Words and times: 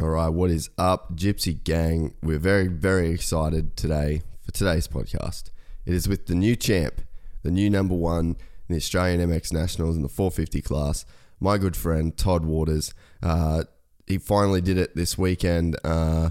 All 0.00 0.08
right, 0.08 0.28
what 0.28 0.50
is 0.50 0.70
up, 0.76 1.14
Gypsy 1.14 1.62
Gang? 1.62 2.14
We're 2.20 2.40
very, 2.40 2.66
very 2.66 3.10
excited 3.10 3.76
today 3.76 4.22
for 4.44 4.50
today's 4.50 4.88
podcast. 4.88 5.50
It 5.86 5.94
is 5.94 6.08
with 6.08 6.26
the 6.26 6.34
new 6.34 6.56
champ, 6.56 7.00
the 7.44 7.52
new 7.52 7.70
number 7.70 7.94
one 7.94 8.36
in 8.68 8.70
the 8.70 8.76
Australian 8.76 9.20
MX 9.30 9.52
Nationals 9.52 9.94
in 9.94 10.02
the 10.02 10.08
450 10.08 10.62
class, 10.62 11.04
my 11.38 11.58
good 11.58 11.76
friend 11.76 12.16
Todd 12.16 12.44
Waters. 12.44 12.92
Uh, 13.22 13.64
he 14.04 14.18
finally 14.18 14.60
did 14.60 14.78
it 14.78 14.96
this 14.96 15.16
weekend. 15.16 15.76
Uh, 15.84 16.30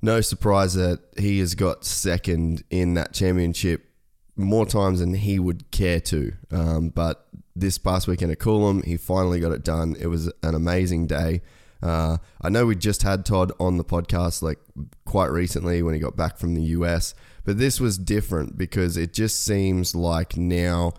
no 0.00 0.22
surprise 0.22 0.72
that 0.72 1.00
he 1.18 1.38
has 1.40 1.54
got 1.54 1.84
second 1.84 2.64
in 2.70 2.94
that 2.94 3.12
championship 3.12 3.90
more 4.36 4.64
times 4.64 5.00
than 5.00 5.12
he 5.12 5.38
would 5.38 5.70
care 5.70 6.00
to. 6.00 6.32
Um, 6.50 6.88
but 6.88 7.26
this 7.54 7.76
past 7.76 8.08
weekend 8.08 8.32
at 8.32 8.38
Coolum, 8.38 8.82
he 8.86 8.96
finally 8.96 9.38
got 9.38 9.52
it 9.52 9.64
done. 9.64 9.96
It 10.00 10.06
was 10.06 10.32
an 10.42 10.54
amazing 10.54 11.08
day. 11.08 11.42
Uh, 11.82 12.18
I 12.42 12.48
know 12.48 12.66
we 12.66 12.76
just 12.76 13.02
had 13.02 13.24
Todd 13.24 13.52
on 13.58 13.76
the 13.76 13.84
podcast 13.84 14.42
like 14.42 14.58
quite 15.04 15.30
recently 15.30 15.82
when 15.82 15.94
he 15.94 16.00
got 16.00 16.16
back 16.16 16.38
from 16.38 16.54
the 16.54 16.62
US, 16.62 17.14
but 17.44 17.58
this 17.58 17.80
was 17.80 17.98
different 17.98 18.58
because 18.58 18.96
it 18.96 19.12
just 19.12 19.42
seems 19.42 19.94
like 19.94 20.36
now 20.36 20.92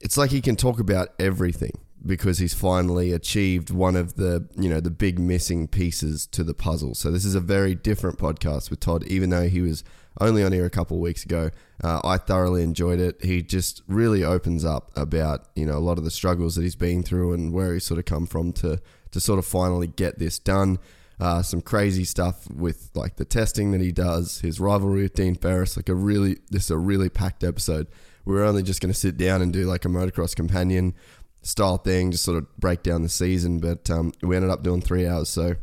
it's 0.00 0.16
like 0.16 0.30
he 0.30 0.40
can 0.40 0.56
talk 0.56 0.80
about 0.80 1.08
everything 1.18 1.78
because 2.04 2.38
he's 2.38 2.54
finally 2.54 3.12
achieved 3.12 3.70
one 3.70 3.96
of 3.96 4.14
the 4.14 4.48
you 4.56 4.68
know 4.68 4.80
the 4.80 4.90
big 4.90 5.18
missing 5.18 5.66
pieces 5.66 6.26
to 6.28 6.44
the 6.44 6.54
puzzle. 6.54 6.94
So 6.94 7.10
this 7.10 7.24
is 7.24 7.34
a 7.34 7.40
very 7.40 7.74
different 7.74 8.18
podcast 8.18 8.70
with 8.70 8.80
Todd, 8.80 9.04
even 9.04 9.30
though 9.30 9.48
he 9.48 9.60
was 9.60 9.84
only 10.20 10.42
on 10.42 10.52
here 10.52 10.64
a 10.64 10.70
couple 10.70 10.96
of 10.96 11.02
weeks 11.02 11.24
ago. 11.24 11.50
Uh, 11.82 12.00
I 12.02 12.16
thoroughly 12.16 12.62
enjoyed 12.62 13.00
it. 13.00 13.22
He 13.22 13.42
just 13.42 13.82
really 13.86 14.24
opens 14.24 14.64
up 14.64 14.90
about 14.96 15.48
you 15.54 15.66
know 15.66 15.76
a 15.76 15.80
lot 15.80 15.98
of 15.98 16.04
the 16.04 16.10
struggles 16.10 16.54
that 16.54 16.62
he's 16.62 16.76
been 16.76 17.02
through 17.02 17.32
and 17.32 17.52
where 17.52 17.74
he's 17.74 17.84
sort 17.84 17.98
of 17.98 18.04
come 18.04 18.26
from 18.26 18.52
to 18.54 18.80
to 19.16 19.20
sort 19.20 19.38
of 19.38 19.46
finally 19.46 19.86
get 19.86 20.18
this 20.18 20.38
done. 20.38 20.78
Uh, 21.18 21.40
some 21.40 21.62
crazy 21.62 22.04
stuff 22.04 22.46
with 22.50 22.90
like 22.94 23.16
the 23.16 23.24
testing 23.24 23.72
that 23.72 23.80
he 23.80 23.90
does, 23.90 24.40
his 24.40 24.60
rivalry 24.60 25.04
with 25.04 25.14
Dean 25.14 25.34
Ferris. 25.34 25.74
Like 25.74 25.88
a 25.88 25.94
really, 25.94 26.36
this 26.50 26.64
is 26.64 26.70
a 26.70 26.76
really 26.76 27.08
packed 27.08 27.42
episode. 27.42 27.86
We 28.26 28.34
we're 28.34 28.44
only 28.44 28.62
just 28.62 28.82
going 28.82 28.92
to 28.92 28.98
sit 28.98 29.16
down 29.16 29.40
and 29.40 29.54
do 29.54 29.64
like 29.64 29.86
a 29.86 29.88
motocross 29.88 30.36
companion 30.36 30.92
style 31.40 31.78
thing, 31.78 32.10
just 32.10 32.24
sort 32.24 32.36
of 32.36 32.54
break 32.58 32.82
down 32.82 33.02
the 33.02 33.08
season. 33.08 33.58
But 33.58 33.88
um, 33.88 34.12
we 34.20 34.36
ended 34.36 34.50
up 34.50 34.62
doing 34.62 34.82
three 34.82 35.06
hours. 35.06 35.30
So 35.30 35.54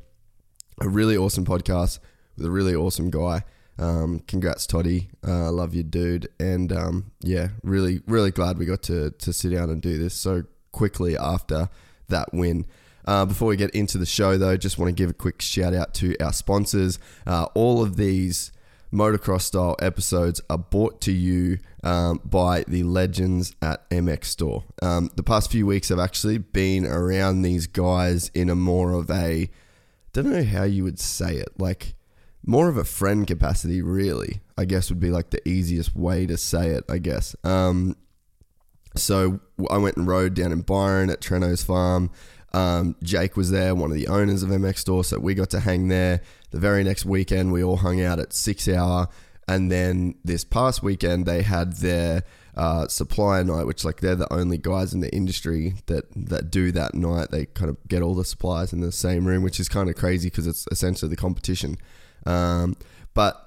a 0.81 0.89
really 0.89 1.15
awesome 1.15 1.45
podcast 1.45 1.99
with 2.35 2.47
a 2.47 2.51
really 2.51 2.73
awesome 2.73 3.11
guy. 3.11 3.43
Um, 3.77 4.21
congrats, 4.27 4.65
Toddy. 4.65 5.09
Uh, 5.23 5.51
love 5.51 5.75
you, 5.75 5.83
dude. 5.83 6.27
And 6.39 6.73
um, 6.73 7.11
yeah, 7.21 7.49
really, 7.61 8.01
really 8.07 8.31
glad 8.31 8.57
we 8.57 8.65
got 8.65 8.81
to 8.83 9.11
to 9.11 9.31
sit 9.31 9.49
down 9.49 9.69
and 9.69 9.79
do 9.79 9.99
this 9.99 10.15
so 10.15 10.45
quickly 10.71 11.15
after 11.15 11.69
that 12.07 12.33
win. 12.33 12.65
Uh, 13.05 13.25
before 13.25 13.47
we 13.49 13.57
get 13.57 13.71
into 13.71 13.97
the 13.97 14.05
show, 14.05 14.37
though, 14.37 14.57
just 14.57 14.77
want 14.77 14.89
to 14.89 14.93
give 14.93 15.09
a 15.09 15.13
quick 15.13 15.41
shout 15.41 15.73
out 15.73 15.93
to 15.95 16.15
our 16.19 16.33
sponsors. 16.33 16.99
Uh, 17.27 17.47
all 17.53 17.81
of 17.81 17.97
these 17.97 18.51
motocross 18.93 19.41
style 19.41 19.75
episodes 19.79 20.39
are 20.49 20.57
brought 20.57 21.01
to 21.01 21.11
you 21.11 21.57
um, 21.83 22.21
by 22.23 22.63
the 22.67 22.83
legends 22.83 23.55
at 23.61 23.89
MX 23.89 24.25
Store. 24.25 24.63
Um, 24.81 25.09
the 25.15 25.23
past 25.23 25.51
few 25.51 25.65
weeks 25.65 25.89
I've 25.89 25.99
actually 25.99 26.37
been 26.37 26.85
around 26.85 27.41
these 27.41 27.67
guys 27.67 28.29
in 28.29 28.49
a 28.49 28.55
more 28.55 28.93
of 28.93 29.09
a, 29.09 29.49
don't 30.13 30.29
know 30.29 30.43
how 30.43 30.63
you 30.63 30.83
would 30.83 30.99
say 30.99 31.37
it, 31.37 31.49
like 31.57 31.95
more 32.45 32.69
of 32.69 32.77
a 32.77 32.83
friend 32.83 33.25
capacity, 33.25 33.81
really. 33.81 34.41
I 34.57 34.65
guess 34.65 34.89
would 34.89 34.99
be 34.99 35.09
like 35.09 35.31
the 35.31 35.45
easiest 35.47 35.95
way 35.95 36.27
to 36.27 36.37
say 36.37 36.69
it, 36.69 36.83
I 36.87 36.99
guess. 36.99 37.35
Um, 37.43 37.95
so 38.95 39.39
I 39.71 39.77
went 39.77 39.97
and 39.97 40.07
rode 40.07 40.35
down 40.35 40.51
in 40.51 40.61
Byron 40.61 41.09
at 41.09 41.19
Treno's 41.19 41.63
farm. 41.63 42.11
Um, 42.53 42.95
Jake 43.01 43.35
was 43.35 43.49
there, 43.49 43.73
one 43.73 43.91
of 43.91 43.97
the 43.97 44.07
owners 44.07 44.43
of 44.43 44.49
MX 44.49 44.77
Store, 44.77 45.03
so 45.03 45.19
we 45.19 45.33
got 45.33 45.49
to 45.51 45.59
hang 45.59 45.87
there. 45.87 46.21
The 46.51 46.59
very 46.59 46.83
next 46.83 47.05
weekend, 47.05 47.51
we 47.51 47.63
all 47.63 47.77
hung 47.77 48.01
out 48.01 48.19
at 48.19 48.31
Six 48.31 48.67
Hour, 48.67 49.07
and 49.47 49.71
then 49.71 50.15
this 50.23 50.43
past 50.43 50.83
weekend, 50.83 51.25
they 51.25 51.41
had 51.41 51.73
their 51.77 52.23
uh, 52.55 52.87
supplier 52.87 53.43
night, 53.43 53.65
which 53.65 53.83
like 53.83 54.01
they're 54.01 54.15
the 54.15 54.31
only 54.31 54.57
guys 54.57 54.93
in 54.93 54.99
the 54.99 55.13
industry 55.13 55.75
that 55.87 56.05
that 56.15 56.51
do 56.51 56.71
that 56.71 56.93
night. 56.93 57.31
They 57.31 57.47
kind 57.47 57.69
of 57.69 57.77
get 57.87 58.01
all 58.03 58.15
the 58.15 58.25
suppliers 58.25 58.71
in 58.71 58.81
the 58.81 58.91
same 58.91 59.25
room, 59.25 59.43
which 59.43 59.59
is 59.59 59.67
kind 59.67 59.89
of 59.89 59.95
crazy 59.95 60.29
because 60.29 60.47
it's 60.47 60.67
essentially 60.71 61.09
the 61.09 61.15
competition. 61.15 61.77
Um, 62.25 62.77
but 63.13 63.42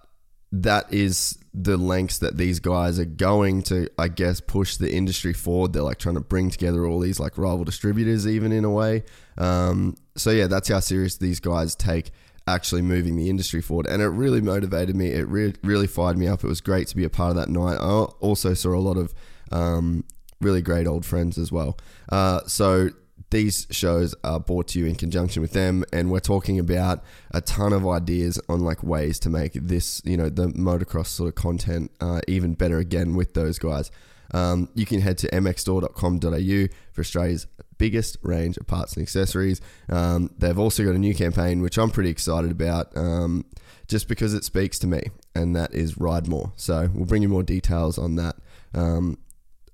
that 0.53 0.93
is 0.93 1.39
the 1.53 1.77
lengths 1.77 2.19
that 2.19 2.37
these 2.37 2.61
guys 2.61 2.99
are 2.99 3.07
going 3.07 3.63
to, 3.63 3.89
I 3.99 4.09
guess, 4.09 4.41
push 4.41 4.77
the 4.77 4.93
industry 4.93 5.33
forward. 5.33 5.73
They're 5.73 5.83
like 5.83 5.99
trying 5.99 6.15
to 6.17 6.21
bring 6.21 6.51
together 6.51 6.87
all 6.87 7.01
these 7.01 7.19
like 7.19 7.39
rival 7.39 7.65
distributors, 7.65 8.27
even 8.27 8.53
in 8.53 8.65
a 8.65 8.71
way. 8.71 9.05
Um, 9.39 9.97
so 10.17 10.31
yeah, 10.31 10.47
that's 10.47 10.69
how 10.69 10.81
serious 10.81 11.17
these 11.17 11.41
guys 11.41 11.75
take 11.75 12.11
actually 12.47 12.83
moving 12.83 13.17
the 13.17 13.29
industry 13.29 13.61
forward, 13.61 13.87
and 13.87 14.01
it 14.01 14.07
really 14.07 14.41
motivated 14.41 14.95
me. 14.95 15.09
It 15.09 15.27
re- 15.29 15.55
really 15.63 15.89
fired 15.89 16.17
me 16.17 16.29
up. 16.29 16.45
It 16.45 16.47
was 16.47 16.61
great 16.61 16.87
to 16.89 16.97
be 16.97 17.05
a 17.05 17.11
part 17.11 17.31
of 17.31 17.37
that 17.37 17.49
night. 17.49 17.77
I 17.77 18.05
also 18.21 18.55
saw 18.55 18.75
a 18.75 18.79
lot 18.79 18.97
of 18.97 19.15
um, 19.51 20.05
really 20.41 20.63
great 20.63 20.87
old 20.87 21.05
friends 21.05 21.39
as 21.39 21.51
well. 21.51 21.77
Uh, 22.09 22.41
so 22.47 22.91
these 23.31 23.67
shows 23.71 24.15
are 24.23 24.39
brought 24.39 24.69
to 24.69 24.79
you 24.79 24.87
in 24.87 24.95
conjunction 24.95 25.43
with 25.43 25.53
them 25.53 25.85
and 25.93 26.11
we're 26.11 26.21
talking 26.21 26.59
about 26.59 27.03
a 27.33 27.41
ton 27.41 27.73
of 27.73 27.87
ideas 27.87 28.41
on 28.49 28.61
like 28.61 28.83
ways 28.83 29.19
to 29.21 29.31
make 29.31 29.55
this 29.55 30.01
you 30.05 30.17
know 30.17 30.29
the 30.29 30.47
motocross 30.49 31.09
sort 31.09 31.29
of 31.29 31.35
content 31.35 31.91
uh, 32.01 32.21
even 32.29 32.55
better 32.55 32.79
again 32.79 33.15
with 33.15 33.35
those 33.35 33.59
guys. 33.59 33.91
Um, 34.33 34.69
you 34.75 34.87
can 34.87 35.01
head 35.01 35.19
to 35.19 35.29
mxstore.com.au 35.29 36.75
for 36.93 37.01
australia's 37.01 37.47
biggest 37.79 38.17
range 38.23 38.57
of 38.57 38.67
parts 38.67 38.95
and 38.95 39.03
accessories. 39.03 39.61
Um, 39.89 40.31
they've 40.39 40.59
also 40.59 40.85
got 40.85 40.95
a 40.95 40.99
new 40.99 41.15
campaign 41.15 41.63
which 41.63 41.79
i'm 41.79 41.91
pretty 41.91 42.11
excited 42.11 42.51
about 42.51 42.97
um, 42.97 43.45
just 43.89 44.09
because 44.09 44.35
it 44.35 44.45
speaks 44.45 44.79
to 44.81 44.87
me 44.87 45.03
and 45.35 45.55
that 45.55 45.75
is 45.75 45.99
ride 45.99 46.29
more. 46.29 46.53
So 46.57 46.89
we'll 46.95 47.07
bring 47.07 47.23
you 47.23 47.29
more 47.29 47.43
details 47.43 47.99
on 47.99 48.17
that 48.17 48.37
um, 48.75 49.19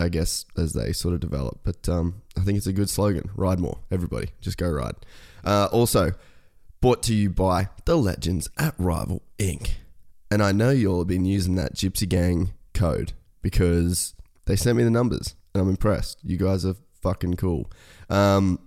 I 0.02 0.08
guess, 0.08 0.44
as 0.56 0.72
they 0.72 0.92
sort 0.92 1.14
of 1.14 1.20
develop. 1.20 1.60
But 1.62 1.88
um, 1.88 2.22
I 2.36 2.40
think 2.40 2.58
it's 2.58 2.66
a 2.66 2.72
good 2.72 2.90
slogan. 2.90 3.30
Ride 3.36 3.60
more, 3.60 3.78
everybody. 3.90 4.28
Just 4.40 4.58
go 4.58 4.68
ride. 4.68 4.94
Uh, 5.44 5.68
also, 5.70 6.12
brought 6.80 7.02
to 7.04 7.14
you 7.14 7.30
by 7.30 7.68
the 7.84 7.96
legends 7.96 8.48
at 8.58 8.74
Rival 8.78 9.22
Ink. 9.38 9.78
And 10.30 10.42
I 10.42 10.52
know 10.52 10.70
you 10.70 10.90
all 10.90 10.98
have 11.00 11.08
been 11.08 11.24
using 11.24 11.54
that 11.56 11.74
Gypsy 11.74 12.08
Gang 12.08 12.52
code 12.74 13.12
because 13.42 14.14
they 14.46 14.56
sent 14.56 14.76
me 14.76 14.84
the 14.84 14.90
numbers 14.90 15.34
and 15.54 15.62
I'm 15.62 15.68
impressed. 15.68 16.18
You 16.24 16.36
guys 16.36 16.64
are 16.64 16.74
fucking 17.02 17.34
cool. 17.34 17.70
Um, 18.10 18.58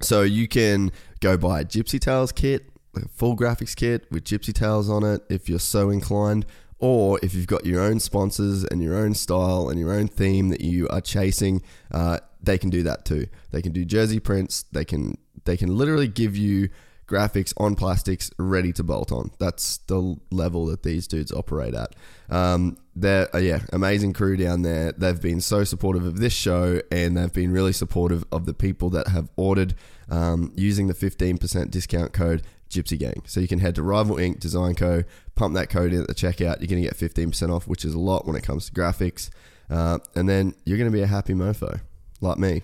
so 0.00 0.22
you 0.22 0.48
can 0.48 0.92
go 1.20 1.36
buy 1.36 1.60
a 1.60 1.64
Gypsy 1.64 1.98
Tales 1.98 2.32
kit, 2.32 2.70
a 2.94 3.08
full 3.08 3.36
graphics 3.36 3.74
kit 3.74 4.06
with 4.10 4.24
Gypsy 4.24 4.52
Tales 4.52 4.90
on 4.90 5.02
it 5.02 5.22
if 5.28 5.48
you're 5.48 5.58
so 5.58 5.90
inclined, 5.90 6.46
or 6.82 7.20
if 7.22 7.32
you've 7.32 7.46
got 7.46 7.64
your 7.64 7.80
own 7.80 8.00
sponsors 8.00 8.64
and 8.64 8.82
your 8.82 8.96
own 8.96 9.14
style 9.14 9.68
and 9.68 9.78
your 9.78 9.92
own 9.92 10.08
theme 10.08 10.48
that 10.48 10.60
you 10.60 10.88
are 10.88 11.00
chasing, 11.00 11.62
uh, 11.92 12.18
they 12.42 12.58
can 12.58 12.70
do 12.70 12.82
that 12.82 13.04
too. 13.04 13.28
They 13.52 13.62
can 13.62 13.70
do 13.70 13.84
jersey 13.84 14.18
prints. 14.18 14.64
They 14.72 14.84
can 14.84 15.16
they 15.44 15.56
can 15.56 15.74
literally 15.74 16.08
give 16.08 16.36
you 16.36 16.70
graphics 17.06 17.52
on 17.56 17.76
plastics, 17.76 18.30
ready 18.36 18.72
to 18.72 18.82
bolt 18.82 19.12
on. 19.12 19.30
That's 19.38 19.78
the 19.86 20.16
level 20.32 20.66
that 20.66 20.82
these 20.82 21.06
dudes 21.06 21.30
operate 21.30 21.74
at. 21.74 21.94
Um, 22.28 22.78
they're 22.96 23.34
uh, 23.34 23.38
yeah, 23.38 23.60
amazing 23.72 24.12
crew 24.12 24.36
down 24.36 24.62
there. 24.62 24.90
They've 24.90 25.20
been 25.20 25.40
so 25.40 25.62
supportive 25.62 26.04
of 26.04 26.18
this 26.18 26.32
show, 26.32 26.80
and 26.90 27.16
they've 27.16 27.32
been 27.32 27.52
really 27.52 27.72
supportive 27.72 28.24
of 28.32 28.44
the 28.44 28.54
people 28.54 28.90
that 28.90 29.06
have 29.06 29.30
ordered 29.36 29.76
um, 30.10 30.52
using 30.56 30.88
the 30.88 30.94
fifteen 30.94 31.38
percent 31.38 31.70
discount 31.70 32.12
code 32.12 32.42
Gypsy 32.72 32.98
Gang. 32.98 33.22
So 33.26 33.40
you 33.40 33.48
can 33.48 33.58
head 33.58 33.74
to 33.76 33.82
Rival 33.82 34.18
Ink 34.18 34.40
Design 34.40 34.74
Co. 34.74 35.04
Pump 35.34 35.54
that 35.54 35.70
code 35.70 35.92
in 35.92 36.00
at 36.00 36.08
the 36.08 36.14
checkout. 36.14 36.60
You're 36.60 36.68
going 36.68 36.82
to 36.82 36.88
get 36.88 36.96
fifteen 36.96 37.30
percent 37.30 37.52
off, 37.52 37.68
which 37.68 37.84
is 37.84 37.92
a 37.94 37.98
lot 37.98 38.26
when 38.26 38.36
it 38.36 38.42
comes 38.42 38.66
to 38.66 38.72
graphics. 38.72 39.30
Uh, 39.70 39.98
and 40.14 40.28
then 40.28 40.54
you're 40.64 40.78
going 40.78 40.90
to 40.90 40.96
be 40.96 41.02
a 41.02 41.06
happy 41.06 41.34
mofo 41.34 41.80
like 42.20 42.38
me. 42.38 42.62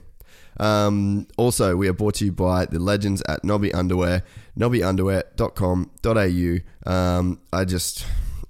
Um, 0.59 1.29
also, 1.37 1.77
we 1.77 1.87
are 1.89 1.93
brought 1.93 2.15
to 2.15 2.25
you 2.25 2.33
by 2.33 2.67
the 2.67 2.81
legends 2.81 3.23
at 3.29 3.45
Nobby 3.45 3.73
Underwear, 3.73 4.25
nobbyunderwear.com.au. 4.59 6.93
Um, 6.93 7.41
I 7.53 7.65
just, 7.65 8.05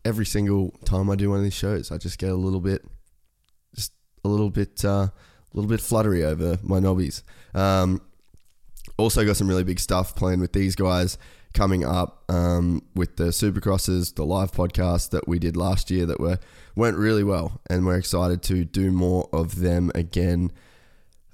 every 0.04 0.26
single 0.26 0.70
time 0.84 1.10
I 1.10 1.16
do 1.16 1.30
one 1.30 1.38
of 1.38 1.44
these 1.44 1.54
shows, 1.54 1.90
I 1.92 1.98
just 1.98 2.18
get 2.18 2.30
a 2.30 2.36
little 2.36 2.60
bit, 2.60 2.84
just 3.74 3.92
a 4.24 4.28
little 4.28 4.50
bit, 4.50 4.84
uh, 4.84 5.08
a 5.08 5.12
little 5.52 5.68
bit 5.68 5.80
fluttery 5.80 6.24
over 6.24 6.58
my 6.62 6.78
nobbies. 6.78 7.22
Um, 7.54 8.00
also 8.96 9.24
got 9.24 9.36
some 9.36 9.48
really 9.48 9.64
big 9.64 9.78
stuff 9.78 10.16
playing 10.16 10.40
with 10.40 10.52
these 10.52 10.74
guys 10.74 11.18
coming 11.54 11.84
up 11.84 12.24
um, 12.28 12.82
with 12.94 13.16
the 13.16 13.24
Supercrosses, 13.24 14.14
the 14.14 14.24
live 14.24 14.52
podcast 14.52 15.10
that 15.10 15.28
we 15.28 15.38
did 15.38 15.56
last 15.56 15.90
year 15.90 16.06
that 16.06 16.20
were 16.20 16.38
went 16.76 16.96
really 16.96 17.24
well, 17.24 17.60
and 17.68 17.86
we're 17.86 17.98
excited 17.98 18.42
to 18.44 18.64
do 18.64 18.90
more 18.90 19.28
of 19.32 19.60
them 19.60 19.90
again 19.94 20.52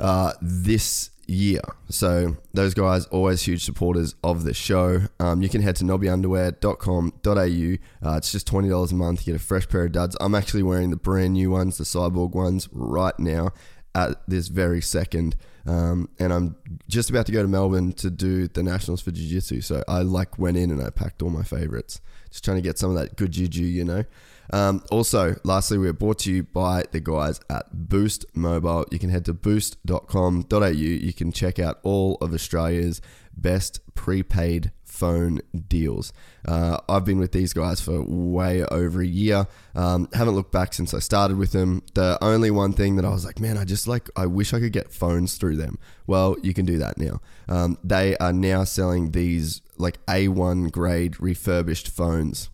uh, 0.01 0.33
this 0.41 1.11
year. 1.27 1.61
So 1.89 2.37
those 2.53 2.75
guys 2.75 3.07
always 3.07 3.43
huge 3.43 3.65
supporters 3.65 4.15
of 4.23 4.45
the 4.45 4.55
show. 4.55 5.03
Um, 5.21 5.43
you 5.43 5.49
can 5.49 5.63
head 5.63 5.77
to 5.77 5.85
nobbyunderwear.com.au. 5.85 8.09
Uh, 8.09 8.17
it's 8.17 8.33
just 8.33 8.47
twenty 8.47 8.69
dollars 8.69 8.93
a 8.93 8.95
month. 8.95 9.27
You 9.27 9.33
get 9.33 9.41
a 9.41 9.45
fresh 9.45 9.69
pair 9.69 9.85
of 9.85 9.93
duds. 9.93 10.17
I'm 10.21 10.35
actually 10.35 10.63
wearing 10.63 10.91
the 10.91 10.97
brand 10.97 11.35
new 11.35 11.51
ones, 11.51 11.79
the 11.79 11.85
Cyborg 11.85 12.33
ones, 12.33 12.69
right 12.73 13.19
now 13.19 13.53
at 13.95 14.23
this 14.29 14.49
very 14.49 14.81
second. 14.81 15.37
Um, 15.67 16.11
and 16.19 16.33
I'm 16.33 16.57
just 16.89 17.11
about 17.11 17.27
to 17.27 17.33
go 17.33 17.43
to 17.43 17.49
Melbourne 17.49 17.93
to 17.95 18.11
do 18.11 18.49
the 18.49 18.63
nationals 18.63 19.01
for 19.01 19.11
Jiu 19.11 19.29
Jitsu. 19.29 19.61
So 19.63 19.83
I 19.89 20.03
like 20.03 20.39
went 20.39 20.57
in 20.57 20.71
and 20.71 20.83
I 20.83 20.91
packed 20.91 21.23
all 21.23 21.31
my 21.31 21.43
favorites, 21.43 22.01
just 22.31 22.45
trying 22.45 22.59
to 22.59 22.63
get 22.63 22.79
some 22.79 22.91
of 22.91 22.97
that 22.97 23.17
good 23.17 23.33
juju, 23.33 23.63
you 23.63 23.85
know. 23.85 24.05
Um, 24.53 24.85
also, 24.91 25.37
lastly, 25.43 25.79
we're 25.79 25.95
brought 25.95 26.19
to 26.21 26.33
you 26.33 26.43
by 26.43 26.85
the 26.93 27.01
guys 27.01 27.41
at 27.49 27.89
Boost 27.89 28.27
Mobile. 28.35 28.85
You 28.91 28.99
can 28.99 29.09
head 29.09 29.25
to 29.25 29.33
boost.com.au. 29.33 30.67
You 30.67 31.13
can 31.15 31.33
check 31.33 31.59
out 31.59 31.81
all 31.83 32.17
of 32.21 32.35
Australia's 32.35 33.01
best 33.35 33.81
prepaid 33.95 34.71
phone 34.95 35.41
deals. 35.69 36.13
Uh, 36.47 36.79
I've 36.89 37.05
been 37.05 37.19
with 37.19 37.33
these 37.33 37.53
guys 37.53 37.81
for 37.81 38.03
way 38.03 38.65
over 38.65 39.03
a 39.03 39.07
year. 39.07 39.47
Um, 39.75 40.09
haven't 40.15 40.35
looked 40.35 40.53
back 40.53 40.73
since 40.73 40.95
I 40.95 41.01
started 41.01 41.37
with 41.37 41.53
them. 41.53 41.83
The 41.95 42.17
only 42.23 42.51
one 42.51 42.73
thing 42.73 42.97
that 42.97 43.05
I 43.05 43.11
was 43.11 43.25
like, 43.25 43.41
man, 43.41 43.59
I 43.59 43.65
just 43.65 43.89
like, 43.89 44.09
I 44.17 44.27
wish 44.27 44.55
I 44.55 44.61
could 44.61 44.73
get 44.73 44.93
phones 44.93 45.37
through 45.37 45.57
them. 45.57 45.79
Well, 46.07 46.37
you 46.43 46.55
can 46.55 46.65
do 46.65 46.79
that 46.79 46.97
now. 46.97 47.21
Um, 47.49 47.77
they 47.83 48.17
are 48.19 48.33
now 48.33 48.65
selling 48.65 49.11
these 49.11 49.61
like 49.77 50.05
A1 50.07 50.71
grade 50.71 51.21
refurbished 51.21 51.89
phones. 51.89 52.51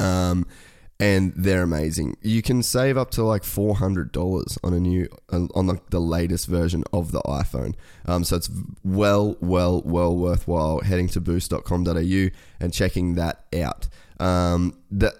Um, 0.00 0.46
and 0.98 1.32
they're 1.36 1.62
amazing. 1.62 2.16
You 2.22 2.42
can 2.42 2.62
save 2.62 2.96
up 2.96 3.10
to 3.12 3.22
like 3.22 3.44
four 3.44 3.76
hundred 3.76 4.12
dollars 4.12 4.58
on 4.64 4.72
a 4.72 4.80
new 4.80 5.08
on 5.30 5.66
the, 5.66 5.80
the 5.90 6.00
latest 6.00 6.46
version 6.46 6.84
of 6.92 7.12
the 7.12 7.20
iPhone. 7.22 7.74
Um, 8.06 8.24
so 8.24 8.36
it's 8.36 8.50
well, 8.82 9.36
well, 9.40 9.82
well 9.82 10.16
worthwhile 10.16 10.80
heading 10.80 11.08
to 11.08 11.20
boost.com.au 11.20 12.28
and 12.60 12.72
checking 12.72 13.14
that 13.14 13.44
out. 13.54 13.88
Um, 14.18 14.78
the 14.90 15.12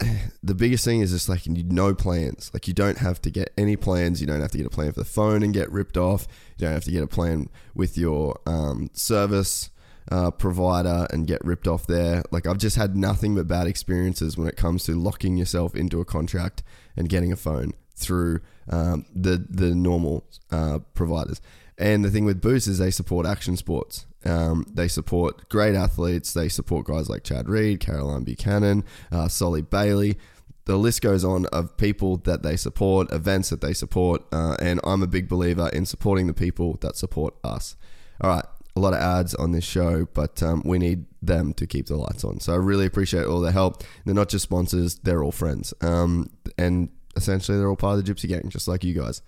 the 0.43 0.55
biggest 0.55 0.84
thing 0.84 1.00
is 1.00 1.11
just 1.11 1.28
like 1.28 1.46
no 1.46 1.94
plans. 1.94 2.50
Like 2.55 2.67
you 2.67 2.75
don't 2.75 2.99
have 2.99 3.20
to 3.23 3.31
get 3.31 3.52
any 3.58 3.76
plans. 3.76 4.23
You 4.23 4.26
don't 4.26 4.40
have 4.40 4.52
to 4.52 4.58
get 4.58 4.67
a 4.67 4.70
plan 4.70 4.93
for 4.93 5.00
the 5.00 5.05
phone 5.05 5.43
and 5.43 5.52
get 5.52 5.70
ripped 5.70 5.99
off. 5.99 6.26
You 6.56 6.67
don't 6.67 6.75
have 6.75 6.84
to 6.84 6.90
get 6.90 7.02
a 7.02 7.08
plan 7.08 7.50
with 7.75 7.99
your 7.99 8.40
um, 8.46 8.88
service 8.94 9.70
uh, 10.11 10.31
provider 10.31 11.06
and 11.11 11.26
get 11.26 11.44
ripped 11.44 11.67
off 11.67 11.87
there. 11.87 12.23
Like 12.31 12.47
I've 12.47 12.58
just 12.58 12.76
had 12.76 12.97
nothing 12.97 13.35
but 13.35 13.49
bad 13.49 13.67
experiences 13.67 14.37
when 14.37 14.49
it 14.49 14.56
comes 14.56 14.85
to 14.85 14.93
locking 14.93 15.37
yourself 15.37 15.75
into 15.75 16.00
a 16.00 16.05
contract 16.05 16.62
and 16.97 17.08
getting 17.08 17.32
a 17.32 17.37
phone 17.37 17.73
through 17.94 18.41
um, 18.69 19.06
the 19.14 19.44
the 19.49 19.75
normal 19.75 20.25
uh, 20.50 20.81
providers. 20.94 21.41
And 21.79 22.05
the 22.05 22.11
thing 22.11 22.25
with 22.25 22.41
Boost 22.41 22.69
is 22.69 22.79
they 22.79 22.91
support 22.91 23.26
action 23.26 23.56
sports. 23.56 24.06
Um, 24.25 24.67
they 24.73 24.88
support 24.88 25.49
great 25.49 25.75
athletes. 25.75 26.32
They 26.32 26.49
support 26.49 26.87
guys 26.87 27.09
like 27.09 27.23
Chad 27.23 27.49
Reed, 27.49 27.81
Caroline 27.81 28.25
Buchanan, 28.25 28.85
uh, 29.12 29.29
Solly 29.29 29.62
Bailey. 29.62 30.17
The 30.64 30.76
list 30.76 31.00
goes 31.00 31.25
on 31.25 31.47
of 31.47 31.76
people 31.76 32.17
that 32.19 32.43
they 32.43 32.56
support, 32.56 33.12
events 33.12 33.50
that 33.50 33.61
they 33.61 33.73
support, 33.73 34.23
uh, 34.32 34.56
and 34.61 34.81
I'm 34.82 35.00
a 35.00 35.06
big 35.06 35.29
believer 35.29 35.69
in 35.73 35.87
supporting 35.87 36.26
the 36.26 36.35
people 36.35 36.76
that 36.81 36.97
support 36.97 37.35
us. 37.44 37.76
All 38.20 38.31
right, 38.31 38.44
a 38.76 38.81
lot 38.81 38.93
of 38.93 39.00
ads 39.00 39.34
on 39.34 39.52
this 39.52 39.64
show, 39.64 40.06
but 40.14 40.43
um, 40.43 40.62
we 40.64 40.78
need 40.78 41.06
them 41.23 41.55
to 41.55 41.67
keep 41.67 41.87
the 41.87 41.96
lights 41.96 42.23
on. 42.25 42.38
So 42.40 42.52
I 42.52 42.56
really 42.56 42.84
appreciate 42.87 43.25
all 43.25 43.40
the 43.40 43.50
help. 43.52 43.82
They're 44.05 44.14
not 44.14 44.28
just 44.28 44.43
sponsors; 44.44 44.96
they're 44.96 45.25
all 45.25 45.32
friends, 45.32 45.73
um, 45.81 46.28
and 46.58 46.90
essentially 47.17 47.56
they're 47.58 47.69
all 47.69 47.76
part 47.76 47.99
of 47.99 48.05
the 48.05 48.12
Gypsy 48.14 48.28
Gang, 48.28 48.49
just 48.50 48.69
like 48.69 48.84
you 48.84 48.93
guys. 48.94 49.23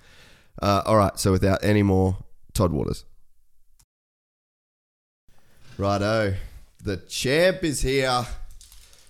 Uh, 0.61 0.83
all 0.85 0.97
right, 0.97 1.19
so 1.19 1.33
without 1.33 1.65
any 1.65 1.83
more, 1.83 2.19
Todd 2.53 2.73
Waters. 2.73 3.05
Righto, 5.77 6.35
the 6.83 6.97
champ 6.97 7.62
is 7.65 7.81
here. 7.83 8.27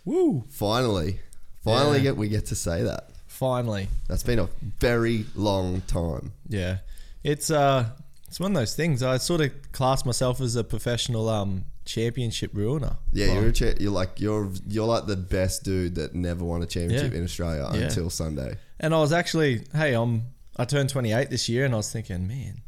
Woo! 0.04 0.44
Finally, 0.50 1.20
finally 1.64 1.98
Yeah. 1.98 2.02
get 2.04 2.16
we 2.16 2.28
get 2.28 2.46
to 2.46 2.54
say 2.54 2.82
that. 2.82 3.10
Finally, 3.26 3.88
That's 4.08 4.22
been 4.22 4.38
a 4.38 4.48
very 4.80 5.24
long 5.34 5.80
time. 5.82 6.32
yeah. 6.48 6.78
It's 7.24 7.50
uh, 7.50 7.86
it's 8.28 8.38
one 8.38 8.52
of 8.52 8.60
those 8.60 8.74
things. 8.76 9.02
I 9.02 9.16
sort 9.18 9.40
of 9.40 9.50
class 9.72 10.04
myself 10.04 10.40
as 10.40 10.54
a 10.56 10.62
professional 10.64 11.28
um 11.28 11.64
championship 11.84 12.50
ruiner. 12.54 12.96
Yeah, 13.12 13.26
Like, 13.28 13.34
you're 13.34 13.48
a 13.48 13.52
cha- 13.52 13.80
you're 13.80 13.90
like 13.92 14.20
you're 14.20 14.50
you're 14.68 14.86
like 14.86 15.06
the 15.06 15.16
best 15.16 15.64
dude 15.64 15.94
that 15.96 16.14
never 16.14 16.44
won 16.44 16.62
a 16.62 16.66
championship 16.66 17.12
Yeah. 17.12 17.18
in 17.18 17.24
Australia 17.24 17.68
Yeah. 17.74 17.80
until 17.80 18.10
Sunday. 18.10 18.56
And 18.80 18.94
I 18.94 18.98
was 19.00 19.12
actually, 19.12 19.64
hey, 19.74 19.94
I'm 19.94 20.26
I 20.56 20.64
turned 20.64 20.88
28 20.90 21.30
this 21.30 21.48
year, 21.48 21.64
and 21.64 21.72
I 21.74 21.76
was 21.78 21.90
thinking, 21.92 22.26
man, 22.28 22.62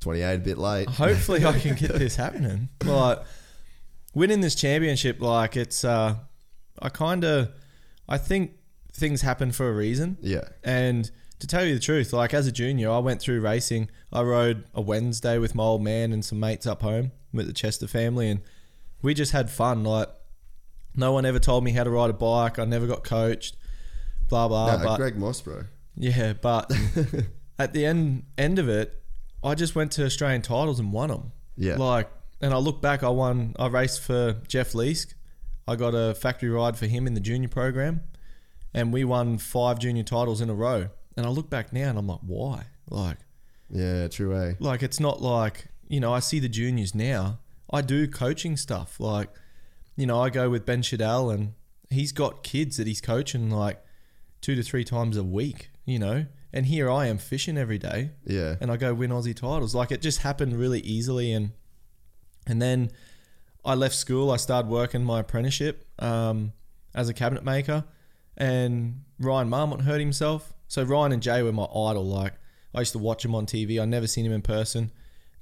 28 0.00 0.34
a 0.34 0.38
bit 0.38 0.58
late. 0.58 0.88
hopefully 0.88 1.44
I 1.44 1.58
can 1.58 1.74
get 1.76 1.92
this 1.98 2.16
happening. 2.16 2.68
Like 2.84 3.20
winning 4.14 4.40
this 4.40 4.54
championship, 4.54 5.20
like 5.20 5.56
it's 5.56 5.84
uh, 5.84 6.16
I 6.80 6.88
kind 6.88 7.24
of, 7.24 7.50
I 8.08 8.18
think 8.18 8.52
things 8.92 9.20
happen 9.22 9.52
for 9.52 9.68
a 9.68 9.72
reason. 9.72 10.16
Yeah. 10.20 10.48
And 10.64 11.10
to 11.38 11.46
tell 11.46 11.64
you 11.64 11.74
the 11.74 11.80
truth, 11.80 12.12
like 12.12 12.34
as 12.34 12.46
a 12.46 12.52
junior, 12.52 12.90
I 12.90 12.98
went 12.98 13.20
through 13.20 13.40
racing. 13.40 13.90
I 14.12 14.22
rode 14.22 14.64
a 14.74 14.80
Wednesday 14.80 15.38
with 15.38 15.54
my 15.54 15.62
old 15.62 15.82
man 15.82 16.12
and 16.12 16.24
some 16.24 16.40
mates 16.40 16.66
up 16.66 16.82
home 16.82 17.12
with 17.32 17.46
the 17.46 17.52
Chester 17.52 17.86
family, 17.86 18.28
and 18.30 18.40
we 19.02 19.14
just 19.14 19.32
had 19.32 19.50
fun. 19.50 19.84
Like 19.84 20.08
no 20.94 21.12
one 21.12 21.24
ever 21.24 21.38
told 21.38 21.64
me 21.64 21.72
how 21.72 21.84
to 21.84 21.90
ride 21.90 22.10
a 22.10 22.14
bike. 22.14 22.58
I 22.58 22.64
never 22.64 22.86
got 22.86 23.04
coached. 23.04 23.56
Blah 24.28 24.48
blah. 24.48 24.76
No, 24.76 24.84
but 24.84 24.96
Greg 24.96 25.16
Moss, 25.16 25.40
bro. 25.40 25.64
yeah, 25.96 26.32
but 26.32 26.72
at 27.58 27.72
the 27.72 27.86
end 27.86 28.24
end 28.36 28.58
of 28.58 28.68
it, 28.68 29.00
I 29.42 29.54
just 29.54 29.74
went 29.74 29.92
to 29.92 30.04
Australian 30.04 30.42
titles 30.42 30.80
and 30.80 30.92
won 30.92 31.10
them. 31.10 31.32
Yeah. 31.56 31.76
Like, 31.76 32.10
and 32.40 32.52
I 32.52 32.58
look 32.58 32.82
back, 32.82 33.02
I 33.02 33.08
won. 33.08 33.54
I 33.58 33.68
raced 33.68 34.00
for 34.00 34.36
Jeff 34.46 34.72
Leask. 34.72 35.14
I 35.66 35.76
got 35.76 35.90
a 35.90 36.14
factory 36.14 36.48
ride 36.48 36.76
for 36.76 36.86
him 36.86 37.06
in 37.06 37.14
the 37.14 37.20
junior 37.20 37.48
program, 37.48 38.02
and 38.74 38.92
we 38.92 39.04
won 39.04 39.38
five 39.38 39.78
junior 39.78 40.02
titles 40.02 40.40
in 40.40 40.50
a 40.50 40.54
row. 40.54 40.88
And 41.18 41.26
I 41.26 41.30
look 41.30 41.50
back 41.50 41.72
now, 41.72 41.88
and 41.90 41.98
I'm 41.98 42.06
like, 42.06 42.20
why? 42.24 42.66
Like, 42.88 43.18
Yeah, 43.68 44.06
true 44.06 44.34
eh? 44.40 44.54
like 44.60 44.82
it's 44.84 45.00
not 45.00 45.20
like 45.20 45.66
you 45.88 45.98
know. 46.00 46.12
I 46.14 46.20
see 46.20 46.38
the 46.38 46.48
juniors 46.48 46.94
now. 46.94 47.40
I 47.70 47.80
do 47.82 48.06
coaching 48.06 48.56
stuff. 48.56 49.00
Like, 49.00 49.28
you 49.96 50.06
know, 50.06 50.20
I 50.22 50.30
go 50.30 50.48
with 50.48 50.64
Ben 50.64 50.80
Shadell, 50.82 51.34
and 51.34 51.54
he's 51.90 52.12
got 52.12 52.42
kids 52.44 52.76
that 52.76 52.86
he's 52.86 53.00
coaching 53.00 53.50
like 53.50 53.82
two 54.40 54.54
to 54.54 54.62
three 54.62 54.84
times 54.84 55.16
a 55.16 55.24
week. 55.24 55.70
You 55.84 55.98
know, 55.98 56.26
and 56.52 56.66
here 56.66 56.88
I 56.90 57.06
am 57.06 57.18
fishing 57.18 57.58
every 57.58 57.78
day 57.78 58.10
Yeah. 58.24 58.56
and 58.60 58.70
I 58.70 58.76
go 58.76 58.94
win 58.94 59.10
Aussie 59.10 59.34
titles. 59.34 59.74
Like 59.74 59.90
it 59.90 60.00
just 60.02 60.20
happened 60.20 60.56
really 60.56 60.80
easily, 60.80 61.32
and 61.32 61.50
and 62.46 62.62
then 62.62 62.90
I 63.64 63.74
left 63.74 63.96
school. 63.96 64.30
I 64.30 64.36
started 64.36 64.70
working 64.70 65.02
my 65.02 65.18
apprenticeship 65.20 65.84
um, 65.98 66.52
as 66.94 67.08
a 67.08 67.12
cabinet 67.14 67.42
maker, 67.44 67.84
and 68.36 69.02
Ryan 69.18 69.48
Marmont 69.48 69.82
hurt 69.82 69.98
himself. 70.00 70.52
So 70.68 70.82
Ryan 70.82 71.12
and 71.12 71.22
Jay 71.22 71.42
were 71.42 71.52
my 71.52 71.64
idol. 71.64 72.04
Like 72.06 72.34
I 72.74 72.80
used 72.80 72.92
to 72.92 72.98
watch 72.98 73.24
him 73.24 73.34
on 73.34 73.46
TV. 73.46 73.80
I 73.80 73.84
never 73.84 74.06
seen 74.06 74.24
him 74.24 74.32
in 74.32 74.42
person. 74.42 74.92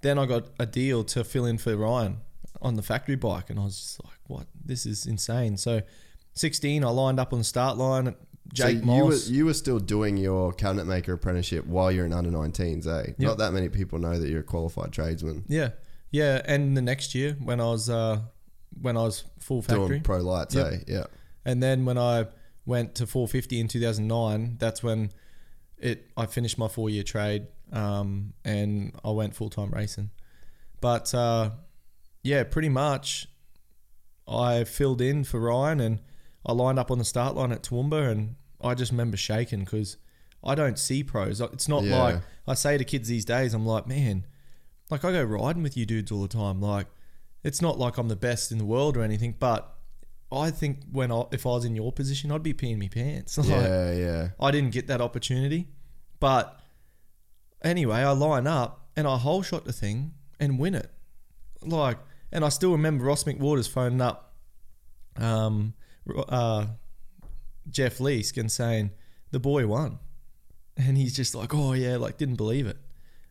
Then 0.02 0.18
I 0.18 0.26
got 0.26 0.46
a 0.58 0.66
deal 0.66 1.04
to 1.04 1.24
fill 1.24 1.44
in 1.46 1.58
for 1.58 1.76
Ryan 1.76 2.18
on 2.62 2.74
the 2.74 2.82
factory 2.82 3.16
bike, 3.16 3.50
and 3.50 3.58
I 3.58 3.64
was 3.64 3.76
just 3.78 4.04
like, 4.04 4.18
"What? 4.28 4.46
This 4.64 4.86
is 4.86 5.06
insane." 5.06 5.56
So, 5.56 5.82
16, 6.34 6.84
I 6.84 6.88
lined 6.88 7.18
up 7.20 7.32
on 7.32 7.38
the 7.40 7.44
start 7.44 7.76
line. 7.76 8.14
Jake 8.52 8.84
so 8.84 8.94
you 8.94 9.04
were, 9.04 9.14
you 9.26 9.44
were 9.46 9.54
still 9.54 9.80
doing 9.80 10.16
your 10.16 10.52
cabinet 10.52 10.86
maker 10.86 11.14
apprenticeship 11.14 11.66
while 11.66 11.90
you're 11.90 12.06
in 12.06 12.12
under 12.12 12.30
19s, 12.30 12.86
eh? 12.86 13.12
Yeah. 13.18 13.28
Not 13.28 13.38
that 13.38 13.52
many 13.52 13.68
people 13.68 13.98
know 13.98 14.16
that 14.18 14.28
you're 14.28 14.40
a 14.40 14.44
qualified 14.44 14.92
tradesman. 14.92 15.44
Yeah, 15.48 15.70
yeah. 16.12 16.42
And 16.44 16.76
the 16.76 16.82
next 16.82 17.14
year, 17.14 17.36
when 17.42 17.60
I 17.60 17.64
was 17.64 17.90
uh, 17.90 18.20
when 18.80 18.96
I 18.96 19.02
was 19.02 19.24
full 19.40 19.62
factory. 19.62 19.88
Doing 19.88 20.02
pro 20.02 20.18
lights, 20.18 20.54
Yep. 20.54 20.72
eh? 20.72 20.76
Yeah. 20.86 21.04
And 21.44 21.60
then 21.62 21.84
when 21.84 21.98
I 21.98 22.26
went 22.66 22.94
to 22.96 23.06
450 23.06 23.60
in 23.60 23.68
2009, 23.68 24.56
that's 24.58 24.82
when 24.82 25.10
it 25.78 26.10
I 26.16 26.26
finished 26.26 26.58
my 26.58 26.68
four 26.68 26.90
year 26.90 27.02
trade 27.02 27.46
um, 27.72 28.32
and 28.44 28.92
I 29.04 29.10
went 29.10 29.34
full 29.34 29.50
time 29.50 29.70
racing. 29.70 30.10
But 30.80 31.14
uh, 31.14 31.50
yeah, 32.22 32.44
pretty 32.44 32.68
much 32.68 33.28
I 34.28 34.64
filled 34.64 35.00
in 35.00 35.24
for 35.24 35.40
Ryan 35.40 35.80
and 35.80 36.00
I 36.44 36.52
lined 36.52 36.78
up 36.78 36.90
on 36.90 36.98
the 36.98 37.04
start 37.04 37.34
line 37.36 37.52
at 37.52 37.62
Toowoomba 37.62 38.10
and 38.10 38.34
I 38.60 38.74
just 38.74 38.90
remember 38.90 39.16
shaking 39.16 39.60
because 39.60 39.96
I 40.42 40.54
don't 40.54 40.78
see 40.78 41.02
pros. 41.04 41.40
It's 41.40 41.68
not 41.68 41.84
Yeah. 41.84 42.02
like 42.02 42.20
I 42.46 42.54
say 42.54 42.78
to 42.78 42.84
kids 42.84 43.08
these 43.08 43.24
days, 43.24 43.52
I'm 43.54 43.66
like, 43.66 43.86
man, 43.86 44.26
like 44.90 45.04
I 45.04 45.12
go 45.12 45.22
riding 45.22 45.62
with 45.62 45.76
you 45.76 45.86
dudes 45.86 46.10
all 46.12 46.22
the 46.22 46.28
time. 46.28 46.60
Like 46.60 46.86
it's 47.44 47.60
not 47.62 47.78
like 47.78 47.96
I'm 47.98 48.08
the 48.08 48.16
best 48.16 48.50
in 48.50 48.58
the 48.58 48.64
world 48.64 48.96
or 48.96 49.02
anything, 49.02 49.34
but 49.38 49.75
I 50.32 50.50
think 50.50 50.80
when 50.90 51.12
I, 51.12 51.24
if 51.30 51.46
I 51.46 51.50
was 51.50 51.64
in 51.64 51.76
your 51.76 51.92
position, 51.92 52.32
I'd 52.32 52.42
be 52.42 52.52
peeing 52.54 52.78
me 52.78 52.88
pants. 52.88 53.36
Like, 53.38 53.48
Yeah, 53.48 53.92
yeah. 53.92 54.28
I 54.40 54.50
didn't 54.50 54.72
get 54.72 54.88
that 54.88 55.00
opportunity. 55.00 55.68
But 56.18 56.58
anyway, 57.62 57.98
I 57.98 58.10
line 58.12 58.46
up 58.46 58.88
and 58.96 59.06
I 59.06 59.16
whole 59.18 59.42
shot 59.42 59.64
the 59.64 59.72
thing 59.72 60.14
and 60.40 60.58
win 60.58 60.74
it. 60.74 60.90
Like, 61.62 61.98
and 62.32 62.44
I 62.44 62.48
still 62.48 62.72
remember 62.72 63.04
Ross 63.04 63.24
McWaters 63.24 63.68
phoning 63.68 64.00
up 64.00 64.34
um, 65.16 65.74
uh, 66.28 66.66
Jeff 67.70 67.98
Leask 67.98 68.36
and 68.36 68.50
saying, 68.50 68.90
the 69.30 69.38
boy 69.40 69.66
won. 69.66 69.98
And 70.76 70.96
he's 70.96 71.14
just 71.16 71.34
like, 71.34 71.54
oh, 71.54 71.72
yeah, 71.72 71.96
like, 71.96 72.18
didn't 72.18 72.36
believe 72.36 72.66
it. 72.66 72.76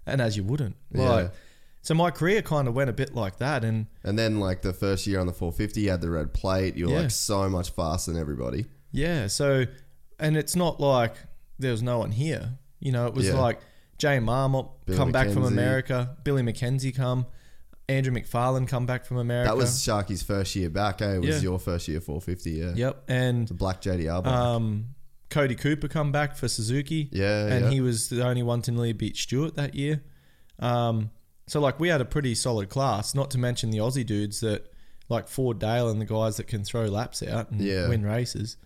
And 0.05 0.21
as 0.21 0.37
you 0.37 0.43
wouldn't. 0.43 0.75
Like, 0.91 1.25
Yeah. 1.25 1.29
So 1.85 1.93
my 1.93 2.09
career 2.09 2.41
kind 2.41 2.67
of 2.67 2.73
went 2.73 2.89
a 2.89 2.93
bit 2.93 3.13
like 3.13 3.37
that. 3.37 3.63
And 3.63 3.85
And 4.03 4.17
then 4.17 4.39
like 4.39 4.63
the 4.63 4.73
first 4.73 5.05
year 5.05 5.19
on 5.19 5.27
the 5.27 5.33
450, 5.33 5.81
you 5.81 5.91
had 5.91 6.01
the 6.01 6.09
red 6.09 6.33
plate. 6.33 6.75
You 6.75 6.87
were 6.87 6.93
Yeah. 6.93 7.01
like 7.01 7.11
so 7.11 7.47
much 7.47 7.69
faster 7.69 8.11
than 8.11 8.19
everybody. 8.19 8.65
Yeah, 8.91 9.27
so 9.27 9.65
and 10.19 10.35
it's 10.35 10.55
not 10.55 10.79
like 10.79 11.13
there 11.59 11.71
was 11.71 11.83
no 11.83 11.99
one 11.99 12.11
here. 12.11 12.57
You 12.79 12.91
know, 12.91 13.05
it 13.05 13.13
was 13.13 13.27
Yeah. 13.27 13.39
like 13.39 13.59
Jay 13.99 14.19
Marmont 14.19 14.67
Billy 14.87 14.97
come 14.97 15.11
back 15.11 15.29
from 15.29 15.43
McKenzie. 15.43 15.47
America, 15.51 16.17
Billy 16.23 16.41
McKenzie 16.41 16.93
come, 16.95 17.27
Andrew 17.87 18.11
McFarlane 18.13 18.67
come 18.67 18.87
back 18.87 19.05
from 19.05 19.17
America. 19.17 19.49
That 19.51 19.57
was 19.57 19.69
Sharky's 19.79 20.23
first 20.23 20.55
year 20.55 20.71
back, 20.71 21.03
eh? 21.03 21.15
It 21.17 21.19
was 21.19 21.29
Yeah. 21.35 21.39
your 21.41 21.59
first 21.59 21.87
year 21.87 22.01
450, 22.01 22.51
yeah. 22.51 22.73
yep, 22.75 23.03
and 23.07 23.47
The 23.47 23.53
black 23.53 23.79
JDR 23.81 24.23
bike. 24.23 24.33
um, 24.33 24.95
Cody 25.29 25.53
Cooper 25.55 25.87
come 25.87 26.11
back 26.11 26.35
for 26.35 26.47
Suzuki. 26.47 27.09
Yeah, 27.11 27.45
and 27.45 27.65
yeah. 27.65 27.71
he 27.71 27.79
was 27.81 28.09
the 28.09 28.25
only 28.25 28.41
one 28.41 28.63
to 28.63 28.71
nearly 28.71 28.93
beat 28.93 29.17
Stewart 29.17 29.55
that 29.55 29.75
year. 29.75 30.01
Um, 30.59 31.11
so 31.47 31.59
like 31.59 31.79
we 31.79 31.89
had 31.89 32.01
a 32.01 32.05
pretty 32.05 32.35
solid 32.35 32.69
class. 32.69 33.13
Not 33.15 33.31
to 33.31 33.37
mention 33.37 33.69
the 33.71 33.77
Aussie 33.79 34.05
dudes 34.05 34.39
that 34.41 34.71
like 35.09 35.27
Ford 35.27 35.59
Dale 35.59 35.89
and 35.89 36.01
the 36.01 36.05
guys 36.05 36.37
that 36.37 36.47
can 36.47 36.63
throw 36.63 36.85
laps 36.85 37.21
out 37.23 37.51
and 37.51 37.61
Yeah. 37.61 37.87
win 37.87 38.03
races. 38.03 38.57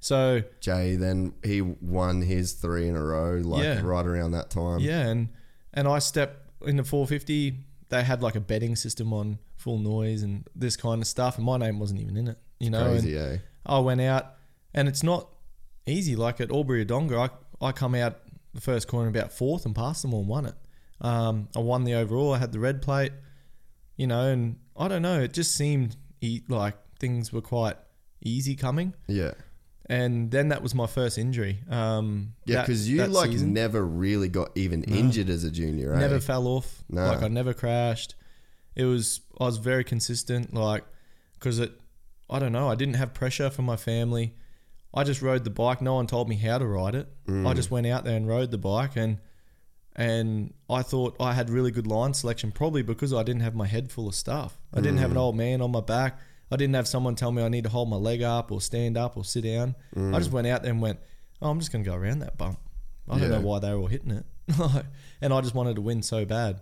So 0.00 0.42
Jay, 0.60 0.94
then 0.96 1.32
he 1.42 1.60
won 1.62 2.22
his 2.22 2.52
three 2.52 2.88
in 2.88 2.94
a 2.96 3.02
row, 3.02 3.36
like 3.38 3.64
Yeah. 3.64 3.80
right 3.80 4.06
around 4.06 4.32
that 4.32 4.50
time. 4.50 4.80
Yeah, 4.80 5.06
and 5.06 5.28
and 5.72 5.88
I 5.88 5.98
stepped 5.98 6.50
in 6.66 6.76
the 6.76 6.84
450. 6.84 7.64
They 7.88 8.02
had 8.02 8.22
like 8.22 8.34
a 8.36 8.40
betting 8.40 8.76
system 8.76 9.12
on 9.12 9.38
full 9.56 9.78
noise 9.78 10.22
and 10.22 10.46
this 10.54 10.76
kind 10.76 11.00
of 11.00 11.08
stuff, 11.08 11.36
and 11.36 11.46
my 11.46 11.56
name 11.56 11.78
wasn't 11.78 12.00
even 12.00 12.16
in 12.16 12.28
it. 12.28 12.38
You 12.60 12.70
know, 12.70 12.84
and 12.90 13.00
Crazy, 13.00 13.16
eh? 13.16 13.38
I 13.64 13.78
went 13.80 14.00
out, 14.00 14.34
and 14.74 14.88
it's 14.88 15.02
not 15.02 15.28
easy. 15.86 16.14
Like 16.16 16.40
at 16.40 16.50
Albury 16.50 16.84
Wodonga, 16.84 17.30
I 17.60 17.66
I 17.68 17.72
come 17.72 17.94
out 17.94 18.20
the 18.52 18.60
first 18.60 18.86
corner 18.88 19.08
about 19.08 19.32
fourth 19.32 19.64
and 19.64 19.74
passed 19.74 20.02
them 20.02 20.12
all 20.14 20.20
and 20.20 20.28
won 20.28 20.46
it. 20.46 20.54
Um, 21.00 21.48
I 21.54 21.60
won 21.60 21.84
the 21.84 21.94
overall. 21.94 22.32
I 22.34 22.38
had 22.38 22.52
the 22.52 22.58
red 22.58 22.82
plate. 22.82 23.12
You 23.96 24.06
know, 24.06 24.22
and 24.28 24.56
I 24.76 24.88
don't 24.88 25.02
know. 25.02 25.20
It 25.20 25.32
just 25.32 25.54
seemed 25.54 25.96
e- 26.20 26.42
like 26.48 26.76
things 26.98 27.32
were 27.32 27.40
quite 27.40 27.76
easy 28.22 28.54
coming. 28.54 28.94
Yeah. 29.06 29.32
And 29.88 30.30
then 30.30 30.48
that 30.48 30.62
was 30.62 30.74
my 30.74 30.86
first 30.86 31.16
injury. 31.16 31.60
Um, 31.70 32.34
Yeah, 32.44 32.60
because 32.62 32.88
you 32.88 33.04
like 33.06 33.30
season. 33.30 33.52
never 33.54 33.86
really 33.86 34.28
got 34.28 34.50
even 34.56 34.82
injured 34.84 35.30
as 35.30 35.44
a 35.44 35.50
junior, 35.50 35.94
eh? 35.94 35.98
Never 36.00 36.20
fell 36.20 36.46
off. 36.48 36.82
No. 36.90 37.06
Like 37.06 37.22
I 37.22 37.28
never 37.28 37.54
crashed. 37.54 38.16
It 38.74 38.84
was 38.84 39.20
I 39.40 39.44
was 39.44 39.58
very 39.58 39.84
consistent. 39.84 40.52
Like 40.52 40.84
because 41.34 41.58
it, 41.60 41.72
I 42.28 42.38
don't 42.38 42.52
know. 42.52 42.68
I 42.68 42.74
didn't 42.74 42.94
have 42.94 43.14
pressure 43.14 43.48
from 43.48 43.64
my 43.64 43.76
family. 43.76 44.34
I 44.92 45.04
just 45.04 45.22
rode 45.22 45.44
the 45.44 45.50
bike. 45.50 45.80
No 45.80 45.94
one 45.94 46.06
told 46.06 46.28
me 46.28 46.36
how 46.36 46.58
to 46.58 46.66
ride 46.66 46.94
it. 46.94 47.08
Mm. 47.28 47.46
I 47.48 47.54
just 47.54 47.70
went 47.70 47.86
out 47.86 48.04
there 48.04 48.16
and 48.16 48.26
rode 48.26 48.50
the 48.50 48.58
bike 48.58 48.96
and 48.96 49.18
and 49.96 50.52
I 50.70 50.82
thought 50.82 51.16
I 51.18 51.32
had 51.32 51.48
really 51.50 51.70
good 51.70 51.86
line 51.86 52.12
selection 52.14 52.52
probably 52.52 52.82
because 52.82 53.12
I 53.12 53.22
didn't 53.22 53.40
have 53.42 53.54
my 53.54 53.66
head 53.66 53.90
full 53.90 54.06
of 54.08 54.14
stuff. 54.14 54.58
I 54.72 54.80
didn't 54.80 54.98
Mm. 54.98 55.00
have 55.00 55.10
an 55.10 55.16
old 55.16 55.36
man 55.36 55.60
on 55.62 55.72
my 55.72 55.80
back. 55.80 56.18
I 56.50 56.56
didn't 56.56 56.74
have 56.74 56.86
someone 56.86 57.14
tell 57.16 57.32
me 57.32 57.42
I 57.42 57.48
need 57.48 57.64
to 57.64 57.70
hold 57.70 57.88
my 57.88 57.96
leg 57.96 58.22
up 58.22 58.52
or 58.52 58.60
stand 58.60 58.96
up 58.96 59.16
or 59.16 59.24
sit 59.24 59.42
down. 59.44 59.74
Mm. 59.96 60.14
I 60.14 60.18
just 60.18 60.30
went 60.30 60.46
out 60.46 60.62
there 60.62 60.70
and 60.70 60.80
went, 60.82 61.00
oh, 61.42 61.50
I'm 61.50 61.58
just 61.58 61.72
going 61.72 61.82
to 61.82 61.90
go 61.90 61.96
around 61.96 62.20
that 62.20 62.36
bump. 62.38 62.58
I 63.08 63.18
don't 63.18 63.30
know 63.30 63.40
why 63.40 63.58
they 63.58 63.70
were 63.72 63.78
all 63.80 63.86
hitting 63.86 64.10
it. 64.10 64.24
and 65.20 65.32
I 65.32 65.40
just 65.40 65.54
wanted 65.54 65.76
to 65.76 65.82
win 65.82 66.02
so 66.02 66.24
bad. 66.24 66.60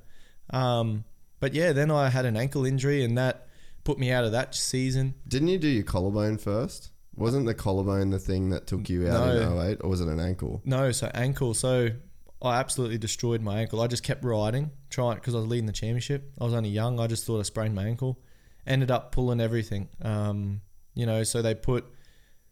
Um, 0.51 1.05
but 1.41 1.55
yeah, 1.55 1.73
then 1.73 1.91
I 1.91 2.09
had 2.11 2.25
an 2.27 2.37
ankle 2.37 2.65
injury 2.65 3.03
and 3.05 3.19
that 3.19 3.49
put 3.83 3.99
me 3.99 4.11
out 4.11 4.25
of 4.25 4.33
that 4.33 4.55
season. 4.55 5.15
Didn't 5.27 5.49
you 5.49 5.59
do 5.59 5.69
your 5.69 5.85
collarbone 5.85 6.39
first? 6.39 6.91
Wasn't 7.17 7.47
the 7.47 7.55
collarbone 7.55 8.11
the 8.11 8.19
thing 8.19 8.51
that 8.51 8.67
took 8.67 8.89
you 8.89 9.09
out 9.09 9.29
in 9.37 9.37
No. 9.43 9.61
08, 9.61 9.79
or 9.83 9.91
was 9.91 10.01
it 10.01 10.09
an 10.09 10.21
ankle? 10.21 10.63
No, 10.65 10.91
so 10.93 11.11
ankle. 11.15 11.55
So 11.55 11.91
I 12.43 12.59
absolutely 12.59 12.99
destroyed 12.99 13.41
my 13.41 13.61
ankle. 13.61 13.81
I 13.81 13.87
just 13.87 14.03
kept 14.03 14.23
riding, 14.25 14.71
trying 14.91 15.17
because 15.17 15.35
I 15.35 15.39
was 15.39 15.47
leading 15.47 15.67
the 15.67 15.73
championship. 15.73 16.31
I 16.41 16.45
was 16.45 16.53
only 16.55 16.69
young. 16.69 17.01
I 17.01 17.07
just 17.07 17.25
thought 17.25 17.41
I 17.41 17.43
sprained 17.43 17.75
my 17.75 17.85
ankle. 17.85 18.19
Ended 18.67 18.91
up 18.91 19.13
pulling 19.13 19.41
everything. 19.41 19.89
Um, 20.03 20.61
you 20.95 21.07
know, 21.07 21.23
so 21.23 21.41
they 21.43 21.55
put 21.55 21.87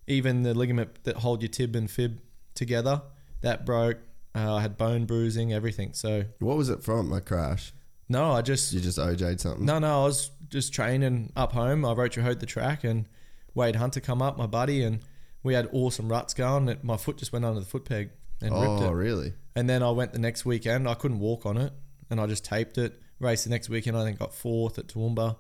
even 0.07 0.43
the 0.43 0.55
ligament 0.55 1.05
that 1.05 1.17
hold 1.17 1.43
your 1.43 1.49
tib 1.51 1.77
and 1.77 1.91
fib 1.91 2.21
together 2.55 3.03
that 3.43 3.65
broke. 3.67 3.99
Uh, 4.35 4.55
I 4.57 4.61
had 4.63 4.79
bone 4.79 5.05
bruising, 5.05 5.53
everything. 5.53 5.93
So 5.93 6.25
What 6.39 6.57
was 6.57 6.71
it 6.71 6.83
from? 6.83 7.13
A 7.13 7.21
crash? 7.21 7.73
no, 8.09 8.33
I 8.33 8.43
just 8.43 8.73
You 8.73 8.81
just 8.81 8.99
OJ'd 8.99 9.41
something? 9.41 9.65
no, 9.67 9.79
no. 9.79 10.03
I 10.03 10.05
was 10.07 10.31
just 10.49 10.73
training 10.73 11.33
up 11.37 11.53
home. 11.53 11.85
I 11.85 11.93
wrote 11.93 12.17
your 12.17 12.25
hoed 12.25 12.41
the 12.41 12.47
track 12.47 12.83
and 12.85 13.07
Wade 13.55 13.77
Hunter 13.77 14.01
come 14.01 14.23
up, 14.23 14.39
my 14.39 14.47
buddy, 14.47 14.83
and 14.83 15.01
we 15.43 15.53
had 15.55 15.69
awesome 15.73 16.09
ruts 16.09 16.33
going. 16.35 16.69
It, 16.69 16.83
my 16.83 16.97
foot 16.97 17.19
just 17.19 17.33
went 17.33 17.45
under 17.45 17.61
the 17.61 17.67
foot 17.67 17.85
peg 17.85 18.11
and 18.43 18.55
ripped 18.55 18.83
Oh, 18.83 18.91
really? 18.91 19.35
And 19.55 19.69
then 19.69 19.83
I 19.83 19.91
went 19.91 20.13
the 20.13 20.19
next 20.19 20.45
weekend. 20.45 20.89
I 20.89 20.95
couldn't 20.95 21.21
walk 21.21 21.47
on 21.47 21.57
it, 21.57 21.73
and 22.11 22.21
I 22.21 22.27
just 22.27 22.45
taped 22.45 22.79
it. 22.79 23.01
Raced 23.19 23.45
the 23.45 23.51
next 23.51 23.69
weekend. 23.69 23.97
I 23.97 24.05
think 24.05 24.19
got 24.19 24.35
fourth 24.35 24.79
at 24.79 24.89
Toowoomba, 24.89 25.37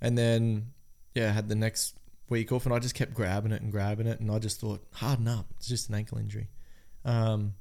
and 0.00 0.18
then 0.18 0.72
yeah, 1.14 1.30
had 1.30 1.48
the 1.48 1.54
next 1.54 1.96
week 2.28 2.50
off, 2.52 2.64
and 2.64 2.74
I 2.74 2.78
just 2.78 2.94
kept 2.94 3.14
grabbing 3.14 3.52
it 3.52 3.62
and 3.62 3.70
grabbing 3.70 4.06
it, 4.06 4.20
and 4.20 4.30
I 4.30 4.38
just 4.38 4.60
thought 4.60 4.84
harden 4.94 5.28
up. 5.28 5.46
It's 5.56 5.68
just 5.68 5.88
an 5.88 5.94
ankle 5.94 6.18
injury. 6.18 6.48
Um, 7.04 7.54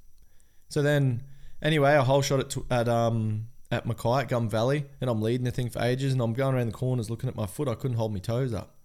so 0.70 0.82
then 0.82 1.24
anyway, 1.62 1.92
I 1.92 2.04
whole 2.04 2.22
shot 2.22 2.40
at 2.40 2.50
t- 2.50 2.62
at 2.72 2.88
um 2.88 3.48
at 3.72 3.86
Mackay 3.86 4.22
at 4.22 4.28
Gum 4.28 4.50
Valley, 4.50 4.86
and 5.02 5.10
I'm 5.10 5.22
leading 5.22 5.46
the 5.46 5.52
thing 5.52 5.70
for 5.70 5.82
ages, 5.82 6.14
and 6.14 6.22
I'm 6.22 6.34
going 6.34 6.56
around 6.56 6.68
the 6.68 6.74
corners 6.74 7.10
looking 7.10 7.30
at 7.30 7.36
my 7.36 7.46
foot. 7.46 7.68
I 7.68 7.76
couldn't 7.76 7.98
hold 7.98 8.14
my 8.14 8.20
toes 8.20 8.54
up, 8.54 8.78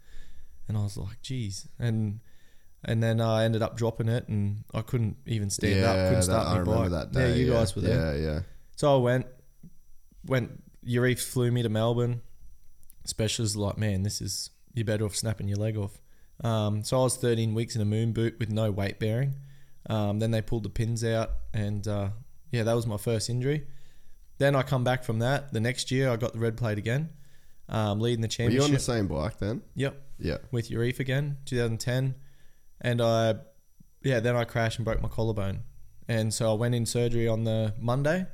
and 0.68 0.76
I 0.76 0.82
was 0.82 0.96
like, 0.96 1.22
geez, 1.22 1.68
and. 1.78 2.20
And 2.86 3.02
then 3.02 3.20
I 3.20 3.44
ended 3.44 3.62
up 3.62 3.76
dropping 3.76 4.08
it, 4.08 4.28
and 4.28 4.64
I 4.74 4.82
couldn't 4.82 5.16
even 5.26 5.48
stand 5.50 5.84
up. 5.84 5.94
Couldn't 5.96 6.14
that- 6.14 6.22
start 6.24 6.46
I 6.46 6.52
my 6.54 6.58
remember 6.60 6.80
bike. 6.82 6.90
that 6.90 7.12
day. 7.12 7.30
Yeah, 7.30 7.34
you 7.36 7.50
guys 7.52 7.74
were 7.74 7.82
there. 7.82 8.16
Yeah, 8.16 8.22
yeah. 8.32 8.40
So 8.76 8.94
I 8.96 9.00
went, 9.00 9.26
went. 10.26 10.62
Urief 10.86 11.20
flew 11.22 11.50
me 11.50 11.62
to 11.62 11.68
Melbourne. 11.70 12.20
Specialists 13.04 13.56
like, 13.56 13.78
man, 13.78 14.02
this 14.02 14.20
is 14.20 14.50
you're 14.74 14.84
better 14.84 15.04
off 15.04 15.14
snapping 15.16 15.48
your 15.48 15.58
leg 15.58 15.76
off. 15.76 16.00
Um, 16.42 16.82
so 16.82 16.98
I 17.00 17.04
was 17.04 17.16
13 17.16 17.54
weeks 17.54 17.76
in 17.76 17.80
a 17.82 17.84
moon 17.84 18.12
boot 18.12 18.36
with 18.38 18.50
no 18.50 18.70
weight 18.70 18.98
bearing. 18.98 19.34
Um, 19.88 20.18
then 20.18 20.30
they 20.30 20.42
pulled 20.42 20.62
the 20.64 20.68
pins 20.70 21.04
out, 21.04 21.30
and 21.52 21.86
uh, 21.86 22.08
yeah, 22.50 22.62
that 22.64 22.74
was 22.74 22.86
my 22.86 22.96
first 22.96 23.28
injury. 23.30 23.66
Then 24.38 24.56
I 24.56 24.62
come 24.62 24.82
back 24.84 25.04
from 25.04 25.20
that. 25.20 25.52
The 25.52 25.60
next 25.60 25.90
year, 25.90 26.10
I 26.10 26.16
got 26.16 26.32
the 26.32 26.38
red 26.38 26.56
plate 26.56 26.76
again, 26.78 27.10
um, 27.68 28.00
leading 28.00 28.20
the 28.22 28.28
championship. 28.28 28.60
Were 28.62 28.66
you 28.66 28.72
on 28.72 28.74
the 28.74 28.80
same 28.80 29.06
bike 29.06 29.38
then? 29.38 29.62
yep, 29.74 30.02
Yeah. 30.18 30.38
with 30.50 30.70
Urief 30.70 30.98
again, 30.98 31.36
2010, 31.44 32.14
and 32.84 33.00
I, 33.02 33.34
yeah, 34.04 34.20
then 34.20 34.36
I 34.36 34.44
crashed 34.44 34.78
and 34.78 34.84
broke 34.84 35.02
my 35.02 35.08
collarbone, 35.08 35.64
and 36.06 36.32
so 36.32 36.50
I 36.52 36.54
went 36.54 36.74
in 36.76 36.86
surgery 36.86 37.26
on 37.26 37.42
the 37.42 37.74
Monday, 37.80 38.26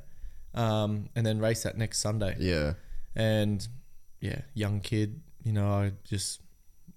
um, 0.53 1.09
and 1.15 1.25
then 1.25 1.39
raced 1.39 1.63
that 1.63 1.75
next 1.77 1.97
Sunday, 1.99 2.35
Yeah. 2.39 2.73
and 3.15 3.67
yeah, 4.19 4.41
young 4.53 4.79
kid, 4.81 5.21
you 5.43 5.53
know, 5.53 5.67
I 5.67 5.93
just 6.03 6.41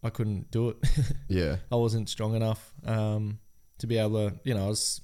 I 0.02 0.10
couldn't 0.10 0.50
do 0.50 0.68
it. 0.70 0.76
Yeah. 1.28 1.56
I 1.72 1.76
wasn't 1.76 2.10
strong 2.10 2.34
enough 2.34 2.74
um, 2.84 3.38
to 3.78 3.86
be 3.86 3.96
able 3.96 4.28
to, 4.30 4.36
you 4.44 4.52
know, 4.54 4.66
I 4.66 4.68
was 4.68 5.00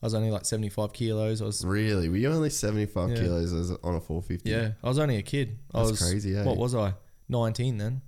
I 0.00 0.06
was 0.06 0.14
only 0.14 0.30
like 0.30 0.44
75 0.44 0.92
kilos. 0.92 1.40
I 1.42 1.46
was 1.46 1.64
Really? 1.64 2.08
Were 2.10 2.16
you 2.16 2.30
only 2.30 2.50
75 2.50 3.10
Yeah. 3.10 3.16
kilos 3.16 3.52
as 3.52 3.70
on 3.82 3.96
a 3.96 4.00
450? 4.00 4.48
Yeah, 4.50 4.72
I 4.82 4.88
was 4.88 4.98
only 5.00 5.16
a 5.16 5.22
kid. 5.22 5.58
I 5.72 5.78
That's 5.78 5.90
was 5.92 6.00
crazy, 6.02 6.36
eh? 6.36 6.44
What 6.44 6.56
was 6.58 6.74
I? 6.74 6.92
19 7.28 7.78
then. 7.78 8.02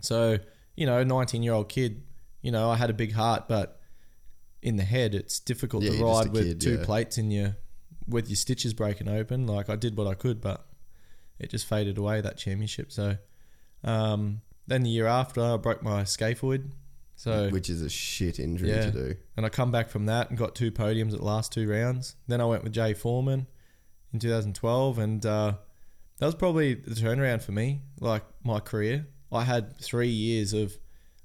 So, 0.00 0.38
you 0.76 0.86
know, 0.86 1.04
19 1.04 1.42
year 1.42 1.52
old 1.52 1.68
kid, 1.68 2.02
you 2.44 2.52
know, 2.52 2.70
I 2.70 2.76
had 2.76 2.90
a 2.90 2.94
big 2.94 3.12
heart, 3.12 3.48
but 3.48 3.80
in 4.62 4.76
the 4.76 4.84
head, 4.84 5.14
it's 5.14 5.40
difficult 5.40 5.82
Yeah, 5.82 5.92
to 5.98 6.04
ride 6.04 6.32
with 6.32 6.44
kid, 6.46 6.60
two 6.60 6.76
yeah. 6.78 6.84
plates 6.84 7.18
in 7.18 7.30
your, 7.30 7.56
with 8.06 8.28
your 8.28 8.36
stitches 8.36 8.72
breaking 8.74 9.08
open. 9.08 9.46
Like 9.46 9.68
I 9.68 9.76
did 9.76 9.96
what 9.96 10.06
I 10.06 10.14
could, 10.14 10.40
but 10.40 10.66
it 11.38 11.50
just 11.50 11.66
faded 11.66 11.98
away 11.98 12.20
that 12.20 12.36
championship. 12.36 12.92
So, 12.92 13.16
um, 13.82 14.42
then 14.66 14.82
the 14.82 14.90
year 14.90 15.06
after, 15.06 15.42
I 15.42 15.56
broke 15.56 15.82
my 15.82 16.02
scaphoid. 16.04 16.70
So 17.16 17.48
which 17.50 17.70
is 17.70 17.80
a 17.80 17.88
shit 17.88 18.38
injury 18.40 18.70
Yeah. 18.70 18.86
to 18.86 18.90
do. 18.90 19.16
and 19.36 19.46
I 19.46 19.48
come 19.48 19.70
back 19.70 19.88
from 19.88 20.06
that 20.06 20.28
and 20.30 20.38
got 20.38 20.54
two 20.54 20.72
podiums 20.72 21.12
at 21.12 21.20
the 21.20 21.24
last 21.24 21.52
two 21.52 21.68
rounds. 21.68 22.16
Then 22.26 22.40
I 22.40 22.44
went 22.44 22.64
with 22.64 22.72
Jay 22.72 22.92
Foreman 22.92 23.46
in 24.12 24.18
2012, 24.18 24.98
and 24.98 25.24
uh, 25.24 25.54
that 26.18 26.26
was 26.26 26.34
probably 26.34 26.74
the 26.74 26.94
turnaround 26.94 27.42
for 27.42 27.52
me, 27.52 27.80
like 28.00 28.24
my 28.42 28.58
career. 28.60 29.06
I 29.32 29.44
had 29.44 29.76
three 29.80 30.08
years 30.08 30.52
of, 30.52 30.76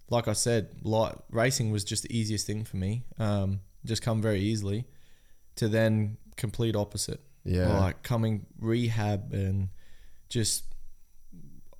like 0.10 0.28
I 0.28 0.34
said, 0.34 0.70
light, 0.84 1.16
racing 1.30 1.72
was 1.72 1.84
just 1.84 2.04
the 2.04 2.18
easiest 2.18 2.48
thing 2.48 2.64
for 2.64 2.78
me. 2.78 3.04
Um, 3.20 3.62
just 3.86 4.02
come 4.02 4.22
very 4.22 4.40
easily, 4.42 4.86
to 5.56 5.68
then 5.68 6.18
complete 6.36 6.76
opposite. 6.76 7.22
Yeah. 7.46 7.80
like 7.80 8.04
coming 8.04 8.46
rehab 8.60 9.34
and 9.34 9.70
just 10.28 10.66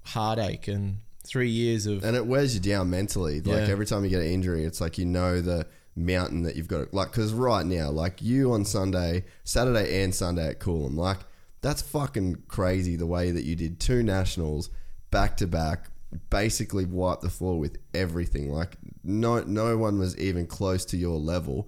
heartache 0.06 0.68
and 0.68 0.98
three 1.24 1.50
years 1.50 1.86
of 1.86 2.04
and 2.04 2.16
it 2.16 2.26
wears 2.26 2.56
you 2.56 2.62
down 2.62 2.90
mentally. 2.90 3.42
Like 3.42 3.68
Yeah. 3.68 3.72
every 3.74 3.86
time 3.86 4.04
you 4.04 4.10
get 4.10 4.22
an 4.22 4.28
injury, 4.32 4.64
it's 4.64 4.82
like 4.82 4.98
you 4.98 5.06
know 5.06 5.42
the 5.42 5.68
mountain 5.96 6.44
that 6.44 6.56
you've 6.56 6.68
got. 6.68 6.94
Like 6.94 7.12
because 7.12 7.34
right 7.34 7.66
now, 7.66 7.90
like 7.92 8.22
you 8.22 8.54
on 8.54 8.66
Sunday, 8.66 9.26
Saturday 9.44 10.02
and 10.04 10.16
Sunday 10.16 10.48
at 10.50 10.60
Coolum, 10.60 10.96
like 10.96 11.20
that's 11.62 11.82
fucking 11.82 12.44
crazy. 12.48 12.96
The 12.96 13.06
way 13.06 13.32
that 13.32 13.44
you 13.44 13.56
did 13.56 13.80
two 13.80 14.02
nationals 14.02 14.70
back 15.12 15.38
to 15.38 15.48
back, 15.48 15.90
basically 16.30 16.86
wiped 16.86 17.22
the 17.22 17.30
floor 17.30 17.60
with 17.60 17.78
everything. 17.94 18.52
Like 18.52 18.78
no 19.04 19.42
no 19.44 19.78
one 19.78 20.00
was 20.00 20.18
even 20.18 20.46
close 20.48 20.86
to 20.86 20.98
your 20.98 21.18
level. 21.20 21.68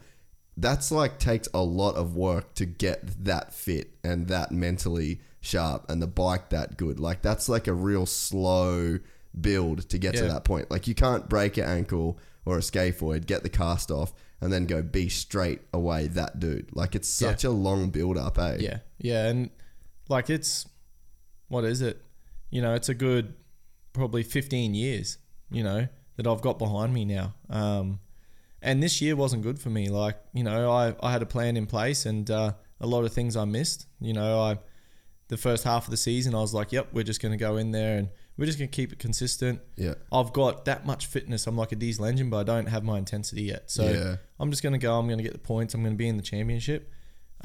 That's 0.58 0.92
like 0.92 1.18
takes 1.20 1.48
a 1.54 1.62
lot 1.64 1.96
of 1.96 2.16
work 2.16 2.54
to 2.56 2.66
get 2.66 3.24
that 3.26 3.54
fit 3.54 3.92
and 4.04 4.28
that 4.28 4.52
mentally 4.52 5.22
sharp 5.40 5.90
and 5.90 6.02
the 6.02 6.08
bike 6.08 6.50
that 6.50 6.78
good. 6.78 7.00
Like 7.00 7.22
that's 7.22 7.48
like 7.50 7.68
a 7.68 7.74
real 7.74 8.06
slow 8.06 9.00
build 9.40 9.88
to 9.90 9.98
get 9.98 10.16
to 10.16 10.24
that 10.28 10.44
point. 10.44 10.70
Like 10.70 10.88
you 10.88 10.94
can't 10.96 11.30
break 11.30 11.58
your 11.58 11.68
ankle 11.68 12.20
or 12.46 12.58
a 12.58 12.62
scaphoid, 12.62 13.26
get 13.28 13.44
the 13.44 13.50
cast 13.50 13.92
off, 13.92 14.14
and 14.42 14.52
then 14.52 14.66
go 14.66 14.82
be 14.82 15.08
straight 15.08 15.62
away 15.74 16.08
that 16.08 16.40
dude. 16.40 16.70
Like 16.76 16.96
it's 16.96 17.22
Yeah. 17.22 17.30
such 17.30 17.44
a 17.44 17.52
long 17.52 17.90
build 17.92 18.18
up, 18.18 18.38
eh? 18.38 18.58
Yeah, 18.60 18.80
yeah, 19.00 19.28
and 19.28 19.52
like 20.10 20.30
it's 20.30 20.68
what 21.48 21.64
is 21.64 21.82
it? 21.82 22.02
You 22.50 22.62
know, 22.62 22.74
it's 22.74 22.90
a 22.90 22.94
good 22.94 23.34
probably 23.94 24.24
15 24.24 24.74
years. 24.74 25.18
You 25.50 25.64
know 25.64 25.88
that 26.16 26.28
I've 26.28 26.42
got 26.42 26.58
behind 26.60 26.94
me 26.94 27.04
now. 27.06 27.34
Um, 27.50 28.00
and 28.62 28.82
this 28.82 29.02
year 29.02 29.16
wasn't 29.16 29.44
good 29.44 29.60
for 29.60 29.70
me. 29.70 29.90
Like 29.90 30.18
you 30.34 30.44
know, 30.44 30.72
I 30.72 30.96
I 31.02 31.12
had 31.12 31.22
a 31.22 31.26
plan 31.26 31.58
in 31.58 31.66
place, 31.66 32.06
and 32.06 32.30
uh, 32.30 32.54
a 32.80 32.88
lot 32.88 33.04
of 33.06 33.14
things 33.14 33.36
I 33.36 33.46
missed. 33.46 33.88
You 34.00 34.14
know, 34.14 34.40
I 34.40 34.60
the 35.32 35.38
first 35.38 35.64
half 35.64 35.86
of 35.86 35.92
the 35.92 35.98
season 35.98 36.36
I 36.36 36.40
was 36.40 36.54
like, 36.54 36.74
yep, 36.74 36.90
we're 36.92 37.06
just 37.06 37.22
going 37.22 37.32
to 37.32 37.38
go 37.38 37.56
in 37.56 37.72
there 37.72 37.98
and 37.98 38.10
we're 38.38 38.46
just 38.46 38.60
going 38.60 38.70
to 38.70 38.76
keep 38.76 38.92
it 38.92 39.00
consistent. 39.00 39.62
Yeah. 39.78 39.94
I've 40.12 40.34
got 40.34 40.66
that 40.66 40.86
much 40.86 41.06
fitness. 41.06 41.48
I'm 41.48 41.56
like 41.56 41.72
a 41.72 41.78
diesel 41.78 42.04
engine, 42.04 42.30
but 42.30 42.38
I 42.40 42.44
don't 42.44 42.66
have 42.66 42.84
my 42.84 42.98
intensity 42.98 43.44
yet. 43.44 43.72
So 43.72 43.90
Yeah. 43.90 44.16
I'm 44.42 44.50
just 44.50 44.62
going 44.62 44.74
to 44.74 44.80
go. 44.80 45.00
I'm 45.00 45.08
going 45.08 45.20
to 45.20 45.24
get 45.24 45.32
the 45.32 45.40
points. 45.40 45.74
I'm 45.74 45.84
going 45.84 45.94
to 45.94 45.98
be 45.98 46.10
in 46.10 46.18
the 46.18 46.22
championship. 46.24 46.92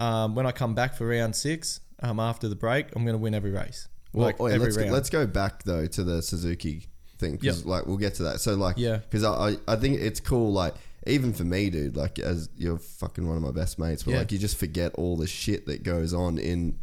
Um, 0.00 0.35
when 0.35 0.47
I 0.47 0.50
come 0.53 0.75
back 0.75 0.97
for 0.97 1.07
round 1.07 1.37
six, 1.37 1.79
um, 2.00 2.19
after 2.19 2.49
the 2.49 2.57
break, 2.57 2.87
I'm 2.97 3.05
going 3.05 3.15
to 3.15 3.23
win 3.23 3.35
every 3.35 3.53
race. 3.53 3.87
Well, 4.16 4.26
like 4.26 4.40
wait, 4.40 4.58
let's, 4.58 4.76
round. 4.76 4.92
let's 4.92 5.11
go 5.11 5.26
back 5.26 5.62
though 5.64 5.87
to 5.87 6.04
the 6.04 6.23
Suzuki 6.23 6.87
thing 7.18 7.37
because 7.37 7.58
Yep. 7.61 7.66
like 7.66 7.87
we'll 7.87 7.96
get 7.96 8.14
to 8.16 8.25
that. 8.25 8.40
So 8.40 8.54
like 8.54 8.76
Yeah. 8.78 8.96
because 8.99 9.25
I, 9.25 9.32
I 9.50 9.56
I 9.68 9.76
think 9.76 10.00
it's 10.00 10.20
cool 10.20 10.52
like 10.52 10.75
even 11.06 11.32
for 11.32 11.44
me, 11.44 11.70
dude. 11.70 11.96
Like 11.96 12.18
as 12.18 12.49
you're 12.56 12.78
fucking 12.78 13.26
one 13.28 13.37
of 13.37 13.42
my 13.42 13.52
best 13.52 13.78
mates, 13.78 14.02
but 14.02 14.11
Yeah. 14.12 14.18
like 14.18 14.32
you 14.32 14.38
just 14.38 14.56
forget 14.56 14.92
all 14.96 15.16
the 15.16 15.26
shit 15.28 15.66
that 15.66 15.82
goes 15.85 16.12
on 16.12 16.37
in 16.38 16.78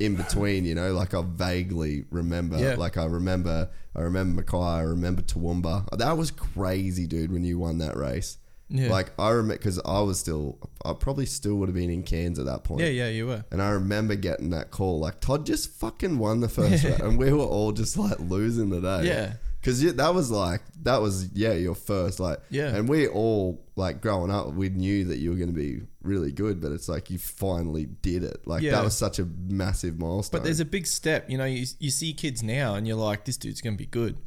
in 0.00 0.16
between. 0.16 0.64
You 0.64 0.74
know, 0.74 0.92
like 0.92 1.14
I 1.14 1.22
vaguely 1.24 2.04
remember. 2.10 2.58
Yeah. 2.58 2.74
Like 2.74 2.96
I 2.96 3.04
remember 3.04 3.70
I 3.94 4.00
remember 4.00 4.42
Mackay. 4.42 4.56
I 4.58 4.80
remember 4.82 5.22
Toowoomba. 5.22 5.96
That 5.96 6.16
was 6.16 6.30
crazy, 6.30 7.06
dude. 7.06 7.30
When 7.32 7.44
you 7.44 7.58
won 7.58 7.78
that 7.78 7.96
race. 7.96 8.38
Yeah. 8.70 8.90
Like 8.90 9.12
I 9.18 9.30
remember 9.30 9.54
because 9.56 9.80
I 9.84 10.00
was 10.00 10.20
still, 10.20 10.58
I 10.84 10.92
probably 10.92 11.24
still 11.26 11.54
would 11.56 11.68
have 11.68 11.74
been 11.76 11.90
in 11.90 12.02
Cairns 12.02 12.38
at 12.38 12.44
that 12.46 12.64
point. 12.64 12.82
yeah, 12.82 12.88
yeah, 12.88 13.08
you 13.08 13.26
were. 13.26 13.44
And 13.50 13.62
I 13.62 13.70
remember 13.70 14.14
getting 14.14 14.50
that 14.50 14.70
call, 14.70 15.00
like 15.00 15.20
Todd 15.20 15.46
just 15.46 15.70
fucking 15.72 16.18
won 16.18 16.40
the 16.40 16.48
first 16.48 16.84
round, 16.84 17.00
and 17.00 17.18
we 17.18 17.32
were 17.32 17.44
all 17.44 17.72
just 17.72 17.96
like 17.96 18.18
losing 18.20 18.68
the 18.70 18.80
day. 18.80 19.06
Yeah. 19.08 19.32
because 19.60 19.80
that 19.94 20.14
was 20.14 20.30
like 20.30 20.60
that 20.82 21.00
was 21.00 21.30
yeah 21.32 21.52
your 21.54 21.74
first 21.74 22.20
like 22.20 22.38
Yeah. 22.50 22.74
and 22.76 22.88
we 22.88 23.08
all 23.08 23.64
like 23.74 24.00
growing 24.00 24.30
up 24.30 24.52
we 24.54 24.68
knew 24.68 25.04
that 25.06 25.18
you 25.18 25.30
were 25.30 25.36
going 25.36 25.48
to 25.48 25.54
be 25.54 25.80
really 26.02 26.30
good, 26.30 26.60
but 26.60 26.70
it's 26.72 26.88
like 26.90 27.08
you 27.10 27.16
finally 27.18 27.86
did 27.86 28.22
it. 28.22 28.46
Like 28.46 28.62
Yeah. 28.62 28.72
that 28.72 28.84
was 28.84 28.96
such 28.96 29.18
a 29.18 29.24
massive 29.48 29.98
milestone. 29.98 30.40
But 30.40 30.44
there's 30.44 30.60
a 30.60 30.64
big 30.66 30.86
step. 30.86 31.28
You 31.30 31.38
know, 31.38 31.44
you, 31.46 31.64
you 31.78 31.90
see 31.90 32.12
kids 32.12 32.42
now 32.42 32.74
and 32.74 32.86
you're 32.86 32.96
like, 32.96 33.24
this 33.24 33.36
dude's 33.38 33.60
going 33.62 33.74
to 33.74 33.78
be 33.78 33.86
good. 33.86 34.18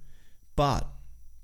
But 0.56 0.88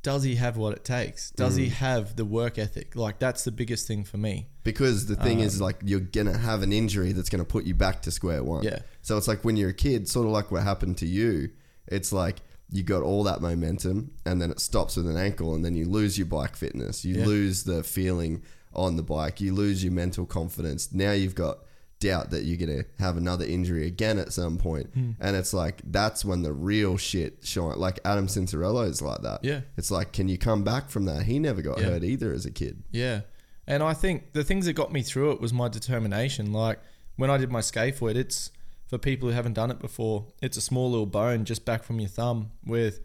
does 0.03 0.23
he 0.23 0.35
have 0.35 0.55
what 0.57 0.73
it 0.73 0.85
takes? 0.85 1.31
Does 1.31 1.55
Mm. 1.57 1.59
he 1.63 1.69
have 1.69 2.15
the 2.15 2.23
work 2.25 2.57
ethic? 2.57 2.95
Like, 2.95 3.19
that's 3.19 3.43
the 3.43 3.51
biggest 3.51 3.87
thing 3.87 4.03
for 4.03 4.17
me. 4.17 4.47
Because 4.63 5.07
the 5.07 5.15
thing 5.15 5.39
is, 5.39 5.59
like, 5.59 5.77
you're 5.83 5.99
gonna 5.99 6.37
have 6.37 6.61
an 6.63 6.71
injury 6.71 7.11
that's 7.11 7.29
gonna 7.29 7.43
put 7.45 7.65
you 7.65 7.73
back 7.75 8.01
to 8.03 8.11
square 8.11 8.43
one. 8.43 8.63
Yeah. 8.63 8.79
So 9.01 9.17
it's 9.17 9.27
like 9.27 9.43
when 9.43 9.57
you're 9.57 9.69
a 9.71 9.73
kid, 9.73 10.07
sort 10.07 10.25
of 10.25 10.31
like 10.31 10.51
what 10.51 10.63
happened 10.63 10.97
to 10.99 11.05
you. 11.05 11.49
It's 11.87 12.11
like 12.13 12.37
you 12.69 12.83
got 12.83 13.01
all 13.01 13.23
that 13.23 13.41
momentum, 13.41 14.11
and 14.25 14.41
then 14.41 14.51
it 14.51 14.59
stops 14.59 14.97
with 14.97 15.07
an 15.07 15.15
ankle, 15.17 15.55
and 15.55 15.63
then 15.63 15.75
you 15.75 15.85
lose 15.85 16.17
your 16.17 16.27
bike 16.27 16.55
fitness. 16.55 17.03
You 17.05 17.15
Yeah. 17.19 17.25
lose 17.25 17.63
the 17.63 17.81
feeling 17.83 18.41
on 18.73 18.97
the 18.97 19.03
bike. 19.03 19.39
You 19.41 19.53
lose 19.53 19.83
your 19.83 19.93
mental 19.93 20.25
confidence. 20.25 20.89
Now 20.93 21.13
you've 21.13 21.33
got 21.35 21.59
doubt 21.99 22.29
that 22.31 22.43
you're 22.43 22.57
gonna 22.57 22.83
have 22.99 23.17
another 23.17 23.43
injury 23.45 23.87
again 23.87 24.19
at 24.19 24.31
some 24.31 24.57
point. 24.57 24.87
Hmm. 24.93 25.11
and 25.19 25.35
it's 25.35 25.53
like 25.53 25.81
that's 25.83 26.23
when 26.23 26.43
the 26.43 26.53
real 26.53 26.97
shit 26.97 27.39
shine. 27.43 27.77
Like 27.77 27.99
Adam 28.05 28.27
Cianciarulo 28.27 28.87
is 28.87 29.01
like 29.01 29.21
that. 29.21 29.43
Yeah. 29.43 29.61
It's 29.77 29.89
like, 29.91 30.13
can 30.13 30.27
you 30.27 30.37
come 30.37 30.63
back 30.63 30.89
from 30.89 31.05
that? 31.05 31.23
He 31.23 31.39
never 31.39 31.61
got 31.61 31.79
Yeah. 31.79 31.85
hurt 31.85 32.03
either 32.03 32.31
as 32.33 32.45
a 32.45 32.51
kid. 32.51 32.83
Yeah. 32.91 33.21
And 33.65 33.81
I 33.83 33.93
think 33.93 34.33
the 34.33 34.43
things 34.43 34.65
that 34.67 34.73
got 34.73 34.91
me 34.93 35.01
through 35.01 35.31
it 35.31 35.41
was 35.41 35.51
my 35.53 35.67
determination. 35.69 36.53
Like 36.53 36.79
when 37.15 37.29
I 37.29 37.37
did 37.37 37.51
my 37.51 37.59
scaphoid, 37.61 38.15
it's 38.15 38.51
for 38.85 38.97
people 38.97 39.27
who 39.29 39.35
haven't 39.35 39.53
done 39.53 39.71
it 39.71 39.79
before, 39.79 40.27
it's 40.41 40.55
a 40.55 40.61
small 40.61 40.89
little 40.89 41.05
bone 41.07 41.43
just 41.45 41.65
back 41.65 41.83
from 41.83 41.99
your 41.99 42.07
thumb 42.09 42.51
with 42.65 43.01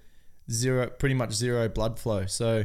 zero, 0.50 0.88
pretty 0.88 1.14
much 1.14 1.32
zero 1.32 1.68
blood 1.68 1.98
flow. 1.98 2.26
So 2.26 2.64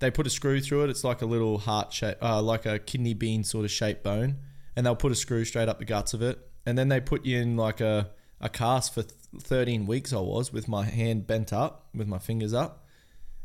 they 0.00 0.10
put 0.10 0.26
a 0.26 0.30
screw 0.30 0.60
through 0.60 0.84
it. 0.84 0.90
It's 0.90 1.04
like 1.04 1.22
a 1.22 1.26
little 1.26 1.58
heart 1.58 1.92
shape, 1.92 2.16
uh, 2.22 2.42
like 2.42 2.66
a 2.66 2.78
kidney 2.78 3.14
bean 3.14 3.44
sort 3.44 3.64
of 3.64 3.70
shaped 3.70 4.02
bone. 4.02 4.36
And 4.78 4.86
they'll 4.86 4.94
put 4.94 5.10
a 5.10 5.16
screw 5.16 5.44
straight 5.44 5.68
up 5.68 5.80
the 5.80 5.84
guts 5.84 6.14
of 6.14 6.22
it. 6.22 6.38
And 6.64 6.78
then 6.78 6.88
they 6.88 7.00
put 7.00 7.26
you 7.26 7.40
in 7.40 7.56
like 7.56 7.80
a, 7.80 8.10
a 8.40 8.48
cast 8.48 8.94
for 8.94 9.02
13 9.40 9.86
weeks, 9.86 10.12
I 10.12 10.20
was 10.20 10.52
with 10.52 10.68
my 10.68 10.84
hand 10.84 11.26
bent 11.26 11.52
up, 11.52 11.88
with 11.92 12.06
my 12.06 12.18
fingers 12.18 12.54
up. 12.54 12.86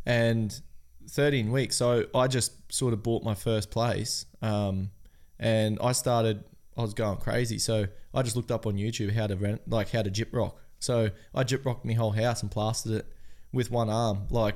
And 0.05 0.61
13 1.09 1.51
weeks. 1.51 1.75
So 1.75 2.05
I 2.13 2.27
just 2.27 2.71
sort 2.71 2.93
of 2.93 3.01
bought 3.01 3.23
my 3.23 3.33
first 3.33 3.71
place. 3.71 4.27
Um, 4.43 4.91
and 5.39 5.79
I 5.81 5.93
started, 5.93 6.43
I 6.77 6.83
was 6.83 6.93
going 6.93 7.17
crazy. 7.17 7.57
So 7.57 7.87
I 8.13 8.21
just 8.21 8.35
looked 8.35 8.51
up 8.51 8.67
on 8.67 8.75
YouTube 8.75 9.11
how 9.11 9.25
to 9.25 9.35
rent, 9.35 9.61
like 9.67 9.89
how 9.89 10.03
to 10.03 10.11
jip 10.11 10.29
rock. 10.33 10.59
So 10.79 11.09
I 11.33 11.43
jip 11.43 11.65
rocked 11.65 11.83
my 11.83 11.93
whole 11.93 12.11
house 12.11 12.43
and 12.43 12.51
plastered 12.51 12.91
it 12.91 13.07
with 13.51 13.71
one 13.71 13.89
arm. 13.89 14.27
Like 14.29 14.55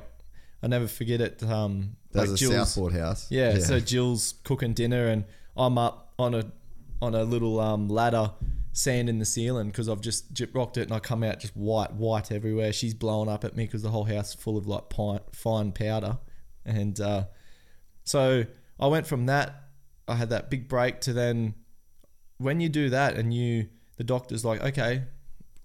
I 0.62 0.68
never 0.68 0.86
forget 0.86 1.20
it. 1.20 1.42
Um, 1.42 1.96
That's 2.12 2.28
like 2.30 2.36
a 2.36 2.38
Jill's- 2.38 2.74
Southport 2.74 2.92
house. 2.92 3.26
yeah, 3.30 3.58
so 3.58 3.80
Jill's 3.80 4.34
cooking 4.44 4.74
dinner 4.74 5.08
and 5.08 5.24
I'm 5.56 5.76
up 5.76 6.12
on 6.18 6.34
a 6.34 6.44
on 7.00 7.14
a 7.14 7.24
little 7.24 7.60
um, 7.60 7.88
ladder 7.88 8.32
sanding 8.72 9.18
the 9.18 9.24
ceiling 9.24 9.68
because 9.68 9.88
I've 9.88 10.00
just 10.00 10.32
jip 10.32 10.54
rocked 10.54 10.76
it 10.76 10.82
and 10.82 10.92
I 10.92 11.00
come 11.00 11.22
out 11.24 11.40
just 11.40 11.56
white, 11.56 11.92
white 11.92 12.30
everywhere. 12.30 12.72
She's 12.72 12.94
blowing 12.94 13.28
up 13.28 13.44
at 13.44 13.56
me 13.56 13.64
because 13.64 13.82
the 13.82 13.90
whole 13.90 14.04
house 14.04 14.30
is 14.30 14.34
full 14.34 14.56
of 14.56 14.66
like 14.66 14.88
pine, 14.88 15.20
fine 15.32 15.72
powder. 15.72 16.18
And 16.64 17.00
uh, 17.00 17.24
so 18.04 18.44
I 18.78 18.86
went 18.86 19.06
from 19.06 19.26
that, 19.26 19.64
I 20.06 20.14
had 20.14 20.30
that 20.30 20.50
big 20.50 20.68
break 20.68 21.00
to 21.02 21.12
then 21.12 21.54
when 22.38 22.60
you 22.60 22.68
do 22.68 22.88
that 22.90 23.16
and 23.16 23.34
you, 23.34 23.68
the 23.96 24.04
doctor's 24.04 24.44
like, 24.44 24.62
okay, 24.62 25.04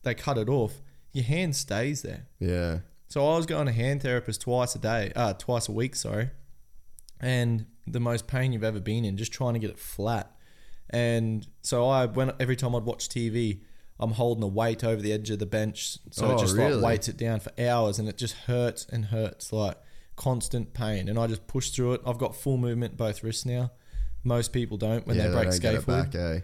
they 0.01 0.15
cut 0.15 0.37
it 0.37 0.49
off, 0.49 0.81
your 1.11 1.25
hand 1.25 1.55
stays 1.55 2.01
there. 2.01 2.27
yeah. 2.39 2.79
So 3.07 3.27
I 3.27 3.37
was 3.37 3.45
going 3.45 3.67
to 3.67 3.71
hand 3.71 4.01
therapist 4.01 4.41
twice 4.41 4.73
a 4.73 4.79
day, 4.79 5.11
uh, 5.15 5.33
twice 5.33 5.69
a 5.69 5.71
week, 5.71 5.95
sorry, 5.95 6.31
and 7.19 7.67
the 7.85 7.99
most 7.99 8.25
pain 8.25 8.51
you've 8.51 8.63
ever 8.63 8.79
been 8.79 9.05
in, 9.05 9.17
just 9.17 9.31
trying 9.31 9.53
to 9.53 9.59
get 9.59 9.69
it 9.69 9.77
flat. 9.77 10.32
And 10.93 11.45
so 11.61 11.87
I, 11.87 12.05
when 12.05 12.31
every 12.39 12.55
time 12.55 12.75
I'd 12.75 12.83
watch 12.83 13.09
TV, 13.09 13.59
I'm 13.99 14.11
holding 14.11 14.43
a 14.43 14.47
weight 14.47 14.83
over 14.83 15.01
the 15.01 15.11
edge 15.11 15.29
of 15.31 15.39
the 15.39 15.45
bench, 15.45 15.97
so 16.11 16.27
Oh, 16.27 16.35
it 16.35 16.39
just 16.39 16.55
really? 16.55 16.75
like 16.75 16.83
weights 16.83 17.07
it 17.07 17.17
down 17.17 17.39
for 17.39 17.51
hours, 17.59 17.97
and 17.99 18.07
it 18.07 18.17
just 18.17 18.35
hurts 18.35 18.85
and 18.91 19.05
hurts, 19.05 19.51
like 19.51 19.77
constant 20.15 20.73
pain. 20.73 21.09
And 21.09 21.17
I 21.17 21.27
just 21.27 21.47
push 21.47 21.71
through 21.71 21.93
it. 21.93 22.01
I've 22.05 22.17
got 22.19 22.35
full 22.35 22.57
movement 22.57 22.95
both 22.95 23.23
wrists 23.23 23.45
now. 23.45 23.71
Most 24.23 24.53
people 24.53 24.77
don't 24.77 25.05
when 25.07 25.17
yeah, 25.17 25.27
they 25.27 25.33
break 25.33 25.47
it 25.47 25.61
scaphoid. 25.61 25.85
back, 25.85 26.15
eh? 26.15 26.33
Dude, 26.33 26.43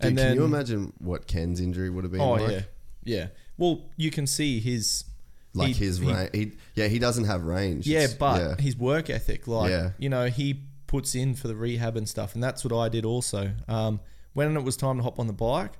And 0.00 0.18
can 0.18 0.34
you 0.36 0.44
imagine 0.44 0.92
what 0.98 1.26
Ken's 1.26 1.60
injury 1.60 1.90
would 1.90 2.04
have 2.04 2.10
been 2.12 2.20
Oh 2.22 2.32
like? 2.32 2.50
yeah, 2.50 2.60
yeah. 3.04 3.26
Well, 3.58 3.82
you 3.96 4.10
can 4.10 4.26
see 4.26 4.58
his 4.60 5.04
Like 5.52 5.68
he- 5.68 5.84
his 5.84 6.00
range. 6.00 6.30
He, 6.32 6.52
yeah, 6.74 6.88
he 6.88 6.98
doesn't 6.98 7.24
have 7.24 7.44
range. 7.44 7.86
Yeah, 7.86 8.06
but 8.18 8.40
yeah. 8.40 8.56
his 8.62 8.76
work 8.76 9.10
ethic, 9.10 9.46
like 9.46 9.70
Yeah. 9.70 9.90
you 9.98 10.08
know, 10.08 10.26
he 10.26 10.62
puts 10.90 11.14
in 11.14 11.34
for 11.36 11.46
the 11.46 11.54
rehab 11.54 11.96
and 11.96 12.08
stuff, 12.08 12.34
and 12.34 12.42
that's 12.42 12.64
what 12.64 12.76
I 12.76 12.88
did 12.88 13.04
also. 13.04 13.52
Um, 13.68 14.00
when 14.32 14.56
it 14.56 14.64
was 14.64 14.76
time 14.76 14.96
to 14.96 15.02
hop 15.04 15.20
on 15.20 15.28
the 15.28 15.32
bike, 15.32 15.72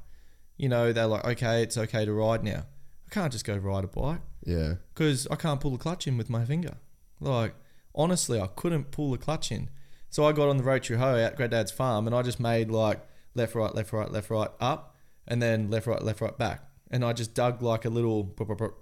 you 0.56 0.68
know, 0.68 0.92
they're 0.92 1.08
like, 1.08 1.24
okay, 1.24 1.62
it's 1.64 1.76
okay 1.76 2.04
to 2.04 2.12
ride 2.12 2.44
now. 2.44 2.64
I 3.06 3.10
can't 3.14 3.32
just 3.32 3.44
go 3.44 3.56
ride 3.56 3.82
a 3.82 3.88
bike 3.88 4.20
Yeah. 4.44 4.74
because 4.94 5.26
I 5.28 5.34
can't 5.34 5.60
pull 5.60 5.72
the 5.72 5.78
clutch 5.78 6.06
in 6.06 6.16
with 6.16 6.30
my 6.30 6.44
finger. 6.44 6.74
Like, 7.18 7.54
honestly, 7.92 8.40
I 8.40 8.46
couldn't 8.46 8.92
pull 8.92 9.10
the 9.10 9.18
clutch 9.18 9.50
in. 9.50 9.68
So 10.10 10.24
I 10.26 10.32
got 10.32 10.48
on 10.48 10.58
the 10.58 10.62
road 10.62 10.84
to 10.84 10.96
hoe 10.98 11.16
at 11.16 11.36
Granddad's 11.36 11.72
farm 11.72 12.06
and 12.06 12.14
I 12.14 12.22
just 12.22 12.38
made 12.38 12.70
like 12.70 13.00
left, 13.34 13.54
right, 13.56 13.74
left, 13.74 13.92
right, 13.92 14.10
left, 14.12 14.30
right, 14.30 14.50
up, 14.60 14.96
and 15.26 15.42
then 15.42 15.70
left, 15.70 15.86
right, 15.88 16.02
left, 16.02 16.20
right, 16.20 16.36
back. 16.38 16.62
And 16.90 17.04
I 17.04 17.12
just 17.12 17.34
dug 17.34 17.62
like 17.62 17.84
a 17.84 17.90
little, 17.90 18.34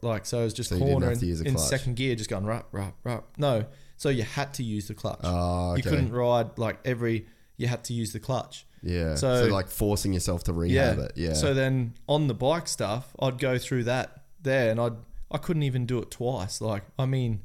like, 0.03 0.27
so 0.27 0.41
it 0.41 0.45
was 0.45 0.55
just 0.55 0.71
So 0.71 0.79
corner 0.79 1.11
in, 1.11 1.47
in 1.47 1.57
second 1.59 1.97
gear, 1.97 2.15
just 2.17 2.29
going 2.31 2.45
right, 2.45 2.65
right, 2.73 2.95
right. 3.05 3.23
No. 3.39 3.65
So 3.99 4.09
you 4.09 4.23
had 4.23 4.55
to 4.55 4.63
use 4.63 4.89
the 4.89 4.95
clutch. 4.95 5.21
Oh, 5.25 5.75
You 5.75 5.81
okay. 5.81 5.91
couldn't 5.91 6.13
ride 6.13 6.57
like 6.57 6.79
every, 6.85 7.27
you 7.59 7.67
had 7.67 7.85
to 7.85 7.93
use 7.93 8.13
the 8.13 8.21
clutch. 8.21 8.65
Yeah. 8.83 9.17
So, 9.17 9.47
So- 9.49 9.53
like 9.53 9.69
forcing 9.69 10.13
yourself 10.15 10.45
to 10.45 10.53
rehab 10.53 10.99
it. 11.01 11.13
Yeah. 11.17 11.35
So 11.35 11.53
then 11.53 11.95
on 12.09 12.29
the 12.29 12.35
bike 12.35 12.69
stuff, 12.69 13.15
I'd 13.21 13.39
go 13.39 13.59
through 13.59 13.85
that 13.85 14.23
there, 14.41 14.71
and 14.71 14.81
I'd 14.81 14.95
I 15.31 15.37
couldn't 15.37 15.65
even 15.65 15.85
do 15.85 15.99
it 15.99 16.11
twice. 16.11 16.61
Like 16.63 16.85
I 16.99 17.05
mean, 17.05 17.43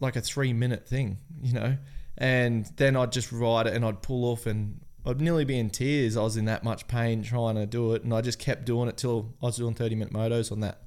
like 0.00 0.16
a 0.16 0.20
three 0.20 0.52
minute 0.52 0.88
thing, 0.88 1.18
you 1.42 1.52
know. 1.52 1.76
And 2.16 2.64
then 2.76 2.96
I'd 2.96 3.12
just 3.12 3.30
ride 3.30 3.66
it, 3.66 3.74
and 3.74 3.84
I'd 3.84 4.00
pull 4.02 4.24
off, 4.24 4.46
and 4.46 4.80
I'd 5.06 5.20
nearly 5.20 5.44
be 5.44 5.58
in 5.58 5.68
tears. 5.70 6.16
I 6.16 6.22
was 6.22 6.36
in 6.38 6.46
that 6.46 6.64
much 6.64 6.88
pain 6.88 7.22
trying 7.22 7.54
to 7.56 7.66
do 7.66 7.92
it, 7.92 8.02
and 8.04 8.12
I 8.14 8.20
just 8.22 8.38
kept 8.38 8.64
doing 8.64 8.88
it 8.88 8.96
till 8.96 9.34
I 9.42 9.46
was 9.46 9.58
doing 9.58 9.74
thirty 9.74 9.94
minute 9.94 10.12
motos 10.14 10.50
on 10.50 10.60
that. 10.60 10.82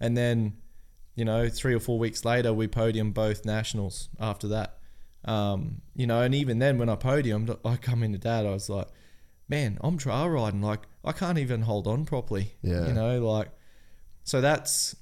And 0.00 0.16
then, 0.16 0.54
you 1.14 1.24
know, 1.24 1.48
three 1.48 1.74
or 1.74 1.80
four 1.80 1.98
weeks 1.98 2.24
later, 2.24 2.52
we 2.52 2.66
podium 2.68 3.12
both 3.12 3.44
nationals. 3.44 4.08
After 4.18 4.48
that, 4.48 4.78
um, 5.24 5.82
you 5.94 6.06
know, 6.06 6.22
and 6.22 6.34
even 6.34 6.58
then, 6.58 6.78
when 6.78 6.88
I 6.88 6.96
podiumed, 6.96 7.56
I 7.64 7.76
come 7.76 8.02
into 8.02 8.18
dad, 8.18 8.46
I 8.46 8.50
was 8.50 8.68
like, 8.68 8.88
man, 9.48 9.78
I'm 9.82 9.98
trail 9.98 10.28
riding. 10.28 10.62
Like, 10.62 10.80
I 11.04 11.12
can't 11.12 11.38
even 11.38 11.62
hold 11.62 11.86
on 11.86 12.04
properly. 12.06 12.54
Yeah. 12.62 12.86
You 12.86 12.92
know, 12.94 13.20
like, 13.20 13.48
so 14.24 14.40
that's, 14.40 14.96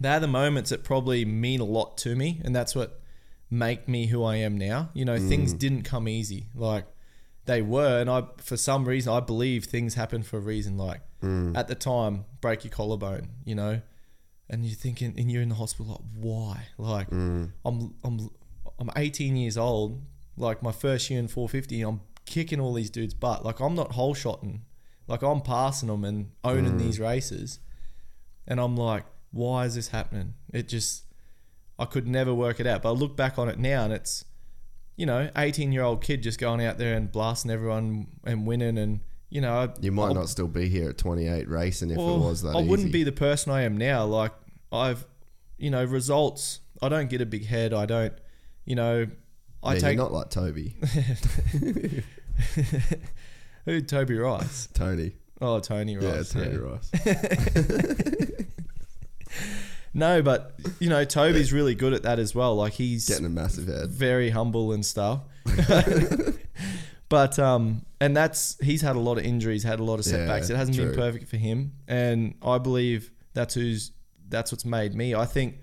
they're 0.00 0.20
the 0.20 0.26
moments 0.26 0.70
that 0.70 0.82
probably 0.84 1.24
mean 1.24 1.60
a 1.60 1.64
lot 1.64 1.96
to 1.98 2.16
me. 2.16 2.40
And 2.44 2.54
that's 2.56 2.74
what 2.74 3.00
make 3.50 3.86
me 3.88 4.06
who 4.06 4.24
I 4.24 4.36
am 4.36 4.56
now. 4.58 4.88
You 4.94 5.04
know, 5.04 5.16
Mm. 5.18 5.28
things 5.28 5.52
didn't 5.52 5.82
come 5.82 6.08
easy. 6.08 6.46
Like, 6.54 6.86
they 7.44 7.62
were. 7.62 8.00
And 8.00 8.08
I, 8.10 8.24
for 8.38 8.56
some 8.56 8.86
reason, 8.88 9.12
I 9.12 9.20
believe 9.20 9.66
things 9.66 9.94
happen 9.94 10.22
for 10.22 10.38
a 10.38 10.40
reason. 10.40 10.76
Like, 10.76 11.02
Mm. 11.22 11.56
at 11.56 11.68
the 11.68 11.74
time, 11.76 12.24
break 12.40 12.64
your 12.64 12.72
collarbone, 12.72 13.28
you 13.44 13.54
know? 13.54 13.80
And 14.52 14.64
you're 14.64 14.76
thinking, 14.76 15.14
and 15.16 15.32
you're 15.32 15.42
in 15.42 15.48
the 15.48 15.54
hospital, 15.56 15.92
like, 15.92 16.24
why? 16.24 16.66
Like, 16.78 17.08
Mm. 17.10 17.50
I'm, 17.64 17.94
I'm, 18.04 18.30
I'm 18.78 18.90
18 18.96 19.34
years 19.36 19.56
old. 19.56 20.00
Like 20.36 20.62
my 20.62 20.72
first 20.72 21.10
year 21.10 21.18
in 21.18 21.26
450, 21.28 21.80
I'm 21.82 22.00
kicking 22.26 22.60
all 22.60 22.72
these 22.74 22.90
dudes' 22.90 23.14
butt. 23.14 23.44
Like 23.44 23.60
I'm 23.60 23.74
not 23.74 23.92
hole 23.92 24.14
shotting. 24.14 24.62
Like 25.08 25.22
I'm 25.22 25.40
passing 25.40 25.88
them 25.88 26.04
and 26.04 26.30
owning 26.44 26.76
these 26.78 27.00
races. 27.00 27.58
And 28.46 28.60
I'm 28.60 28.76
like, 28.76 29.04
why 29.30 29.64
is 29.66 29.74
this 29.74 29.88
happening? 29.88 30.34
It 30.52 30.68
just, 30.68 31.04
I 31.78 31.84
could 31.86 32.06
never 32.06 32.32
work 32.32 32.60
it 32.60 32.66
out. 32.66 32.82
But 32.82 32.90
I 32.90 32.92
look 32.92 33.16
back 33.16 33.38
on 33.38 33.48
it 33.48 33.58
now 33.58 33.84
and 33.84 33.92
it's, 33.92 34.24
you 34.96 35.06
know, 35.06 35.30
18 35.36 35.72
year 35.72 35.82
old 35.82 36.02
kid 36.02 36.22
just 36.22 36.38
going 36.38 36.64
out 36.64 36.78
there 36.78 36.94
and 36.94 37.10
blasting 37.10 37.50
everyone 37.50 38.06
and 38.24 38.46
winning. 38.46 38.78
And, 38.78 39.00
you 39.30 39.40
know, 39.42 39.72
you 39.80 39.92
might 39.92 40.08
I'll- 40.08 40.14
not 40.14 40.28
still 40.28 40.48
be 40.48 40.68
here 40.68 40.90
at 40.90 40.98
28 40.98 41.48
racing 41.48 41.90
if 41.90 41.98
well, 41.98 42.16
it 42.16 42.18
was 42.20 42.42
that 42.42 42.56
I 42.56 42.62
wouldn't 42.62 42.92
be 42.92 43.02
the 43.04 43.12
person 43.12 43.52
I 43.52 43.62
am 43.62 43.76
now. 43.76 44.04
Like 44.06 44.32
I've, 44.72 45.04
you 45.58 45.70
know, 45.70 45.84
results. 45.84 46.60
I 46.80 46.88
don't 46.88 47.08
get 47.10 47.20
a 47.20 47.26
big 47.26 47.46
head. 47.46 47.72
I 47.74 47.86
don't, 47.86 48.12
you 48.64 48.74
know, 48.74 49.06
I 49.62 49.74
Yeah, 49.74 49.80
take 49.80 49.98
not 49.98 50.12
like 50.12 50.30
Toby. 50.30 50.74
who 53.64 53.80
Toby 53.80 54.16
Rice. 54.16 54.68
Tony. 54.74 55.12
Oh, 55.40 55.60
Tony 55.60 55.96
Rice. 55.96 56.34
Yeah, 56.34 56.42
Tony 56.44 56.56
yeah. 56.56 56.62
Rice. 56.62 56.90
No, 59.94 60.22
but 60.22 60.54
you 60.80 60.88
know, 60.88 61.04
Toby's 61.04 61.52
really 61.52 61.74
good 61.74 61.92
at 61.92 62.04
that 62.04 62.18
as 62.18 62.34
well. 62.34 62.56
Like 62.56 62.72
he's 62.72 63.06
Getting 63.06 63.26
a 63.26 63.28
massive 63.28 63.66
head. 63.66 63.90
very 63.90 64.30
humble 64.30 64.72
and 64.72 64.86
stuff. 64.86 65.20
but 67.10 67.38
um, 67.38 67.84
and 68.00 68.16
that's 68.16 68.56
he's 68.62 68.80
had 68.80 68.96
a 68.96 68.98
lot 68.98 69.18
of 69.18 69.24
injuries, 69.24 69.62
had 69.64 69.80
a 69.80 69.84
lot 69.84 70.00
of 70.00 70.06
Yeah, 70.06 70.12
setbacks. 70.12 70.48
it 70.48 70.56
hasn't 70.56 70.78
been 70.78 70.94
perfect 70.94 71.28
for 71.28 71.36
him, 71.36 71.72
and 71.86 72.36
I 72.40 72.56
believe 72.56 73.10
that's 73.34 73.52
who's 73.52 73.92
that's 74.32 74.50
what's 74.50 74.64
made 74.64 74.94
me. 74.94 75.14
I 75.14 75.24
think 75.26 75.58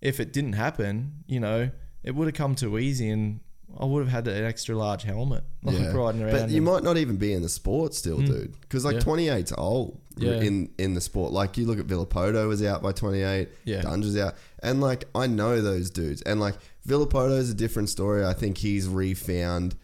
if 0.00 0.20
it 0.20 0.32
didn't 0.32 0.52
happen, 0.52 1.24
you 1.26 1.40
know, 1.40 1.70
it 2.04 2.14
would 2.14 2.26
have 2.28 2.34
come 2.34 2.54
too 2.54 2.78
easy, 2.78 3.08
and 3.08 3.40
I 3.78 3.84
would 3.86 4.00
have 4.00 4.12
had 4.12 4.28
an 4.28 4.44
extra 4.44 4.76
large 4.76 5.02
helmet, 5.02 5.42
like 5.64 5.78
Yeah. 5.78 5.92
riding 5.92 6.22
around. 6.22 6.32
But 6.32 6.50
you 6.50 6.62
might 6.62 6.82
not 6.84 6.96
even 6.98 7.16
be 7.16 7.32
in 7.32 7.42
the 7.42 7.48
sport 7.48 7.94
still, 7.94 8.18
dude. 8.20 8.60
Because 8.60 8.84
like 8.84 8.94
Yeah. 8.96 9.00
28's 9.00 9.52
old 9.58 10.00
Yeah. 10.16 10.40
in 10.40 10.70
in 10.78 10.94
the 10.94 11.00
sport. 11.00 11.32
Like 11.32 11.56
you 11.56 11.66
look 11.66 11.78
at 11.78 11.86
Villopoto 11.86 12.46
was 12.46 12.62
out 12.62 12.82
by 12.82 12.92
28. 12.92 13.48
Yeah. 13.64 13.82
Dungey 13.82 14.20
out, 14.20 14.34
and 14.62 14.80
like 14.80 15.04
I 15.14 15.26
know 15.26 15.60
those 15.62 15.88
dudes. 15.90 16.20
And 16.22 16.38
like 16.40 16.56
Villopoto's 16.86 17.48
a 17.50 17.54
different 17.54 17.88
story. 17.88 18.24
I 18.24 18.34
think 18.34 18.58
he's 18.58 18.86
refound 18.88 19.74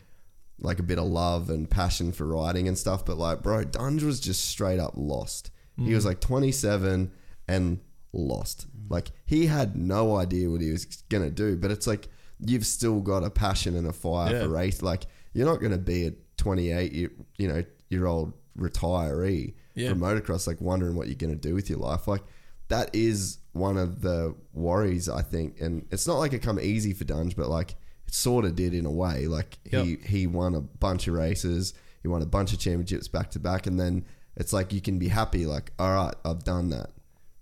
like 0.60 0.80
a 0.80 0.82
bit 0.82 0.98
of 0.98 1.04
love 1.06 1.48
and 1.50 1.70
passion 1.70 2.10
for 2.10 2.26
riding 2.26 2.66
and 2.66 2.76
stuff. 2.76 3.06
But 3.06 3.16
like, 3.16 3.42
bro, 3.44 3.64
Dungey 3.64 4.02
was 4.02 4.18
just 4.18 4.44
straight 4.44 4.80
up 4.80 4.94
lost. 4.96 5.50
He 5.76 5.90
Mm. 5.90 5.94
was 5.94 6.04
like 6.04 6.20
27 6.20 7.12
and 7.46 7.78
lost. 8.12 8.66
Like 8.88 9.10
he 9.26 9.46
had 9.46 9.76
no 9.76 10.16
idea 10.16 10.50
what 10.50 10.60
he 10.60 10.70
was 10.70 10.84
gonna 11.08 11.30
do. 11.30 11.56
But 11.56 11.70
it's 11.70 11.86
like 11.86 12.08
you've 12.40 12.66
still 12.66 13.00
got 13.00 13.24
a 13.24 13.30
passion 13.30 13.76
and 13.76 13.86
a 13.86 13.92
fire 13.92 14.32
Yeah. 14.34 14.42
for 14.42 14.48
race. 14.48 14.82
Like 14.82 15.04
you're 15.32 15.46
not 15.46 15.60
gonna 15.60 15.78
be 15.78 16.06
a 16.06 16.12
28 16.36 16.92
year, 16.92 17.10
you 17.36 17.48
know 17.48 17.64
year 17.90 18.06
old 18.06 18.32
retiree 18.58 19.54
Yeah. 19.74 19.90
from 19.90 20.00
motocross, 20.00 20.46
like 20.46 20.60
wondering 20.60 20.94
what 20.96 21.06
you're 21.08 21.16
gonna 21.16 21.34
do 21.36 21.54
with 21.54 21.68
your 21.70 21.78
life. 21.78 22.06
Like 22.08 22.22
that 22.68 22.94
is 22.94 23.38
one 23.52 23.76
of 23.76 24.02
the 24.02 24.34
worries 24.52 25.08
I 25.08 25.22
think, 25.22 25.60
and 25.60 25.86
it's 25.90 26.06
not 26.06 26.18
like 26.18 26.32
it 26.32 26.40
come 26.42 26.60
easy 26.60 26.92
for 26.92 27.04
Dungey, 27.04 27.34
but 27.36 27.48
like 27.48 27.72
it 28.06 28.14
sort 28.14 28.44
of 28.44 28.54
did 28.56 28.74
in 28.74 28.86
a 28.86 28.90
way. 28.90 29.26
Like 29.26 29.58
he 29.64 29.96
he 30.04 30.26
won 30.26 30.54
a 30.54 30.60
bunch 30.60 31.08
of 31.08 31.14
races, 31.14 31.74
he 32.02 32.08
won 32.08 32.22
a 32.22 32.26
bunch 32.26 32.52
of 32.52 32.58
championships 32.58 33.08
back 33.08 33.30
to 33.32 33.38
back, 33.38 33.66
and 33.66 33.78
then 33.80 34.04
it's 34.36 34.52
like 34.52 34.72
you 34.72 34.80
can 34.80 34.98
be 34.98 35.08
happy, 35.08 35.46
like 35.46 35.72
all 35.78 35.92
right, 35.92 36.14
I've 36.24 36.44
done 36.44 36.70
that. 36.70 36.90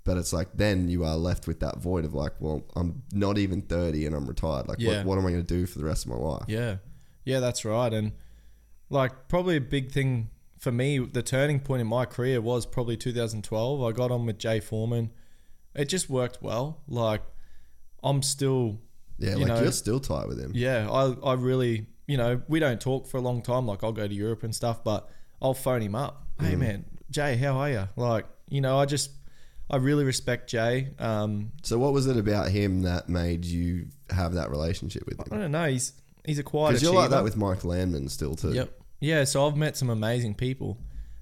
But 0.07 0.17
it's 0.17 0.33
like 0.33 0.49
then 0.55 0.89
you 0.89 1.05
are 1.05 1.17
left 1.17 1.47
with 1.47 1.61
that 1.61 1.79
void 1.79 2.05
of 2.07 2.15
like, 2.15 2.33
well, 2.41 2.63
I'm 2.77 3.03
not 3.13 3.37
even 3.39 3.61
30 3.61 4.07
and 4.07 4.15
I'm 4.15 4.27
retired. 4.27 4.69
Like, 4.69 4.79
Yeah. 4.79 4.99
what, 4.99 5.07
what 5.07 5.19
am 5.19 5.27
I 5.27 5.31
going 5.33 5.45
to 5.45 5.55
do 5.55 5.67
for 5.67 5.79
the 5.79 5.85
rest 5.85 6.07
of 6.07 6.13
my 6.13 6.17
life? 6.17 6.45
Yeah, 6.47 6.77
yeah, 7.25 7.41
that's 7.41 7.65
right. 7.65 7.93
And 7.93 8.13
like 8.89 9.29
probably 9.29 9.57
a 9.57 9.61
big 9.61 9.91
thing 9.93 10.31
for 10.59 10.71
me, 10.73 10.99
the 10.99 11.23
turning 11.23 11.61
point 11.61 11.81
in 11.81 11.87
my 11.87 12.05
career 12.07 12.41
was 12.41 12.65
probably 12.67 12.97
2012. 12.97 13.83
I 13.83 13.93
got 13.93 14.11
on 14.11 14.25
with 14.27 14.39
Jay 14.39 14.61
Foreman. 14.61 15.11
It 15.75 15.87
just 15.91 16.09
worked 16.09 16.41
well. 16.41 16.81
Like 16.89 17.23
I'm 18.03 18.23
still, 18.23 18.79
Yeah, 19.19 19.33
You 19.33 19.39
like 19.39 19.49
know- 19.49 19.63
you're 19.63 19.73
still 19.73 20.01
tight 20.01 20.29
with 20.29 20.39
him. 20.39 20.53
yeah, 20.55 20.89
I 20.91 21.15
I 21.31 21.33
really, 21.35 21.87
you 22.07 22.17
know, 22.17 22.41
we 22.49 22.61
don't 22.61 22.81
talk 22.81 23.07
for 23.09 23.17
a 23.17 23.21
long 23.21 23.43
time. 23.43 23.67
Like 23.67 23.83
I'll 23.83 23.93
go 23.93 24.07
to 24.07 24.15
Europe 24.15 24.45
and 24.45 24.55
stuff, 24.55 24.85
but 24.85 25.09
I'll 25.43 25.55
phone 25.55 25.83
him 25.83 25.95
up. 25.95 26.27
Hey 26.41 26.55
mm. 26.55 26.59
man, 26.59 26.85
Jay, 27.11 27.37
how 27.37 27.57
are 27.59 27.71
you? 27.71 27.89
Like 27.97 28.27
you 28.49 28.61
know, 28.61 28.79
I 28.79 28.85
just 28.87 29.11
I 29.69 29.77
really 29.79 30.05
respect 30.05 30.49
Jay. 30.49 30.91
Um, 30.99 31.53
So 31.63 31.79
what 31.79 31.93
was 31.93 32.07
it 32.07 32.17
about 32.17 32.51
him 32.51 32.83
that 32.83 33.09
made 33.09 33.45
you 33.45 33.87
have 34.11 34.35
that 34.35 34.51
relationship 34.51 35.05
with 35.07 35.19
him? 35.19 35.27
I 35.33 35.37
don't 35.39 35.51
know. 35.53 35.67
He's 35.67 35.93
he's 36.25 36.39
a 36.39 36.43
quiet 36.43 36.71
Because 36.71 36.83
you're 36.83 36.95
like 36.95 37.11
that 37.11 37.25
with 37.25 37.37
Mike 37.37 37.65
Landman 37.65 38.09
still 38.09 38.35
too. 38.37 38.53
Yep. 38.53 38.71
Yeah. 39.01 39.25
So 39.25 39.47
I've 39.47 39.57
met 39.57 39.77
some 39.77 39.91
amazing 39.91 40.35
people. 40.35 40.79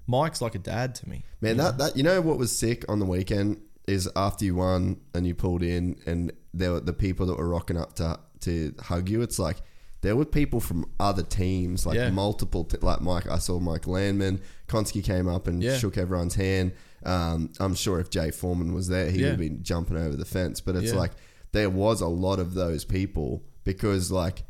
Mike's 0.07 0.41
like 0.41 0.53
a 0.55 0.59
dad 0.59 0.93
to 0.95 1.09
me. 1.09 1.23
Man, 1.41 1.57
that, 1.57 1.77
that 1.79 1.97
you 1.97 2.03
know 2.03 2.21
what 2.21 2.37
was 2.37 2.55
sick 2.55 2.85
on 2.87 2.99
the 2.99 3.05
weekend 3.05 3.61
is 3.87 4.09
after 4.15 4.45
you 4.45 4.55
won 4.55 4.97
and 5.15 5.25
you 5.25 5.33
pulled 5.35 5.63
in 5.63 5.95
and 6.05 6.31
there 6.53 6.71
were 6.71 6.79
the 6.79 6.93
people 6.93 7.25
that 7.27 7.37
were 7.37 7.49
rocking 7.49 7.77
up 7.77 7.93
to 7.95 8.19
to 8.41 8.73
hug 8.79 9.09
you. 9.09 9.21
It's 9.23 9.39
like 9.39 9.57
there 10.01 10.15
were 10.15 10.25
people 10.25 10.59
from 10.59 10.85
other 10.99 11.23
teams, 11.23 11.83
like 11.87 11.95
Yeah. 11.95 12.11
multiple, 12.11 12.63
t- 12.65 12.77
like 12.81 13.01
Mike. 13.01 13.27
I 13.27 13.39
saw 13.39 13.59
Mike 13.59 13.87
Landman. 13.87 14.39
Konski 14.67 15.03
came 15.03 15.27
up 15.27 15.47
and 15.47 15.63
Yeah. 15.63 15.77
shook 15.77 15.97
everyone's 15.97 16.35
hand. 16.35 16.73
Um, 17.05 17.51
I'm 17.59 17.75
sure 17.75 17.99
if 17.99 18.09
Jay 18.09 18.31
Foreman 18.31 18.73
was 18.73 18.87
there, 18.87 19.09
he 19.11 19.19
Yeah. 19.19 19.25
would 19.25 19.31
have 19.31 19.39
been 19.39 19.63
jumping 19.63 19.97
over 19.97 20.15
the 20.15 20.25
fence. 20.25 20.59
But 20.61 20.75
it's 20.75 20.91
Yeah. 20.91 20.97
like 20.99 21.11
there 21.51 21.69
was 21.69 22.01
a 22.01 22.07
lot 22.07 22.39
of 22.39 22.53
those 22.53 22.83
people 22.85 23.43
because 23.63 24.11
like 24.11 24.43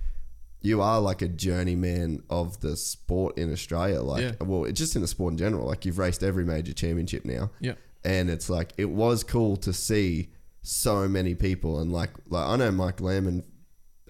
you 0.61 0.81
are 0.81 0.99
like 0.99 1.21
a 1.21 1.27
journeyman 1.27 2.23
of 2.29 2.59
the 2.61 2.75
sport 2.75 3.37
in 3.37 3.51
Australia. 3.51 4.01
Like, 4.01 4.21
Yeah. 4.23 4.31
well, 4.45 4.65
it's 4.65 4.79
just 4.79 4.95
in 4.95 5.01
the 5.03 5.07
sport 5.07 5.33
in 5.33 5.37
general. 5.37 5.67
Like, 5.67 5.85
you've 5.85 5.99
raced 5.99 6.23
every 6.23 6.43
major 6.43 6.73
championship 6.73 7.23
now. 7.23 7.51
Yep. 7.59 7.77
And 8.03 8.31
it's 8.31 8.49
like, 8.49 8.73
it 8.77 8.89
was 8.89 9.23
cool 9.23 9.57
to 9.57 9.71
see 9.73 10.29
so 10.63 11.07
many 11.07 11.35
people. 11.35 11.79
And 11.79 11.91
like, 11.91 12.09
like 12.29 12.47
I 12.47 12.55
know 12.55 12.71
Mike 12.71 12.99
Lehman 12.99 13.43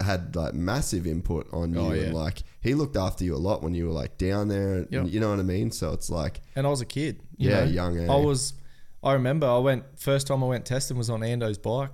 had 0.02 0.36
like 0.36 0.54
massive 0.54 1.06
input 1.06 1.48
on 1.52 1.74
you. 1.74 1.80
Oh, 1.80 1.92
yeah. 1.92 2.04
And 2.04 2.14
like, 2.14 2.44
he 2.66 2.74
looked 2.76 2.98
after 2.98 3.24
you 3.24 3.34
a 3.36 3.38
lot 3.38 3.64
when 3.64 3.74
you 3.74 3.86
were 3.88 3.94
like 3.94 4.18
down 4.18 4.50
there. 4.50 4.74
And, 4.74 4.88
Yep. 4.92 5.06
You 5.08 5.20
know 5.22 5.30
what 5.30 5.40
I 5.40 5.44
mean? 5.44 5.72
So 5.72 5.94
it's 5.94 6.10
like, 6.10 6.42
And 6.56 6.68
I 6.68 6.70
was 6.70 6.82
a 6.82 6.86
kid. 6.86 7.22
you 7.38 7.50
Yeah, 7.50 7.62
know. 7.64 7.72
young, 7.72 7.98
eh? 8.00 8.12
I 8.12 8.18
was. 8.18 8.54
I 9.04 9.14
remember 9.14 9.48
I 9.48 9.60
went 9.60 9.84
first 10.00 10.28
time 10.28 10.44
I 10.44 10.48
went 10.48 10.66
testing 10.66 10.98
was 10.98 11.10
on 11.10 11.22
Ando's 11.24 11.58
bike, 11.60 11.92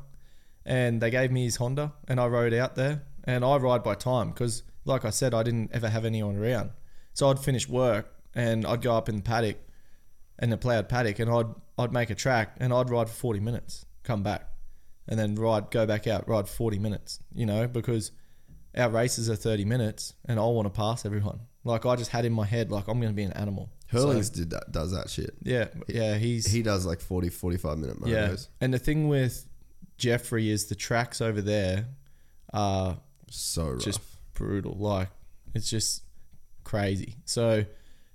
and 0.65 1.01
they 1.01 1.10
gave 1.12 1.31
me 1.31 1.43
his 1.43 1.57
Honda, 1.57 1.93
and 2.07 2.19
I 2.19 2.27
rode 2.27 2.53
out 2.53 2.75
there, 2.75 3.03
and 3.25 3.43
I 3.43 3.57
ride 3.57 3.84
by 3.84 3.95
time 3.95 4.29
because, 4.29 4.63
like 4.86 5.03
I 5.05 5.10
said, 5.10 5.34
I 5.34 5.43
didn't 5.43 5.71
ever 5.73 5.89
have 5.89 6.05
anyone 6.05 6.38
around, 6.38 6.71
so 7.13 7.29
I'd 7.29 7.39
finish 7.39 7.67
work 7.67 8.15
and 8.34 8.65
I'd 8.65 8.81
go 8.81 8.95
up 8.95 9.10
in 9.10 9.17
the 9.17 9.21
paddock, 9.23 9.57
and 10.39 10.51
the 10.51 10.57
ploughed 10.57 10.88
paddock, 10.88 11.19
and 11.19 11.29
I'd 11.29 11.47
I'd 11.77 11.91
make 11.91 12.10
a 12.10 12.15
track 12.15 12.55
and 12.60 12.71
I'd 12.73 12.89
ride 12.89 13.10
for 13.10 13.15
forty 13.15 13.39
minutes, 13.41 13.86
come 14.03 14.23
back, 14.23 14.47
and 15.07 15.19
then 15.19 15.36
ride 15.36 15.69
go 15.69 15.86
back 15.86 16.07
out, 16.07 16.29
ride 16.29 16.47
forty 16.47 16.79
minutes. 16.79 17.19
You 17.34 17.45
know, 17.45 17.67
because 17.67 18.12
our 18.75 18.89
races 18.89 19.29
are 19.29 19.36
thirty 19.36 19.65
minutes, 19.65 20.13
and 20.25 20.39
I 20.39 20.43
want 20.43 20.65
to 20.65 20.77
pass 20.77 21.05
everyone. 21.05 21.39
Like 21.63 21.86
I 21.86 21.95
just 21.95 22.12
had 22.12 22.25
in 22.25 22.34
my 22.34 22.45
head, 22.45 22.71
like 22.71 22.88
I'm 22.88 22.99
going 22.99 23.12
to 23.12 23.15
be 23.15 23.23
an 23.23 23.34
animal. 23.34 23.69
Herlings 23.91 24.27
So, 24.27 24.34
did 24.34 24.49
that, 24.51 24.71
does 24.71 24.91
that 24.91 25.10
shit. 25.10 25.36
yeah, 25.43 25.67
yeah, 25.88 26.17
he's 26.17 26.47
He 26.47 26.63
does 26.63 26.86
like 26.86 27.01
40, 27.01 27.29
45 27.29 27.77
minute 27.77 27.97
yeah. 28.05 28.36
And 28.62 28.73
the 28.73 28.79
thing 28.79 29.10
with 29.10 29.45
Jeffrey 29.97 30.49
is 30.49 30.67
the 30.67 30.75
tracks 30.75 31.21
over 31.21 31.41
there 31.41 31.88
are 32.53 32.97
So 33.29 33.71
rough. 33.71 33.81
just 33.81 33.99
brutal. 34.34 34.75
Like 34.77 35.10
it's 35.53 35.69
just 35.69 36.03
crazy. 36.63 37.15
So 37.25 37.65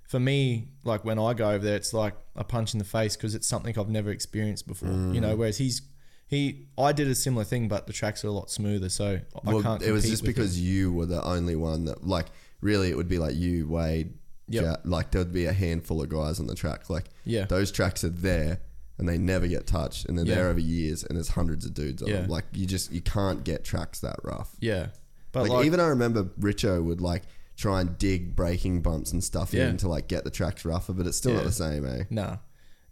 for 0.07 0.19
me, 0.19 0.69
like 0.83 1.05
when 1.05 1.19
I 1.19 1.33
go 1.33 1.51
over 1.51 1.63
there, 1.63 1.75
it's 1.75 1.93
like 1.93 2.15
a 2.35 2.43
punch 2.43 2.73
in 2.73 2.79
the 2.79 2.85
face 2.85 3.15
because 3.15 3.35
it's 3.35 3.47
something 3.47 3.77
I've 3.77 3.89
never 3.89 4.09
experienced 4.09 4.67
before. 4.67 4.89
You 4.89 5.21
know, 5.21 5.35
mm. 5.35 5.37
whereas 5.37 5.57
he's 5.57 5.81
he 6.27 6.67
I 6.77 6.91
did 6.91 7.07
a 7.07 7.15
similar 7.15 7.43
thing, 7.43 7.67
but 7.67 7.87
the 7.87 7.93
tracks 7.93 8.23
are 8.23 8.27
a 8.27 8.31
lot 8.31 8.49
smoother. 8.51 8.89
So 8.89 9.19
I 9.45 9.51
well, 9.51 9.61
can't. 9.61 9.81
it 9.81 9.91
was 9.91 10.07
just 10.07 10.23
because 10.23 10.57
him. 10.57 10.63
you 10.65 10.93
were 10.93 11.05
the 11.05 11.23
only 11.23 11.55
one 11.55 11.85
that, 11.85 12.05
like, 12.05 12.27
really, 12.61 12.89
it 12.89 12.97
would 12.97 13.07
be 13.09 13.17
like 13.19 13.35
you, 13.35 13.67
Wade, 13.67 14.13
Yep. 14.49 14.63
Ja- 14.63 14.75
like, 14.85 15.11
there 15.11 15.19
would 15.21 15.33
be 15.33 15.45
a 15.45 15.53
handful 15.53 16.01
of 16.01 16.07
guys 16.09 16.39
on 16.39 16.47
the 16.47 16.55
track. 16.55 16.89
Like, 16.89 17.05
Yeah. 17.25 17.45
those 17.45 17.71
tracks 17.71 18.03
are 18.05 18.09
there 18.09 18.59
and 18.97 19.07
they 19.07 19.17
never 19.17 19.45
get 19.47 19.67
touched 19.67 20.05
and 20.05 20.17
they're 20.17 20.25
Yeah. 20.25 20.35
there 20.35 20.47
over 20.49 20.59
years 20.59 21.03
and 21.03 21.17
there's 21.17 21.27
hundreds 21.29 21.65
of 21.65 21.73
dudes 21.73 22.01
on 22.01 22.07
Yeah. 22.09 22.21
them. 22.21 22.29
Like, 22.29 22.45
you 22.53 22.65
just, 22.65 22.91
you 22.91 23.01
can't 23.01 23.43
get 23.43 23.63
tracks 23.65 23.99
that 23.99 24.15
rough. 24.23 24.55
yeah, 24.61 24.87
but 25.33 25.43
Like, 25.43 25.51
like, 25.51 25.65
even 25.65 25.79
I 25.81 25.87
remember 25.87 26.23
Richo 26.39 26.81
would, 26.83 27.01
like, 27.01 27.23
try 27.57 27.81
and 27.81 27.97
dig 27.97 28.35
braking 28.35 28.81
bumps 28.81 29.11
and 29.11 29.21
stuff 29.23 29.53
Yeah. 29.53 29.67
in 29.69 29.77
to, 29.77 29.87
like, 29.89 30.07
get 30.07 30.23
the 30.23 30.29
tracks 30.31 30.63
rougher, 30.63 30.93
but 30.93 31.05
it's 31.07 31.17
still 31.17 31.33
not 31.33 31.43
the 31.43 31.51
same, 31.51 31.85
eh? 31.85 32.03
Nah, 32.09 32.37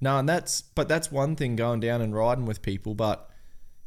no, 0.02 0.18
and 0.18 0.28
that's 0.28 0.62
but 0.62 0.88
that's 0.88 1.12
one 1.12 1.36
thing 1.36 1.56
going 1.56 1.80
down 1.80 2.02
and 2.02 2.16
riding 2.16 2.46
with 2.46 2.62
people. 2.62 2.96
But 2.96 3.30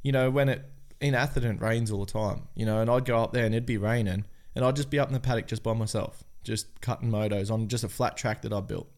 you 0.02 0.12
know, 0.12 0.30
when 0.30 0.48
it 0.48 0.64
in 1.00 1.14
Atherton 1.14 1.56
it 1.56 1.60
rains 1.60 1.90
all 1.90 2.04
the 2.04 2.12
time, 2.12 2.48
you 2.54 2.66
know, 2.66 2.80
and 2.80 2.90
I'd 2.90 3.04
go 3.04 3.18
up 3.22 3.32
there 3.32 3.44
and 3.44 3.54
it'd 3.54 3.66
be 3.66 3.76
raining, 3.76 4.24
and 4.54 4.64
I'd 4.64 4.76
just 4.76 4.90
be 4.90 4.98
up 4.98 5.08
in 5.08 5.14
the 5.14 5.20
paddock 5.20 5.46
just 5.46 5.62
by 5.62 5.72
myself, 5.74 6.24
just 6.44 6.80
cutting 6.80 7.10
motos 7.10 7.50
on 7.50 7.68
just 7.68 7.84
a 7.84 7.88
flat 7.88 8.16
track 8.16 8.42
that 8.42 8.52
I 8.52 8.60
built. 8.60 8.88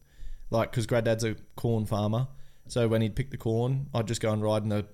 Like, 0.50 0.70
because 0.70 0.86
granddad's 0.86 1.22
a 1.22 1.36
corn 1.56 1.86
farmer, 1.86 2.26
so 2.66 2.88
when 2.88 3.02
he'd 3.02 3.14
pick 3.14 3.30
the 3.30 3.36
corn, 3.36 3.88
I'd 3.94 4.08
just 4.08 4.20
go 4.20 4.32
and 4.32 4.42
ride 4.42 4.62
in 4.64 4.68
the 4.68 4.86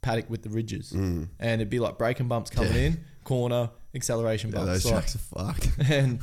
paddock 0.00 0.30
with 0.30 0.42
the 0.42 0.50
ridges, 0.50 0.92
mm. 0.92 1.28
and 1.38 1.60
it'd 1.60 1.70
be 1.70 1.80
like 1.80 1.98
braking 1.98 2.28
bumps 2.28 2.50
coming 2.50 2.74
in, 2.74 3.04
corner, 3.24 3.70
acceleration 3.94 4.50
Yeah, 4.50 4.56
bumps. 4.56 4.72
those 4.72 4.84
like- 4.84 4.94
tracks 4.94 5.14
are 5.14 5.18
fucked. 5.18 5.70
and 5.90 6.20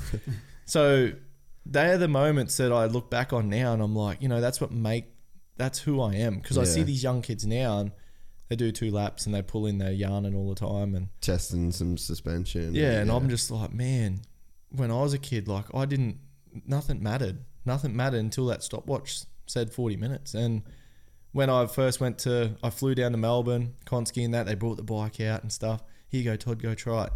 so 0.65 1.11
they 1.65 1.91
are 1.91 1.97
the 1.97 2.07
moments 2.07 2.57
that 2.57 2.71
I 2.71 2.85
look 2.85 3.09
back 3.09 3.33
on 3.33 3.49
now 3.49 3.73
and 3.73 3.81
I'm 3.81 3.95
like, 3.95 4.21
you 4.21 4.27
know, 4.27 4.41
that's 4.41 4.59
what 4.59 4.71
make 4.71 5.05
that's 5.59 5.77
who 5.79 6.01
I 6.01 6.15
am 6.15 6.39
because 6.39 6.57
I 6.57 6.63
see 6.63 6.81
these 6.81 7.03
young 7.03 7.21
kids 7.21 7.45
now 7.45 7.79
and 7.79 7.91
they 8.47 8.55
do 8.55 8.71
two 8.71 8.89
laps 8.89 9.27
and 9.27 9.35
they 9.35 9.43
pull 9.43 9.67
in 9.67 9.77
their 9.77 9.91
yarning 9.91 10.35
all 10.35 10.49
the 10.49 10.55
time 10.55 10.95
and 10.95 11.09
Testing 11.21 11.71
some 11.71 11.97
suspension. 11.97 12.73
yeah, 12.73 12.99
and 12.99 13.11
I'm 13.11 13.29
just 13.29 13.51
like, 13.51 13.71
man, 13.71 14.21
when 14.71 14.89
I 14.89 15.01
was 15.01 15.13
a 15.13 15.19
kid, 15.19 15.47
like 15.47 15.65
I 15.75 15.85
didn't 15.85 16.17
nothing 16.65 17.03
mattered. 17.03 17.45
Nothing 17.65 17.95
mattered 17.95 18.21
until 18.21 18.47
that 18.47 18.63
stopwatch 18.63 19.21
said 19.45 19.71
40 19.71 19.97
minutes 19.97 20.33
and 20.33 20.63
when 21.31 21.49
I 21.49 21.67
first 21.67 21.99
went 21.99 22.17
to, 22.19 22.55
I 22.63 22.71
flew 22.71 22.95
down 22.95 23.11
to 23.11 23.17
Melbourne, 23.17 23.75
Konski 23.85 24.25
and 24.25 24.33
that, 24.33 24.47
they 24.47 24.55
brought 24.55 24.77
the 24.77 24.83
bike 24.83 25.19
out 25.21 25.43
and 25.43 25.51
stuff. 25.51 25.83
Here 26.07 26.21
you 26.21 26.25
go, 26.25 26.35
Todd, 26.35 26.59
go 26.61 26.73
try 26.73 27.03
it. 27.05 27.13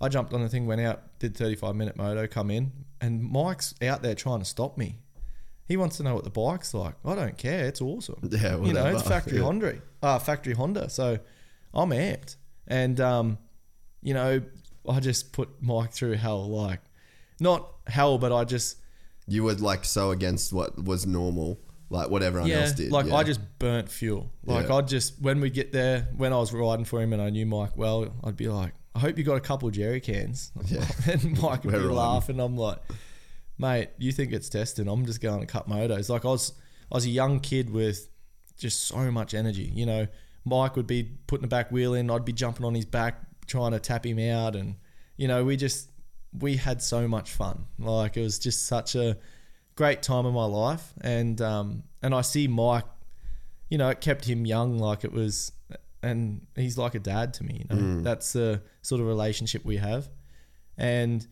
I 0.00 0.08
jumped 0.08 0.34
on 0.34 0.42
the 0.42 0.48
thing, 0.48 0.66
went 0.66 0.80
out, 0.80 1.16
did 1.20 1.36
35 1.36 1.76
minute 1.76 1.96
moto, 1.96 2.26
come 2.26 2.50
in, 2.50 2.72
and 3.00 3.22
Mike's 3.22 3.72
out 3.80 4.02
there 4.02 4.16
trying 4.16 4.40
to 4.40 4.44
stop 4.44 4.76
me. 4.76 4.98
He 5.72 5.78
wants 5.78 5.96
to 5.96 6.02
know 6.02 6.14
what 6.14 6.24
the 6.24 6.28
bike's 6.30 6.74
like. 6.74 6.96
I 7.02 7.14
don't 7.14 7.38
care. 7.38 7.64
It's 7.64 7.80
awesome. 7.80 8.18
Yeah, 8.30 8.58
you 8.60 8.74
know, 8.74 8.84
it's 8.88 9.02
factory 9.08 9.38
Yeah. 9.38 9.44
Honda, 9.44 9.80
uh, 10.02 10.18
factory 10.18 10.52
Honda. 10.52 10.90
So 10.90 11.18
I'm 11.72 11.88
amped, 11.88 12.36
and 12.68 13.00
um, 13.00 13.38
you 14.02 14.12
know, 14.12 14.42
I 14.86 15.00
just 15.00 15.32
put 15.32 15.48
Mike 15.62 15.92
through 15.92 16.12
hell, 16.16 16.46
like 16.50 16.80
not 17.40 17.72
hell, 17.86 18.18
but 18.18 18.32
I 18.32 18.44
just 18.44 18.76
You 19.26 19.44
were 19.44 19.54
like 19.54 19.86
so 19.86 20.10
against 20.10 20.52
what 20.52 20.84
was 20.84 21.06
normal, 21.06 21.58
like 21.88 22.10
what 22.10 22.22
everyone 22.22 22.50
yeah, 22.50 22.60
else 22.64 22.72
did. 22.72 22.92
like 22.92 23.06
yeah. 23.06 23.14
I 23.16 23.24
just 23.24 23.40
burnt 23.58 23.88
fuel. 23.88 24.30
Like 24.44 24.68
Yeah. 24.68 24.74
I'd 24.74 24.88
just 24.88 25.18
when 25.22 25.40
we 25.40 25.48
get 25.48 25.72
there, 25.72 26.06
when 26.18 26.34
I 26.34 26.36
was 26.36 26.52
riding 26.52 26.84
for 26.84 27.00
him 27.00 27.14
and 27.14 27.22
I 27.22 27.30
knew 27.30 27.46
Mike 27.46 27.78
well, 27.78 28.14
I'd 28.22 28.36
be 28.36 28.48
like, 28.48 28.74
I 28.94 28.98
hope 28.98 29.16
you 29.16 29.24
got 29.24 29.36
a 29.36 29.40
couple 29.40 29.68
of 29.68 29.74
jerry 29.74 30.00
cans. 30.02 30.52
Yeah. 30.66 30.84
and 31.10 31.40
Mike 31.40 31.64
would 31.64 31.72
We're 31.72 31.80
be 31.80 31.86
riding. 31.86 31.96
laughing. 31.96 32.40
I'm 32.40 32.58
like, 32.58 32.76
mate, 33.62 33.90
you 33.96 34.12
think 34.12 34.32
it's 34.32 34.50
testing? 34.50 34.88
I'm 34.88 35.06
just 35.06 35.22
going 35.22 35.40
to 35.40 35.46
cut 35.46 35.68
motos. 35.68 36.10
Like 36.10 36.26
I 36.26 36.28
was, 36.28 36.52
I 36.90 36.96
was 36.96 37.06
a 37.06 37.10
young 37.10 37.40
kid 37.40 37.70
with 37.70 38.08
just 38.58 38.82
so 38.82 39.10
much 39.10 39.32
energy. 39.32 39.70
You 39.74 39.86
know, 39.86 40.06
Mike 40.44 40.76
would 40.76 40.86
be 40.86 41.04
putting 41.26 41.42
the 41.42 41.48
back 41.48 41.70
wheel 41.72 41.94
in. 41.94 42.10
I'd 42.10 42.24
be 42.24 42.32
jumping 42.32 42.66
on 42.66 42.74
his 42.74 42.84
back 42.84 43.22
trying 43.46 43.72
to 43.72 43.80
tap 43.80 44.04
him 44.04 44.18
out, 44.18 44.56
and 44.56 44.74
you 45.16 45.28
know, 45.28 45.44
we 45.44 45.56
just 45.56 45.88
we 46.38 46.56
had 46.56 46.82
so 46.82 47.08
much 47.08 47.30
fun. 47.30 47.64
Like 47.78 48.16
it 48.16 48.22
was 48.22 48.38
just 48.38 48.66
such 48.66 48.94
a 48.94 49.16
great 49.76 50.02
time 50.02 50.26
of 50.26 50.34
my 50.34 50.44
life, 50.44 50.92
and 51.00 51.40
um, 51.40 51.84
and 52.02 52.14
I 52.14 52.20
see 52.20 52.48
Mike. 52.48 52.84
You 53.70 53.78
know, 53.78 53.88
it 53.88 54.02
kept 54.02 54.26
him 54.26 54.44
young. 54.44 54.78
Like 54.78 55.04
it 55.04 55.12
was, 55.12 55.52
and 56.02 56.46
he's 56.56 56.76
like 56.76 56.94
a 56.94 56.98
dad 56.98 57.32
to 57.34 57.44
me. 57.44 57.64
You 57.70 57.76
know, 57.76 58.00
that's 58.02 58.32
the 58.34 58.60
sort 58.82 59.00
of 59.00 59.06
relationship 59.06 59.64
we 59.64 59.76
have, 59.76 60.08
and 60.76 61.26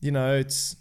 you 0.00 0.10
know, 0.10 0.34
it's 0.34 0.76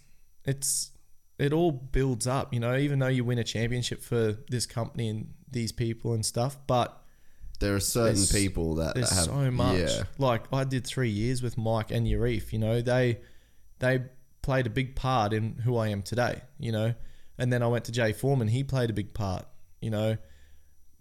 it's 0.45 0.91
it 1.39 1.53
all 1.53 1.71
builds 1.71 2.27
up. 2.27 2.53
You 2.53 2.59
know, 2.59 2.75
even 2.77 2.99
though 2.99 3.07
you 3.07 3.23
win 3.23 3.39
a 3.39 3.43
championship 3.43 4.01
for 4.01 4.37
this 4.49 4.65
company 4.65 5.09
and 5.09 5.33
these 5.49 5.71
people 5.71 6.13
and 6.13 6.25
stuff, 6.25 6.57
but 6.67 7.01
there 7.59 7.75
are 7.75 7.79
certain 7.79 8.25
people 8.31 8.75
that 8.75 8.95
there's 8.95 9.11
have 9.11 9.25
so 9.25 9.51
much. 9.51 9.77
Yeah, 9.79 10.03
Like 10.17 10.43
I 10.53 10.63
did 10.63 10.85
three 10.85 11.09
years 11.09 11.41
with 11.41 11.57
Mike 11.57 11.91
and 11.91 12.07
Yarif. 12.07 12.51
You 12.53 12.59
know, 12.59 12.81
they 12.81 13.19
they 13.79 14.03
played 14.41 14.67
a 14.67 14.69
big 14.69 14.95
part 14.95 15.33
in 15.33 15.59
who 15.63 15.77
I 15.77 15.89
am 15.89 16.01
today. 16.01 16.41
You 16.59 16.71
know, 16.71 16.93
and 17.37 17.51
then 17.51 17.63
I 17.63 17.67
went 17.67 17.85
to 17.85 17.91
Jay 17.91 18.13
Foreman. 18.13 18.47
He 18.47 18.63
played 18.63 18.89
a 18.89 18.93
big 18.93 19.13
part. 19.13 19.45
You 19.81 19.89
know, 19.91 20.17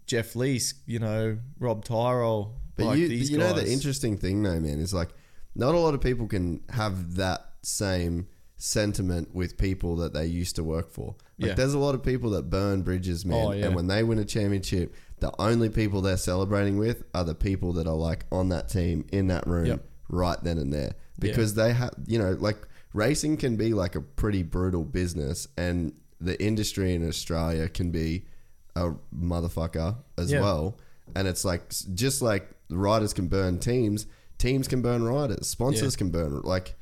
Jeff 0.05 0.33
Leask. 0.33 0.73
You 0.85 0.99
know, 0.99 1.37
Rob 1.59 1.85
Tyrell. 1.85 2.55
but 2.75 2.85
like 2.87 2.97
you 2.99 3.07
these 3.07 3.29
you 3.29 3.37
know 3.37 3.53
the 3.53 3.69
interesting 3.69 4.17
thing 4.17 4.43
though, 4.43 4.59
man, 4.59 4.79
is 4.79 4.93
like 4.93 5.09
not 5.55 5.75
a 5.75 5.79
lot 5.79 5.93
of 5.93 6.01
people 6.01 6.27
can 6.27 6.61
have 6.69 7.15
that 7.15 7.45
same 7.63 8.27
sentiment 8.61 9.33
with 9.33 9.57
people 9.57 9.95
that 9.95 10.13
they 10.13 10.25
used 10.25 10.55
to 10.55 10.63
work 10.63 10.91
for. 10.91 11.15
Like 11.39 11.49
Yeah. 11.49 11.53
there's 11.55 11.73
a 11.73 11.79
lot 11.79 11.95
of 11.95 12.03
people 12.03 12.29
that 12.31 12.49
burn 12.49 12.83
bridges, 12.83 13.25
man, 13.25 13.45
Oh, 13.47 13.51
yeah. 13.53 13.65
and 13.65 13.75
when 13.75 13.87
they 13.87 14.03
win 14.03 14.19
a 14.19 14.25
championship, 14.25 14.93
the 15.19 15.31
only 15.41 15.69
people 15.69 16.01
they're 16.01 16.15
celebrating 16.17 16.77
with 16.77 17.03
are 17.15 17.23
the 17.23 17.33
people 17.33 17.73
that 17.73 17.87
are 17.87 17.95
like 17.95 18.25
on 18.31 18.49
that 18.49 18.69
team 18.69 19.05
in 19.11 19.27
that 19.27 19.47
room 19.47 19.65
Yep. 19.65 19.85
right 20.09 20.43
then 20.43 20.57
and 20.59 20.71
there 20.73 20.93
because 21.19 21.53
they 21.55 21.73
have 21.73 21.91
you 22.07 22.17
know 22.19 22.31
like 22.39 22.57
racing 22.93 23.37
can 23.37 23.55
be 23.55 23.73
like 23.73 23.95
a 23.95 24.01
pretty 24.01 24.41
brutal 24.43 24.83
business 24.83 25.47
and 25.57 25.93
the 26.19 26.41
industry 26.43 26.93
in 26.95 27.07
Australia 27.07 27.67
can 27.69 27.91
be 27.91 28.25
a 28.75 28.91
motherfucker 29.15 29.95
as 30.17 30.31
Yeah. 30.31 30.41
well 30.41 30.77
and 31.15 31.27
it's 31.27 31.45
like 31.45 31.69
just 31.93 32.21
like 32.21 32.49
riders 32.69 33.13
can 33.13 33.27
burn 33.27 33.59
teams 33.59 34.05
teams 34.37 34.67
can 34.67 34.81
burn 34.81 35.03
riders 35.03 35.47
sponsors 35.47 35.93
Yeah. 35.93 35.97
can 35.99 36.09
burn 36.09 36.41
like 36.43 36.75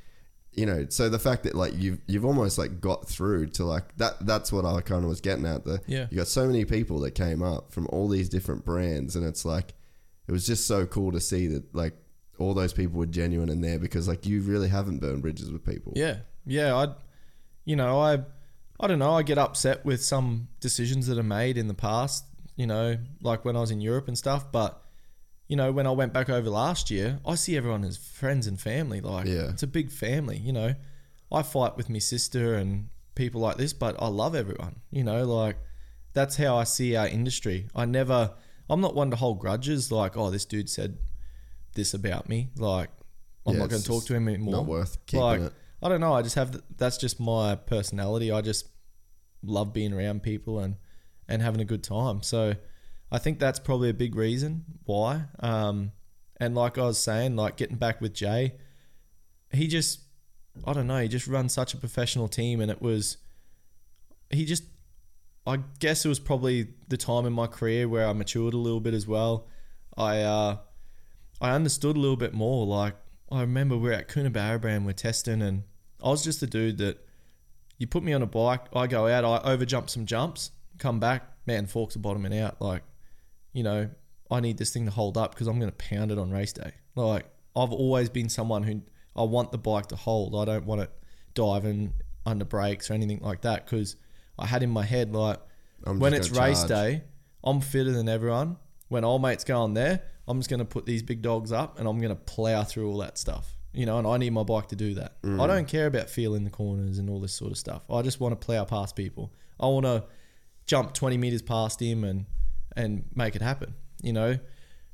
you 0.54 0.66
know 0.66 0.86
so 0.90 1.10
the 1.10 1.20
fact 1.20 1.44
that 1.44 1.56
like 1.56 1.74
you've 1.78 2.00
you've 2.08 2.26
almost 2.26 2.58
like 2.58 2.82
got 2.82 3.08
through 3.08 3.46
to 3.48 3.64
like 3.64 3.96
that 3.98 4.14
that's 4.26 4.52
what 4.52 4.66
I 4.66 4.82
kind 4.82 5.04
of 5.04 5.10
was 5.10 5.22
getting 5.22 5.46
at 5.46 5.64
the 5.64 5.80
Yeah. 5.88 6.08
you 6.10 6.18
got 6.18 6.28
so 6.28 6.46
many 6.48 6.66
people 6.66 7.00
that 7.02 7.12
came 7.12 7.42
up 7.44 7.72
from 7.72 7.88
all 7.88 8.08
these 8.08 8.30
different 8.30 8.66
brands 8.66 9.16
and 9.16 9.26
it's 9.26 9.46
like 9.46 9.74
it 10.28 10.32
was 10.32 10.46
just 10.46 10.68
so 10.68 10.86
cool 10.86 11.12
to 11.12 11.20
see 11.22 11.48
that 11.48 11.74
like 11.76 11.94
all 12.40 12.54
those 12.54 12.74
people 12.74 12.98
were 13.00 13.06
genuine 13.06 13.50
in 13.50 13.62
there 13.62 13.80
because 13.80 14.08
like 14.08 14.26
you 14.26 14.42
really 14.42 14.70
haven't 14.70 15.00
burned 15.00 15.22
bridges 15.22 15.52
with 15.52 15.64
people 15.66 15.94
Yeah, 15.96 16.18
yeah. 16.46 16.76
I, 16.76 16.88
you 17.66 17.76
know, 17.76 18.00
I, 18.00 18.20
I 18.80 18.88
don't 18.88 18.98
know. 19.00 19.14
I 19.14 19.24
get 19.24 19.38
upset 19.38 19.84
with 19.86 20.02
some 20.02 20.48
decisions 20.62 21.08
that 21.08 21.18
are 21.20 21.24
made 21.24 21.58
in 21.58 21.68
the 21.68 21.74
past. 21.74 22.24
You 22.56 22.66
know, 22.66 22.98
like 23.22 23.44
when 23.46 23.56
I 23.56 23.60
was 23.60 23.72
in 23.72 23.82
Europe 23.82 24.08
and 24.08 24.18
stuff. 24.18 24.52
But 24.52 24.82
you 25.50 25.56
know, 25.58 25.72
when 25.74 25.86
I 25.88 25.92
went 25.92 26.14
back 26.14 26.30
over 26.30 26.50
last 26.50 26.90
year, 26.90 27.20
I 27.26 27.36
see 27.36 27.58
everyone 27.58 27.84
as 27.84 27.98
friends 27.98 28.48
and 28.48 28.58
family. 28.60 29.02
Like, 29.02 29.26
Yeah. 29.28 29.50
it's 29.50 29.64
a 29.64 29.68
big 29.68 29.92
family. 29.92 30.38
You 30.38 30.54
know, 30.54 30.76
I 31.32 31.42
fight 31.42 31.76
with 31.76 31.90
my 31.90 32.00
sister 32.00 32.56
and 32.56 32.90
people 33.16 33.42
like 33.42 33.58
this, 33.58 33.74
but 33.74 33.96
I 34.02 34.08
love 34.08 34.34
everyone. 34.36 34.80
You 34.92 35.04
know, 35.04 35.26
like 35.26 35.58
that's 36.14 36.38
how 36.38 36.56
I 36.56 36.64
see 36.64 36.96
our 36.96 37.08
industry. 37.08 37.68
I 37.76 37.86
never. 37.86 38.36
I'm 38.72 38.82
not 38.82 38.94
one 38.96 39.10
to 39.10 39.18
hold 39.18 39.40
grudges. 39.40 39.92
Like, 39.92 40.16
oh, 40.16 40.30
this 40.30 40.46
dude 40.46 40.70
said 40.70 41.00
this 41.74 41.94
about 41.96 42.30
me. 42.30 42.50
Like, 42.56 42.90
I'm 43.46 43.54
Yeah, 43.56 43.60
not 43.62 43.70
going 43.70 43.82
to 43.82 43.88
talk 43.88 44.06
to 44.06 44.14
him 44.16 44.28
anymore. 44.28 44.52
not 44.54 44.66
worth 44.68 45.04
keeping 45.08 45.22
like, 45.26 45.42
it. 45.42 45.54
I 45.82 45.90
don't 45.90 46.02
know. 46.02 46.14
I 46.14 46.22
just 46.22 46.36
have 46.36 46.62
that's 46.78 46.98
just 46.98 47.20
my 47.20 47.56
personality. 47.56 48.32
I 48.32 48.42
just 48.42 48.68
love 49.42 49.74
being 49.74 49.94
around 49.94 50.22
people 50.22 50.60
and 50.60 50.76
and 51.28 51.42
having 51.42 51.62
a 51.62 51.66
good 51.66 51.84
time. 51.84 52.22
So 52.22 52.56
I 53.12 53.18
think 53.18 53.40
that's 53.40 53.60
probably 53.60 53.90
a 53.90 53.94
big 53.94 54.16
reason 54.16 54.66
why. 54.86 55.26
Um, 55.40 55.92
and 56.38 56.56
like 56.56 56.78
I 56.78 56.86
was 56.86 56.98
saying, 56.98 57.36
like 57.36 57.58
getting 57.58 57.78
back 57.78 58.02
with 58.02 58.14
Jay, 58.14 58.56
he 59.52 59.68
just 59.68 60.02
I 60.66 60.74
don't 60.74 60.88
know. 60.88 61.02
He 61.02 61.08
just 61.08 61.28
runs 61.28 61.54
such 61.54 61.74
a 61.74 61.78
professional 61.78 62.28
team, 62.28 62.62
and 62.62 62.70
it 62.72 62.82
was 62.82 63.18
he 64.30 64.46
just 64.46 64.64
I 65.48 65.60
guess 65.80 66.06
it 66.06 66.10
was 66.10 66.20
probably 66.20 66.68
the 66.88 66.98
time 66.98 67.26
in 67.26 67.34
my 67.34 67.48
career 67.48 67.88
where 67.88 68.08
I 68.08 68.14
matured 68.14 68.54
a 68.54 68.58
little 68.58 68.80
bit 68.80 68.94
as 68.94 69.08
well. 69.08 69.48
I 69.98 70.22
uh, 70.22 70.58
I 71.42 71.52
understood 71.52 71.98
a 71.98 72.00
little 72.00 72.18
bit 72.18 72.34
more. 72.34 72.66
Like 72.66 72.96
I 73.32 73.42
remember 73.42 73.78
we 73.78 73.90
are 73.90 73.94
at 73.94 74.08
Coonabarabran, 74.08 74.86
we're 74.86 74.94
testing, 74.94 75.42
and 75.42 75.64
I 76.04 76.10
was 76.10 76.24
just 76.24 76.44
a 76.44 76.48
dude 76.48 76.78
that 76.78 77.06
you 77.80 77.88
put 77.88 78.04
me 78.04 78.14
on 78.14 78.22
a 78.22 78.28
bike, 78.28 78.66
I 78.74 78.88
go 78.88 79.08
out, 79.08 79.24
I 79.24 79.56
overjump 79.56 79.90
some 79.90 80.06
jumps, 80.06 80.52
come 80.78 81.00
back, 81.00 81.24
man, 81.46 81.66
forks 81.66 81.96
are 81.96 82.00
bottoming 82.00 82.38
out. 82.38 82.62
Like, 82.62 82.84
you 83.54 83.64
know, 83.64 83.90
I 84.32 84.40
need 84.40 84.58
this 84.58 84.72
thing 84.72 84.86
to 84.86 84.92
hold 84.92 85.18
up 85.18 85.34
because 85.34 85.48
I'm 85.48 85.60
going 85.60 85.72
to 85.72 85.78
pound 85.78 86.12
it 86.12 86.18
on 86.18 86.32
race 86.32 86.54
day. 86.54 86.72
Like, 86.96 87.26
I've 87.56 87.72
always 87.72 88.10
been 88.10 88.30
someone 88.30 88.64
who 88.64 88.82
I 89.16 89.24
want 89.24 89.52
the 89.52 89.58
bike 89.58 89.88
to 89.88 89.96
hold. 89.96 90.36
I 90.36 90.46
don't 90.46 90.66
want 90.66 90.82
it 90.82 90.92
diving 91.34 91.94
under 92.26 92.46
brakes 92.46 92.92
or 92.92 92.94
anything 92.94 93.20
like 93.22 93.42
that 93.42 93.66
because 93.66 93.96
I 94.38 94.46
had 94.46 94.64
in 94.64 94.70
my 94.70 94.84
head 94.84 95.14
like 95.14 95.40
I'm 95.86 96.00
when 96.00 96.14
it's 96.14 96.30
race 96.30 96.60
charge. 96.60 96.70
day, 96.70 97.04
I'm 97.44 97.62
fitter 97.62 97.92
than 97.92 98.08
everyone. 98.08 98.58
When 98.88 99.04
old 99.04 99.22
mates 99.22 99.44
go 99.44 99.62
on 99.62 99.74
there, 99.74 100.04
I'm 100.28 100.40
just 100.40 100.50
going 100.50 100.60
to 100.60 100.66
put 100.66 100.86
these 100.86 101.04
big 101.04 101.22
dogs 101.22 101.52
up 101.52 101.80
and 101.80 101.88
I'm 101.88 102.00
going 102.00 102.10
to 102.10 102.16
plow 102.16 102.64
through 102.64 102.90
all 102.90 102.98
that 103.00 103.18
stuff. 103.18 103.56
You 103.72 103.86
know, 103.86 104.00
and 104.00 104.08
I 104.08 104.18
need 104.18 104.32
my 104.32 104.44
bike 104.44 104.68
to 104.70 104.76
do 104.76 104.96
that. 104.96 105.22
Mm. 105.22 105.42
I 105.42 105.46
don't 105.46 105.68
care 105.68 105.86
about 105.86 106.10
feeling 106.10 106.44
the 106.44 106.50
corners 106.50 106.98
and 106.98 107.08
all 107.08 107.20
this 107.20 107.34
sort 107.34 107.52
of 107.52 107.58
stuff. 107.58 107.84
I 107.90 108.02
just 108.02 108.20
want 108.20 108.40
to 108.40 108.46
plow 108.46 108.66
past 108.66 108.96
people. 108.96 109.32
I 109.60 109.68
want 109.68 109.86
to 109.86 110.06
jump 110.66 110.94
20 110.94 111.18
meters 111.18 111.44
past 111.44 111.80
him 111.80 112.04
and 112.04 112.26
and 112.76 113.06
make 113.14 113.36
it 113.36 113.42
happen. 113.42 113.76
You 114.02 114.14
know, 114.14 114.40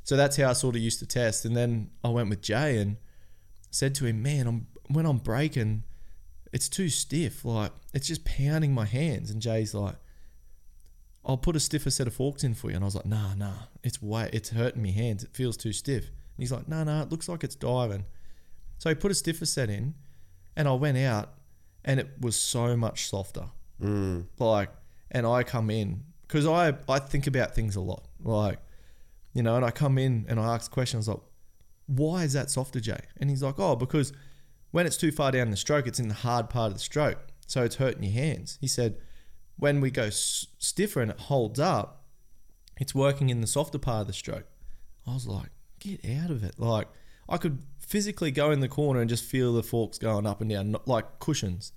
so 0.03 0.15
that's 0.15 0.37
how 0.37 0.49
I 0.49 0.53
sort 0.53 0.75
of 0.75 0.81
used 0.81 0.99
to 0.99 1.05
test. 1.05 1.45
And 1.45 1.55
then 1.55 1.91
I 2.03 2.09
went 2.09 2.29
with 2.29 2.41
Jay 2.41 2.77
and 2.77 2.97
said 3.71 3.95
to 3.95 4.05
him, 4.05 4.21
"Man, 4.21 4.47
I'm 4.47 4.67
when 4.87 5.05
I'm 5.05 5.17
braking, 5.17 5.83
it's 6.53 6.69
too 6.69 6.89
stiff. 6.89 7.45
Like 7.45 7.71
it's 7.93 8.07
just 8.07 8.25
pounding 8.25 8.73
my 8.73 8.85
hands." 8.85 9.29
And 9.29 9.41
Jay's 9.41 9.73
like, 9.73 9.95
"I'll 11.25 11.37
put 11.37 11.55
a 11.55 11.59
stiffer 11.59 11.89
set 11.89 12.07
of 12.07 12.13
forks 12.13 12.43
in 12.43 12.53
for 12.53 12.69
you." 12.69 12.75
And 12.75 12.83
I 12.83 12.87
was 12.87 12.95
like, 12.95 13.05
"Nah, 13.05 13.35
nah, 13.35 13.67
it's 13.83 14.01
way 14.01 14.29
it's 14.33 14.49
hurting 14.49 14.81
me 14.81 14.91
hands. 14.91 15.23
It 15.23 15.35
feels 15.35 15.57
too 15.57 15.73
stiff." 15.73 16.05
And 16.05 16.43
he's 16.43 16.51
like, 16.51 16.67
nah, 16.67 16.83
nah, 16.83 17.03
it 17.03 17.11
looks 17.11 17.29
like 17.29 17.43
it's 17.43 17.55
diving." 17.55 18.05
So 18.77 18.89
he 18.89 18.95
put 18.95 19.11
a 19.11 19.15
stiffer 19.15 19.45
set 19.45 19.69
in, 19.69 19.95
and 20.55 20.67
I 20.67 20.73
went 20.73 20.97
out, 20.97 21.33
and 21.83 21.99
it 21.99 22.09
was 22.19 22.35
so 22.35 22.75
much 22.75 23.09
softer. 23.09 23.49
Mm. 23.81 24.25
Like, 24.37 24.69
and 25.11 25.25
I 25.25 25.43
come 25.43 25.69
in 25.69 26.03
because 26.27 26.45
I 26.45 26.75
I 26.87 26.99
think 26.99 27.27
about 27.27 27.55
things 27.55 27.75
a 27.75 27.81
lot. 27.81 28.07
Like, 28.23 28.59
you 29.33 29.43
know, 29.43 29.55
and 29.55 29.65
I 29.65 29.71
come 29.71 29.97
in 29.97 30.25
and 30.27 30.39
I 30.39 30.55
ask 30.55 30.71
questions 30.71 31.07
like, 31.07 31.19
"Why 31.87 32.23
is 32.23 32.33
that 32.33 32.49
softer, 32.49 32.79
Jay?" 32.79 33.01
And 33.17 33.29
he's 33.29 33.43
like, 33.43 33.59
"Oh, 33.59 33.75
because 33.75 34.13
when 34.71 34.85
it's 34.85 34.97
too 34.97 35.11
far 35.11 35.31
down 35.31 35.51
the 35.51 35.57
stroke, 35.57 35.87
it's 35.87 35.99
in 35.99 36.07
the 36.07 36.13
hard 36.15 36.49
part 36.49 36.67
of 36.67 36.73
the 36.73 36.83
stroke, 36.83 37.19
so 37.45 37.63
it's 37.63 37.75
hurting 37.75 38.03
your 38.03 38.13
hands." 38.13 38.57
He 38.61 38.67
said, 38.67 38.97
"When 39.57 39.81
we 39.81 39.91
go 39.91 40.03
s- 40.03 40.47
stiffer 40.59 41.01
and 41.01 41.11
it 41.11 41.19
holds 41.21 41.59
up, 41.59 42.05
it's 42.77 42.95
working 42.95 43.29
in 43.29 43.41
the 43.41 43.47
softer 43.47 43.79
part 43.79 44.01
of 44.01 44.07
the 44.07 44.13
stroke." 44.13 44.47
I 45.07 45.13
was 45.13 45.27
like, 45.27 45.51
"Get 45.79 46.03
out 46.05 46.31
of 46.31 46.43
it!" 46.43 46.59
Like, 46.59 46.87
I 47.29 47.37
could 47.37 47.63
physically 47.79 48.31
go 48.31 48.51
in 48.51 48.59
the 48.59 48.67
corner 48.67 48.99
and 49.01 49.09
just 49.09 49.23
feel 49.23 49.53
the 49.53 49.63
forks 49.63 49.97
going 49.97 50.25
up 50.25 50.41
and 50.41 50.49
down 50.49 50.75
like 50.85 51.19
cushions. 51.19 51.71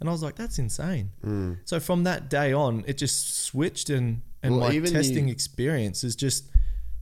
And 0.00 0.08
I 0.08 0.12
was 0.12 0.22
like, 0.22 0.34
that's 0.34 0.58
insane. 0.58 1.12
Mm. 1.24 1.58
So 1.64 1.80
from 1.80 2.04
that 2.04 2.28
day 2.28 2.52
on, 2.52 2.84
it 2.86 2.98
just 2.98 3.36
switched 3.44 3.90
and, 3.90 4.22
and 4.42 4.58
Well, 4.58 4.70
my 4.72 4.78
testing 4.80 5.28
you- 5.28 5.32
experience 5.32 6.02
has 6.02 6.16
just 6.16 6.50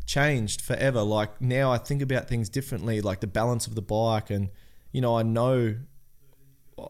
changed 0.07 0.61
forever. 0.61 1.03
Like 1.03 1.41
now 1.41 1.73
I 1.73 1.79
think 1.79 2.03
about 2.03 2.29
things 2.29 2.49
differently, 2.49 3.01
like 3.01 3.21
the 3.21 3.27
balance 3.27 3.67
of 3.67 3.75
the 3.75 3.83
bike. 3.83 4.31
And, 4.31 4.51
you 4.93 5.01
know, 5.01 5.17
I 5.17 5.23
know, 5.23 5.77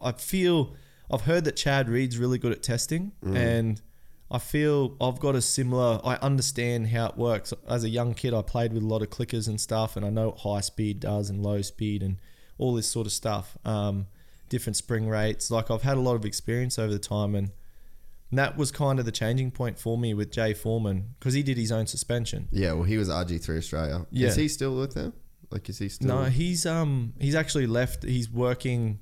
I 0.01 0.11
feel, 0.11 0.75
I've 1.09 1.21
heard 1.21 1.45
that 1.45 1.55
Chad 1.55 1.89
Reed's 1.89 2.17
really 2.17 2.37
good 2.37 2.51
at 2.51 2.61
testing. 2.61 3.13
Mm. 3.23 3.35
And 3.37 3.81
I 4.29 4.39
feel 4.39 4.97
I've 4.99 5.19
got 5.19 5.35
a 5.35 5.41
similar, 5.41 6.01
I 6.03 6.15
understand 6.15 6.87
how 6.87 7.07
it 7.07 7.17
works. 7.17 7.53
As 7.67 7.83
a 7.83 7.89
young 7.89 8.13
kid, 8.13 8.33
I 8.33 8.41
played 8.41 8.73
with 8.73 8.83
a 8.83 8.87
lot 8.87 9.01
of 9.01 9.09
clickers 9.09 9.47
and 9.47 9.59
stuff. 9.59 9.95
And 9.95 10.05
I 10.05 10.09
know 10.09 10.27
what 10.29 10.39
high 10.39 10.61
speed 10.61 10.99
does 10.99 11.29
and 11.29 11.41
low 11.41 11.61
speed 11.61 12.03
and 12.03 12.17
all 12.57 12.73
this 12.73 12.87
sort 12.87 13.07
of 13.07 13.13
stuff. 13.13 13.57
Um, 13.63 14.07
different 14.49 14.75
spring 14.75 15.07
rates. 15.07 15.49
Like 15.51 15.69
I've 15.71 15.81
had 15.83 15.97
a 15.97 16.01
lot 16.01 16.15
of 16.15 16.25
experience 16.25 16.77
over 16.79 16.91
the 16.91 16.99
time, 16.99 17.35
and 17.35 17.51
that 18.31 18.57
was 18.57 18.71
kind 18.71 18.99
of 18.99 19.05
the 19.05 19.11
changing 19.11 19.51
point 19.51 19.77
for 19.77 19.97
me 19.97 20.13
with 20.13 20.31
Jay 20.31 20.55
Marmont 20.65 21.05
because 21.19 21.33
he 21.33 21.43
did 21.43 21.57
his 21.57 21.71
own 21.71 21.85
suspension. 21.87 22.47
Yeah, 22.51 22.73
well, 22.73 22.83
he 22.83 22.97
was 22.97 23.09
RG3 23.09 23.57
Australia. 23.57 24.05
Yeah. 24.11 24.29
Is 24.29 24.35
he 24.35 24.47
still 24.47 24.75
with 24.75 24.93
them? 24.93 25.13
Like, 25.51 25.69
is 25.69 25.77
he 25.77 25.89
still? 25.89 26.07
No, 26.07 26.23
he's 26.25 26.65
um 26.65 27.13
he's 27.19 27.35
actually 27.35 27.67
left. 27.67 28.03
He's 28.03 28.29
working 28.29 28.99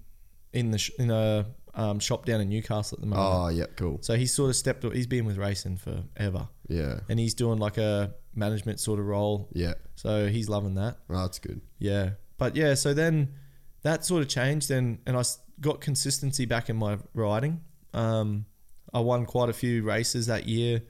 in 0.54 0.72
the 0.72 0.78
sh- 0.78 0.92
in 1.00 1.10
a 1.12 1.46
um, 1.74 2.00
shop 2.00 2.26
down 2.26 2.42
in 2.42 2.50
Newcastle 2.50 2.98
at 2.98 3.00
the 3.02 3.08
moment. 3.08 3.30
Oh, 3.34 3.48
yeah, 3.48 3.68
cool. 3.78 4.00
So 4.02 4.16
he's 4.16 4.34
sort 4.34 4.50
of 4.50 4.58
stepped. 4.58 4.84
He's 4.94 5.08
been 5.08 5.24
with 5.24 5.38
racing 5.38 5.78
forever, 5.78 6.50
Yeah, 6.68 7.00
and 7.08 7.18
he's 7.18 7.34
doing 7.34 7.58
like 7.60 7.78
a 7.78 8.14
management 8.36 8.82
sort 8.82 9.00
of 9.00 9.06
role. 9.06 9.48
yeah. 9.54 9.76
So 9.96 10.28
he's 10.28 10.50
loving 10.50 10.76
that. 10.76 10.98
Oh, 11.10 11.22
that's 11.22 11.40
good. 11.40 11.62
Yeah, 11.80 12.12
but 12.38 12.58
yeah, 12.58 12.74
so 12.74 12.94
then 12.94 13.36
that 13.84 14.06
sort 14.06 14.22
of 14.22 14.30
changed, 14.30 14.72
and 14.72 15.00
and 15.06 15.18
I 15.18 15.24
got 15.60 15.82
consistency 15.82 16.46
back 16.46 16.70
in 16.70 16.76
my 16.76 16.98
riding. 17.14 17.62
Um, 17.94 18.46
I 18.94 19.00
won 19.00 19.26
quite 19.26 19.50
a 19.50 19.54
few 19.54 19.84
races 19.84 20.28
that 20.28 20.48
year. 20.48 20.82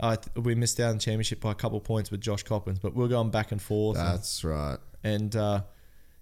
I 0.00 0.16
th- 0.16 0.44
we 0.44 0.54
missed 0.54 0.78
out 0.80 0.90
on 0.90 0.96
the 0.96 1.00
championship 1.02 1.40
by 1.40 1.52
a 1.52 1.54
couple 1.54 1.78
of 1.78 1.84
points 1.84 2.10
with 2.10 2.20
Josh 2.20 2.42
Coppins, 2.44 2.78
but 2.78 2.94
we 2.94 3.04
are 3.04 3.08
going 3.08 3.30
back 3.30 3.50
and 3.52 3.60
forth, 3.60 3.98
and, 3.98 4.06
That's 4.06 4.44
right. 4.44 4.78
and 5.02 5.34
uh, 5.34 5.62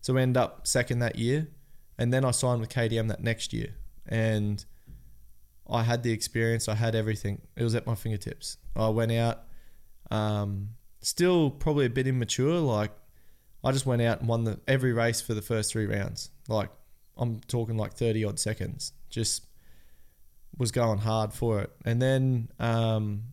so 0.00 0.14
we 0.14 0.22
end 0.22 0.36
up 0.36 0.66
second 0.66 1.00
that 1.00 1.16
year, 1.16 1.48
and 1.98 2.12
then 2.12 2.24
I 2.24 2.30
signed 2.30 2.60
with 2.60 2.70
KTM 2.70 3.08
that 3.08 3.22
next 3.22 3.52
year, 3.52 3.74
and 4.06 4.64
I 5.68 5.82
had 5.82 6.02
the 6.02 6.12
experience, 6.12 6.68
I 6.68 6.74
had 6.74 6.94
everything. 6.94 7.42
It 7.56 7.64
was 7.64 7.74
at 7.74 7.86
my 7.86 7.94
fingertips. 7.94 8.56
I 8.74 8.88
went 8.88 9.12
out, 9.12 9.42
um, 10.10 10.70
still 11.00 11.50
probably 11.50 11.86
a 11.86 11.90
bit 11.90 12.06
immature. 12.06 12.58
Like 12.58 12.92
I 13.66 13.72
just 13.72 13.84
went 13.86 14.00
out 14.02 14.20
and 14.20 14.28
won 14.28 14.44
the 14.44 14.60
every 14.68 14.92
race 14.92 15.20
for 15.20 15.34
the 15.34 15.42
first 15.42 15.72
three 15.72 15.86
rounds. 15.86 16.30
Like 16.48 16.70
I'm 17.16 17.40
talking 17.48 17.76
like 17.76 17.94
thirty 17.94 18.24
odd 18.24 18.38
seconds. 18.38 18.92
Just 19.10 19.46
was 20.56 20.70
going 20.70 20.98
hard 20.98 21.32
for 21.32 21.60
it, 21.60 21.70
and 21.84 22.00
then 22.00 22.48
um, 22.58 23.24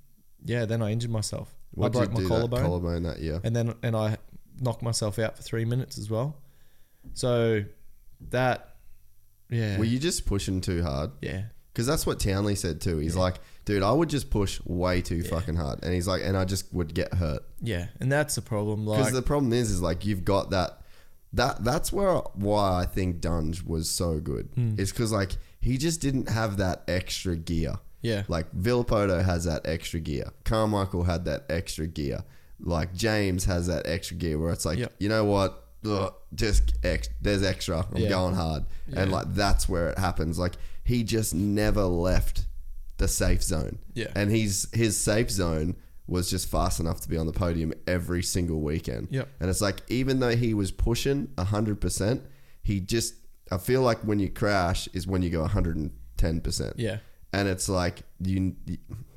yeah, 0.44 0.66
then 0.66 0.82
I 0.82 0.92
injured 0.92 1.12
myself. 1.12 1.54
What 1.72 1.88
I 1.88 1.90
broke 1.90 2.12
my 2.14 2.28
collarbone 2.28 2.62
that 2.62 2.66
collarbone 2.68 3.04
that 3.04 3.20
year? 3.20 3.40
and 3.44 3.56
then 3.56 3.76
and 3.84 3.96
I 3.96 4.18
knocked 4.60 4.82
myself 4.84 5.20
out 5.20 5.38
for 5.38 5.44
three 5.44 5.66
minutes 5.66 5.98
as 5.98 6.10
well. 6.10 6.38
So 7.14 7.64
that, 8.30 8.76
yeah, 9.50 9.78
Were 9.78 9.84
you 9.86 10.00
just 10.00 10.26
pushing 10.26 10.62
too 10.62 10.82
hard? 10.84 11.12
yeah, 11.22 11.44
Because 11.74 11.88
that's 11.88 12.06
what 12.06 12.20
Townley 12.20 12.54
said 12.56 12.80
too. 12.82 13.00
He's 13.00 13.16
like, 13.16 13.38
dude, 13.66 13.82
I 13.82 13.92
would 13.92 14.10
just 14.10 14.30
push 14.30 14.62
way 14.64 15.02
too 15.02 15.24
fucking 15.24 15.56
hard, 15.56 15.84
and 15.84 15.94
he's 15.94 16.08
like, 16.08 16.22
and 16.24 16.38
I 16.38 16.46
just 16.46 16.72
would 16.74 16.94
get 16.94 17.14
hurt. 17.16 17.44
yeah, 17.62 17.88
and 18.00 18.12
that's 18.12 18.36
the 18.36 18.42
problem. 18.44 18.86
Because 18.86 19.06
Like, 19.06 19.14
the 19.14 19.22
problem 19.24 19.54
is, 19.54 19.72
is 19.72 19.82
like 19.82 20.06
you've 20.06 20.24
got 20.26 20.52
that. 20.52 20.80
That 21.34 21.64
that's 21.64 21.92
where 21.92 22.14
why 22.36 22.82
I 22.82 22.86
think 22.86 23.20
Dungey 23.22 23.66
was 23.66 23.90
so 23.90 24.20
good. 24.20 24.50
Hmm. 24.54 24.76
Is 24.78 24.92
because 24.92 25.12
like 25.12 25.32
he 25.62 25.78
just 25.80 26.00
didn't 26.00 26.30
have 26.30 26.58
that 26.58 26.84
extra 26.88 27.36
gear. 27.36 27.74
yeah, 28.02 28.22
Like 28.28 28.52
Villopoto 28.54 29.24
has 29.24 29.46
that 29.46 29.62
extra 29.66 30.00
gear. 30.00 30.26
Carmichael 30.44 31.04
had 31.06 31.26
that 31.26 31.46
extra 31.50 31.88
gear. 31.88 32.24
Like 32.60 32.94
James 32.94 33.46
has 33.46 33.66
that 33.68 33.88
extra 33.88 34.16
gear 34.18 34.38
where 34.38 34.52
it's 34.54 34.66
like, 34.66 34.78
Yep. 34.78 34.94
you 35.00 35.10
know 35.10 35.26
what? 35.26 35.64
Ugh, 35.86 36.14
just 36.36 36.76
ex- 36.84 37.10
there's 37.22 37.42
extra. 37.44 37.80
I'm 37.94 38.02
Yeah. 38.04 38.10
going 38.10 38.36
hard. 38.36 38.66
And 38.96 39.10
Yeah. 39.10 39.16
like 39.18 39.34
that's 39.34 39.68
where 39.68 39.90
it 39.90 39.98
happens. 39.98 40.38
Like 40.38 40.54
he 40.84 41.04
just 41.04 41.34
never 41.34 41.84
left 41.84 42.46
the 42.98 43.08
safe 43.08 43.44
zone. 43.44 43.80
Yeah. 43.94 44.12
And 44.16 44.32
he's 44.32 44.68
his 44.74 44.98
safe 44.98 45.30
zone 45.30 45.76
was 46.06 46.30
just 46.30 46.50
fast 46.50 46.80
enough 46.80 47.00
to 47.02 47.10
be 47.10 47.18
on 47.18 47.26
the 47.26 47.32
podium 47.32 47.74
every 47.88 48.22
single 48.22 48.62
weekend. 48.62 49.08
Yep. 49.12 49.30
And 49.40 49.50
it's 49.50 49.62
like 49.62 49.82
even 49.88 50.20
though 50.20 50.36
he 50.36 50.54
was 50.54 50.72
pushing 50.72 51.28
100%, 51.38 52.22
he 52.62 52.80
just 52.80 53.16
I 53.52 53.58
feel 53.58 53.82
like 53.82 54.00
when 54.00 54.20
you 54.20 54.30
crash 54.30 54.88
is 54.94 55.08
when 55.08 55.22
you 55.22 55.30
go 55.30 55.46
110% 55.46 56.74
yeah, 56.78 56.98
and 57.32 57.48
it's 57.48 57.70
like 57.70 58.04
you 58.20 58.56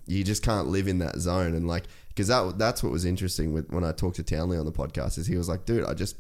you 0.07 0.25
just 0.25 0.43
can't 0.43 0.69
live 0.69 0.89
in 0.89 0.99
that 0.99 1.17
zone 1.17 1.55
and 1.55 1.67
like 1.67 1.85
because 2.09 2.29
that 2.29 2.59
that's 2.59 2.83
what 2.83 2.93
was 2.93 3.05
interesting 3.05 3.53
with 3.53 3.71
when 3.71 3.85
I 3.85 3.93
talked 3.93 4.17
to 4.17 4.23
Townley 4.23 4.59
on 4.59 4.67
the 4.67 4.73
podcast 4.73 5.17
is 5.19 5.27
he 5.27 5.37
was 5.37 5.49
like 5.49 5.65
dude 5.65 5.85
I 5.85 5.95
just 5.95 6.17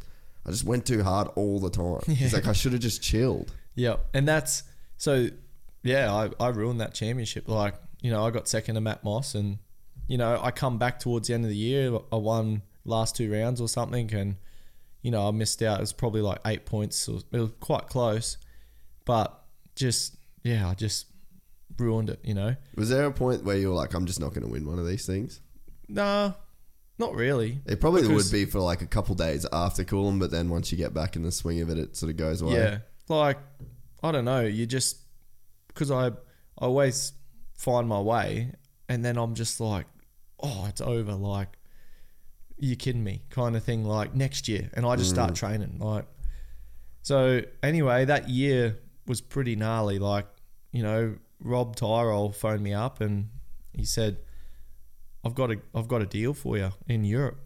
I 0.46 0.50
just 0.50 0.64
went 0.64 0.86
too 0.86 1.02
hard 1.02 1.28
all 1.34 1.58
the 1.58 1.70
time 1.70 2.00
he's 2.14 2.32
like 2.34 2.46
I 2.46 2.52
should 2.52 2.72
have 2.72 2.80
just 2.80 3.02
chilled 3.02 3.52
yeah, 3.76 3.96
and 4.14 4.26
that's 4.26 4.64
so. 4.96 5.28
Yeah, 5.86 6.12
I, 6.12 6.30
I 6.44 6.48
ruined 6.48 6.80
that 6.80 6.94
championship. 6.94 7.48
Like 7.48 7.74
you 8.02 8.10
know, 8.10 8.24
I 8.26 8.30
got 8.30 8.48
second 8.48 8.74
to 8.74 8.80
Matt 8.80 9.02
Moss, 9.04 9.34
and 9.34 9.58
you 10.08 10.18
know, 10.18 10.38
I 10.42 10.50
come 10.50 10.78
back 10.78 11.00
towards 11.00 11.28
the 11.28 11.34
end 11.34 11.44
of 11.44 11.50
the 11.50 11.56
year. 11.56 11.98
I 12.12 12.16
won 12.16 12.62
last 12.84 13.16
two 13.16 13.32
rounds 13.32 13.60
or 13.60 13.68
something, 13.68 14.12
and 14.14 14.36
you 15.02 15.10
know, 15.10 15.26
I 15.26 15.30
missed 15.30 15.62
out. 15.62 15.78
It 15.78 15.82
was 15.82 15.92
probably 15.92 16.20
like 16.20 16.38
eight 16.46 16.66
points. 16.66 17.08
or, 17.08 17.20
it 17.32 17.38
was 17.40 17.50
quite 17.60 17.88
close, 17.88 18.36
but 19.04 19.42
just 19.74 20.16
yeah, 20.42 20.68
I 20.68 20.74
just 20.74 21.06
ruined 21.78 22.10
it. 22.10 22.20
You 22.24 22.34
know. 22.34 22.56
was 22.76 22.88
there 22.88 23.04
a 23.04 23.12
point 23.12 23.44
where 23.44 23.56
you 23.56 23.68
were 23.68 23.74
like 23.74 23.94
I'm 23.94 24.06
just 24.06 24.20
not 24.20 24.30
going 24.30 24.42
to 24.46 24.48
win 24.52 24.66
one 24.66 24.78
of 24.78 24.86
these 24.86 25.04
things 25.06 25.40
Nah, 25.88 26.32
not 26.98 27.14
really. 27.14 27.60
it 27.66 27.80
probably 27.80 28.06
would 28.08 28.30
be 28.32 28.44
for 28.46 28.60
like 28.60 28.80
a 28.82 28.86
couple 28.86 29.14
days 29.14 29.44
after 29.52 29.84
Coolum 29.84 30.18
but 30.18 30.30
then 30.30 30.48
once 30.48 30.72
you 30.72 30.78
get 30.78 30.94
back 30.94 31.16
in 31.16 31.22
the 31.22 31.30
swing 31.32 31.60
of 31.60 31.68
it 31.68 31.78
it 31.78 31.96
sort 31.96 32.10
of 32.10 32.16
goes 32.16 32.40
away 32.40 32.54
Yeah, 32.54 32.78
like 33.08 33.38
I 34.02 34.10
don't 34.12 34.24
know. 34.24 34.40
You 34.42 34.64
just 34.66 34.96
because 35.76 35.90
I 35.90 36.06
I 36.08 36.64
always 36.64 37.12
find 37.54 37.86
my 37.86 38.00
way. 38.00 38.52
and 38.88 39.04
then 39.04 39.18
I'm 39.18 39.34
just 39.34 39.58
like, 39.60 39.86
oh, 40.38 40.66
it's 40.68 40.80
over. 40.80 41.12
Like, 41.14 41.58
you 42.56 42.76
kidding 42.76 43.02
me? 43.02 43.22
Kind 43.30 43.56
of 43.56 43.64
thing. 43.64 43.84
Like 43.84 44.14
next 44.14 44.48
year, 44.48 44.70
and 44.74 44.86
I 44.86 44.96
just 44.96 45.10
start 45.10 45.32
mm. 45.32 45.34
training. 45.34 45.78
Like, 45.80 46.06
so 47.02 47.42
anyway, 47.62 48.04
that 48.04 48.28
year 48.28 48.78
was 49.06 49.20
pretty 49.20 49.56
gnarly. 49.56 49.98
Like, 49.98 50.26
you 50.72 50.82
know, 50.82 51.16
Rob 51.40 51.76
Tyrell 51.76 52.32
phoned 52.32 52.62
me 52.62 52.72
up 52.72 53.00
and 53.00 53.28
he 53.74 53.84
said, 53.84 54.18
"I've 55.24 55.34
got 55.34 55.50
a 55.50 55.56
I've 55.74 55.88
got 55.88 56.00
a 56.00 56.06
deal 56.06 56.32
for 56.32 56.56
you 56.56 56.70
in 56.88 57.04
Europe," 57.04 57.40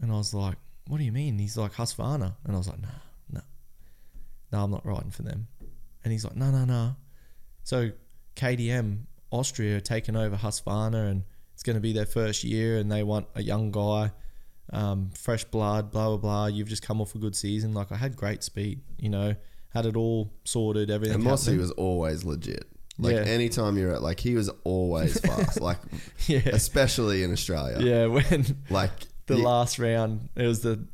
and 0.00 0.10
I 0.10 0.16
was 0.16 0.34
like, 0.34 0.56
"What 0.88 0.98
do 0.98 1.04
you 1.04 1.12
mean?" 1.12 1.38
He's 1.38 1.56
like, 1.56 1.74
"Husqvarna," 1.74 2.36
and 2.44 2.54
I 2.54 2.58
was 2.58 2.68
like, 2.68 2.80
"Nah, 2.80 2.88
nah, 3.30 3.40
no, 4.50 4.64
I'm 4.64 4.70
not 4.70 4.84
riding 4.84 5.10
for 5.10 5.22
them." 5.22 5.46
And 6.02 6.12
he's 6.12 6.24
like, 6.24 6.36
"No, 6.36 6.50
no, 6.50 6.64
no." 6.64 6.96
So 7.66 7.90
KTM 8.36 9.06
Austria 9.32 9.78
are 9.78 9.80
taking 9.80 10.14
over 10.14 10.36
Husqvarna, 10.36 11.10
and 11.10 11.24
it's 11.52 11.64
going 11.64 11.74
to 11.74 11.80
be 11.80 11.92
their 11.92 12.06
first 12.06 12.44
year, 12.44 12.78
and 12.78 12.90
they 12.92 13.02
want 13.02 13.26
a 13.34 13.42
young 13.42 13.72
guy, 13.72 14.12
um, 14.72 15.10
fresh 15.16 15.42
blood, 15.44 15.90
blah 15.90 16.06
blah 16.10 16.16
blah. 16.16 16.46
You've 16.46 16.68
just 16.68 16.82
come 16.82 17.00
off 17.00 17.14
a 17.16 17.18
good 17.18 17.34
season. 17.34 17.74
Like 17.74 17.90
I 17.90 17.96
had 17.96 18.14
great 18.16 18.44
speed, 18.44 18.82
you 18.98 19.08
know, 19.08 19.34
had 19.74 19.84
it 19.84 19.96
all 19.96 20.32
sorted, 20.44 20.90
everything. 20.92 21.16
And 21.16 21.24
Mossy 21.24 21.56
was 21.58 21.72
always 21.72 22.24
legit. 22.24 22.66
Like 22.98 23.14
Yeah. 23.16 23.22
anytime 23.22 23.76
you're 23.76 23.92
at, 23.92 24.00
like 24.00 24.20
he 24.20 24.34
was 24.36 24.48
always 24.62 25.18
fast. 25.26 25.60
like 25.60 25.78
yeah, 26.28 26.48
especially 26.52 27.24
in 27.24 27.32
Australia. 27.32 27.78
yeah. 27.80 28.06
When 28.16 28.62
Like 28.70 28.92
the 29.26 29.38
you- 29.38 29.42
last 29.44 29.78
round, 29.80 30.28
it 30.36 30.46
was 30.46 30.60
the. 30.60 30.86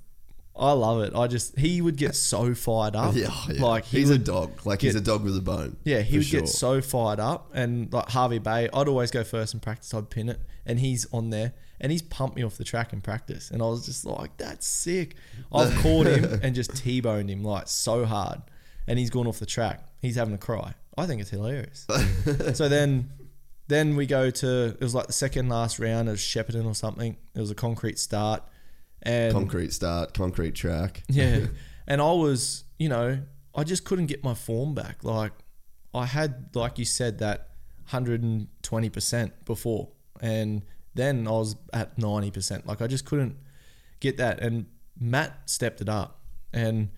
I 0.54 0.72
love 0.72 1.02
it. 1.02 1.14
I 1.14 1.26
just 1.28 1.58
he 1.58 1.80
would 1.80 1.96
get 1.96 2.14
so 2.14 2.54
fired 2.54 2.94
up. 2.94 3.14
Yeah, 3.22 3.30
yeah. 3.48 3.62
like 3.64 3.84
he 3.84 3.98
he's 3.98 4.10
a 4.10 4.18
dog. 4.18 4.66
Like 4.66 4.82
he's 4.82 4.94
a 4.94 5.00
dog 5.00 5.24
with 5.24 5.36
a 5.36 5.40
bone. 5.40 5.76
Yeah, 5.84 6.00
he 6.00 6.18
would 6.18 6.26
sure. 6.26 6.40
get 6.40 6.48
so 6.48 6.80
fired 6.80 7.20
up, 7.20 7.50
and 7.54 7.92
like 7.92 8.10
Hervey 8.10 8.38
Bay, 8.38 8.68
I'd 8.72 8.88
always 8.88 9.10
go 9.10 9.24
first 9.24 9.54
in 9.54 9.60
practice. 9.60 9.92
I'd 9.94 10.10
pin 10.10 10.28
it, 10.28 10.40
and 10.66 10.80
he's 10.80 11.06
on 11.12 11.30
there, 11.30 11.54
and 11.80 11.90
he's 11.90 12.02
pumped 12.02 12.36
me 12.36 12.42
off 12.42 12.56
the 12.58 12.64
track 12.64 12.92
in 12.92 13.00
practice, 13.00 13.50
and 13.50 13.62
I 13.62 13.66
was 13.66 13.86
just 13.86 14.04
like, 14.04 14.36
"That's 14.36 14.66
sick." 14.66 15.16
I've 15.52 15.74
caught 15.82 16.06
him 16.06 16.40
and 16.42 16.54
just 16.54 16.76
t-boned 16.76 17.30
him 17.30 17.42
like 17.42 17.68
so 17.68 18.04
hard, 18.04 18.42
and 18.86 18.98
he's 18.98 19.10
gone 19.10 19.26
off 19.26 19.38
the 19.38 19.46
track. 19.46 19.86
He's 20.00 20.16
having 20.16 20.34
a 20.34 20.38
cry. 20.38 20.74
I 20.96 21.06
think 21.06 21.20
it's 21.20 21.30
hilarious. 21.30 21.86
so 22.54 22.68
then, 22.68 23.10
then 23.68 23.96
we 23.96 24.06
go 24.06 24.30
to 24.30 24.64
it 24.66 24.80
was 24.80 24.94
like 24.94 25.06
the 25.06 25.12
second 25.12 25.48
last 25.48 25.78
round 25.78 26.08
of 26.08 26.16
Shepparton 26.16 26.66
or 26.66 26.74
something. 26.74 27.16
It 27.34 27.40
was 27.40 27.50
a 27.50 27.54
concrete 27.54 27.98
start, 27.98 28.42
and 29.02 29.32
concrete 29.32 29.72
start, 29.72 30.14
concrete 30.14 30.54
track. 30.54 31.02
yeah. 31.08 31.46
and 31.86 32.00
I 32.00 32.12
was, 32.12 32.64
you 32.78 32.88
know, 32.88 33.20
I 33.54 33.64
just 33.64 33.84
couldn't 33.84 34.06
get 34.06 34.24
my 34.24 34.34
form 34.34 34.74
back. 34.74 35.04
Like 35.04 35.32
I 35.94 36.06
had, 36.06 36.50
like 36.54 36.78
you 36.78 36.84
said, 36.84 37.18
that 37.18 37.50
120% 37.90 39.32
before. 39.44 39.88
And 40.20 40.62
then 40.94 41.26
I 41.26 41.32
was 41.32 41.56
at 41.72 41.98
90%. 41.98 42.66
Like 42.66 42.80
I 42.80 42.86
just 42.86 43.04
couldn't 43.04 43.36
get 44.00 44.16
that. 44.18 44.40
And 44.40 44.66
Matt 44.98 45.50
stepped 45.50 45.80
it 45.80 45.88
up. 45.88 46.20
And 46.52 46.90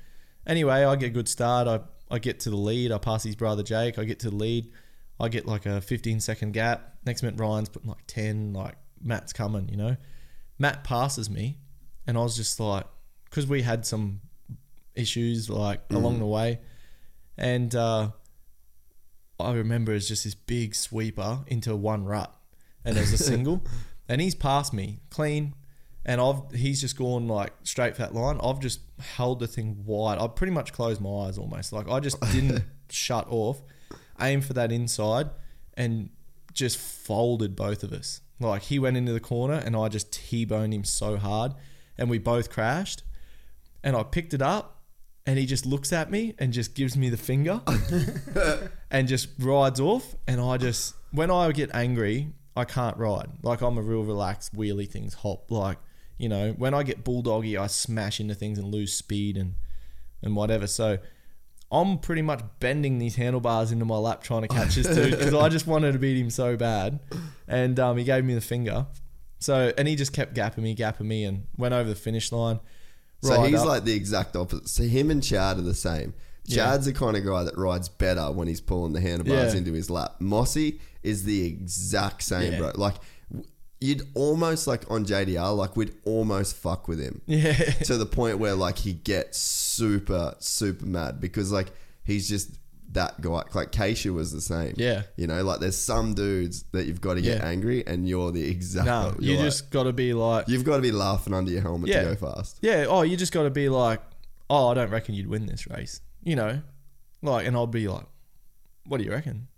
anyway, 0.46 0.84
I 0.84 0.96
get 0.96 1.06
a 1.06 1.10
good 1.10 1.28
start. 1.28 1.66
I, 1.68 1.80
I 2.14 2.18
get 2.18 2.40
to 2.40 2.50
the 2.50 2.56
lead. 2.56 2.92
I 2.92 2.98
pass 2.98 3.22
his 3.22 3.36
brother 3.36 3.62
Jake. 3.62 3.98
I 3.98 4.04
get 4.04 4.20
to 4.20 4.30
the 4.30 4.36
lead. 4.36 4.70
I 5.18 5.28
get 5.28 5.46
like 5.46 5.66
a 5.66 5.80
15 5.80 6.20
second 6.20 6.52
gap. 6.52 6.96
Next 7.06 7.22
minute, 7.22 7.38
Ryan's 7.38 7.68
putting 7.68 7.88
like 7.88 8.06
10. 8.06 8.52
Like 8.52 8.76
Matt's 9.00 9.32
coming, 9.32 9.68
you 9.68 9.76
know. 9.76 9.96
Matt 10.58 10.84
passes 10.84 11.30
me. 11.30 11.58
And 12.06 12.18
I 12.18 12.22
was 12.22 12.36
just 12.36 12.60
like, 12.60 12.84
because 13.24 13.46
we 13.46 13.62
had 13.62 13.86
some 13.86 14.20
issues 14.94 15.50
like 15.50 15.80
along 15.90 16.18
the 16.18 16.26
way. 16.26 16.60
And 17.36 17.74
uh, 17.74 18.10
I 19.40 19.52
remember 19.52 19.92
it's 19.92 20.08
just 20.08 20.24
this 20.24 20.34
big 20.34 20.74
sweeper 20.74 21.40
into 21.46 21.74
one 21.74 22.04
rut, 22.04 22.34
and 22.84 22.96
there's 22.96 23.12
a 23.12 23.18
single, 23.32 23.64
and 24.08 24.20
he's 24.20 24.34
passed 24.34 24.72
me 24.72 25.00
clean, 25.10 25.54
and 26.04 26.20
I've 26.20 26.42
he's 26.52 26.80
just 26.80 26.96
gone 26.96 27.26
like 27.26 27.52
straight 27.64 27.96
for 27.96 28.02
that 28.02 28.14
line. 28.14 28.38
I've 28.42 28.60
just 28.60 28.80
held 29.00 29.40
the 29.40 29.46
thing 29.46 29.82
wide. 29.84 30.18
I 30.18 30.28
pretty 30.28 30.52
much 30.52 30.72
closed 30.72 31.00
my 31.00 31.26
eyes 31.26 31.38
almost. 31.38 31.72
Like 31.72 31.88
I 31.88 32.00
just 32.00 32.20
didn't 32.32 32.64
shut 32.90 33.26
off, 33.28 33.62
aim 34.20 34.40
for 34.40 34.52
that 34.52 34.70
inside, 34.70 35.30
and 35.76 36.10
just 36.52 36.78
folded 36.78 37.56
both 37.56 37.82
of 37.82 37.92
us. 37.92 38.20
Like 38.38 38.62
he 38.62 38.78
went 38.78 38.96
into 38.96 39.12
the 39.12 39.20
corner, 39.20 39.54
and 39.54 39.74
I 39.74 39.88
just 39.88 40.12
t-boned 40.12 40.72
him 40.72 40.84
so 40.84 41.16
hard, 41.16 41.54
and 41.98 42.10
we 42.10 42.18
both 42.18 42.50
crashed. 42.50 43.02
And 43.82 43.96
I 43.96 44.02
picked 44.02 44.34
it 44.34 44.42
up, 44.42 44.82
and 45.26 45.38
he 45.38 45.46
just 45.46 45.66
looks 45.66 45.92
at 45.92 46.10
me 46.10 46.34
and 46.38 46.52
just 46.52 46.74
gives 46.74 46.96
me 46.96 47.08
the 47.08 47.16
finger 47.16 47.62
and 48.90 49.08
just 49.08 49.28
rides 49.38 49.80
off. 49.80 50.14
And 50.26 50.40
I 50.40 50.56
just, 50.58 50.94
when 51.12 51.30
I 51.30 51.50
get 51.52 51.74
angry, 51.74 52.28
I 52.56 52.64
can't 52.64 52.96
ride. 52.96 53.30
Like 53.42 53.60
I'm 53.62 53.78
a 53.78 53.82
real 53.82 54.04
relaxed, 54.04 54.54
wheelie 54.54 54.88
things, 54.88 55.14
hop. 55.14 55.50
Like, 55.50 55.78
you 56.18 56.28
know, 56.28 56.52
when 56.52 56.74
I 56.74 56.82
get 56.82 57.04
bulldoggy, 57.04 57.58
I 57.58 57.66
smash 57.66 58.20
into 58.20 58.34
things 58.34 58.58
and 58.58 58.68
lose 58.70 58.92
speed 58.92 59.36
and, 59.36 59.54
and 60.22 60.36
whatever. 60.36 60.66
So 60.66 60.98
I'm 61.72 61.98
pretty 61.98 62.22
much 62.22 62.40
bending 62.60 62.98
these 62.98 63.16
handlebars 63.16 63.72
into 63.72 63.84
my 63.84 63.96
lap 63.96 64.22
trying 64.22 64.42
to 64.42 64.48
catch 64.48 64.76
this 64.76 64.86
dude 64.86 65.10
because 65.10 65.34
I 65.34 65.48
just 65.48 65.66
wanted 65.66 65.92
to 65.92 65.98
beat 65.98 66.16
him 66.16 66.30
so 66.30 66.56
bad. 66.56 67.00
And 67.48 67.80
um, 67.80 67.96
he 67.96 68.04
gave 68.04 68.24
me 68.24 68.34
the 68.34 68.40
finger. 68.40 68.86
So, 69.44 69.72
and 69.76 69.86
he 69.86 69.94
just 69.96 70.12
kept 70.12 70.34
gapping 70.34 70.58
me, 70.58 70.74
gapping 70.74 71.06
me, 71.06 71.24
and 71.24 71.46
went 71.58 71.74
over 71.74 71.88
the 71.88 71.94
finish 71.94 72.32
line. 72.32 72.60
So 73.22 73.42
he's 73.42 73.60
up. 73.60 73.66
like 73.66 73.84
the 73.84 73.92
exact 73.94 74.36
opposite. 74.36 74.68
So 74.68 74.82
him 74.84 75.10
and 75.10 75.22
Chad 75.22 75.58
are 75.58 75.62
the 75.62 75.74
same. 75.74 76.14
Yeah. 76.46 76.64
Chad's 76.66 76.86
the 76.86 76.92
kind 76.92 77.16
of 77.16 77.24
guy 77.24 77.42
that 77.44 77.56
rides 77.56 77.88
better 77.88 78.30
when 78.30 78.48
he's 78.48 78.60
pulling 78.60 78.92
the 78.92 79.00
handlebars 79.00 79.52
Yeah. 79.52 79.58
into 79.58 79.72
his 79.72 79.88
lap. 79.90 80.16
Mossy 80.20 80.80
is 81.02 81.24
the 81.24 81.44
exact 81.46 82.22
same, 82.22 82.52
Yeah. 82.52 82.58
bro. 82.58 82.72
Like 82.74 82.96
you'd 83.80 84.02
almost 84.14 84.66
like 84.66 84.90
on 84.90 85.04
JDR, 85.04 85.54
like 85.56 85.76
we'd 85.76 85.94
almost 86.04 86.56
fuck 86.56 86.86
with 86.88 87.00
him 87.00 87.20
Yeah. 87.26 87.52
to 87.84 87.96
the 87.96 88.06
point 88.06 88.38
where 88.38 88.54
like 88.54 88.78
he 88.78 88.92
gets 88.92 89.38
super 89.38 90.34
super 90.38 90.86
mad 90.86 91.20
because 91.20 91.50
like 91.52 91.68
he's 92.04 92.28
just 92.28 92.50
that 92.94 93.20
guy. 93.20 93.42
Like 93.54 93.70
Keisha 93.70 94.12
was 94.12 94.32
the 94.32 94.40
same. 94.40 94.74
Yeah. 94.76 95.02
You 95.16 95.26
know, 95.26 95.42
like 95.44 95.60
there's 95.60 95.76
some 95.76 96.14
dudes 96.14 96.64
that 96.72 96.86
you've 96.86 97.00
got 97.00 97.14
to 97.14 97.22
get 97.22 97.38
Yeah. 97.38 97.46
angry, 97.46 97.86
and 97.86 98.08
you're 98.08 98.32
the 98.32 98.42
exact. 98.48 98.86
No, 98.86 99.14
you 99.20 99.34
like- 99.36 99.44
just 99.44 99.70
got 99.70 99.84
to 99.84 99.92
be 99.92 100.14
like, 100.14 100.48
you've 100.48 100.64
got 100.64 100.76
to 100.76 100.82
be 100.82 100.92
laughing 100.92 101.34
under 101.34 101.50
your 101.50 101.60
helmet 101.62 101.90
Yeah. 101.90 102.02
to 102.08 102.14
go 102.14 102.32
fast. 102.32 102.58
yeah. 102.62 102.86
Oh, 102.88 103.02
you 103.02 103.16
just 103.16 103.32
got 103.32 103.42
to 103.44 103.50
be 103.50 103.68
like, 103.68 104.00
oh, 104.50 104.68
I 104.68 104.74
don't 104.74 104.90
reckon 104.90 105.14
you'd 105.14 105.26
win 105.28 105.46
this 105.46 105.66
race. 105.68 106.00
You 106.22 106.36
know, 106.36 106.62
like, 107.22 107.46
and 107.46 107.56
I'll 107.56 107.66
be 107.66 107.86
like, 107.88 108.04
what 108.86 108.98
do 108.98 109.04
you 109.04 109.10
reckon? 109.10 109.48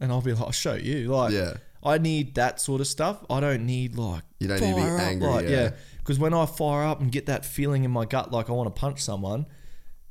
And 0.00 0.12
I'll 0.12 0.20
be 0.22 0.32
like, 0.32 0.42
I'll 0.42 0.50
show 0.52 0.74
you. 0.74 1.08
Like, 1.08 1.32
Yeah. 1.32 1.54
I 1.82 1.98
need 1.98 2.34
that 2.34 2.60
sort 2.60 2.80
of 2.80 2.88
stuff. 2.88 3.24
I 3.30 3.38
don't 3.38 3.64
need 3.64 3.96
like 3.96 4.22
You 4.40 4.48
don't 4.48 4.60
need 4.60 4.70
to 4.70 4.74
be 4.76 4.80
angry, 4.82 5.28
Like, 5.28 5.48
yeah. 5.48 5.70
because 5.98 6.18
when 6.18 6.34
I 6.34 6.44
fire 6.44 6.82
up 6.84 7.00
and 7.00 7.10
get 7.12 7.26
that 7.26 7.44
feeling 7.44 7.84
in 7.84 7.90
my 7.92 8.04
gut, 8.04 8.32
like 8.32 8.48
I 8.50 8.52
want 8.52 8.74
to 8.74 8.78
punch 8.80 9.00
someone. 9.00 9.46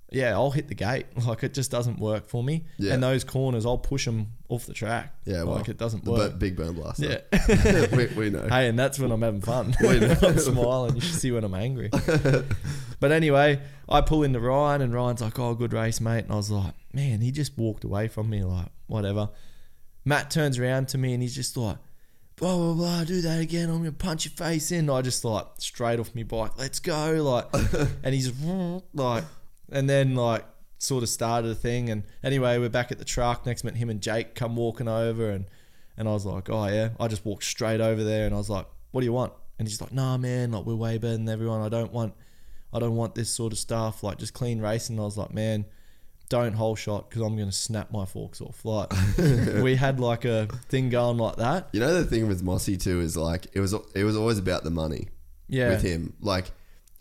Yeah, 0.10 0.34
I'll 0.36 0.52
hit 0.52 0.68
the 0.68 0.76
gate. 0.76 1.06
Like 1.28 1.44
it 1.44 1.54
just 1.54 1.72
doesn't 1.72 2.00
work 2.00 2.30
for 2.30 2.42
me. 2.42 2.64
Yeah. 2.78 2.94
And 2.94 3.04
those 3.04 3.26
corners, 3.26 3.66
I'll 3.66 3.78
push 3.78 4.06
them 4.06 4.28
off 4.48 4.66
the 4.66 4.74
track. 4.74 5.14
Yeah, 5.26 5.44
well, 5.44 5.56
like 5.56 5.68
it 5.68 5.78
doesn't 5.78 6.06
work. 6.06 6.40
big 6.40 6.56
burn 6.56 6.74
blaster. 6.74 7.22
Yeah. 7.34 7.88
we, 7.96 8.06
we 8.08 8.30
know. 8.30 8.48
Hey, 8.48 8.70
and 8.70 8.80
that's 8.80 8.98
when 8.98 9.12
I'm 9.12 9.22
having 9.22 9.42
fun. 9.42 9.76
I'm 9.82 10.40
smiling. 10.40 10.96
You 10.96 11.02
should 11.02 11.20
see 11.20 11.32
when 11.32 11.44
I'm 11.44 11.54
angry. 11.54 11.90
but 13.02 13.12
anyway, 13.12 13.60
I 13.90 14.02
pull 14.02 14.24
into 14.24 14.40
Ryan, 14.40 14.82
and 14.82 14.94
Ryan's 14.94 15.22
like, 15.22 15.38
"Oh, 15.38 15.54
good 15.54 15.74
race, 15.74 16.00
mate." 16.00 16.24
And 16.26 16.32
I 16.32 16.36
was 16.36 16.50
like, 16.50 16.74
"Man, 16.94 17.20
he 17.20 17.32
just 17.32 17.58
walked 17.58 17.84
away 17.84 18.08
from 18.08 18.30
me, 18.30 18.44
like 18.44 18.68
whatever." 18.86 19.30
Matt 20.06 20.32
turns 20.32 20.58
around 20.58 20.88
to 20.90 20.98
me, 20.98 21.14
and 21.14 21.22
he's 21.22 21.36
just 21.36 21.58
like, 21.58 21.78
"Blah 22.38 22.56
blah 22.56 22.74
blah, 22.74 23.04
do 23.04 23.20
that 23.22 23.42
again. 23.42 23.70
I'm 23.70 23.80
gonna 23.80 23.92
punch 23.92 24.24
your 24.24 24.34
face 24.34 24.72
in." 24.72 24.90
I 24.90 25.02
just 25.02 25.26
like 25.26 25.46
straight 25.58 26.00
off 26.00 26.16
my 26.16 26.24
bike, 26.24 26.52
"Let's 26.58 26.80
go!" 26.80 27.22
Like, 27.22 27.54
and 28.04 28.14
he's 28.14 28.32
like, 28.94 29.26
and 29.72 29.90
then 29.90 30.16
like 30.16 30.46
sort 30.80 31.04
of 31.04 31.10
started 31.10 31.50
a 31.52 31.56
thing. 31.56 31.90
And 31.90 32.04
anyway, 32.24 32.58
we're 32.58 32.70
back 32.70 32.92
at 32.92 33.00
the 33.00 33.06
truck. 33.06 33.46
Next 33.46 33.64
minute, 33.64 33.78
him 33.78 33.90
and 33.90 34.02
Jake 34.02 34.36
come 34.36 34.56
walking 34.56 34.88
over, 34.88 35.30
and 35.32 35.46
and 35.98 36.08
I 36.08 36.12
was 36.12 36.26
like, 36.26 36.50
oh 36.50 36.68
yeah. 36.68 36.90
I 37.00 37.08
just 37.08 37.26
walked 37.26 37.44
straight 37.44 37.82
over 37.82 38.04
there 38.04 38.26
and 38.28 38.36
I 38.36 38.38
was 38.38 38.50
like, 38.50 38.68
what 38.92 39.02
do 39.02 39.06
you 39.06 39.14
want? 39.14 39.34
And 39.58 39.68
he's 39.68 39.82
like, 39.82 39.92
nah, 39.92 40.18
man, 40.18 40.52
like 40.52 40.66
we're 40.66 40.76
way 40.76 40.98
better 41.00 41.14
than 41.18 41.28
everyone. 41.28 41.62
I 41.62 41.70
don't 41.70 41.92
want, 41.92 42.14
I 42.72 42.78
don't 42.78 42.96
want 42.96 43.16
this 43.16 43.32
sort 43.32 43.52
of 43.52 43.58
stuff. 43.58 44.04
Like 44.04 44.20
just 44.20 44.36
clean 44.36 44.60
racing. 44.62 44.98
And 44.98 45.02
I 45.02 45.06
was 45.06 45.18
like, 45.18 45.34
man, 45.34 45.66
don't 46.30 46.54
whole 46.54 46.76
shot 46.76 47.10
because 47.10 47.24
I'm 47.24 47.36
gonna 47.36 47.52
snap 47.52 47.92
my 47.92 48.06
forks 48.06 48.42
off. 48.42 48.64
Like 48.64 48.94
we 49.18 49.76
had 49.76 50.00
like 50.00 50.24
a 50.26 50.48
thing 50.70 50.90
going 50.90 51.18
like 51.18 51.38
that. 51.38 51.70
You 51.74 51.80
know 51.80 51.94
the 51.96 52.04
thing 52.06 52.28
with 52.28 52.44
Mossy 52.44 52.78
too 52.78 53.02
is 53.02 53.18
like 53.18 53.48
it 53.54 53.60
was 53.60 53.74
it 53.96 54.04
was 54.04 54.16
always 54.16 54.38
about 54.38 54.64
the 54.64 54.70
money 54.70 55.08
Yeah. 55.48 55.70
with 55.70 55.82
him. 55.82 56.14
Like, 56.22 56.52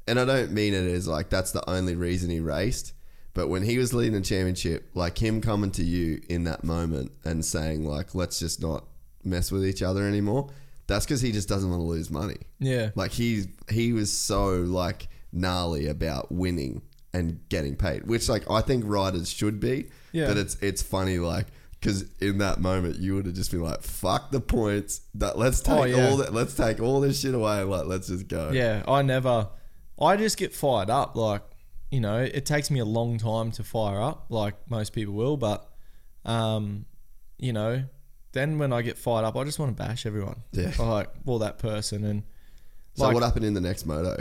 and 0.06 0.18
I 0.20 0.24
don't 0.24 0.52
mean 0.52 0.74
it 0.74 0.86
as 0.86 1.06
like 1.08 1.30
that's 1.30 1.52
the 1.52 1.68
only 1.68 1.94
reason 1.94 2.30
he 2.30 2.40
raced. 2.40 2.92
But 3.34 3.48
when 3.48 3.62
he 3.64 3.76
was 3.76 3.92
leading 3.92 4.14
the 4.14 4.22
championship, 4.22 4.88
like 4.94 5.18
him 5.18 5.40
coming 5.42 5.70
to 5.72 5.84
you 5.84 6.22
in 6.28 6.44
that 6.44 6.64
moment 6.64 7.12
and 7.24 7.44
saying 7.44 7.84
like, 7.84 8.14
let's 8.14 8.38
just 8.38 8.62
not 8.62 8.84
mess 9.24 9.52
with 9.52 9.66
each 9.66 9.82
other 9.82 10.04
anymore. 10.08 10.48
That's 10.86 11.04
because 11.04 11.20
he 11.20 11.32
just 11.32 11.48
doesn't 11.48 11.68
want 11.68 11.80
to 11.80 11.86
lose 11.86 12.10
money. 12.10 12.38
Yeah. 12.60 12.90
Like 12.94 13.10
he 13.12 13.44
he 13.70 13.92
was 13.92 14.10
so 14.12 14.56
like 14.62 15.08
gnarly 15.32 15.86
about 15.86 16.32
winning 16.32 16.82
and 17.12 17.40
getting 17.48 17.76
paid, 17.76 18.06
which 18.06 18.28
like 18.28 18.50
I 18.50 18.60
think 18.62 18.84
riders 18.86 19.30
should 19.30 19.60
be. 19.60 19.90
Yeah. 20.12 20.28
But 20.28 20.38
it's 20.38 20.56
it's 20.62 20.82
funny 20.82 21.18
like 21.18 21.46
Because 21.80 22.04
in 22.20 22.38
that 22.38 22.58
moment, 22.58 22.96
you 22.98 23.14
would 23.16 23.26
have 23.26 23.34
just 23.34 23.50
been 23.50 23.60
like, 23.62 23.82
"Fuck 23.82 24.30
the 24.30 24.40
points. 24.40 25.02
That 25.14 25.38
let's 25.38 25.60
oh, 25.68 25.84
take 25.84 25.94
Oh, 25.94 25.98
yeah. 25.98 26.08
all 26.08 26.16
that. 26.18 26.32
Let's 26.32 26.54
take 26.54 26.80
all 26.80 27.00
this 27.00 27.20
shit 27.20 27.34
away. 27.34 27.62
Like, 27.62 27.86
let's 27.86 28.08
just 28.08 28.28
go." 28.28 28.50
Yeah, 28.52 28.82
I 28.88 29.02
never. 29.02 29.48
I 30.00 30.16
just 30.16 30.36
get 30.36 30.54
fired 30.54 30.90
up. 30.90 31.16
Like, 31.16 31.42
you 31.90 32.00
know, 32.00 32.18
it 32.18 32.44
takes 32.46 32.70
me 32.70 32.80
a 32.80 32.84
long 32.84 33.18
time 33.18 33.50
to 33.52 33.64
fire 33.64 34.00
up, 34.00 34.26
like 34.28 34.54
most 34.70 34.92
people 34.92 35.14
will. 35.14 35.36
But, 35.36 35.68
um, 36.24 36.84
you 37.38 37.52
know, 37.52 37.84
then 38.32 38.58
when 38.58 38.72
I 38.72 38.82
get 38.82 38.98
fired 38.98 39.24
up, 39.24 39.36
I 39.36 39.44
just 39.44 39.58
want 39.58 39.76
to 39.76 39.82
bash 39.82 40.06
everyone. 40.06 40.42
Yeah. 40.52 40.72
Like, 40.78 41.08
well, 41.24 41.38
that 41.38 41.58
person, 41.58 42.04
and 42.04 42.22
So 42.94 43.04
like, 43.04 43.14
what 43.14 43.22
happened 43.22 43.44
in 43.44 43.54
the 43.54 43.60
next 43.60 43.86
moto? 43.86 44.16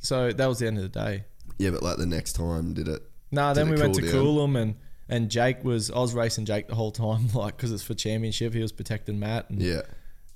so 0.00 0.32
that 0.32 0.46
was 0.46 0.58
the 0.58 0.66
end 0.66 0.78
of 0.78 0.82
the 0.84 0.88
day. 0.88 1.24
Yeah, 1.58 1.70
but 1.70 1.82
like 1.82 1.98
the 1.98 2.06
next 2.06 2.32
time, 2.32 2.72
did 2.74 2.88
it? 2.88 3.02
Nah, 3.30 3.52
then 3.52 3.68
we 3.68 3.76
went 3.76 3.94
to 3.96 4.00
down? 4.00 4.10
Coolum 4.12 4.58
and 4.60 4.74
and 5.08 5.30
Jake 5.30 5.62
was. 5.64 5.90
I 5.90 5.98
was 5.98 6.14
racing 6.14 6.46
Jake 6.46 6.68
the 6.68 6.74
whole 6.74 6.90
time, 6.92 7.28
like 7.34 7.56
because 7.56 7.70
it's 7.72 7.82
for 7.82 7.94
championship. 7.94 8.54
He 8.54 8.62
was 8.62 8.72
protecting 8.72 9.18
Matt, 9.20 9.50
and 9.50 9.60
Yeah. 9.60 9.82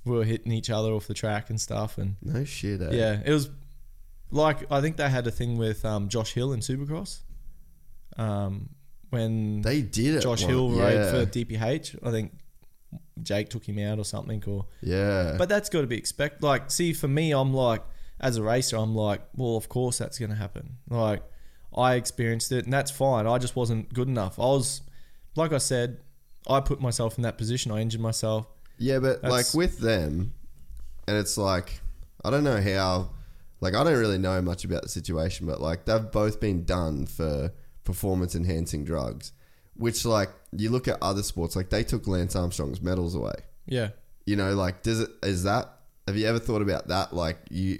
we 0.05 0.15
were 0.15 0.23
hitting 0.23 0.51
each 0.51 0.69
other 0.69 0.91
off 0.93 1.07
the 1.07 1.13
track 1.13 1.49
and 1.49 1.59
stuff. 1.59 1.97
And 1.97 2.15
No 2.21 2.43
shit. 2.45 2.81
Eh? 2.81 2.89
yeah, 2.91 3.21
it 3.25 3.31
was 3.31 3.49
like 4.31 4.69
I 4.71 4.81
think 4.81 4.97
they 4.97 5.09
had 5.09 5.25
a 5.27 5.31
thing 5.31 5.57
with 5.57 5.83
um, 5.85 6.09
Josh 6.09 6.33
Hill 6.33 6.53
in 6.53 6.59
Supercross. 6.59 7.19
Um, 8.17 8.69
when 9.09 9.61
They 9.61 9.81
did 9.81 10.15
it. 10.15 10.21
Josh 10.21 10.41
one- 10.41 10.49
Hill 10.49 10.73
yeah. 10.75 10.83
rode 10.83 11.09
for 11.27 11.31
DPH, 11.31 11.95
I 12.05 12.11
think 12.11 12.33
Jake 13.21 13.49
took 13.49 13.63
him 13.67 13.79
out 13.79 13.99
or 13.99 14.05
something. 14.05 14.43
Or 14.47 14.65
Yeah. 14.81 15.35
but 15.37 15.49
that's 15.49 15.69
got 15.69 15.81
to 15.81 15.87
be 15.87 15.97
expect. 15.97 16.43
Like, 16.43 16.71
see, 16.71 16.93
for 16.93 17.07
me, 17.07 17.31
I'm 17.31 17.53
like, 17.53 17.83
as 18.19 18.37
a 18.37 18.43
racer, 18.43 18.77
I'm 18.77 18.95
like, 18.95 19.21
well, 19.35 19.57
of 19.57 19.69
course 19.69 19.97
that's 19.97 20.17
going 20.19 20.29
to 20.31 20.35
happen. 20.35 20.77
Like, 20.89 21.21
I 21.75 21.95
experienced 21.95 22.51
it, 22.51 22.63
and 22.65 22.73
that's 22.73 22.91
fine. 22.91 23.27
I 23.27 23.37
just 23.37 23.55
wasn't 23.55 23.93
good 23.93 24.07
enough. 24.07 24.39
I 24.39 24.43
was, 24.43 24.81
like 25.35 25.51
I 25.51 25.57
said, 25.57 25.99
I 26.47 26.61
put 26.61 26.79
myself 26.79 27.17
in 27.17 27.23
that 27.23 27.37
position. 27.37 27.71
I 27.71 27.79
injured 27.81 27.99
myself. 28.01 28.47
Yeah, 28.77 28.99
but 28.99 29.23
like 29.23 29.53
with 29.53 29.79
them, 29.79 30.33
and 31.07 31.17
it's 31.17 31.37
like 31.37 31.81
I 32.23 32.29
don't 32.29 32.43
know 32.43 32.61
how. 32.61 33.09
Like 33.65 33.73
I 33.73 33.83
don't 33.83 33.97
really 33.97 34.19
know 34.19 34.43
much 34.43 34.63
about 34.63 34.83
the 34.83 34.89
situation, 34.89 35.47
but 35.47 35.59
like 35.59 35.85
they've 35.85 36.11
both 36.11 36.39
been 36.39 36.65
done 36.65 37.07
for 37.07 37.51
performance 37.83 38.35
enhancing 38.35 38.85
drugs, 38.85 39.31
which 39.75 40.05
like 40.05 40.29
you 40.55 40.69
look 40.69 40.87
at 40.87 40.99
other 41.01 41.23
sports, 41.23 41.55
like 41.55 41.71
they 41.71 41.83
took 41.83 42.05
Lance 42.07 42.35
Armstrong's 42.35 42.79
medals 42.79 43.15
away. 43.15 43.33
Yeah, 43.65 43.89
You 44.27 44.35
know, 44.35 44.53
like 44.53 44.83
does 44.83 44.99
it 44.99 45.09
is 45.23 45.41
that? 45.45 45.67
Have 46.05 46.15
you 46.15 46.27
ever 46.27 46.37
thought 46.37 46.61
about 46.61 46.89
that? 46.89 47.15
Like 47.15 47.39
you, 47.49 47.79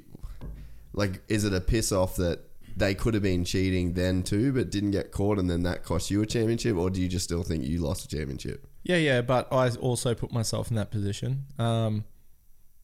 like 0.94 1.22
is 1.28 1.46
it 1.46 1.54
a 1.54 1.62
piss 1.62 1.92
off 1.92 2.16
that 2.16 2.40
they 2.76 2.96
could 2.96 3.14
have 3.14 3.22
been 3.22 3.46
cheating 3.46 3.94
then 3.94 4.24
too, 4.24 4.54
but 4.54 4.72
didn't 4.72 4.90
get 4.90 5.12
caught, 5.12 5.38
and 5.38 5.48
then 5.48 5.62
that 5.64 5.84
cost 5.84 6.10
you 6.10 6.24
a 6.24 6.26
championship, 6.26 6.76
or 6.76 6.90
do 6.90 7.00
you 7.00 7.08
just 7.08 7.26
still 7.26 7.44
think 7.44 7.64
you 7.64 7.78
lost 7.80 8.06
a 8.06 8.08
championship? 8.08 8.66
yeah, 8.82 8.98
yeah. 8.98 9.22
But 9.22 9.54
I 9.54 9.70
also 9.70 10.16
put 10.16 10.32
myself 10.32 10.72
in 10.72 10.78
that 10.78 10.90
position. 10.90 11.46
Um, 11.60 12.06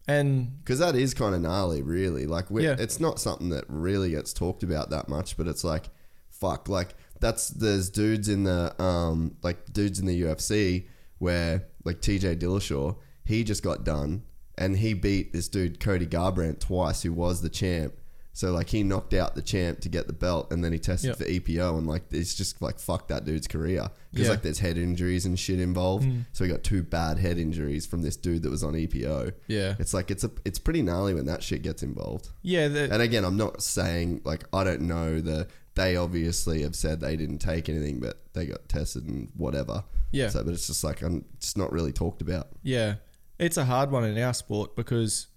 and 0.08 0.58
Because 0.60 0.80
that 0.80 0.95
is 0.95 1.14
kind 1.14 1.36
of 1.36 1.41
gnarly, 1.41 1.82
really. 1.82 2.26
Like, 2.26 2.45
Yeah. 2.52 2.76
it's 2.78 2.99
not 2.99 3.20
something 3.20 3.49
that 3.49 3.66
really 3.68 4.12
gets 4.12 4.34
talked 4.34 4.64
about 4.64 4.89
that 4.89 5.08
much, 5.08 5.38
but 5.38 5.47
it's 5.47 5.64
like, 5.64 5.89
fuck, 6.30 6.68
like 6.68 6.95
that's 7.20 7.49
there's 7.49 7.89
dudes 7.89 8.28
in 8.28 8.43
the 8.43 8.74
um 8.82 9.36
like 9.43 9.72
dudes 9.72 9.99
in 9.99 10.08
the 10.08 10.22
UFC 10.24 10.88
where 11.20 11.68
like 11.84 12.02
TJ 12.02 12.39
Dillashaw, 12.39 12.95
he 13.26 13.43
just 13.43 13.62
got 13.62 13.84
done 13.84 14.24
and 14.58 14.78
he 14.78 14.93
beat 14.95 15.32
this 15.34 15.47
dude 15.47 15.80
Cody 15.80 16.08
Garbrandt 16.08 16.60
twice, 16.60 17.04
who 17.04 17.14
was 17.14 17.41
the 17.41 17.49
champ. 17.49 17.93
So 18.34 18.51
like 18.53 18.69
he 18.69 18.82
knocked 18.84 19.13
out 19.13 19.36
the 19.36 19.41
champ 19.41 19.82
to 19.82 19.89
get 19.89 20.07
the 20.07 20.13
belt, 20.13 20.51
and 20.53 20.63
then 20.63 20.71
he 20.71 20.79
tested 20.79 21.09
Yeah. 21.09 21.15
for 21.15 21.25
EPO, 21.25 21.77
and 21.77 21.86
like 21.88 22.03
it's 22.11 22.34
just 22.34 22.61
like 22.61 22.79
fuck 22.79 23.09
that 23.09 23.25
dude's 23.25 23.47
career 23.47 23.89
because 24.11 24.27
Yeah. 24.27 24.32
like 24.32 24.41
there's 24.41 24.59
head 24.59 24.77
injuries 24.77 25.25
and 25.25 25.38
shit 25.38 25.59
involved. 25.59 26.07
So 26.32 26.45
he 26.45 26.49
got 26.49 26.63
two 26.63 26.82
bad 26.82 27.19
head 27.19 27.38
injuries 27.38 27.86
from 27.86 28.01
this 28.03 28.15
dude 28.15 28.43
that 28.43 28.49
was 28.49 28.63
on 28.63 28.73
EPO. 28.73 29.34
yeah, 29.47 29.75
It's 29.79 29.93
like 29.93 30.09
it's 30.11 30.23
a 30.23 30.32
it's 30.45 30.59
pretty 30.59 30.82
gnarly 30.82 31.13
when 31.13 31.25
that 31.25 31.43
shit 31.43 31.61
gets 31.61 31.84
involved. 31.84 32.29
yeah, 32.41 32.67
the, 32.69 32.91
And 32.91 33.01
again, 33.01 33.25
I'm 33.25 33.38
not 33.38 33.61
saying 33.61 34.21
like 34.23 34.45
I 34.53 34.63
don't 34.63 34.82
know 34.84 35.19
the 35.19 35.47
they 35.75 35.95
obviously 35.95 36.61
have 36.63 36.75
said 36.75 36.99
they 37.01 37.15
didn't 37.15 37.39
take 37.39 37.67
anything, 37.69 37.99
but 37.99 38.21
they 38.34 38.45
got 38.45 38.67
tested 38.69 39.05
and 39.07 39.29
whatever. 39.36 39.84
yeah. 40.11 40.29
So, 40.29 40.43
but 40.43 40.53
it's 40.53 40.67
just 40.67 40.84
like 40.84 41.01
I'm 41.01 41.25
it's 41.36 41.55
not 41.57 41.71
really 41.73 41.91
talked 41.93 42.21
about. 42.21 42.47
Yeah, 42.63 42.95
it's 43.39 43.57
a 43.57 43.65
hard 43.65 43.91
one 43.91 44.03
in 44.05 44.17
our 44.17 44.34
sport 44.34 44.75
because, 44.75 45.27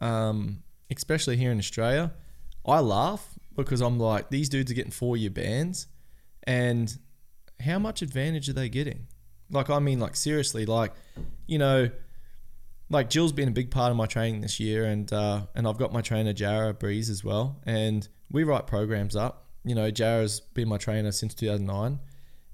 um, 0.00 0.62
especially 0.90 1.36
here 1.36 1.50
in 1.52 1.58
Australia, 1.58 2.12
I 2.66 2.80
laugh 2.80 3.28
because 3.56 3.80
I'm 3.80 3.98
like, 3.98 4.30
these 4.30 4.48
dudes 4.48 4.70
are 4.70 4.74
getting 4.74 4.90
four 4.90 5.16
year 5.16 5.30
bans, 5.30 5.86
and 6.44 6.96
how 7.60 7.78
much 7.78 8.02
advantage 8.02 8.48
are 8.48 8.52
they 8.52 8.68
getting? 8.68 9.06
Like, 9.50 9.70
I 9.70 9.78
mean, 9.78 10.00
like 10.00 10.16
seriously, 10.16 10.66
like, 10.66 10.92
you 11.46 11.58
know, 11.58 11.90
like 12.90 13.10
Jill's 13.10 13.32
been 13.32 13.48
a 13.48 13.52
big 13.52 13.70
part 13.70 13.90
of 13.90 13.96
my 13.96 14.06
training 14.06 14.40
this 14.40 14.60
year, 14.60 14.84
and 14.84 15.12
uh, 15.12 15.46
and 15.54 15.66
I've 15.66 15.78
got 15.78 15.92
my 15.92 16.00
trainer 16.00 16.32
Jara 16.32 16.74
Breeze 16.74 17.10
as 17.10 17.24
well, 17.24 17.60
and 17.64 18.06
we 18.30 18.44
write 18.44 18.66
programs 18.66 19.16
up. 19.16 19.48
You 19.64 19.74
know, 19.74 19.90
Jara's 19.90 20.40
been 20.40 20.68
my 20.68 20.78
trainer 20.78 21.12
since 21.12 21.34
2009, 21.34 22.00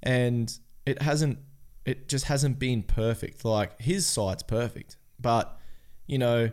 and 0.03 0.59
it 0.87 1.03
hasn't, 1.03 1.39
it 1.85 2.09
just 2.09 2.27
hasn't 2.27 2.59
been 2.59 2.83
perfect. 2.83 3.45
Like 3.45 3.81
his 3.81 4.07
side's 4.07 4.43
perfect, 4.43 4.97
but 5.19 5.59
you 6.07 6.19
know, 6.19 6.51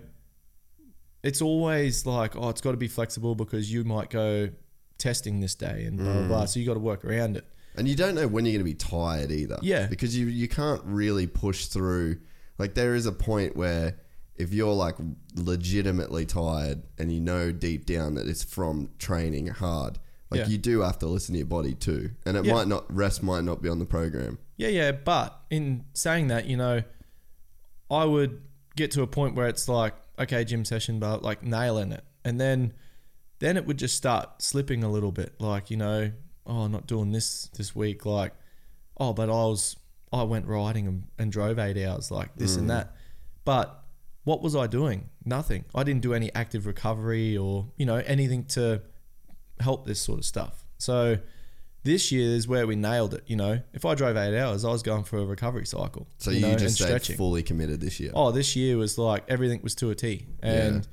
it's 1.28 1.41
always 1.41 2.05
like, 2.05 2.36
oh, 2.36 2.49
it's 2.49 2.61
got 2.61 2.71
to 2.71 2.78
be 2.78 2.88
flexible 2.88 3.36
because 3.36 3.71
you 3.71 3.84
might 3.84 4.09
go 4.09 4.49
testing 4.97 5.39
this 5.41 5.55
day 5.55 5.84
and 5.86 5.97
blah 5.97 6.13
blah 6.13 6.28
blah. 6.28 6.43
Mm. 6.43 6.49
So 6.49 6.59
you 6.59 6.65
got 6.65 6.75
to 6.75 6.80
work 6.80 7.03
around 7.05 7.38
it. 7.38 7.45
And 7.75 7.88
you 7.88 7.95
don't 7.95 8.15
know 8.15 8.28
when 8.28 8.45
you're 8.45 8.53
going 8.53 8.65
to 8.65 8.71
be 8.71 8.73
tired 8.73 9.32
either. 9.32 9.59
Yeah. 9.61 9.88
Because 9.88 10.17
you 10.17 10.28
you 10.28 10.47
can't 10.47 10.82
really 10.86 11.28
push 11.28 11.65
through. 11.65 12.17
Like 12.57 12.73
there 12.73 12.95
is 12.95 13.05
a 13.05 13.11
point 13.11 13.55
where 13.55 13.97
if 14.36 14.53
you're 14.53 14.73
like 14.73 14.95
legitimately 15.36 16.25
tired 16.25 16.84
and 16.97 17.11
you 17.11 17.19
know 17.19 17.51
deep 17.51 17.86
down 17.86 18.15
that 18.15 18.28
it's 18.28 18.43
from 18.43 18.89
training 18.97 19.47
hard, 19.47 19.99
like 20.32 20.41
Yeah. 20.41 20.47
you 20.47 20.57
do 20.57 20.82
have 20.82 20.97
to 20.99 21.07
listen 21.07 21.34
to 21.34 21.39
your 21.39 21.47
body 21.47 21.73
too. 21.73 22.11
And 22.25 22.38
it 22.38 22.45
Yeah. 22.45 22.53
might 22.53 22.67
not 22.67 22.84
rest 22.93 23.21
might 23.21 23.43
not 23.43 23.61
be 23.61 23.69
on 23.69 23.80
the 23.80 23.86
program. 23.86 24.39
Yeah, 24.55 24.69
yeah, 24.69 24.91
but 24.91 25.39
in 25.51 25.86
saying 25.93 26.30
that, 26.30 26.45
you 26.47 26.57
know, 26.57 26.82
I 27.91 28.05
would 28.05 28.41
get 28.75 28.91
to 28.91 29.01
a 29.03 29.07
point 29.07 29.36
where 29.36 29.47
it's 29.47 29.67
like, 29.69 29.93
okay, 30.20 30.43
gym 30.43 30.65
session, 30.65 30.99
but 30.99 31.24
like 31.24 31.43
nailing 31.43 31.91
it, 31.91 32.03
and 32.24 32.39
then 32.39 32.74
then 33.39 33.57
it 33.57 33.65
would 33.65 33.78
just 33.78 33.95
start 33.95 34.41
slipping 34.41 34.84
a 34.84 34.89
little 34.89 35.11
bit, 35.11 35.36
like 35.39 35.70
you 35.70 35.78
know, 35.78 36.11
oh, 36.45 36.61
I'm 36.61 36.72
not 36.72 36.88
doing 36.88 37.11
this 37.11 37.47
this 37.57 37.76
week, 37.76 38.05
like, 38.05 38.34
oh, 38.97 39.13
but 39.13 39.30
I 39.30 39.34
was 39.34 39.76
I 40.11 40.24
went 40.24 40.47
riding 40.47 40.88
and, 40.88 41.03
and 41.18 41.32
drove 41.32 41.59
eight 41.59 41.84
hours, 41.86 42.11
like 42.11 42.36
this 42.36 42.55
and 42.55 42.65
mm. 42.65 42.70
that, 42.70 42.95
but 43.45 43.84
what 44.24 44.41
was 44.41 44.55
I 44.55 44.68
doing? 44.68 45.09
Nothing. 45.24 45.63
I 45.74 45.84
didn't 45.84 46.01
do 46.01 46.13
any 46.13 46.34
active 46.36 46.65
recovery 46.65 47.38
or 47.38 47.68
you 47.78 47.86
know 47.86 47.95
anything 47.95 48.45
to 48.45 48.82
help 49.59 49.86
this 49.86 50.01
sort 50.01 50.20
of 50.20 50.26
stuff. 50.26 50.65
So 50.78 51.18
this 51.88 52.11
year 52.11 52.35
is 52.35 52.47
where 52.47 52.67
we 52.67 52.75
nailed 52.75 53.13
it. 53.13 53.23
You 53.27 53.38
know, 53.38 53.61
if 53.73 53.85
I 53.85 53.95
drove 53.95 54.17
eight 54.17 54.38
hours, 54.38 54.65
I 54.65 54.69
was 54.69 54.83
going 54.83 55.05
for 55.05 55.17
a 55.17 55.25
recovery 55.25 55.65
cycle. 55.65 56.07
So 56.17 56.31
you, 56.31 56.41
know, 56.41 56.55
just 56.55 56.75
stayed 56.75 56.88
stretching. 56.88 57.17
fully 57.17 57.43
committed 57.43 57.79
this 57.79 57.99
year. 57.99 58.11
Oh, 58.13 58.31
this 58.31 58.55
year 58.55 58.77
was 58.77 58.97
like 58.97 59.23
everything 59.29 59.61
was 59.63 59.73
to 59.75 59.89
a 59.89 59.95
T, 59.95 60.27
and 60.43 60.88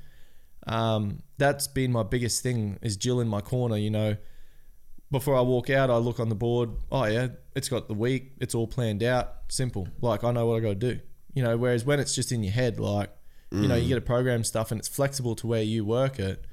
um, 0.65 1.21
that's 1.37 1.67
been 1.67 1.91
my 1.91 2.03
biggest 2.03 2.41
thing 2.41 2.79
is 2.81 2.95
Jill 2.97 3.19
in 3.19 3.27
my 3.27 3.41
corner. 3.41 3.77
You 3.77 3.91
know, 3.91 4.17
before 5.11 5.35
I 5.35 5.41
walk 5.41 5.69
out, 5.69 5.89
I 5.89 5.97
look 5.97 6.19
on 6.19 6.29
the 6.29 6.35
board. 6.35 6.71
Oh 6.91 7.03
yeah, 7.05 7.27
it's 7.55 7.67
got 7.67 7.87
the 7.87 7.93
week. 7.93 8.31
It's 8.39 8.55
all 8.55 8.65
planned 8.65 9.03
out. 9.03 9.33
Simple. 9.49 9.87
Like 10.01 10.23
I 10.23 10.31
know 10.31 10.47
what 10.47 10.55
I 10.55 10.59
got 10.61 10.69
to 10.69 10.93
do. 10.93 10.99
You 11.33 11.43
know, 11.43 11.57
whereas 11.57 11.83
when 11.83 11.99
it's 11.99 12.15
just 12.15 12.31
in 12.31 12.41
your 12.41 12.53
head, 12.53 12.79
like 12.79 13.11
you 13.51 13.67
know, 13.67 13.75
you 13.75 13.87
get 13.87 13.97
a 13.97 14.01
program 14.01 14.43
stuff 14.43 14.71
and 14.71 14.79
it's 14.79 14.87
flexible 14.87 15.35
to 15.35 15.47
where 15.47 15.61
you 15.61 15.85
work 15.85 16.19
it. 16.19 16.45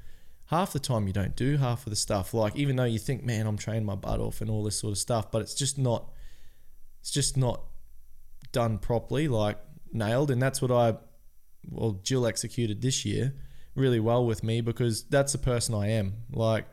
Half 0.53 0.73
the 0.73 0.79
time 0.79 1.07
you 1.07 1.13
don't 1.13 1.35
do 1.35 1.57
half 1.57 1.87
of 1.87 1.89
the 1.89 1.95
stuff. 1.95 2.31
Like 2.31 2.55
even 2.55 2.75
though 2.75 2.83
you 2.83 2.99
think, 2.99 3.23
man, 3.23 3.47
I'm 3.47 3.57
training 3.57 3.85
my 3.85 3.95
butt 3.95 4.19
off 4.19 4.39
and 4.39 4.51
all 4.51 4.63
this 4.63 4.77
sort 4.77 4.91
of 4.91 4.99
stuff, 4.99 5.31
but 5.31 5.41
it's 5.41 5.55
just 5.55 5.79
not. 5.79 6.11
It's 7.01 7.09
just 7.09 7.35
not 7.35 7.63
done 8.51 8.77
properly, 8.77 9.27
like 9.27 9.57
nailed, 9.91 10.29
and 10.29 10.39
that's 10.39 10.61
what 10.61 10.71
I, 10.71 10.95
well, 11.67 11.99
Jill 12.03 12.27
executed 12.27 12.83
this 12.83 13.03
year 13.03 13.33
really 13.73 13.99
well 13.99 14.23
with 14.27 14.43
me 14.43 14.61
because 14.61 15.05
that's 15.05 15.31
the 15.31 15.39
person 15.39 15.73
I 15.73 15.87
am. 15.87 16.13
Like, 16.31 16.67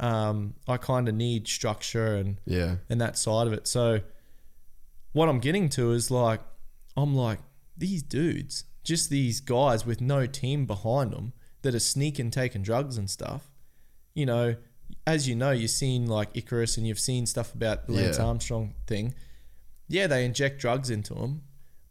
um, 0.00 0.54
I 0.66 0.78
kind 0.78 1.06
of 1.06 1.14
need 1.14 1.46
structure 1.46 2.16
and 2.16 2.38
yeah. 2.46 2.76
and 2.88 2.98
that 3.02 3.18
side 3.18 3.46
of 3.46 3.52
it. 3.52 3.68
So, 3.68 4.00
what 5.12 5.28
I'm 5.28 5.38
getting 5.38 5.68
to 5.70 5.92
is 5.92 6.10
like, 6.10 6.40
I'm 6.96 7.14
like 7.14 7.40
these 7.76 8.02
dudes, 8.02 8.64
just 8.82 9.10
these 9.10 9.40
guys 9.40 9.84
with 9.84 10.00
no 10.00 10.24
team 10.24 10.64
behind 10.64 11.12
them 11.12 11.34
that 11.62 11.74
are 11.74 11.80
sneaking, 11.80 12.30
taking 12.30 12.62
drugs 12.62 12.96
and 12.96 13.08
stuff. 13.08 13.50
You 14.14 14.26
know, 14.26 14.56
as 15.06 15.28
you 15.28 15.34
know, 15.34 15.50
you've 15.52 15.70
seen 15.70 16.06
like 16.06 16.30
Icarus 16.34 16.76
and 16.76 16.86
you've 16.86 17.00
seen 17.00 17.26
stuff 17.26 17.54
about 17.54 17.86
the 17.86 17.92
Lance 17.94 18.18
Yeah. 18.18 18.24
Armstrong 18.24 18.74
thing. 18.86 19.14
Yeah, 19.88 20.06
they 20.06 20.24
inject 20.24 20.60
drugs 20.60 20.90
into 20.90 21.14
them, 21.14 21.42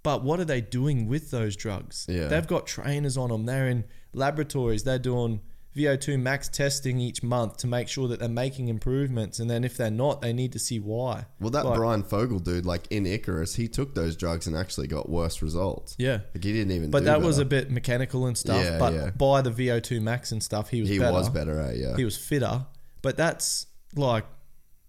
but 0.03 0.23
what 0.23 0.39
are 0.39 0.45
they 0.45 0.61
doing 0.61 1.07
with 1.07 1.31
those 1.31 1.55
drugs? 1.55 2.05
Yeah. 2.09 2.27
They've 2.27 2.47
got 2.47 2.67
trainers 2.67 3.17
on 3.17 3.29
them. 3.29 3.45
They're 3.45 3.67
in 3.67 3.85
laboratories. 4.13 4.83
They're 4.83 4.99
doing 4.99 5.41
VO2 5.75 6.19
max 6.19 6.49
testing 6.49 6.99
each 6.99 7.23
month 7.23 7.57
to 7.57 7.67
make 7.67 7.87
sure 7.87 8.07
that 8.09 8.19
they're 8.19 8.27
making 8.27 8.67
improvements. 8.67 9.39
And 9.39 9.49
then 9.49 9.63
if 9.63 9.77
they're 9.77 9.89
not, 9.89 10.21
they 10.21 10.33
need 10.33 10.51
to 10.51 10.59
see 10.59 10.79
why. 10.79 11.25
Well, 11.39 11.49
that 11.51 11.65
Like- 11.65 11.77
Bryan 11.77 12.03
Fogel 12.03 12.39
dude, 12.39 12.65
like 12.65 12.87
in 12.89 13.05
Icarus, 13.05 13.55
he 13.55 13.67
took 13.67 13.95
those 13.95 14.15
drugs 14.15 14.47
and 14.47 14.55
actually 14.55 14.87
got 14.87 15.09
worse 15.09 15.41
results. 15.41 15.95
Yeah. 15.97 16.19
Like 16.35 16.43
he 16.43 16.51
didn't 16.51 16.71
even. 16.73 16.91
But 16.91 16.99
do 16.99 17.05
that 17.05 17.21
was 17.21 17.37
a 17.37 17.45
bit 17.45 17.71
mechanical 17.71 18.25
and 18.25 18.37
stuff. 18.37 18.63
Yeah, 18.63 18.77
but 18.79 18.93
yeah. 18.93 19.09
by 19.11 19.41
the 19.41 19.51
VO2 19.51 20.01
max 20.01 20.31
and 20.33 20.43
stuff, 20.43 20.69
he 20.69 20.81
was 20.81 20.89
He 20.89 20.99
better. 20.99 21.13
was 21.13 21.29
better 21.29 21.59
at 21.59 21.77
yeah. 21.77 21.95
He 21.95 22.03
was 22.03 22.17
fitter. 22.17 22.65
But 23.01 23.15
that's 23.15 23.67
like, 23.95 24.25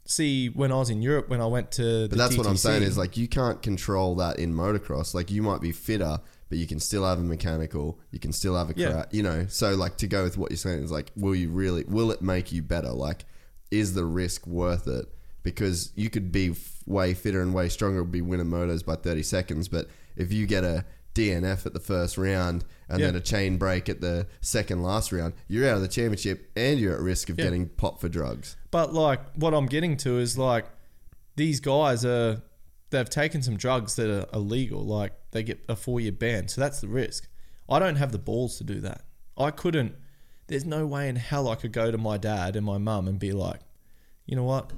see, 0.05 0.49
when 0.49 0.73
I 0.73 0.77
was 0.77 0.91
in 0.91 1.01
Europe, 1.01 1.29
when 1.29 1.41
I 1.41 1.47
went 1.47 1.71
to 1.73 1.83
the 1.83 2.09
But 2.11 2.19
that's 2.19 2.37
what 2.37 2.47
I'm 2.47 2.57
saying 2.57 2.83
is 2.83 2.99
like 2.99 3.17
you 3.17 3.29
can't 3.29 3.63
control 3.63 4.17
that 4.17 4.39
in 4.39 4.53
motocross. 4.53 5.15
Like 5.15 5.31
you 5.31 5.43
might 5.43 5.61
be 5.61 5.71
fitter, 5.73 6.19
but 6.53 6.59
you 6.59 6.67
can 6.67 6.79
still 6.79 7.07
have 7.07 7.19
a 7.19 7.23
mechanical. 7.23 7.99
You 8.11 8.19
can 8.19 8.31
still 8.31 8.55
have 8.59 8.69
a 8.69 8.75
Yeah. 8.77 8.91
cra- 8.91 9.09
you 9.11 9.23
know. 9.23 9.47
So 9.49 9.75
like 9.75 9.97
to 9.97 10.07
go 10.07 10.23
with 10.23 10.37
what 10.37 10.51
you're 10.51 10.59
saying 10.59 10.85
is 10.85 10.91
like, 10.91 11.11
will 11.17 11.35
you 11.35 11.49
really? 11.49 11.83
Will 11.85 12.11
it 12.11 12.21
make 12.21 12.53
you 12.53 12.61
better? 12.61 12.91
Like, 12.93 13.25
is 13.71 13.95
the 13.95 14.05
risk 14.05 14.47
worth 14.47 14.87
it? 14.87 15.07
Because 15.45 15.93
you 15.97 16.11
could 16.11 16.31
be 16.31 16.51
f- 16.51 16.83
way 16.85 17.15
fitter 17.15 17.41
and 17.41 17.55
way 17.55 17.71
stronger, 17.71 18.05
be 18.05 18.21
winning 18.21 18.49
motos 18.49 18.85
by 18.85 18.97
30 18.97 19.23
seconds. 19.23 19.67
But 19.69 19.87
if 20.15 20.31
you 20.31 20.47
get 20.47 20.63
a 20.63 20.85
DNF 21.15 21.65
at 21.65 21.73
the 21.73 21.81
first 21.81 22.19
round 22.19 22.67
and 22.87 23.01
Yeah. 23.01 23.07
then 23.07 23.17
a 23.17 23.21
chain 23.21 23.57
break 23.57 23.89
at 23.89 24.03
the 24.03 24.27
second 24.43 24.83
last 24.83 25.11
round, 25.11 25.33
you're 25.49 25.67
out 25.67 25.77
of 25.77 25.81
the 25.83 25.89
championship 25.89 26.51
and 26.55 26.79
you're 26.79 26.93
at 26.93 27.01
risk 27.01 27.31
of 27.31 27.39
Yeah. 27.39 27.47
getting 27.47 27.69
popped 27.71 28.03
for 28.03 28.11
drugs. 28.11 28.57
But 28.71 28.93
like, 28.93 29.21
what 29.37 29.55
I'm 29.55 29.65
getting 29.67 29.97
to 29.99 30.19
is 30.19 30.37
like, 30.37 30.67
these 31.37 31.61
guys 31.61 32.05
are, 32.05 32.43
they've 32.93 33.11
taken 33.11 33.43
some 33.43 33.57
drugs 33.57 33.97
that 33.97 34.09
are 34.09 34.27
illegal. 34.33 34.85
Like, 34.85 35.13
they 35.33 35.43
get 35.43 35.65
a 35.69 35.75
four 35.75 36.01
year 36.01 36.13
ban. 36.13 36.47
So 36.49 36.61
that's 36.61 36.81
the 36.81 36.89
risk. 36.89 37.27
I 37.69 37.79
don't 37.79 37.97
have 37.97 38.13
the 38.13 38.19
balls 38.19 38.59
to 38.59 38.65
do 38.65 38.81
that. 38.81 39.03
I 39.37 39.51
couldn't, 39.51 39.97
there's 40.47 40.65
no 40.65 40.87
way 40.87 41.09
in 41.09 41.17
hell 41.17 41.49
I 41.49 41.57
could 41.57 41.73
go 41.73 41.91
to 41.91 41.99
my 41.99 42.19
dad 42.19 42.55
and 42.55 42.65
my 42.65 42.79
mum 42.79 43.09
and 43.09 43.19
be 43.19 43.33
like, 43.33 43.61
you 44.27 44.37
know 44.37 44.45
what? 44.45 44.73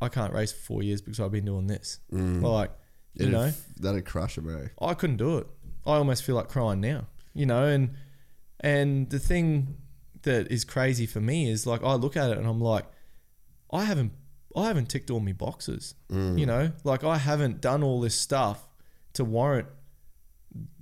I 0.00 0.08
can't 0.08 0.32
race 0.32 0.52
for 0.52 0.60
four 0.60 0.82
years 0.82 1.02
because 1.02 1.20
I've 1.20 1.32
been 1.32 1.44
doing 1.44 1.66
this. 1.66 1.98
Mm. 2.12 2.40
Like, 2.42 2.70
you 3.14 3.24
It'd 3.24 3.32
know, 3.32 3.42
f- 3.42 3.66
that'd 3.76 4.06
crush 4.06 4.38
him, 4.38 4.44
bro. 4.44 4.68
I 4.80 4.94
couldn't 4.94 5.16
do 5.16 5.38
it. 5.38 5.46
I 5.84 5.94
almost 5.94 6.22
feel 6.22 6.36
like 6.36 6.48
crying 6.48 6.80
now, 6.80 7.06
you 7.34 7.46
know. 7.46 7.64
And 7.64 7.94
and 8.60 9.10
the 9.10 9.18
thing 9.18 9.76
that 10.22 10.52
is 10.52 10.64
crazy 10.64 11.06
for 11.06 11.20
me 11.20 11.50
is 11.50 11.66
like 11.66 11.82
I 11.82 11.94
look 11.94 12.16
at 12.16 12.30
it 12.30 12.38
and 12.38 12.46
I'm 12.46 12.60
like, 12.60 12.84
I 13.72 13.84
haven't 13.84 14.12
I 14.56 14.66
haven't 14.66 14.88
ticked 14.88 15.10
all 15.10 15.20
my 15.20 15.32
boxes, 15.32 15.94
mm. 16.10 16.38
you 16.38 16.46
know. 16.46 16.72
Like 16.84 17.04
I 17.04 17.18
haven't 17.18 17.60
done 17.60 17.82
all 17.82 18.00
this 18.00 18.14
stuff 18.14 18.68
to 19.14 19.24
warrant 19.24 19.68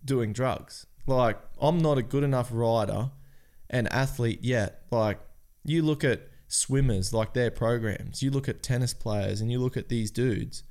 doing 0.04 0.32
drugs. 0.32 0.86
Like 1.06 1.38
I'm 1.60 1.78
not 1.78 1.98
a 1.98 2.02
good 2.02 2.24
enough 2.24 2.50
rider 2.52 3.10
and 3.68 3.92
athlete 3.92 4.40
yet. 4.42 4.82
Like 4.90 5.18
you 5.64 5.82
look 5.82 6.04
at 6.04 6.28
swimmers, 6.48 7.12
like 7.12 7.34
their 7.34 7.50
programs. 7.50 8.22
You 8.22 8.30
look 8.30 8.48
at 8.48 8.62
tennis 8.62 8.94
players, 8.94 9.40
and 9.40 9.50
you 9.50 9.58
look 9.58 9.76
at 9.76 9.88
these 9.88 10.10
dudes 10.10 10.62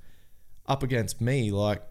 up 0.65 0.83
against 0.83 1.21
me. 1.21 1.51
Like 1.51 1.81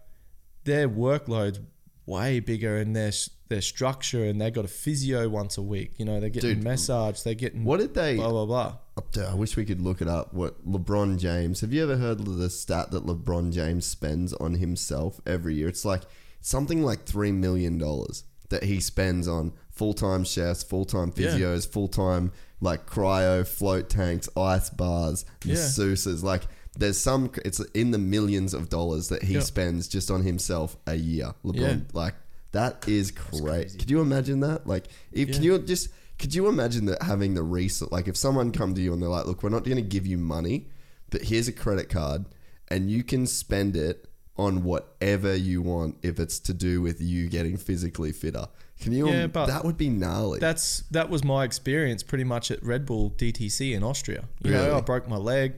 their 0.63 0.89
workload's 0.89 1.59
way 2.05 2.39
bigger 2.39 2.77
and 2.77 2.95
their 2.95 3.11
their 3.47 3.61
structure 3.61 4.25
and 4.25 4.39
they 4.39 4.51
got 4.51 4.65
a 4.65 4.69
physio 4.69 5.29
once 5.29 5.57
a 5.57 5.61
week. 5.61 5.93
You 5.97 6.05
know, 6.05 6.19
they're 6.19 6.29
getting 6.29 6.55
Dude, 6.55 6.63
massage, 6.63 7.21
they're 7.21 7.33
getting 7.33 7.63
What 7.63 7.79
did 7.79 7.93
they? 7.93 8.15
blah 8.15 8.29
blah 8.29 8.45
blah. 8.45 8.77
Dude, 9.11 9.25
I 9.25 9.33
wish 9.33 9.57
we 9.57 9.65
could 9.65 9.81
look 9.81 10.01
it 10.01 10.07
up. 10.07 10.33
What 10.33 10.65
LeBron 10.69 11.17
James? 11.17 11.61
Have 11.61 11.73
you 11.73 11.83
ever 11.83 11.97
heard 11.97 12.19
of 12.21 12.37
the 12.37 12.49
stat 12.49 12.91
that 12.91 13.05
LeBron 13.05 13.51
James 13.51 13.85
spends 13.85 14.33
on 14.33 14.55
himself 14.55 15.19
every 15.25 15.55
year? 15.55 15.67
It's 15.67 15.83
like 15.85 16.03
something 16.41 16.81
like 16.83 17.05
three 17.05 17.31
million 17.31 17.77
dollars 17.77 18.23
that 18.49 18.63
he 18.63 18.79
spends 18.79 19.27
on 19.27 19.51
full 19.69 19.93
time 19.93 20.23
chefs, 20.23 20.63
full 20.63 20.85
time 20.85 21.11
Yeah. 21.15 21.27
physios, 21.29 21.67
full 21.67 21.87
time 21.89 22.31
like 22.61 22.89
cryo, 22.89 23.45
float 23.45 23.89
tanks, 23.89 24.29
ice 24.37 24.69
bars, 24.69 25.25
Yeah. 25.43 25.55
masseuses. 25.55 26.23
Like 26.23 26.43
there's 26.77 26.97
some. 26.97 27.31
It's 27.43 27.59
in 27.73 27.91
the 27.91 27.97
millions 27.97 28.53
of 28.53 28.69
dollars 28.69 29.09
that 29.09 29.23
he 29.23 29.35
Yeah. 29.35 29.39
spends 29.41 29.87
just 29.89 30.09
on 30.09 30.23
himself 30.23 30.77
a 30.87 30.95
year. 30.95 31.33
LeBron, 31.43 31.55
Yeah. 31.59 31.77
like 31.93 32.15
that 32.53 32.87
is 32.87 33.11
great. 33.11 33.77
Could 33.77 33.91
you 33.91 33.99
imagine 33.99 34.39
that? 34.39 34.65
Like, 34.65 34.87
if 35.11 35.33
can 35.33 35.43
you 35.43 35.57
just 35.59 35.89
could 36.19 36.33
you 36.33 36.47
imagine 36.47 36.85
that 36.85 37.01
having 37.03 37.33
the 37.33 37.43
resource? 37.43 37.91
Like, 37.91 38.07
if 38.07 38.15
someone 38.17 38.51
come 38.51 38.73
to 38.75 38.81
you 38.81 38.93
and 38.93 39.01
they're 39.01 39.09
like, 39.09 39.25
"Look, 39.25 39.43
we're 39.43 39.49
not 39.49 39.63
going 39.63 39.77
to 39.77 39.81
give 39.81 40.05
you 40.07 40.17
money, 40.17 40.67
but 41.09 41.23
here's 41.23 41.47
a 41.47 41.51
credit 41.53 41.89
card, 41.89 42.25
and 42.69 42.89
you 42.89 43.03
can 43.03 43.27
spend 43.27 43.75
it 43.75 44.07
on 44.37 44.63
whatever 44.63 45.33
you 45.35 45.61
want 45.61 45.95
if 46.01 46.19
it's 46.19 46.39
to 46.39 46.53
do 46.53 46.81
with 46.81 46.99
you 47.01 47.27
getting 47.29 47.57
physically 47.57 48.11
fitter." 48.11 48.47
Can 48.79 48.91
you? 48.91 49.09
Yeah, 49.09 49.27
but 49.27 49.45
that 49.45 49.63
would 49.63 49.77
be 49.77 49.89
gnarly. 49.89 50.39
That's 50.39 50.81
that 50.91 51.09
was 51.09 51.23
my 51.23 51.43
experience 51.45 52.03
pretty 52.03 52.25
much 52.25 52.51
at 52.51 52.61
Red 52.63 52.85
Bull 52.85 53.11
DTC 53.11 53.73
in 53.73 53.83
Austria. 53.83 54.25
You 54.43 54.51
Really? 54.51 54.67
know, 54.67 54.77
I 54.77 54.81
broke 54.81 55.07
my 55.07 55.15
leg. 55.17 55.53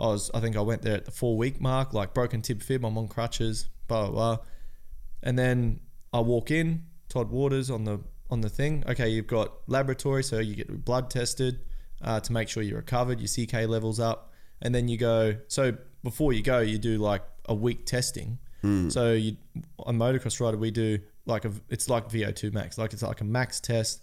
I 0.00 0.06
was 0.08 0.30
I 0.34 0.40
think 0.40 0.54
I 0.56 0.60
went 0.60 0.82
there 0.82 0.94
at 0.96 1.04
the 1.06 1.10
four 1.10 1.36
week 1.36 1.60
mark, 1.60 1.92
like 1.94 2.12
broken 2.14 2.42
tib 2.42 2.62
fib. 2.62 2.84
I'm 2.84 2.96
on 2.98 3.08
crutches, 3.08 3.68
blah 3.88 4.06
blah 4.06 4.10
blah. 4.10 4.44
And 5.22 5.38
then 5.38 5.80
I 6.12 6.20
walk 6.20 6.50
in, 6.50 6.84
Todd 7.08 7.30
Waters 7.30 7.70
on 7.70 7.84
the 7.84 8.00
on 8.30 8.40
the 8.40 8.48
thing. 8.48 8.84
Okay, 8.88 9.08
you've 9.08 9.26
got 9.26 9.52
laboratory, 9.66 10.22
so 10.22 10.38
you 10.38 10.56
get 10.56 10.84
blood 10.84 11.10
tested 11.10 11.60
uh, 12.02 12.20
to 12.20 12.32
make 12.32 12.48
sure 12.48 12.62
you're 12.62 12.76
recovered, 12.76 13.20
your 13.20 13.28
CK 13.28 13.68
levels 13.68 13.98
up, 14.00 14.32
and 14.62 14.74
then 14.74 14.88
you 14.88 14.96
go. 14.96 15.36
So 15.48 15.76
before 16.04 16.32
you 16.32 16.42
go, 16.42 16.60
you 16.60 16.78
do 16.78 16.98
like 16.98 17.22
a 17.46 17.54
week 17.54 17.86
testing. 17.86 18.38
So 18.90 19.12
you 19.12 19.36
on 19.78 19.98
motocross 19.98 20.40
rider, 20.40 20.56
we 20.56 20.72
do 20.72 20.98
like 21.26 21.44
a 21.44 21.52
it's 21.68 21.88
like 21.88 22.08
VO2 22.08 22.52
max, 22.52 22.76
like 22.76 22.92
it's 22.92 23.02
like 23.02 23.20
a 23.20 23.24
max 23.24 23.60
test. 23.60 24.02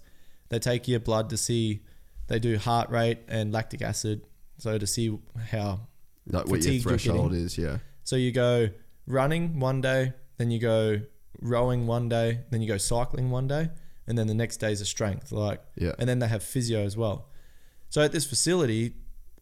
They 0.49 0.59
take 0.59 0.87
your 0.87 1.01
blood 1.01 1.29
to 1.31 1.37
see, 1.37 1.81
they 2.27 2.39
do 2.39 2.57
heart 2.57 2.89
rate 2.89 3.19
and 3.27 3.51
lactic 3.51 3.81
acid, 3.81 4.25
so 4.57 4.77
to 4.77 4.87
see 4.87 5.17
how 5.51 5.81
like 6.27 6.47
what 6.47 6.63
your 6.63 6.73
fatigue 6.73 6.83
threshold 6.83 7.33
is. 7.33 7.57
Yeah. 7.57 7.79
so 8.05 8.15
you 8.15 8.31
go 8.31 8.69
running 9.07 9.59
one 9.59 9.81
day, 9.81 10.13
then 10.37 10.51
you 10.51 10.59
go 10.59 11.01
rowing 11.41 11.85
one 11.85 12.07
day, 12.07 12.39
then 12.49 12.61
you 12.61 12.67
go 12.67 12.77
cycling 12.77 13.29
one 13.31 13.47
day, 13.47 13.69
and 14.07 14.17
then 14.17 14.27
the 14.27 14.33
next 14.33 14.57
day 14.57 14.71
is 14.71 14.81
a 14.81 14.85
strength. 14.85 15.31
Like, 15.31 15.61
Yeah. 15.75 15.93
and 15.99 16.07
then 16.09 16.19
they 16.19 16.27
have 16.27 16.43
physio 16.43 16.83
as 16.83 16.95
well. 16.97 17.29
So 17.89 18.01
at 18.01 18.11
this 18.11 18.25
facility, 18.25 18.93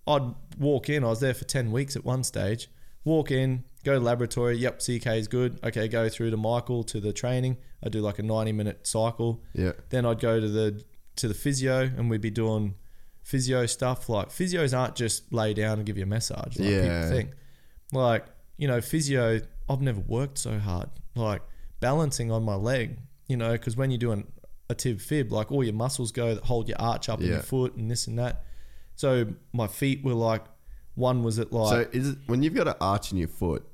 I'd 0.07 0.33
walk 0.59 0.89
in. 0.89 1.03
I 1.03 1.07
was 1.07 1.19
there 1.19 1.33
for 1.33 1.45
ten 1.45 1.71
weeks 1.71 1.95
at 1.95 2.03
one 2.05 2.23
stage. 2.23 2.69
Walk 3.05 3.31
in, 3.31 3.63
go 3.83 3.93
to 3.93 3.99
the 3.99 4.05
laboratory. 4.05 4.57
Yep, 4.57 4.79
CK 4.81 5.07
is 5.17 5.27
good. 5.27 5.59
Okay, 5.63 5.87
go 5.87 6.07
through 6.09 6.31
to 6.31 6.37
Michael 6.37 6.83
to 6.85 6.99
the 6.99 7.11
training. 7.13 7.57
I 7.83 7.89
do 7.89 7.99
like 8.01 8.19
a 8.19 8.23
ninety 8.23 8.51
minute 8.51 8.85
cycle. 8.87 9.43
Yeah. 9.53 9.73
Then 9.89 10.05
I'd 10.05 10.19
go 10.19 10.39
to 10.39 10.47
the 10.47 10.83
to 11.17 11.27
the 11.27 11.33
physio, 11.33 11.81
and 11.81 12.09
we'd 12.09 12.21
be 12.21 12.31
doing 12.31 12.75
physio 13.23 13.65
stuff. 13.65 14.09
Like 14.09 14.29
physios 14.29 14.77
aren't 14.77 14.95
just 14.95 15.31
lay 15.33 15.53
down 15.53 15.77
and 15.79 15.85
give 15.85 15.97
you 15.97 16.03
a 16.03 16.07
massage. 16.07 16.57
Like 16.57 16.69
Yeah. 16.69 16.81
people 17.01 17.09
think. 17.17 17.31
Like 17.91 18.25
you 18.57 18.67
know, 18.67 18.81
physio. 18.81 19.41
I've 19.69 19.81
never 19.81 20.01
worked 20.01 20.37
so 20.37 20.59
hard. 20.59 20.89
Like 21.15 21.41
balancing 21.79 22.31
on 22.31 22.43
my 22.43 22.55
leg. 22.55 22.99
You 23.27 23.37
know, 23.37 23.53
because 23.53 23.77
when 23.77 23.89
you're 23.91 23.97
doing 23.97 24.27
a 24.69 24.75
tib 24.75 24.99
fib, 25.01 25.31
like 25.31 25.51
all 25.51 25.63
your 25.63 25.73
muscles 25.73 26.11
go 26.11 26.35
that 26.35 26.43
hold 26.45 26.67
your 26.69 26.79
arch 26.79 27.09
up 27.09 27.19
in 27.19 27.27
Yeah. 27.27 27.33
your 27.33 27.41
foot 27.41 27.75
and 27.75 27.89
this 27.91 28.07
and 28.07 28.17
that. 28.19 28.43
So 28.95 29.27
my 29.51 29.67
feet 29.67 30.03
were 30.03 30.13
like, 30.13 30.43
one 30.95 31.23
was 31.23 31.39
at 31.39 31.51
like 31.51 31.69
So 31.87 31.89
is 31.97 32.09
it, 32.09 32.17
when 32.27 32.43
you've 32.43 32.53
got 32.53 32.67
an 32.67 32.75
arch 32.79 33.11
in 33.11 33.17
your 33.17 33.27
foot, 33.27 33.65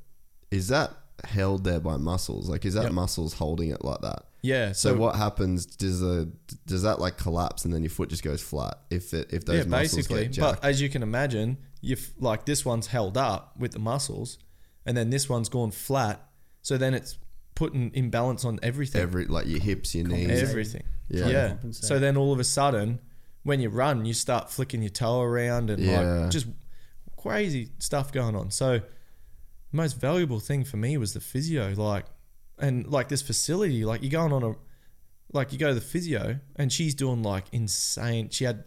is 0.52 0.70
that 0.70 0.92
held 1.26 1.64
there 1.64 1.80
by 1.80 1.98
muscles? 1.98 2.50
Like, 2.50 2.66
is 2.66 2.74
that 2.76 2.84
Yep. 2.84 2.92
muscles 2.94 3.34
holding 3.34 3.70
it 3.72 3.84
like 3.84 4.02
that? 4.02 4.24
yeah. 4.42 4.72
So, 4.72 4.94
So, 4.94 4.98
what 4.98 5.16
happens? 5.18 5.66
Does 5.66 6.00
the 6.00 6.32
does 6.66 6.84
that 6.84 7.00
like 7.00 7.18
collapse 7.18 7.66
and 7.66 7.74
then 7.74 7.84
your 7.84 7.90
foot 7.90 8.10
just 8.10 8.24
goes 8.24 8.42
flat 8.42 8.80
if 8.90 9.14
it, 9.14 9.32
if 9.34 9.46
those 9.46 9.66
yeah, 9.66 9.70
muscles 9.70 10.08
basically. 10.08 10.28
get 10.30 10.40
But 10.40 10.64
as 10.64 10.82
you 10.82 10.90
can 10.90 11.04
imagine, 11.04 11.58
you 11.82 11.98
like 12.20 12.46
this 12.46 12.66
one's 12.66 12.88
held 12.88 13.18
up 13.18 13.54
with 13.60 13.74
the 13.74 13.80
muscles, 13.80 14.40
and 14.86 14.96
then 14.98 15.10
this 15.10 15.28
one's 15.30 15.50
gone 15.50 15.72
flat. 15.72 16.26
So 16.62 16.78
then 16.78 16.94
it's 16.94 17.18
putting 17.60 17.91
imbalance 17.93 18.45
on 18.45 18.57
everything. 18.64 19.01
Every 19.01 19.26
like 19.26 19.45
your 19.45 19.60
hips, 19.60 19.93
your 19.93 20.07
knees. 20.07 20.41
everything. 20.41 20.84
Yeah. 21.10 21.28
Yeah. 21.28 21.55
So 21.72 21.99
then 21.99 22.16
all 22.16 22.32
of 22.32 22.39
a 22.39 22.43
sudden, 22.45 22.99
when 23.43 23.60
you 23.60 23.68
run, 23.70 24.05
you 24.05 24.14
start 24.14 24.49
flicking 24.49 24.82
your 24.82 24.91
toe 24.91 25.20
around 25.22 25.70
and 25.70 25.84
Yeah. 25.84 25.99
like 26.01 26.32
just 26.32 26.47
crazy 27.18 27.72
stuff 27.80 28.14
going 28.14 28.36
on. 28.36 28.49
So 28.51 28.78
the 28.80 28.84
most 29.84 29.99
valuable 29.99 30.39
thing 30.39 30.64
for 30.64 30.78
me 30.78 30.97
was 30.97 31.14
the 31.14 31.20
physio, 31.20 31.74
like 31.76 32.05
and 32.57 32.88
like 32.88 33.10
this 33.10 33.22
facility, 33.22 33.84
like 33.84 34.01
you're 34.01 34.10
going 34.22 34.32
on 34.32 34.43
a 34.43 34.55
like 35.34 35.51
you 35.51 35.60
go 35.60 35.68
to 35.68 35.76
the 35.76 35.82
physio 35.82 36.39
and 36.55 36.72
she's 36.72 36.95
doing 36.95 37.22
like 37.22 37.45
insane 37.51 38.30
she 38.30 38.45
had 38.45 38.64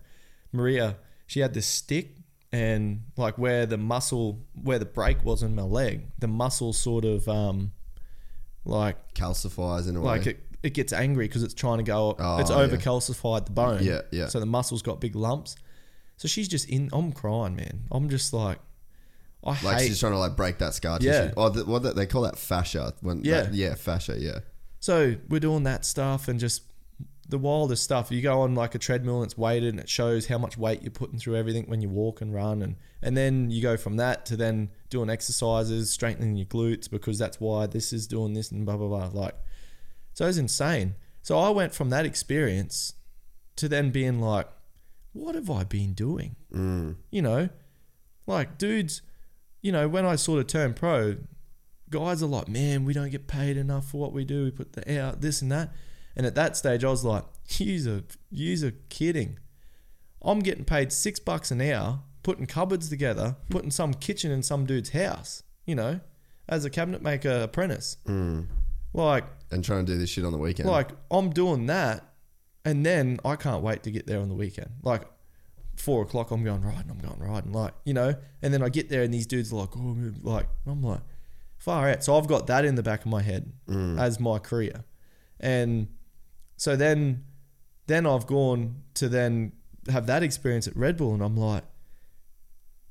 Maria, 0.53 0.97
she 1.26 1.40
had 1.40 1.55
this 1.55 1.66
stick 1.66 2.16
and 2.53 3.05
like 3.16 3.38
where 3.38 3.64
the 3.64 3.78
muscle 3.78 4.45
where 4.62 4.78
the 4.78 4.84
break 4.84 5.24
was 5.24 5.43
in 5.43 5.55
my 5.55 5.62
leg, 5.62 6.09
the 6.18 6.28
muscle 6.28 6.74
sort 6.74 7.07
of 7.07 7.26
um 7.26 7.72
like 8.65 9.15
calcifies 9.15 9.89
in 9.89 9.97
a 9.97 10.01
like 10.03 10.25
way. 10.25 10.31
it, 10.33 10.47
it 10.63 10.75
gets 10.75 10.93
angry 10.93 11.27
because 11.27 11.43
it's 11.43 11.55
trying 11.55 11.79
to 11.79 11.85
go 11.85 12.15
Oh, 12.19 12.39
it's 12.39 12.51
yeah. 12.51 12.57
over 12.57 12.77
calcified 12.77 13.47
the 13.47 13.53
bone 13.53 13.83
Yeah, 13.83 14.03
yeah. 14.13 14.29
so 14.29 14.39
the 14.41 14.47
muscles 14.47 14.83
got 14.83 15.01
big 15.01 15.17
lumps 15.17 15.57
so 16.17 16.29
she's 16.29 16.47
just 16.49 16.69
in 16.69 16.89
i'm 16.93 17.11
crying 17.13 17.57
man 17.57 17.83
i'm 17.91 18.09
just 18.09 18.33
like 18.33 18.59
i 19.45 19.51
like 19.65 19.79
hate 19.81 19.89
she's 19.89 19.99
trying 20.01 20.13
to 20.13 20.19
like 20.19 20.37
break 20.37 20.59
that 20.59 20.75
scar 20.75 20.99
tissue. 20.99 21.11
Yeah. 21.11 21.21
tissue. 21.23 21.35
Oh, 21.37 21.49
the, 21.49 21.65
what 21.65 21.83
the- 21.83 21.93
they 21.95 22.07
call 22.07 22.23
that 22.23 22.39
fascia. 22.39 22.95
When 23.01 23.25
Yeah. 23.25 23.43
that- 23.43 23.55
yeah, 23.55 23.75
fascia. 23.75 24.17
Yeah, 24.19 24.39
so 24.79 25.17
we're 25.29 25.41
doing 25.41 25.65
that 25.65 25.85
stuff 25.85 26.29
and 26.29 26.39
just 26.39 26.63
the 27.33 27.39
wildest 27.39 27.83
stuff. 27.83 28.12
You 28.12 28.20
go 28.20 28.43
on 28.43 28.55
like 28.55 28.74
a 28.74 28.78
treadmill 28.78 29.16
and 29.16 29.24
it's 29.24 29.39
weighted 29.39 29.70
and 29.70 29.80
it 29.80 29.89
shows 29.89 30.26
how 30.26 30.37
much 30.37 30.59
weight 30.59 30.83
you're 30.83 30.93
putting 30.93 31.18
through 31.18 31.37
everything 31.37 31.64
when 31.66 31.80
you 31.80 31.89
walk 31.89 32.20
and 32.20 32.33
run 32.33 32.62
and 32.62 32.76
and 33.01 33.16
then 33.16 33.51
you 33.51 33.61
go 33.61 33.76
from 33.76 33.97
that 33.97 34.26
to 34.26 34.37
then 34.37 34.70
doing 34.91 35.11
exercises, 35.11 35.91
strengthening 35.91 36.37
your 36.37 36.47
glutes 36.47 36.89
because 36.89 37.18
that's 37.18 37.41
why 37.41 37.66
this 37.66 37.93
is 37.93 38.07
doing 38.07 38.35
this 38.35 38.53
and 38.53 38.66
blah 38.66 38.76
blah 38.76 38.87
blah. 38.87 39.20
Like 39.20 39.35
so 40.12 40.26
it's 40.26 40.37
insane. 40.37 40.95
So 41.22 41.39
I 41.39 41.49
went 41.49 41.74
from 41.74 41.91
that 41.91 42.05
experience 42.05 42.95
to 43.57 43.68
then 43.68 43.91
being 43.91 44.20
like, 44.20 44.49
what 45.12 45.35
have 45.35 45.51
I 45.51 45.64
been 45.64 45.95
doing? 45.95 46.37
Mm. 46.53 46.97
You 47.11 47.22
know, 47.22 47.49
like 48.26 48.59
dudes, 48.59 49.01
you 49.62 49.72
know, 49.72 49.89
when 49.89 50.05
I 50.05 50.16
sort 50.16 50.39
of 50.39 50.49
turned 50.49 50.76
pro, 50.76 51.16
guys 51.89 52.22
are 52.22 52.26
like, 52.26 52.49
man, 52.49 52.85
we 52.85 52.93
don't 52.93 53.11
get 53.11 53.26
paid 53.26 53.57
enough 53.57 53.91
for 53.91 53.99
what 53.99 54.12
we 54.12 54.26
do. 54.26 54.45
We 54.45 54.51
put 54.51 54.74
the 54.74 55.01
out 55.01 55.22
this 55.22 55.41
and 55.41 55.51
that. 55.51 55.72
And 56.17 56.27
at 56.27 56.35
that 56.35 56.57
stage, 56.57 56.85
I 56.85 56.91
was 56.91 57.05
like, 57.05 57.25
"Yous 57.59 57.87
are, 57.87 58.03
yous 58.31 58.63
are 58.63 58.75
kidding. 58.89 59.39
I'm 60.23 60.41
getting 60.41 60.65
paid 60.65 60.93
six 60.93 61.19
bucks 61.19 61.51
an 61.51 61.61
hour, 61.61 62.01
putting 62.23 62.47
cupboards 62.47 62.89
together, 62.89 63.37
putting 63.51 63.71
some 63.71 63.95
kitchen 63.95 64.31
in 64.31 64.43
some 64.43 64.67
dude's 64.67 64.91
house. 64.91 65.43
You 65.67 65.75
know, 65.75 66.01
as 66.49 66.65
a 66.65 66.71
cabinet 66.71 67.03
maker 67.03 67.43
apprentice. 67.43 67.97
Mm. 68.07 68.47
Like, 68.95 69.25
And 69.51 69.65
trying 69.65 69.87
to 69.87 69.93
do 69.93 69.99
this 69.99 70.11
shit 70.11 70.25
on 70.25 70.33
the 70.33 70.39
weekend. 70.39 70.69
like 70.69 70.91
I'm 71.11 71.31
doing 71.31 71.67
that, 71.67 72.13
and 72.65 72.85
then 72.85 73.19
I 73.25 73.37
can't 73.37 73.63
wait 73.63 73.83
to 73.85 73.91
get 73.91 74.07
there 74.07 74.21
on 74.21 74.29
the 74.29 74.35
weekend. 74.35 74.71
Like 74.83 75.03
four 75.77 76.03
o'clock, 76.03 76.31
I'm 76.31 76.45
going 76.45 76.63
riding. 76.63 76.91
I'm 76.91 76.99
going 76.99 77.19
riding. 77.19 77.53
Like 77.53 77.73
you 77.85 77.95
know, 77.95 78.15
and 78.43 78.53
then 78.53 78.63
I 78.63 78.69
get 78.69 78.91
there, 78.91 79.03
and 79.03 79.13
these 79.15 79.27
dudes 79.27 79.53
are 79.53 79.57
like, 79.57 79.71
oh, 79.77 79.97
like 80.23 80.47
I'm 80.67 80.83
like, 80.83 81.01
far 81.57 81.89
out. 81.89 82.05
So 82.05 82.19
I've 82.19 82.27
got 82.27 82.47
that 82.49 82.65
in 82.67 82.75
the 82.75 82.83
back 82.83 83.01
of 83.01 83.07
my 83.07 83.23
head 83.23 83.53
as 83.99 84.21
my 84.21 84.39
career, 84.39 84.85
and 85.41 85.89
so 86.63 86.77
then, 86.77 87.25
then 87.89 88.07
I've 88.07 88.29
gone 88.29 88.85
to 88.95 89.09
then 89.09 89.51
have 89.91 90.07
that 90.07 90.23
experience 90.23 90.69
at 90.69 90.77
Red 90.77 90.97
Bull, 90.97 91.13
and 91.13 91.21
I'm 91.21 91.37
like, 91.37 91.65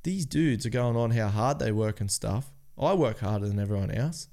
these 0.03 0.25
dudes 0.25 0.65
are 0.65 0.69
going 0.69 0.97
on 0.97 1.11
how 1.11 1.29
hard 1.29 1.59
they 1.59 1.71
work 1.71 2.01
and 2.01 2.11
stuff. 2.11 2.51
I 2.77 2.93
work 2.95 3.19
harder 3.19 3.47
than 3.47 3.59
everyone 3.59 3.89
else, 3.89 4.27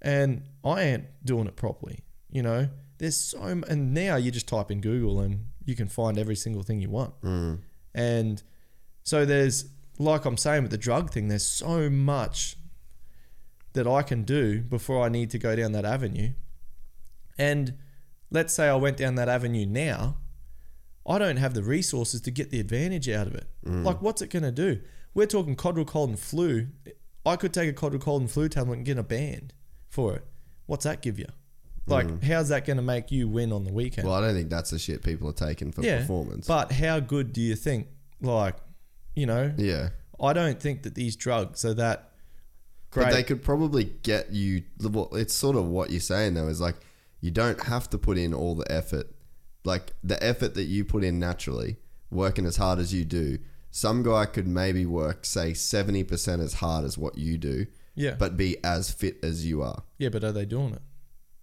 and 0.00 0.42
I 0.64 0.82
ain't 0.82 1.04
doing 1.24 1.46
it 1.46 1.54
properly. 1.54 2.00
You 2.28 2.42
know, 2.42 2.70
there's 2.98 3.16
so 3.16 3.44
m- 3.44 3.62
and 3.68 3.94
now 3.94 4.16
you 4.16 4.32
just 4.32 4.48
type 4.48 4.72
in 4.72 4.80
Google 4.80 5.20
and 5.20 5.46
you 5.64 5.76
can 5.76 5.86
find 5.86 6.18
every 6.18 6.34
single 6.34 6.64
thing 6.64 6.80
you 6.80 6.90
want. 6.90 7.20
Mm. 7.20 7.60
And 7.94 8.42
so 9.04 9.24
there's 9.24 9.66
like 10.00 10.24
I'm 10.24 10.36
saying 10.36 10.62
with 10.62 10.72
the 10.72 10.76
drug 10.76 11.12
thing, 11.12 11.28
there's 11.28 11.46
so 11.46 11.88
much 11.88 12.56
that 13.74 13.86
I 13.86 14.02
can 14.02 14.24
do 14.24 14.60
before 14.60 15.04
I 15.04 15.08
need 15.08 15.30
to 15.30 15.38
go 15.38 15.54
down 15.54 15.70
that 15.70 15.84
avenue. 15.84 16.32
And 17.38 17.74
let's 18.32 18.52
say 18.52 18.68
I 18.68 18.74
went 18.74 18.96
down 18.96 19.14
that 19.16 19.28
avenue 19.28 19.66
now, 19.66 20.16
I 21.06 21.18
don't 21.18 21.36
have 21.36 21.54
the 21.54 21.62
resources 21.62 22.20
to 22.22 22.30
get 22.30 22.50
the 22.50 22.58
advantage 22.58 23.08
out 23.08 23.26
of 23.26 23.34
it. 23.34 23.46
Mm. 23.64 23.84
Like, 23.84 24.02
what's 24.02 24.22
it 24.22 24.30
going 24.30 24.42
to 24.44 24.52
do? 24.52 24.80
We're 25.14 25.26
talking 25.26 25.54
Codral 25.54 25.86
cold 25.86 26.08
and 26.10 26.18
flu. 26.18 26.68
I 27.26 27.36
could 27.36 27.52
take 27.52 27.68
a 27.68 27.72
Codral 27.72 28.00
cold 28.00 28.22
and 28.22 28.30
flu 28.30 28.48
tablet 28.48 28.78
and 28.78 28.84
get 28.84 28.98
a 28.98 29.02
band 29.02 29.52
for 29.88 30.16
it. 30.16 30.24
What's 30.66 30.84
that 30.84 31.02
give 31.02 31.18
you? 31.18 31.26
Like, 31.86 32.06
mm. 32.06 32.22
how's 32.22 32.48
that 32.48 32.64
going 32.64 32.76
to 32.76 32.82
make 32.82 33.10
you 33.10 33.28
win 33.28 33.52
on 33.52 33.64
the 33.64 33.72
weekend? 33.72 34.06
Well, 34.06 34.16
I 34.16 34.20
don't 34.20 34.34
think 34.34 34.48
that's 34.48 34.70
the 34.70 34.78
shit 34.78 35.02
people 35.02 35.28
are 35.28 35.34
taking 35.34 35.72
for 35.72 35.82
performance. 35.82 36.46
But 36.46 36.72
how 36.72 37.00
good 37.00 37.32
do 37.32 37.40
you 37.40 37.56
think? 37.56 37.88
Like, 38.20 38.54
you 39.16 39.26
know, 39.26 39.52
yeah. 39.56 39.90
I 40.20 40.32
don't 40.32 40.60
think 40.60 40.84
that 40.84 40.94
these 40.94 41.16
drugs 41.16 41.64
are 41.64 41.74
that 41.74 42.12
great. 42.92 43.06
But 43.06 43.14
they 43.14 43.24
could 43.24 43.42
probably 43.42 43.92
get 44.04 44.30
you. 44.30 44.62
It's 44.80 45.34
sort 45.34 45.56
of 45.56 45.66
what 45.66 45.90
you're 45.90 46.00
saying 46.00 46.34
though. 46.34 46.46
Is 46.46 46.60
like 46.60 46.76
you 47.22 47.30
don't 47.30 47.62
have 47.64 47.88
to 47.90 47.96
put 47.98 48.18
in 48.18 48.34
all 48.34 48.54
the 48.54 48.70
effort. 48.70 49.06
Like 49.64 49.94
the 50.04 50.22
effort 50.22 50.52
that 50.54 50.64
you 50.64 50.84
put 50.84 51.02
in 51.04 51.18
naturally, 51.18 51.76
working 52.10 52.44
as 52.44 52.56
hard 52.56 52.78
as 52.78 52.92
you 52.92 53.04
do. 53.06 53.38
Some 53.70 54.02
guy 54.02 54.26
could 54.26 54.46
maybe 54.46 54.84
work 54.84 55.24
say 55.24 55.54
seventy 55.54 56.04
percent 56.04 56.42
as 56.42 56.54
hard 56.54 56.84
as 56.84 56.98
what 56.98 57.16
you 57.16 57.38
do, 57.38 57.64
yeah, 57.94 58.16
but 58.18 58.36
be 58.36 58.56
as 58.62 58.90
fit 58.90 59.16
as 59.22 59.46
you 59.46 59.62
are. 59.62 59.82
yeah, 59.96 60.10
but 60.10 60.22
are 60.24 60.32
they 60.32 60.44
doing 60.44 60.74
it? 60.74 60.82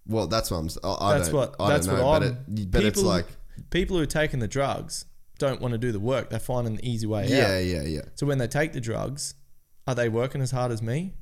Well, 0.06 0.26
that's 0.28 0.50
what 0.50 0.58
I'm. 0.58 0.66
s- 0.66 0.78
I, 0.84 0.92
I 1.00 1.14
That's 1.18 1.28
don't, 1.30 1.36
what- 1.38 1.56
I 1.58 1.68
that's 1.70 1.86
don't 1.86 1.96
know, 1.96 2.06
what 2.06 2.20
but, 2.20 2.26
I'm- 2.28 2.44
it, 2.56 2.70
but 2.70 2.84
it's 2.84 2.98
people- 3.00 3.10
like 3.10 3.26
People 3.70 3.96
who 3.96 4.02
are 4.02 4.06
taking 4.06 4.38
the 4.40 4.48
drugs 4.48 5.04
don't 5.38 5.60
want 5.60 5.72
to 5.72 5.78
do 5.78 5.92
the 5.92 6.00
work. 6.00 6.30
They're 6.30 6.38
finding 6.38 6.76
the 6.76 6.88
easy 6.88 7.06
way 7.06 7.24
out. 7.24 7.28
yeah, 7.28 7.54
out. 7.56 7.64
yeah, 7.64 7.82
yeah. 7.82 8.00
So 8.14 8.26
when 8.26 8.38
they 8.38 8.46
take 8.48 8.72
the 8.72 8.80
drugs, 8.80 9.34
are 9.86 9.94
they 9.94 10.08
working 10.08 10.40
as 10.40 10.50
hard 10.50 10.72
as 10.72 10.80
me? 10.82 11.14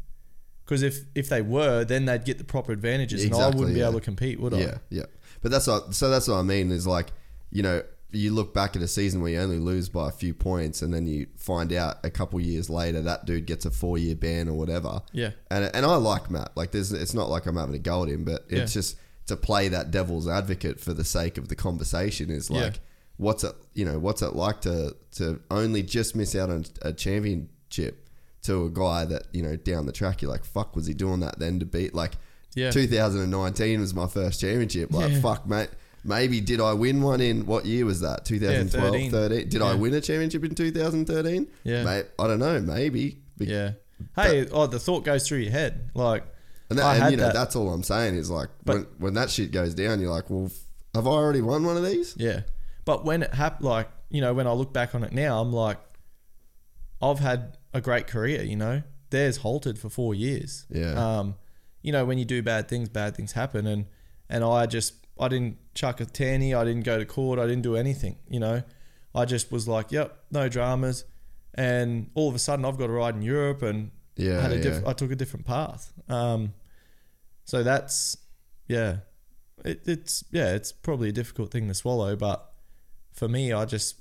Because 0.68 0.82
if 0.82 0.98
if 1.14 1.28
they 1.30 1.40
were, 1.40 1.84
then 1.84 2.04
they'd 2.04 2.24
get 2.26 2.36
the 2.36 2.44
proper 2.44 2.72
advantages, 2.72 3.24
and 3.24 3.32
I 3.32 3.36
Exactly, 3.38 3.58
wouldn't 3.58 3.74
be 3.74 3.80
yeah. 3.80 3.88
able 3.88 4.00
to 4.00 4.04
compete, 4.04 4.38
would 4.38 4.52
I? 4.52 4.58
Yeah, 4.58 4.78
yeah. 4.90 5.06
But 5.40 5.50
that's 5.50 5.66
what. 5.66 5.94
So 5.94 6.10
that's 6.10 6.28
what 6.28 6.34
I 6.36 6.42
mean. 6.42 6.70
Is 6.70 6.86
like 6.86 7.08
you 7.50 7.62
know 7.62 7.82
you 8.10 8.32
look 8.32 8.52
back 8.54 8.74
at 8.76 8.82
a 8.82 8.88
season 8.88 9.20
where 9.22 9.30
you 9.32 9.38
only 9.38 9.58
lose 9.58 9.88
by 9.88 10.08
a 10.08 10.12
few 10.12 10.34
points, 10.34 10.82
and 10.82 10.92
then 10.92 11.06
you 11.06 11.26
find 11.36 11.72
out 11.72 11.96
a 12.04 12.10
couple 12.10 12.38
years 12.40 12.68
later 12.68 13.00
that 13.02 13.24
dude 13.24 13.46
gets 13.46 13.64
a 13.64 13.70
four 13.70 13.96
year 13.98 14.14
ban 14.14 14.48
or 14.48 14.54
whatever. 14.54 15.00
Yeah. 15.12 15.30
And 15.50 15.70
and 15.74 15.86
I 15.86 15.96
like 15.96 16.30
Matt. 16.30 16.54
Like 16.54 16.72
there's 16.72 16.92
it's 16.92 17.14
not 17.14 17.30
like 17.30 17.46
I'm 17.46 17.56
having 17.56 17.74
a 17.74 17.78
go 17.78 18.02
at 18.02 18.10
him, 18.10 18.24
but 18.24 18.44
it's 18.50 18.74
Yeah. 18.74 18.80
just 18.80 18.96
to 19.28 19.36
play 19.36 19.68
that 19.68 19.90
devil's 19.90 20.26
advocate 20.28 20.80
for 20.80 20.92
the 20.94 21.04
sake 21.04 21.36
of 21.38 21.48
the 21.48 21.56
conversation 21.56 22.30
is 22.30 22.48
Yeah. 22.50 22.60
like 22.64 22.80
what's 23.18 23.44
it 23.44 23.54
you 23.74 23.84
know 23.84 23.98
what's 23.98 24.22
it 24.22 24.34
like 24.34 24.60
to 24.62 24.94
to 25.12 25.40
only 25.50 25.82
just 25.82 26.14
miss 26.16 26.34
out 26.34 26.48
on 26.50 26.64
a 26.82 26.92
championship 26.94 28.07
to 28.42 28.64
a 28.66 28.70
guy 28.70 29.04
that 29.04 29.24
you 29.32 29.42
know 29.42 29.56
down 29.56 29.84
the 29.86 29.92
track 29.92 30.22
you're 30.22 30.30
like 30.30 30.44
fuck 30.44 30.74
was 30.76 30.86
he 30.86 30.94
doing 30.94 31.20
that 31.20 31.38
then 31.38 31.58
to 31.58 31.66
beat 31.66 31.94
like 31.94 32.12
Yeah. 32.54 32.70
2019 32.70 33.80
was 33.80 33.94
my 33.94 34.06
first 34.06 34.40
championship. 34.40 34.92
Like, 34.92 35.12
Yeah. 35.12 35.20
fuck, 35.20 35.46
mate. 35.46 35.68
Maybe 36.04 36.40
did 36.40 36.60
I 36.60 36.72
win 36.72 37.02
one 37.02 37.20
in 37.20 37.44
what 37.46 37.66
year 37.66 37.84
was 37.84 38.00
that? 38.00 38.24
2012, 38.24 38.70
13. 38.92 39.10
13. 39.10 39.48
Did 39.48 39.62
I 39.62 39.74
win 39.74 39.92
a 39.94 40.00
championship 40.00 40.44
in 40.44 40.54
2013? 40.54 41.46
Yeah. 41.64 41.84
Mate, 41.84 42.06
I 42.18 42.26
don't 42.26 42.38
know. 42.38 42.58
Maybe. 42.60 43.18
Be- 43.36 43.46
Yeah. 43.46 43.72
Hey, 44.16 44.46
oh, 44.50 44.66
the 44.66 44.78
thought 44.78 45.04
goes 45.04 45.28
through 45.28 45.38
your 45.38 45.52
head. 45.52 45.90
Like, 45.94 46.24
And, 46.70 46.80
I 46.80 46.94
that, 46.94 47.02
and 47.02 47.10
you 47.10 47.16
know, 47.18 47.24
that. 47.24 47.34
that's 47.34 47.54
all 47.56 47.70
I'm 47.72 47.82
saying 47.82 48.14
is 48.14 48.30
like 48.30 48.48
But- 48.64 48.74
when, 48.76 48.86
when 48.98 49.14
that 49.14 49.28
shit 49.30 49.52
goes 49.52 49.74
down, 49.74 50.00
you're 50.00 50.10
like, 50.10 50.30
well, 50.30 50.46
f- 50.46 50.52
have 50.94 51.06
I 51.06 51.10
already 51.10 51.42
won 51.42 51.64
one 51.64 51.76
of 51.76 51.84
these? 51.84 52.14
Yeah. 52.16 52.40
But 52.86 53.04
when 53.04 53.22
it 53.22 53.34
happened, 53.34 53.66
like, 53.68 53.88
you 54.08 54.20
know, 54.22 54.32
when 54.32 54.46
I 54.46 54.52
look 54.52 54.72
back 54.72 54.94
on 54.94 55.04
it 55.04 55.12
now, 55.12 55.40
I'm 55.42 55.52
like, 55.52 55.78
I've 57.02 57.18
had 57.18 57.57
a 57.78 57.80
great 57.80 58.06
career, 58.06 58.42
you 58.42 58.56
know? 58.56 58.82
Theirs 59.10 59.38
halted 59.38 59.78
for 59.78 59.88
four 59.88 60.14
years. 60.14 60.66
Yeah. 60.70 60.92
Um, 60.92 61.36
you 61.82 61.92
know, 61.92 62.04
when 62.04 62.18
you 62.18 62.24
do 62.26 62.42
bad 62.42 62.68
things, 62.68 62.88
bad 62.90 63.16
things 63.16 63.32
happen. 63.32 63.66
And, 63.66 63.86
and 64.28 64.44
I 64.44 64.66
just, 64.66 65.06
I 65.18 65.28
didn't 65.28 65.56
chuck 65.74 66.00
a 66.00 66.04
tanny. 66.04 66.54
I 66.54 66.64
didn't 66.64 66.84
go 66.84 66.98
to 66.98 67.06
court. 67.06 67.38
I 67.38 67.46
didn't 67.46 67.62
do 67.62 67.76
anything, 67.76 68.16
you 68.28 68.40
know? 68.40 68.62
I 69.14 69.24
just 69.24 69.50
was 69.50 69.66
like, 69.66 69.90
yep, 69.90 70.18
no 70.30 70.48
dramas. 70.50 71.04
And 71.54 72.10
all 72.14 72.28
of 72.28 72.34
a 72.34 72.38
sudden, 72.38 72.64
I've 72.64 72.76
got 72.78 72.90
a 72.90 72.92
ride 72.92 73.14
in 73.14 73.22
Europe 73.22 73.62
and 73.62 73.90
Yeah, 74.16 74.40
had 74.40 74.52
a 74.52 74.56
yeah. 74.56 74.62
diff- 74.62 74.86
I 74.86 74.92
took 74.92 75.10
a 75.10 75.16
different 75.16 75.46
path. 75.46 75.92
Um, 76.08 76.52
so 77.44 77.62
that's 77.62 78.16
yeah, 78.68 78.98
it, 79.64 79.80
it's 79.86 80.22
yeah, 80.30 80.54
it's 80.54 80.70
probably 80.70 81.08
a 81.08 81.12
difficult 81.12 81.50
thing 81.50 81.66
to 81.68 81.74
swallow, 81.74 82.14
but 82.14 82.48
for 83.12 83.26
me, 83.26 83.52
I 83.52 83.64
just 83.64 84.00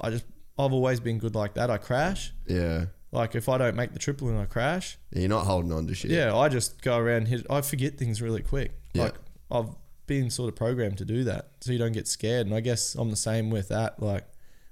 I 0.00 0.10
just 0.10 0.26
I've 0.58 0.72
always 0.74 1.00
been 1.00 1.18
good 1.18 1.34
like 1.34 1.54
that. 1.54 1.70
I 1.70 1.78
crash. 1.78 2.32
Yeah. 2.46 2.86
Like 3.16 3.34
if 3.34 3.48
I 3.48 3.56
don't 3.56 3.74
make 3.76 3.92
the 3.94 3.98
triple 3.98 4.28
and 4.28 4.38
I 4.38 4.44
crash, 4.44 4.98
You're 5.10 5.28
not 5.30 5.46
holding 5.46 5.72
on 5.72 5.86
to 5.86 5.94
shit. 5.94 6.10
yeah, 6.10 6.36
I 6.36 6.50
just 6.50 6.82
go 6.82 6.98
around 6.98 7.28
hit. 7.28 7.46
I 7.48 7.62
forget 7.62 7.96
things 7.96 8.20
really 8.20 8.42
quick. 8.42 8.72
Yeah. 8.92 9.04
Like 9.04 9.14
I've 9.50 9.70
been 10.06 10.28
sort 10.30 10.50
of 10.50 10.54
programmed 10.56 10.98
to 10.98 11.04
do 11.06 11.24
that, 11.24 11.48
so 11.60 11.72
you 11.72 11.78
don't 11.78 11.92
get 11.92 12.06
scared. 12.06 12.46
And 12.46 12.54
I 12.54 12.60
guess 12.60 12.94
I'm 12.94 13.08
the 13.10 13.16
same 13.16 13.48
with 13.50 13.68
that. 13.68 14.02
Like 14.02 14.26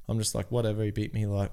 I'm 0.08 0.18
just 0.18 0.34
like 0.34 0.50
whatever 0.52 0.84
he 0.84 0.90
beat 0.90 1.14
me, 1.14 1.24
like 1.24 1.52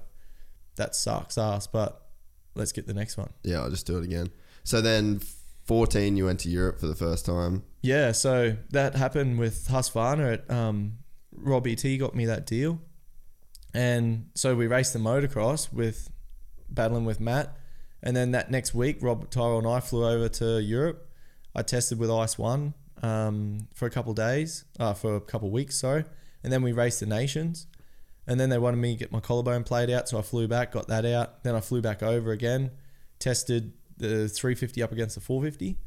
that 0.76 0.94
sucks 0.94 1.38
ass, 1.38 1.66
but 1.66 2.06
let's 2.54 2.72
get 2.72 2.86
the 2.86 2.94
next 2.94 3.16
one. 3.16 3.32
Yeah, 3.42 3.60
I'll 3.62 3.70
just 3.70 3.86
do 3.86 3.96
it 3.96 4.04
again. 4.04 4.28
So 4.62 4.80
then 4.82 5.20
14, 5.64 6.16
you 6.18 6.26
went 6.26 6.40
to 6.40 6.50
Europe 6.50 6.78
for 6.78 6.86
the 6.88 6.94
first 6.94 7.24
time. 7.24 7.62
Yeah, 7.80 8.12
so 8.12 8.56
that 8.70 8.96
happened 8.96 9.38
with 9.38 9.68
Husqvarna 9.68 10.34
at 10.34 10.50
um, 10.50 10.98
Robbie 11.34 11.74
T 11.74 11.96
got 11.96 12.14
me 12.14 12.26
that 12.26 12.46
deal, 12.46 12.80
and 13.74 14.28
so 14.34 14.54
we 14.54 14.66
raced 14.66 14.92
the 14.92 14.98
motocross 14.98 15.72
with 15.72 16.10
battling 16.74 17.04
with 17.04 17.20
Matt, 17.20 17.56
and 18.02 18.16
then 18.16 18.32
that 18.32 18.50
next 18.50 18.74
week, 18.74 18.98
Rob 19.00 19.30
Tyrell 19.30 19.58
and 19.58 19.66
I 19.66 19.80
flew 19.80 20.06
over 20.06 20.28
to 20.28 20.60
Europe. 20.60 21.08
I 21.54 21.62
tested 21.62 21.98
with 21.98 22.10
Ice 22.10 22.38
One 22.38 22.74
um, 23.02 23.68
for 23.74 23.86
a 23.86 23.90
couple 23.90 24.14
days, 24.14 24.64
uh, 24.80 24.94
for 24.94 25.16
a 25.16 25.20
couple 25.20 25.50
weeks, 25.50 25.76
sorry, 25.76 26.04
and 26.42 26.52
then 26.52 26.62
we 26.62 26.72
raced 26.72 27.00
the 27.00 27.06
Nations, 27.06 27.66
and 28.26 28.38
then 28.38 28.48
they 28.48 28.58
wanted 28.58 28.78
me 28.78 28.94
to 28.94 28.98
get 28.98 29.12
my 29.12 29.20
collarbone 29.20 29.64
played 29.64 29.90
out, 29.90 30.08
so 30.08 30.18
I 30.18 30.22
flew 30.22 30.48
back, 30.48 30.72
got 30.72 30.88
that 30.88 31.04
out. 31.04 31.42
Then 31.44 31.54
I 31.54 31.60
flew 31.60 31.82
back 31.82 32.02
over 32.02 32.32
again, 32.32 32.70
tested 33.18 33.72
the 33.98 34.28
350 34.28 34.82
up 34.82 34.92
against 34.92 35.14
the 35.14 35.20
450 35.20 35.78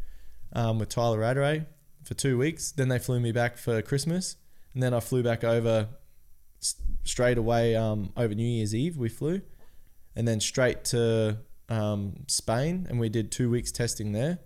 um, 0.54 0.80
with 0.80 0.90
Tyla 0.90 1.18
Rattray 1.18 1.66
for 2.04 2.14
two 2.14 2.38
weeks. 2.38 2.72
Then 2.72 2.90
they 2.90 3.00
flew 3.00 3.20
me 3.20 3.32
back 3.32 3.58
for 3.58 3.82
Christmas, 3.82 4.38
and 4.74 4.84
then 4.84 4.94
I 4.94 5.00
flew 5.00 5.24
back 5.24 5.44
over 5.44 5.88
straight 7.04 7.38
away 7.38 7.76
um, 7.76 8.12
over 8.18 8.34
New 8.34 8.48
Year's 8.48 8.74
Eve. 8.74 8.98
We 8.98 9.10
flew, 9.10 9.42
and 10.16 10.28
then 10.28 10.40
straight 10.40 10.84
to 10.86 11.38
um, 11.70 12.24
Spain, 12.28 12.86
and 12.90 13.00
we 13.00 13.10
did 13.10 13.32
two 13.32 13.50
weeks 13.50 13.72
testing 13.72 14.12
there. 14.12 14.40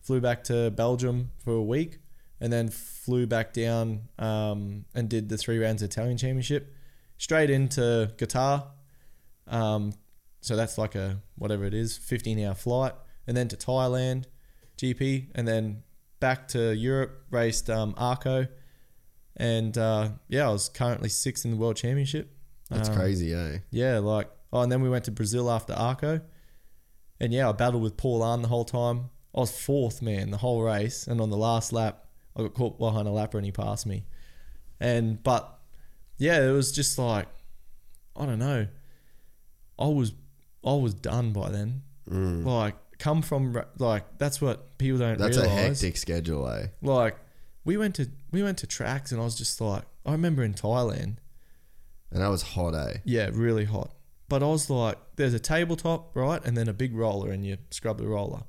Flew 0.00 0.20
back 0.20 0.42
to 0.44 0.70
Belgium 0.70 1.30
for 1.44 1.52
a 1.52 1.62
week, 1.62 1.98
and 2.40 2.52
then 2.52 2.68
flew 2.68 3.26
back 3.26 3.52
down 3.52 4.08
um, 4.18 4.84
and 4.94 5.08
did 5.08 5.28
the 5.28 5.36
three 5.36 5.58
rounds 5.58 5.82
of 5.82 5.90
Italian 5.90 6.16
Championship, 6.16 6.74
straight 7.18 7.50
into 7.50 8.10
Qatar. 8.16 8.66
Um, 9.46 9.92
so 10.40 10.56
that's 10.56 10.76
like 10.78 10.94
a 10.96 11.20
whatever 11.36 11.64
it 11.64 11.74
is, 11.74 11.96
15 11.96 12.40
hour 12.44 12.54
flight, 12.54 12.94
and 13.26 13.36
then 13.36 13.46
to 13.48 13.56
Thailand, 13.56 14.24
GP, 14.76 15.28
and 15.34 15.46
then 15.46 15.82
back 16.18 16.48
to 16.48 16.74
Europe, 16.74 17.24
raced 17.30 17.70
um, 17.70 17.94
Arco, 17.96 18.48
and 19.36 19.76
uh, 19.78 20.10
yeah, 20.28 20.48
I 20.48 20.52
was 20.52 20.68
currently 20.68 21.08
sixth 21.10 21.44
in 21.44 21.52
the 21.52 21.56
World 21.56 21.76
Championship. 21.76 22.34
That's 22.70 22.88
Um, 22.88 22.96
crazy, 22.96 23.32
eh? 23.34 23.58
Yeah, 23.70 23.98
like 23.98 24.28
oh, 24.52 24.62
and 24.62 24.70
then 24.70 24.82
we 24.82 24.88
went 24.88 25.04
to 25.04 25.10
Brazil 25.10 25.50
after 25.50 25.72
Arco, 25.72 26.20
and 27.20 27.32
yeah, 27.32 27.48
I 27.48 27.52
battled 27.52 27.82
with 27.82 27.96
Paul 27.96 28.22
Arn 28.22 28.42
the 28.42 28.48
whole 28.48 28.64
time. 28.64 29.10
I 29.34 29.40
was 29.40 29.58
fourth 29.58 30.02
man 30.02 30.30
the 30.30 30.38
whole 30.38 30.62
race, 30.62 31.06
and 31.06 31.20
on 31.20 31.30
the 31.30 31.36
last 31.36 31.72
lap, 31.72 32.06
I 32.36 32.42
got 32.42 32.54
caught 32.54 32.78
behind 32.78 33.08
a 33.08 33.10
lapper 33.10 33.34
and 33.34 33.44
he 33.44 33.52
passed 33.52 33.86
me. 33.86 34.04
And 34.80 35.22
but 35.22 35.58
yeah, 36.18 36.42
it 36.42 36.52
was 36.52 36.72
just 36.72 36.98
like 36.98 37.28
I 38.16 38.26
don't 38.26 38.38
know. 38.38 38.66
I 39.78 39.86
was 39.86 40.12
I 40.64 40.74
was 40.74 40.94
done 40.94 41.32
by 41.32 41.50
then. 41.50 41.82
Mm. 42.10 42.44
Like 42.44 42.76
come 42.98 43.22
from 43.22 43.62
like 43.78 44.18
that's 44.18 44.40
what 44.40 44.78
people 44.78 44.98
don't 44.98 45.18
That's 45.18 45.36
a 45.36 45.48
hectic 45.48 45.96
schedule, 45.96 46.48
eh? 46.48 46.68
Like 46.80 47.16
we 47.64 47.76
went 47.76 47.94
to 47.96 48.10
we 48.30 48.42
went 48.42 48.58
to 48.58 48.66
tracks 48.66 49.12
and 49.12 49.20
I 49.20 49.24
was 49.24 49.36
just 49.36 49.60
like 49.60 49.84
I 50.04 50.12
remember 50.12 50.42
in 50.42 50.54
Thailand 50.54 51.16
And 52.10 52.22
that 52.22 52.28
was 52.28 52.42
hot, 52.42 52.74
eh? 52.74 52.98
Yeah, 53.04 53.30
really 53.32 53.64
hot. 53.64 53.92
But 54.32 54.42
I 54.42 54.46
was 54.46 54.70
like, 54.70 54.96
there's 55.16 55.34
a 55.34 55.38
tabletop, 55.38 56.16
right? 56.16 56.42
And 56.42 56.56
then 56.56 56.66
a 56.66 56.72
big 56.72 56.94
roller, 56.96 57.32
and 57.32 57.44
you 57.44 57.58
scrub 57.70 57.98
the 57.98 58.08
roller. 58.08 58.44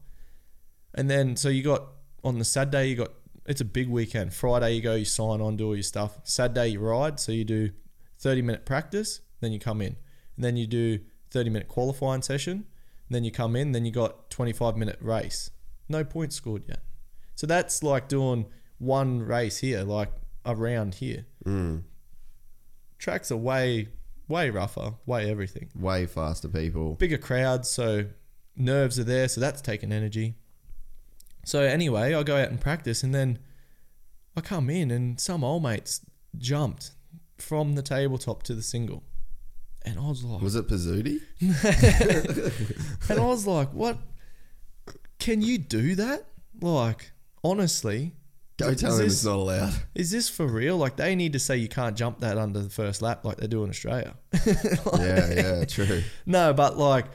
And 0.93 1.09
then, 1.09 1.36
so 1.36 1.49
you 1.49 1.61
got 1.61 1.84
on 2.23 2.39
the 2.39 2.45
Saturday, 2.45 2.88
you 2.88 2.95
got, 2.95 3.11
it's 3.45 3.59
a 3.59 3.65
big 3.65 3.89
weekend. 3.89 4.34
Friday, 4.34 4.75
you 4.75 4.81
go, 4.81 4.95
you 4.95 5.03
sign 5.03 5.41
on, 5.41 5.57
do 5.57 5.67
all 5.67 5.75
your 5.75 5.84
stuff. 5.84 6.21
Saturday, 6.23 6.69
you 6.69 6.79
ride. 6.79 7.19
So 7.19 7.34
you 7.34 7.43
do 7.43 7.71
30 8.19 8.43
minute 8.43 8.65
practice, 8.65 9.19
then 9.41 9.51
you 9.51 9.59
come 9.59 9.81
in. 9.81 9.97
And 10.38 10.45
then 10.45 10.55
you 10.55 10.67
do 10.67 10.99
30 11.31 11.49
minute 11.49 11.67
qualifying 11.67 12.21
session. 12.21 12.63
Then 13.09 13.25
you 13.25 13.31
come 13.31 13.53
in, 13.53 13.73
then 13.73 13.84
you 13.84 13.91
got 13.91 14.29
25 14.29 14.77
minute 14.77 14.99
race. 15.01 15.51
No 15.89 16.05
points 16.05 16.38
scored 16.38 16.63
yet. 16.65 16.79
So 17.36 17.45
that's 17.45 17.84
like 17.84 18.07
doing 18.07 18.45
one 18.77 19.21
race 19.21 19.57
here, 19.57 19.84
like 19.84 20.13
a 20.45 20.55
round 20.55 20.95
here. 20.95 21.25
Mm. 21.45 21.84
Tracks 22.99 23.34
are 23.34 23.36
way, 23.36 23.89
way 24.34 24.49
rougher, 24.49 24.95
way 25.05 25.29
everything. 25.29 25.69
Way 25.75 26.07
faster 26.07 26.49
people. 26.49 26.95
Bigger 26.95 27.19
crowds, 27.19 27.69
so 27.69 28.05
nerves 28.57 28.99
are 28.99 29.03
there, 29.03 29.27
so 29.27 29.39
that's 29.39 29.61
taking 29.61 29.91
energy. 29.91 30.34
So 31.45 31.61
anyway, 31.61 32.13
I 32.15 32.23
go 32.23 32.36
out 32.36 32.49
and 32.49 32.59
practice, 32.59 33.03
and 33.03 33.13
then 33.13 33.39
I 34.36 34.41
come 34.41 34.69
in, 34.69 34.89
and 34.89 35.19
some 35.19 35.43
old 35.43 35.63
mates 35.63 36.01
jumped 36.38 36.91
from 37.38 37.75
the 37.75 37.84
tabletop 37.84 38.43
to 38.43 38.55
the 38.55 38.63
single, 38.63 39.03
and 39.86 39.99
I 39.99 40.07
was 40.07 40.23
like, 40.23 40.41
Was 40.41 40.55
it 40.55 40.67
Pizzuti? 40.67 41.19
and 43.09 43.19
I 43.19 43.25
was 43.25 43.45
like, 43.45 43.71
what? 43.73 43.97
Can 45.19 45.41
you 45.41 45.57
do 45.57 45.95
that? 45.95 46.25
Like, 46.59 47.11
honestly, 47.43 48.13
Go 48.58 48.68
Is 48.70 48.82
tell 48.82 48.93
him 48.93 48.99
this- 49.06 49.14
it's 49.14 49.26
not 49.26 49.36
allowed. 49.38 49.74
is 49.95 50.12
this 50.12 50.30
for 50.30 50.45
real? 50.45 50.78
Like, 50.78 50.95
they 50.95 51.16
need 51.16 51.34
to 51.34 51.39
say 51.39 51.58
you 51.58 51.68
can't 51.68 51.97
jump 51.97 52.20
that 52.20 52.38
under 52.38 52.60
the 52.60 52.70
first 52.70 53.01
lap, 53.01 53.26
like 53.26 53.38
they 53.38 53.47
do 53.47 53.64
in 53.64 53.70
Australia. 53.70 54.16
yeah, 54.45 55.34
yeah, 55.34 55.66
true. 55.66 56.04
No, 56.26 56.54
but 56.54 56.78
like, 56.78 57.06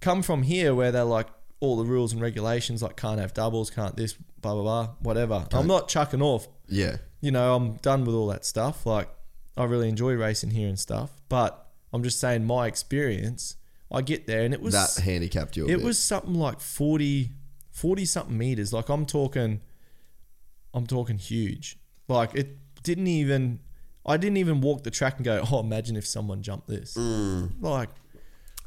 come 0.00 0.22
from 0.22 0.42
here 0.42 0.74
where 0.74 0.90
they're 0.92 1.04
like 1.04 1.28
all 1.60 1.76
the 1.76 1.84
rules 1.84 2.12
and 2.12 2.20
regulations, 2.20 2.82
like 2.82 2.96
can't 2.96 3.20
have 3.20 3.32
doubles, 3.32 3.70
can't 3.70 3.96
this, 3.96 4.14
blah 4.40 4.54
blah 4.54 4.62
blah, 4.62 4.88
whatever. 5.00 5.46
I'm 5.52 5.66
not 5.66 5.88
chucking 5.88 6.20
off. 6.22 6.48
Yeah. 6.68 6.96
You 7.20 7.30
know, 7.30 7.54
I'm 7.54 7.74
done 7.76 8.04
with 8.04 8.14
all 8.14 8.26
that 8.28 8.44
stuff. 8.44 8.84
Like, 8.86 9.08
I 9.56 9.64
really 9.64 9.88
enjoy 9.88 10.14
racing 10.14 10.50
here 10.50 10.68
and 10.68 10.78
stuff, 10.78 11.10
but 11.28 11.68
I'm 11.92 12.02
just 12.02 12.20
saying 12.20 12.44
my 12.44 12.66
experience. 12.66 13.56
I 13.90 14.02
get 14.02 14.26
there 14.26 14.42
and 14.42 14.52
it 14.52 14.60
was 14.60 14.74
that 14.74 15.00
handicapped 15.02 15.56
you 15.56 15.62
a 15.64 15.68
it 15.68 15.76
bit. 15.76 15.84
was 15.84 15.96
something 15.98 16.34
like 16.34 16.60
40, 16.60 17.30
40 17.70 18.04
something 18.04 18.36
meters. 18.36 18.72
Like 18.72 18.88
I'm 18.88 19.06
talking, 19.06 19.60
I'm 20.76 20.86
talking 20.86 21.18
huge. 21.18 21.78
Like 22.06 22.34
it 22.34 22.58
didn't 22.84 23.08
even, 23.08 23.58
I 24.04 24.16
didn't 24.18 24.36
even 24.36 24.60
walk 24.60 24.84
the 24.84 24.90
track 24.90 25.16
and 25.16 25.24
go, 25.24 25.42
oh, 25.50 25.60
imagine 25.60 25.96
if 25.96 26.06
someone 26.06 26.42
jumped 26.42 26.68
this. 26.68 26.94
Mm. 26.94 27.52
Like 27.60 27.88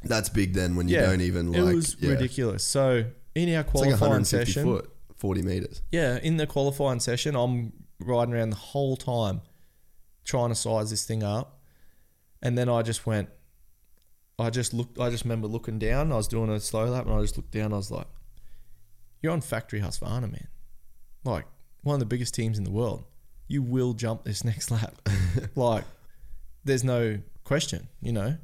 That's 0.02 0.28
big 0.28 0.52
then 0.52 0.76
when 0.76 0.88
you 0.88 0.96
yeah, 0.96 1.06
don't 1.06 1.20
even 1.22 1.52
like 1.52 1.72
it 1.72 1.74
was 1.74 1.96
yeah. 1.98 2.10
ridiculous. 2.10 2.64
So 2.64 3.04
in 3.34 3.54
our 3.54 3.60
It's 3.60 3.66
like 3.66 3.66
qualifying 3.68 4.10
150 4.10 4.44
session, 4.52 4.64
foot, 4.64 4.92
40 5.16 5.42
meters. 5.42 5.82
yeah, 5.92 6.18
in 6.22 6.36
the 6.36 6.46
qualifying 6.46 7.00
session, 7.00 7.36
I'm 7.36 7.72
riding 8.00 8.34
around 8.34 8.50
the 8.50 8.56
whole 8.56 8.96
time 8.96 9.40
trying 10.24 10.48
to 10.50 10.54
size 10.54 10.90
this 10.90 11.04
thing 11.06 11.22
up, 11.22 11.60
and 12.42 12.58
then 12.58 12.68
I 12.68 12.82
just 12.82 13.06
went. 13.06 13.28
I 14.38 14.50
just 14.50 14.74
looked. 14.74 14.98
I 14.98 15.10
just 15.10 15.24
remember 15.24 15.46
looking 15.46 15.78
down. 15.78 16.12
I 16.12 16.16
was 16.16 16.26
doing 16.26 16.50
a 16.50 16.58
slow 16.58 16.86
lap, 16.86 17.06
and 17.06 17.14
I 17.14 17.20
just 17.20 17.36
looked 17.36 17.52
down. 17.52 17.72
I 17.72 17.76
was 17.76 17.90
like, 17.90 18.06
"You're 19.22 19.32
on 19.32 19.42
Factory 19.42 19.80
Husqvarna, 19.80 20.22
man. 20.22 20.48
Like 21.24 21.46
one 21.82 21.94
of 21.94 22.00
the 22.00 22.06
biggest 22.06 22.34
teams 22.34 22.58
in 22.58 22.64
the 22.64 22.70
world. 22.70 23.04
You 23.48 23.62
will 23.62 23.94
jump 23.94 24.24
this 24.24 24.44
next 24.50 24.70
lap. 24.70 24.94
like, 25.54 25.84
there's 26.64 26.84
no 26.84 27.18
question, 27.44 27.88
you 28.00 28.12
know." 28.12 28.36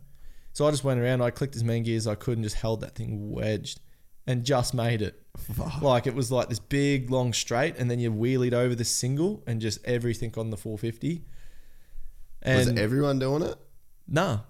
So 0.53 0.67
I 0.67 0.71
just 0.71 0.85
went 0.85 1.01
around. 1.01 1.21
I 1.21 1.31
clicked 1.31 1.55
as 1.55 1.63
many 1.63 1.81
gears 1.81 2.05
as 2.05 2.13
I 2.13 2.15
could, 2.15 2.39
and 2.39 2.45
just 2.45 2.57
held 2.57 2.81
that 2.81 2.95
thing 2.95 3.31
wedged, 3.31 3.81
and 4.27 4.45
just 4.45 4.73
made 4.75 5.03
it. 5.03 5.23
Like 5.83 6.07
it 6.07 6.15
was 6.15 6.33
like 6.33 6.49
this 6.49 6.59
big 6.59 7.11
long 7.11 7.33
straight, 7.33 7.77
and 7.77 7.91
then 7.91 7.99
you 7.99 8.11
wheelied 8.11 8.55
over 8.55 8.75
this 8.75 8.91
single, 8.91 9.43
and 9.47 9.61
just 9.61 9.85
everything 9.85 10.33
on 10.37 10.51
the 10.51 10.57
450. 10.57 11.25
was 12.45 12.69
everyone 12.79 13.19
doing 13.19 13.43
it? 13.43 13.57
Nah. 14.09 14.41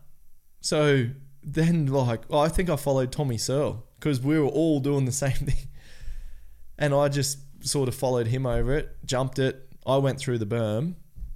So 0.60 1.08
then, 1.42 1.86
like, 1.86 2.30
I 2.32 2.48
think 2.48 2.68
I 2.68 2.76
followed 2.76 3.12
Tommy 3.12 3.38
Searle 3.38 3.86
because 3.94 4.20
we 4.20 4.38
were 4.38 4.48
all 4.48 4.80
doing 4.80 5.04
the 5.04 5.12
same 5.12 5.32
thing. 5.32 5.68
And 6.78 6.92
I 6.92 7.08
just 7.08 7.38
sort 7.66 7.88
of 7.88 7.94
followed 7.94 8.28
him 8.28 8.46
over 8.46 8.74
it, 8.74 8.96
jumped 9.04 9.38
it. 9.38 9.68
I 9.86 9.96
went 9.98 10.18
through 10.18 10.38
the 10.38 10.46
berm, 10.46 10.94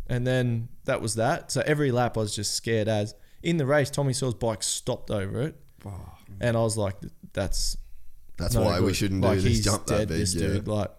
and 0.09 0.26
then 0.26 0.68
that 0.85 1.01
was 1.01 1.14
that. 1.16 1.53
So 1.53 1.62
every 1.66 1.93
lap, 1.93 2.16
I 2.16 2.20
was 2.20 2.35
just 2.35 2.55
scared 2.55 2.89
as. 2.89 3.14
In 3.43 3.57
the 3.57 3.66
race, 3.66 3.91
Tommy 3.91 4.12
Searle's 4.12 4.35
bike 4.35 4.62
stopped 4.62 5.11
over 5.11 5.41
it. 5.43 5.57
And 6.41 6.57
I 6.57 6.61
was 6.61 6.76
like, 6.76 6.97
that's 7.33 7.76
That's 8.37 8.55
no 8.55 8.62
why 8.62 8.81
we 8.81 8.93
shouldn't 8.93 9.22
like, 9.22 9.39
do 9.39 9.49
this 9.49 9.61
jump 9.64 9.87
that 9.87 9.99
dead, 9.99 10.09
big. 10.09 10.18
This 10.18 10.35
yeah. 10.35 10.49
dude, 10.49 10.68
like, 10.68 10.91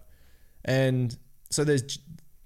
and 0.64 1.16
so 1.50 1.64
there's 1.64 1.98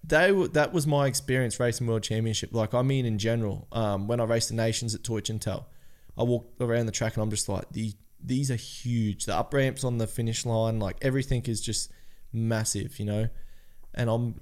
they 0.05 0.33
were- 0.33 0.49
that 0.49 0.73
was 0.73 0.87
my 0.87 1.07
experience 1.07 1.59
racing 1.61 1.87
world 1.87 2.03
championship. 2.03 2.51
Like, 2.53 2.75
I 2.75 2.83
mean, 2.83 3.07
in 3.07 3.19
general, 3.19 3.69
um, 3.73 4.07
when 4.07 4.21
I 4.21 4.25
raced 4.25 4.49
the 4.51 4.55
nations 4.55 4.95
at 4.95 5.03
Teutschenthal, 5.03 5.65
I 6.17 6.23
walked 6.23 6.61
around 6.61 6.87
the 6.87 6.93
track 6.93 7.15
and 7.15 7.23
I'm 7.23 7.31
just 7.31 7.49
like, 7.49 7.65
these 7.71 7.95
these 8.23 8.51
are 8.51 8.57
huge. 8.57 9.27
The 9.27 9.37
up 9.37 9.53
ramps 9.53 9.85
on 9.85 9.99
the 9.99 10.07
finish 10.07 10.45
line, 10.47 10.79
like 10.79 10.97
everything 11.03 11.43
is 11.47 11.61
just 11.61 11.91
massive, 12.37 12.99
you 12.99 13.07
know. 13.07 13.29
And 13.95 14.11
I'm, 14.11 14.41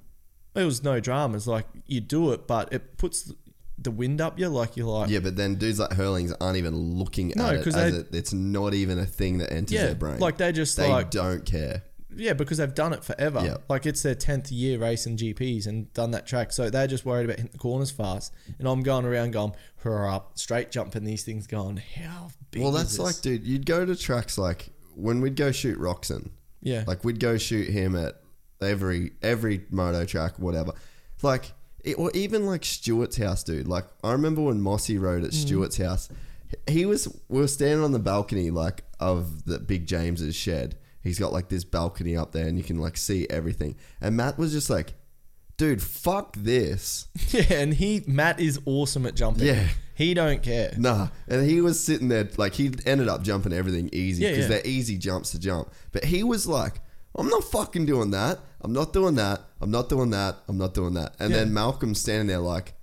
it 0.55 0.65
was 0.65 0.83
no 0.83 1.01
dramas. 1.01 1.47
Like 1.47 1.67
you 1.87 2.01
do 2.01 2.33
it, 2.33 2.47
but 2.47 2.73
it 2.73 2.97
puts 2.99 3.33
the 3.79 3.91
wind 3.91 4.21
up 4.21 4.39
you. 4.39 4.49
Like 4.49 4.77
you're 4.77 4.87
like, 4.87 5.11
Yeah, 5.11 5.21
but 5.21 5.37
then 5.37 5.55
dudes 5.57 5.79
like 5.79 5.91
Herlings 5.91 6.35
aren't 6.41 6.57
even 6.59 6.75
looking 6.99 7.33
No, 7.37 7.47
at 7.47 7.55
it 7.57 7.65
'cause 7.65 7.75
as 7.77 7.93
they- 7.93 7.99
it, 8.01 8.09
it's 8.13 8.33
not 8.33 8.75
even 8.75 8.99
a 8.99 9.07
thing 9.07 9.39
that 9.39 9.53
enters 9.53 9.73
yeah, 9.73 9.87
their 9.87 9.95
brain. 9.95 10.19
like 10.19 10.37
they 10.39 10.53
just 10.53 10.77
they 10.77 10.89
like 10.89 11.11
don't 11.11 11.45
care. 11.45 11.83
Yeah, 12.17 12.35
because 12.35 12.59
they've 12.59 12.73
done 12.73 12.93
it 12.93 13.03
forever. 13.03 13.41
Yeah. 13.45 13.57
Like 13.69 13.87
it's 13.87 14.03
their 14.03 14.15
tenth 14.15 14.53
year 14.53 14.79
racing 14.79 15.17
GPs 15.17 15.67
and 15.67 15.93
done 15.95 16.13
that 16.13 16.27
track, 16.29 16.53
so 16.53 16.71
they're 16.71 16.87
just 16.87 17.05
worried 17.05 17.25
about 17.25 17.39
hitting 17.39 17.51
the 17.51 17.59
corners 17.59 17.91
fast. 17.91 18.33
And 18.61 18.69
I'm 18.69 18.85
going 18.85 19.05
around 19.05 19.33
going, 19.33 19.53
hurrah 19.79 20.15
up, 20.17 20.39
straight 20.39 20.71
jumping 20.71 21.03
these 21.03 21.25
things, 21.25 21.49
going, 21.49 21.79
how 21.79 22.29
big? 22.53 22.63
Well, 22.63 22.71
that's 22.71 22.91
this?" 22.93 22.99
like, 23.01 23.21
dude, 23.21 23.43
you'd 23.45 23.67
go 23.67 23.85
to 23.85 23.97
tracks 23.97 24.39
like 24.39 24.69
when 24.95 25.21
we'd 25.23 25.35
go 25.35 25.51
shoot 25.51 25.77
Roczen. 25.77 26.31
Yeah, 26.65 26.83
Like 26.87 27.05
we'd 27.05 27.21
go 27.21 27.39
shoot 27.39 27.69
him 27.69 27.95
at 27.95 28.21
every 28.61 29.13
every 29.23 29.65
moto 29.71 30.05
track, 30.05 30.39
whatever. 30.39 30.73
Like 31.23 31.53
it, 31.85 31.99
or 31.99 32.11
even 32.15 32.47
like 32.47 32.65
Stewart's 32.65 33.17
house, 33.17 33.45
dude. 33.45 33.69
Like 33.69 33.85
I 34.03 34.13
remember 34.13 34.43
when 34.43 34.61
Mossy 34.61 34.99
rode 34.99 35.23
at 35.25 35.31
Mm. 35.31 35.35
Stewart's 35.35 35.77
house. 35.77 36.09
He 36.69 36.87
was 36.87 37.07
we 37.29 37.41
were 37.41 37.49
standing 37.49 37.85
on 37.85 37.93
the 37.93 37.99
balcony 37.99 38.51
like 38.51 38.85
of 39.01 39.45
the 39.45 39.59
Big 39.59 39.87
James's 39.87 40.35
shed. 40.35 40.77
He's 41.03 41.19
got 41.19 41.33
like 41.33 41.49
this 41.49 41.65
balcony 41.65 42.17
up 42.17 42.33
there, 42.33 42.47
and 42.49 42.57
you 42.57 42.65
can 42.65 42.79
like 42.79 42.97
see 42.97 43.27
everything. 43.29 43.77
And 44.01 44.17
Matt 44.17 44.39
was 44.39 44.53
just 44.53 44.71
like, 44.71 44.95
"Dude, 45.59 45.83
fuck 45.83 46.35
this." 46.37 47.09
yeah. 47.31 47.45
And 47.51 47.75
he 47.75 48.03
Matt 48.07 48.41
is 48.41 48.59
awesome 48.65 49.05
at 49.05 49.15
jumping. 49.15 49.47
Yeah. 49.47 49.69
He 49.95 50.15
don't 50.15 50.43
care. 50.43 50.73
Nah, 50.77 51.09
and 51.29 51.49
he 51.49 51.61
was 51.61 51.83
sitting 51.83 52.09
there 52.09 52.29
like 52.37 52.55
he 52.55 52.73
ended 52.85 53.09
up 53.09 53.23
jumping 53.23 53.53
everything 53.53 53.89
easy 53.93 54.23
Yeah, 54.25 54.31
because 54.31 54.45
yeah. 54.45 54.57
they're 54.57 54.67
easy 54.67 54.99
jumps 54.99 55.31
to 55.33 55.39
jump. 55.39 55.71
But 55.93 56.05
he 56.05 56.23
was 56.23 56.47
like, 56.47 56.81
"I'm 57.17 57.29
not 57.29 57.45
fucking 57.45 57.87
doing 57.87 58.11
that. 58.11 58.41
I'm 58.61 58.73
not 58.73 58.93
doing 58.93 59.15
that. 59.17 59.41
I'm 59.61 59.71
not 59.71 59.89
doing 59.89 60.11
that. 60.11 60.37
I'm 60.49 60.59
not 60.59 60.75
doing 60.75 60.95
that." 60.95 61.15
And 61.19 61.33
then 61.33 61.55
Malcolm's 61.55 62.01
standing 62.01 62.27
there 62.27 62.39
like, 62.39 62.74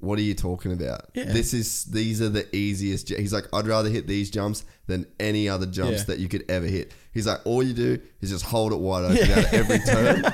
"What 0.00 0.18
are 0.18 0.22
you 0.22 0.34
talking 0.34 0.72
about? 0.72 1.10
Yeah. 1.14 1.24
This 1.24 1.52
is 1.54 1.84
these 1.84 2.20
are 2.22 2.28
the 2.28 2.46
easiest." 2.54 3.08
ju-" 3.08 3.16
He's 3.16 3.32
like, 3.32 3.46
"I'd 3.52 3.66
rather 3.66 3.88
hit 3.88 4.06
these 4.06 4.30
jumps 4.30 4.64
than 4.86 5.06
any 5.20 5.48
other 5.48 5.66
jumps 5.66 5.98
Yeah. 6.00 6.04
that 6.04 6.18
you 6.18 6.28
could 6.28 6.44
ever 6.50 6.66
hit." 6.66 6.92
He's 7.12 7.26
like, 7.26 7.40
"All 7.44 7.62
you 7.62 7.74
do 7.74 7.98
is 8.20 8.30
just 8.30 8.44
hold 8.44 8.72
it 8.72 8.78
wide 8.78 9.04
open 9.04 9.30
out 9.32 9.38
of 9.38 9.52
every 9.52 9.78
turn." 9.86 10.24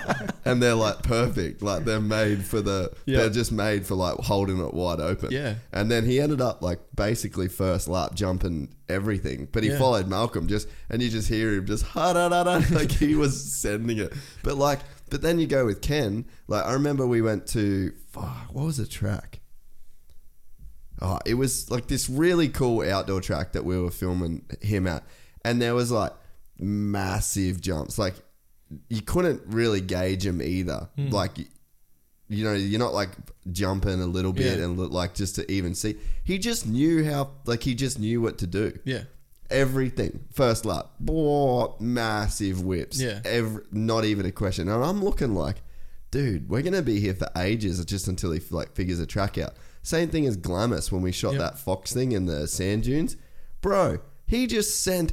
and 0.44 0.62
they're 0.62 0.74
like 0.74 1.02
perfect. 1.02 1.62
Like 1.62 1.84
they're 1.84 2.00
made 2.00 2.44
for 2.44 2.60
the. 2.60 2.92
Yeah. 3.06 3.18
They're 3.20 3.30
just 3.30 3.50
made 3.52 3.86
for 3.86 3.94
like 3.94 4.16
holding 4.18 4.58
it 4.58 4.74
wide 4.74 5.00
open. 5.00 5.30
Yeah. 5.32 5.54
And 5.72 5.90
then 5.90 6.04
he 6.04 6.20
ended 6.20 6.40
up 6.40 6.62
like 6.62 6.80
basically 6.94 7.48
first 7.48 7.88
lap 7.88 8.14
jumping 8.14 8.74
everything, 8.88 9.48
but 9.52 9.62
he 9.64 9.70
Yeah. 9.70 9.78
followed 9.78 10.06
Malcolm 10.06 10.46
just, 10.48 10.68
and 10.90 11.02
you 11.02 11.08
just 11.10 11.28
hear 11.28 11.54
him 11.54 11.66
just 11.66 11.82
ha 11.84 12.12
da 12.12 12.28
da 12.28 12.44
da 12.44 12.62
like 12.74 12.92
he 12.92 13.14
was 13.14 13.52
sending 13.52 13.98
it. 13.98 14.12
But 14.42 14.56
like, 14.56 14.80
but 15.10 15.22
then 15.22 15.38
you 15.38 15.46
go 15.46 15.64
with 15.66 15.80
Ken. 15.80 16.24
Like 16.46 16.64
I 16.66 16.74
remember 16.74 17.06
we 17.06 17.22
went 17.22 17.46
to 17.48 17.92
fuck, 18.10 18.48
what 18.52 18.64
was 18.66 18.76
the 18.76 18.86
track? 18.86 19.40
Oh, 21.00 21.18
it 21.26 21.34
was 21.34 21.70
like 21.70 21.88
this 21.88 22.08
really 22.08 22.48
cool 22.48 22.80
outdoor 22.88 23.20
track 23.20 23.52
that 23.52 23.64
we 23.64 23.78
were 23.78 23.90
filming 23.90 24.44
him 24.62 24.86
at, 24.86 25.04
and 25.44 25.60
there 25.60 25.74
was 25.74 25.90
like 25.90 26.12
massive 26.58 27.60
jumps. 27.60 27.98
Like 27.98 28.14
you 28.88 29.02
couldn't 29.02 29.42
really 29.46 29.80
gauge 29.80 30.24
him 30.24 30.40
either. 30.42 30.88
Hmm. 30.96 31.10
Like 31.10 31.32
you 32.28 32.44
know, 32.44 32.54
you're 32.54 32.80
not 32.80 32.92
like 32.94 33.10
jumping 33.52 34.00
a 34.00 34.06
little 34.06 34.32
bit 34.32 34.58
Yeah. 34.58 34.64
and 34.64 34.76
look 34.76 34.90
like 34.90 35.14
just 35.14 35.36
to 35.36 35.50
even 35.50 35.74
see. 35.74 35.96
He 36.24 36.38
just 36.38 36.66
knew 36.66 37.04
how, 37.04 37.30
like 37.44 37.62
he 37.62 37.74
just 37.76 38.00
knew 38.00 38.20
what 38.20 38.38
to 38.38 38.48
do. 38.48 38.76
Yeah. 38.84 39.02
Everything 39.48 40.24
first 40.32 40.64
lap, 40.64 40.86
Boah, 40.98 41.74
massive 41.78 42.64
whips. 42.64 43.00
Yeah. 43.00 43.20
Every, 43.24 43.62
not 43.70 44.04
even 44.04 44.26
a 44.26 44.32
question. 44.32 44.68
And 44.68 44.82
I'm 44.84 45.04
looking 45.04 45.34
like, 45.36 45.58
dude, 46.10 46.48
we're 46.48 46.62
gonna 46.62 46.82
be 46.82 46.98
here 46.98 47.14
for 47.14 47.28
ages, 47.36 47.84
just 47.84 48.08
until 48.08 48.32
he 48.32 48.40
like 48.50 48.74
figures 48.74 48.98
a 48.98 49.06
track 49.06 49.38
out. 49.38 49.54
Same 49.86 50.08
thing 50.08 50.26
as 50.26 50.36
Glamis 50.36 50.90
when 50.90 51.00
we 51.00 51.12
shot 51.12 51.34
Yep. 51.34 51.40
that 51.40 51.58
fox 51.60 51.92
thing 51.92 52.10
in 52.10 52.26
the 52.26 52.48
sand 52.48 52.82
dunes, 52.82 53.16
bro. 53.60 53.98
He 54.26 54.48
just 54.48 54.82
sent 54.82 55.12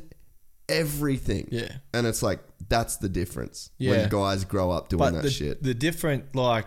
everything. 0.67 1.47
Yeah. 1.51 1.77
And 1.93 2.07
it's 2.07 2.23
like 2.23 2.39
that's 2.69 2.95
the 2.97 3.09
difference 3.09 3.69
Yeah. 3.77 3.91
when 3.91 4.09
guys 4.09 4.45
grow 4.45 4.71
up 4.71 4.89
doing 4.89 4.99
But 4.99 5.11
that 5.13 5.21
the, 5.23 5.29
shit. 5.29 5.61
the 5.61 5.73
different, 5.75 6.35
like, 6.35 6.65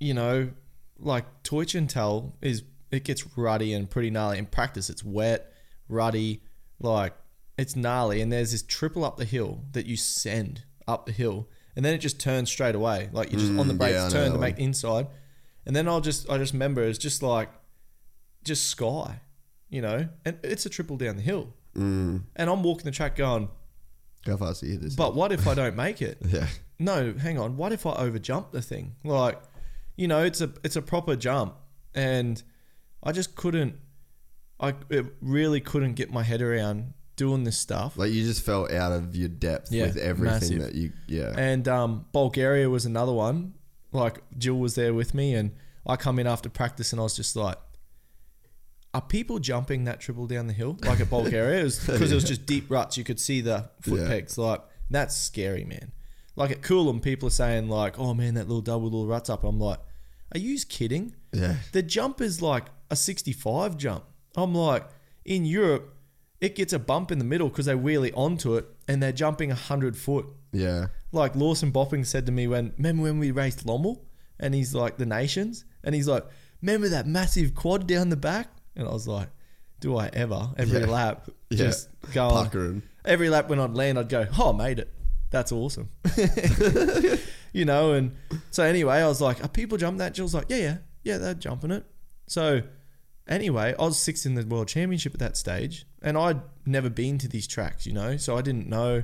you 0.00 0.14
know, 0.14 0.50
like 0.98 1.26
Teutschenthal 1.44 2.32
is 2.40 2.64
it 2.90 3.04
gets 3.04 3.24
ruddy 3.36 3.72
and 3.72 3.88
pretty 3.88 4.10
gnarly. 4.10 4.38
In 4.38 4.46
practice, 4.46 4.90
it's 4.90 5.04
wet, 5.04 5.52
ruddy, 5.88 6.42
like 6.80 7.14
it's 7.56 7.76
gnarly. 7.76 8.20
And 8.20 8.32
there's 8.32 8.50
this 8.52 8.62
triple 8.62 9.04
up 9.04 9.16
the 9.16 9.24
hill 9.24 9.64
that 9.72 9.86
you 9.86 9.96
send 9.96 10.64
up 10.88 11.06
the 11.06 11.12
hill, 11.12 11.48
and 11.76 11.84
then 11.84 11.94
it 11.94 11.98
just 11.98 12.18
turns 12.18 12.50
straight 12.50 12.74
away. 12.74 13.08
Like 13.12 13.30
you're 13.30 13.40
just 13.40 13.52
on 13.52 13.68
the 13.68 13.74
Mm, 13.74 13.78
brakes 13.78 13.94
yeah, 13.94 14.08
turn 14.08 14.32
to 14.32 14.38
make 14.38 14.58
inside, 14.58 15.06
and 15.66 15.74
then 15.76 15.88
I'll 15.88 16.00
just 16.00 16.28
I 16.30 16.38
just 16.38 16.52
remember 16.52 16.82
it's 16.82 16.98
just 16.98 17.22
like 17.22 17.48
just 18.44 18.66
sky, 18.66 19.20
you 19.68 19.80
know, 19.82 20.08
and 20.24 20.38
it's 20.42 20.66
a 20.66 20.70
triple 20.70 20.96
down 20.96 21.16
the 21.16 21.22
hill, 21.22 21.54
Mm. 21.76 22.22
and 22.36 22.50
I'm 22.50 22.62
walking 22.62 22.84
the 22.84 22.90
track 22.90 23.16
going, 23.16 23.48
How 24.26 24.36
fast 24.36 24.62
are 24.62 24.66
you 24.66 24.76
this? 24.78 24.94
but 24.94 25.14
what 25.14 25.32
if 25.32 25.46
I 25.46 25.54
don't 25.60 25.76
make 25.76 26.02
it? 26.02 26.18
yeah. 26.26 26.46
no, 26.78 27.14
hang 27.14 27.38
on, 27.38 27.56
what 27.56 27.72
if 27.72 27.86
I 27.86 27.94
overjump 27.96 28.50
the 28.50 28.60
thing? 28.62 28.94
Like, 29.04 29.40
you 29.96 30.08
know, 30.08 30.22
it's 30.24 30.40
a 30.40 30.50
it's 30.64 30.76
a 30.76 30.82
proper 30.82 31.16
jump, 31.16 31.54
and 31.94 32.42
I 33.02 33.12
just 33.12 33.34
couldn't, 33.36 33.76
I 34.60 34.74
it 34.90 35.06
really 35.20 35.60
couldn't 35.60 35.94
get 35.94 36.10
my 36.12 36.22
head 36.22 36.42
around 36.42 36.92
doing 37.16 37.44
this 37.44 37.58
stuff. 37.58 37.96
Like 37.96 38.10
you 38.10 38.24
just 38.24 38.42
fell 38.44 38.64
out 38.74 38.90
of 38.92 39.14
your 39.14 39.28
depth 39.28 39.70
Yeah, 39.70 39.86
with 39.86 39.96
everything 39.98 40.58
massive. 40.58 40.60
that 40.62 40.74
you 40.74 40.92
yeah. 41.06 41.32
And 41.36 41.68
um, 41.68 42.06
Bulgaria 42.12 42.68
was 42.70 42.84
another 42.86 43.12
one. 43.12 43.54
Like 43.92 44.22
Jill 44.38 44.58
was 44.58 44.74
there 44.74 44.94
with 44.94 45.14
me, 45.14 45.34
and 45.34 45.52
I 45.86 45.96
come 45.96 46.18
in 46.18 46.26
after 46.26 46.48
practice, 46.48 46.92
and 46.92 47.00
I 47.00 47.02
was 47.04 47.14
just 47.14 47.36
like, 47.36 47.56
"Are 48.94 49.02
people 49.02 49.38
jumping 49.38 49.84
that 49.84 50.00
triple 50.00 50.26
down 50.26 50.46
the 50.46 50.52
hill 50.52 50.78
like 50.84 51.00
at 51.00 51.10
Bulgaria?" 51.10 51.64
Because 51.86 52.12
it 52.12 52.14
was 52.14 52.24
just 52.24 52.46
deep 52.46 52.70
ruts. 52.70 52.96
You 52.96 53.04
could 53.04 53.20
see 53.20 53.40
the 53.40 53.70
foot 53.80 54.00
Yeah. 54.00 54.08
pegs. 54.08 54.36
Like 54.38 54.62
that's 54.90 55.16
scary, 55.16 55.64
man. 55.64 55.92
Like 56.36 56.50
at 56.50 56.62
Coolum, 56.62 57.02
people 57.02 57.26
are 57.28 57.30
saying 57.30 57.68
like, 57.68 57.98
"Oh 57.98 58.14
man, 58.14 58.34
that 58.34 58.48
little 58.48 58.62
double 58.62 58.84
little 58.84 59.06
ruts 59.06 59.28
up." 59.30 59.44
I'm 59.44 59.58
like, 59.60 59.80
"Are 60.34 60.38
you 60.38 60.58
kidding?" 60.68 61.14
yeah. 61.32 61.56
The 61.72 61.82
jump 61.82 62.20
is 62.20 62.40
like 62.42 62.66
a 62.90 62.96
65 62.96 63.76
jump. 63.78 64.04
I'm 64.36 64.54
like, 64.54 64.86
in 65.24 65.44
Europe, 65.44 65.94
it 66.40 66.54
gets 66.54 66.72
a 66.72 66.78
bump 66.78 67.10
in 67.10 67.18
the 67.18 67.24
middle 67.24 67.48
because 67.48 67.66
they 67.66 67.74
wheelie 67.74 68.12
onto 68.14 68.54
it, 68.56 68.66
and 68.88 69.02
they're 69.02 69.12
jumping 69.12 69.50
100 69.50 69.96
foot 69.96 70.26
Yeah. 70.52 70.86
Like 71.12 71.36
Lawson 71.36 71.70
Bopping 71.72 72.04
said 72.06 72.26
to 72.26 72.32
me 72.32 72.46
when 72.48 72.72
remember 72.76 73.02
when 73.04 73.18
we 73.18 73.30
raced 73.30 73.66
Lommel? 73.66 74.00
And 74.40 74.54
he's 74.54 74.74
like 74.74 74.96
the 74.96 75.06
nations? 75.06 75.64
And 75.84 75.94
he's 75.94 76.08
like 76.08 76.24
remember 76.60 76.88
that 76.88 77.06
massive 77.06 77.54
quad 77.54 77.86
down 77.86 78.08
the 78.08 78.16
back? 78.16 78.48
And 78.74 78.88
I 78.88 78.92
was 78.92 79.06
like 79.06 79.28
do 79.80 79.96
I 79.96 80.08
ever? 80.12 80.50
Every 80.56 80.80
Yeah. 80.80 80.86
lap 80.86 81.28
Yeah. 81.50 81.56
just 81.58 81.88
go 82.12 82.28
on. 82.28 82.82
Every 83.04 83.28
lap 83.30 83.48
when 83.48 83.60
I'd 83.60 83.74
land 83.74 83.98
I'd 83.98 84.08
go 84.08 84.26
oh 84.38 84.52
I 84.52 84.56
made 84.56 84.78
it. 84.78 84.90
That's 85.30 85.52
awesome. 85.52 85.88
You 87.54 87.66
know 87.66 87.92
and 87.92 88.16
so 88.50 88.62
anyway 88.64 89.02
I 89.02 89.06
was 89.08 89.20
like 89.20 89.44
are 89.44 89.48
people 89.48 89.76
jumping 89.76 89.98
that? 89.98 90.14
Jill's 90.14 90.32
like 90.34 90.46
yeah 90.48 90.56
yeah. 90.56 90.76
Yeah 91.04 91.18
they're 91.18 91.34
jumping 91.34 91.70
it. 91.70 91.84
So 92.26 92.62
anyway 93.28 93.74
I 93.78 93.82
was 93.84 93.98
sixth 93.98 94.24
in 94.24 94.34
the 94.34 94.46
world 94.46 94.68
championship 94.68 95.12
at 95.12 95.20
that 95.20 95.36
stage 95.36 95.84
and 96.00 96.16
I'd 96.16 96.40
never 96.64 96.88
been 96.88 97.18
to 97.18 97.28
these 97.28 97.46
tracks 97.46 97.86
you 97.86 97.92
know? 97.92 98.16
So 98.16 98.38
I 98.38 98.40
didn't 98.42 98.68
know 98.68 99.02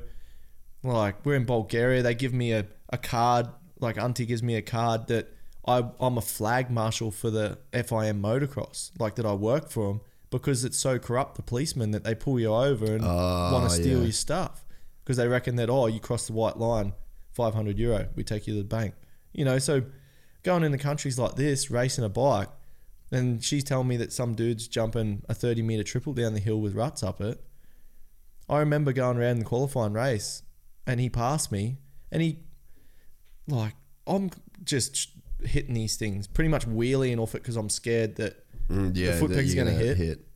like 0.83 1.25
we're 1.25 1.35
in 1.35 1.45
Bulgaria, 1.45 2.01
they 2.01 2.15
give 2.15 2.33
me 2.33 2.53
a, 2.53 2.65
a 2.89 2.97
card, 2.97 3.47
like 3.79 3.97
Auntie 3.97 4.25
gives 4.25 4.43
me 4.43 4.55
a 4.55 4.61
card 4.61 5.07
that 5.07 5.33
I, 5.67 5.83
I'm 5.99 6.17
a 6.17 6.21
flag 6.21 6.69
marshal 6.71 7.11
for 7.11 7.29
the 7.29 7.57
FIM 7.73 8.21
motocross, 8.21 8.91
like 8.99 9.15
that 9.15 9.25
I 9.25 9.33
work 9.33 9.69
for 9.69 9.87
them 9.87 10.01
because 10.29 10.63
it's 10.63 10.77
so 10.77 10.99
corrupt, 10.99 11.35
the 11.35 11.41
policemen, 11.41 11.91
that 11.91 12.03
they 12.03 12.15
pull 12.15 12.39
you 12.39 12.53
over 12.53 12.85
and 12.85 13.03
ah, 13.03 13.49
Oh, 13.49 13.53
want 13.53 13.69
to 13.69 13.75
steal 13.75 13.97
yeah. 13.97 14.03
your 14.03 14.11
stuff 14.11 14.65
because 15.03 15.17
they 15.17 15.27
reckon 15.27 15.55
that, 15.57 15.69
oh, 15.69 15.87
you 15.87 15.99
crossed 15.99 16.27
the 16.27 16.33
white 16.33 16.57
line, 16.57 16.93
500 17.33 17.77
euro, 17.79 18.07
we 18.15 18.23
take 18.23 18.47
you 18.47 18.53
to 18.53 18.59
the 18.59 18.67
bank. 18.67 18.93
You 19.33 19.43
know, 19.45 19.57
so 19.59 19.83
going 20.43 20.63
in 20.63 20.71
the 20.71 20.77
countries 20.77 21.17
like 21.17 21.35
this, 21.35 21.71
racing 21.71 22.03
a 22.03 22.09
bike, 22.09 22.49
and 23.11 23.43
she's 23.43 23.63
telling 23.63 23.87
me 23.87 23.97
that 23.97 24.13
some 24.13 24.35
dude's 24.35 24.67
jumping 24.67 25.23
a 25.27 25.33
30 25.33 25.63
meter 25.63 25.83
triple 25.83 26.13
down 26.13 26.33
the 26.33 26.39
hill 26.39 26.61
with 26.61 26.75
ruts 26.75 27.01
up 27.01 27.21
it. 27.21 27.41
I 28.47 28.59
remember 28.59 28.93
going 28.93 29.17
around 29.17 29.39
the 29.39 29.45
qualifying 29.45 29.93
race 29.93 30.43
and 30.89 30.99
he 30.99 31.09
passed 31.09 31.51
me 31.51 31.77
and 32.11 32.21
he 32.21 32.39
like 33.47 33.75
I'm 34.07 34.29
just 34.63 35.09
hitting 35.43 35.73
these 35.75 35.95
things 35.95 36.27
pretty 36.27 36.49
much 36.49 36.65
wheeling 36.67 37.19
off 37.19 37.35
it 37.35 37.41
because 37.43 37.55
I'm 37.55 37.69
scared 37.69 38.15
that 38.17 38.45
Mm, 38.69 38.95
yeah. 38.95 39.17
foot 39.17 39.29
that 39.31 39.35
peg's 39.37 39.55
gonna 39.55 39.71
hit. 39.71 39.97
hit. 39.97 40.27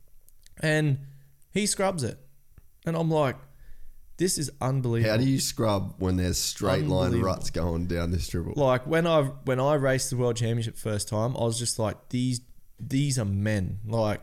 and 0.60 0.98
he 1.52 1.66
scrubs 1.66 2.02
it 2.02 2.18
and 2.84 2.96
I'm 2.96 3.08
like 3.10 3.36
this 4.16 4.38
is 4.38 4.50
unbelievable 4.60 5.10
How 5.12 5.16
do 5.18 5.24
you 5.28 5.38
scrub 5.40 5.94
when 5.98 6.16
there's 6.16 6.38
straight 6.38 6.86
line 6.86 7.20
ruts 7.20 7.50
going 7.50 7.86
down 7.86 8.10
this 8.10 8.26
dribble? 8.28 8.54
like 8.56 8.86
when 8.86 9.06
I 9.06 9.22
when 9.44 9.60
I 9.60 9.74
raced 9.74 10.10
the 10.10 10.16
world 10.16 10.36
championship 10.36 10.76
first 10.76 11.08
time, 11.08 11.36
I 11.36 11.44
was 11.44 11.58
just 11.58 11.78
like 11.78 11.96
these 12.10 12.40
these 12.80 13.18
are 13.20 13.24
men. 13.24 13.78
Like 13.86 14.20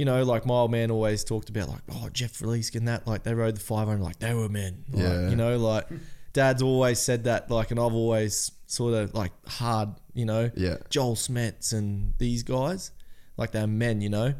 you 0.00 0.06
know, 0.06 0.22
like 0.24 0.46
my 0.46 0.54
old 0.54 0.70
man 0.70 0.90
always 0.90 1.22
talked 1.24 1.50
about 1.50 1.68
like 1.68 1.82
oh 1.92 2.08
Jeff 2.10 2.38
Leask 2.38 2.74
and 2.74 2.88
that 2.88 3.06
like 3.06 3.22
they 3.22 3.34
rode 3.34 3.54
the 3.56 3.60
500 3.60 4.00
like 4.02 4.18
they 4.18 4.32
were 4.32 4.48
men. 4.48 4.82
Like, 4.90 5.02
Yeah. 5.02 5.28
you 5.28 5.36
know, 5.36 5.58
like 5.58 5.86
Dad's 6.32 6.62
always 6.62 6.98
said 6.98 7.24
that 7.24 7.50
like, 7.50 7.70
and 7.70 7.78
I've 7.78 7.92
always 7.92 8.50
sort 8.66 8.94
of 8.94 9.12
like 9.14 9.32
hard, 9.46 9.90
you 10.14 10.24
know, 10.24 10.50
Yeah. 10.56 10.76
Joel 10.88 11.16
Smets 11.16 11.74
and 11.74 12.14
these 12.16 12.42
guys, 12.42 12.92
like 13.36 13.50
they're 13.52 13.66
men, 13.66 14.00
you 14.00 14.08
know. 14.08 14.32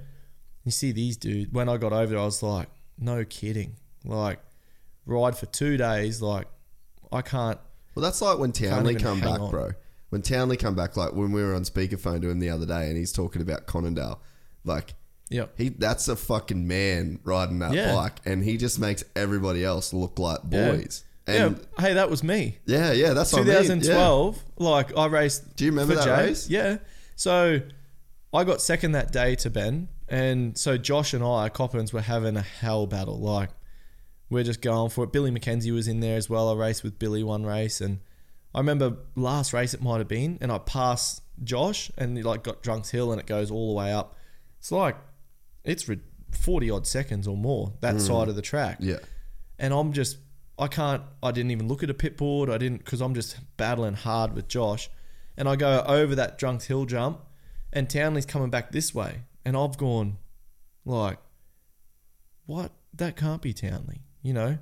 You 0.65 0.71
see 0.71 0.93
these 0.93 1.17
dudes. 1.19 1.53
When 1.53 1.69
I 1.69 1.77
got 1.77 1.93
over 1.93 2.07
there, 2.07 2.19
I 2.19 2.25
was 2.25 2.43
like, 2.43 2.69
no 2.99 3.25
kidding, 3.25 3.77
like 4.05 4.39
ride 5.05 5.37
for 5.37 5.47
two 5.47 5.77
days, 5.77 6.23
like 6.23 6.47
I 7.13 7.21
can't. 7.23 7.59
Well, 7.95 8.03
that's 8.03 8.23
like 8.23 8.39
when 8.39 8.53
Townley 8.53 8.95
come 8.95 9.21
back, 9.21 9.41
on. 9.41 9.51
bro. 9.51 9.71
When 10.09 10.23
Townley 10.23 10.57
come 10.57 10.75
back, 10.75 10.97
like 10.97 11.13
when 11.13 11.33
we 11.33 11.43
were 11.43 11.55
on 11.55 11.65
speakerphone 11.65 12.23
to 12.23 12.31
him 12.31 12.39
the 12.41 12.49
other 12.51 12.65
day, 12.67 12.89
and 12.89 12.97
he's 12.97 13.13
talking 13.13 13.43
about 13.43 13.67
Conondale, 13.67 14.19
like 14.65 14.95
Yeah. 15.31 15.47
he 15.57 15.69
that's 15.71 16.09
a 16.09 16.17
fucking 16.17 16.67
man 16.69 17.21
riding 17.25 17.61
that 17.61 17.73
Yeah. 17.73 17.95
bike, 17.95 18.21
and 18.25 18.45
he 18.45 18.57
just 18.57 18.79
makes 18.79 19.05
everybody 19.17 19.65
else 19.65 19.93
look 19.93 20.19
like 20.19 20.41
Yeah. 20.51 20.73
boys. 20.73 21.05
And 21.27 21.59
yeah, 21.79 21.87
hey, 21.87 21.95
that 21.95 22.11
was 22.11 22.23
me. 22.25 22.59
yeah, 22.67 22.91
yeah, 22.93 23.13
that's 23.13 23.33
what 23.33 23.43
I 23.43 23.45
mean. 23.45 23.53
Yeah. 23.55 23.61
2012, 23.63 24.45
like 24.59 24.97
I 24.97 25.07
raced. 25.07 25.55
Do 25.57 25.65
you 25.65 25.71
remember 25.71 25.95
for 25.95 26.01
that 26.05 26.17
Jay. 26.19 26.27
race? 26.27 26.51
Yeah. 26.51 26.79
So 27.15 27.61
I 28.33 28.45
got 28.45 28.61
second 28.61 28.93
that 28.93 29.13
day 29.13 29.35
to 29.37 29.51
Ben, 29.51 29.89
and 30.09 30.59
so 30.59 30.77
Josh 30.77 31.15
and 31.15 31.23
I, 31.23 31.49
Coppins, 31.49 31.93
were 31.93 32.01
having 32.01 32.37
a 32.37 32.43
hell 32.43 32.87
battle. 32.89 33.19
Like 33.21 33.51
we're 34.31 34.45
just 34.45 34.61
going 34.63 34.91
for 34.91 35.05
it. 35.05 35.13
Billy 35.13 35.31
McKenzie 35.31 35.73
was 35.73 35.87
in 35.89 36.01
there 36.01 36.17
as 36.17 36.29
well. 36.29 36.49
I 36.51 36.55
raced 36.55 36.83
with 36.83 36.99
Billy 36.99 37.23
one 37.23 37.45
race, 37.47 37.81
and 37.81 38.01
I 38.55 38.59
remember 38.59 38.97
last 39.15 39.53
race 39.53 39.75
it 39.75 39.83
might 39.83 39.99
have 39.99 40.09
been, 40.09 40.39
and 40.41 40.51
I 40.51 40.59
passed 40.59 41.23
Josh, 41.45 41.91
and 41.97 42.17
he 42.17 42.23
like 42.25 42.43
got 42.43 42.63
Drunks 42.63 42.91
Hill, 42.91 43.13
and 43.13 43.21
it 43.21 43.27
goes 43.27 43.51
all 43.53 43.69
the 43.69 43.75
way 43.79 43.93
up. 43.93 44.17
It's 44.59 44.73
like 44.73 44.97
it's 45.65 45.89
rid- 45.89 46.03
forty 46.33 46.71
odd 46.71 46.87
seconds 46.87 47.27
or 47.27 47.37
more 47.37 47.73
that 47.81 47.97
mm. 47.97 48.01
side 48.01 48.29
of 48.29 48.37
the 48.37 48.43
track. 48.43 48.79
Yeah. 48.81 48.99
and 49.59 49.75
I'm 49.75 49.93
just 49.93 50.19
I 50.59 50.69
can't 50.69 51.03
I 51.23 51.31
didn't 51.33 51.51
even 51.51 51.69
look 51.69 51.83
at 51.83 51.91
a 51.91 51.95
pit 51.95 52.17
board. 52.17 52.51
I 52.51 52.59
didn't 52.59 52.79
because 52.79 53.01
I'm 53.01 53.15
just 53.15 53.39
battling 53.57 53.95
hard 53.95 54.35
with 54.35 54.49
Josh. 54.49 54.91
And 55.37 55.49
I 55.49 55.57
go 55.57 55.83
over 55.87 56.15
that 56.17 56.39
Drunks 56.39 56.67
Hill 56.67 56.85
jump 56.85 57.21
and 57.73 57.89
Townley's 57.89 58.27
coming 58.27 58.51
back 58.51 58.73
this 58.73 58.95
way. 58.95 59.23
And 59.45 59.57
I've 59.57 59.79
gone 59.79 60.19
like 60.85 61.19
what? 62.47 62.73
That 62.93 63.17
can't 63.17 63.41
be 63.41 63.53
Townley 63.53 64.03
you 64.23 64.33
know? 64.33 64.59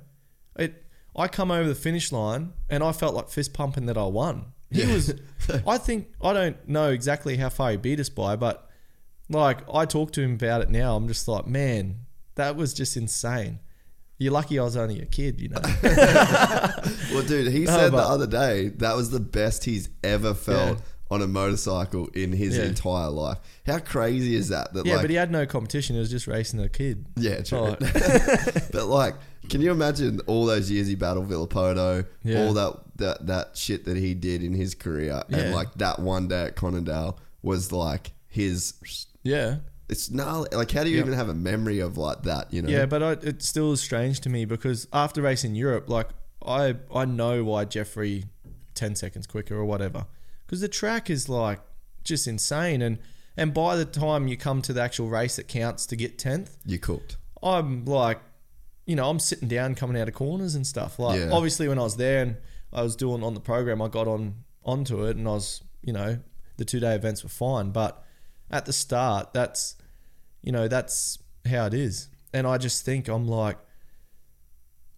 It 0.57 0.85
I 1.15 1.27
come 1.27 1.51
over 1.51 1.67
the 1.67 1.75
finish 1.75 2.11
line 2.11 2.53
and 2.69 2.83
I 2.83 2.91
felt 2.91 3.15
like 3.15 3.29
fist 3.29 3.53
pumping 3.53 3.87
that 3.87 3.97
I 3.97 4.05
won. 4.05 4.53
He 4.71 4.85
was, 4.85 5.15
I 5.67 5.79
think, 5.79 6.09
I 6.21 6.31
don't 6.31 6.67
know 6.67 6.91
exactly 6.91 7.37
how 7.37 7.49
far 7.49 7.71
he 7.71 7.77
beat 7.77 7.99
us 7.99 8.09
by, 8.09 8.35
but 8.35 8.68
like 9.29 9.59
I 9.73 9.85
talk 9.85 10.11
to 10.13 10.21
him 10.21 10.33
about 10.33 10.61
it 10.61 10.69
now. 10.69 10.95
I'm 10.95 11.07
just 11.07 11.27
like, 11.27 11.45
man, 11.47 11.99
that 12.35 12.55
was 12.55 12.73
just 12.73 12.97
insane. 12.97 13.59
You're 14.17 14.33
lucky 14.33 14.59
I 14.59 14.63
was 14.63 14.75
only 14.75 14.99
a 15.01 15.05
kid, 15.05 15.39
you 15.39 15.49
know. 15.49 15.61
Well, 17.13 17.23
dude, 17.23 17.51
he 17.51 17.59
No, 17.65 17.71
said 17.77 17.91
the 17.91 17.97
other 17.97 18.27
day 18.27 18.69
that 18.77 18.95
was 18.95 19.09
the 19.11 19.19
best 19.19 19.63
he's 19.65 19.89
ever 20.03 20.33
felt 20.33 20.77
Yeah. 20.77 20.83
on 21.09 21.21
a 21.21 21.27
motorcycle 21.27 22.07
in 22.13 22.31
his 22.33 22.57
Yeah. 22.57 22.65
entire 22.65 23.09
life. 23.09 23.37
How 23.65 23.79
crazy 23.79 24.35
is 24.35 24.49
that? 24.49 24.73
That 24.73 24.85
yeah, 24.85 24.95
like, 24.95 25.03
but 25.03 25.09
he 25.09 25.15
had 25.15 25.31
no 25.31 25.45
competition. 25.45 25.95
He 25.95 25.99
was 26.01 26.09
just 26.11 26.27
racing 26.27 26.59
a 26.59 26.69
kid. 26.69 27.05
yeah, 27.15 27.41
true. 27.41 27.59
Oh, 27.59 27.75
but 28.71 28.87
like, 28.87 29.15
can 29.49 29.61
you 29.61 29.71
imagine 29.71 30.19
all 30.27 30.45
those 30.45 30.69
years 30.69 30.87
he 30.87 30.95
battled 30.95 31.29
Villopoto, 31.29 32.05
Yeah. 32.23 32.43
all 32.45 32.53
that, 32.53 32.73
that 32.97 33.27
that 33.27 33.57
shit 33.57 33.85
that 33.85 33.97
he 33.97 34.13
did 34.13 34.43
in 34.43 34.53
his 34.53 34.75
career, 34.75 35.23
and 35.29 35.53
like 35.55 35.73
that 35.75 35.99
one 35.99 36.27
day 36.27 36.43
at 36.47 36.55
Conondale 36.55 37.17
was 37.41 37.71
like 37.71 38.11
his. 38.27 38.73
Yeah. 39.23 39.57
It's 39.87 40.11
gnarly. 40.11 40.49
Like, 40.51 40.69
how 40.69 40.83
do 40.83 40.89
you 40.91 40.97
Yep. 40.97 41.05
even 41.07 41.17
have 41.17 41.29
a 41.29 41.33
memory 41.33 41.79
of 41.79 41.97
like 41.97 42.21
that? 42.23 42.53
You 42.53 42.61
know? 42.61 42.69
Yeah, 42.69 42.85
but 42.85 43.01
I, 43.01 43.11
it 43.13 43.41
still 43.41 43.71
is 43.71 43.81
strange 43.81 44.19
to 44.21 44.29
me 44.29 44.45
because 44.45 44.87
after 44.93 45.21
racing 45.23 45.55
Europe, 45.55 45.89
like 45.89 46.09
I 46.45 46.75
I 46.93 47.05
know 47.05 47.43
why 47.43 47.65
Jeffrey 47.65 48.25
ten 48.75 48.95
seconds 48.95 49.25
quicker 49.25 49.55
or 49.55 49.65
whatever, 49.65 50.05
because 50.45 50.61
the 50.61 50.67
track 50.67 51.09
is 51.09 51.27
like 51.27 51.59
just 52.03 52.27
insane, 52.27 52.83
and 52.83 52.99
and 53.35 53.51
by 53.51 53.75
the 53.75 53.85
time 53.85 54.27
you 54.27 54.37
come 54.37 54.61
to 54.61 54.73
the 54.73 54.81
actual 54.81 55.09
race 55.09 55.37
that 55.37 55.47
counts 55.47 55.87
to 55.87 55.95
get 55.95 56.19
tenth, 56.19 56.55
you 56.67 56.77
cooked. 56.77 57.17
I'm 57.41 57.85
like, 57.85 58.19
you 58.85 58.95
know, 58.95 59.09
I'm 59.09 59.17
sitting 59.19 59.47
down 59.47 59.73
coming 59.73 59.99
out 59.99 60.07
of 60.07 60.13
corners 60.13 60.53
and 60.53 60.67
stuff. 60.67 60.99
Like 60.99 61.19
Yeah. 61.19 61.31
obviously 61.31 61.67
when 61.67 61.79
I 61.79 61.83
was 61.83 61.95
there 61.95 62.21
and 62.21 62.37
I 62.71 62.83
was 62.83 62.95
doing 62.95 63.23
on 63.23 63.33
the 63.33 63.39
program, 63.39 63.81
I 63.81 63.87
got 63.87 64.07
on 64.07 64.43
onto 64.63 65.03
it 65.05 65.15
and 65.17 65.27
I 65.27 65.31
was, 65.31 65.63
you 65.81 65.93
know, 65.93 66.19
the 66.57 66.65
two 66.65 66.79
day 66.79 66.93
events 66.93 67.23
were 67.23 67.29
fine, 67.29 67.71
but 67.71 68.03
at 68.51 68.65
the 68.65 68.73
start, 68.73 69.33
that's 69.33 69.75
you 70.41 70.51
know, 70.51 70.67
that's 70.67 71.19
how 71.49 71.65
it 71.65 71.73
is. 71.73 72.09
And 72.33 72.47
I 72.47 72.57
just 72.57 72.85
think 72.85 73.07
I'm 73.07 73.27
like 73.27 73.57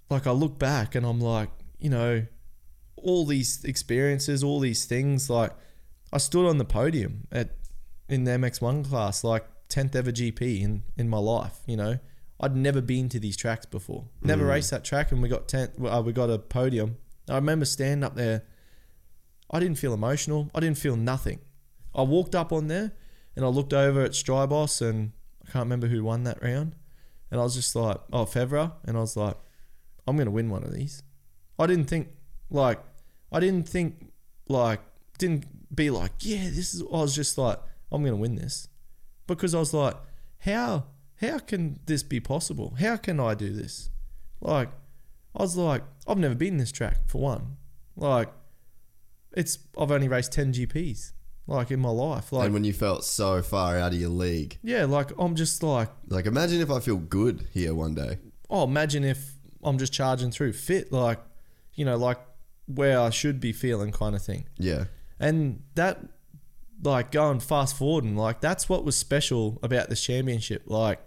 like 0.09 0.27
I 0.27 0.31
look 0.31 0.59
back 0.59 0.93
and 0.95 1.05
I'm 1.05 1.19
like, 1.19 1.49
you 1.79 1.89
know, 1.89 2.25
all 2.97 3.25
these 3.25 3.63
experiences, 3.63 4.43
all 4.43 4.59
these 4.59 4.85
things, 4.85 5.29
like 5.29 5.51
I 6.13 6.17
stood 6.17 6.47
on 6.47 6.57
the 6.57 6.65
podium 6.65 7.27
at 7.31 7.55
in 8.09 8.25
the 8.25 8.31
MX1 8.31 8.89
class, 8.89 9.23
like 9.23 9.45
10th 9.69 9.95
ever 9.95 10.11
GP 10.11 10.61
in, 10.61 10.83
in 10.97 11.09
my 11.09 11.17
life, 11.17 11.59
you 11.65 11.77
know. 11.77 11.97
I'd 12.41 12.55
never 12.55 12.81
been 12.81 13.07
to 13.09 13.19
these 13.19 13.37
tracks 13.37 13.65
before. 13.65 14.05
Never 14.21 14.45
raced 14.45 14.71
that 14.71 14.83
track 14.83 15.11
and 15.11 15.21
we 15.21 15.29
got 15.29 15.47
10th, 15.47 15.73
uh, 15.79 16.01
we 16.01 16.11
got 16.11 16.29
a 16.29 16.39
podium. 16.39 16.97
I 17.29 17.35
remember 17.35 17.65
standing 17.65 18.03
up 18.03 18.15
there. 18.15 18.43
I 19.49 19.59
didn't 19.59 19.77
feel 19.77 19.93
emotional. 19.93 20.49
I 20.53 20.59
didn't 20.59 20.77
feel 20.77 20.95
nothing. 20.95 21.39
I 21.93 22.01
walked 22.01 22.35
up 22.35 22.51
on 22.51 22.67
there 22.67 22.93
and 23.35 23.45
I 23.45 23.47
looked 23.47 23.73
over 23.73 24.01
at 24.01 24.11
Strijbos 24.11 24.81
and 24.81 25.11
I 25.47 25.51
can't 25.51 25.65
remember 25.65 25.87
who 25.87 26.03
won 26.03 26.23
that 26.23 26.41
round. 26.41 26.75
And 27.29 27.39
I 27.39 27.43
was 27.43 27.55
just 27.55 27.75
like, 27.75 27.97
oh, 28.11 28.25
Febvre. 28.25 28.73
And 28.83 28.97
I 28.97 28.99
was 28.99 29.15
like, 29.15 29.37
I'm 30.05 30.17
going 30.17 30.25
to 30.25 30.31
win 30.31 30.49
one 30.49 30.63
of 30.63 30.73
these. 30.73 31.03
I 31.57 31.67
didn't 31.67 31.85
think, 31.85 32.09
like, 32.49 32.79
I 33.31 33.39
didn't 33.39 33.69
think, 33.69 34.11
like, 34.49 34.81
didn't 35.17 35.75
be 35.75 35.89
like, 35.89 36.11
yeah, 36.19 36.49
this 36.49 36.73
is, 36.73 36.81
I 36.81 36.97
was 36.97 37.15
just 37.15 37.37
like, 37.37 37.59
I'm 37.91 38.01
going 38.01 38.13
to 38.13 38.21
win 38.21 38.35
this. 38.35 38.67
Because 39.27 39.55
I 39.55 39.59
was 39.59 39.73
like, 39.73 39.95
how, 40.39 40.85
how 41.21 41.39
can 41.39 41.79
this 41.85 42.03
be 42.03 42.19
possible? 42.19 42.75
How 42.79 42.97
can 42.97 43.19
I 43.19 43.33
do 43.33 43.53
this? 43.53 43.89
Like, 44.41 44.69
I 45.35 45.43
was 45.43 45.55
like, 45.55 45.83
I've 46.07 46.17
never 46.17 46.35
been 46.35 46.57
this 46.57 46.71
track 46.71 47.07
for 47.07 47.21
one. 47.21 47.57
Like, 47.95 48.29
it's, 49.33 49.59
I've 49.79 49.91
only 49.91 50.09
raced 50.09 50.33
10 50.33 50.53
GPs, 50.53 51.13
like, 51.51 51.71
in 51.71 51.79
my 51.79 51.89
life. 51.89 52.31
Like, 52.31 52.45
and 52.45 52.53
when 52.53 52.63
you 52.63 52.73
felt 52.73 53.03
so 53.03 53.41
far 53.41 53.77
out 53.77 53.93
of 53.93 53.99
your 53.99 54.09
league, 54.09 54.57
yeah, 54.63 54.85
like, 54.85 55.11
I'm 55.17 55.35
just 55.35 55.61
like, 55.63 55.89
like 56.07 56.25
imagine 56.25 56.61
if 56.61 56.71
I 56.71 56.79
feel 56.79 56.97
good 56.97 57.47
here 57.53 57.73
one 57.75 57.93
day. 57.95 58.17
oh, 58.49 58.63
imagine 58.63 59.03
if 59.03 59.33
I'm 59.63 59.77
just 59.77 59.93
charging 59.93 60.31
through 60.31 60.53
fit, 60.53 60.91
like, 60.91 61.19
you 61.73 61.85
know, 61.85 61.97
like 61.97 62.19
where 62.65 62.99
I 62.99 63.09
should 63.09 63.39
be 63.39 63.53
feeling 63.53 63.91
kind 63.91 64.15
of 64.15 64.21
thing. 64.21 64.45
Yeah. 64.57 64.85
And 65.19 65.63
that, 65.75 65.99
like, 66.83 67.11
going 67.11 67.39
fast 67.39 67.77
forward 67.77 68.03
and 68.03 68.17
like, 68.17 68.41
that's 68.41 68.67
what 68.67 68.83
was 68.83 68.95
special 68.97 69.59
about 69.63 69.89
this 69.89 70.03
championship. 70.03 70.63
Like, 70.65 70.99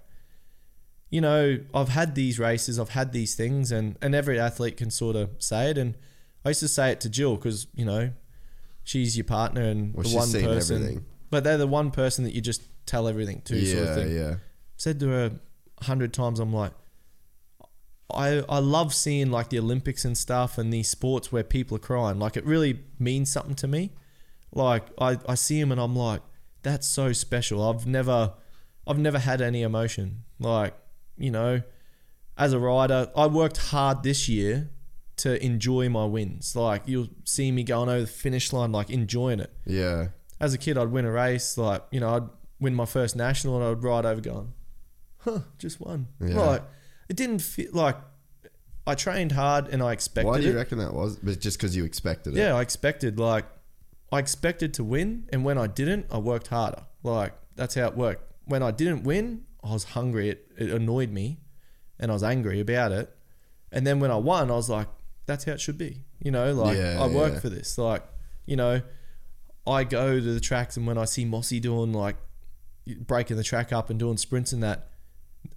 you 1.10 1.20
know, 1.20 1.58
I've 1.72 1.90
had 1.90 2.14
these 2.14 2.38
races, 2.38 2.78
I've 2.78 2.90
had 2.90 3.12
these 3.12 3.34
things, 3.34 3.70
and, 3.70 3.96
and 4.00 4.14
every 4.14 4.38
athlete 4.40 4.76
can 4.76 4.90
sort 4.90 5.16
of 5.16 5.30
say 5.38 5.70
it. 5.70 5.78
And 5.78 5.96
I 6.44 6.50
used 6.50 6.60
to 6.60 6.68
say 6.68 6.90
it 6.90 7.00
to 7.02 7.08
Jill 7.08 7.36
because, 7.36 7.66
you 7.74 7.84
know, 7.84 8.12
she's 8.84 9.16
your 9.16 9.24
partner 9.24 9.62
and 9.62 9.92
Well, 9.94 10.02
the 10.04 10.08
she's 10.10 10.16
one 10.16 10.28
seen 10.28 10.44
person. 10.44 10.76
everything. 10.76 11.04
But 11.30 11.42
they're 11.42 11.58
the 11.58 11.66
one 11.66 11.90
person 11.90 12.24
that 12.24 12.32
you 12.34 12.40
just 12.40 12.62
tell 12.86 13.08
everything 13.08 13.40
to, 13.46 13.56
yeah, 13.56 13.74
sort 13.74 13.88
of 13.88 13.94
thing 13.96 14.14
yeah. 14.16 14.34
said 14.76 15.00
to 15.00 15.08
her 15.08 15.32
a 15.80 15.84
hundred 15.84 16.12
times, 16.12 16.38
I'm 16.38 16.52
like, 16.52 16.72
I 18.12 18.44
I 18.48 18.58
love 18.58 18.94
seeing 18.94 19.30
like 19.30 19.48
the 19.48 19.58
Olympics 19.58 20.04
and 20.04 20.16
stuff 20.16 20.58
and 20.58 20.72
these 20.72 20.88
sports 20.88 21.32
where 21.32 21.42
people 21.42 21.76
are 21.76 21.80
crying. 21.80 22.18
Like 22.18 22.36
it 22.36 22.44
really 22.44 22.80
means 22.98 23.32
something 23.32 23.54
to 23.56 23.66
me. 23.66 23.92
Like 24.52 24.84
I, 25.00 25.18
I 25.28 25.34
see 25.34 25.58
them 25.58 25.72
and 25.72 25.80
I'm 25.80 25.96
like, 25.96 26.20
that's 26.62 26.86
so 26.86 27.12
special. 27.12 27.66
I've 27.68 27.86
never 27.86 28.34
I've 28.86 28.98
never 28.98 29.18
had 29.18 29.40
any 29.40 29.62
emotion. 29.62 30.24
Like, 30.38 30.74
you 31.16 31.30
know, 31.30 31.62
as 32.36 32.52
a 32.52 32.58
rider, 32.58 33.10
I 33.16 33.26
worked 33.26 33.56
hard 33.56 34.02
this 34.02 34.28
year 34.28 34.70
to 35.16 35.42
enjoy 35.44 35.88
my 35.88 36.04
wins. 36.04 36.56
Like 36.56 36.82
you'll 36.86 37.08
see 37.24 37.50
me 37.52 37.62
going 37.62 37.88
over 37.88 38.00
the 38.02 38.06
finish 38.06 38.52
line, 38.52 38.72
like 38.72 38.90
enjoying 38.90 39.40
it 39.40 39.52
Yeah. 39.66 40.08
as 40.40 40.54
a 40.54 40.58
kid, 40.58 40.76
I'd 40.78 40.90
win 40.90 41.04
a 41.04 41.10
race, 41.12 41.56
like, 41.56 41.82
you 41.90 42.00
know, 42.00 42.10
I'd 42.16 42.28
win 42.60 42.74
my 42.74 42.84
first 42.86 43.14
national 43.16 43.56
and 43.56 43.64
I'd 43.64 43.82
ride 43.82 44.04
over 44.06 44.20
going, 44.20 44.52
huh, 45.18 45.40
just 45.58 45.80
won. 45.80 46.08
Yeah. 46.20 46.40
Like, 46.40 46.62
it 47.08 47.16
didn't 47.16 47.40
feel 47.40 47.70
like 47.72 47.96
I 48.86 48.94
trained 48.94 49.32
hard 49.32 49.68
and 49.68 49.82
I 49.82 49.92
expected 49.92 50.28
Why 50.28 50.40
do 50.40 50.46
you 50.46 50.52
it. 50.52 50.56
reckon 50.56 50.78
that 50.78 50.92
was? 50.92 51.16
But 51.16 51.40
just 51.40 51.58
because 51.58 51.74
you 51.76 51.84
expected 51.84 52.36
it. 52.36 52.40
Yeah, 52.40 52.54
I 52.54 52.60
expected, 52.62 53.18
like, 53.18 53.46
I 54.12 54.18
expected 54.18 54.74
to 54.74 54.84
win. 54.84 55.28
And 55.32 55.44
when 55.44 55.58
I 55.58 55.66
didn't, 55.66 56.06
I 56.10 56.18
worked 56.18 56.48
harder. 56.48 56.84
Like, 57.02 57.32
that's 57.56 57.74
how 57.76 57.86
it 57.86 57.96
worked. 57.96 58.32
When 58.44 58.62
I 58.62 58.70
didn't 58.70 59.04
win, 59.04 59.44
I 59.62 59.72
was 59.72 59.84
hungry. 59.84 60.28
It, 60.30 60.48
it 60.58 60.70
annoyed 60.70 61.10
me 61.10 61.40
and 61.98 62.10
I 62.10 62.14
was 62.14 62.22
angry 62.22 62.60
about 62.60 62.92
it. 62.92 63.14
And 63.72 63.86
then 63.86 64.00
when 64.00 64.10
I 64.10 64.16
won, 64.16 64.50
I 64.50 64.54
was 64.54 64.68
like, 64.68 64.88
that's 65.26 65.44
how 65.44 65.52
it 65.52 65.60
should 65.60 65.78
be. 65.78 66.00
You 66.22 66.30
know, 66.30 66.52
like, 66.52 66.76
Yeah, 66.76 67.02
I 67.02 67.06
work 67.06 67.34
yeah. 67.34 67.40
for 67.40 67.48
this. 67.48 67.78
Like, 67.78 68.02
you 68.46 68.56
know, 68.56 68.82
I 69.66 69.84
go 69.84 70.20
to 70.20 70.34
the 70.34 70.40
tracks 70.40 70.76
and 70.76 70.86
when 70.86 70.98
I 70.98 71.04
see 71.04 71.24
Mossy 71.24 71.60
doing 71.60 71.92
like 71.92 72.16
breaking 72.86 73.36
the 73.36 73.44
track 73.44 73.72
up 73.72 73.90
and 73.90 73.98
doing 73.98 74.16
sprints 74.16 74.52
and 74.52 74.62
that, 74.62 74.88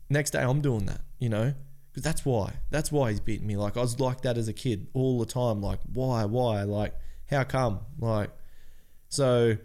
next 0.09 0.31
day 0.31 0.41
I'm 0.41 0.61
doing 0.61 0.85
that, 0.85 1.01
you 1.19 1.29
know, 1.29 1.53
because 1.89 2.03
that's 2.03 2.25
why. 2.25 2.53
That's 2.69 2.91
why 2.91 3.11
he's 3.11 3.19
beating 3.19 3.47
me. 3.47 3.57
Like 3.57 3.75
I 3.75 3.81
was 3.81 3.99
like 3.99 4.21
that 4.21 4.37
as 4.37 4.47
a 4.47 4.53
kid 4.53 4.87
all 4.93 5.19
the 5.19 5.25
time. 5.25 5.61
Like 5.61 5.79
why, 5.91 6.25
why, 6.25 6.63
like 6.63 6.93
how 7.29 7.43
come, 7.43 7.81
like 7.99 8.29
so. 9.09 9.57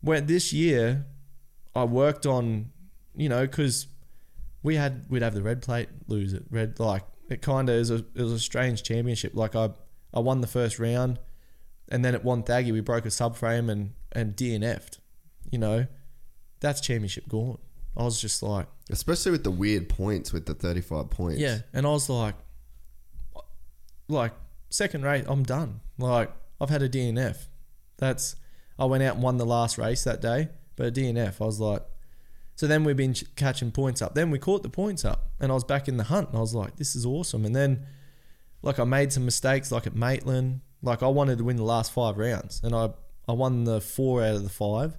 When 0.00 0.26
this 0.26 0.52
year, 0.52 1.06
I 1.76 1.84
worked 1.84 2.26
on, 2.26 2.72
you 3.14 3.28
know, 3.28 3.42
because 3.42 3.86
we 4.64 4.74
had 4.74 5.06
we'd 5.08 5.22
have 5.22 5.32
the 5.32 5.42
red 5.42 5.62
plate, 5.62 5.88
lose 6.08 6.32
it, 6.32 6.42
red 6.50 6.80
like 6.80 7.04
it 7.32 7.42
kind 7.42 7.68
of 7.68 7.74
is 7.74 7.90
a 7.90 7.96
it 7.96 8.22
was 8.22 8.32
a 8.32 8.38
strange 8.38 8.82
championship. 8.82 9.34
Like 9.34 9.56
I 9.56 9.70
I 10.14 10.20
won 10.20 10.40
the 10.40 10.46
first 10.46 10.78
round, 10.78 11.18
and 11.88 12.04
then 12.04 12.14
at 12.14 12.22
Wonthaggi 12.24 12.72
we 12.72 12.80
broke 12.80 13.04
a 13.06 13.08
subframe 13.08 13.70
and 13.70 13.94
and 14.12 14.36
DNF'd. 14.36 14.98
You 15.50 15.58
know, 15.58 15.86
that's 16.60 16.80
championship 16.80 17.28
gone. 17.28 17.58
I 17.96 18.04
was 18.04 18.20
just 18.20 18.42
like, 18.42 18.68
Especially 18.90 19.32
with 19.32 19.44
the 19.44 19.50
weird 19.50 19.88
points 19.88 20.32
with 20.32 20.46
the 20.46 20.54
35 20.54 21.10
points. 21.10 21.40
yeah, 21.40 21.58
and 21.74 21.86
I 21.86 21.90
was 21.90 22.08
like, 22.08 22.34
like 24.08 24.32
second 24.70 25.02
race, 25.04 25.24
I'm 25.26 25.42
done. 25.42 25.80
Like 25.98 26.30
I've 26.60 26.70
had 26.70 26.82
a 26.82 26.88
DNF. 26.88 27.46
That's 27.98 28.36
I 28.78 28.84
went 28.86 29.02
out 29.02 29.14
and 29.14 29.22
won 29.22 29.36
the 29.36 29.46
last 29.46 29.78
race 29.78 30.04
that 30.04 30.20
day, 30.20 30.48
but 30.76 30.86
a 30.86 30.92
DNF. 30.92 31.40
I 31.40 31.44
was 31.44 31.60
like, 31.60 31.82
so 32.62 32.68
then 32.68 32.84
we've 32.84 32.96
been 32.96 33.12
ch- 33.12 33.24
catching 33.34 33.72
points 33.72 34.00
up. 34.00 34.14
Then 34.14 34.30
we 34.30 34.38
caught 34.38 34.62
the 34.62 34.68
points 34.68 35.04
up, 35.04 35.30
and 35.40 35.50
I 35.50 35.54
was 35.54 35.64
back 35.64 35.88
in 35.88 35.96
the 35.96 36.04
hunt. 36.04 36.28
And 36.28 36.38
I 36.38 36.40
was 36.40 36.54
like, 36.54 36.76
this 36.76 36.94
is 36.94 37.04
awesome. 37.04 37.44
And 37.44 37.56
then, 37.56 37.86
like 38.62 38.78
I 38.78 38.84
made 38.84 39.12
some 39.12 39.24
mistakes, 39.24 39.72
like 39.72 39.84
at 39.84 39.96
Maitland. 39.96 40.60
Like 40.80 41.02
I 41.02 41.08
wanted 41.08 41.38
to 41.38 41.44
win 41.44 41.56
the 41.56 41.64
last 41.64 41.90
five 41.90 42.18
rounds, 42.18 42.60
and 42.62 42.72
I 42.72 42.90
I 43.26 43.32
won 43.32 43.64
the 43.64 43.80
four 43.80 44.22
out 44.22 44.36
of 44.36 44.44
the 44.44 44.48
five. 44.48 44.96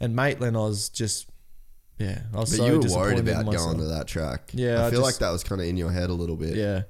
And 0.00 0.16
Maitland, 0.16 0.56
I 0.56 0.60
was 0.60 0.88
just, 0.88 1.28
yeah, 1.98 2.22
I 2.32 2.40
was 2.40 2.50
But 2.52 2.56
so 2.56 2.66
you 2.66 2.80
were 2.80 2.96
worried 2.96 3.18
about 3.18 3.44
going 3.44 3.76
to 3.76 3.84
that 3.84 4.08
track. 4.08 4.50
Yeah, 4.54 4.82
I 4.82 4.86
I 4.86 4.90
feel 4.90 5.02
like 5.02 5.18
that 5.18 5.30
was 5.30 5.44
kind 5.44 5.60
of 5.60 5.66
in 5.66 5.76
your 5.76 5.90
head 5.92 6.08
a 6.08 6.14
little 6.14 6.36
bit. 6.36 6.56
Yeah, 6.56 6.84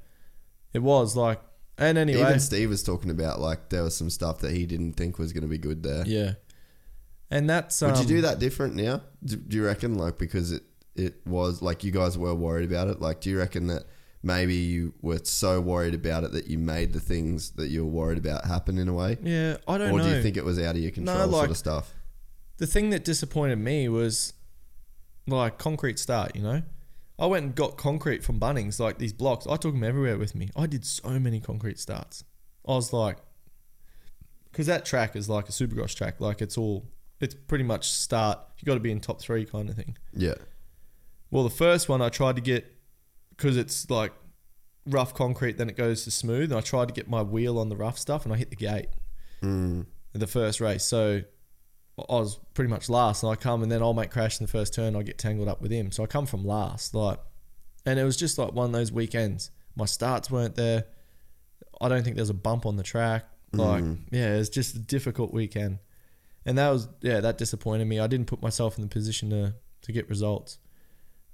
it 0.73 0.79
was 0.79 1.17
like, 1.17 1.41
and 1.77 1.99
anyway, 1.99 2.21
Even 2.21 2.39
Steve 2.39 2.69
was 2.69 2.85
talking 2.85 3.11
about 3.11 3.41
like 3.41 3.71
there 3.71 3.83
was 3.83 3.97
some 3.97 4.11
stuff 4.11 4.39
that 4.43 4.53
he 4.53 4.65
didn't 4.65 4.93
think 4.93 5.19
was 5.19 5.33
going 5.33 5.43
to 5.43 5.49
be 5.49 5.59
good 5.59 5.83
there. 5.83 6.05
yeah, 6.07 6.35
and 7.33 7.51
that's 7.51 7.83
um, 7.83 7.91
Would 7.91 8.01
you 8.01 8.07
do 8.07 8.21
that 8.23 8.39
different 8.39 8.75
now? 8.75 9.03
Do, 9.25 9.37
do 9.37 9.57
you 9.57 9.65
reckon 9.65 9.95
like 9.95 10.19
because 10.19 10.53
it 10.53 10.63
it 10.95 11.27
was 11.27 11.63
like 11.63 11.83
you 11.85 11.91
guys 11.91 12.17
were 12.19 12.35
worried 12.35 12.71
about 12.71 12.89
it? 12.89 13.01
Like, 13.01 13.21
do 13.21 13.31
you 13.31 13.39
reckon 13.39 13.67
that 13.69 13.85
maybe 14.23 14.55
you 14.55 14.95
were 15.03 15.21
so 15.25 15.61
worried 15.61 15.95
about 15.95 16.25
it 16.25 16.33
that 16.33 16.47
you 16.47 16.59
made 16.59 16.93
the 16.93 17.01
things 17.01 17.53
that 17.53 17.69
you 17.69 17.85
were 17.85 17.91
worried 17.91 18.19
about 18.19 18.45
happen 18.45 18.79
in 18.79 18.89
a 18.89 18.93
way? 18.93 19.19
Yeah, 19.23 19.57
I 19.67 19.79
don't 19.79 19.91
or 19.91 19.99
know. 19.99 20.05
do 20.05 20.11
you 20.15 20.23
think 20.23 20.37
it 20.37 20.45
was 20.45 20.59
out 20.59 20.77
of 20.77 20.83
your 20.83 20.93
control 20.93 21.17
sort 21.17 21.31
like- 21.31 21.51
of 21.51 21.57
stuff? 21.57 21.95
the 22.59 22.67
thing 22.69 22.91
that 22.91 23.05
disappointed 23.05 23.57
me 23.57 23.89
was 23.89 24.35
like 25.27 25.59
concrete 25.59 25.99
start, 25.99 26.37
you 26.37 26.43
know? 26.43 26.63
I 27.19 27.27
went 27.27 27.45
and 27.45 27.55
got 27.55 27.77
concrete 27.77 28.23
from 28.23 28.39
Bunnings, 28.39 28.79
like 28.79 28.99
these 28.99 29.13
blocks. 29.13 29.47
I 29.49 29.57
took 29.57 29.75
them 29.75 29.83
everywhere 29.83 30.17
with 30.17 30.35
me. 30.37 30.49
I 30.55 30.67
did 30.67 30.85
so 30.85 31.19
many 31.19 31.41
concrete 31.41 31.81
starts. 31.81 32.23
I 32.67 32.73
was 32.73 32.93
like, 32.93 33.19
because 34.51 34.67
that 34.67 34.85
track 34.85 35.17
is 35.17 35.29
like 35.29 35.49
a 35.49 35.53
supercross 35.53 35.95
track. 35.95 36.21
Like 36.21 36.41
it's 36.41 36.57
all, 36.57 36.87
it's 37.23 37.35
pretty 37.35 37.65
much 37.65 37.91
start. 37.91 38.39
You 38.59 38.67
got 38.67 38.75
to 38.75 38.81
be 38.81 38.91
in 38.91 39.01
top 39.01 39.21
three 39.23 39.47
kind 39.47 39.71
of 39.71 39.77
thing. 39.77 39.97
Yeah. 40.13 40.35
Well, 41.31 41.45
the 41.45 41.51
first 41.51 41.89
one 41.89 42.03
I 42.03 42.11
tried 42.11 42.37
to 42.37 42.43
get, 42.43 42.67
because 43.31 43.57
it's 43.57 43.89
like 43.89 44.13
rough 44.87 45.15
concrete, 45.15 45.57
then 45.57 45.71
it 45.71 45.77
goes 45.77 46.05
to 46.05 46.11
smooth. 46.11 46.51
And 46.53 46.59
I 46.59 46.61
tried 46.61 46.89
to 46.89 46.95
get 46.95 47.09
my 47.09 47.23
wheel 47.23 47.59
on 47.59 47.69
the 47.71 47.77
rough 47.77 47.99
stuff 47.99 48.25
and 48.25 48.35
I 48.35 48.37
hit 48.37 48.51
the 48.51 48.57
gate 48.57 48.89
Mm. 49.41 49.87
in 50.15 50.21
the 50.21 50.27
first 50.27 50.61
race. 50.61 50.85
So 50.85 51.23
I 51.99 52.15
was 52.15 52.39
pretty 52.55 52.71
much 52.71 52.89
last, 52.89 53.23
and 53.23 53.33
I 53.33 53.37
come 53.37 53.63
and 53.63 53.71
then 53.73 53.83
I'll 53.83 53.93
make 53.95 54.11
crash 54.11 54.39
in 54.41 54.47
the 54.47 54.51
first 54.53 54.73
turn. 54.75 54.95
I 54.97 55.03
get 55.03 55.19
tangled 55.19 55.49
up 55.49 55.61
with 55.63 55.71
him, 55.71 55.91
so 55.91 56.03
I 56.03 56.07
come 56.07 56.27
from 56.27 56.45
last. 56.45 56.95
Like, 56.95 57.19
and 57.87 57.99
it 57.99 58.05
was 58.05 58.17
just 58.17 58.39
like 58.39 58.53
one 58.53 58.67
of 58.67 58.73
those 58.73 58.93
weekends. 58.93 59.51
My 59.77 59.85
starts 59.85 60.31
weren't 60.31 60.55
there. 60.55 60.85
I 61.81 61.89
don't 61.89 62.03
think 62.05 62.17
there's 62.17 62.31
a 62.31 62.35
bump 62.35 62.67
on 62.67 62.77
the 62.77 62.83
track. 62.83 63.27
Like, 63.53 63.83
Mm. 63.85 63.99
yeah, 64.11 64.35
it's 64.37 64.49
just 64.49 64.75
a 64.75 64.79
difficult 64.79 65.33
weekend, 65.33 65.79
and 66.45 66.59
that 66.59 66.71
was 66.71 66.89
yeah 67.01 67.21
that 67.21 67.39
disappointed 67.39 67.87
me. 67.87 67.99
I 68.01 68.07
didn't 68.07 68.27
put 68.27 68.43
myself 68.43 68.77
in 68.79 68.83
the 68.83 68.89
position 68.89 69.31
to 69.31 69.55
to 69.83 69.93
get 69.93 70.09
results. 70.09 70.59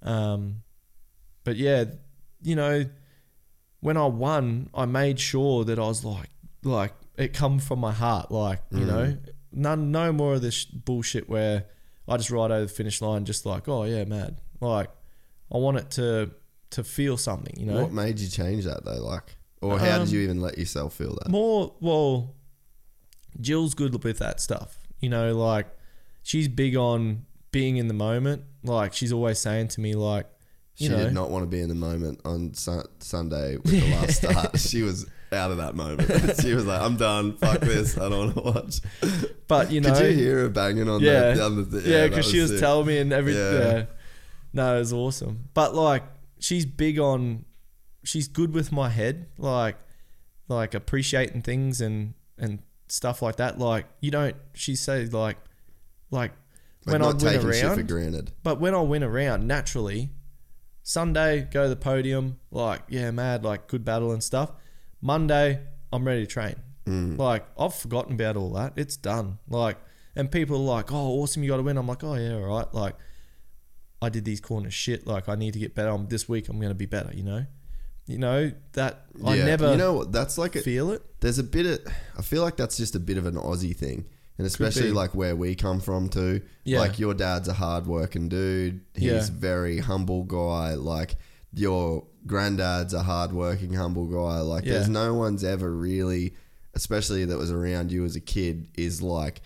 Um, 0.02 0.62
but 1.44 1.56
yeah, 1.56 1.84
you 2.42 2.54
know, 2.56 2.84
when 3.80 3.96
I 3.96 4.06
won, 4.06 4.70
I 4.74 4.84
made 4.86 5.18
sure 5.20 5.64
that 5.64 5.78
I 5.78 5.82
was 5.86 6.04
like 6.04 6.30
like 6.62 6.94
it 7.16 7.32
come 7.32 7.58
from 7.58 7.78
my 7.80 7.92
heart, 7.92 8.30
like 8.30 8.60
you 8.70 8.84
Mm. 8.84 8.86
know, 8.86 9.18
none 9.52 9.90
no 9.90 10.12
more 10.12 10.34
of 10.34 10.42
this 10.42 10.64
bullshit 10.64 11.28
where 11.28 11.64
I 12.06 12.16
just 12.16 12.30
ride 12.30 12.50
over 12.50 12.62
the 12.62 12.68
finish 12.68 13.00
line 13.02 13.24
just 13.24 13.44
like 13.46 13.68
oh 13.68 13.84
yeah 13.84 14.04
mad 14.04 14.40
like 14.60 14.88
I 15.52 15.56
want 15.58 15.76
it 15.78 15.90
to 15.92 16.30
to 16.70 16.84
feel 16.84 17.16
something 17.16 17.54
you 17.58 17.66
know 17.66 17.80
What 17.82 17.92
made 17.92 18.18
you 18.20 18.28
change 18.28 18.64
that 18.64 18.84
though? 18.84 19.02
Like, 19.04 19.36
or 19.62 19.78
how 19.78 19.96
Um, 19.96 20.04
did 20.04 20.12
you 20.12 20.20
even 20.20 20.40
let 20.40 20.58
yourself 20.58 20.94
feel 20.94 21.14
that? 21.22 21.28
more 21.30 21.74
well 21.80 22.34
Jill's 23.40 23.74
good 23.74 24.02
with 24.04 24.18
that 24.18 24.40
stuff 24.40 24.77
you 25.00 25.08
know 25.08 25.34
like 25.34 25.66
she's 26.22 26.48
big 26.48 26.76
on 26.76 27.24
being 27.50 27.76
in 27.76 27.88
the 27.88 27.94
moment 27.94 28.42
like 28.62 28.92
she's 28.92 29.12
always 29.12 29.38
saying 29.38 29.68
to 29.68 29.80
me 29.80 29.94
like 29.94 30.26
She 30.74 30.84
you 30.84 30.90
know 30.90 31.04
did 31.04 31.14
not 31.14 31.30
want 31.30 31.44
to 31.44 31.46
be 31.46 31.60
in 31.60 31.68
the 31.68 31.74
moment 31.74 32.20
on 32.24 32.54
su- 32.54 32.82
Sunday 33.00 33.56
with 33.62 33.70
the 33.70 33.90
last 33.92 34.18
start. 34.18 34.58
She 34.58 34.82
was 34.82 35.06
out 35.32 35.50
of 35.50 35.58
that 35.58 35.74
moment. 35.74 36.08
she 36.40 36.54
was 36.54 36.64
like, 36.66 36.80
"I'm 36.80 36.96
done. 36.96 37.36
Fuck 37.36 37.60
this. 37.60 37.98
I 37.98 38.08
don't 38.08 38.34
want 38.34 38.36
to 38.36 38.42
watch." 38.42 38.80
but 39.46 39.70
you 39.70 39.80
know 39.80 39.92
Could 39.92 40.10
you 40.10 40.16
hear 40.16 40.38
her 40.40 40.48
banging 40.48 40.88
on 40.88 41.00
yeah, 41.00 41.32
the, 41.32 41.82
yeah, 41.84 42.08
because 42.08 42.28
she 42.30 42.40
was 42.40 42.50
sick. 42.50 42.60
telling 42.60 42.86
me 42.86 42.98
and 42.98 43.12
everything. 43.12 43.42
Yeah. 43.42 43.72
yeah. 43.72 43.84
No, 44.52 44.76
it 44.76 44.78
was 44.80 44.92
awesome. 44.92 45.48
But 45.54 45.74
like, 45.74 46.02
she's 46.38 46.64
big 46.64 46.98
on, 46.98 47.44
she's 48.04 48.28
good 48.28 48.54
with 48.54 48.72
my 48.72 48.88
head, 48.88 49.28
like, 49.36 49.76
like 50.48 50.74
appreciating 50.74 51.42
things 51.42 51.80
and 51.80 52.14
and 52.38 52.60
stuff 52.88 53.22
like 53.22 53.36
that. 53.36 53.58
Like, 53.58 53.86
you 54.00 54.10
don't. 54.10 54.36
She 54.54 54.76
said 54.76 55.12
like, 55.12 55.38
like 56.10 56.32
like 56.86 56.92
when 56.92 57.02
I 57.02 57.08
win 57.08 57.18
taking 57.18 57.52
shit 57.52 57.60
for 57.62 57.66
around, 57.68 57.88
granted. 57.88 58.32
but 58.42 58.60
when 58.60 58.74
I 58.74 58.80
win 58.80 59.02
around, 59.02 59.46
naturally, 59.46 60.10
Sunday 60.82 61.48
go 61.50 61.64
to 61.64 61.68
the 61.68 61.76
podium, 61.76 62.38
like 62.50 62.82
yeah, 62.88 63.10
mad, 63.10 63.44
like 63.44 63.66
good 63.66 63.84
battle 63.84 64.12
and 64.12 64.22
stuff. 64.22 64.52
Monday, 65.00 65.60
I'm 65.92 66.04
ready 66.06 66.22
to 66.22 66.26
train. 66.26 66.56
Mm. 66.86 67.18
Like 67.18 67.46
I've 67.58 67.74
forgotten 67.74 68.14
about 68.14 68.36
all 68.36 68.52
that. 68.54 68.72
It's 68.76 68.96
done. 68.96 69.38
Like, 69.48 69.78
and 70.16 70.30
people 70.30 70.56
are 70.56 70.76
like, 70.76 70.92
"Oh, 70.92 71.20
awesome, 71.20 71.42
you 71.42 71.50
got 71.50 71.58
to 71.58 71.62
win." 71.62 71.76
I'm 71.76 71.86
like, 71.86 72.02
"Oh 72.02 72.14
yeah, 72.14 72.34
all 72.34 72.56
right." 72.56 72.72
Like, 72.72 72.96
I 74.00 74.08
did 74.08 74.24
these 74.24 74.40
corners 74.40 74.74
shit. 74.74 75.06
Like, 75.06 75.28
I 75.28 75.34
need 75.34 75.52
to 75.52 75.58
get 75.58 75.74
better. 75.74 75.90
I'm, 75.90 76.06
this 76.08 76.28
week, 76.28 76.48
I'm 76.48 76.58
going 76.58 76.70
to 76.70 76.74
be 76.74 76.86
better. 76.86 77.10
You 77.14 77.24
know, 77.24 77.46
you 78.08 78.18
know 78.18 78.50
that 78.72 79.04
I 79.24 79.36
Yeah. 79.36 79.44
never 79.44 79.70
You 79.70 79.76
know 79.76 79.92
what? 79.94 80.10
That's 80.12 80.36
like 80.38 80.56
a, 80.56 80.60
feel 80.62 80.90
it. 80.90 81.02
there's 81.20 81.38
a 81.38 81.44
bit 81.44 81.66
of 81.66 81.92
I 82.18 82.22
feel 82.22 82.42
like 82.42 82.56
that's 82.56 82.76
just 82.76 82.96
a 82.96 83.00
bit 83.00 83.16
of 83.18 83.26
an 83.26 83.34
Aussie 83.36 83.76
thing. 83.76 84.06
And 84.38 84.46
especially 84.46 84.88
be. 84.88 84.92
like 84.92 85.14
where 85.14 85.34
we 85.36 85.54
come 85.54 85.80
from 85.80 86.08
too. 86.08 86.40
Yeah. 86.64 86.80
Like 86.80 86.98
your 86.98 87.12
dad's 87.14 87.48
a 87.48 87.52
hard 87.52 87.86
working 87.86 88.28
dude. 88.28 88.80
He's 88.94 89.04
Yeah. 89.12 89.28
very 89.32 89.78
humble 89.78 90.22
guy. 90.24 90.74
Like 90.74 91.16
your 91.52 92.06
granddad's 92.26 92.94
a 92.94 93.02
hard 93.02 93.32
working, 93.32 93.74
humble 93.74 94.06
guy. 94.06 94.40
Like 94.40 94.64
Yeah. 94.64 94.74
there's 94.74 94.88
no 94.88 95.14
one's 95.14 95.44
ever 95.44 95.70
really 95.72 96.34
especially 96.74 97.24
that 97.24 97.36
was 97.36 97.50
around 97.50 97.90
you 97.90 98.04
as 98.04 98.14
a 98.14 98.20
kid, 98.20 98.68
is 98.76 99.02
like 99.02 99.40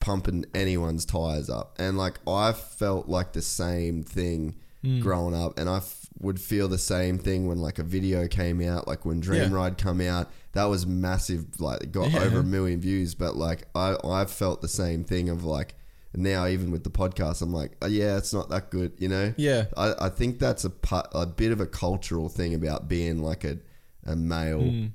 pumping 0.00 0.44
anyone's 0.54 1.04
tires 1.04 1.50
up. 1.50 1.76
And 1.78 1.96
like 1.98 2.18
I 2.26 2.52
felt 2.52 3.08
like 3.08 3.32
the 3.34 3.42
same 3.42 4.02
thing 4.02 4.56
Hmm. 4.82 4.98
growing 5.00 5.34
up, 5.34 5.58
and 5.60 5.68
I 5.68 5.76
f- 5.76 6.01
would 6.22 6.40
feel 6.40 6.68
the 6.68 6.78
same 6.78 7.18
thing 7.18 7.46
when 7.46 7.58
like 7.58 7.78
a 7.78 7.82
video 7.82 8.26
came 8.28 8.62
out, 8.62 8.86
like 8.88 9.04
when 9.04 9.20
Dream 9.20 9.50
Yeah. 9.50 9.54
Ride 9.56 9.76
come 9.76 10.00
out. 10.00 10.30
That 10.52 10.64
was 10.64 10.86
massive, 10.86 11.60
like 11.60 11.82
it 11.82 11.92
got 11.92 12.10
Yeah. 12.12 12.20
over 12.20 12.38
a 12.40 12.44
million 12.44 12.80
views. 12.80 13.14
But 13.14 13.36
like 13.36 13.64
I, 13.74 13.96
I've 14.04 14.30
felt 14.30 14.62
the 14.62 14.68
same 14.68 15.04
thing 15.04 15.28
of 15.28 15.44
like 15.44 15.74
now, 16.14 16.46
even 16.46 16.70
with 16.70 16.84
the 16.84 16.90
podcast, 16.90 17.40
I'm 17.42 17.52
like, 17.54 17.72
oh, 17.80 17.86
yeah, 17.86 18.18
it's 18.18 18.34
not 18.34 18.50
that 18.50 18.70
good, 18.70 18.92
you 18.98 19.08
know. 19.08 19.32
Yeah, 19.38 19.64
I, 19.76 19.94
I 19.98 20.08
think 20.10 20.38
that's 20.38 20.62
a 20.64 20.70
part, 20.70 21.08
a 21.12 21.24
bit 21.26 21.52
of 21.52 21.60
a 21.60 21.66
cultural 21.66 22.28
thing 22.28 22.54
about 22.54 22.86
being 22.86 23.22
like 23.22 23.44
a, 23.44 23.58
a 24.04 24.14
male, 24.14 24.60
Hmm. 24.60 24.86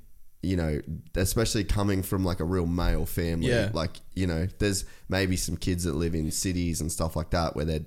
you 0.44 0.56
know, 0.56 0.80
especially 1.16 1.64
coming 1.64 2.04
from 2.04 2.24
like 2.24 2.38
a 2.38 2.44
real 2.44 2.66
male 2.66 3.04
family. 3.04 3.48
Yeah. 3.48 3.70
Like, 3.74 3.96
you 4.14 4.28
know, 4.28 4.46
there's 4.60 4.84
maybe 5.08 5.36
some 5.36 5.56
kids 5.56 5.82
that 5.84 5.96
live 5.96 6.14
in 6.14 6.30
cities 6.30 6.80
and 6.80 6.90
stuff 6.92 7.16
like 7.16 7.30
that 7.30 7.56
where 7.56 7.64
their 7.64 7.80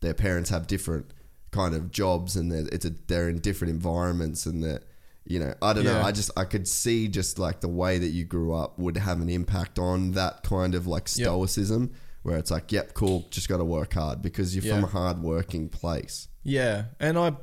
their 0.00 0.14
parents 0.14 0.48
have 0.50 0.66
different 0.66 1.12
kind 1.52 1.74
of 1.74 1.90
jobs 1.92 2.34
and 2.34 2.50
they're, 2.50 2.66
it's 2.72 2.84
a, 2.84 2.90
they're 3.06 3.28
in 3.28 3.38
different 3.38 3.72
environments 3.72 4.46
and 4.46 4.64
that, 4.64 4.82
you 5.24 5.38
know, 5.38 5.54
I 5.62 5.72
don't 5.72 5.84
know. 5.84 6.00
I 6.00 6.10
just, 6.10 6.30
I 6.36 6.44
could 6.44 6.66
see 6.66 7.06
just 7.06 7.38
like 7.38 7.60
the 7.60 7.68
way 7.68 7.98
that 7.98 8.08
you 8.08 8.24
grew 8.24 8.52
up 8.54 8.78
would 8.78 8.96
have 8.96 9.20
an 9.20 9.28
impact 9.28 9.78
on 9.78 10.12
that 10.12 10.42
kind 10.42 10.74
of 10.74 10.86
like 10.88 11.02
Yep. 11.14 11.26
stoicism 11.26 11.92
where 12.22 12.38
it's 12.38 12.50
like, 12.50 12.72
yep, 12.72 12.94
cool, 12.94 13.26
just 13.30 13.48
got 13.48 13.58
to 13.58 13.64
work 13.64 13.94
hard 13.94 14.20
because 14.22 14.56
you're 14.56 14.74
from 14.74 14.82
a 14.84 14.88
hard 14.88 15.22
working 15.22 15.68
place. 15.68 16.26
yeah, 16.42 16.84
and 16.98 17.16
I 17.18 17.36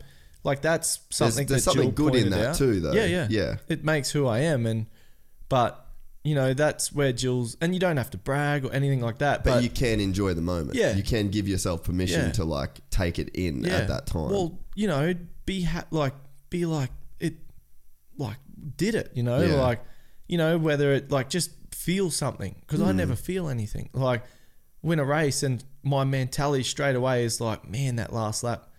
like 0.43 0.61
that's 0.61 0.99
something 1.09 1.45
there's 1.47 1.65
that 1.65 1.71
something 1.71 1.93
Jill 1.95 2.09
good 2.09 2.15
in 2.15 2.29
that 2.31 2.47
out. 2.51 2.55
too, 2.55 2.79
though. 2.79 2.93
Yeah, 2.93 3.05
yeah, 3.05 3.27
Yeah. 3.29 3.55
It 3.67 3.83
makes 3.83 4.09
who 4.11 4.25
I 4.25 4.39
am, 4.39 4.65
and 4.65 4.85
but 5.49 5.85
you 6.23 6.35
know 6.35 6.53
that's 6.53 6.91
where 6.91 7.11
Jill's, 7.13 7.55
and 7.61 7.73
you 7.73 7.79
don't 7.79 7.97
have 7.97 8.09
to 8.11 8.17
brag 8.17 8.65
or 8.65 8.71
anything 8.73 9.01
like 9.01 9.19
that. 9.19 9.43
But, 9.43 9.55
But, 9.55 9.63
you 9.63 9.69
can 9.69 9.99
enjoy 9.99 10.33
the 10.33 10.41
moment. 10.41 10.75
Yeah. 10.75 10.95
You 10.95 11.03
can 11.03 11.29
give 11.29 11.47
yourself 11.47 11.83
permission 11.83 12.25
Yeah. 12.25 12.31
to 12.33 12.43
like 12.45 12.79
take 12.89 13.19
it 13.19 13.29
in 13.29 13.63
yeah, 13.63 13.77
at 13.77 13.87
that 13.87 14.05
time. 14.05 14.29
Well, 14.29 14.59
you 14.75 14.87
know, 14.87 15.13
be 15.45 15.63
ha- 15.63 15.85
like 15.91 16.13
be 16.49 16.65
like 16.65 16.91
it, 17.19 17.35
like 18.17 18.37
did 18.77 18.95
it. 18.95 19.11
You 19.15 19.23
know, 19.23 19.41
Yeah. 19.41 19.61
like 19.61 19.81
you 20.27 20.37
know 20.37 20.57
whether 20.57 20.93
it 20.93 21.09
like 21.11 21.29
just 21.29 21.51
feel 21.71 22.11
something 22.11 22.55
because 22.61 22.79
Hmm. 22.81 22.87
I 22.87 22.91
never 22.91 23.15
feel 23.15 23.47
anything. 23.47 23.89
Like 23.93 24.23
win 24.81 24.99
a 24.99 25.05
race 25.05 25.43
and 25.43 25.63
my 25.83 26.03
mentality 26.03 26.63
straight 26.63 26.95
away 26.95 27.23
is 27.23 27.39
like, 27.41 27.67
man, 27.69 27.95
that 27.97 28.11
last 28.13 28.43
lap, 28.43 28.69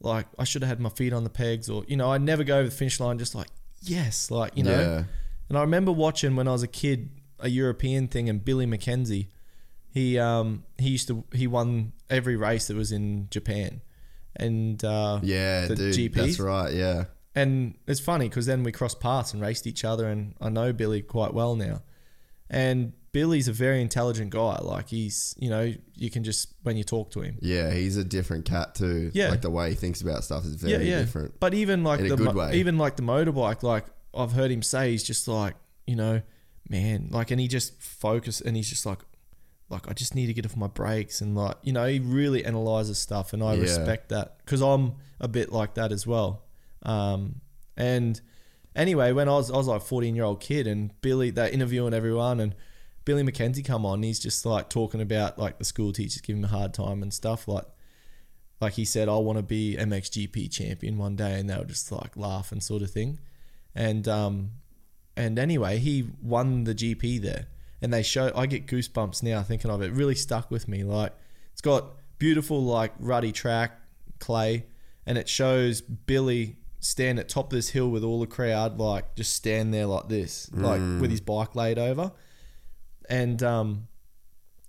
like 0.00 0.26
I 0.38 0.44
should 0.44 0.62
have 0.62 0.68
had 0.68 0.80
my 0.80 0.90
feet 0.90 1.12
on 1.14 1.24
the 1.24 1.30
pegs, 1.30 1.70
or 1.70 1.84
you 1.88 1.96
know, 1.96 2.12
I 2.12 2.18
never 2.18 2.44
go 2.44 2.58
over 2.58 2.68
the 2.68 2.74
finish 2.74 3.00
line 3.00 3.18
just 3.18 3.34
like 3.34 3.48
yes, 3.80 4.30
like 4.30 4.56
you 4.56 4.64
know. 4.64 5.04
Yeah. 5.44 5.48
And 5.50 5.58
I 5.58 5.60
remember 5.62 5.92
watching 5.92 6.36
when 6.36 6.48
I 6.48 6.52
was 6.52 6.62
a 6.62 6.68
kid 6.68 7.10
a 7.38 7.48
European 7.48 8.08
thing, 8.08 8.28
and 8.28 8.44
Billy 8.44 8.66
McKenzie, 8.66 9.26
he 9.90 10.18
um 10.18 10.64
he 10.78 10.90
used 10.90 11.08
to 11.08 11.24
he 11.32 11.46
won 11.46 11.92
every 12.08 12.36
race 12.36 12.68
that 12.68 12.76
was 12.76 12.92
in 12.92 13.28
Japan, 13.30 13.80
and 14.36 14.82
uh, 14.84 15.20
yeah, 15.22 15.66
the 15.66 15.74
dude. 15.76 15.94
GPs. 15.94 16.14
That's 16.14 16.40
right. 16.40 16.72
Yeah. 16.72 17.04
and 17.34 17.74
it's 17.86 18.00
funny 18.00 18.28
because 18.28 18.46
then 18.46 18.62
we 18.62 18.72
crossed 18.72 19.00
paths 19.00 19.32
and 19.32 19.42
raced 19.42 19.66
each 19.66 19.84
other, 19.84 20.06
and 20.08 20.34
I 20.40 20.48
know 20.50 20.72
Billy 20.72 21.02
quite 21.02 21.34
well 21.34 21.56
now. 21.56 21.82
And 22.50 22.92
Billy's 23.12 23.48
a 23.48 23.52
very 23.52 23.80
intelligent 23.80 24.30
guy. 24.30 24.58
Like 24.60 24.88
he's, 24.88 25.34
you 25.38 25.48
know, 25.50 25.72
you 25.96 26.10
can 26.10 26.22
just 26.22 26.52
when 26.62 26.76
you 26.76 26.84
talk 26.84 27.10
to 27.12 27.20
him. 27.22 27.38
Yeah. 27.40 27.72
He's 27.72 27.96
a 27.96 28.04
different 28.04 28.44
cat 28.44 28.74
too. 28.74 29.10
Yeah. 29.14 29.30
Like 29.30 29.40
the 29.42 29.50
way 29.50 29.70
he 29.70 29.74
thinks 29.74 30.00
about 30.02 30.22
stuff 30.24 30.44
is 30.44 30.54
very 30.56 30.84
different. 30.84 31.40
But 31.40 31.54
even 31.54 31.82
like 31.82 32.00
In 32.00 32.08
the 32.08 32.16
good 32.16 32.34
mo- 32.34 32.40
way. 32.48 32.56
even 32.56 32.76
like 32.78 32.96
the 32.96 33.02
motorbike, 33.02 33.62
like 33.62 33.86
I've 34.14 34.32
heard 34.32 34.50
him 34.50 34.62
say, 34.62 34.90
he's 34.90 35.02
just 35.02 35.26
like, 35.28 35.54
you 35.86 35.96
know, 35.96 36.22
man, 36.68 37.08
like, 37.10 37.30
and 37.30 37.40
he 37.40 37.48
just 37.48 37.80
focus 37.82 38.40
and 38.40 38.56
he's 38.56 38.68
just 38.68 38.84
like, 38.86 38.98
like 39.68 39.88
I 39.88 39.94
just 39.94 40.14
need 40.14 40.26
to 40.26 40.34
get 40.34 40.44
off 40.44 40.56
my 40.56 40.66
brakes 40.66 41.20
and 41.22 41.34
like, 41.34 41.56
you 41.62 41.72
know, 41.72 41.86
he 41.86 41.98
really 41.98 42.44
analyzes 42.44 42.98
stuff, 42.98 43.32
and 43.32 43.42
I 43.42 43.54
Yeah. 43.54 43.60
respect 43.62 44.10
that 44.10 44.36
because 44.44 44.60
I'm 44.60 44.94
a 45.18 45.28
bit 45.28 45.50
like 45.50 45.74
that 45.74 45.92
as 45.92 46.06
well. 46.06 46.42
Um, 46.82 47.40
and 47.76 48.20
anyway, 48.76 49.12
when 49.12 49.28
I 49.28 49.32
was 49.32 49.50
I 49.50 49.56
was 49.56 49.66
like 49.68 49.82
14 49.82 50.14
year 50.14 50.24
old 50.24 50.40
kid, 50.40 50.66
and 50.66 50.90
Billy, 51.00 51.30
they're 51.30 51.48
interviewing 51.48 51.94
everyone, 51.94 52.38
and 52.38 52.54
Billy 53.06 53.22
McKenzie 53.22 53.64
come 53.64 53.86
on, 53.86 54.02
he's 54.02 54.20
just 54.20 54.44
like 54.44 54.68
talking 54.68 55.00
about 55.00 55.38
like 55.38 55.58
the 55.58 55.64
school 55.64 55.92
teachers 55.92 56.20
giving 56.20 56.42
him 56.42 56.44
a 56.44 56.48
hard 56.48 56.74
time 56.74 57.02
and 57.02 57.12
stuff 57.12 57.48
like. 57.48 57.64
like 58.60 58.74
he 58.74 58.84
said, 58.84 59.08
I 59.08 59.16
want 59.16 59.38
to 59.38 59.42
be 59.42 59.76
MXGP 59.76 60.48
champion 60.52 60.96
one 60.98 61.16
day, 61.16 61.40
and 61.40 61.48
they 61.50 61.56
were 61.56 61.64
just 61.64 61.90
like 61.90 62.16
laughing 62.16 62.60
sort 62.60 62.82
of 62.82 62.90
thing. 62.90 63.18
And 63.74 64.06
um, 64.08 64.52
and 65.16 65.38
anyway, 65.38 65.78
he 65.78 66.08
won 66.22 66.64
the 66.64 66.74
GP 66.74 67.20
there, 67.20 67.46
and 67.80 67.92
they 67.92 68.02
show. 68.02 68.32
I 68.34 68.46
get 68.46 68.66
goosebumps 68.66 69.22
now 69.22 69.42
thinking 69.42 69.70
of 69.70 69.82
it. 69.82 69.86
it 69.86 69.92
really 69.92 70.14
stuck 70.14 70.50
with 70.50 70.68
me. 70.68 70.84
Like 70.84 71.12
it's 71.52 71.60
got 71.62 71.92
beautiful 72.18 72.62
like 72.62 72.92
ruddy 72.98 73.32
track 73.32 73.80
clay, 74.18 74.66
and 75.06 75.18
it 75.18 75.28
shows 75.28 75.80
Billy 75.80 76.56
stand 76.80 77.18
at 77.18 77.28
top 77.28 77.46
of 77.46 77.56
this 77.56 77.68
hill 77.70 77.88
with 77.88 78.02
all 78.02 78.20
the 78.20 78.26
crowd, 78.26 78.78
like 78.78 79.14
just 79.14 79.34
stand 79.34 79.72
there 79.72 79.86
like 79.86 80.08
this, 80.08 80.50
like 80.52 80.80
with 81.00 81.10
his 81.10 81.20
bike 81.20 81.54
laid 81.54 81.78
over, 81.78 82.12
and 83.08 83.42
um, 83.42 83.88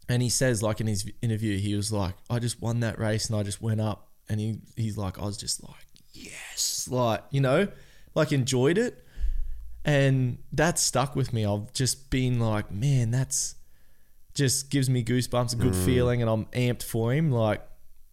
and 0.07 0.21
he 0.21 0.29
says 0.29 0.61
like 0.61 0.79
in 0.79 0.87
his 0.87 1.09
interview, 1.21 1.57
he 1.57 1.75
was 1.75 1.91
like, 1.91 2.15
I 2.29 2.39
just 2.39 2.61
won 2.61 2.81
that 2.81 2.99
race 2.99 3.29
and 3.29 3.37
I 3.37 3.43
just 3.43 3.61
went 3.61 3.81
up, 3.81 4.09
and 4.29 4.39
he 4.39 4.59
he's 4.75 4.97
like, 4.97 5.19
I 5.19 5.25
was 5.25 5.37
just 5.37 5.63
like, 5.63 5.87
yes, 6.13 6.87
like 6.91 7.23
you 7.31 7.41
know, 7.41 7.67
like 8.15 8.31
enjoyed 8.31 8.77
it, 8.77 9.05
and 9.85 10.37
that 10.51 10.79
stuck 10.79 11.15
with 11.15 11.33
me. 11.33 11.45
I've 11.45 11.73
just 11.73 12.09
been 12.09 12.39
like, 12.39 12.71
man, 12.71 13.11
that's 13.11 13.55
just 14.33 14.69
gives 14.69 14.89
me 14.89 15.03
goosebumps, 15.03 15.53
a 15.53 15.57
good 15.57 15.73
mm. 15.73 15.85
feeling, 15.85 16.21
and 16.21 16.29
I'm 16.29 16.45
amped 16.45 16.83
for 16.83 17.13
him, 17.13 17.31
like 17.31 17.61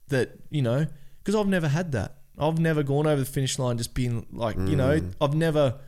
that, 0.08 0.38
you 0.50 0.62
know, 0.62 0.86
because 1.18 1.34
I've 1.34 1.46
never 1.46 1.68
had 1.68 1.92
that. 1.92 2.16
I've 2.38 2.58
never 2.58 2.82
gone 2.82 3.06
over 3.06 3.20
the 3.20 3.26
finish 3.26 3.58
line 3.58 3.78
just 3.78 3.94
been 3.94 4.26
like, 4.32 4.56
you 4.56 4.76
know, 4.76 5.00
mm. 5.00 5.12
I've 5.20 5.34
never, 5.34 5.78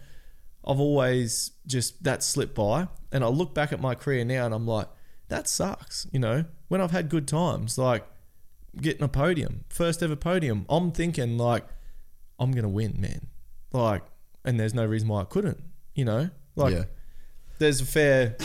I've 0.65 0.81
always 0.81 1.53
just 1.67 2.03
that 2.05 2.23
slipped 2.23 2.55
by, 2.55 2.89
and 3.11 3.25
I 3.25 3.29
look 3.29 3.55
back 3.55 3.73
at 3.73 3.81
my 3.81 3.95
career 3.95 4.25
now, 4.25 4.47
and 4.47 4.55
I'm 4.55 4.67
like, 4.67 4.89
that 5.29 5.49
sucks, 5.49 6.07
you 6.13 6.19
know. 6.19 6.45
When 6.69 6.81
I've 6.81 6.91
had 6.91 7.09
good 7.09 7.27
times, 7.29 7.77
like 7.77 8.07
getting 8.81 9.03
a 9.03 9.09
podium, 9.09 9.65
first 9.69 10.03
ever 10.03 10.17
podium, 10.17 10.65
I'm 10.69 10.93
thinking 10.93 11.37
like, 11.37 11.67
I'm 12.39 12.53
gonna 12.53 12.69
win, 12.69 12.99
man. 12.99 13.29
Like, 13.73 14.03
and 14.45 14.59
there's 14.59 14.75
no 14.75 14.85
reason 14.85 15.09
why 15.09 15.23
I 15.23 15.25
couldn't, 15.25 15.63
you 15.95 16.05
know. 16.05 16.31
Like, 16.57 16.75
yeah. 16.75 16.85
there's 17.59 17.81
a 17.81 17.87
fair 17.87 18.37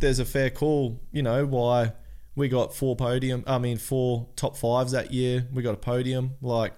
there's 0.00 0.18
a 0.18 0.24
fair 0.24 0.50
call, 0.50 1.00
you 1.12 1.22
know, 1.22 1.46
why 1.46 1.92
we 2.34 2.48
got 2.48 2.74
four 2.74 2.96
podium 2.96 3.44
I 3.46 3.58
mean 3.58 3.76
four 3.76 4.28
top 4.36 4.56
fives 4.56 4.92
that 4.92 5.12
year. 5.12 5.46
We 5.52 5.62
got 5.62 5.74
a 5.74 5.78
podium. 5.78 6.34
Like 6.40 6.72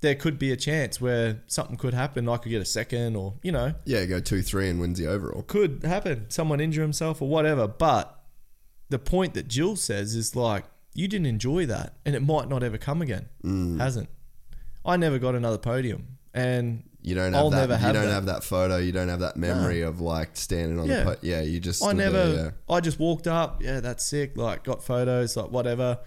there 0.00 0.14
could 0.14 0.38
be 0.38 0.52
a 0.52 0.56
chance 0.56 1.00
where 1.00 1.42
something 1.48 1.76
could 1.76 1.94
happen. 1.94 2.28
I 2.28 2.36
could 2.36 2.50
get 2.50 2.62
a 2.62 2.66
second 2.66 3.16
or, 3.16 3.34
you 3.42 3.50
know, 3.50 3.74
Yeah, 3.84 4.04
go 4.06 4.20
two 4.20 4.42
three 4.42 4.68
and 4.68 4.80
wins 4.80 4.98
the 4.98 5.06
overall. 5.08 5.42
could 5.42 5.82
happen. 5.82 6.26
Someone 6.30 6.60
injure 6.60 6.82
himself 6.82 7.20
or 7.20 7.28
whatever. 7.28 7.66
But 7.66 8.14
the 8.88 8.98
point 8.98 9.34
that 9.34 9.48
Jill 9.48 9.76
says 9.76 10.14
is 10.14 10.36
like, 10.36 10.64
you 10.94 11.08
didn't 11.08 11.26
enjoy 11.26 11.66
that 11.66 11.94
and 12.06 12.14
it 12.14 12.22
might 12.22 12.48
not 12.48 12.62
ever 12.62 12.78
come 12.78 13.02
again. 13.02 13.28
Mm. 13.44 13.80
Hasn't. 13.80 14.08
I 14.84 14.96
never 14.96 15.18
got 15.18 15.34
another 15.34 15.58
podium. 15.58 16.17
And 16.34 16.84
You 17.02 17.14
don't 17.14 17.32
have 17.32 17.42
I'll 17.42 17.50
that. 17.50 17.56
never 17.56 17.72
you 17.74 17.78
have 17.78 17.94
don't 17.94 18.06
that. 18.06 18.12
have 18.12 18.26
that 18.26 18.44
photo. 18.44 18.76
You 18.78 18.92
don't 18.92 19.08
have 19.08 19.20
that 19.20 19.36
memory 19.36 19.82
of 19.82 20.00
like 20.00 20.36
standing 20.36 20.78
on 20.78 20.86
Yeah. 20.86 21.04
the. 21.04 21.04
Po- 21.12 21.20
yeah, 21.22 21.40
you 21.42 21.60
just. 21.60 21.82
I 21.82 21.86
stood 21.88 21.96
never. 21.96 22.32
there, 22.32 22.44
yeah. 22.68 22.74
I 22.74 22.80
just 22.80 22.98
walked 22.98 23.26
up. 23.26 23.62
Yeah, 23.62 23.80
that's 23.80 24.04
sick. 24.04 24.36
Like, 24.36 24.64
got 24.64 24.82
photos. 24.82 25.36
Like, 25.36 25.50
whatever. 25.50 25.98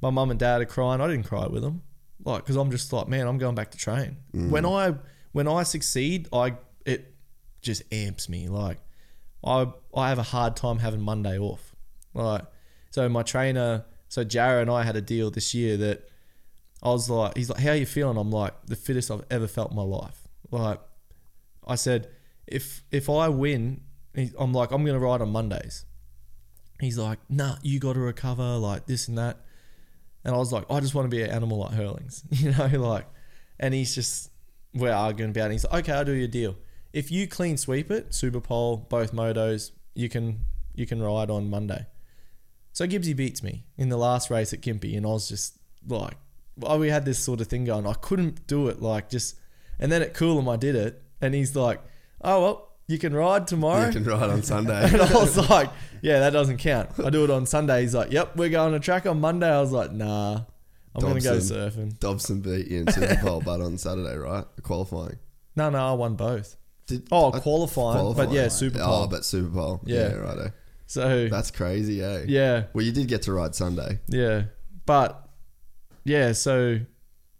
My 0.00 0.10
mum 0.10 0.30
and 0.30 0.38
dad 0.38 0.60
are 0.60 0.66
crying. 0.66 1.00
I 1.00 1.08
didn't 1.08 1.24
cry 1.26 1.46
with 1.46 1.62
them. 1.62 1.82
Like, 2.24 2.42
because 2.42 2.56
I'm 2.56 2.70
just 2.70 2.92
like, 2.92 3.08
man, 3.08 3.26
I'm 3.26 3.38
going 3.38 3.54
back 3.54 3.70
to 3.72 3.78
train. 3.78 4.16
Mm. 4.34 4.50
When 4.50 4.66
I 4.66 4.94
when 5.32 5.48
I 5.48 5.62
succeed, 5.62 6.28
I 6.32 6.54
it 6.84 7.14
just 7.62 7.82
amps 7.92 8.28
me. 8.28 8.48
Like, 8.48 8.78
I 9.44 9.66
I 9.94 10.08
have 10.10 10.18
a 10.18 10.22
hard 10.24 10.56
time 10.56 10.78
having 10.78 11.00
Monday 11.00 11.38
off. 11.38 11.74
Like, 12.14 12.42
so 12.90 13.08
my 13.08 13.22
trainer, 13.22 13.84
so 14.08 14.22
Jarrah 14.24 14.62
and 14.62 14.70
I 14.70 14.82
had 14.84 14.96
a 14.96 15.00
deal 15.02 15.30
this 15.30 15.54
year 15.54 15.76
that 15.78 16.08
I 16.86 16.90
was 16.90 17.10
like, 17.10 17.36
he's 17.36 17.50
like, 17.50 17.58
how 17.58 17.72
you 17.72 17.84
feeling? 17.84 18.16
I'm 18.16 18.30
like, 18.30 18.54
the 18.66 18.76
fittest 18.76 19.10
I've 19.10 19.24
ever 19.28 19.48
felt 19.48 19.70
in 19.70 19.76
my 19.76 19.82
life. 19.82 20.28
Like, 20.52 20.78
I 21.66 21.74
said, 21.74 22.08
if 22.46 22.84
if 22.92 23.10
I 23.10 23.28
win, 23.28 23.80
I'm 24.38 24.52
like, 24.52 24.70
I'm 24.70 24.84
gonna 24.84 25.00
ride 25.00 25.20
on 25.20 25.30
Mondays. 25.30 25.84
He's 26.80 26.96
like, 26.96 27.18
nah, 27.28 27.56
you 27.62 27.80
got 27.80 27.94
to 27.94 28.00
recover, 28.00 28.56
like 28.56 28.86
this 28.86 29.08
and 29.08 29.18
that. 29.18 29.40
And 30.24 30.32
I 30.32 30.38
was 30.38 30.52
like, 30.52 30.70
I 30.70 30.78
just 30.78 30.94
want 30.94 31.10
to 31.10 31.16
be 31.16 31.22
an 31.22 31.30
animal 31.30 31.58
like 31.58 31.72
Herlings, 31.72 32.22
you 32.30 32.52
know, 32.52 32.88
like. 32.88 33.06
And 33.58 33.74
he's 33.74 33.94
just, 33.94 34.30
we're 34.74 34.92
arguing 34.92 35.30
about 35.30 35.50
it. 35.50 35.54
He's 35.54 35.64
like, 35.64 35.84
okay, 35.84 35.92
I'll 35.92 36.04
do 36.04 36.12
your 36.12 36.28
deal. 36.28 36.56
If 36.92 37.10
you 37.10 37.26
clean 37.26 37.56
sweep 37.56 37.90
it, 37.90 38.14
Super 38.14 38.40
Pole, 38.40 38.76
both 38.76 39.12
motos, 39.12 39.72
you 39.94 40.08
can 40.08 40.40
you 40.74 40.86
can 40.86 41.02
ride 41.02 41.30
on 41.30 41.50
Monday. 41.50 41.86
So 42.72 42.86
Gibbsy 42.86 43.16
beats 43.16 43.42
me 43.42 43.64
in 43.76 43.88
the 43.88 43.96
last 43.96 44.30
race 44.30 44.52
at 44.52 44.60
Gympie, 44.60 44.96
and 44.96 45.04
I 45.04 45.08
was 45.08 45.28
just 45.28 45.58
like, 45.88 46.18
we 46.56 46.88
had 46.88 47.04
this 47.04 47.18
sort 47.18 47.40
of 47.40 47.46
thing 47.48 47.64
going. 47.64 47.86
I 47.86 47.94
couldn't 47.94 48.46
do 48.46 48.68
it, 48.68 48.80
like 48.82 49.08
just. 49.10 49.36
And 49.78 49.92
then 49.92 50.00
at 50.02 50.14
Coolum, 50.14 50.50
I 50.52 50.56
did 50.56 50.74
it, 50.74 51.02
and 51.20 51.34
he's 51.34 51.54
like, 51.54 51.82
"Oh 52.22 52.42
well, 52.42 52.68
you 52.88 52.98
can 52.98 53.12
ride 53.14 53.46
tomorrow." 53.46 53.86
You 53.86 53.92
can 53.92 54.04
ride 54.04 54.30
on 54.30 54.42
Sunday. 54.54 54.84
and 54.90 55.02
I 55.02 55.12
was 55.12 55.36
like, 55.50 55.70
"Yeah, 56.02 56.20
that 56.20 56.30
doesn't 56.30 56.56
count." 56.58 56.90
I 57.04 57.10
do 57.10 57.24
it 57.24 57.30
on 57.30 57.44
Sunday. 57.46 57.82
He's 57.82 57.94
like, 57.94 58.10
"Yep, 58.10 58.36
we're 58.36 58.48
going 58.48 58.72
to 58.72 58.80
track 58.80 59.04
on 59.06 59.20
Monday." 59.20 59.48
I 59.50 59.60
was 59.60 59.72
like, 59.72 59.92
"Nah, 59.92 60.40
I'm 60.94 61.00
gonna 61.02 61.20
go 61.20 61.36
surfing." 61.36 61.98
Dobson 62.00 62.40
beat 62.40 62.68
you 62.68 62.80
in 62.80 62.92
Super 62.92 63.16
Pole, 63.16 63.42
but 63.44 63.60
on 63.60 63.76
Saturday, 63.76 64.16
right? 64.16 64.44
Qualifying. 64.62 65.18
No, 65.56 65.68
no, 65.70 65.78
I 65.78 65.92
won 65.92 66.14
both. 66.16 66.56
Did, 66.86 67.08
Oh, 67.12 67.32
I- 67.32 67.40
qualifying, 67.40 68.14
but 68.14 68.30
yeah, 68.32 68.48
Super 68.48 68.78
Pole. 68.78 69.04
Oh, 69.04 69.06
but 69.08 69.24
Super 69.26 69.50
Pole. 69.50 69.80
Yeah, 69.84 70.08
Yeah. 70.08 70.14
righto. 70.14 70.52
So 70.86 71.28
That's 71.28 71.50
crazy, 71.50 72.00
eh? 72.02 72.24
yeah, 72.28 72.64
Well, 72.72 72.84
you 72.86 72.92
did 72.92 73.08
get 73.08 73.22
to 73.22 73.32
ride 73.32 73.54
Sunday. 73.56 73.98
yeah, 74.06 74.44
but 74.86 75.25
yeah, 76.06 76.32
so 76.32 76.80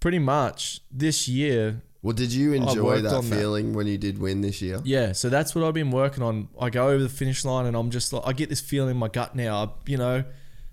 pretty 0.01 0.19
much 0.19 0.81
this 0.91 1.29
year 1.29 1.83
Well, 2.03 2.13
did 2.13 2.33
you 2.33 2.53
enjoy 2.53 3.01
that 3.01 3.13
on 3.13 3.29
that. 3.29 3.37
feeling 3.37 3.73
when 3.73 3.87
you 3.87 3.97
did 3.97 4.19
win 4.19 4.41
this 4.41 4.61
year? 4.61 4.81
Yeah, 4.85 5.13
so 5.13 5.29
that's 5.29 5.55
what 5.55 5.65
I've 5.65 5.75
been 5.75 5.91
working 5.91 6.23
on. 6.23 6.49
I 6.61 6.71
go 6.71 6.89
over 6.89 7.03
the 7.03 7.09
finish 7.09 7.45
line 7.45 7.67
and 7.67 7.77
I'm 7.77 7.91
just 7.91 8.13
like, 8.13 8.23
I 8.27 8.33
get 8.33 8.49
this 8.49 8.61
feeling 8.61 8.91
in 8.91 8.97
my 8.97 9.09
gut 9.09 9.35
now. 9.35 9.75
You 9.87 9.97
know, 9.97 10.25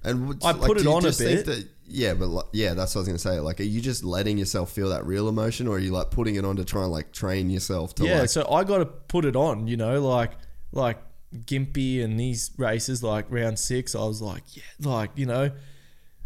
And 0.04 0.44
I 0.44 0.54
put 0.54 0.78
do 0.78 0.84
it 0.84 0.88
on 0.88 1.06
a 1.06 1.12
bit. 1.12 1.46
That, 1.46 1.68
yeah, 1.86 2.14
but 2.14 2.28
like, 2.28 2.46
yeah, 2.54 2.74
that's 2.74 2.96
what 2.96 3.00
I 3.00 3.02
was 3.02 3.08
gonna 3.08 3.20
say. 3.20 3.40
Like, 3.40 3.60
are 3.60 3.64
you 3.64 3.82
just 3.82 4.04
letting 4.04 4.38
yourself 4.38 4.72
feel 4.72 4.90
that 4.90 5.06
real 5.06 5.30
emotion, 5.30 5.68
or 5.68 5.76
are 5.76 5.80
you 5.80 5.92
like 5.92 6.12
putting 6.12 6.36
it 6.36 6.46
on 6.46 6.56
to 6.56 6.66
try 6.66 6.84
and 6.84 6.92
like 6.92 7.12
train 7.12 7.50
yourself 7.50 7.94
to 7.96 8.06
yeah. 8.06 8.22
like? 8.22 8.30
so 8.30 8.48
I 8.50 8.64
got 8.64 8.80
to 8.80 8.86
put 8.86 9.26
it 9.26 9.36
on. 9.36 9.68
You 9.68 9.78
know, 9.78 10.02
like 10.02 10.32
like 10.72 10.98
Gympie 11.34 12.04
and 12.04 12.20
these 12.20 12.52
races, 12.58 13.04
like 13.04 13.26
round 13.30 13.60
six. 13.60 13.96
I 13.96 14.04
was 14.06 14.22
like, 14.22 14.44
yeah, 14.56 14.64
like 14.80 15.12
you 15.16 15.26
know, 15.26 15.52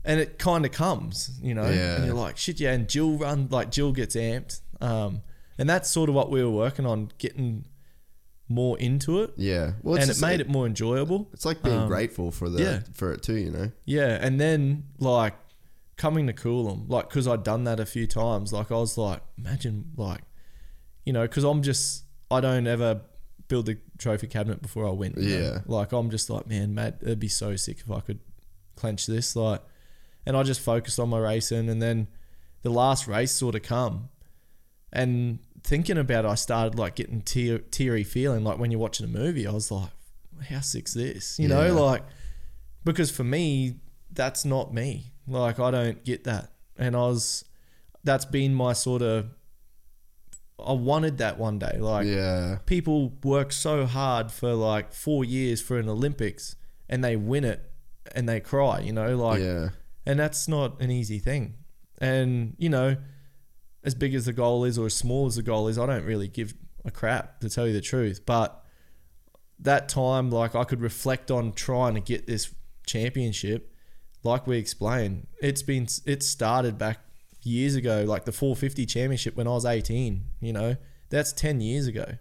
and 0.07 0.19
it 0.19 0.39
kind 0.39 0.65
of 0.65 0.71
comes, 0.71 1.37
you 1.41 1.53
know, 1.53 1.69
Yeah. 1.69 1.95
and 1.97 2.05
you're 2.05 2.15
like, 2.15 2.37
shit, 2.37 2.59
yeah. 2.59 2.71
And 2.73 2.87
Jill 2.89 3.17
run 3.17 3.47
like 3.51 3.69
Jill 3.69 3.91
gets 3.91 4.15
amped, 4.15 4.61
um, 4.81 5.21
and 5.57 5.69
that's 5.69 5.89
sort 5.89 6.09
of 6.09 6.15
what 6.15 6.31
we 6.31 6.43
were 6.43 6.49
working 6.49 6.85
on, 6.85 7.11
getting 7.19 7.65
more 8.49 8.79
into 8.79 9.21
it, 9.21 9.33
yeah, 9.35 9.73
well, 9.83 10.01
and 10.01 10.09
it 10.09 10.21
made 10.21 10.39
it 10.39 10.47
more 10.47 10.65
enjoyable. 10.65 11.29
It's 11.33 11.43
like 11.45 11.61
being 11.61 11.81
um, 11.81 11.87
grateful 11.89 12.31
for 12.31 12.49
the 12.49 12.63
yeah. 12.63 12.79
for 12.93 13.11
it 13.11 13.21
too, 13.21 13.35
you 13.35 13.51
know. 13.51 13.71
Yeah, 13.85 14.17
and 14.21 14.39
then 14.39 14.85
like 14.99 15.33
coming 15.97 16.27
to 16.27 16.33
Coolum, 16.33 16.85
like 16.87 17.09
because 17.09 17.27
I'd 17.27 17.43
done 17.43 17.65
that 17.65 17.79
a 17.81 17.85
few 17.85 18.07
times, 18.07 18.53
like 18.53 18.71
I 18.71 18.75
was 18.75 18.97
like, 18.97 19.21
imagine 19.37 19.91
like, 19.97 20.21
you 21.05 21.11
know, 21.11 21.23
because 21.23 21.43
I'm 21.43 21.61
just 21.61 22.05
I 22.31 22.39
don't 22.39 22.67
ever 22.67 23.01
build 23.49 23.65
the 23.65 23.77
trophy 23.97 24.27
cabinet 24.27 24.61
before 24.61 24.87
I 24.87 24.91
win. 24.91 25.13
you 25.17 25.29
know? 25.29 25.43
Yeah. 25.43 25.59
like 25.65 25.91
I'm 25.91 26.09
just 26.09 26.29
like, 26.29 26.47
man, 26.47 26.73
Matt, 26.73 26.99
it'd 27.01 27.19
be 27.19 27.27
so 27.27 27.55
sick 27.57 27.79
if 27.79 27.91
I 27.91 27.99
could 27.99 28.19
clench 28.75 29.07
this, 29.07 29.35
like, 29.35 29.61
and 30.27 30.37
I 30.37 30.43
just 30.43 30.61
focused 30.61 30.99
on 30.99 31.09
my 31.09 31.17
racing, 31.19 31.69
and 31.69 31.81
then 31.81 32.07
the 32.61 32.69
last 32.69 33.07
race 33.07 33.31
sort 33.31 33.55
of 33.55 33.63
come, 33.63 34.09
and 34.93 35.39
thinking 35.63 35.97
about 35.97 36.25
it, 36.25 36.27
I 36.29 36.35
started 36.35 36.77
like 36.77 36.95
getting 36.95 37.21
tear, 37.21 37.59
teary 37.59 38.03
feeling, 38.03 38.43
like 38.43 38.57
when 38.59 38.69
you're 38.71 38.79
watching 38.79 39.05
a 39.05 39.09
movie, 39.09 39.45
I 39.47 39.51
was 39.51 39.71
like, 39.71 39.89
how 40.49 40.59
sick's 40.61 40.93
this, 40.93 41.39
you 41.39 41.49
Yeah. 41.49 41.55
know, 41.69 41.83
like 41.85 42.03
because 42.83 43.09
for 43.11 43.23
me 43.23 43.79
that's 44.11 44.45
not 44.45 44.73
me. 44.73 45.11
Like 45.27 45.59
i 45.59 45.69
don't 45.71 46.03
get 46.05 46.23
that. 46.23 46.51
And 46.77 46.95
i 46.95 46.99
was 46.99 47.43
that's 48.03 48.23
been 48.25 48.53
my 48.55 48.73
sort 48.73 49.01
of 49.01 49.25
i 50.63 50.71
wanted 50.73 51.17
that 51.19 51.37
one 51.37 51.59
day. 51.59 51.77
Like 51.79 52.07
yeah, 52.07 52.59
people 52.65 53.13
work 53.23 53.51
so 53.51 53.85
hard 53.85 54.31
for 54.31 54.53
like 54.53 54.93
four 54.93 55.25
years 55.25 55.61
for 55.61 55.77
an 55.77 55.89
olympics 55.89 56.55
and 56.89 57.03
they 57.03 57.15
win 57.15 57.43
it 57.43 57.69
and 58.15 58.27
they 58.29 58.39
cry 58.39 58.79
you 58.79 58.93
know 58.93 59.15
like 59.17 59.41
yeah, 59.41 59.69
and 60.07 60.19
that's 60.19 60.47
not 60.47 60.81
an 60.81 60.89
easy 60.89 61.19
thing. 61.19 61.55
And 61.99 62.55
you 62.57 62.69
know 62.69 62.97
as 63.83 63.95
big 63.95 64.13
as 64.15 64.25
the 64.25 64.33
goal 64.33 64.63
is 64.63 64.77
or 64.77 64.87
as 64.87 64.93
small 64.93 65.27
as 65.27 65.35
the 65.35 65.41
goal 65.41 65.67
is 65.67 65.77
i 65.77 65.85
don't 65.85 66.03
really 66.03 66.27
give 66.27 66.53
a 66.83 66.91
crap 66.91 67.39
to 67.39 67.49
tell 67.49 67.67
you 67.67 67.73
the 67.73 67.81
truth. 67.81 68.25
But 68.25 68.63
that 69.59 69.89
time 69.89 70.29
like 70.29 70.55
i 70.55 70.63
could 70.63 70.81
reflect 70.81 71.31
on 71.31 71.51
trying 71.51 71.95
to 71.95 71.99
get 71.99 72.27
this 72.27 72.53
championship 72.85 73.73
like 74.23 74.45
we 74.45 74.55
explained 74.57 75.25
it's 75.41 75.63
been 75.63 75.87
it 76.05 76.21
started 76.21 76.77
back 76.77 76.99
years 77.41 77.73
ago 77.73 78.03
like 78.07 78.25
the 78.25 78.31
450 78.31 78.85
championship 78.85 79.35
when 79.35 79.47
i 79.47 79.51
was 79.51 79.65
18 79.65 80.23
you 80.41 80.53
know? 80.53 80.75
That's 81.09 81.31
10 81.31 81.61
years 81.61 81.87
ago. 81.87 82.17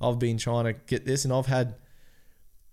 I've 0.00 0.18
been 0.18 0.38
trying 0.38 0.64
to 0.64 0.72
get 0.72 1.04
this 1.06 1.24
and 1.24 1.32
i've 1.32 1.46
had 1.46 1.76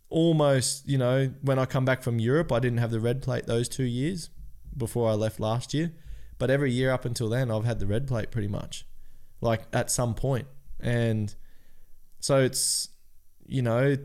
almost 0.09 0.87
you 0.87 0.97
know 0.97 1.31
when 1.41 1.59
i 1.59 1.65
come 1.65 1.83
back 1.83 2.01
from 2.01 2.17
europe 2.17 2.51
i 2.51 2.59
didn't 2.59 2.77
have 2.77 2.91
the 2.91 2.99
red 2.99 3.21
plate 3.21 3.45
those 3.45 3.67
two 3.67 3.83
years 3.83 4.29
before 4.77 5.09
I 5.09 5.13
left 5.13 5.39
last 5.39 5.73
year. 5.73 5.93
But 6.37 6.51
every 6.51 6.71
year 6.71 6.91
up 6.91 7.03
until 7.05 7.29
then, 7.29 7.49
I've 7.49 7.65
had 7.65 7.79
the 7.79 7.87
red 7.87 8.07
plate 8.07 8.29
pretty 8.31 8.47
much, 8.47 8.85
like 9.41 9.63
at 9.73 9.89
some 9.89 10.13
point. 10.13 10.47
and 10.79 11.33
so 12.19 12.39
it's 12.39 12.89
you 13.45 13.61
know, 13.61 13.95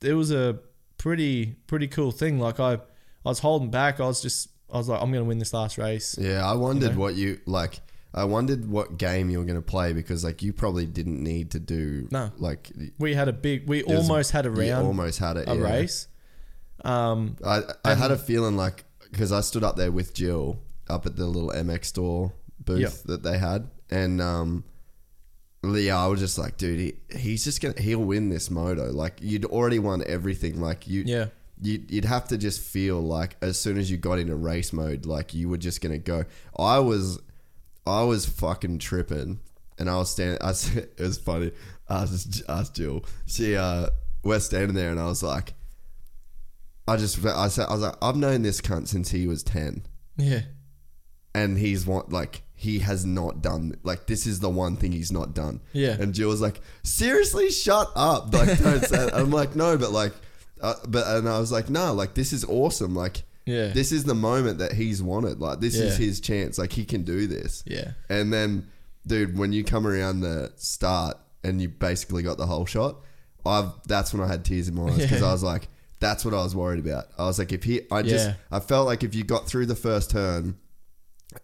it 0.00 0.14
was 0.14 0.30
a 0.30 0.58
pretty 0.96 1.56
pretty 1.66 1.88
cool 1.88 2.10
thing. 2.10 2.38
Like 2.38 2.60
I, 2.60 2.74
I 2.74 2.78
was 3.24 3.40
holding 3.40 3.70
back. 3.70 4.00
I 4.00 4.06
was 4.06 4.22
just 4.22 4.48
I 4.72 4.78
was 4.78 4.88
like, 4.88 5.02
I'm 5.02 5.10
gonna 5.12 5.24
win 5.24 5.38
this 5.38 5.52
last 5.52 5.78
race. 5.78 6.16
Yeah, 6.18 6.48
I 6.48 6.54
wondered 6.54 6.94
know? 6.94 7.00
what 7.00 7.14
you 7.16 7.40
like. 7.46 7.80
I 8.14 8.24
wondered 8.24 8.68
what 8.68 8.96
game 8.96 9.28
you 9.28 9.38
were 9.38 9.44
going 9.44 9.60
to 9.60 9.62
play 9.62 9.92
because 9.92 10.24
like 10.24 10.42
you 10.42 10.54
probably 10.54 10.86
didn't 10.86 11.22
need 11.22 11.50
to 11.50 11.60
do 11.60 12.08
No. 12.10 12.32
like 12.38 12.70
We 12.98 13.14
had 13.14 13.28
a 13.28 13.34
big. 13.34 13.68
We 13.68 13.82
almost 13.82 14.30
had 14.30 14.46
a 14.46 14.48
you 14.48 14.72
round, 14.72 14.86
almost 14.86 15.18
had 15.18 15.36
it 15.36 15.46
a 15.46 15.54
yeah. 15.54 15.60
race. 15.62 16.08
Um, 16.84 17.36
I 17.44 17.62
I 17.84 17.94
had 17.94 18.10
a 18.10 18.16
feeling 18.16 18.56
like 18.56 18.84
because 19.10 19.32
I 19.32 19.40
stood 19.40 19.64
up 19.64 19.76
there 19.76 19.90
with 19.92 20.14
Jill 20.14 20.58
up 20.88 21.06
at 21.06 21.16
the 21.16 21.26
little 21.26 21.50
MX 21.50 21.84
store 21.86 22.32
booth 22.64 22.80
Yeah. 22.80 22.90
that 23.06 23.22
they 23.22 23.38
had, 23.38 23.68
and 23.90 24.20
um, 24.20 24.64
yeah, 25.64 25.98
I 26.02 26.06
was 26.06 26.20
just 26.20 26.38
like, 26.38 26.56
dude, 26.56 26.78
he, 26.78 26.94
he's 27.18 27.44
just 27.44 27.60
gonna 27.60 27.80
he'll 27.80 27.98
win 28.04 28.28
this 28.28 28.50
moto. 28.50 28.90
Like 28.92 29.18
you'd 29.20 29.44
already 29.44 29.78
won 29.78 30.02
everything. 30.06 30.60
Like 30.60 30.86
you, 30.88 31.02
Yeah. 31.06 31.26
you'd, 31.60 31.90
you'd 31.90 32.04
have 32.04 32.28
to 32.28 32.38
just 32.38 32.60
feel 32.60 33.00
like 33.00 33.36
as 33.42 33.58
soon 33.58 33.76
as 33.78 33.90
you 33.90 33.96
got 33.96 34.18
into 34.18 34.34
race 34.36 34.72
mode, 34.72 35.04
like 35.06 35.34
you 35.34 35.48
were 35.48 35.58
just 35.58 35.80
gonna 35.80 35.98
go. 35.98 36.24
I 36.58 36.78
was, 36.78 37.18
I 37.86 38.02
was 38.04 38.24
fucking 38.26 38.78
tripping, 38.78 39.40
and 39.78 39.90
I 39.90 39.96
was 39.98 40.10
standing. 40.10 40.38
I 40.42 40.48
was, 40.48 40.74
it 40.76 40.98
was 40.98 41.18
funny. 41.18 41.52
I 41.88 42.02
was 42.02 42.42
asked 42.48 42.74
Jill. 42.76 43.04
She 43.26 43.56
uh, 43.56 43.88
we're 44.22 44.40
standing 44.40 44.74
there, 44.74 44.90
and 44.90 45.00
I 45.00 45.06
was 45.06 45.22
like. 45.22 45.54
I 46.88 46.96
just 46.96 47.24
I 47.24 47.48
said 47.48 47.66
I 47.68 47.72
was 47.72 47.82
like 47.82 47.94
I've 48.02 48.16
known 48.16 48.42
this 48.42 48.60
cunt 48.60 48.88
since 48.88 49.10
he 49.10 49.26
was 49.26 49.42
ten, 49.42 49.82
yeah, 50.16 50.40
and 51.34 51.58
he's 51.58 51.86
what 51.86 52.10
like 52.10 52.42
he 52.54 52.80
has 52.80 53.04
not 53.04 53.40
done 53.40 53.76
like 53.84 54.06
this 54.08 54.26
is 54.26 54.40
the 54.40 54.48
one 54.48 54.76
thing 54.76 54.90
he's 54.90 55.12
not 55.12 55.32
done. 55.34 55.60
Yeah. 55.72 55.96
And 56.00 56.12
Jill 56.12 56.28
was 56.30 56.40
like, 56.40 56.60
seriously, 56.82 57.50
shut 57.50 57.88
up, 57.94 58.34
like 58.34 58.58
don't 58.62 58.80
say. 58.84 58.96
That. 58.96 59.14
I'm 59.14 59.30
like, 59.30 59.54
no, 59.54 59.78
but 59.78 59.92
like, 59.92 60.12
uh, 60.60 60.74
but 60.88 61.06
and 61.06 61.28
I 61.28 61.38
was 61.38 61.52
like, 61.52 61.70
no, 61.70 61.92
like 61.94 62.14
this 62.14 62.32
is 62.32 62.44
awesome, 62.44 62.94
like. 62.94 63.22
Yeah. 63.46 63.68
This 63.68 63.92
is 63.92 64.04
the 64.04 64.14
moment 64.14 64.58
that 64.58 64.72
he's 64.74 65.02
wanted. 65.02 65.40
Like 65.40 65.60
this 65.60 65.74
is 65.74 65.98
Yeah. 65.98 66.04
his 66.06 66.20
chance. 66.20 66.58
Like 66.58 66.70
he 66.70 66.84
can 66.84 67.02
do 67.04 67.26
this. 67.26 67.62
yeah, 67.66 67.92
And 68.10 68.30
then, 68.30 68.68
dude, 69.06 69.38
when 69.38 69.54
you 69.54 69.64
come 69.64 69.86
around 69.86 70.20
the 70.20 70.52
start 70.56 71.16
and 71.42 71.58
you 71.62 71.70
basically 71.70 72.22
got 72.22 72.36
the 72.36 72.44
whole 72.44 72.66
shot, 72.66 72.96
I've 73.46 73.70
that's 73.86 74.12
when 74.12 74.22
I 74.22 74.26
had 74.26 74.44
tears 74.44 74.68
in 74.68 74.74
my 74.74 74.88
eyes 74.90 74.98
because 74.98 75.22
Yeah. 75.22 75.28
I 75.28 75.32
was 75.32 75.42
like, 75.42 75.68
that's 76.00 76.24
what 76.24 76.34
I 76.34 76.42
was 76.42 76.54
worried 76.54 76.84
about. 76.84 77.06
I 77.18 77.24
was 77.24 77.38
like, 77.38 77.52
if 77.52 77.64
he, 77.64 77.82
I 77.90 78.02
just, 78.02 78.26
Yeah. 78.28 78.34
I 78.50 78.60
felt 78.60 78.86
like 78.86 79.02
if 79.02 79.14
you 79.14 79.24
got 79.24 79.46
through 79.46 79.66
the 79.66 79.74
first 79.76 80.10
turn 80.10 80.56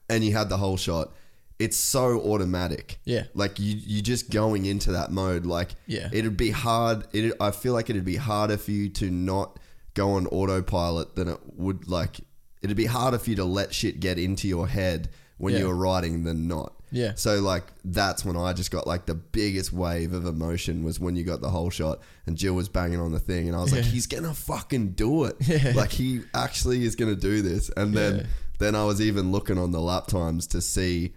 and 0.08 0.24
you 0.24 0.32
had 0.32 0.48
the 0.48 0.56
whole 0.56 0.76
shot, 0.76 1.12
it's 1.58 1.76
so 1.76 2.20
automatic. 2.20 2.98
Yeah. 3.04 3.24
Like 3.34 3.58
you, 3.58 3.76
you 3.76 4.02
just 4.02 4.30
going 4.30 4.64
into 4.66 4.92
that 4.92 5.10
mode. 5.10 5.46
Like, 5.46 5.70
Yeah. 5.86 6.08
it'd 6.12 6.36
be 6.36 6.50
hard. 6.50 7.06
It, 7.12 7.34
I 7.40 7.50
feel 7.50 7.72
like 7.72 7.90
it'd 7.90 8.04
be 8.04 8.16
harder 8.16 8.56
for 8.56 8.70
you 8.72 8.88
to 8.90 9.10
not 9.10 9.58
go 9.94 10.12
on 10.12 10.26
autopilot 10.28 11.14
than 11.16 11.28
it 11.28 11.38
would 11.56 11.88
like. 11.88 12.20
It'd 12.62 12.76
be 12.76 12.86
harder 12.86 13.18
for 13.18 13.30
you 13.30 13.36
to 13.36 13.44
let 13.44 13.74
shit 13.74 14.00
get 14.00 14.18
into 14.18 14.48
your 14.48 14.66
head 14.68 15.10
when 15.38 15.52
Yeah. 15.54 15.60
you 15.60 15.68
were 15.68 15.76
riding 15.76 16.24
than 16.24 16.48
not. 16.48 16.72
Yeah. 16.94 17.12
So 17.16 17.40
like 17.40 17.64
that's 17.84 18.24
when 18.24 18.36
I 18.36 18.52
just 18.52 18.70
got 18.70 18.86
like 18.86 19.04
the 19.06 19.14
biggest 19.16 19.72
wave 19.72 20.12
of 20.12 20.26
emotion 20.26 20.84
was 20.84 21.00
when 21.00 21.16
you 21.16 21.24
got 21.24 21.40
the 21.40 21.50
whole 21.50 21.68
shot 21.70 21.98
and 22.26 22.36
Jill 22.36 22.54
was 22.54 22.68
banging 22.68 23.00
on 23.00 23.10
the 23.12 23.18
thing 23.18 23.48
and 23.48 23.56
I 23.56 23.60
was 23.60 23.72
like, 23.72 23.84
Yeah. 23.84 23.90
he's 23.90 24.06
gonna 24.06 24.32
fucking 24.32 24.90
do 24.92 25.24
it. 25.24 25.36
Yeah. 25.46 25.72
Like 25.74 25.90
he 25.90 26.22
actually 26.34 26.84
is 26.84 26.94
gonna 26.96 27.16
do 27.16 27.42
this. 27.42 27.68
And 27.76 27.94
then 27.94 28.16
Yeah. 28.18 28.26
then 28.60 28.74
I 28.76 28.84
was 28.84 29.00
even 29.00 29.32
looking 29.32 29.58
on 29.58 29.72
the 29.72 29.80
lap 29.80 30.06
times 30.06 30.46
to 30.48 30.60
see 30.60 31.14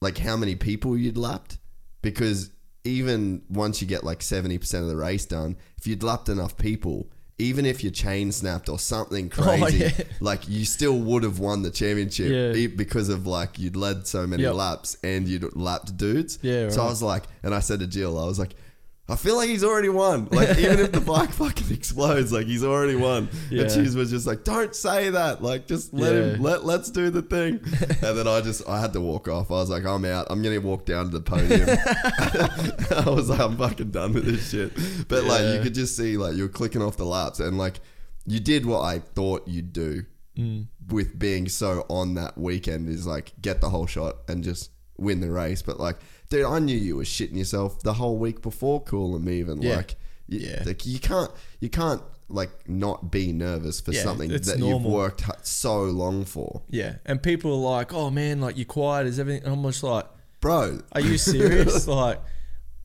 like 0.00 0.18
how 0.18 0.36
many 0.36 0.54
people 0.54 0.96
you'd 0.96 1.16
lapped 1.18 1.58
because 2.02 2.50
even 2.84 3.42
once 3.50 3.80
you 3.82 3.88
get 3.88 4.04
like 4.04 4.20
70% 4.20 4.80
of 4.80 4.86
the 4.86 4.96
race 4.96 5.24
done 5.26 5.56
if 5.78 5.86
you'd 5.88 6.04
lapped 6.04 6.28
enough 6.28 6.56
people 6.56 7.10
even 7.38 7.66
if 7.66 7.84
your 7.84 7.92
chain 7.92 8.32
snapped 8.32 8.68
or 8.68 8.78
something 8.78 9.28
crazy 9.28 9.84
Oh, 9.84 9.88
yeah. 9.98 10.04
like 10.20 10.48
you 10.48 10.64
still 10.64 10.98
would 10.98 11.22
have 11.22 11.38
won 11.38 11.62
the 11.62 11.70
championship 11.70 12.56
Yeah. 12.56 12.66
because 12.68 13.08
of 13.10 13.26
like 13.26 13.58
you'd 13.58 13.76
led 13.76 14.06
so 14.06 14.26
many 14.26 14.42
Yep. 14.44 14.54
laps 14.54 14.96
and 15.04 15.28
you'd 15.28 15.54
lapped 15.54 15.96
dudes 15.96 16.38
Yeah, 16.42 16.70
so 16.70 16.82
I 16.82 16.86
was 16.86 17.02
like 17.02 17.24
and 17.42 17.54
I 17.54 17.60
said 17.60 17.80
to 17.80 17.86
Jill 17.86 18.18
I 18.18 18.24
was 18.26 18.38
like 18.38 18.54
I 19.08 19.14
feel 19.14 19.36
like 19.36 19.48
he's 19.48 19.62
already 19.62 19.88
won. 19.88 20.26
Like 20.32 20.58
even 20.58 20.80
if 20.80 20.90
the 20.90 21.00
bike 21.14 21.30
fucking 21.30 21.72
explodes, 21.72 22.32
like 22.32 22.46
he's 22.46 22.64
already 22.64 22.96
won. 22.96 23.28
Yeah. 23.50 23.62
And 23.62 23.70
she 23.70 23.96
was 23.96 24.10
just 24.10 24.26
like, 24.26 24.42
"Don't 24.42 24.74
say 24.74 25.10
that. 25.10 25.42
Like 25.42 25.68
just 25.68 25.94
let 25.94 26.14
him. 26.14 26.42
Let 26.42 26.64
let's 26.64 26.90
do 26.90 27.10
the 27.10 27.22
thing." 27.22 27.60
and 28.02 28.18
then 28.18 28.26
I 28.26 28.40
just 28.40 28.68
I 28.68 28.80
had 28.80 28.92
to 28.94 29.00
walk 29.00 29.28
off. 29.28 29.50
I 29.50 29.54
was 29.54 29.70
like, 29.70 29.84
"I'm 29.84 30.04
out. 30.04 30.26
I'm 30.28 30.42
gonna 30.42 30.60
walk 30.60 30.86
down 30.86 31.10
to 31.10 31.18
the 31.18 31.20
podium." 31.20 31.68
I 33.06 33.10
was 33.10 33.28
like, 33.30 33.40
"I'm 33.40 33.56
fucking 33.56 33.90
done 33.90 34.12
with 34.12 34.24
this 34.26 34.50
shit." 34.50 34.72
But 35.08 35.24
like 35.24 35.54
you 35.54 35.60
could 35.62 35.74
just 35.74 35.96
see 35.96 36.16
like 36.16 36.34
you 36.34 36.42
were 36.44 36.48
clicking 36.48 36.82
off 36.82 36.96
the 36.96 37.04
laps 37.06 37.38
and 37.40 37.56
like 37.58 37.80
you 38.26 38.40
did 38.40 38.66
what 38.66 38.80
I 38.82 38.98
thought 38.98 39.46
you'd 39.46 39.72
do 39.72 40.04
Mm. 40.36 40.66
with 40.88 41.18
being 41.18 41.48
so 41.48 41.86
on 41.88 42.12
that 42.16 42.36
weekend 42.36 42.90
is 42.90 43.06
like 43.06 43.32
get 43.40 43.62
the 43.62 43.70
whole 43.70 43.86
shot 43.86 44.16
and 44.28 44.44
just 44.44 44.70
win 44.98 45.20
the 45.20 45.30
race. 45.30 45.62
But 45.62 45.80
like, 45.80 45.96
dude, 46.28 46.44
I 46.44 46.58
knew 46.58 46.76
you 46.76 46.96
were 46.96 47.04
shitting 47.04 47.36
yourself 47.36 47.80
the 47.82 47.94
whole 47.94 48.16
week 48.18 48.42
before 48.42 48.82
calling 48.82 49.24
me 49.24 49.38
even. 49.40 49.62
Yeah. 49.62 49.76
Like, 49.76 49.96
you, 50.28 50.40
Yeah. 50.40 50.62
like 50.66 50.84
you 50.86 50.98
can't, 50.98 51.30
you 51.60 51.68
can't 51.68 52.02
like 52.28 52.50
not 52.68 53.10
be 53.12 53.32
nervous 53.32 53.80
for 53.80 53.92
Yeah, 53.92 54.02
something 54.02 54.30
that 54.30 54.58
normal. 54.58 54.80
you've 54.80 54.92
worked 54.92 55.46
so 55.46 55.84
long 55.84 56.24
for, 56.24 56.62
yeah. 56.68 56.96
And 57.04 57.22
people 57.22 57.52
are 57.52 57.76
like, 57.78 57.92
"Oh 57.94 58.10
man, 58.10 58.40
like 58.40 58.56
you're 58.56 58.64
quiet. 58.64 59.06
Is 59.06 59.20
everything?" 59.20 59.44
And 59.44 59.52
I'm 59.54 59.62
just 59.62 59.84
like, 59.84 60.06
bro. 60.40 60.80
"Are 60.92 61.00
you 61.00 61.18
serious?" 61.18 61.86
like, 62.02 62.20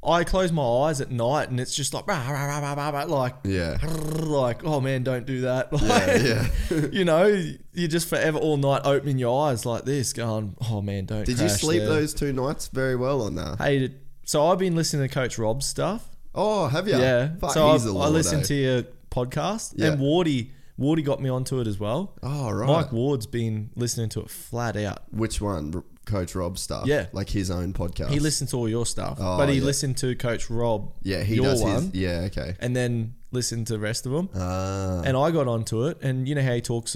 I 0.04 0.24
close 0.24 0.52
my 0.52 0.64
eyes 0.64 1.00
at 1.00 1.12
night 1.12 1.50
and 1.50 1.60
it's 1.60 1.76
just 1.76 1.94
like, 1.94 2.08
rah, 2.08 2.28
rah, 2.28 2.46
rah, 2.60 2.74
rah, 2.74 2.90
rah, 2.90 3.04
like, 3.04 3.36
Yeah, 3.44 3.78
like, 4.16 4.64
oh 4.64 4.82
man, 4.82 5.04
don't 5.04 5.26
do 5.28 5.42
that. 5.42 5.70
yeah, 5.72 5.88
Like, 5.88 6.24
yeah. 6.72 6.88
you 6.92 7.06
know, 7.06 7.28
you're 7.74 7.88
just 7.88 8.08
forever 8.08 8.40
all 8.40 8.58
night 8.58 8.82
opening 8.84 9.20
your 9.20 9.48
eyes 9.48 9.66
like 9.66 9.86
this, 9.86 10.14
going, 10.14 10.56
oh 10.70 10.82
man, 10.82 11.06
don't. 11.06 11.26
Did 11.26 11.40
you 11.40 11.50
sleep 11.50 11.82
there." 11.82 11.90
those 11.90 12.14
two 12.16 12.34
nights 12.34 12.68
very 12.70 12.96
well 12.96 13.22
on 13.22 13.36
that? 13.36 13.60
Hated. 13.60 14.00
So 14.26 14.48
I've 14.48 14.60
been 14.60 14.76
listening 14.76 15.08
to 15.08 15.14
Coach 15.14 15.38
Rob's 15.38 15.66
stuff. 15.68 16.08
Oh, 16.34 16.68
have 16.68 16.88
you? 16.88 16.98
Yeah. 16.98 17.36
Fuck, 17.40 17.52
so 17.52 17.68
I, 17.68 17.74
I 17.74 18.08
listened 18.08 18.44
eh? 18.44 18.48
to 18.48 18.54
your 18.56 18.84
podcast, 19.12 19.74
Yeah. 19.76 19.92
and 19.92 20.02
Wardy 20.02 20.50
Wardy 20.80 21.06
got 21.06 21.22
me 21.22 21.30
onto 21.30 21.60
it 21.60 21.68
as 21.68 21.80
well. 21.80 22.16
Oh, 22.24 22.50
right. 22.50 22.68
Mike 22.68 22.92
Ward's 22.92 23.28
been 23.28 23.70
listening 23.76 24.10
to 24.10 24.22
it 24.22 24.30
flat 24.32 24.76
out. 24.78 25.04
Which 25.12 25.40
one? 25.40 25.84
R- 26.14 26.20
Coach 26.20 26.36
Rob 26.36 26.58
stuff. 26.58 26.86
Yeah. 26.88 27.08
like 27.14 27.30
his 27.30 27.50
own 27.52 27.74
podcast. 27.74 28.10
He 28.10 28.20
listened 28.20 28.50
to 28.52 28.58
all 28.58 28.70
your 28.70 28.86
stuff, 28.86 29.18
Oh, 29.20 29.38
but 29.38 29.50
he 29.50 29.56
yeah. 29.56 29.64
listened 29.66 29.98
to 29.98 30.16
Coach 30.16 30.50
Rob. 30.50 30.94
Yeah, 31.04 31.24
he 31.24 31.36
your 31.36 31.46
does 31.46 31.62
one, 31.62 31.84
his. 31.84 31.94
Yeah, 31.96 32.22
okay. 32.28 32.56
and 32.60 32.76
then 32.76 33.16
listened 33.32 33.68
to 33.68 33.74
the 33.74 33.80
rest 33.80 34.06
of 34.06 34.12
them. 34.12 34.30
Ah, 34.36 35.02
and 35.06 35.16
I 35.16 35.32
got 35.32 35.48
onto 35.48 35.86
it, 35.86 35.98
and 36.02 36.28
you 36.28 36.36
know 36.36 36.42
how 36.44 36.54
he 36.54 36.62
talks. 36.62 36.96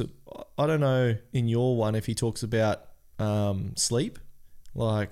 I 0.58 0.68
don't 0.68 0.80
know 0.82 1.16
in 1.34 1.48
your 1.48 1.76
one 1.78 1.96
if 1.96 2.06
he 2.06 2.14
talks 2.16 2.44
about 2.44 2.82
um, 3.20 3.72
sleep, 3.78 4.20
like. 4.74 5.12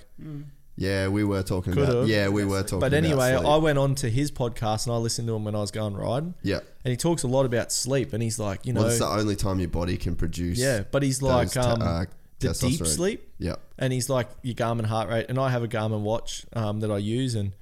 yeah, 0.75 1.07
we 1.07 1.23
were 1.23 1.43
talking 1.43 1.73
Could've. 1.73 1.89
about. 1.89 2.07
Yeah, 2.07 2.27
we 2.30 2.43
were 2.45 2.61
talking. 2.63 2.80
But 2.80 2.88
about 2.93 2.97
anyway, 3.05 3.35
sleep. 3.35 3.47
I 3.47 3.57
went 3.57 3.77
on 3.77 3.95
to 3.95 4.09
his 4.09 4.31
podcast 4.31 4.88
and 4.88 4.93
I 4.95 4.97
listened 4.97 5.27
to 5.27 5.35
him 5.35 5.45
when 5.45 5.55
I 5.55 5.59
was 5.59 5.71
going 5.71 5.95
riding, 5.95 6.34
yeah. 6.41 6.59
and 6.84 6.91
he 6.91 6.97
talks 6.97 7.23
a 7.23 7.27
lot 7.27 7.45
about 7.45 7.71
sleep, 7.71 8.11
and 8.13 8.21
he's 8.23 8.39
like, 8.39 8.65
you 8.65 8.73
know, 8.73 8.81
Well, 8.81 8.89
it's 8.89 8.99
the 8.99 9.07
only 9.07 9.35
time 9.35 9.59
your 9.59 9.69
body 9.69 9.95
can 9.97 10.15
produce. 10.15 10.57
yeah, 10.59 10.84
but 10.91 11.03
he's 11.03 11.21
like 11.21 11.51
te- 11.51 11.59
um, 11.59 11.81
uh, 11.81 12.05
the 12.43 12.53
deep 12.69 12.85
sleep. 12.85 13.29
Yep. 13.39 13.59
and 13.79 13.91
he's 13.93 14.09
like 14.09 14.29
your 14.41 14.55
Garmin 14.55 14.85
heart 14.85 15.09
rate, 15.09 15.25
and 15.29 15.39
I 15.39 15.49
have 15.49 15.63
a 15.63 15.67
Garmin 15.67 16.01
watch 16.01 16.45
um, 16.53 16.79
that 16.81 16.91
I 16.91 16.97
use, 16.97 17.35
and 17.35 17.53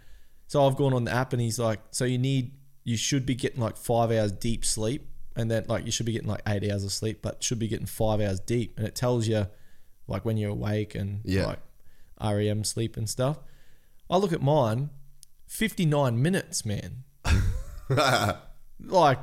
so 0.47 0.65
I've 0.67 0.75
gone 0.75 0.93
on 0.93 1.03
the 1.05 1.11
app, 1.13 1.31
and 1.33 1.41
he's 1.41 1.57
like, 1.59 1.79
so 1.91 2.03
you 2.05 2.17
need, 2.17 2.51
you 2.83 2.97
should 2.97 3.25
be 3.25 3.35
getting 3.35 3.61
like 3.61 3.77
five 3.77 4.11
hours 4.11 4.31
deep 4.31 4.65
sleep, 4.65 5.07
and 5.35 5.49
then 5.49 5.65
like 5.67 5.85
you 5.85 5.91
should 5.91 6.05
be 6.05 6.11
getting 6.11 6.27
like 6.27 6.41
eight 6.47 6.69
hours 6.69 6.83
of 6.83 6.91
sleep, 6.91 7.19
but 7.21 7.41
should 7.43 7.59
be 7.59 7.67
getting 7.67 7.85
five 7.85 8.19
hours 8.21 8.39
deep, 8.39 8.77
and 8.77 8.85
it 8.87 8.95
tells 8.95 9.27
you 9.27 9.47
like 10.07 10.25
when 10.25 10.35
you're 10.37 10.51
awake 10.51 10.93
and 10.95 11.21
Yeah. 11.23 11.45
like 11.45 11.59
REM 12.21 12.63
sleep 12.63 12.97
and 12.97 13.09
stuff. 13.09 13.37
I 14.09 14.17
look 14.17 14.33
at 14.33 14.41
mine, 14.41 14.89
fifty 15.47 15.85
nine 15.85 16.21
minutes, 16.21 16.65
man, 16.65 17.03
like 18.79 19.19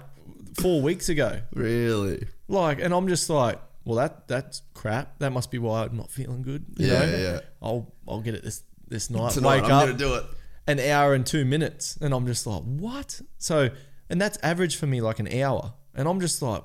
four 0.60 0.80
weeks 0.82 1.08
ago, 1.08 1.40
really? 1.54 2.26
like, 2.48 2.80
and 2.80 2.92
I'm 2.94 3.08
just 3.08 3.28
like. 3.30 3.60
Well, 3.88 3.96
that 3.96 4.28
that's 4.28 4.60
crap. 4.74 5.18
That 5.18 5.32
must 5.32 5.50
be 5.50 5.56
why 5.58 5.84
I'm 5.84 5.96
not 5.96 6.10
feeling 6.10 6.42
good. 6.42 6.66
you 6.76 6.88
Yeah, 6.88 7.06
know? 7.06 7.16
yeah. 7.16 7.40
I'll 7.62 7.94
I'll 8.06 8.20
get 8.20 8.34
it 8.34 8.44
this 8.44 8.62
this 8.86 9.08
night. 9.08 9.32
Tonight, 9.32 9.62
Wake 9.62 9.64
I'm 9.64 9.70
up 9.72 9.86
gonna 9.86 9.94
do 9.98 10.14
it. 10.16 10.24
an 10.66 10.78
hour 10.78 11.14
and 11.14 11.24
two 11.24 11.46
minutes, 11.46 11.96
and 12.02 12.12
I'm 12.12 12.26
just 12.26 12.46
like, 12.46 12.62
what? 12.64 13.18
So, 13.38 13.70
and 14.10 14.20
that's 14.20 14.36
average 14.42 14.76
for 14.76 14.86
me, 14.86 15.00
like 15.00 15.20
an 15.20 15.32
hour, 15.42 15.72
and 15.94 16.06
I'm 16.06 16.20
just 16.20 16.42
like, 16.42 16.62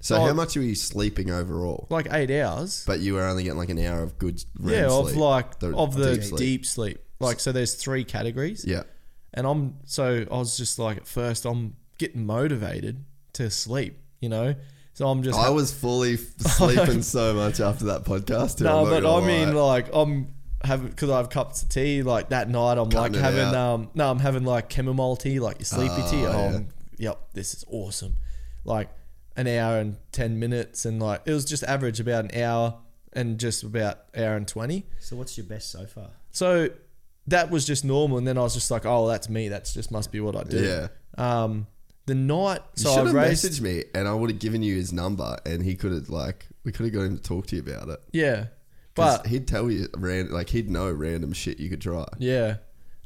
So, 0.00 0.16
Oh. 0.16 0.26
how 0.26 0.34
much 0.34 0.54
were 0.54 0.62
you 0.62 0.74
sleeping 0.74 1.30
overall? 1.30 1.86
like 1.88 2.08
eight 2.12 2.30
hours. 2.30 2.84
But 2.86 3.00
you 3.00 3.14
were 3.14 3.24
only 3.24 3.42
getting 3.44 3.58
like 3.58 3.70
an 3.70 3.78
hour 3.78 4.02
of 4.02 4.18
good 4.18 4.44
REM 4.60 4.74
yeah, 4.74 4.86
of 4.90 5.06
sleep. 5.08 5.18
like 5.18 5.62
of 5.62 5.94
the 5.94 6.12
deep 6.16 6.20
deep 6.20 6.30
sleep. 6.36 6.66
sleep. 6.66 6.98
Like, 7.20 7.40
so 7.40 7.52
there's 7.52 7.72
three 7.74 8.04
categories, 8.04 8.66
Yeah. 8.68 8.82
and 9.32 9.46
I'm 9.46 9.78
so 9.84 10.26
I 10.30 10.36
was 10.36 10.58
just 10.58 10.78
like 10.78 10.98
at 10.98 11.06
first 11.06 11.46
I'm 11.46 11.76
getting 11.96 12.26
motivated 12.26 13.02
to 13.32 13.48
sleep, 13.50 13.98
you 14.20 14.28
know. 14.28 14.54
So 14.96 15.06
I'm 15.06 15.22
just 15.22 15.38
I 15.38 15.50
was 15.50 15.74
fully 15.74 16.16
sleeping 16.38 17.02
so 17.02 17.34
much 17.34 17.60
after 17.60 17.84
that 17.86 18.04
podcast. 18.04 18.62
No, 18.62 18.78
I'm 18.84 18.88
but 18.88 19.04
I 19.04 19.26
mean 19.26 19.54
lie. 19.54 19.62
like 19.84 19.88
I'm 19.92 20.28
having 20.64 20.88
because 20.88 21.10
I 21.10 21.18
have 21.18 21.28
cups 21.28 21.62
of 21.62 21.68
tea 21.68 22.02
like 22.02 22.30
that 22.30 22.48
night. 22.48 22.78
I'm 22.78 22.88
like 22.88 23.12
Cutting 23.12 23.16
it 23.16 23.22
having 23.22 23.40
out. 23.40 23.54
um 23.54 23.90
no, 23.94 24.10
I'm 24.10 24.18
having 24.20 24.44
like 24.44 24.72
chamomile 24.72 25.16
tea, 25.16 25.38
like 25.38 25.58
your 25.58 25.66
sleepy 25.66 26.00
tea. 26.10 26.24
Oh, 26.24 26.32
Oh, 26.32 26.50
yeah. 26.50 26.60
Yep, 27.10 27.18
this 27.34 27.52
is 27.52 27.62
awesome. 27.68 28.14
Like 28.64 28.88
an 29.36 29.46
hour 29.46 29.76
and 29.80 29.98
ten 30.12 30.38
minutes, 30.38 30.86
and 30.86 30.98
like 30.98 31.20
it 31.26 31.32
was 31.34 31.44
just 31.44 31.62
average 31.64 32.00
about 32.00 32.32
an 32.32 32.42
hour 32.42 32.78
and 33.12 33.38
just 33.38 33.64
about 33.64 33.98
hour 34.16 34.34
and 34.34 34.48
twenty. 34.48 34.86
So 34.98 35.14
what's 35.16 35.36
your 35.36 35.44
best 35.46 35.70
so 35.70 35.84
far? 35.84 36.08
So 36.30 36.70
that 37.26 37.50
was 37.50 37.66
just 37.66 37.84
normal, 37.84 38.16
and 38.16 38.26
then 38.26 38.38
I 38.38 38.40
was 38.40 38.54
just 38.54 38.70
like, 38.70 38.86
oh, 38.86 39.08
that's 39.08 39.28
me. 39.28 39.50
That's 39.50 39.74
just 39.74 39.90
must 39.90 40.10
be 40.10 40.20
what 40.20 40.36
I 40.36 40.44
do. 40.44 40.64
yeah. 40.64 40.88
Um, 41.18 41.66
the 42.06 42.14
night 42.14 42.60
You 42.76 42.82
so 42.84 42.90
should 42.94 43.00
I 43.00 43.04
have 43.06 43.14
raced. 43.14 43.44
messaged 43.44 43.60
me, 43.60 43.84
and 43.94 44.06
I 44.08 44.14
would 44.14 44.30
have 44.30 44.38
given 44.38 44.62
you 44.62 44.74
his 44.76 44.92
number, 44.92 45.36
and 45.44 45.62
he 45.62 45.74
could 45.76 45.92
have 45.92 46.08
like 46.08 46.46
we 46.64 46.72
could 46.72 46.84
have 46.86 46.94
got 46.94 47.02
him 47.02 47.16
to 47.16 47.22
talk 47.22 47.46
to 47.48 47.56
you 47.56 47.62
about 47.62 47.88
it. 47.88 48.00
Yeah, 48.12 48.46
but 48.94 49.26
he'd 49.26 49.46
tell 49.48 49.70
you 49.70 49.88
ran 49.96 50.30
like 50.30 50.48
he'd 50.50 50.70
know 50.70 50.90
random 50.90 51.32
shit 51.32 51.58
you 51.60 51.68
could 51.68 51.80
try. 51.80 52.06
yeah, 52.18 52.56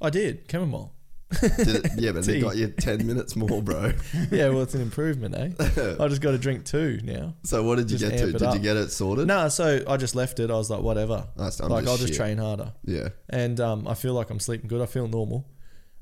I 0.01 0.11
did 0.11 0.45
chamomile. 0.51 0.93
Did 1.41 1.69
it, 1.69 1.91
yeah, 1.97 2.11
but 2.11 2.27
he 2.27 2.41
got 2.43 2.57
you 2.57 2.67
ten 2.69 3.07
minutes 3.07 3.37
more, 3.37 3.63
bro. 3.63 3.93
Yeah, 4.33 4.49
well, 4.49 4.63
it's 4.63 4.75
an 4.75 4.81
improvement, 4.81 5.37
eh? 5.37 5.95
I 6.01 6.09
just 6.09 6.21
got 6.21 6.33
to 6.33 6.39
drink 6.39 6.65
two 6.65 6.99
now. 7.05 7.35
So 7.45 7.63
what 7.63 7.77
did 7.77 7.89
you 7.89 7.99
Just 7.99 8.11
get 8.17 8.19
to? 8.27 8.33
Did 8.33 8.53
you 8.55 8.59
get 8.59 8.77
it 8.77 8.91
sorted? 8.91 9.29
No, 9.29 9.49
so 9.49 9.81
I 9.87 9.97
just 9.97 10.17
left 10.17 10.41
it. 10.41 10.51
I 10.51 10.55
was 10.55 10.71
like, 10.71 10.83
whatever. 10.83 11.29
I'm 11.37 11.45
like 11.45 11.53
just 11.53 11.63
I'll 11.63 11.97
just 11.97 12.15
train 12.15 12.39
harder, 12.39 12.73
Yeah. 12.85 13.11
and 13.29 13.61
um, 13.61 13.87
I 13.87 13.95
feel 13.95 14.13
like 14.15 14.29
I'm 14.31 14.41
sleeping 14.41 14.67
good. 14.67 14.81
I 14.83 14.87
feel 14.87 15.07
normal. 15.07 15.47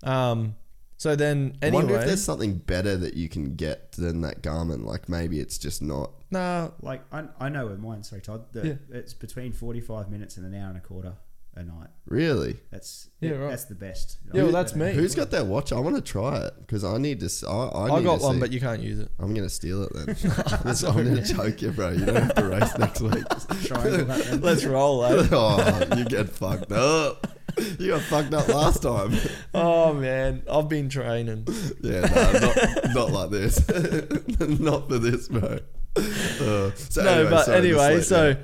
Um, 0.02 0.54
so 0.98 1.16
then 1.16 1.56
I 1.62 1.70
wonder 1.70 1.94
if 1.96 2.04
there's 2.04 2.22
something 2.22 2.54
better 2.58 2.96
that 2.98 3.14
you 3.14 3.30
can 3.30 3.54
get 3.56 3.92
than 3.92 4.20
that 4.20 4.42
Garmin. 4.42 4.84
Like 4.84 5.08
maybe 5.08 5.40
it's 5.40 5.56
just 5.56 5.80
not. 5.80 6.10
nah, 6.30 6.70
Like 6.82 7.02
I, 7.10 7.24
I 7.40 7.48
know 7.48 7.66
with 7.68 7.78
mine, 7.80 8.02
sorry 8.02 8.20
Todd, 8.20 8.52
that 8.52 8.64
Yeah. 8.66 8.74
it's 8.90 9.14
between 9.14 9.52
forty 9.52 9.80
five 9.80 10.10
minutes 10.10 10.36
and 10.36 10.44
an 10.44 10.54
hour 10.60 10.68
and 10.68 10.76
a 10.76 10.80
quarter 10.80 11.14
a 11.54 11.62
night. 11.64 11.88
Really? 12.06 12.56
That's 12.70 13.08
Yeah, 13.20 13.30
right. 13.32 13.50
That's 13.50 13.64
the 13.64 13.74
best. 13.74 14.18
Yeah, 14.32 14.44
well, 14.44 14.52
that's 14.52 14.76
me. 14.76 14.92
Who's 14.92 15.16
got 15.16 15.30
that 15.32 15.46
watch? 15.46 15.72
I 15.72 15.80
want 15.80 15.96
to 15.96 16.02
try 16.02 16.36
it 16.38 16.52
because 16.60 16.84
I 16.84 16.98
need 16.98 17.18
to. 17.20 17.26
s- 17.26 17.42
I, 17.42 17.48
I, 17.50 17.82
I 17.82 17.86
need 17.88 17.94
I 17.94 18.02
got 18.02 18.16
to 18.18 18.22
one, 18.26 18.34
see. 18.36 18.40
but 18.40 18.52
you 18.52 18.60
can't 18.60 18.80
use 18.80 19.00
it. 19.00 19.08
I'm 19.18 19.34
gonna 19.34 19.48
steal 19.48 19.82
it 19.82 19.92
then. 19.94 20.08
I'm 20.64 21.04
gonna 21.04 21.26
choke 21.26 21.60
you, 21.62 21.72
bro. 21.72 21.90
You 21.90 22.04
don't 22.06 22.16
have 22.16 22.34
to 22.36 22.44
race 22.48 22.78
next 22.78 23.00
week. 23.00 23.24
Triangle 23.64 24.04
that 24.04 24.24
then. 24.26 24.40
Let's 24.40 24.64
roll, 24.64 25.04
eh? 25.04 25.26
oh, 25.32 25.96
you 25.96 26.04
get 26.04 26.28
fucked 26.28 26.70
up. 26.70 27.26
You 27.78 27.92
got 27.92 28.02
fucked 28.02 28.34
up 28.34 28.48
last 28.48 28.82
time. 28.82 29.16
oh 29.54 29.92
man, 29.92 30.42
I've 30.50 30.68
been 30.68 30.88
training. 30.88 31.46
Yeah, 31.80 32.00
no, 32.00 32.32
not, 32.32 32.94
not 32.94 33.10
like 33.10 33.30
this. 33.30 33.68
not 34.60 34.88
for 34.88 34.98
this, 34.98 35.28
bro. 35.28 35.58
Uh, 35.96 36.70
so 36.74 37.02
no, 37.02 37.10
anyway, 37.10 37.30
but 37.30 37.44
sorry, 37.44 37.58
anyway, 37.58 38.00
so 38.00 38.28
yeah. 38.28 38.36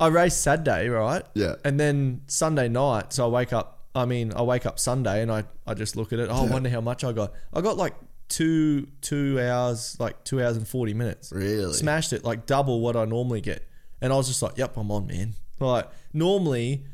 I 0.00 0.08
raced 0.08 0.40
Saturday, 0.42 0.88
right? 0.88 1.22
Yeah. 1.34 1.56
And 1.64 1.78
then 1.78 2.22
Sunday 2.26 2.68
night, 2.68 3.12
so 3.12 3.26
I 3.26 3.28
wake 3.28 3.52
up. 3.52 3.84
I 3.94 4.04
mean, 4.04 4.32
I 4.34 4.42
wake 4.42 4.66
up 4.66 4.78
Sunday 4.78 5.22
and 5.22 5.30
I, 5.30 5.44
I 5.66 5.74
just 5.74 5.96
look 5.96 6.12
at 6.12 6.18
it. 6.18 6.28
Oh, 6.30 6.46
I 6.46 6.50
wonder 6.50 6.68
how 6.68 6.80
much 6.80 7.04
I 7.04 7.12
got. 7.12 7.32
I 7.52 7.60
got 7.60 7.76
like 7.76 7.94
two 8.28 8.88
two 9.00 9.40
hours, 9.40 9.96
like 9.98 10.24
two 10.24 10.42
hours 10.42 10.56
and 10.56 10.66
forty 10.66 10.94
minutes. 10.94 11.32
Really? 11.32 11.72
Smashed 11.72 12.12
it, 12.12 12.24
like 12.24 12.46
double 12.46 12.80
what 12.80 12.96
I 12.96 13.04
normally 13.04 13.40
get. 13.40 13.66
And 14.00 14.12
I 14.12 14.16
was 14.16 14.28
just 14.28 14.42
like, 14.42 14.58
"Yep, 14.58 14.76
I'm 14.76 14.90
on, 14.90 15.06
man." 15.06 15.34
Like 15.58 15.88
normally, 16.12 16.84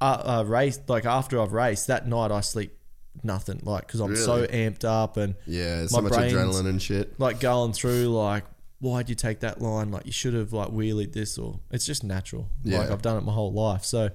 uh, 0.00 0.38
uh 0.40 0.44
race 0.46 0.78
like 0.88 1.04
after 1.04 1.40
I've 1.40 1.52
raced 1.52 1.86
that 1.88 2.06
night, 2.06 2.30
I 2.30 2.40
sleep 2.40 2.72
nothing, 3.22 3.60
like 3.64 3.86
because 3.86 4.00
I'm 4.00 4.14
so 4.16 4.46
amped 4.46 4.84
up 4.84 5.16
and 5.16 5.34
Yeah, 5.46 5.86
so 5.86 6.00
much 6.02 6.12
adrenaline 6.12 6.66
and 6.68 6.80
shit. 6.80 7.18
like 7.18 7.40
going 7.40 7.72
through 7.72 8.08
like 8.08 8.44
why'd 8.78 9.08
you 9.08 9.14
take 9.14 9.40
that 9.40 9.60
line 9.62 9.90
like 9.90 10.04
you 10.04 10.12
should 10.12 10.34
have 10.34 10.52
like 10.52 10.68
wheelied 10.68 11.14
this 11.14 11.38
or 11.38 11.58
it's 11.70 11.86
just 11.86 12.04
natural 12.04 12.46
like 12.62 12.90
i've 12.90 13.00
done 13.00 13.16
it 13.16 13.22
my 13.24 13.32
whole 13.32 13.50
life 13.50 13.82
so 13.86 14.10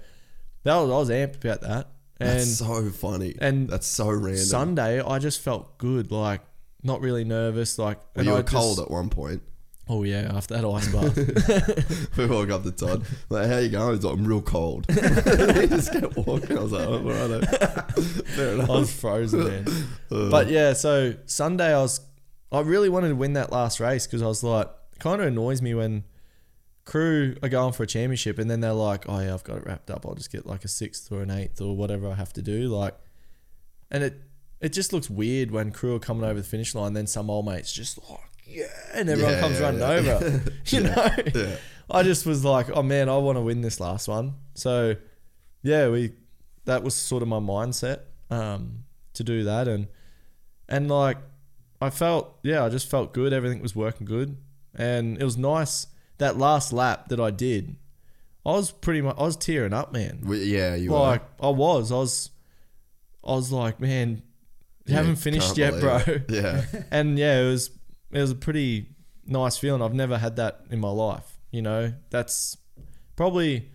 that 0.64 0.76
was 0.78 0.92
i 0.92 0.94
was 0.94 1.10
amped 1.10 1.44
about 1.44 1.62
that 1.62 1.88
and 2.20 2.30
That's 2.40 2.58
so 2.60 2.90
funny. 2.92 3.34
and 3.42 3.68
that's 3.68 3.88
so 3.88 4.08
random. 4.12 4.36
sunday 4.38 5.02
i 5.02 5.18
just 5.18 5.42
felt 5.42 5.80
good 5.80 6.12
like 6.12 6.42
not 6.84 7.02
really 7.02 7.24
nervous 7.24 7.80
like 7.80 7.98
Well, 7.98 8.08
and 8.18 8.26
you 8.28 8.34
I 8.34 8.36
were 8.36 8.44
just- 8.44 8.54
cold 8.54 8.80
at 8.80 8.92
one 8.92 9.10
point. 9.10 9.42
Oh 9.90 10.04
yeah 10.04 10.32
after 10.34 10.56
that 10.56 10.66
ice 10.66 10.88
bath 10.90 12.18
We 12.18 12.26
walk 12.28 12.50
up 12.50 12.64
to 12.64 12.72
Todd. 12.72 13.06
Like, 13.30 13.48
how 13.48 13.58
you 13.58 13.70
going? 13.70 13.96
He's 13.96 14.04
like, 14.04 14.14
I'm 14.14 14.26
real 14.26 14.42
cold. 14.42 14.86
he 14.92 14.96
just 15.68 15.92
kept 15.92 16.16
walking. 16.18 16.58
I 16.58 16.62
was 16.62 16.72
like, 16.72 16.88
oh, 16.88 16.94
all 16.94 17.40
right. 17.40 17.48
Fair 18.36 18.54
enough. 18.54 18.70
i 18.70 18.74
was 18.74 18.94
frozen 18.94 19.44
man 19.44 19.68
uh. 20.12 20.30
but 20.30 20.50
yeah 20.50 20.74
so 20.74 21.16
sunday 21.26 21.74
i 21.74 21.80
was 21.80 22.02
i 22.52 22.60
really 22.60 22.90
wanted 22.90 23.10
to 23.10 23.16
win 23.16 23.34
that 23.34 23.52
last 23.52 23.80
race 23.80 24.08
because 24.08 24.22
i 24.22 24.28
was 24.28 24.44
like 24.44 24.70
kind 25.00 25.22
of 25.22 25.28
annoys 25.28 25.62
me 25.62 25.74
when 25.74 26.04
crew 26.86 27.36
are 27.42 27.50
going 27.50 27.74
for 27.74 27.84
a 27.84 27.88
championship 27.88 28.40
and 28.40 28.50
then 28.50 28.60
they're 28.60 28.74
like, 28.74 29.08
oh 29.08 29.20
yeah, 29.20 29.34
I've 29.34 29.44
got 29.44 29.58
it 29.58 29.66
wrapped 29.66 29.90
up. 29.90 30.06
I'll 30.06 30.16
just 30.16 30.32
get 30.32 30.46
like 30.46 30.64
a 30.64 30.68
sixth 30.68 31.12
or 31.12 31.22
an 31.22 31.32
eighth 31.32 31.62
or 31.62 31.76
whatever 31.76 32.10
I 32.10 32.16
have 32.16 32.34
to 32.34 32.42
do. 32.42 32.68
Like, 32.68 32.96
and 33.90 34.04
it 34.04 34.22
it 34.60 34.74
just 34.74 34.94
looks 34.94 35.10
weird 35.10 35.52
when 35.52 35.72
crew 35.72 35.96
are 35.96 36.00
coming 36.00 36.24
over 36.24 36.40
the 36.40 36.46
finish 36.46 36.76
line. 36.76 36.94
Then 36.94 37.08
some 37.08 37.30
old 37.30 37.46
mates 37.46 37.72
just 37.72 37.98
like, 38.10 38.20
yeah, 38.52 38.66
and 38.94 39.10
everyone 39.10 39.34
Yeah, 39.34 39.40
comes 39.40 39.60
yeah, 39.60 39.66
running 39.66 39.82
yeah. 39.82 39.88
over. 40.16 40.44
you 40.68 40.80
know, 40.82 41.08
yeah. 41.36 41.56
I 41.90 42.04
just 42.04 42.26
was 42.26 42.44
like, 42.46 42.68
oh 42.76 42.84
man, 42.84 43.10
I 43.10 43.18
want 43.18 43.38
to 43.38 43.42
win 43.42 43.62
this 43.62 43.80
last 43.80 44.08
one. 44.08 44.36
So 44.56 44.96
yeah, 45.64 45.90
we 45.90 46.14
that 46.66 46.84
was 46.84 46.94
sort 46.96 47.22
of 47.24 47.28
my 47.30 47.40
mindset 47.40 48.02
um, 48.30 48.84
to 49.14 49.24
do 49.24 49.44
that, 49.46 49.68
and 49.68 49.88
and 50.70 50.90
like 50.90 51.18
I 51.82 51.90
felt, 51.90 52.38
yeah, 52.44 52.64
I 52.64 52.70
just 52.70 52.90
felt 52.90 53.14
good. 53.14 53.34
Everything 53.34 53.62
was 53.62 53.76
working 53.76 54.06
good, 54.06 54.38
and 54.76 55.20
it 55.20 55.24
was 55.24 55.38
nice 55.38 55.88
that 56.20 56.38
last 56.38 56.72
lap 56.72 57.08
that 57.10 57.20
I 57.20 57.32
did. 57.32 57.76
I 58.46 58.52
was 58.52 58.72
pretty 58.72 59.02
much, 59.02 59.16
I 59.20 59.24
was 59.24 59.36
tearing 59.38 59.74
up, 59.74 59.92
man. 59.94 60.22
We- 60.24 60.44
yeah, 60.46 60.76
you 60.76 60.92
like 60.92 61.22
I 61.42 61.50
was, 61.50 61.92
I 61.92 61.96
was, 61.96 62.30
I 63.24 63.32
was 63.34 63.52
like, 63.52 63.80
man, 63.80 64.22
you 64.86 64.94
were. 64.94 64.98
haven't 64.98 65.12
Yeah, 65.18 65.22
finished 65.22 65.56
can't 65.56 65.58
yet, 65.58 65.80
bro. 65.80 66.00
believe 66.00 66.08
it. 66.30 66.32
Yeah. 66.32 66.66
and 66.92 67.20
yeah, 67.20 67.42
it 67.42 67.46
was 67.46 67.70
it 68.12 68.20
was 68.20 68.32
a 68.32 68.36
pretty 68.36 68.88
nice 69.26 69.58
feeling. 69.58 69.82
I've 69.82 69.94
never 69.94 70.18
had 70.18 70.36
that 70.38 70.62
in 70.70 70.80
my 70.80 70.90
life. 70.90 71.40
You 71.52 71.62
know, 71.62 71.94
that's 72.10 72.58
probably 73.16 73.70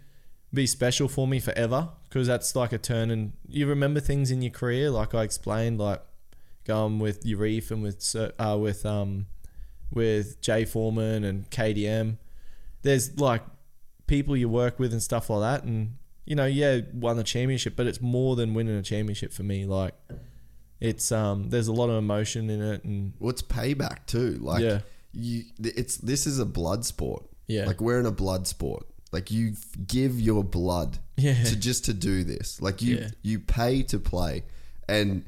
be 0.53 0.67
special 0.67 1.09
for 1.09 1.27
me 1.27 1.41
forever 1.41 1.91
because 2.05 2.27
that's 2.27 2.57
like 2.57 2.73
a 2.73 2.79
turn 2.79 3.11
and 3.11 3.33
you 3.47 3.67
remember 3.67 4.01
things 4.01 4.31
in 4.31 4.41
your 4.43 4.53
career, 4.53 4.91
like 4.91 5.15
I 5.15 5.23
explained, 5.23 5.79
like 5.79 6.03
going 6.65 6.99
with 6.99 7.25
Urif 7.25 7.71
and 7.71 7.83
with 7.83 8.17
uh, 8.39 8.57
with 8.59 8.85
um 8.87 9.27
with 9.91 10.41
Jay 10.41 10.65
Foreman 10.65 11.25
and 11.25 11.51
KTM. 11.51 12.19
There's 12.83 13.19
like 13.19 13.43
people 14.07 14.37
you 14.37 14.49
work 14.49 14.79
with 14.79 14.93
and 14.93 15.03
stuff 15.03 15.31
like 15.31 15.41
that, 15.41 15.67
and 15.67 15.97
you 16.25 16.35
know, 16.35 16.47
yeah, 16.47 16.81
won 16.93 17.17
the 17.17 17.25
championship, 17.25 17.75
but 17.77 17.87
it's 17.87 18.01
more 18.01 18.37
than 18.37 18.55
winning 18.55 18.77
a 18.77 18.83
championship 18.83 19.33
for 19.33 19.43
me. 19.45 19.65
Like, 19.65 19.95
it's 20.81 21.11
um, 21.13 21.51
there's 21.51 21.69
a 21.69 21.73
lot 21.73 21.89
of 21.91 21.97
emotion 21.97 22.51
in 22.51 22.61
it, 22.63 22.85
and 22.85 23.13
What's 23.19 23.43
payback 23.43 24.07
too? 24.07 24.39
Like, 24.41 24.63
Yeah. 24.63 24.81
you, 25.13 25.45
it's 25.59 25.97
this 25.97 26.27
is 26.27 26.39
a 26.39 26.45
blood 26.47 26.85
sport. 26.85 27.25
Yeah. 27.49 27.67
like 27.67 27.81
we're 27.81 28.01
in 28.01 28.07
a 28.07 28.11
blood 28.13 28.47
sport. 28.49 28.87
Like 29.13 29.31
you 29.31 29.55
give 29.87 30.21
your 30.21 30.43
blood 30.43 30.99
Yeah. 31.17 31.43
to 31.45 31.57
just 31.57 31.85
to 31.87 31.95
do 31.95 32.25
this. 32.25 32.61
Like 32.61 32.83
you 32.83 32.97
Yeah. 32.99 33.09
you 33.23 33.39
pay 33.41 33.83
to 33.85 33.99
play, 33.99 34.43
and 34.89 35.25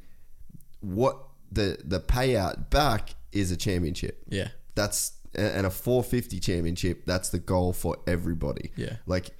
what 0.81 1.17
the 1.51 1.79
the 1.85 2.01
payout 2.01 2.71
back 2.71 3.15
is 3.33 3.51
a 3.51 3.57
championship. 3.57 4.23
yeah, 4.29 4.49
That's 4.75 5.13
and 5.35 5.67
a 5.67 5.71
450 5.71 6.41
championship. 6.41 7.05
That's 7.07 7.29
the 7.31 7.39
goal 7.39 7.73
for 7.73 7.97
everybody. 8.07 8.73
Yeah. 8.77 8.97
like. 9.07 9.31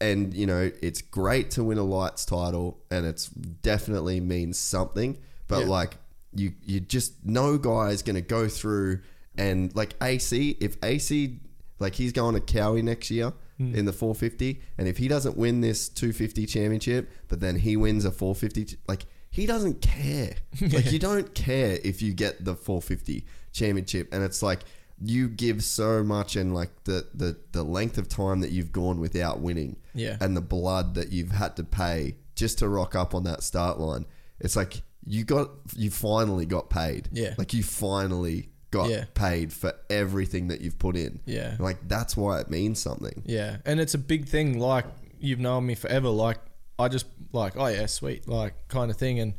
And 0.00 0.34
you 0.34 0.46
know 0.46 0.70
it's 0.82 1.00
great 1.00 1.52
to 1.52 1.62
win 1.62 1.78
a 1.78 1.84
lights 1.84 2.24
title, 2.24 2.78
and 2.90 3.06
it's 3.06 3.28
definitely 3.28 4.20
means 4.20 4.58
something. 4.58 5.16
But 5.52 5.60
Yeah. 5.64 5.68
like 5.78 5.96
you, 6.34 6.52
you 6.64 6.80
just 6.80 7.12
no 7.24 7.58
guy 7.58 7.90
is 7.90 8.02
going 8.02 8.16
to 8.16 8.22
go 8.22 8.48
through 8.48 9.00
and 9.36 9.74
like 9.76 9.94
AC. 10.02 10.56
If 10.60 10.76
AC 10.82 11.40
like 11.78 11.94
he's 11.94 12.12
going 12.12 12.34
to 12.34 12.40
Kawi 12.40 12.82
next 12.82 13.10
year 13.10 13.32
Hmm. 13.58 13.74
in 13.74 13.84
the 13.84 13.92
450, 13.92 14.62
and 14.78 14.88
if 14.88 14.96
he 14.96 15.08
doesn't 15.08 15.36
win 15.36 15.60
this 15.60 15.88
250 15.90 16.46
championship, 16.46 17.10
but 17.28 17.40
then 17.40 17.56
he 17.56 17.76
wins 17.76 18.06
a 18.06 18.10
450, 18.10 18.78
like 18.88 19.04
he 19.30 19.44
doesn't 19.46 19.82
care. 19.82 20.34
Like 20.60 20.90
you 20.90 20.98
don't 20.98 21.34
care 21.34 21.78
if 21.84 22.00
you 22.00 22.14
get 22.14 22.44
the 22.46 22.54
450 22.54 23.26
championship, 23.52 24.08
and 24.12 24.22
it's 24.24 24.42
like 24.42 24.60
you 25.04 25.28
give 25.28 25.62
so 25.64 26.02
much 26.02 26.36
and 26.36 26.54
like 26.54 26.70
the 26.84 27.08
the 27.12 27.36
the 27.52 27.62
length 27.62 27.98
of 27.98 28.08
time 28.08 28.40
that 28.40 28.52
you've 28.52 28.72
gone 28.72 29.00
without 29.00 29.40
winning, 29.40 29.76
Yeah. 29.94 30.16
and 30.20 30.34
the 30.34 30.40
blood 30.56 30.94
that 30.94 31.12
you've 31.12 31.32
had 31.32 31.56
to 31.56 31.64
pay 31.64 32.16
just 32.34 32.58
to 32.60 32.68
rock 32.68 32.94
up 32.94 33.14
on 33.14 33.24
that 33.24 33.42
start 33.42 33.78
line. 33.78 34.06
It's 34.40 34.56
like 34.56 34.82
you 35.04 35.24
got 35.24 35.50
you 35.76 35.90
finally 35.90 36.46
got 36.46 36.70
paid. 36.70 37.08
Yeah. 37.12 37.34
Like 37.38 37.52
you 37.54 37.62
finally 37.62 38.48
got 38.70 38.88
Yeah. 38.88 39.04
paid 39.14 39.52
for 39.52 39.74
everything 39.90 40.48
that 40.48 40.60
you've 40.60 40.78
put 40.78 40.96
in. 40.96 41.20
Yeah. 41.26 41.56
Like 41.58 41.88
that's 41.88 42.16
why 42.16 42.40
it 42.40 42.50
means 42.50 42.80
something. 42.80 43.22
yeah, 43.26 43.58
and 43.66 43.80
it's 43.80 43.94
a 43.94 43.98
big 43.98 44.26
thing. 44.26 44.58
Like 44.58 44.86
you've 45.18 45.40
known 45.40 45.66
me 45.66 45.74
forever. 45.74 46.08
Like 46.08 46.38
I 46.78 46.88
just 46.88 47.06
like, 47.32 47.54
oh 47.56 47.66
yeah, 47.66 47.86
sweet, 47.86 48.28
like 48.28 48.54
kind 48.68 48.90
of 48.90 48.96
thing. 48.96 49.18
And 49.20 49.34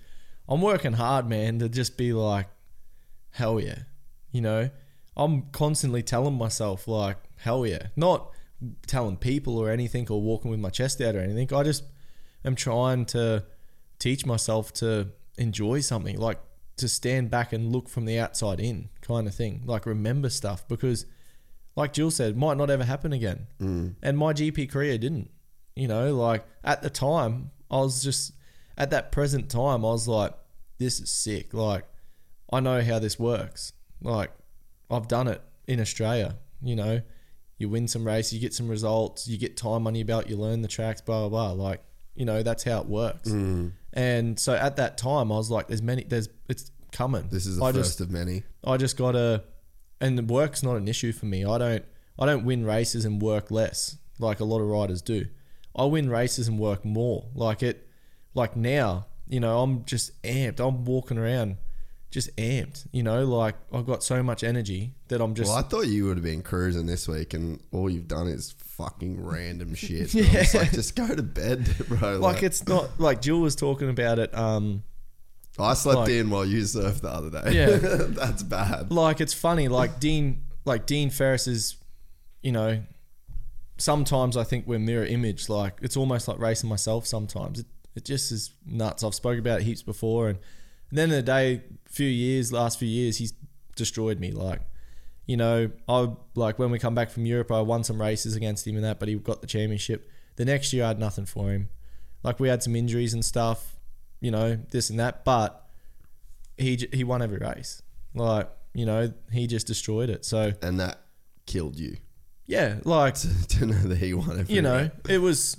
I'm 0.47 0.61
working 0.61 0.93
hard, 0.93 1.27
man, 1.29 1.59
to 1.59 1.69
just 1.69 1.97
be 1.97 2.13
like, 2.13 2.47
hell 3.31 3.59
yeah, 3.59 3.79
you 4.31 4.41
know. 4.41 4.69
I'm 5.15 5.43
constantly 5.51 6.01
telling 6.03 6.33
myself 6.37 6.87
like, 6.87 7.17
hell 7.37 7.65
yeah, 7.65 7.87
not 7.95 8.31
telling 8.87 9.15
people 9.17 9.57
or 9.57 9.69
anything 9.69 10.07
or 10.09 10.21
walking 10.21 10.49
with 10.51 10.59
my 10.59 10.69
chest 10.69 11.01
out 11.01 11.15
or 11.15 11.19
anything. 11.19 11.53
I 11.53 11.63
just 11.63 11.83
am 12.45 12.55
trying 12.55 13.05
to 13.07 13.43
teach 13.99 14.25
myself 14.25 14.73
to 14.75 15.09
enjoy 15.37 15.81
something, 15.81 16.17
like 16.17 16.39
to 16.77 16.87
stand 16.87 17.29
back 17.29 17.53
and 17.53 17.71
look 17.71 17.89
from 17.89 18.05
the 18.05 18.19
outside 18.19 18.59
in, 18.59 18.89
kind 19.01 19.27
of 19.27 19.35
thing. 19.35 19.63
Like 19.65 19.85
remember 19.85 20.29
stuff 20.29 20.67
because, 20.67 21.05
like 21.75 21.93
Jill 21.93 22.11
said, 22.11 22.37
might 22.37 22.57
not 22.57 22.69
ever 22.69 22.83
happen 22.83 23.13
again. 23.13 23.47
Mm. 23.61 23.95
And 24.01 24.17
my 24.17 24.33
GP 24.33 24.69
career 24.69 24.97
didn't. 24.97 25.29
You 25.75 25.87
know, 25.87 26.15
like 26.15 26.45
at 26.63 26.81
the 26.81 26.89
time, 26.89 27.51
I 27.71 27.77
was 27.77 28.03
just 28.03 28.33
at 28.77 28.91
that 28.91 29.11
present 29.11 29.49
time, 29.49 29.83
I 29.83 29.89
was 29.89 30.07
like, 30.07 30.33
this 30.77 30.99
is 30.99 31.09
sick. 31.09 31.53
Like, 31.53 31.85
I 32.51 32.59
know 32.59 32.81
how 32.81 32.99
this 32.99 33.17
works. 33.17 33.73
Like, 34.01 34.31
I've 34.89 35.07
done 35.07 35.27
it 35.27 35.41
in 35.67 35.79
Australia. 35.79 36.37
You 36.61 36.75
know, 36.75 37.01
you 37.57 37.69
win 37.69 37.87
some 37.87 38.05
races, 38.05 38.33
you 38.33 38.39
get 38.39 38.53
some 38.53 38.67
results, 38.67 39.27
you 39.27 39.37
get 39.37 39.57
time 39.57 39.87
on 39.87 39.95
your 39.95 40.05
belt, 40.05 40.29
you 40.29 40.37
learn 40.37 40.61
the 40.61 40.67
tracks, 40.67 41.01
blah 41.01 41.27
blah 41.27 41.53
blah. 41.53 41.63
Like, 41.63 41.83
you 42.15 42.25
know, 42.25 42.43
that's 42.43 42.63
how 42.63 42.81
it 42.81 42.87
works. 42.87 43.29
Mm. 43.29 43.73
And 43.93 44.39
so 44.39 44.53
at 44.53 44.77
that 44.77 44.97
time, 44.97 45.31
I 45.31 45.35
was 45.35 45.51
like, 45.51 45.67
"There's 45.67 45.81
many. 45.81 46.03
There's 46.03 46.29
it's 46.49 46.71
coming. 46.91 47.27
This 47.29 47.45
is 47.45 47.57
the 47.57 47.63
I 47.63 47.71
first 47.71 47.91
just, 47.91 48.01
of 48.01 48.11
many. 48.11 48.43
I 48.63 48.77
just 48.77 48.97
gotta, 48.97 49.43
and 50.01 50.17
the 50.17 50.23
work's 50.23 50.63
not 50.63 50.77
an 50.77 50.87
issue 50.87 51.11
for 51.11 51.25
me. 51.25 51.45
I 51.45 51.57
don't. 51.57 51.85
I 52.19 52.25
don't 52.25 52.45
win 52.45 52.65
races 52.65 53.05
and 53.05 53.21
work 53.21 53.49
less 53.49 53.97
like 54.19 54.39
a 54.39 54.45
lot 54.45 54.59
of 54.59 54.67
riders 54.67 55.01
do. 55.01 55.25
I 55.75 55.85
win 55.85 56.09
races 56.09 56.47
and 56.47 56.59
work 56.59 56.85
more. 56.85 57.25
Like 57.33 57.63
it, 57.63 57.87
like 58.33 58.55
now, 58.55 59.07
you 59.27 59.39
know, 59.39 59.61
I'm 59.61 59.85
just 59.85 60.21
amped. 60.23 60.59
I'm 60.59 60.85
walking 60.85 61.17
around 61.17 61.57
just 62.11 62.35
amped, 62.37 62.85
you 62.91 63.01
know, 63.01 63.25
like 63.25 63.55
I've 63.71 63.87
got 63.87 64.03
so 64.03 64.21
much 64.21 64.43
energy 64.43 64.93
that 65.07 65.19
I'm 65.19 65.33
just. 65.33 65.49
Well, 65.49 65.57
I 65.57 65.63
thought 65.63 65.87
you 65.87 66.05
would 66.05 66.17
have 66.17 66.23
been 66.23 66.43
cruising 66.43 66.85
this 66.85 67.07
week, 67.07 67.33
and 67.33 67.59
all 67.71 67.89
you've 67.89 68.07
done 68.07 68.27
is 68.27 68.53
fucking 68.77 69.23
random 69.23 69.75
shit. 69.75 70.13
Yeah. 70.13 70.39
Was 70.39 70.55
like, 70.55 70.71
just 70.71 70.95
go 70.95 71.07
to 71.07 71.23
bed, 71.23 71.69
bro. 71.87 72.17
like 72.19 72.43
it's 72.43 72.67
not 72.67 72.99
like 72.99 73.21
Jill 73.21 73.39
was 73.41 73.55
talking 73.55 73.89
about 73.89 74.19
it. 74.19 74.35
Um, 74.37 74.83
I 75.59 75.73
slept 75.75 75.99
like- 75.99 76.09
in 76.09 76.29
while 76.29 76.45
you 76.45 76.61
surfed 76.61 77.01
the 77.01 77.09
other 77.09 77.29
day. 77.29 77.51
Yeah. 77.53 77.77
that's 78.09 78.43
bad. 78.43 78.91
like 78.91 79.21
it's 79.21 79.33
funny. 79.33 79.67
Like 79.67 79.99
Dean, 79.99 80.43
like 80.65 80.85
Dean 80.85 81.09
Ferris 81.09 81.47
is, 81.47 81.77
you 82.41 82.51
know, 82.51 82.81
sometimes 83.77 84.37
I 84.37 84.43
think 84.43 84.65
we're 84.67 84.79
mirror 84.79 85.05
image. 85.05 85.49
Like 85.49 85.77
it's 85.81 85.97
almost 85.97 86.27
like 86.27 86.39
racing 86.39 86.69
myself. 86.69 87.05
Sometimes 87.05 87.59
it, 87.59 87.65
it 87.95 88.05
just 88.05 88.31
is 88.31 88.51
nuts. 88.65 89.03
I've 89.03 89.13
spoken 89.15 89.39
about 89.39 89.61
it 89.61 89.63
heaps 89.65 89.83
before, 89.83 90.29
and 90.29 90.37
at 90.37 90.43
the 90.95 91.01
end 91.01 91.11
of 91.11 91.17
the 91.17 91.21
day, 91.23 91.61
few 91.87 92.07
years, 92.07 92.51
last 92.51 92.79
few 92.79 92.87
years, 92.87 93.17
he's 93.17 93.33
destroyed 93.75 94.19
me. 94.19 94.31
Like, 94.31 94.61
you 95.25 95.37
know, 95.37 95.71
I 95.87 96.09
like 96.35 96.59
when 96.59 96.71
we 96.71 96.79
come 96.79 96.95
back 96.95 97.09
from 97.09 97.25
Europe, 97.25 97.51
I 97.51 97.61
won 97.61 97.83
some 97.83 97.99
races 98.01 98.35
against 98.35 98.67
him 98.67 98.75
and 98.75 98.83
that, 98.83 98.99
but 98.99 99.07
he 99.07 99.15
got 99.15 99.41
the 99.41 99.47
championship. 99.47 100.09
The 100.35 100.45
next 100.45 100.73
year, 100.73 100.85
I 100.85 100.89
had 100.89 100.99
nothing 100.99 101.25
for 101.25 101.51
him. 101.51 101.69
Like 102.23 102.39
we 102.39 102.47
had 102.47 102.63
some 102.63 102.75
injuries 102.75 103.13
and 103.13 103.23
stuff, 103.23 103.75
you 104.19 104.31
know, 104.31 104.57
this 104.71 104.89
and 104.89 104.99
that, 104.99 105.23
but 105.25 105.67
he 106.57 106.87
he 106.93 107.03
won 107.03 107.21
every 107.21 107.37
race. 107.37 107.81
Like, 108.15 108.49
you 108.73 108.85
know, 108.85 109.13
he 109.31 109.47
just 109.47 109.67
destroyed 109.67 110.09
it. 110.09 110.25
So 110.25 110.53
And 110.61 110.79
that 110.79 110.99
killed 111.45 111.77
you 111.77 111.97
yeah, 112.45 112.79
like 112.83 113.15
to 113.49 113.65
know 113.65 113.73
that 113.75 113.97
he 113.97 114.13
won 114.13 114.39
every 114.39 114.53
you 114.53 114.61
know, 114.61 114.75
round. 114.75 114.91
it 115.09 115.19
was 115.19 115.57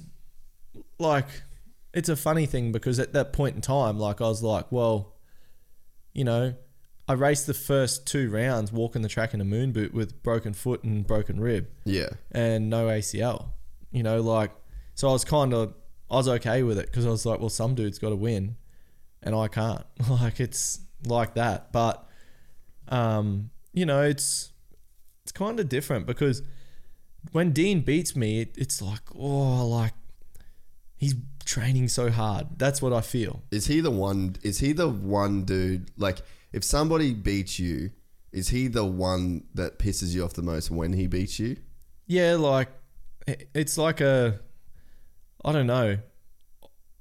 like 0.98 1.26
it's 1.92 2.08
a 2.08 2.16
funny 2.16 2.46
thing 2.46 2.72
because 2.72 2.98
at 2.98 3.12
that 3.14 3.32
point 3.32 3.56
in 3.56 3.60
time, 3.62 3.98
like 3.98 4.20
I 4.20 4.24
was 4.28 4.42
like, 4.42 4.70
well, 4.70 5.14
you 6.12 6.24
know, 6.24 6.54
I 7.08 7.12
raced 7.12 7.46
the 7.46 7.54
first 7.54 8.06
two 8.06 8.30
rounds 8.30 8.72
walking 8.72 9.02
the 9.02 9.08
track 9.08 9.34
in 9.34 9.40
a 9.40 9.44
moon 9.44 9.72
boot 9.72 9.92
with 9.92 10.22
broken 10.22 10.54
foot 10.54 10.82
and 10.84 11.06
broken 11.06 11.38
rib 11.38 11.68
Yeah. 11.84 12.08
and 12.32 12.70
no 12.70 12.86
ACL. 12.86 13.50
You 13.92 14.02
know, 14.02 14.20
like 14.22 14.50
so 14.94 15.08
I 15.08 15.12
was 15.12 15.24
kind 15.24 15.52
of 15.52 15.74
I 16.10 16.16
was 16.16 16.28
okay 16.28 16.62
with 16.62 16.78
it 16.78 16.86
because 16.86 17.06
I 17.06 17.10
was 17.10 17.26
like, 17.26 17.40
well, 17.40 17.48
some 17.48 17.74
dude's 17.74 17.98
got 17.98 18.10
to 18.10 18.16
win, 18.16 18.56
and 19.22 19.34
I 19.34 19.48
can't. 19.48 19.84
like 20.10 20.40
it's 20.40 20.80
like 21.06 21.34
that, 21.34 21.72
but 21.72 22.08
um, 22.88 23.50
you 23.72 23.84
know, 23.86 24.02
it's 24.02 24.52
it's 25.22 25.32
kind 25.32 25.58
of 25.60 25.68
different 25.68 26.06
because 26.06 26.42
when 27.32 27.52
Dean 27.52 27.80
beats 27.80 28.14
me, 28.14 28.40
it, 28.42 28.54
it's 28.56 28.80
like 28.82 29.00
oh, 29.14 29.66
like 29.66 29.92
he's 30.96 31.14
training 31.44 31.88
so 31.88 32.10
hard. 32.10 32.46
That's 32.56 32.80
what 32.82 32.92
I 32.92 33.00
feel. 33.00 33.42
Is 33.50 33.66
he 33.66 33.80
the 33.80 33.90
one? 33.90 34.36
Is 34.42 34.58
he 34.60 34.72
the 34.72 34.88
one 34.88 35.44
dude? 35.44 35.90
Like, 35.96 36.18
if 36.54 36.62
somebody 36.62 37.12
beats 37.12 37.58
you, 37.58 37.90
is 38.32 38.48
he 38.48 38.68
the 38.68 38.84
one 38.84 39.44
that 39.54 39.78
pisses 39.78 40.14
you 40.14 40.24
off 40.24 40.34
the 40.34 40.42
most 40.42 40.70
when 40.70 40.92
he 40.92 41.08
beats 41.08 41.40
you? 41.40 41.56
Yeah, 42.06 42.36
like 42.36 42.68
it's 43.26 43.76
like 43.76 44.00
a 44.00 44.38
I 45.44 45.52
don't 45.52 45.66
know. 45.66 45.98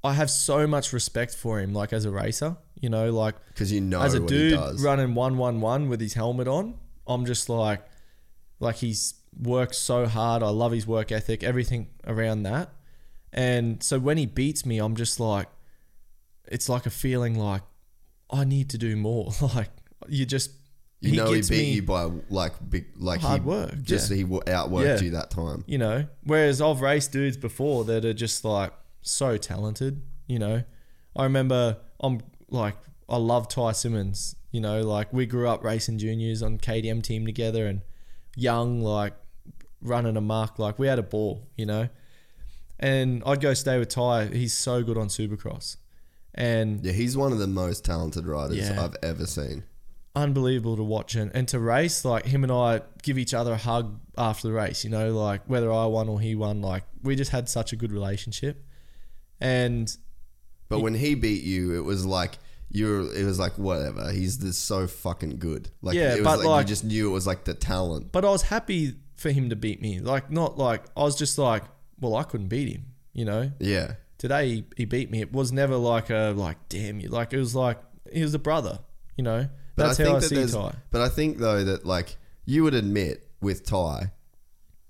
I 0.03 0.13
have 0.13 0.30
so 0.31 0.65
much 0.67 0.91
respect 0.91 1.35
for 1.35 1.59
him, 1.59 1.71
like 1.71 1.93
as 1.93 2.05
a 2.05 2.11
racer. 2.11 2.57
You 2.81 2.89
know, 2.89 3.11
like 3.11 3.35
Because 3.49 3.71
you 3.71 3.80
know 3.80 4.01
as 4.01 4.15
a 4.15 4.19
dude 4.19 4.53
does. 4.53 4.84
running 4.84 5.13
one 5.13 5.38
one 5.38 5.61
one 5.61 5.88
with 5.88 6.01
his 6.01 6.15
helmet 6.15 6.47
on, 6.47 6.73
I'm 7.05 7.25
just 7.25 7.47
like, 7.47 7.81
like 8.59 8.77
he's 8.77 9.13
worked 9.39 9.75
so 9.75 10.07
hard. 10.07 10.41
I 10.41 10.49
love 10.49 10.71
his 10.71 10.88
work 10.88 11.11
ethic, 11.11 11.43
everything 11.43 11.89
around 12.07 12.43
that. 12.43 12.69
And 13.31 13.81
so 13.84 13.99
when 13.99 14.17
he 14.17 14.25
beats 14.25 14.65
me, 14.65 14.80
I'm 14.80 14.95
just 14.95 15.19
like, 15.19 15.47
it's 16.47 16.67
like 16.69 16.85
a 16.85 16.89
feeling 16.89 17.35
like 17.35 17.61
I 18.34 18.43
need 18.43 18.69
to 18.72 18.77
do 18.77 18.95
more. 18.95 19.31
like 19.55 19.69
you 20.10 20.26
just 20.26 20.51
You 21.01 21.15
know 21.15 21.31
he 21.31 21.41
beat 21.41 21.49
me- 21.51 21.72
you 21.76 21.84
by 21.84 22.10
like 22.30 22.53
big 22.69 22.85
like 22.97 23.22
Hard 23.22 23.41
he 23.41 23.47
work, 23.47 23.81
Just 23.84 24.10
yeah. 24.10 24.18
he 24.18 24.23
outworked 24.23 24.85
Yeah. 24.85 24.99
you 25.01 25.11
that 25.11 25.30
time. 25.31 25.64
you 25.68 25.77
know. 25.77 26.05
Whereas 26.23 26.60
I've 26.61 26.81
raced 26.81 27.11
dudes 27.11 27.38
before 27.38 27.84
that 27.85 28.03
are 28.05 28.14
just 28.14 28.43
like 28.43 28.73
so 29.01 29.38
talented, 29.38 30.01
you 30.27 30.39
know. 30.39 30.64
I 31.15 31.23
remember 31.23 31.77
I'm 31.99 32.22
like 32.49 32.76
I 33.07 33.18
love 33.18 33.47
Ty 33.47 33.73
Simmons, 33.73 34.35
you 34.51 34.61
know, 34.61 34.81
like 34.81 35.14
we 35.14 35.26
grew 35.26 35.47
up 35.47 35.64
racing 35.64 35.97
juniors 35.99 36.41
on 36.41 36.57
KTM 36.57 37.03
team 37.03 37.26
together 37.26 37.68
and 37.68 37.81
young, 38.35 38.81
like 38.81 39.14
running 39.81 40.18
a 40.18 40.22
mark, 40.22 40.57
like 40.57 40.80
we 40.80 40.88
had 40.88 40.97
a 40.99 41.03
ball, 41.03 41.47
you 41.57 41.65
know. 41.65 41.89
And 42.80 43.22
I'd 43.26 43.39
go 43.41 43.53
stay 43.53 43.77
with 43.80 43.89
Ty. 43.89 44.27
He's 44.27 44.53
so 44.53 44.84
good 44.84 44.97
on 44.97 45.07
Supercross. 45.07 45.77
And 46.35 46.84
Yeah, 46.85 46.91
he's 46.93 47.15
one 47.15 47.31
of 47.31 47.39
the 47.39 47.47
most 47.47 47.85
talented 47.85 48.26
riders 48.26 48.57
Yeah. 48.57 48.84
I've 48.84 48.95
ever 49.03 49.26
seen. 49.26 49.64
unbelievable 50.15 50.76
to 50.77 50.84
watch 50.84 51.15
and, 51.15 51.31
and 51.35 51.47
to 51.47 51.60
race 51.60 52.05
like 52.05 52.26
him 52.26 52.43
and 52.43 52.51
I 52.51 52.81
give 53.01 53.18
each 53.18 53.34
other 53.34 53.53
a 53.53 53.57
hug 53.57 53.99
after 54.15 54.47
the 54.47 54.53
race 54.53 54.84
you 54.84 54.91
know 54.91 55.10
like 55.11 55.41
whether 55.47 55.72
I 55.72 55.85
won 55.88 56.07
or 56.07 56.19
he 56.19 56.35
won 56.35 56.61
like 56.61 56.84
we 57.01 57.15
just 57.15 57.31
had 57.31 57.49
such 57.49 57.73
a 57.73 57.76
good 57.76 57.91
relationship 57.91 58.64
and 59.41 59.95
But 60.69 60.80
when 60.81 60.93
he 60.93 61.15
beat 61.15 61.43
you, 61.43 61.76
it 61.76 61.81
was 61.84 62.05
like 62.05 62.38
you 62.69 62.88
were. 62.88 63.14
It 63.14 63.23
was 63.26 63.38
like 63.38 63.53
whatever. 63.60 64.11
He's 64.11 64.38
just 64.38 64.65
so 64.65 64.88
fucking 64.88 65.38
good. 65.38 65.69
Like 65.84 65.95
Yeah, 65.95 66.14
it 66.15 66.19
was 66.19 66.23
but 66.23 66.38
like, 66.39 66.47
like- 66.47 66.64
you 66.65 66.69
just 66.69 66.84
knew 66.84 67.07
it 67.10 67.14
was 67.14 67.27
like 67.27 67.43
the 67.43 67.53
talent. 67.53 68.11
but 68.11 68.26
I 68.26 68.30
was 68.30 68.43
happy 68.43 68.95
for 69.15 69.30
him 69.31 69.49
to 69.49 69.55
beat 69.55 69.80
me 69.81 69.99
like 69.99 70.31
not 70.31 70.57
like 70.57 70.84
I 70.97 71.03
was 71.03 71.15
just 71.15 71.38
like 71.38 71.64
well 71.99 72.15
I 72.15 72.23
couldn't 72.23 72.47
beat 72.47 72.69
him 72.69 72.85
you 73.14 73.26
know 73.26 73.51
Yeah, 73.60 73.93
today 74.23 74.47
he, 74.47 74.65
he 74.77 74.85
beat 74.85 75.11
me 75.11 75.19
it 75.21 75.31
was 75.33 75.51
never 75.51 75.75
like 75.75 76.09
a 76.09 76.33
like 76.35 76.57
damn 76.69 76.99
you 77.01 77.09
like 77.09 77.33
it 77.33 77.37
was 77.37 77.53
like 77.53 77.77
he 78.11 78.21
was 78.21 78.33
a 78.33 78.39
brother 78.39 78.79
you 79.17 79.23
know 79.23 79.47
but 79.75 79.87
that's 79.87 79.99
I 79.99 80.03
how 80.03 80.09
think 80.19 80.33
I 80.33 80.37
that 80.39 80.49
see. 80.49 80.57
Ty 80.57 80.75
But 80.91 81.01
I 81.01 81.09
think 81.09 81.37
though 81.39 81.63
that 81.63 81.85
like 81.85 82.15
you 82.45 82.63
would 82.63 82.73
admit 82.73 83.27
with 83.41 83.65
Ty 83.65 84.11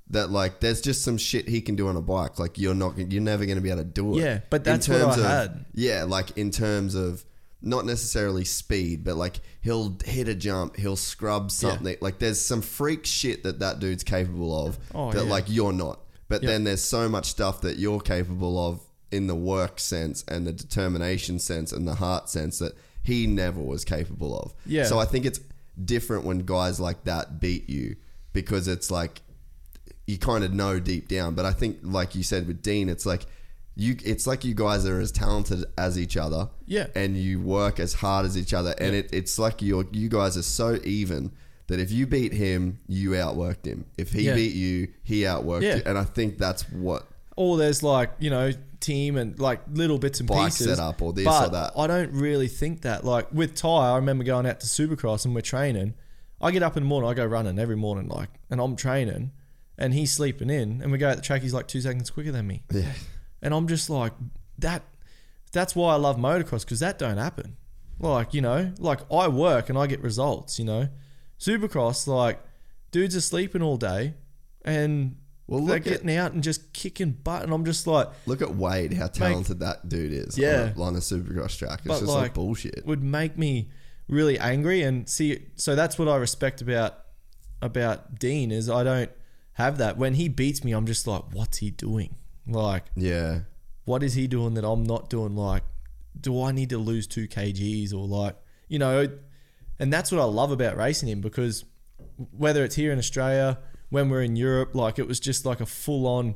that 0.10 0.30
like 0.30 0.60
there's 0.60 0.82
just 0.82 1.04
some 1.04 1.18
shit 1.18 1.48
he 1.48 1.62
can 1.62 1.76
do 1.76 1.88
on 1.88 1.96
a 1.96 2.02
bike. 2.02 2.38
Like 2.38 2.58
you're 2.58 2.74
not. 2.76 2.98
You're 2.98 3.22
never 3.22 3.46
going 3.46 3.56
to 3.56 3.62
be 3.62 3.70
able 3.70 3.80
to 3.84 3.86
do 3.86 4.18
it. 4.18 4.22
Yeah, 4.22 4.40
but 4.50 4.58
In 4.58 4.64
that's 4.64 4.90
what 4.90 4.98
I 4.98 5.04
terms 5.06 5.18
of- 5.18 5.24
had. 5.24 5.66
Yeah, 5.74 6.04
like 6.04 6.38
in 6.38 6.52
terms 6.52 6.96
of. 6.96 7.24
Not 7.66 7.86
necessarily 7.86 8.44
speed, 8.44 9.06
but 9.06 9.16
like 9.16 9.40
he'll 9.62 9.96
hit 10.04 10.28
a 10.28 10.36
jump, 10.36 10.76
he'll 10.76 10.98
scrub 10.98 11.50
something. 11.50 11.96
Like 12.02 12.20
there's 12.20 12.42
some 12.42 12.62
freak 12.62 13.06
shit 13.06 13.44
that 13.44 13.60
that 13.60 13.80
dude's 13.80 14.04
capable 14.04 14.68
of 14.68 14.78
Oh, 14.94 15.14
that 15.14 15.24
yeah. 15.24 15.32
like 15.32 15.46
you're 15.48 15.72
not. 15.72 16.02
But 16.28 16.44
Yeah. 16.44 16.50
then 16.50 16.66
there's 16.66 16.84
so 16.84 17.08
much 17.08 17.28
stuff 17.28 17.62
that 17.62 17.78
you're 17.78 18.02
capable 18.02 18.60
of 18.68 18.82
in 19.14 19.28
the 19.28 19.36
work 19.36 19.80
sense 19.80 20.24
and 20.28 20.46
the 20.48 20.52
determination 20.52 21.40
sense 21.40 21.72
and 21.72 21.88
the 21.88 21.96
heart 21.96 22.30
sense 22.30 22.60
that 22.60 22.74
he 23.04 23.28
never 23.28 23.62
was 23.62 23.86
capable 23.86 24.38
of. 24.38 24.54
Yeah. 24.66 24.86
So 24.86 25.00
I 25.00 25.06
think 25.06 25.26
it's 25.26 25.40
different 25.84 26.24
when 26.26 26.40
guys 26.40 26.80
like 26.80 27.04
that 27.06 27.40
beat 27.40 27.70
you 27.70 27.96
because 28.34 28.68
it's 28.68 28.90
like 28.92 29.22
you 30.08 30.18
kind 30.18 30.44
of 30.44 30.52
know 30.54 30.80
deep 30.80 31.08
down. 31.08 31.36
But 31.36 31.46
I 31.46 31.54
think, 31.54 31.78
like 31.84 32.16
you 32.16 32.24
said 32.24 32.48
with 32.48 32.62
Dean, 32.62 32.90
it's 32.90 33.06
like 33.06 33.26
you. 33.76 33.96
It's 34.04 34.28
like 34.28 34.44
you 34.44 34.54
guys 34.54 34.86
are 34.86 35.00
as 35.00 35.12
talented 35.12 35.64
as 35.78 35.98
each 35.98 36.18
other. 36.18 36.50
Yeah. 36.66 36.88
And 36.96 37.18
you 37.18 37.40
work 37.42 37.80
as 37.80 37.94
hard 37.94 38.26
as 38.26 38.38
each 38.38 38.54
other, 38.54 38.74
and 38.80 38.96
it, 38.96 39.10
it's 39.14 39.40
like 39.40 39.62
you 39.62 39.88
you 39.94 40.10
guys 40.10 40.38
are 40.38 40.44
so 40.44 40.80
even 40.84 41.32
that 41.68 41.80
if 41.80 41.92
you 41.92 42.06
beat 42.06 42.34
him, 42.34 42.80
you 42.88 43.12
outworked 43.12 43.66
him. 43.66 43.86
If 43.98 44.12
he 44.12 44.24
Yeah. 44.24 44.36
beat 44.36 44.54
you, 44.54 44.90
he 45.04 45.22
outworked 45.22 45.62
Yeah. 45.64 45.78
you. 45.78 45.82
And 45.86 45.98
I 45.98 46.04
think 46.04 46.38
that's 46.38 46.64
what 46.70 47.08
or 47.36 47.58
there's 47.58 47.84
like 47.84 48.12
you 48.20 48.30
know 48.30 48.52
team 48.80 49.16
and 49.18 49.40
like 49.40 49.62
little 49.72 49.98
bits 49.98 50.20
and 50.20 50.28
Bike 50.28 50.46
pieces 50.52 50.68
setup 50.68 51.02
or 51.02 51.14
this 51.14 51.26
but 51.26 51.48
or 51.48 51.52
that. 51.52 51.72
I 51.78 51.88
don't 51.88 52.12
really 52.14 52.48
think 52.50 52.82
that 52.82 53.04
like 53.06 53.32
with 53.32 53.56
Ty 53.56 53.92
I 53.92 53.96
remember 53.96 54.24
going 54.26 54.46
out 54.46 54.60
to 54.60 54.68
Supercross 54.68 55.26
and 55.26 55.34
we're 55.34 55.42
training 55.42 55.94
I 56.42 56.52
get 56.52 56.62
up 56.62 56.76
in 56.76 56.84
the 56.84 56.88
morning, 56.90 57.10
I 57.10 57.14
go 57.14 57.26
running 57.26 57.58
every 57.58 57.78
morning, 57.78 58.10
like, 58.10 58.28
and 58.50 58.60
I'm 58.60 58.76
training, 58.76 59.32
and 59.78 59.94
he's 59.94 60.12
sleeping 60.12 60.50
in, 60.50 60.82
and 60.82 60.92
we 60.92 60.98
go 60.98 61.08
at 61.08 61.16
the 61.16 61.22
track, 61.24 61.42
he's 61.42 61.54
like 61.54 61.70
two 61.70 61.80
seconds 61.80 62.10
quicker 62.10 62.34
than 62.34 62.46
me, 62.48 62.64
Yeah. 62.70 62.92
and 63.42 63.54
I'm 63.54 63.66
just 63.70 63.90
like 63.90 64.12
that. 64.60 64.84
That's 65.54 65.74
why 65.74 65.94
I 65.94 65.96
love 65.96 66.18
motocross 66.18 66.66
because 66.66 66.82
that 66.82 67.00
don't 67.00 67.16
happen. 67.16 67.56
Like 67.98 68.34
you 68.34 68.42
know, 68.42 68.74
like 68.78 69.00
I 69.10 69.30
work 69.30 69.70
and 69.70 69.78
I 69.78 69.88
get 69.88 70.02
results. 70.02 70.60
You 70.60 70.66
know, 70.66 70.90
Supercross 71.40 72.08
like 72.08 72.42
dudes 72.92 73.16
are 73.16 73.22
sleeping 73.22 73.62
all 73.62 73.78
day, 73.78 74.16
and 74.66 75.16
Well, 75.54 75.66
they're 75.66 75.78
look 75.78 75.88
at- 75.88 75.92
getting 76.04 76.16
out 76.18 76.34
and 76.34 76.44
just 76.44 76.74
kicking 76.74 77.12
butt, 77.12 77.44
and 77.44 77.54
I'm 77.54 77.66
just 77.66 77.88
like, 77.88 78.08
Look 78.26 78.42
at 78.42 78.56
Wade, 78.56 78.94
how 78.94 79.08
talented 79.08 79.60
that 79.60 79.88
dude 79.90 80.12
is. 80.14 80.38
Yeah. 80.38 80.72
On 80.76 80.82
a, 80.82 80.84
on 80.84 80.96
a 80.96 81.00
supercross 81.00 81.58
track. 81.58 81.80
It's 81.80 81.88
But, 81.88 82.00
just 82.00 82.06
like, 82.08 82.22
like, 82.22 82.34
bullshit. 82.34 82.86
would 82.86 83.04
make 83.04 83.38
me 83.38 83.70
really 84.08 84.38
angry 84.38 84.82
and 84.82 85.08
see 85.08 85.46
so 85.56 85.76
that's 85.76 85.98
what 85.98 86.10
I 86.10 86.18
respect 86.18 86.62
about 86.62 87.00
about 87.62 88.20
Dean 88.20 88.52
is 88.52 88.70
I 88.70 88.84
don't 88.84 89.10
have 89.54 89.78
that 89.78 89.98
when 89.98 90.16
he 90.16 90.28
beats 90.28 90.62
me 90.64 90.74
I'm 90.74 90.86
just 90.86 91.08
like 91.08 91.24
what's 91.32 91.60
he 91.60 91.72
doing 91.72 92.16
like 92.46 92.84
Yeah. 92.98 93.42
what 93.86 94.04
is 94.04 94.16
he 94.16 94.28
doing 94.28 94.56
that 94.56 94.66
I'm 94.66 94.84
not 94.84 95.10
doing 95.10 95.38
like 95.38 95.64
do 96.20 96.44
I 96.44 96.52
need 96.52 96.70
to 96.72 96.78
lose 96.78 97.08
2 97.08 97.30
kgs 97.30 97.94
or 97.94 98.06
like 98.06 98.36
you 98.68 98.78
know 98.78 99.08
and 99.80 99.92
that's 99.92 100.12
what 100.12 100.20
I 100.20 100.26
love 100.26 100.52
about 100.52 100.76
racing 100.76 101.08
him 101.08 101.22
because 101.22 101.64
whether 102.38 102.66
it's 102.66 102.76
here 102.76 102.92
in 102.92 103.00
Australia 103.00 103.58
when 103.94 104.10
we're 104.10 104.24
in 104.24 104.36
Europe 104.36 104.74
like 104.74 104.98
it 104.98 105.08
was 105.08 105.20
just 105.20 105.46
like 105.46 105.62
a 105.62 105.68
full 105.68 106.08
on 106.08 106.34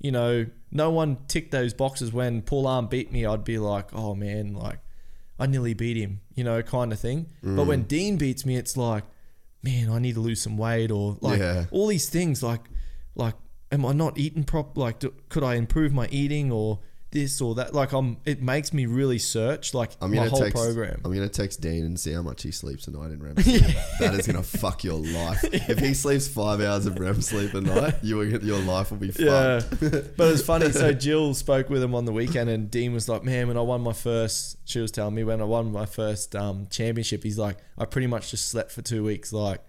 you 0.00 0.12
know 0.12 0.46
no 0.70 0.88
one 0.88 1.18
ticked 1.26 1.50
those 1.50 1.74
boxes 1.74 2.12
when 2.12 2.40
Paul 2.42 2.64
Arm 2.66 2.86
beat 2.86 3.10
me 3.10 3.26
I'd 3.26 3.42
be 3.42 3.58
like 3.58 3.92
oh 3.92 4.14
man 4.14 4.54
like 4.54 4.78
I 5.36 5.46
nearly 5.46 5.74
beat 5.74 5.96
him 5.96 6.20
you 6.36 6.44
know 6.44 6.62
kind 6.62 6.92
of 6.92 7.00
thing 7.00 7.26
but 7.42 7.66
when 7.66 7.84
mm. 7.84 7.88
Dean 7.88 8.16
beats 8.18 8.46
me 8.46 8.56
it's 8.56 8.76
like 8.76 9.02
man 9.64 9.90
I 9.90 9.98
need 9.98 10.14
to 10.14 10.20
lose 10.20 10.40
some 10.40 10.56
weight 10.56 10.92
or 10.92 11.18
like 11.20 11.40
Yeah. 11.40 11.64
all 11.72 11.88
these 11.88 12.08
things 12.08 12.40
like 12.40 12.60
like 13.16 13.34
am 13.72 13.84
I 13.84 13.92
not 13.92 14.16
eating 14.16 14.44
prop 14.44 14.78
like 14.78 15.00
do, 15.00 15.12
could 15.28 15.42
I 15.42 15.56
improve 15.56 15.92
my 15.92 16.06
eating 16.12 16.52
or 16.52 16.78
this 17.12 17.40
or 17.40 17.54
that 17.56 17.74
like 17.74 17.92
I'm 17.92 18.16
it 18.24 18.42
makes 18.42 18.72
me 18.72 18.86
really 18.86 19.18
search 19.18 19.74
like 19.74 19.90
I'm 20.00 20.10
my 20.10 20.16
gonna 20.16 20.30
whole 20.30 20.40
text. 20.40 20.54
program 20.56 21.00
I'm 21.04 21.12
gonna 21.12 21.28
text 21.28 21.60
Dean 21.60 21.84
and 21.84 22.00
see 22.00 22.12
how 22.12 22.22
much 22.22 22.42
he 22.42 22.50
sleeps 22.50 22.88
a 22.88 22.90
night 22.90 23.10
in 23.12 23.22
REM 23.22 23.36
sleep. 23.42 23.62
That 24.00 24.14
is 24.14 24.26
gonna 24.26 24.42
fuck 24.42 24.82
your 24.84 24.98
life. 24.98 25.44
If 25.68 25.78
he 25.78 25.94
sleeps 25.94 26.26
five 26.26 26.60
hours 26.60 26.86
of 26.86 26.98
REM 26.98 27.20
sleep 27.22 27.54
a 27.54 27.60
night, 27.60 27.94
you 28.02 28.16
will 28.16 28.26
your 28.26 28.58
life 28.60 28.90
will 28.90 28.98
be 28.98 29.10
fucked. 29.10 29.20
Yeah, 29.20 29.60
but 30.16 30.32
it's 30.32 30.42
funny. 30.42 30.72
So 30.72 30.92
Jill 30.92 31.34
spoke 31.34 31.70
with 31.70 31.82
him 31.82 31.94
on 31.94 32.04
the 32.04 32.12
weekend, 32.12 32.50
and 32.50 32.70
Dean 32.70 32.92
was 32.92 33.08
like, 33.08 33.22
"Man, 33.22 33.48
when 33.48 33.56
I 33.56 33.60
won 33.60 33.80
my 33.82 33.92
first," 33.92 34.56
she 34.64 34.80
was 34.80 34.90
telling 34.90 35.14
me 35.14 35.24
when 35.24 35.40
I 35.40 35.44
won 35.44 35.70
my 35.72 35.86
first 35.86 36.34
um, 36.34 36.66
championship, 36.70 37.22
he's 37.22 37.38
like, 37.38 37.58
"I 37.78 37.84
pretty 37.84 38.06
much 38.06 38.30
just 38.30 38.48
slept 38.48 38.72
for 38.72 38.82
two 38.82 39.04
weeks. 39.04 39.32
Like, 39.32 39.60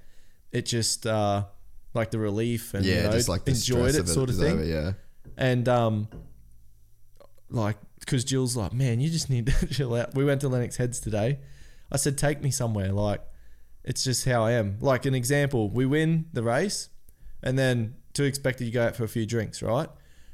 it 0.51 0.65
just 0.65 1.05
uh, 1.05 1.45
like 1.93 2.11
the 2.11 2.19
relief 2.19 2.73
and 2.73 2.85
Yeah, 2.85 2.95
you 2.95 3.03
know, 3.03 3.11
just 3.11 3.29
like 3.29 3.45
the 3.45 3.51
enjoyed 3.51 3.95
it, 3.95 3.99
of 3.99 4.05
it 4.07 4.11
sort 4.11 4.29
of 4.29 4.37
thing." 4.37 4.53
over, 4.53 4.63
yeah. 4.63 4.93
And 5.37 5.67
um, 5.67 6.07
like, 7.53 7.77
because 7.99 8.23
Jill's 8.23 8.57
like, 8.57 8.73
man, 8.73 8.99
you 8.99 9.09
just 9.09 9.29
need 9.29 9.47
to 9.47 9.67
chill 9.71 9.95
out. 9.95 10.13
We 10.15 10.25
went 10.25 10.41
to 10.41 10.49
Lennox 10.49 10.75
Heads 10.75 10.99
today. 10.99 11.39
I 11.91 11.97
said, 11.97 12.17
take 12.17 12.41
me 12.41 12.51
somewhere. 12.51 12.91
Like, 12.91 13.21
it's 13.83 14.03
just 14.03 14.25
how 14.25 14.43
I 14.43 14.53
am. 14.53 14.77
Like 14.81 15.05
an 15.05 15.13
example, 15.13 15.69
we 15.69 15.85
win 15.85 16.25
the 16.33 16.43
race, 16.43 16.89
and 17.41 17.57
then 17.57 17.95
to 18.13 18.23
expect 18.23 18.59
that 18.59 18.65
you 18.65 18.71
go 18.71 18.83
out 18.83 18.95
for 18.95 19.03
a 19.03 19.07
few 19.07 19.25
drinks, 19.25 19.61
right? 19.61 19.89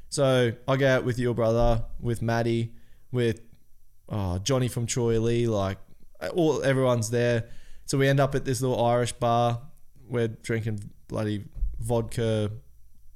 So 0.08 0.52
I 0.66 0.76
go 0.76 0.88
out 0.88 1.04
with 1.04 1.18
your 1.18 1.34
brother, 1.34 1.84
with 2.00 2.22
Maddie, 2.22 2.72
with 3.12 3.42
oh, 4.08 4.38
Johnny 4.38 4.68
from 4.68 4.86
Troy 4.86 5.20
Lee, 5.20 5.46
like 5.46 5.78
all 6.34 6.62
everyone's 6.62 7.10
there. 7.10 7.48
So 7.86 7.98
we 7.98 8.08
end 8.08 8.20
up 8.20 8.34
at 8.34 8.44
this 8.44 8.60
little 8.60 8.84
Irish 8.84 9.12
bar. 9.12 9.60
We're 10.08 10.28
drinking 10.28 10.82
bloody 11.08 11.44
vodka, 11.78 12.50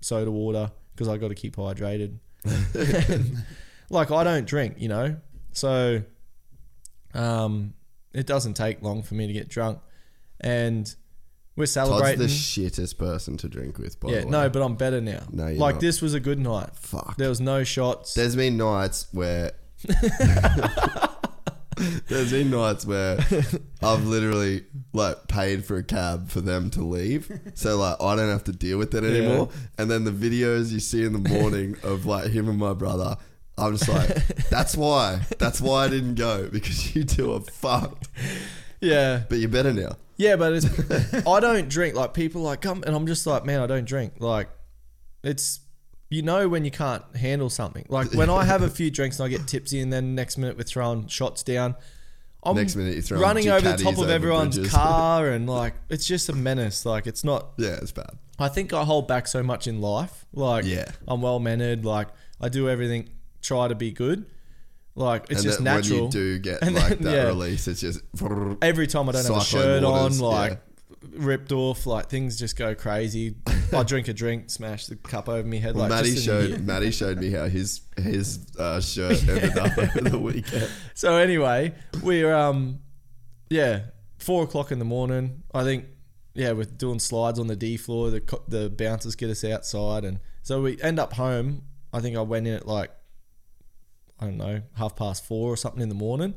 soda 0.01 0.31
water 0.31 0.71
because 0.95 1.09
I 1.09 1.17
got 1.17 1.29
to 1.29 1.35
keep 1.35 1.57
hydrated. 1.57 2.19
like 3.95 4.11
I 4.11 4.25
don't 4.25 4.47
drink, 4.47 4.75
you 4.79 4.89
know, 4.89 5.17
so 5.53 6.03
um, 7.15 7.75
it 8.13 8.27
doesn't 8.27 8.55
take 8.55 8.83
long 8.83 9.03
for 9.03 9.15
me 9.15 9.27
to 9.27 9.33
get 9.33 9.49
drunk, 9.49 9.79
and 10.41 10.95
we're 11.57 11.67
celebrating. 11.67 12.21
Todd's 12.21 12.55
the 12.55 12.63
shittest 12.63 12.99
person 12.99 13.37
to 13.39 13.49
drink 13.49 13.79
with, 13.79 13.99
by 14.01 14.11
yeah, 14.11 14.21
the 14.21 14.27
way. 14.27 14.31
no, 14.31 14.51
but 14.51 14.63
I'm 14.63 14.75
better 14.75 15.01
now. 15.01 15.23
No, 15.31 15.47
you're 15.47 15.59
like 15.59 15.77
not. 15.77 15.81
this 15.81 16.03
was 16.03 16.15
a 16.15 16.21
good 16.21 16.39
night. 16.39 16.71
Fuck. 16.75 17.17
There 17.17 17.29
was 17.29 17.41
no 17.41 17.65
shots. 17.65 18.15
There's 18.15 18.37
been 18.37 18.57
nights 18.57 19.07
where 19.13 19.53
There's 22.09 22.31
been 22.31 22.51
nights 22.51 22.87
where 22.87 23.19
I've 23.83 24.05
literally 24.07 24.65
like 24.93 25.27
paid 25.29 25.65
for 25.65 25.77
a 25.77 25.83
cab 25.83 26.31
for 26.31 26.41
them 26.41 26.71
to 26.71 26.83
leave, 26.83 27.31
so 27.55 27.77
like 27.77 28.01
I 28.01 28.17
don't 28.17 28.31
have 28.31 28.45
to 28.45 28.53
deal 28.53 28.79
with 28.79 28.95
it 28.95 29.05
anymore. 29.05 29.49
And 29.77 29.91
then 29.91 30.05
the 30.05 30.13
videos 30.13 30.73
you 30.73 30.81
see 30.81 31.05
in 31.05 31.13
the 31.13 31.29
morning 31.29 31.77
of 31.83 32.07
like 32.07 32.31
him 32.31 32.49
and 32.49 32.59
my 32.59 32.75
brother, 32.75 33.17
I'm 33.57 33.77
just 33.77 33.89
like, 33.89 34.27
that's 34.49 34.77
why, 34.77 35.21
that's 35.39 35.61
why 35.61 35.85
I 35.85 35.89
didn't 35.89 36.17
go 36.17 36.49
because 36.49 36.95
you 36.97 37.05
two 37.05 37.33
are 37.35 37.41
fucked. 37.41 38.09
yeah, 38.81 39.23
But 39.29 39.39
you're 39.39 39.49
better 39.49 39.73
now. 39.73 39.97
Yeah, 40.17 40.37
but 40.37 40.53
it's 40.55 40.67
I 41.27 41.41
don't 41.41 41.69
drink. 41.69 41.95
Like 41.95 42.15
people 42.15 42.43
like 42.43 42.61
come 42.61 42.83
and 42.87 42.95
I'm 42.95 43.07
just 43.07 43.27
like, 43.27 43.45
man, 43.45 43.61
I 43.61 43.67
don't 43.67 43.85
drink. 43.85 44.15
Like 44.19 44.49
it's 45.23 45.61
you 46.11 46.23
know 46.23 46.49
when 46.49 46.65
you 46.65 46.71
can't 46.71 47.03
handle 47.17 47.51
something. 47.51 47.85
Like 47.89 48.13
when 48.13 48.31
I 48.31 48.45
have 48.45 48.63
a 48.63 48.69
few 48.71 48.91
drinks 48.93 49.19
and 49.19 49.27
I 49.27 49.29
get 49.29 49.47
tipsy 49.49 49.81
and 49.81 49.93
then 49.93 50.15
next 50.15 50.39
minute 50.39 50.57
we're 50.57 50.63
throwing 50.65 51.07
shots 51.09 51.43
down. 51.43 51.75
I'm 52.45 52.57
Next 52.57 52.77
minute 52.77 52.93
you're 52.95 53.03
throwing 53.03 53.23
running 53.23 53.49
over 53.49 53.73
the 53.73 53.83
top 53.83 53.95
of 53.95 54.01
over 54.01 54.11
everyone's 54.11 54.57
bridges. 54.57 54.73
car 54.75 55.29
and 55.31 55.49
like 55.49 55.75
it's 55.89 56.07
just 56.07 56.29
a 56.29 56.33
menace. 56.33 56.85
Like 56.87 57.07
it's 57.07 57.25
not 57.25 57.53
Yeah, 57.57 57.79
it's 57.83 57.93
bad. 57.93 58.19
I 58.39 58.49
think 58.49 58.73
I 58.73 58.85
hold 58.85 59.09
back 59.09 59.27
so 59.27 59.43
much 59.43 59.67
in 59.67 59.81
life. 59.81 60.27
Like 60.33 60.65
Yeah. 60.65 60.87
I'm 61.09 61.23
well 61.23 61.41
mannered, 61.41 61.85
like 61.85 62.09
I 62.41 62.49
do 62.51 62.69
everything 62.69 63.09
try 63.45 63.69
to 63.69 63.75
be 63.75 63.93
good. 63.93 64.27
Like 64.97 65.25
it's 65.29 65.41
and 65.41 65.51
just 65.51 65.61
natural. 65.61 65.97
when 65.97 66.05
you 66.07 66.11
do 66.11 66.39
get 66.39 66.63
And 66.63 66.75
like 66.75 66.99
then, 66.99 67.03
that 67.03 67.15
yeah. 67.15 67.25
release, 67.27 67.67
it's 67.69 67.81
just 67.81 68.01
every 68.63 68.87
time 68.87 69.09
I 69.09 69.13
don't 69.13 69.25
have 69.25 69.37
a 69.37 69.41
shirt 69.45 69.83
waters, 69.83 70.21
on, 70.21 70.27
like 70.27 70.61
ripped 71.13 71.53
off, 71.53 71.87
like 71.87 72.09
things 72.09 72.39
just 72.39 72.57
go 72.57 72.75
crazy. 72.75 73.35
I 73.73 73.83
drink 73.87 74.07
a 74.07 74.13
drink, 74.13 74.51
smash 74.51 74.87
the 74.87 74.97
cup 74.97 75.29
over 75.29 75.47
my 75.47 75.57
head. 75.57 75.75
Well, 75.75 75.89
like 75.89 75.91
Maddie 75.91 76.17
showed 76.17 76.61
Maddie 76.61 76.93
showed 76.93 77.19
me 77.19 77.31
how 77.31 77.47
his 77.47 77.83
his 77.97 78.47
uh, 78.57 78.81
shirt 78.81 79.21
ended 79.29 79.59
up 79.59 79.77
over 79.77 80.01
the 80.01 80.19
weekend. 80.19 80.71
So 80.95 81.17
anyway, 81.17 81.75
we're 82.03 82.33
um, 82.33 82.79
yeah, 83.51 83.87
four 84.19 84.45
o'clock 84.45 84.71
in 84.71 84.79
the 84.79 84.85
morning. 84.85 85.43
I 85.53 85.65
think 85.65 85.87
yeah, 86.35 86.53
we're 86.53 86.65
doing 86.65 87.01
slides 87.01 87.41
on 87.41 87.49
the 87.49 87.57
D 87.57 87.77
floor. 87.77 88.11
The 88.11 88.41
the 88.47 88.71
bouncers 88.71 89.17
get 89.17 89.29
us 89.29 89.43
outside, 89.43 90.05
and 90.05 90.21
so 90.43 90.63
we 90.63 90.81
end 90.81 91.01
up 91.01 91.15
home. 91.15 91.63
I 91.93 91.99
think 91.99 92.17
I 92.17 92.21
went 92.21 92.47
in 92.47 92.55
at 92.55 92.67
like 92.69 92.91
I 94.21 94.27
don't 94.27 94.37
know 94.39 94.63
half 94.77 94.97
past 94.97 95.25
four 95.27 95.53
or 95.53 95.57
something 95.57 95.83
in 95.83 95.89
the 95.89 95.95
morning. 95.95 96.35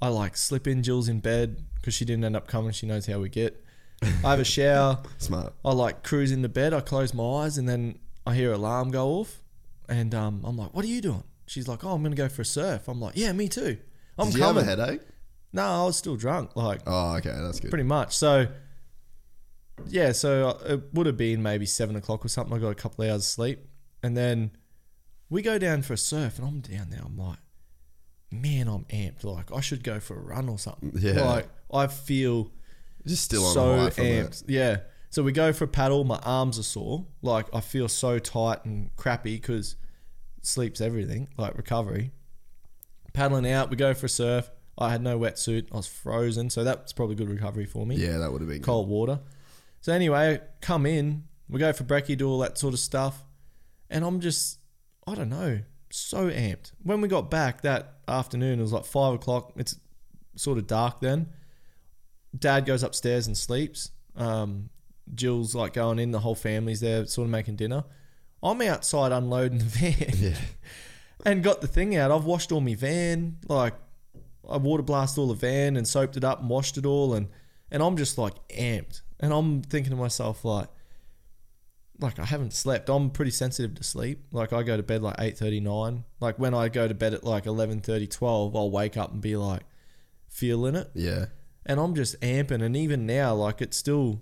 I 0.00 0.08
like 0.08 0.36
slip 0.36 0.66
in 0.66 0.82
Jill's 0.82 1.08
in 1.08 1.20
bed 1.20 1.64
because 1.76 1.94
she 1.94 2.04
didn't 2.04 2.24
end 2.24 2.36
up 2.36 2.46
coming. 2.46 2.72
She 2.72 2.86
knows 2.86 3.06
how 3.06 3.18
we 3.20 3.28
get. 3.28 3.62
I 4.02 4.30
have 4.30 4.40
a 4.40 4.44
shower. 4.44 4.98
Smart. 5.18 5.54
I 5.64 5.72
like 5.72 6.02
cruise 6.04 6.30
into 6.32 6.48
bed. 6.50 6.74
I 6.74 6.80
close 6.80 7.14
my 7.14 7.24
eyes 7.44 7.56
and 7.56 7.66
then 7.68 7.98
I 8.26 8.34
hear 8.34 8.52
alarm 8.52 8.90
go 8.90 9.08
off, 9.08 9.42
and 9.88 10.14
um, 10.14 10.42
I'm 10.44 10.56
like, 10.56 10.74
"What 10.74 10.84
are 10.84 10.88
you 10.88 11.00
doing?" 11.00 11.22
She's 11.46 11.66
like, 11.68 11.82
"Oh, 11.84 11.92
I'm 11.94 12.02
gonna 12.02 12.14
go 12.16 12.28
for 12.28 12.42
a 12.42 12.44
surf." 12.44 12.88
I'm 12.88 13.00
like, 13.00 13.16
"Yeah, 13.16 13.32
me 13.32 13.48
too." 13.48 13.78
I'm 14.18 14.26
Did 14.26 14.34
you 14.34 14.40
coming. 14.42 14.64
have 14.64 14.78
a 14.78 14.82
headache? 14.84 15.00
No, 15.52 15.62
I 15.62 15.84
was 15.86 15.96
still 15.96 16.16
drunk, 16.16 16.56
like 16.56 16.80
Oh, 16.86 17.16
okay, 17.16 17.30
that's 17.30 17.60
good. 17.60 17.70
pretty 17.70 17.84
much. 17.84 18.14
So, 18.16 18.48
yeah, 19.88 20.12
so 20.12 20.48
uh, 20.48 20.72
it 20.74 20.82
would 20.92 21.06
have 21.06 21.16
been 21.16 21.42
maybe 21.42 21.66
seven 21.66 21.96
o'clock 21.96 22.24
or 22.24 22.28
something. 22.28 22.54
I 22.54 22.58
got 22.58 22.68
a 22.70 22.74
couple 22.74 23.04
of 23.04 23.10
hours 23.10 23.26
sleep, 23.26 23.60
and 24.02 24.16
then 24.16 24.50
we 25.30 25.42
go 25.42 25.58
down 25.58 25.82
for 25.82 25.92
a 25.92 25.98
surf, 25.98 26.38
and 26.38 26.46
I'm 26.46 26.60
down 26.60 26.90
there. 26.90 27.00
I'm 27.04 27.16
like, 27.16 27.38
man, 28.30 28.68
I'm 28.68 28.84
amped. 28.84 29.24
Like 29.24 29.52
I 29.52 29.60
should 29.60 29.82
go 29.82 30.00
for 30.00 30.16
a 30.16 30.20
run 30.20 30.48
or 30.48 30.58
something. 30.58 30.92
Yeah. 30.94 31.24
like 31.24 31.48
I 31.72 31.86
feel 31.86 32.50
Just 33.06 33.24
still 33.24 33.44
on 33.44 33.52
so 33.52 34.02
amped. 34.02 34.44
Yeah. 34.48 34.78
So 35.10 35.22
we 35.22 35.32
go 35.32 35.52
for 35.52 35.64
a 35.64 35.68
paddle. 35.68 36.04
My 36.04 36.18
arms 36.24 36.58
are 36.58 36.64
sore. 36.64 37.06
Like 37.22 37.46
I 37.54 37.60
feel 37.60 37.88
so 37.88 38.18
tight 38.18 38.64
and 38.64 38.94
crappy 38.96 39.36
because 39.36 39.76
sleep's 40.42 40.80
everything. 40.80 41.28
Like 41.36 41.56
recovery. 41.56 42.12
Paddling 43.12 43.50
out, 43.50 43.70
we 43.70 43.76
go 43.76 43.94
for 43.94 44.06
a 44.06 44.10
surf. 44.10 44.50
I 44.78 44.90
had 44.90 45.00
no 45.00 45.18
wetsuit. 45.18 45.68
I 45.72 45.76
was 45.76 45.86
frozen, 45.86 46.50
so 46.50 46.62
that's 46.62 46.92
probably 46.92 47.14
good 47.14 47.30
recovery 47.30 47.64
for 47.64 47.86
me. 47.86 47.96
Yeah, 47.96 48.18
that 48.18 48.30
would 48.30 48.42
have 48.42 48.50
been 48.50 48.60
Cold 48.60 48.88
water. 48.88 49.20
So 49.80 49.92
anyway, 49.92 50.40
come 50.60 50.84
in. 50.84 51.24
We 51.48 51.58
go 51.58 51.72
for 51.72 51.84
brekkie, 51.84 52.18
do 52.18 52.28
all 52.28 52.40
that 52.40 52.58
sort 52.58 52.74
of 52.74 52.80
stuff, 52.80 53.24
and 53.88 54.04
I'm 54.04 54.20
just, 54.20 54.58
I 55.06 55.14
don't 55.14 55.28
know, 55.28 55.60
so 55.90 56.28
amped. 56.30 56.72
When 56.82 57.00
we 57.00 57.08
got 57.08 57.30
back 57.30 57.62
that 57.62 57.98
afternoon, 58.08 58.58
it 58.58 58.62
was 58.62 58.72
like 58.72 58.84
five 58.84 59.14
o'clock. 59.14 59.52
It's 59.56 59.78
sort 60.34 60.58
of 60.58 60.66
dark 60.66 61.00
then. 61.00 61.28
Dad 62.36 62.66
goes 62.66 62.82
upstairs 62.82 63.26
and 63.26 63.36
sleeps. 63.36 63.90
Um, 64.16 64.70
Jill's 65.14 65.54
like 65.54 65.72
going 65.72 65.98
in. 65.98 66.10
The 66.10 66.20
whole 66.20 66.34
family's 66.34 66.80
there, 66.80 67.06
sort 67.06 67.26
of 67.26 67.30
making 67.30 67.56
dinner. 67.56 67.84
I'm 68.42 68.60
outside 68.62 69.12
unloading 69.12 69.58
the 69.58 69.64
van 69.64 70.14
Yeah. 70.18 70.36
and 71.24 71.42
got 71.42 71.60
the 71.60 71.66
thing 71.66 71.96
out. 71.96 72.10
I've 72.10 72.24
washed 72.24 72.52
all 72.52 72.60
my 72.60 72.74
van. 72.74 73.38
Like, 73.48 73.74
I 74.48 74.58
water 74.58 74.82
blasted 74.82 75.18
all 75.18 75.28
the 75.28 75.34
van 75.34 75.76
and 75.76 75.86
soaped 75.86 76.16
it 76.16 76.24
up 76.24 76.40
and 76.40 76.50
washed 76.50 76.78
it 76.78 76.86
all. 76.86 77.14
And 77.14 77.28
and 77.70 77.82
I'm 77.82 77.96
just 77.96 78.16
like 78.16 78.34
amped, 78.48 79.02
and 79.18 79.32
I'm 79.32 79.62
thinking 79.62 79.90
to 79.90 79.96
myself 79.96 80.44
like, 80.44 80.68
like 82.00 82.18
I 82.18 82.24
haven't 82.24 82.52
slept. 82.52 82.88
I'm 82.88 83.10
pretty 83.10 83.30
sensitive 83.30 83.74
to 83.76 83.82
sleep. 83.84 84.24
Like 84.32 84.52
I 84.52 84.62
go 84.62 84.76
to 84.76 84.82
bed 84.82 85.02
like 85.02 85.16
eight 85.18 85.38
thirty 85.38 85.60
nine. 85.60 86.04
Like 86.20 86.38
when 86.38 86.54
I 86.54 86.68
go 86.68 86.86
to 86.88 86.94
bed 86.94 87.14
at 87.14 87.24
like 87.24 87.46
11, 87.46 87.80
12, 87.82 88.56
I'll 88.56 88.70
wake 88.70 88.96
up 88.96 89.12
and 89.12 89.20
be 89.20 89.36
like 89.36 89.62
feeling 90.28 90.74
it, 90.74 90.90
Yeah. 90.94 91.26
and 91.64 91.80
I'm 91.80 91.94
just 91.94 92.20
amping. 92.20 92.62
And 92.62 92.76
even 92.76 93.06
now, 93.06 93.34
like 93.34 93.60
it's 93.62 93.76
still 93.76 94.20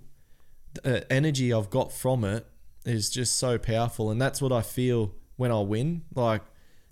the 0.83 1.11
energy 1.11 1.53
I've 1.53 1.69
got 1.69 1.91
from 1.91 2.23
it 2.23 2.45
is 2.85 3.09
just 3.09 3.37
so 3.37 3.57
powerful, 3.57 4.09
and 4.11 4.21
that's 4.21 4.41
what 4.41 4.51
I 4.51 4.61
feel 4.61 5.13
when 5.35 5.51
I 5.51 5.59
win. 5.61 6.03
Like 6.15 6.41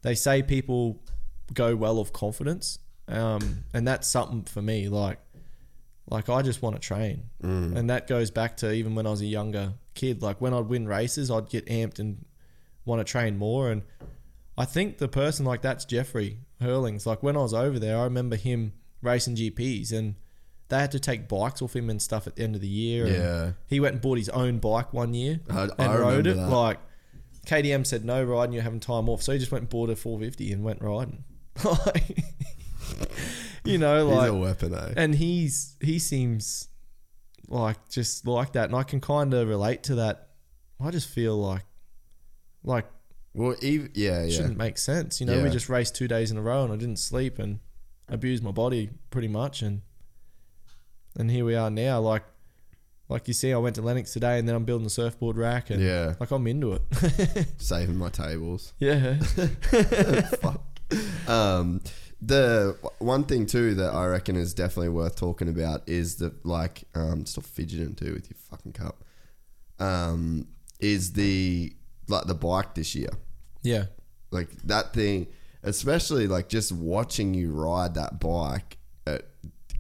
they 0.02 0.16
say, 0.16 0.42
people 0.44 1.02
go 1.54 1.76
well 1.76 2.00
of 2.00 2.12
confidence, 2.14 2.80
um, 3.08 3.64
and 3.74 3.88
that's 3.88 4.08
something 4.08 4.44
for 4.44 4.62
me. 4.62 4.90
Like, 4.90 5.20
like 6.10 6.30
I 6.30 6.42
just 6.42 6.62
want 6.62 6.76
to 6.76 6.82
train, 6.82 7.24
Mm. 7.42 7.76
and 7.78 7.90
that 7.90 8.08
goes 8.08 8.30
back 8.32 8.58
to 8.58 8.72
even 8.72 8.94
when 8.96 9.08
I 9.08 9.12
was 9.12 9.22
a 9.22 9.26
younger 9.26 9.74
kid. 9.94 10.22
Like 10.22 10.42
when 10.42 10.54
I'd 10.54 10.68
win 10.68 10.88
races, 10.88 11.32
I'd 11.32 11.50
get 11.50 11.66
amped 11.68 12.00
and 12.00 12.26
want 12.86 13.00
to 13.00 13.10
train 13.10 13.38
more. 13.38 13.72
And 13.72 13.84
I 14.58 14.66
think 14.66 14.98
the 14.98 15.08
person 15.08 15.46
like 15.46 15.62
that's 15.62 15.86
Jeffrey 15.86 16.40
Herlings. 16.62 17.06
Like 17.06 17.24
when 17.24 17.36
I 17.38 17.42
was 17.42 17.54
over 17.54 17.80
there, 17.80 17.98
I 17.98 18.04
remember 18.04 18.36
him 18.36 18.74
racing 19.02 19.36
GPs 19.36 19.92
and 19.92 20.16
they 20.70 20.80
had 20.80 20.92
to 20.92 21.00
take 21.00 21.28
bikes 21.28 21.62
off 21.62 21.76
him 21.76 21.90
and 21.90 22.02
stuff 22.02 22.26
at 22.28 22.36
the 22.36 22.44
end 22.44 22.56
of 22.56 22.62
the 22.62 22.68
year. 22.68 23.06
and 23.06 23.16
Yeah. 23.16 23.52
he 23.68 23.80
went 23.80 23.94
and 23.94 24.02
bought 24.02 24.18
his 24.18 24.30
own 24.30 24.60
bike 24.60 24.92
one 24.94 25.14
year 25.14 25.40
I- 25.50 25.64
and 25.64 25.72
I 25.78 25.98
rode 25.98 26.28
it. 26.28 26.36
that. 26.36 26.48
Like 26.50 26.80
KTM 27.46 27.86
said, 27.86 28.04
no 28.06 28.24
riding, 28.24 28.54
you're 28.54 28.64
having 28.64 28.80
time 28.80 29.08
off. 29.10 29.22
So 29.22 29.34
he 29.34 29.40
just 29.40 29.52
went 29.52 29.64
and 29.64 29.70
bought 29.70 29.90
a 29.90 29.96
450 29.96 30.52
and 30.52 30.64
went 30.64 30.82
riding. 30.82 31.24
You 33.66 33.78
know, 33.78 34.08
He's 34.10 34.18
like 34.18 34.30
a 34.30 34.36
weapon, 34.36 34.74
eh? 34.74 34.94
and 34.98 35.16
he's 35.16 35.76
he 35.82 35.98
seems 36.00 36.68
like 37.48 37.78
just 37.90 38.28
like 38.28 38.54
that, 38.54 38.66
and 38.66 38.76
I 38.76 38.84
can 38.84 39.00
kind 39.00 39.34
of 39.34 39.48
relate 39.48 39.84
to 39.84 39.96
that. 39.96 40.30
I 40.80 40.92
just 40.92 41.08
feel 41.10 41.38
like 41.38 41.64
like 42.64 42.86
Well, 43.34 43.56
even, 43.62 43.90
yeah, 43.94 44.22
it 44.24 44.30
yeah. 44.32 44.36
shouldn't 44.38 44.58
make 44.58 44.78
sense. 44.78 45.20
You 45.22 45.28
know, 45.28 45.42
we 45.42 45.50
just 45.50 45.70
raced 45.70 45.96
two 45.96 46.08
days 46.08 46.30
in 46.32 46.38
a 46.38 46.42
row, 46.42 46.64
and 46.64 46.74
I 46.74 46.76
didn't 46.76 46.98
sleep 47.00 47.40
and 47.40 47.60
abused 48.10 48.44
my 48.44 48.52
body 48.52 48.90
pretty 49.12 49.28
much, 49.30 49.62
and 49.62 49.82
and 51.18 51.32
here 51.32 51.46
we 51.46 51.56
are 51.56 51.70
now. 51.70 52.00
Like 52.02 52.24
like 53.10 53.28
you 53.28 53.34
see, 53.34 53.54
I 53.54 53.58
went 53.58 53.76
to 53.76 53.82
Lennox 53.82 54.12
today, 54.14 54.40
and 54.40 54.48
then 54.48 54.56
I'm 54.56 54.66
building 54.66 54.88
a 54.88 54.90
surfboard 54.90 55.38
rack, 55.38 55.70
and 55.70 55.82
Yeah. 55.82 56.16
like 56.20 56.32
I'm 56.32 56.48
into 56.48 56.74
it. 56.74 56.82
Saving 57.60 57.96
my 57.98 58.10
tables. 58.10 58.74
yeah, 58.80 59.16
Fuck. 60.42 60.62
Um, 61.28 61.82
the 62.26 62.78
one 63.00 63.24
thing 63.24 63.46
too 63.46 63.76
that 63.76 63.94
I 63.94 64.06
reckon 64.08 64.36
is 64.36 64.54
definitely 64.54 64.90
worth 64.90 65.16
talking 65.16 65.50
about 65.50 65.88
is 65.88 66.16
the 66.16 66.34
like 66.44 66.84
um 66.96 67.26
stop 67.26 67.46
fidgeting 67.46 67.96
too 67.96 68.14
with 68.14 68.30
your 68.30 68.38
fucking 68.50 68.74
cup. 68.74 69.04
Um, 69.80 70.48
is 70.80 71.14
the 71.14 71.74
like 72.08 72.26
the 72.26 72.36
bike 72.36 72.76
this 72.76 72.96
year. 72.96 73.10
yeah, 73.64 73.86
Like 74.32 74.50
that 74.64 74.94
thing, 74.94 75.28
especially 75.64 76.28
like 76.28 76.50
just 76.50 76.72
watching 76.72 77.34
you 77.34 77.52
ride 77.52 77.96
that 77.96 78.20
bike. 78.20 78.78
At, 79.08 79.26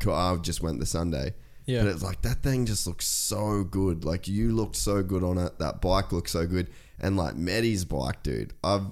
I 0.07 0.35
just 0.37 0.61
went 0.61 0.79
the 0.79 0.85
Sunday. 0.85 1.33
Yeah. 1.65 1.83
But 1.83 1.91
it's 1.91 2.03
like 2.03 2.21
that 2.23 2.43
thing 2.43 2.65
just 2.65 2.85
looks 2.87 3.05
so 3.05 3.63
good. 3.63 4.03
Like 4.03 4.27
you 4.27 4.53
looked 4.53 4.75
so 4.75 5.01
good 5.01 5.23
on 5.23 5.37
it. 5.37 5.59
That 5.59 5.81
bike 5.81 6.11
looks 6.11 6.31
so 6.31 6.45
good. 6.45 6.67
And 6.99 7.17
like 7.17 7.35
Medi's 7.35 7.85
bike, 7.85 8.23
dude, 8.23 8.53
I've 8.63 8.85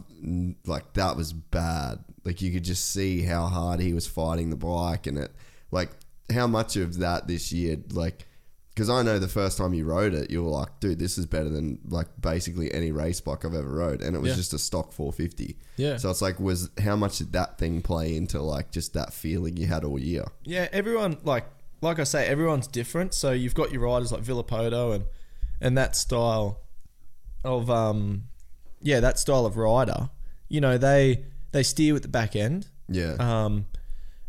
like 0.65 0.93
that 0.93 1.15
was 1.15 1.33
bad. 1.33 1.99
Like 2.25 2.41
you 2.41 2.51
could 2.51 2.63
just 2.63 2.91
see 2.91 3.21
how 3.23 3.47
hard 3.47 3.79
he 3.79 3.93
was 3.93 4.07
fighting 4.07 4.49
the 4.49 4.55
bike 4.55 5.07
and 5.07 5.17
it 5.17 5.31
like 5.71 5.91
how 6.33 6.47
much 6.47 6.75
of 6.77 6.97
that 6.99 7.27
this 7.27 7.51
year 7.51 7.77
like 7.91 8.27
because 8.73 8.89
I 8.89 9.01
know 9.03 9.19
the 9.19 9.27
first 9.27 9.57
time 9.57 9.73
you 9.73 9.83
rode 9.85 10.13
it, 10.13 10.31
you 10.31 10.41
were 10.43 10.49
like, 10.49 10.79
dude, 10.79 10.97
this 10.97 11.17
is 11.17 11.25
better 11.25 11.49
than 11.49 11.79
like 11.89 12.07
basically 12.21 12.73
any 12.73 12.91
race 12.93 13.19
bike 13.19 13.43
I've 13.43 13.53
ever 13.53 13.69
rode. 13.69 14.01
And 14.01 14.15
it 14.15 14.19
was 14.19 14.29
Yeah. 14.29 14.35
just 14.37 14.53
a 14.53 14.59
stock 14.59 14.93
450. 14.93 15.57
Yeah. 15.75 15.97
So 15.97 16.09
it's 16.09 16.21
like, 16.21 16.39
was 16.39 16.69
how 16.81 16.95
much 16.95 17.17
did 17.17 17.33
that 17.33 17.57
thing 17.57 17.81
play 17.81 18.15
into 18.15 18.41
like 18.41 18.71
just 18.71 18.93
that 18.93 19.11
feeling 19.13 19.57
you 19.57 19.67
had 19.67 19.83
all 19.83 19.99
year? 19.99 20.23
Yeah, 20.45 20.69
everyone 20.71 21.17
like 21.23 21.45
like 21.81 21.99
I 21.99 22.03
say, 22.05 22.27
everyone's 22.27 22.67
different. 22.67 23.13
So 23.13 23.31
you've 23.31 23.55
got 23.55 23.71
your 23.73 23.81
riders 23.81 24.11
like 24.11 24.23
Villopoto 24.23 24.95
and 24.95 25.03
and 25.59 25.77
that 25.77 25.95
style 25.97 26.61
of 27.43 27.69
um 27.69 28.23
yeah, 28.81 28.99
that 28.99 29.19
style 29.19 29.45
of 29.45 29.57
rider. 29.57 30.09
You 30.49 30.61
know, 30.61 30.77
they 30.77 31.25
they 31.51 31.63
steer 31.63 31.93
with 31.93 32.03
the 32.03 32.09
back 32.09 32.35
end. 32.35 32.67
Yeah. 32.89 33.15
Um 33.19 33.65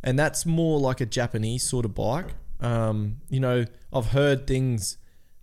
and 0.05 0.19
that's 0.19 0.45
more 0.45 0.81
like 0.81 1.01
a 1.01 1.07
Japanese 1.07 1.63
sort 1.63 1.85
of 1.85 1.95
bike. 1.95 2.35
Um, 2.61 3.19
you 3.29 3.41
know, 3.41 3.65
I've 3.93 4.07
heard 4.07 4.47
things 4.47 4.97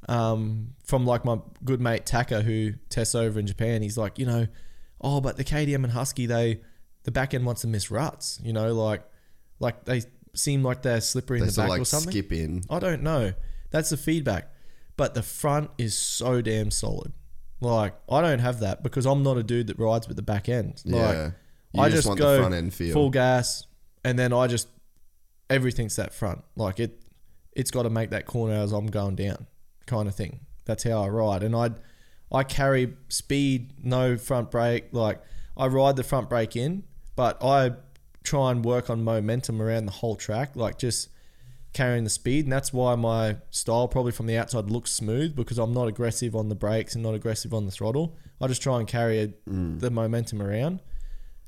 um, 0.07 0.73
from 0.85 1.05
like 1.05 1.23
my 1.23 1.39
good 1.63 1.79
mate 1.79 2.05
Taka 2.05 2.41
who 2.41 2.73
tests 2.89 3.15
over 3.15 3.39
in 3.39 3.47
Japan. 3.47 3.81
He's 3.81 3.97
like, 3.97 4.19
you 4.19 4.25
know, 4.25 4.47
oh, 5.01 5.21
but 5.21 5.37
the 5.37 5.43
KTM 5.43 5.83
and 5.83 5.91
Husky, 5.91 6.25
they 6.25 6.61
the 7.03 7.11
back 7.11 7.33
end 7.33 7.45
wants 7.45 7.61
to 7.61 7.67
miss 7.67 7.91
ruts. 7.91 8.39
You 8.43 8.53
know, 8.53 8.73
like 8.73 9.03
like 9.59 9.85
they 9.85 10.01
seem 10.33 10.63
like 10.63 10.81
they're 10.81 11.01
slippery 11.01 11.37
in 11.37 11.43
they 11.43 11.47
the 11.47 11.53
sort 11.53 11.65
back 11.65 11.69
like 11.71 11.81
or 11.81 11.85
something. 11.85 12.11
skip 12.11 12.31
in. 12.31 12.63
I 12.69 12.79
don't 12.79 13.03
know. 13.03 13.33
That's 13.71 13.89
the 13.89 13.97
feedback. 13.97 14.53
But 14.97 15.13
the 15.13 15.23
front 15.23 15.71
is 15.77 15.97
so 15.97 16.41
damn 16.41 16.71
solid. 16.71 17.13
Like 17.61 17.93
I 18.09 18.21
don't 18.21 18.39
have 18.39 18.59
that 18.61 18.83
because 18.83 19.05
I'm 19.05 19.23
not 19.23 19.37
a 19.37 19.43
dude 19.43 19.67
that 19.67 19.77
rides 19.77 20.07
with 20.07 20.17
the 20.17 20.23
back 20.23 20.47
end. 20.49 20.81
Like 20.85 21.13
Yeah. 21.15 21.31
You 21.71 21.81
I 21.83 21.89
just 21.89 21.97
just, 21.97 22.07
want 22.07 22.19
the 22.19 22.25
go 22.25 22.39
front 22.39 22.55
end 22.55 22.73
feel. 22.73 22.93
full 22.93 23.09
gas, 23.11 23.67
and 24.03 24.17
then 24.17 24.33
I 24.33 24.47
just 24.47 24.67
everything's 25.49 25.95
that 25.97 26.13
front. 26.13 26.43
Like 26.55 26.79
it, 26.79 27.01
it's 27.55 27.69
got 27.69 27.83
to 27.83 27.89
make 27.89 28.09
that 28.09 28.25
corner 28.25 28.55
as 28.55 28.71
I'm 28.71 28.87
going 28.87 29.15
down, 29.15 29.45
kind 29.85 30.07
of 30.07 30.15
thing. 30.15 30.39
That's 30.65 30.83
how 30.83 31.03
I 31.03 31.09
ride, 31.09 31.43
and 31.43 31.55
I, 31.55 31.71
I 32.31 32.43
carry 32.43 32.95
speed, 33.09 33.73
no 33.83 34.17
front 34.17 34.49
brake. 34.51 34.85
Like 34.91 35.21
I 35.55 35.67
ride 35.67 35.95
the 35.95 36.03
front 36.03 36.27
brake 36.29 36.55
in, 36.55 36.85
but 37.15 37.43
I 37.43 37.73
try 38.23 38.49
and 38.51 38.65
work 38.65 38.89
on 38.89 39.03
momentum 39.03 39.61
around 39.61 39.85
the 39.85 39.91
whole 39.91 40.15
track, 40.15 40.55
like 40.55 40.77
just 40.79 41.09
carrying 41.73 42.03
the 42.03 42.09
speed, 42.09 42.45
and 42.45 42.51
that's 42.51 42.73
why 42.73 42.95
my 42.95 43.37
style 43.51 43.87
probably 43.87 44.11
from 44.11 44.25
the 44.25 44.37
outside 44.37 44.69
looks 44.69 44.91
smooth 44.91 45.35
because 45.35 45.57
I'm 45.57 45.73
not 45.73 45.87
aggressive 45.87 46.35
on 46.35 46.49
the 46.49 46.55
brakes 46.55 46.95
and 46.95 47.03
not 47.03 47.13
aggressive 47.13 47.53
on 47.53 47.65
the 47.65 47.71
throttle. 47.71 48.17
I 48.41 48.47
just 48.47 48.61
try 48.61 48.79
and 48.79 48.87
carry 48.87 49.19
a, 49.19 49.33
the 49.45 49.91
momentum 49.91 50.41
around. 50.41 50.81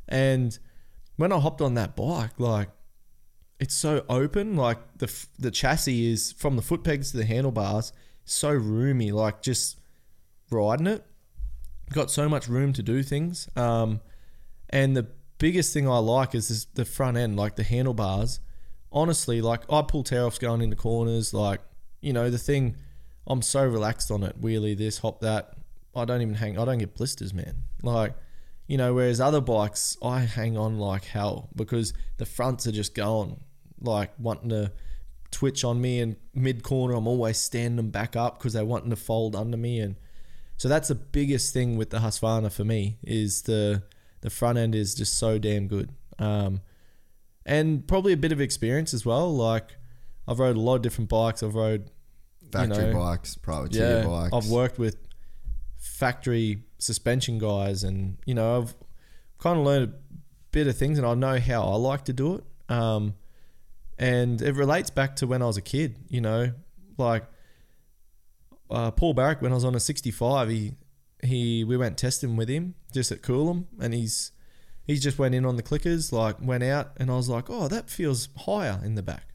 And 0.07 0.57
when 1.15 1.31
I 1.31 1.39
hopped 1.39 1.61
on 1.61 1.75
that 1.75 1.95
bike, 1.95 2.39
like 2.39 2.69
it's 3.59 3.75
so 3.75 4.03
open, 4.09 4.55
like 4.55 4.79
the 4.97 5.11
the 5.39 5.51
chassis 5.51 6.11
is 6.11 6.31
from 6.33 6.55
the 6.55 6.61
foot 6.61 6.83
pegs 6.83 7.11
to 7.11 7.17
the 7.17 7.25
handlebars, 7.25 7.93
so 8.25 8.51
roomy. 8.51 9.11
Like 9.11 9.41
just 9.41 9.79
riding 10.49 10.87
it, 10.87 11.05
got 11.93 12.11
so 12.11 12.27
much 12.27 12.47
room 12.47 12.73
to 12.73 12.83
do 12.83 13.03
things. 13.03 13.47
Um, 13.55 14.01
and 14.69 14.95
the 14.95 15.07
biggest 15.37 15.73
thing 15.73 15.87
I 15.87 15.97
like 15.97 16.35
is 16.35 16.49
this, 16.49 16.65
the 16.65 16.85
front 16.85 17.17
end, 17.17 17.37
like 17.37 17.55
the 17.55 17.63
handlebars. 17.63 18.39
Honestly, 18.91 19.41
like 19.41 19.61
I 19.71 19.81
pull 19.81 20.03
tear 20.03 20.25
offs 20.25 20.37
going 20.37 20.61
into 20.61 20.75
corners, 20.75 21.33
like 21.33 21.61
you 22.01 22.13
know 22.13 22.29
the 22.29 22.37
thing. 22.37 22.75
I'm 23.27 23.41
so 23.41 23.65
relaxed 23.65 24.09
on 24.11 24.23
it. 24.23 24.41
Wheelie 24.41 24.77
this, 24.77 24.97
hop 24.99 25.21
that. 25.21 25.53
I 25.95 26.05
don't 26.05 26.21
even 26.21 26.35
hang. 26.35 26.57
I 26.57 26.65
don't 26.65 26.79
get 26.79 26.95
blisters, 26.95 27.33
man. 27.33 27.55
Like 27.83 28.13
you 28.67 28.77
know, 28.77 28.93
whereas 28.93 29.19
other 29.19 29.41
bikes, 29.41 29.97
I 30.01 30.21
hang 30.21 30.57
on 30.57 30.79
like 30.79 31.03
hell 31.05 31.49
because 31.55 31.93
the 32.17 32.25
fronts 32.25 32.67
are 32.67 32.71
just 32.71 32.95
going 32.95 33.39
like 33.81 34.11
wanting 34.17 34.49
to 34.49 34.71
twitch 35.31 35.63
on 35.63 35.81
me, 35.81 35.99
and 35.99 36.15
mid 36.33 36.63
corner, 36.63 36.95
I'm 36.95 37.07
always 37.07 37.37
standing 37.37 37.77
them 37.77 37.89
back 37.89 38.15
up 38.15 38.37
because 38.37 38.53
they're 38.53 38.65
wanting 38.65 38.89
to 38.91 38.95
fold 38.95 39.35
under 39.35 39.57
me, 39.57 39.79
and 39.79 39.95
so 40.57 40.69
that's 40.69 40.89
the 40.89 40.95
biggest 40.95 41.53
thing 41.53 41.77
with 41.77 41.89
the 41.89 41.97
Husqvarna 41.99 42.51
for 42.51 42.63
me 42.63 42.97
is 43.03 43.43
the 43.43 43.83
the 44.21 44.29
front 44.29 44.57
end 44.57 44.75
is 44.75 44.93
just 44.93 45.17
so 45.17 45.39
damn 45.39 45.67
good, 45.67 45.89
um, 46.19 46.61
and 47.45 47.87
probably 47.87 48.13
a 48.13 48.17
bit 48.17 48.31
of 48.31 48.41
experience 48.41 48.93
as 48.93 49.05
well. 49.05 49.33
Like 49.35 49.77
I've 50.27 50.39
rode 50.39 50.55
a 50.55 50.59
lot 50.59 50.75
of 50.75 50.81
different 50.81 51.09
bikes. 51.09 51.43
I've 51.43 51.55
rode 51.55 51.89
Factory 52.51 52.91
know, 52.91 52.99
bikes, 52.99 53.35
privateer 53.35 53.99
yeah, 53.99 54.05
bikes. 54.05 54.33
I've 54.33 54.51
worked 54.51 54.77
with 54.77 54.97
factory 55.77 56.63
suspension 56.79 57.37
guys, 57.37 57.83
and 57.83 58.17
you 58.25 58.33
know, 58.33 58.61
I've 58.61 58.75
kind 59.37 59.59
of 59.59 59.65
learned 59.65 59.93
a 59.93 60.15
bit 60.51 60.67
of 60.67 60.77
things, 60.77 60.97
and 60.97 61.07
I 61.07 61.13
know 61.13 61.39
how 61.39 61.63
I 61.63 61.75
like 61.75 62.05
to 62.05 62.13
do 62.13 62.35
it. 62.35 62.43
Um, 62.69 63.15
and 63.97 64.41
it 64.41 64.55
relates 64.55 64.89
back 64.89 65.15
to 65.17 65.27
when 65.27 65.41
I 65.41 65.45
was 65.45 65.57
a 65.57 65.61
kid. 65.61 65.97
You 66.09 66.21
know, 66.21 66.51
like 66.97 67.23
uh, 68.69 68.91
Paul 68.91 69.13
Barrick 69.13 69.41
when 69.41 69.51
I 69.51 69.55
was 69.55 69.65
on 69.65 69.75
a 69.75 69.79
65, 69.79 70.49
he 70.49 70.73
he 71.23 71.63
we 71.63 71.77
went 71.77 71.97
testing 71.97 72.35
with 72.35 72.49
him 72.49 72.75
just 72.91 73.11
at 73.11 73.21
Coolum, 73.21 73.65
and 73.79 73.93
he's 73.93 74.31
he 74.83 74.97
just 74.97 75.19
went 75.19 75.35
in 75.35 75.45
on 75.45 75.55
the 75.55 75.63
clickers, 75.63 76.11
like 76.11 76.37
went 76.41 76.63
out, 76.63 76.91
and 76.97 77.11
I 77.11 77.15
was 77.15 77.29
like, 77.29 77.49
oh, 77.49 77.67
that 77.67 77.89
feels 77.89 78.29
higher 78.37 78.79
in 78.83 78.95
the 78.95 79.03
back. 79.03 79.29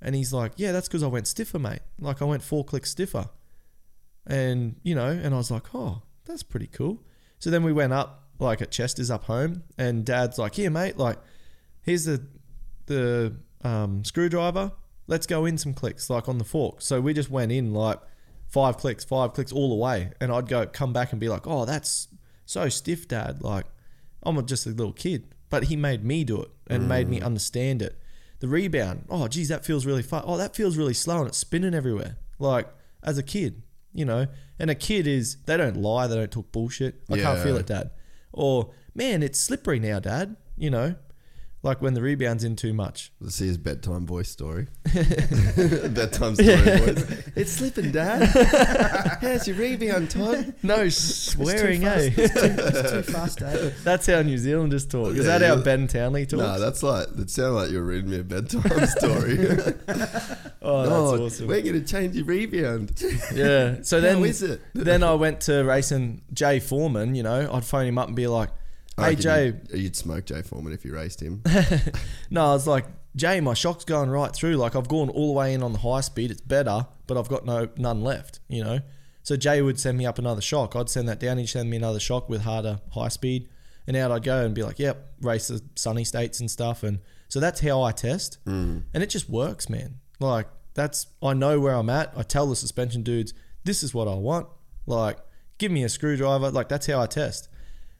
And 0.00 0.14
he's 0.14 0.32
like, 0.32 0.52
yeah, 0.56 0.72
that's 0.72 0.88
because 0.88 1.02
I 1.02 1.06
went 1.06 1.28
stiffer, 1.28 1.58
mate. 1.58 1.82
Like 1.98 2.20
I 2.20 2.24
went 2.24 2.42
four 2.42 2.64
clicks 2.64 2.90
stiffer. 2.90 3.30
And, 4.26 4.76
you 4.82 4.94
know, 4.94 5.08
and 5.08 5.34
I 5.34 5.36
was 5.36 5.50
like, 5.50 5.74
oh, 5.74 6.02
that's 6.24 6.42
pretty 6.42 6.66
cool. 6.68 7.02
So 7.38 7.50
then 7.50 7.62
we 7.62 7.72
went 7.72 7.92
up, 7.92 8.28
like 8.38 8.62
at 8.62 8.70
Chester's 8.70 9.10
up 9.10 9.24
home, 9.24 9.64
and 9.78 10.04
dad's 10.04 10.38
like, 10.38 10.54
here, 10.54 10.70
mate, 10.70 10.96
like, 10.96 11.18
here's 11.82 12.04
the 12.04 12.26
the 12.86 13.36
um, 13.62 14.04
screwdriver. 14.04 14.72
let's 15.06 15.26
go 15.26 15.44
in 15.44 15.58
some 15.58 15.74
clicks 15.74 16.10
like 16.10 16.28
on 16.28 16.38
the 16.38 16.44
fork. 16.44 16.80
So 16.80 17.00
we 17.00 17.14
just 17.14 17.30
went 17.30 17.52
in 17.52 17.72
like 17.72 18.00
five 18.48 18.76
clicks, 18.76 19.04
five 19.04 19.32
clicks 19.32 19.52
all 19.52 19.68
the 19.68 19.76
way, 19.76 20.10
and 20.20 20.32
I'd 20.32 20.48
go 20.48 20.66
come 20.66 20.92
back 20.92 21.12
and 21.12 21.20
be 21.20 21.28
like, 21.28 21.46
oh, 21.46 21.64
that's 21.64 22.08
so 22.44 22.68
stiff, 22.68 23.08
Dad. 23.08 23.42
Like 23.42 23.66
I'm 24.22 24.44
just 24.46 24.66
a 24.66 24.70
little 24.70 24.92
kid, 24.92 25.34
but 25.50 25.64
he 25.64 25.76
made 25.76 26.04
me 26.04 26.24
do 26.24 26.42
it 26.42 26.50
and 26.68 26.88
made 26.88 27.08
me 27.08 27.20
mm. 27.20 27.24
understand 27.24 27.82
it. 27.82 27.98
The 28.40 28.48
rebound, 28.48 29.04
oh 29.08 29.28
geez, 29.28 29.48
that 29.48 29.64
feels 29.64 29.86
really 29.86 30.02
fast. 30.02 30.24
Oh, 30.26 30.36
that 30.36 30.56
feels 30.56 30.76
really 30.76 30.94
slow 30.94 31.18
and 31.18 31.28
it's 31.28 31.38
spinning 31.38 31.74
everywhere. 31.74 32.16
Like 32.38 32.68
as 33.02 33.18
a 33.18 33.22
kid, 33.22 33.62
you 33.92 34.04
know, 34.04 34.26
and 34.58 34.70
a 34.70 34.74
kid 34.74 35.06
is 35.06 35.36
they 35.46 35.56
don't 35.56 35.76
lie, 35.76 36.06
they 36.06 36.16
don't 36.16 36.30
talk 36.30 36.50
bullshit. 36.50 37.02
I 37.10 37.18
can't 37.18 37.38
feel 37.40 37.56
it, 37.56 37.66
Dad. 37.66 37.90
Or 38.32 38.72
man, 38.94 39.22
it's 39.22 39.40
slippery 39.40 39.78
now, 39.78 40.00
Dad. 40.00 40.36
You 40.56 40.70
know, 40.70 40.94
like 41.64 41.80
when 41.80 41.94
the 41.94 42.02
rebound's 42.02 42.42
in 42.42 42.56
too 42.56 42.74
much. 42.74 43.12
Let's 43.20 43.36
see 43.36 43.46
his 43.46 43.56
bedtime 43.56 44.04
voice 44.04 44.28
story. 44.28 44.66
bedtime 44.94 46.34
story 46.34 46.56
voice. 46.56 47.18
It's 47.36 47.52
slipping, 47.52 47.92
Dad. 47.92 48.24
How's 49.22 49.46
your 49.48 49.56
rebound, 49.56 50.10
Todd? 50.10 50.54
No 50.62 50.88
swearing, 50.88 51.84
eh? 51.84 52.10
It's 52.16 52.90
too 52.90 53.02
fast, 53.12 53.38
Dad. 53.38 53.74
That's 53.84 54.06
how 54.06 54.20
New 54.22 54.36
Zealanders 54.38 54.86
talk. 54.86 55.12
Is 55.12 55.18
Yeah, 55.24 55.38
that 55.38 55.46
how 55.48 55.56
yeah. 55.56 55.62
Ben 55.62 55.86
Townley 55.86 56.26
talks? 56.26 56.42
No, 56.42 56.60
that's 56.60 56.82
like 56.82 57.08
it 57.16 57.30
sounded 57.30 57.52
like 57.54 57.70
you 57.70 57.78
were 57.78 57.84
reading 57.84 58.10
me 58.10 58.18
a 58.20 58.24
bedtime 58.24 58.86
story. 58.86 59.38
oh, 59.40 60.82
that's 60.82 60.92
oh, 60.92 61.24
awesome. 61.26 61.46
we're 61.46 61.62
gonna 61.62 61.80
change 61.80 62.16
your 62.16 62.26
rebound. 62.26 63.00
Yeah. 63.34 63.76
So 63.82 64.00
then, 64.00 64.18
How 64.18 64.24
is 64.24 64.42
it? 64.42 64.60
then 64.74 65.02
I 65.02 65.14
went 65.14 65.40
to 65.42 65.62
racing 65.62 66.22
Jay 66.32 66.60
Foreman. 66.60 67.14
You 67.14 67.22
know, 67.22 67.50
I'd 67.52 67.64
phone 67.64 67.86
him 67.86 67.98
up 67.98 68.08
and 68.08 68.16
be 68.16 68.26
like, 68.26 68.50
"Hey 68.98 69.14
Jay, 69.16 69.46
you'd, 69.46 69.70
you'd 69.72 69.96
smoke 69.96 70.26
Jay 70.26 70.42
Foreman 70.42 70.72
if 70.72 70.84
you 70.84 70.94
raced 70.94 71.20
him. 71.20 71.42
no," 72.30 72.44
I 72.46 72.52
was 72.52 72.66
like, 72.66 72.86
"Jay, 73.16 73.40
my 73.40 73.54
shock's 73.54 73.84
going 73.84 74.10
right 74.10 74.32
through. 74.34 74.56
Like 74.56 74.76
I've 74.76 74.88
gone 74.88 75.08
all 75.08 75.28
the 75.28 75.32
way 75.38 75.54
in 75.54 75.62
on 75.62 75.72
the 75.72 75.78
high 75.78 76.00
speed. 76.02 76.30
It's 76.30 76.40
better, 76.40 76.86
but 77.06 77.16
I've 77.16 77.28
got 77.28 77.44
no 77.44 77.68
none 77.76 78.02
left. 78.02 78.40
You 78.48 78.64
know." 78.64 78.80
So 79.24 79.36
Jay 79.36 79.62
would 79.62 79.78
send 79.78 79.98
me 79.98 80.04
up 80.06 80.18
another 80.18 80.40
shock. 80.40 80.74
I'd 80.74 80.88
send 80.90 81.08
that 81.08 81.20
down. 81.20 81.38
He'd 81.38 81.46
send 81.48 81.70
me 81.70 81.76
another 81.76 82.00
shock 82.00 82.28
with 82.28 82.42
harder 82.42 82.80
high 82.92 83.08
speed, 83.08 83.48
and 83.86 83.96
out 83.96 84.10
I'd 84.12 84.24
go 84.24 84.44
and 84.44 84.54
be 84.54 84.62
like, 84.62 84.78
"Yep, 84.78 85.14
race 85.20 85.48
the 85.48 85.62
sunny 85.76 86.04
states 86.04 86.40
and 86.40 86.50
stuff." 86.50 86.82
And 86.82 86.98
so 87.28 87.40
that's 87.40 87.60
how 87.60 87.82
I 87.82 87.92
test, 87.92 88.38
Mm. 88.44 88.82
and 88.92 89.02
it 89.02 89.08
just 89.10 89.28
works, 89.30 89.68
man. 89.70 90.00
Like 90.20 90.48
that's 90.74 91.06
I 91.22 91.34
know 91.34 91.60
where 91.60 91.74
I'm 91.74 91.88
at. 91.90 92.12
I 92.16 92.22
tell 92.22 92.46
the 92.46 92.56
suspension 92.56 93.02
dudes, 93.02 93.32
"This 93.64 93.82
is 93.82 93.94
what 93.94 94.08
I 94.08 94.14
want." 94.14 94.48
Like, 94.86 95.18
give 95.58 95.70
me 95.70 95.84
a 95.84 95.88
screwdriver. 95.88 96.50
Like 96.50 96.68
that's 96.68 96.86
how 96.86 97.00
I 97.00 97.06
test. 97.06 97.48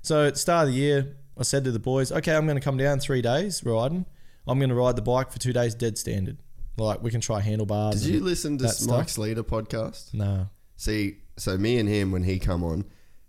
So 0.03 0.27
at 0.27 0.35
the 0.35 0.39
start 0.39 0.69
of 0.69 0.75
the 0.75 0.79
year, 0.81 1.17
I 1.39 1.45
said 1.45 1.65
to 1.65 1.71
the 1.73 1.79
boys, 1.79 2.13
okay, 2.13 2.35
I'm 2.35 2.45
going 2.47 2.59
to 2.59 2.65
come 2.65 2.77
down 2.77 3.01
three 3.01 3.23
days 3.23 3.65
riding. 3.65 4.05
I'm 4.47 4.59
going 4.59 4.69
to 4.71 4.75
ride 4.75 4.97
the 4.97 5.03
bike 5.03 5.31
for 5.31 5.39
two 5.39 5.53
days 5.53 5.75
dead 5.75 5.97
standard. 5.97 6.39
Like 6.77 7.03
we 7.03 7.11
can 7.11 7.21
try 7.21 7.41
handlebars. 7.41 8.03
Did 8.03 8.15
you 8.15 8.21
listen 8.21 8.59
to 8.59 8.65
that 8.65 8.85
Mike. 8.89 9.07
Sleeter 9.07 9.45
podcast? 9.45 10.13
No. 10.15 10.49
See, 10.77 11.19
so 11.37 11.57
me 11.57 11.79
and 11.79 11.89
him 11.89 12.11
when 12.13 12.25
he 12.25 12.39
come 12.39 12.65
on, 12.65 12.85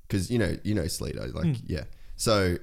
because 0.08 0.32
you 0.32 0.40
know, 0.40 0.58
you 0.64 0.74
know 0.74 0.84
Sleeto, 0.84 1.34
like 1.34 1.46
Hmm. 1.46 1.54
yeah. 1.68 1.84
So 2.16 2.58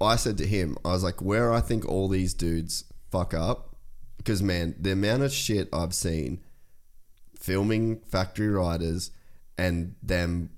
I 0.00 0.16
said 0.16 0.38
to 0.38 0.46
him, 0.46 0.76
I 0.84 0.88
was 0.88 1.04
like, 1.04 1.20
where 1.22 1.52
I 1.52 1.60
think 1.60 1.86
all 1.86 2.08
these 2.08 2.34
dudes 2.34 2.84
fuck 3.10 3.34
up, 3.34 3.76
because 4.16 4.42
man, 4.42 4.74
the 4.80 4.92
amount 4.92 5.22
of 5.22 5.32
shit 5.32 5.68
I've 5.72 5.94
seen 5.94 6.40
filming 7.38 8.00
factory 8.00 8.48
riders 8.48 9.10
and 9.58 9.94
them 10.02 10.50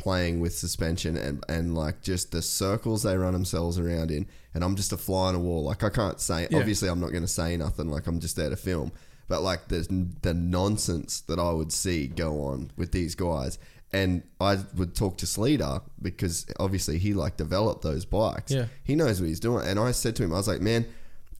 playing 0.00 0.40
with 0.40 0.54
suspension 0.54 1.16
and, 1.16 1.44
and 1.48 1.74
like 1.74 2.02
just 2.02 2.32
the 2.32 2.42
circles 2.42 3.02
they 3.04 3.16
run 3.16 3.32
themselves 3.32 3.78
around 3.78 4.10
in 4.10 4.26
and 4.54 4.64
I'm 4.64 4.74
just 4.74 4.92
a 4.92 4.96
fly 4.96 5.28
on 5.28 5.34
a 5.36 5.38
wall. 5.38 5.62
Like 5.62 5.84
I 5.84 5.90
can't 5.90 6.20
say 6.20 6.48
Yeah. 6.50 6.58
obviously 6.58 6.88
I'm 6.88 7.00
not 7.00 7.10
going 7.10 7.22
to 7.22 7.28
say 7.28 7.56
nothing 7.56 7.88
like 7.90 8.06
I'm 8.08 8.18
just 8.18 8.34
there 8.36 8.50
to 8.50 8.56
film. 8.56 8.90
But 9.28 9.42
like 9.42 9.68
the 9.68 9.80
the 10.22 10.34
nonsense 10.34 11.20
that 11.28 11.38
I 11.38 11.52
would 11.52 11.72
see 11.72 12.08
go 12.08 12.42
on 12.44 12.72
with 12.76 12.90
these 12.92 13.14
guys. 13.14 13.58
And 13.92 14.22
I 14.40 14.58
would 14.76 14.94
talk 14.94 15.18
to 15.18 15.26
Sleeter 15.26 15.82
because 16.00 16.46
obviously 16.58 16.98
he 16.98 17.12
like 17.14 17.36
developed 17.36 17.82
those 17.82 18.04
bikes. 18.04 18.50
Yeah. 18.52 18.66
he 18.84 18.94
knows 18.96 19.20
what 19.20 19.28
he's 19.28 19.40
doing. 19.40 19.66
And 19.66 19.78
I 19.78 19.92
said 19.92 20.16
to 20.16 20.24
him 20.24 20.32
I 20.32 20.36
was 20.36 20.48
like 20.48 20.60
man 20.60 20.86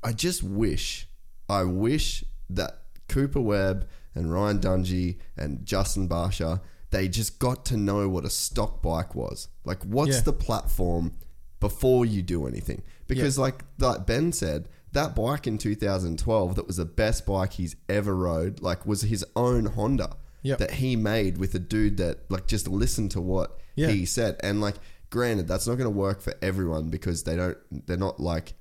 I 0.05 0.13
just 0.13 0.43
wish 0.43 1.09
I 1.49 1.65
wish 1.65 2.23
that 2.51 2.83
Cooper 3.09 3.41
Webb 3.41 3.89
and 4.15 4.33
Ryan 4.33 4.59
Dungey 4.61 5.19
and 5.37 5.65
Justin 5.65 6.09
Barcia, 6.09 6.61
they 6.91 7.09
just 7.09 7.39
got 7.39 7.65
to 7.67 7.77
know 7.77 8.09
what 8.09 8.25
a 8.25 8.31
stock 8.31 8.83
bike 8.83 9.15
was. 9.15 9.49
Like, 9.65 9.83
what's 9.85 10.17
Yeah. 10.17 10.21
the 10.23 10.33
platform 10.33 11.13
before 11.61 12.05
you 12.05 12.23
do 12.23 12.47
anything? 12.47 12.83
Because, 13.07 13.39
like, 13.39 13.65
like 13.79 14.07
Ben 14.07 14.33
said, 14.33 14.69
that 14.93 15.15
bike 15.15 15.47
in 15.47 15.57
2012 15.59 16.57
that 16.57 16.67
was 16.67 16.77
the 16.77 16.85
best 16.85 17.27
bike 17.27 17.53
he's 17.55 17.77
ever 17.89 18.17
rode, 18.17 18.61
like, 18.61 18.87
was 18.87 19.03
his 19.03 19.25
own 19.37 19.67
Honda 19.67 20.17
Yep. 20.43 20.59
that 20.59 20.71
he 20.73 20.97
made 20.97 21.39
with 21.39 21.55
a 21.55 21.59
dude 21.59 21.97
that, 21.99 22.29
like, 22.31 22.47
just 22.47 22.67
listened 22.67 23.11
to 23.13 23.21
what 23.21 23.59
Yeah. 23.77 23.89
he 23.89 24.05
said. 24.07 24.37
And, 24.43 24.61
like, 24.61 24.77
granted, 25.11 25.47
that's 25.47 25.67
not 25.67 25.75
going 25.77 25.91
to 25.93 25.97
work 25.97 26.21
for 26.21 26.35
everyone 26.43 26.89
because 26.89 27.23
they 27.25 27.37
don't, 27.37 27.59
they're 27.87 27.97
not, 27.97 28.19
like, 28.21 28.55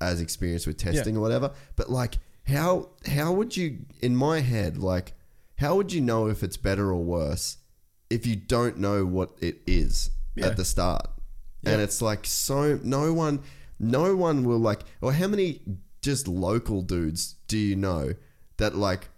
as 0.00 0.20
experienced 0.20 0.66
with 0.66 0.76
testing 0.78 1.16
or 1.16 1.20
whatever. 1.20 1.52
But 1.76 1.90
like, 1.90 2.18
how 2.44 2.88
how 3.06 3.32
would 3.34 3.54
you 3.56 3.80
in 4.00 4.16
my 4.16 4.40
head 4.40 4.78
like 4.78 5.12
how 5.56 5.76
would 5.76 5.92
you 5.92 6.00
know 6.00 6.26
if 6.26 6.42
it's 6.42 6.56
better 6.56 6.90
or 6.90 7.04
worse 7.04 7.58
if 8.10 8.26
you 8.26 8.36
don't 8.36 8.78
know 8.78 9.06
what 9.06 9.30
it 9.40 9.58
is 9.66 10.10
Yeah. 10.36 10.48
at 10.48 10.56
the 10.56 10.64
start? 10.64 11.08
And 11.64 11.80
it's 11.80 12.00
like 12.02 12.20
so 12.24 12.78
no 12.82 13.12
one 13.12 13.40
no 13.78 14.16
one 14.16 14.44
will 14.44 14.58
like 14.58 14.80
or 15.00 15.12
how 15.12 15.26
many 15.26 15.60
just 16.02 16.26
local 16.28 16.82
dudes 16.82 17.34
do 17.48 17.56
you 17.58 17.76
know 17.76 18.14
that 18.56 18.74
like 18.74 19.08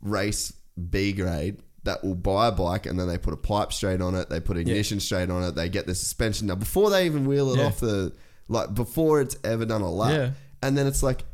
race 0.00 0.52
B 0.90 1.12
grade 1.12 1.58
that 1.84 2.02
will 2.04 2.14
buy 2.14 2.48
a 2.48 2.52
bike 2.52 2.86
and 2.86 2.98
then 2.98 3.06
they 3.08 3.18
put 3.18 3.32
a 3.32 3.36
pipe 3.38 3.72
straight 3.72 4.00
on 4.00 4.14
it, 4.14 4.28
they 4.28 4.40
put 4.40 4.56
ignition 4.56 5.00
straight 5.00 5.30
on 5.30 5.42
it, 5.42 5.54
they 5.54 5.68
get 5.68 5.86
the 5.86 5.94
suspension 5.94 6.46
now 6.46 6.54
before 6.54 6.90
they 6.90 7.06
even 7.06 7.26
wheel 7.26 7.52
it 7.52 7.58
Yeah. 7.58 7.66
off 7.66 7.80
the 7.80 8.12
like 8.48 8.74
before 8.74 9.20
it's 9.20 9.36
ever 9.44 9.64
done 9.64 9.82
a 9.82 9.90
lap. 9.90 10.12
Yeah. 10.12 10.30
And 10.62 10.76
then 10.76 10.86
it's 10.86 11.02
like 11.02 11.24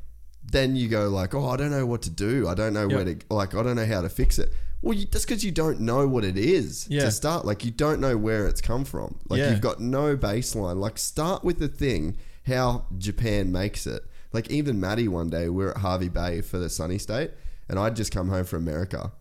then 0.52 0.76
you 0.76 0.88
go 0.88 1.08
like, 1.08 1.34
"Oh, 1.34 1.48
I 1.48 1.56
don't 1.56 1.72
know 1.72 1.84
what 1.86 2.02
to 2.02 2.10
do. 2.10 2.46
I 2.46 2.54
don't 2.54 2.72
know 2.72 2.86
where 2.86 3.04
to 3.04 3.16
like 3.30 3.54
I 3.56 3.62
don't 3.64 3.74
know 3.74 3.86
how 3.86 4.02
to 4.02 4.08
fix 4.08 4.38
it." 4.38 4.52
Well, 4.82 4.96
you, 4.96 5.06
that's 5.10 5.24
because 5.24 5.44
you 5.44 5.50
don't 5.52 5.80
know 5.80 6.06
what 6.06 6.24
it 6.24 6.36
is 6.36 6.86
Yeah. 6.88 7.04
to 7.04 7.10
start. 7.10 7.44
Like 7.44 7.64
you 7.64 7.70
don't 7.70 8.00
know 8.00 8.16
where 8.16 8.46
it's 8.46 8.60
come 8.60 8.84
from. 8.84 9.18
Like 9.28 9.38
Yeah. 9.38 9.50
you've 9.50 9.60
got 9.60 9.80
no 9.80 10.16
baseline. 10.16 10.76
Like 10.76 10.98
start 10.98 11.42
with 11.44 11.58
the 11.58 11.68
thing 11.68 12.16
how 12.46 12.86
Japan 12.98 13.50
makes 13.50 13.86
it. 13.86 14.02
Like 14.32 14.50
even 14.50 14.78
Maddie 14.78 15.08
one 15.08 15.30
day 15.30 15.44
we 15.48 15.56
we're 15.64 15.70
at 15.70 15.78
Hervey 15.78 16.08
Bay 16.08 16.40
for 16.42 16.58
the 16.58 16.68
sunny 16.68 16.98
state, 16.98 17.30
and 17.68 17.78
I'd 17.78 17.96
just 17.96 18.12
come 18.12 18.28
home 18.28 18.44
from 18.44 18.62
America, 18.68 19.12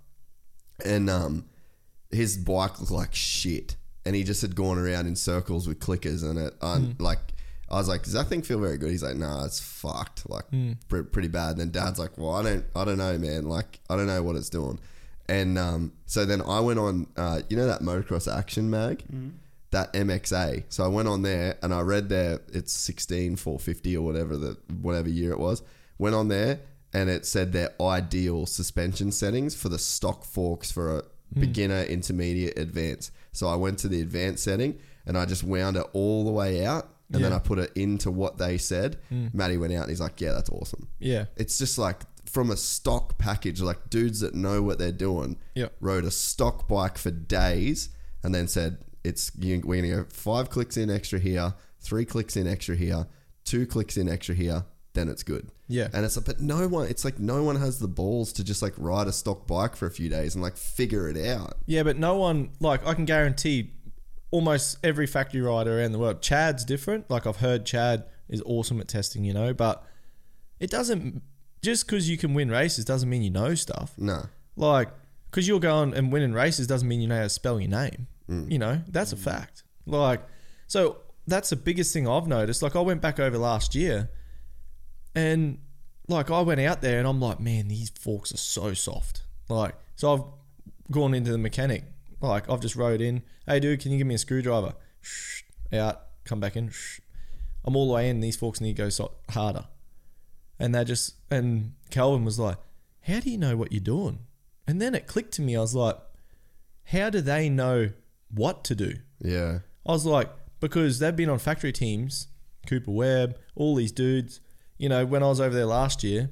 and 0.83 1.09
um, 1.09 1.45
his 2.11 2.37
bike 2.37 2.79
looked 2.79 2.91
like 2.91 3.15
shit, 3.15 3.75
and 4.05 4.15
he 4.15 4.23
just 4.23 4.41
had 4.41 4.55
gone 4.55 4.77
around 4.77 5.07
in 5.07 5.15
circles 5.15 5.67
with 5.67 5.79
clickers 5.79 6.23
and 6.23 6.37
it. 6.37 6.53
Um, 6.61 6.95
Like 6.99 7.19
I 7.69 7.75
was 7.77 7.87
like, 7.87 8.03
"Does 8.03 8.13
that 8.13 8.27
thing 8.27 8.41
feel 8.41 8.59
very 8.59 8.77
good?" 8.77 8.91
He's 8.91 9.03
like, 9.03 9.15
"Nah, 9.15 9.45
it's 9.45 9.59
fucked. 9.59 10.29
Like 10.29 10.45
pre- 10.89 11.03
pretty 11.03 11.29
bad." 11.29 11.51
And 11.51 11.59
then 11.61 11.71
Dad's 11.71 11.97
like, 11.97 12.17
"Well, 12.17 12.31
I 12.31 12.43
don't, 12.43 12.65
I 12.75 12.83
don't 12.85 12.97
know, 12.97 13.17
man. 13.17 13.45
Like 13.45 13.79
I 13.89 13.95
don't 13.95 14.07
know 14.07 14.21
what 14.21 14.35
it's 14.35 14.49
doing." 14.49 14.79
And 15.27 15.57
um, 15.57 15.93
so 16.05 16.25
then 16.25 16.41
I 16.41 16.59
went 16.59 16.79
on, 16.79 17.07
uh, 17.17 17.41
you 17.49 17.57
know 17.57 17.67
that 17.67 17.81
motocross 17.81 18.31
action 18.31 18.69
mag, 18.69 19.03
that 19.71 19.91
MXA. 19.93 20.63
So 20.69 20.83
I 20.83 20.87
went 20.87 21.07
on 21.07 21.21
there 21.23 21.57
and 21.61 21.73
I 21.73 21.81
read 21.81 22.09
there 22.09 22.39
it's 22.53 22.71
16 22.73 23.35
450 23.35 23.97
or 23.97 24.05
whatever 24.05 24.37
the 24.37 24.57
whatever 24.81 25.09
year 25.09 25.31
it 25.31 25.39
was. 25.39 25.63
Went 25.97 26.15
on 26.15 26.27
there 26.27 26.59
and 26.93 27.09
it 27.09 27.25
said 27.25 27.51
their 27.51 27.71
ideal 27.81 28.45
suspension 28.45 29.11
settings 29.11 29.55
for 29.55 29.69
the 29.69 29.79
stock 29.79 30.23
forks 30.23 30.71
for 30.71 30.99
a 30.99 31.03
beginner, 31.37 31.83
intermediate, 31.83 32.57
advanced. 32.57 33.11
So 33.33 33.47
I 33.47 33.55
went 33.55 33.79
to 33.79 33.87
the 33.89 33.99
advanced 34.01 34.43
setting 34.43 34.79
and 35.05 35.17
I 35.17 35.25
just 35.25 35.43
wound 35.43 35.75
it 35.75 35.85
all 35.93 36.23
the 36.23 36.31
way 36.31 36.65
out 36.65 36.87
and 37.11 37.23
then 37.23 37.33
I 37.33 37.39
put 37.39 37.59
it 37.59 37.71
into 37.75 38.09
what 38.11 38.37
they 38.37 38.57
said. 38.57 38.97
Matty 39.33 39.57
went 39.57 39.73
out 39.73 39.81
and 39.81 39.89
he's 39.89 40.01
like, 40.01 40.19
"Yeah, 40.21 40.31
that's 40.31 40.49
awesome." 40.49 40.87
Yeah. 40.99 41.25
It's 41.35 41.57
just 41.57 41.77
like 41.77 42.01
from 42.35 42.51
a 42.51 42.57
stock 42.57 43.17
package, 43.17 43.61
like 43.61 43.89
dudes 43.89 44.19
that 44.19 44.35
know 44.35 44.61
what 44.61 44.77
they're 44.77 44.91
doing. 44.91 45.37
Yep. 45.53 45.73
Rode 45.79 46.03
a 46.03 46.11
stock 46.11 46.67
bike 46.67 46.97
for 46.97 47.09
days 47.09 47.87
and 48.23 48.35
then 48.35 48.49
said, 48.49 48.79
"It's 49.05 49.31
you, 49.39 49.61
we're 49.63 49.81
gonna 49.81 50.03
go 50.03 50.05
five 50.09 50.49
clicks 50.49 50.75
in 50.75 50.89
extra 50.89 51.17
here, 51.17 51.53
three 51.79 52.03
clicks 52.03 52.35
in 52.35 52.45
extra 52.45 52.75
here, 52.75 53.07
two 53.45 53.65
clicks 53.65 53.95
in 53.95 54.09
extra 54.09 54.35
here, 54.35 54.65
then 54.95 55.07
it's 55.07 55.23
good." 55.23 55.49
Yeah. 55.69 55.87
And 55.93 56.03
it's 56.03 56.17
like, 56.17 56.25
but 56.25 56.41
no 56.41 56.67
one, 56.67 56.89
it's 56.89 57.05
like 57.05 57.19
no 57.19 57.41
one 57.41 57.55
has 57.55 57.79
the 57.79 57.87
balls 57.87 58.33
to 58.33 58.43
just 58.43 58.61
like 58.61 58.73
ride 58.75 59.07
a 59.07 59.13
stock 59.13 59.47
bike 59.47 59.77
for 59.77 59.85
a 59.85 59.91
few 59.91 60.09
days 60.09 60.35
and 60.35 60.43
like 60.43 60.57
figure 60.57 61.07
it 61.07 61.17
out. 61.17 61.53
Yeah, 61.65 61.83
but 61.83 61.97
no 61.97 62.17
one 62.17 62.49
like 62.59 62.85
I 62.85 62.95
can 62.95 63.05
guarantee 63.05 63.71
almost 64.31 64.77
every 64.83 65.07
factory 65.07 65.39
rider 65.39 65.79
around 65.79 65.93
the 65.93 65.99
world. 65.99 66.21
Chad's 66.21 66.65
different. 66.65 67.09
Like 67.09 67.25
I've 67.25 67.37
heard 67.37 67.65
Chad 67.65 68.03
is 68.27 68.43
awesome 68.45 68.81
at 68.81 68.89
testing, 68.89 69.23
you 69.23 69.33
know, 69.33 69.53
but 69.53 69.85
it 70.59 70.69
doesn't 70.69 71.21
just 71.65 71.85
because 71.85 72.09
you 72.09 72.17
can 72.17 72.33
win 72.33 72.49
races 72.49 72.85
doesn't 72.85 73.09
mean 73.09 73.21
you 73.21 73.29
know 73.29 73.55
stuff. 73.55 73.93
No. 73.97 74.27
Like 74.55 74.89
because 75.29 75.47
you're 75.47 75.59
going 75.59 75.93
and 75.93 76.11
winning 76.11 76.33
races 76.33 76.67
doesn't 76.67 76.87
mean 76.87 77.01
you 77.01 77.07
know 77.07 77.17
how 77.17 77.23
to 77.23 77.29
spell 77.29 77.59
your 77.59 77.69
name. 77.69 78.07
Mm. 78.29 78.51
You 78.51 78.59
know 78.59 78.81
that's 78.87 79.11
a 79.11 79.17
fact. 79.17 79.63
Like 79.85 80.21
so 80.67 80.97
that's 81.27 81.49
the 81.49 81.55
biggest 81.55 81.91
thing 81.93 82.07
I've 82.07 82.27
noticed. 82.27 82.61
Like 82.61 82.75
I 82.75 82.81
went 82.81 83.01
back 83.01 83.19
over 83.19 83.37
last 83.37 83.75
year, 83.75 84.09
and 85.13 85.57
like 86.07 86.31
I 86.31 86.41
went 86.41 86.61
out 86.61 86.81
there 86.81 86.99
and 86.99 87.07
I'm 87.07 87.19
like, 87.19 87.39
man, 87.39 87.67
these 87.67 87.89
forks 87.89 88.33
are 88.33 88.37
so 88.37 88.73
soft. 88.73 89.23
Like, 89.49 89.75
so 89.95 90.13
I've 90.13 90.91
gone 90.91 91.13
into 91.13 91.31
the 91.31 91.37
mechanic. 91.37 91.83
Like, 92.21 92.49
I've 92.49 92.61
just 92.61 92.75
rode 92.75 93.01
in. 93.01 93.23
Hey, 93.45 93.59
dude, 93.59 93.79
can 93.81 93.91
you 93.91 93.97
give 93.97 94.07
me 94.07 94.15
a 94.15 94.19
screwdriver? 94.19 94.73
Shh, 95.01 95.41
out, 95.73 96.01
come 96.25 96.39
back 96.39 96.55
in. 96.55 96.69
Shh. 96.69 96.99
I'm 97.63 97.75
all 97.75 97.87
the 97.87 97.93
way 97.93 98.09
in. 98.09 98.19
These 98.19 98.35
forks 98.35 98.61
need 98.61 98.75
to 98.75 98.83
go 98.83 98.89
so- 98.89 99.11
harder. 99.29 99.65
And 100.59 100.73
they 100.73 100.83
just, 100.83 101.15
and 101.29 101.73
Calvin 101.89 102.25
was 102.25 102.39
like, 102.39 102.57
how 103.01 103.19
do 103.19 103.29
you 103.29 103.37
know 103.37 103.57
what 103.57 103.71
you're 103.71 103.81
doing? 103.81 104.19
And 104.67 104.81
then 104.81 104.95
it 104.95 105.07
clicked 105.07 105.33
to 105.33 105.41
me. 105.41 105.55
I 105.55 105.61
was 105.61 105.75
like, 105.75 105.97
how 106.85 107.09
do 107.09 107.21
they 107.21 107.49
know 107.49 107.91
what 108.33 108.63
to 108.65 108.75
do? 108.75 108.95
Yeah. 109.19 109.59
I 109.85 109.91
was 109.91 110.05
like, 110.05 110.29
because 110.59 110.99
they've 110.99 111.15
been 111.15 111.29
on 111.29 111.39
factory 111.39 111.71
teams, 111.71 112.27
Cooper 112.65 112.91
Webb, 112.91 113.37
all 113.55 113.75
these 113.75 113.91
dudes. 113.91 114.39
You 114.77 114.89
know, 114.89 115.05
when 115.05 115.23
I 115.23 115.27
was 115.27 115.39
over 115.39 115.53
there 115.53 115.65
last 115.65 116.03
year, 116.03 116.31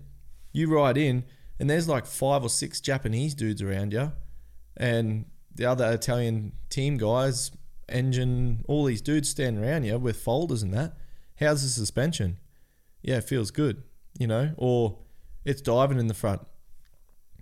you 0.51 0.73
ride 0.73 0.97
in 0.97 1.25
and 1.59 1.69
there's 1.69 1.87
like 1.87 2.05
five 2.05 2.43
or 2.43 2.49
six 2.49 2.81
Japanese 2.81 3.35
dudes 3.35 3.61
around 3.61 3.93
you, 3.93 4.11
and 4.75 5.25
the 5.53 5.65
other 5.65 5.91
Italian 5.91 6.53
team 6.69 6.97
guys, 6.97 7.51
engine, 7.87 8.65
all 8.67 8.85
these 8.85 9.01
dudes 9.01 9.29
standing 9.29 9.63
around 9.63 9.83
you 9.83 9.97
with 9.99 10.17
folders 10.17 10.63
and 10.63 10.73
that. 10.73 10.97
How's 11.39 11.61
the 11.61 11.69
suspension? 11.69 12.39
Yeah, 13.01 13.17
it 13.17 13.25
feels 13.25 13.51
good, 13.51 13.83
you 14.19 14.27
know, 14.27 14.53
or 14.57 14.99
it's 15.45 15.61
diving 15.61 15.99
in 15.99 16.07
the 16.07 16.13
front. 16.13 16.41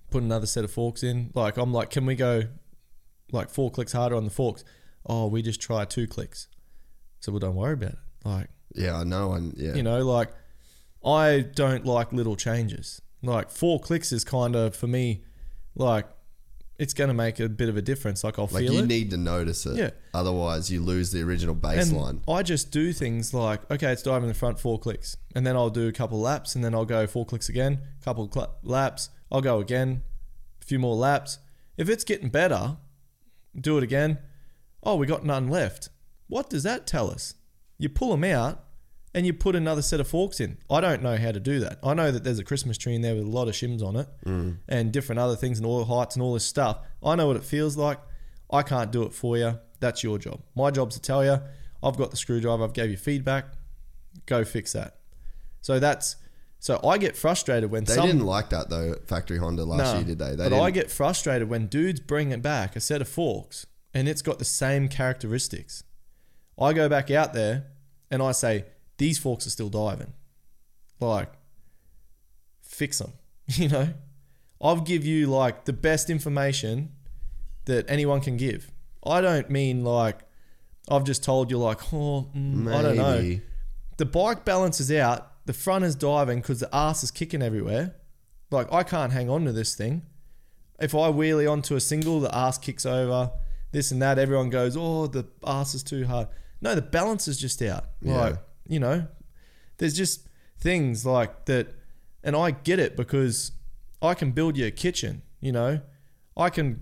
Put 0.10 0.24
another 0.24 0.46
set 0.46 0.64
of 0.64 0.72
forks 0.72 1.04
in. 1.04 1.32
Like, 1.34 1.58
I'm 1.58 1.72
like, 1.74 1.90
can 1.90 2.06
we 2.06 2.16
go 2.16 2.44
like 3.32 3.50
four 3.50 3.72
clicks 3.72 3.94
harder 3.94 4.16
on 4.16 4.26
the 4.26 4.32
forks? 4.32 4.64
Oh, 5.06 5.28
we 5.28 5.42
just 5.42 5.62
try 5.62 5.86
two 5.86 6.08
clicks. 6.08 6.48
So, 7.20 7.32
well, 7.32 7.40
don't 7.40 7.56
worry 7.56 7.74
about 7.74 7.92
it. 7.92 8.00
Like, 8.26 8.50
Yeah, 8.76 8.98
I 8.98 9.04
know. 9.04 9.34
And 9.34 9.54
yeah. 9.58 9.74
you 9.74 9.84
know, 9.84 10.04
like 10.06 10.32
I 11.04 11.42
don't 11.42 11.86
like 11.86 12.14
little 12.14 12.36
changes. 12.36 13.02
Like 13.24 13.52
four 13.52 13.80
clicks 13.80 14.12
is 14.12 14.24
kind 14.24 14.56
of 14.56 14.76
for 14.76 14.88
me, 14.88 15.24
like 15.76 16.08
it's 16.82 16.96
going 16.96 17.10
to 17.10 17.14
make 17.14 17.40
a 17.40 17.48
bit 17.48 17.70
of 17.70 17.78
a 17.78 17.82
difference. 17.82 18.24
Like 18.24 18.40
I'll 18.40 18.46
like 18.46 18.64
feel 18.64 18.74
you 18.74 18.80
it. 18.80 18.88
need 18.88 19.12
to 19.12 19.18
notice 19.18 19.68
it. 19.68 19.78
Yeah. 19.78 19.92
Otherwise, 20.16 20.72
you 20.72 20.82
lose 20.82 21.12
the 21.12 21.22
original 21.22 21.54
and 21.54 21.62
baseline. 21.62 22.22
I 22.28 22.42
just 22.42 22.72
do 22.72 22.92
things 22.92 23.36
like, 23.36 23.70
okay, 23.70 23.92
it's 23.92 24.02
diving 24.02 24.28
the 24.28 24.34
front, 24.34 24.60
four 24.60 24.80
clicks, 24.80 25.16
and 25.36 25.46
then 25.46 25.56
I'll 25.56 25.70
do 25.70 25.88
a 25.88 25.92
couple 25.92 26.20
laps, 26.20 26.56
and 26.56 26.64
then 26.64 26.74
I'll 26.74 26.86
go 26.86 27.06
four 27.06 27.24
clicks 27.24 27.50
again, 27.50 27.82
couple 28.04 28.28
cl- 28.34 28.56
laps, 28.64 29.12
I'll 29.32 29.42
go 29.42 29.60
again, 29.60 30.02
a 30.60 30.66
few 30.66 30.80
more 30.80 30.96
laps. 30.96 31.38
If 31.78 31.88
it's 31.88 32.04
getting 32.04 32.30
better, 32.30 32.78
do 33.56 33.78
it 33.78 33.84
again. 33.84 34.18
Oh, 34.82 34.96
we 34.96 35.06
got 35.06 35.24
none 35.24 35.50
left. 35.50 35.90
What 36.30 36.50
does 36.50 36.64
that 36.64 36.88
tell 36.88 37.12
us? 37.12 37.36
You 37.78 37.90
pull 37.90 38.10
them 38.10 38.24
out, 38.24 38.64
and 39.14 39.26
you 39.26 39.34
put 39.34 39.56
another 39.56 39.82
set 39.82 40.00
of 40.00 40.08
forks 40.08 40.40
in. 40.40 40.58
I 40.70 40.82
don't 40.82 41.02
know 41.02 41.18
how 41.18 41.32
to 41.32 41.40
do 41.40 41.60
that. 41.60 41.80
I 41.84 41.94
know 41.94 42.12
that 42.12 42.24
there's 42.24 42.40
a 42.40 42.44
Christmas 42.44 42.78
tree 42.78 42.96
in 42.96 43.02
there 43.02 43.16
with 43.16 43.26
a 43.26 43.30
lot 43.30 43.48
of 43.48 43.54
shims 43.54 43.84
on 43.84 43.96
it, 43.96 44.08
mm. 44.26 44.58
and 44.68 44.92
different 44.92 45.20
other 45.20 45.36
things 45.36 45.58
and 45.58 45.68
oil 45.68 45.86
heights 45.86 46.16
and 46.16 46.24
all 46.24 46.34
this 46.34 46.46
stuff. 46.46 46.80
I 47.04 47.16
know 47.16 47.28
what 47.28 47.36
it 47.36 47.44
feels 47.44 47.78
like. 47.78 48.00
I 48.52 48.64
can't 48.64 48.92
do 48.92 49.04
it 49.04 49.14
for 49.14 49.38
you. 49.38 49.60
That's 49.80 50.04
your 50.04 50.18
job. 50.18 50.42
My 50.56 50.72
job's 50.72 50.96
to 50.96 51.02
tell 51.02 51.24
you. 51.26 51.42
I've 51.84 51.98
got 51.98 52.12
the 52.12 52.18
screwdriver. 52.18 52.64
I've 52.64 52.74
gave 52.74 52.92
you 52.92 52.98
feedback. 52.98 53.46
Go 54.26 54.44
fix 54.44 54.74
that. 54.74 54.98
So 55.62 55.80
that's 55.80 56.16
so 56.60 56.80
I 56.84 57.00
get 57.00 57.18
frustrated 57.18 57.72
when 57.72 57.86
they 57.86 57.96
some 57.96 58.06
didn't 58.06 58.26
like 58.26 58.50
that 58.50 58.70
though. 58.70 58.96
Factory 59.08 59.40
Honda 59.40 59.64
last 59.66 59.94
No, 59.94 60.00
year, 60.00 60.04
did 60.04 60.20
they? 60.20 60.32
They 60.32 60.36
but 60.36 60.50
didn't. 60.50 60.60
I 60.64 60.72
get 60.72 60.92
frustrated 60.92 61.50
when 61.50 61.66
dudes 61.68 62.00
bring 62.00 62.32
it 62.32 62.44
back 62.44 62.76
a 62.76 62.80
set 62.80 63.02
of 63.02 63.08
forks 63.08 63.66
and 63.94 64.08
it's 64.08 64.22
got 64.22 64.38
the 64.38 64.46
same 64.46 64.88
characteristics. 64.88 65.84
I 66.60 66.74
go 66.74 66.88
back 66.88 67.10
out 67.10 67.34
there 67.34 67.68
and 68.12 68.22
I 68.22 68.32
say 68.32 68.66
these 69.02 69.18
forks 69.18 69.48
are 69.48 69.50
still 69.50 69.70
diving. 69.70 70.14
Like, 71.00 71.32
fix 72.62 73.00
them. 73.00 73.14
You 73.48 73.68
know, 73.68 73.90
I'll 74.62 74.80
give 74.80 75.04
you 75.04 75.28
like 75.28 75.66
the 75.66 75.74
best 75.74 76.10
information 76.10 76.94
that 77.66 77.84
anyone 77.90 78.22
can 78.22 78.38
give. 78.38 78.72
I 79.04 79.20
don't 79.20 79.50
mean 79.50 79.84
like 79.84 80.20
I've 80.88 81.04
just 81.04 81.22
told 81.22 81.52
you 81.52 81.58
like, 81.58 81.82
oh, 81.92 82.30
mm, 82.34 82.74
I 82.74 82.82
don't 82.82 82.96
know 82.96 83.40
the 83.98 84.06
bike 84.06 84.46
balances 84.46 84.92
out, 84.92 85.46
the 85.46 85.54
front 85.54 85.84
is 85.84 85.96
diving 85.96 86.40
because 86.40 86.60
the 86.60 86.74
ass 86.74 87.04
is 87.04 87.12
kicking 87.12 87.42
everywhere. 87.42 87.96
Like 88.50 88.72
I 88.72 88.84
can't 88.84 89.12
hang 89.12 89.30
on 89.30 89.46
to 89.46 89.52
this 89.52 89.76
thing. 89.76 90.04
If 90.80 90.96
I 90.96 91.12
wheelie 91.12 91.52
onto 91.52 91.76
a 91.76 91.80
single, 91.80 92.20
the 92.20 92.34
ass 92.34 92.58
kicks 92.58 92.86
over, 92.86 93.32
this 93.72 93.92
and 93.92 94.02
that. 94.02 94.18
Everyone 94.18 94.50
goes, 94.50 94.78
"Oh, 94.78 95.08
the 95.08 95.26
ass 95.46 95.76
is 95.76 95.84
too 95.84 96.06
hard." 96.06 96.30
No, 96.62 96.74
the 96.74 96.82
balance 96.82 97.28
is 97.28 97.38
just 97.38 97.62
out. 97.62 97.86
Yeah. 98.02 98.22
Like 98.22 98.36
you 98.72 98.80
know, 98.80 99.08
there's 99.78 99.94
just 99.94 100.28
things 100.58 101.06
like 101.06 101.46
that, 101.46 101.76
and 102.24 102.36
I 102.36 102.52
get 102.52 102.80
it 102.80 102.96
because 102.96 103.52
I 104.02 104.14
can 104.14 104.32
build 104.32 104.58
you 104.58 104.66
a 104.66 104.72
kitchen. 104.72 105.24
You 105.42 105.52
know, 105.52 105.82
I 106.38 106.50
can 106.50 106.82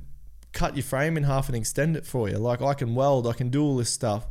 cut 0.52 0.76
your 0.76 0.84
frame 0.84 1.18
in 1.18 1.24
half 1.24 1.48
and 1.48 1.56
extend 1.56 1.98
it 1.98 2.06
for 2.06 2.30
you. 2.30 2.38
Like 2.38 2.62
I 2.62 2.76
can 2.76 2.94
weld, 2.94 3.26
I 3.26 3.34
can 3.34 3.50
do 3.50 3.64
all 3.64 3.78
this 3.78 3.90
stuff. 3.90 4.28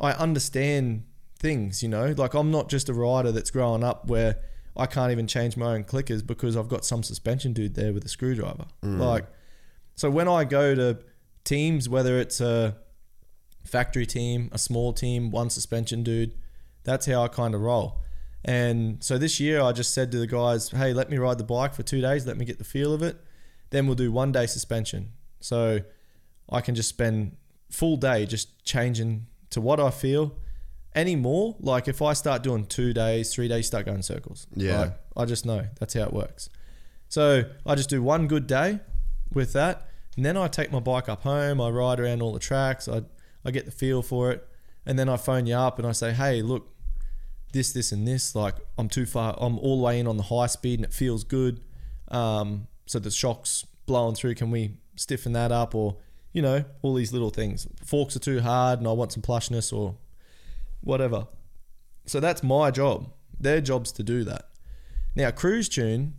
I 0.00 0.12
understand 0.12 1.04
things, 1.38 1.82
you 1.82 1.88
know. 1.88 2.14
Like 2.16 2.34
I'm 2.34 2.50
not 2.50 2.68
just 2.68 2.88
a 2.88 2.94
rider 2.94 3.32
that's 3.32 3.50
growing 3.50 3.82
up 3.82 4.06
where 4.08 4.36
I 4.76 4.86
can't 4.86 5.10
even 5.10 5.26
change 5.26 5.56
my 5.56 5.74
own 5.74 5.84
clickers 5.84 6.24
because 6.24 6.56
I've 6.56 6.68
got 6.68 6.84
some 6.84 7.02
suspension 7.02 7.52
dude 7.52 7.74
there 7.74 7.92
with 7.92 8.04
a 8.04 8.08
screwdriver. 8.08 8.66
Mm. 8.84 8.98
Like, 9.00 9.26
so 9.96 10.10
when 10.10 10.28
I 10.28 10.44
go 10.44 10.74
to 10.74 10.98
teams, 11.42 11.88
whether 11.88 12.18
it's 12.18 12.40
a 12.40 12.76
factory 13.64 14.06
team, 14.06 14.48
a 14.52 14.58
small 14.58 14.92
team, 14.92 15.30
one 15.30 15.50
suspension 15.50 16.02
dude, 16.02 16.32
that's 16.84 17.06
how 17.06 17.22
I 17.22 17.28
kind 17.28 17.54
of 17.54 17.60
roll. 17.60 18.00
And 18.44 19.02
so 19.02 19.16
this 19.18 19.40
year 19.40 19.60
I 19.60 19.72
just 19.72 19.94
said 19.94 20.12
to 20.12 20.18
the 20.18 20.26
guys, 20.26 20.68
hey, 20.68 20.92
let 20.92 21.10
me 21.10 21.16
ride 21.16 21.38
the 21.38 21.44
bike 21.44 21.74
for 21.74 21.82
two 21.82 22.00
days, 22.00 22.26
let 22.26 22.36
me 22.36 22.44
get 22.44 22.58
the 22.58 22.64
feel 22.64 22.92
of 22.92 23.02
it. 23.02 23.16
Then 23.70 23.86
we'll 23.86 23.96
do 23.96 24.12
one 24.12 24.32
day 24.32 24.46
suspension. 24.46 25.12
So 25.40 25.80
I 26.50 26.60
can 26.60 26.74
just 26.74 26.88
spend 26.88 27.36
full 27.70 27.96
day 27.96 28.26
just 28.26 28.64
changing 28.64 29.26
to 29.50 29.60
what 29.60 29.80
I 29.80 29.90
feel. 29.90 30.36
Anymore, 30.94 31.56
like 31.58 31.88
if 31.88 32.00
I 32.00 32.12
start 32.12 32.42
doing 32.42 32.66
two 32.66 32.92
days, 32.92 33.34
three 33.34 33.48
days, 33.48 33.66
start 33.66 33.86
going 33.86 34.02
circles. 34.02 34.46
Yeah. 34.54 34.78
Like, 34.78 34.92
I 35.16 35.24
just 35.24 35.44
know 35.44 35.66
that's 35.80 35.94
how 35.94 36.02
it 36.02 36.12
works. 36.12 36.48
So 37.08 37.44
I 37.66 37.74
just 37.74 37.90
do 37.90 38.02
one 38.02 38.28
good 38.28 38.46
day 38.46 38.80
with 39.32 39.52
that, 39.54 39.88
and 40.16 40.24
then 40.24 40.36
I 40.36 40.46
take 40.46 40.70
my 40.70 40.78
bike 40.80 41.08
up 41.08 41.22
home. 41.22 41.60
I 41.60 41.68
ride 41.70 41.98
around 41.98 42.22
all 42.22 42.32
the 42.32 42.38
tracks. 42.38 42.88
I 42.88 43.02
I 43.44 43.50
get 43.50 43.64
the 43.64 43.72
feel 43.72 44.02
for 44.02 44.30
it, 44.30 44.46
and 44.86 44.98
then 44.98 45.08
I 45.08 45.16
phone 45.16 45.46
you 45.46 45.56
up 45.56 45.78
and 45.78 45.86
I 45.86 45.92
say, 45.92 46.12
hey, 46.12 46.42
look, 46.42 46.73
this, 47.54 47.72
this, 47.72 47.92
and 47.92 48.06
this. 48.06 48.34
Like 48.34 48.56
I'm 48.76 48.90
too 48.90 49.06
far. 49.06 49.34
I'm 49.40 49.58
all 49.58 49.78
the 49.78 49.84
way 49.84 49.98
in 49.98 50.06
on 50.06 50.18
the 50.18 50.24
high 50.24 50.46
speed, 50.48 50.80
and 50.80 50.84
it 50.84 50.92
feels 50.92 51.24
good. 51.24 51.62
Um, 52.08 52.66
so 52.84 52.98
the 52.98 53.10
shocks 53.10 53.64
blowing 53.86 54.14
through. 54.14 54.34
Can 54.34 54.50
we 54.50 54.76
stiffen 54.96 55.32
that 55.32 55.50
up, 55.50 55.74
or 55.74 55.96
you 56.32 56.42
know, 56.42 56.64
all 56.82 56.94
these 56.94 57.12
little 57.12 57.30
things. 57.30 57.66
Forks 57.82 58.16
are 58.16 58.20
too 58.20 58.40
hard, 58.40 58.80
and 58.80 58.88
I 58.88 58.92
want 58.92 59.12
some 59.12 59.22
plushness, 59.22 59.72
or 59.72 59.94
whatever. 60.82 61.28
So 62.04 62.20
that's 62.20 62.42
my 62.42 62.70
job. 62.70 63.10
Their 63.40 63.62
job's 63.62 63.92
to 63.92 64.02
do 64.02 64.24
that. 64.24 64.50
Now, 65.16 65.30
Krooztune, 65.30 66.12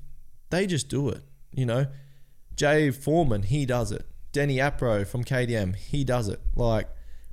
they 0.50 0.66
just 0.66 0.90
do 0.90 1.10
it. 1.10 1.22
You 1.52 1.66
know, 1.66 1.88
Jay 2.56 2.90
Foreman, 2.92 3.44
he 3.44 3.66
does 3.66 3.92
it. 3.92 4.06
Denny 4.32 4.58
Apro 4.58 5.06
from 5.08 5.24
KTM, 5.24 5.76
he 5.76 6.04
does 6.04 6.28
it. 6.28 6.42
Like 6.56 6.90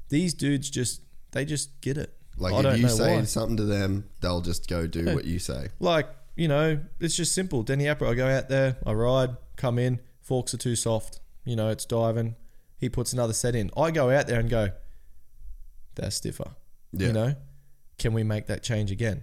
these 0.09 0.35
dudes 0.35 0.71
just 0.71 1.03
they 1.33 1.45
just 1.45 1.81
get 1.81 1.97
it. 1.97 2.15
Like 2.37 2.55
I 2.55 2.57
if 2.59 2.63
don't 2.63 2.77
you 2.77 2.83
know 2.83 2.89
say 2.89 3.17
why. 3.17 3.25
something 3.25 3.57
to 3.59 3.65
them, 3.65 4.09
they'll 4.21 4.41
just 4.41 4.69
go 4.69 4.87
do 4.87 5.15
what 5.15 5.25
you 5.25 5.39
say. 5.39 5.69
Like, 5.81 6.09
you 6.37 6.49
know, 6.49 6.81
it's 6.99 7.17
just 7.17 7.35
simple. 7.35 7.63
Denny 7.63 7.85
Apro, 7.85 8.11
I 8.11 8.15
go 8.15 8.27
out 8.29 8.49
there, 8.49 8.79
I 8.87 8.93
ride, 8.93 9.37
come 9.57 9.79
in, 9.79 10.01
forks 10.21 10.55
are 10.55 10.59
too 10.59 10.77
soft. 10.77 11.21
You 11.45 11.57
know, 11.57 11.69
it's 11.69 11.85
diving. 11.85 12.37
He 12.79 12.89
puts 12.89 13.13
another 13.13 13.33
set 13.33 13.55
in. 13.55 13.71
I 13.77 13.91
go 13.91 14.11
out 14.11 14.27
there 14.27 14.41
and 14.41 14.49
go, 14.49 14.71
that's 15.95 16.17
stiffer. 16.17 16.53
Yeah. 16.93 17.09
You 17.09 17.13
know, 17.13 17.35
can 17.99 18.13
we 18.13 18.23
make 18.23 18.47
that 18.47 18.63
change 18.63 18.91
again? 18.91 19.23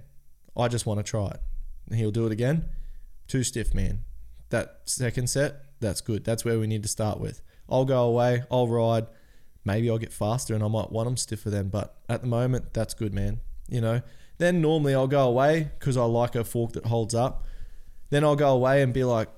I 0.56 0.68
just 0.68 0.86
want 0.86 1.00
to 1.00 1.04
try 1.04 1.28
it. 1.28 1.40
And 1.88 1.98
he'll 1.98 2.12
do 2.12 2.26
it 2.26 2.32
again. 2.32 2.66
Too 3.28 3.44
stiff, 3.44 3.74
man. 3.74 4.04
That 4.50 4.82
second 4.86 5.30
set, 5.30 5.64
that's 5.80 6.02
good. 6.02 6.24
That's 6.24 6.44
where 6.46 6.60
we 6.60 6.68
need 6.68 6.84
to 6.84 6.90
start 6.90 7.20
with. 7.20 7.42
I'll 7.70 7.86
go 7.86 8.04
away, 8.04 8.44
I'll 8.52 8.68
ride. 8.68 9.08
Maybe 9.66 9.90
I'll 9.90 9.98
get 9.98 10.14
faster 10.14 10.54
and 10.54 10.64
I 10.64 10.68
might 10.68 10.92
want 10.92 11.08
them 11.08 11.18
stiffer 11.18 11.50
then. 11.50 11.70
But 11.70 11.96
at 12.08 12.22
the 12.22 12.28
moment, 12.28 12.74
that's 12.74 12.94
good, 12.94 13.14
man. 13.14 13.40
You 13.68 13.82
know, 13.82 14.02
then 14.38 14.62
normally 14.62 14.96
I'll 14.96 15.08
go 15.08 15.28
away 15.28 15.72
because 15.78 15.98
I 15.98 16.04
like 16.04 16.36
a 16.36 16.44
fork 16.44 16.74
that 16.74 16.86
holds 16.86 17.14
up. 17.14 17.46
Then 18.10 18.24
I'll 18.24 18.36
go 18.36 18.50
away 18.50 18.82
and 18.82 18.94
be 18.94 19.04
like, 19.04 19.30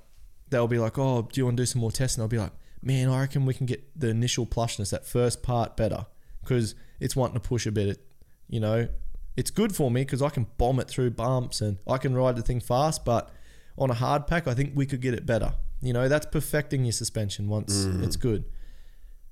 they'll 0.49 0.67
be 0.67 0.79
like, 0.79 0.97
oh, 0.97 1.23
do 1.23 1.41
you 1.41 1.45
want 1.45 1.57
to 1.57 1.63
do 1.63 1.65
some 1.65 1.81
more 1.81 1.91
tests? 1.91 2.17
And 2.17 2.21
I'll 2.21 2.29
be 2.29 2.37
like, 2.37 2.53
man, 2.81 3.09
I 3.09 3.21
reckon 3.21 3.45
we 3.45 3.53
can 3.53 3.65
get 3.65 3.99
the 3.99 4.09
initial 4.09 4.45
plushness, 4.45 4.91
that 4.91 5.05
first 5.05 5.43
part 5.43 5.75
better 5.75 6.05
because 6.41 6.75
it's 6.99 7.15
wanting 7.15 7.35
to 7.35 7.47
push 7.47 7.65
a 7.65 7.71
bit. 7.71 7.99
You 8.47 8.59
know, 8.59 8.87
it's 9.35 9.51
good 9.51 9.75
for 9.75 9.89
me 9.89 10.01
because 10.01 10.21
I 10.21 10.29
can 10.29 10.47
bomb 10.57 10.79
it 10.79 10.87
through 10.87 11.11
bumps 11.11 11.61
and 11.61 11.77
I 11.87 11.97
can 11.97 12.15
ride 12.15 12.35
the 12.35 12.41
thing 12.41 12.59
fast. 12.59 13.05
But 13.05 13.29
on 13.77 13.89
a 13.89 13.95
hard 13.95 14.27
pack, 14.27 14.47
I 14.47 14.53
think 14.53 14.73
we 14.75 14.85
could 14.85 15.01
get 15.01 15.13
it 15.13 15.25
better. 15.25 15.53
You 15.81 15.93
know, 15.93 16.07
that's 16.07 16.27
perfecting 16.27 16.85
your 16.85 16.91
suspension 16.91 17.47
once 17.47 17.85
mm. 17.85 18.03
it's 18.03 18.15
good. 18.15 18.45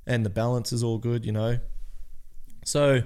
And 0.10 0.26
the 0.26 0.30
balance 0.30 0.74
is 0.74 0.84
all 0.84 0.98
good, 0.98 1.26
you 1.26 1.32
know. 1.32 1.60
So 2.66 3.04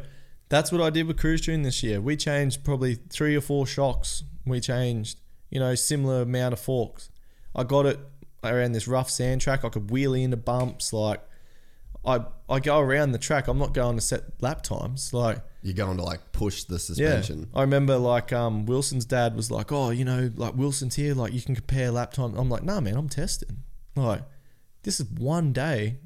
that's 0.49 0.71
what 0.71 0.81
I 0.81 0.89
did 0.89 1.05
with 1.07 1.17
Krooztune 1.17 1.63
this 1.63 1.83
year. 1.83 2.01
We 2.01 2.15
changed 2.15 2.63
probably 2.63 2.95
three 2.95 3.35
or 3.35 3.41
four 3.41 3.67
shocks. 3.67 4.23
We 4.45 4.59
changed, 4.59 5.19
You 5.51 5.59
know, 5.59 5.75
similar 5.75 6.21
amount 6.23 6.53
of 6.53 6.59
forks. 6.59 7.09
I 7.55 7.63
got 7.63 7.85
it 7.85 7.99
around 8.43 8.71
this 8.71 8.87
rough 8.87 9.09
sand 9.09 9.41
track. 9.41 9.63
I 9.63 9.69
could 9.69 9.87
wheelie 9.87 10.23
into 10.23 10.37
bumps. 10.37 10.91
Like, 10.93 11.21
I 12.05 12.25
I 12.49 12.59
go 12.59 12.79
around 12.79 13.11
the 13.11 13.17
track. 13.19 13.47
I'm 13.47 13.59
not 13.59 13.73
going 13.73 13.95
to 13.95 14.01
set 14.01 14.41
lap 14.41 14.63
times. 14.63 15.13
Like, 15.13 15.39
You're 15.61 15.73
going 15.75 15.97
to 15.97 16.03
like 16.03 16.31
push 16.31 16.63
the 16.63 16.79
suspension. 16.79 17.39
yeah. 17.51 17.59
I 17.59 17.61
remember 17.61 17.97
like 17.97 18.33
um, 18.33 18.65
Wilson's 18.65 19.05
dad 19.05 19.35
was 19.35 19.49
like, 19.51 19.71
"Oh, 19.71 19.91
you 19.91 20.03
know, 20.03 20.31
like 20.35 20.55
Wilson's 20.55 20.95
here. 20.95 21.13
Like, 21.13 21.31
you 21.33 21.41
can 21.41 21.55
compare 21.55 21.91
lap 21.91 22.11
time." 22.13 22.35
I'm 22.35 22.49
like, 22.49 22.63
"Nah, 22.63 22.81
man, 22.81 22.95
I'm 22.95 23.09
testing. 23.09 23.63
Like, 23.95 24.23
this 24.83 24.99
is 24.99 25.05
one 25.09 25.53
day. 25.53 25.99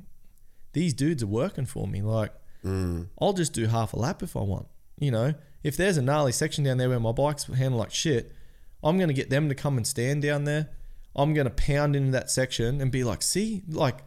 These 0.77 0.93
dudes 0.93 1.23
are 1.23 1.27
working 1.43 1.65
for 1.65 1.87
me. 1.87 2.01
Like, 2.03 2.31
Mm. 2.63 3.07
I'll 3.19 3.33
just 3.33 3.53
do 3.53 3.65
half 3.65 3.93
a 3.93 3.99
lap 3.99 4.21
if 4.21 4.35
I 4.35 4.41
want. 4.41 4.67
You 4.99 5.09
know, 5.11 5.33
if 5.63 5.75
there's 5.77 5.97
a 5.97 6.01
gnarly 6.03 6.31
section 6.31 6.63
down 6.63 6.77
there 6.77 6.89
where 6.89 6.99
my 6.99 7.11
bike's 7.11 7.45
handled 7.45 7.79
like 7.79 7.91
shit, 7.91 8.31
I'm 8.83 8.99
gonna 8.99 9.13
get 9.13 9.29
them 9.31 9.49
to 9.49 9.55
come 9.55 9.77
and 9.77 9.87
stand 9.87 10.21
down 10.21 10.43
there. 10.43 10.69
I'm 11.15 11.33
gonna 11.33 11.49
pound 11.49 11.95
into 11.95 12.11
that 12.11 12.29
section 12.29 12.79
and 12.81 12.91
be 12.91 13.03
like, 13.03 13.21
see, 13.23 13.63
like, 13.67 13.97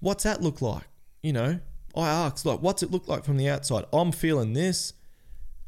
what's 0.00 0.24
that 0.24 0.40
look 0.42 0.62
like? 0.62 0.84
You 1.22 1.32
know, 1.34 1.60
I 1.94 2.08
ask, 2.08 2.44
like, 2.46 2.60
what's 2.62 2.82
it 2.82 2.90
look 2.90 3.08
like 3.08 3.24
from 3.24 3.36
the 3.38 3.48
outside? 3.50 3.84
I'm 3.92 4.10
feeling 4.12 4.52
this. 4.54 4.92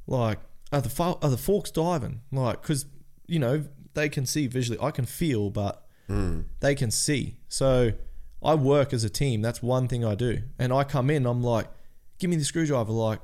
Like, 0.07 0.39
are 0.73 0.81
the 0.81 0.89
fo- 0.91 1.19
are 1.23 1.31
the 1.31 1.37
forks 1.39 1.71
diving? 1.71 2.21
Like, 2.33 2.63
because 2.63 2.87
you 3.27 3.39
know 3.39 3.65
they 3.95 4.09
can 4.09 4.25
see 4.25 4.47
visually. 4.47 4.79
I 4.81 4.93
can 4.93 5.05
feel, 5.05 5.51
but 5.51 5.85
they 6.61 6.75
can 6.75 6.91
see. 6.91 7.39
So 7.49 7.93
I 8.43 8.55
work 8.55 8.93
as 8.93 9.05
a 9.05 9.11
team. 9.11 9.43
That's 9.43 9.63
one 9.63 9.89
thing 9.89 10.05
I 10.05 10.15
do. 10.15 10.43
And 10.59 10.73
I 10.73 10.85
come 10.85 11.11
in, 11.11 11.27
I'm 11.27 11.43
like, 11.43 11.69
give 12.19 12.31
me 12.31 12.37
the 12.37 12.45
screwdriver, 12.45 12.93
like, 12.93 13.21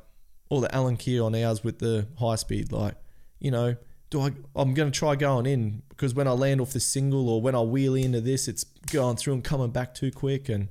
or 0.51 0.61
the 0.61 0.75
Allen 0.75 0.97
key 0.97 1.21
on 1.21 1.35
ours 1.35 1.65
with 1.65 1.79
the 1.79 2.07
high 2.19 2.37
speed. 2.37 2.73
Like, 2.73 2.95
you 3.39 3.51
know, 3.51 3.77
do 4.11 4.21
I? 4.21 4.31
I'm 4.55 4.75
gonna 4.75 4.91
try 4.91 5.17
going 5.17 5.47
in 5.47 5.83
because 5.89 6.15
when 6.15 6.29
I 6.29 6.33
land 6.33 6.61
off 6.61 6.73
this 6.73 6.85
single 6.85 7.29
or 7.29 7.41
when 7.41 7.55
I 7.55 7.59
wheelie 7.59 8.05
into 8.05 8.21
this, 8.21 8.49
it's 8.49 8.65
going 8.93 9.17
through 9.17 9.35
and 9.35 9.45
coming 9.45 9.71
back 9.71 9.95
too 9.95 10.11
quick. 10.11 10.49
And 10.49 10.69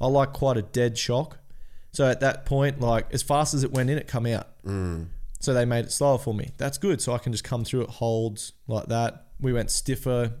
I 0.00 0.06
like 0.06 0.32
quite 0.32 0.56
a 0.56 0.62
dead 0.62 0.98
shock. 0.98 1.38
So 1.92 2.08
at 2.08 2.20
that 2.20 2.44
point, 2.44 2.80
like 2.80 3.12
as 3.12 3.22
fast 3.22 3.54
as 3.54 3.64
it 3.64 3.72
went 3.72 3.90
in, 3.90 3.98
it 3.98 4.06
come 4.06 4.26
out. 4.26 4.48
Mm. 4.64 5.08
So 5.40 5.54
they 5.54 5.64
made 5.64 5.86
it 5.86 5.92
slower 5.92 6.18
for 6.18 6.34
me. 6.34 6.50
That's 6.56 6.78
good. 6.78 7.00
So 7.00 7.12
I 7.12 7.18
can 7.18 7.32
just 7.32 7.44
come 7.44 7.64
through 7.64 7.82
it 7.82 7.90
holds 7.90 8.52
like 8.66 8.86
that. 8.86 9.26
We 9.40 9.52
went 9.52 9.70
stiffer 9.70 10.34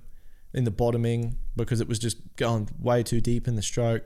in 0.54 0.64
the 0.64 0.70
bottoming 0.70 1.38
because 1.56 1.80
it 1.80 1.88
was 1.88 1.98
just 1.98 2.18
going 2.36 2.68
way 2.78 3.02
too 3.02 3.20
deep 3.20 3.46
in 3.48 3.56
the 3.56 3.62
stroke, 3.62 4.04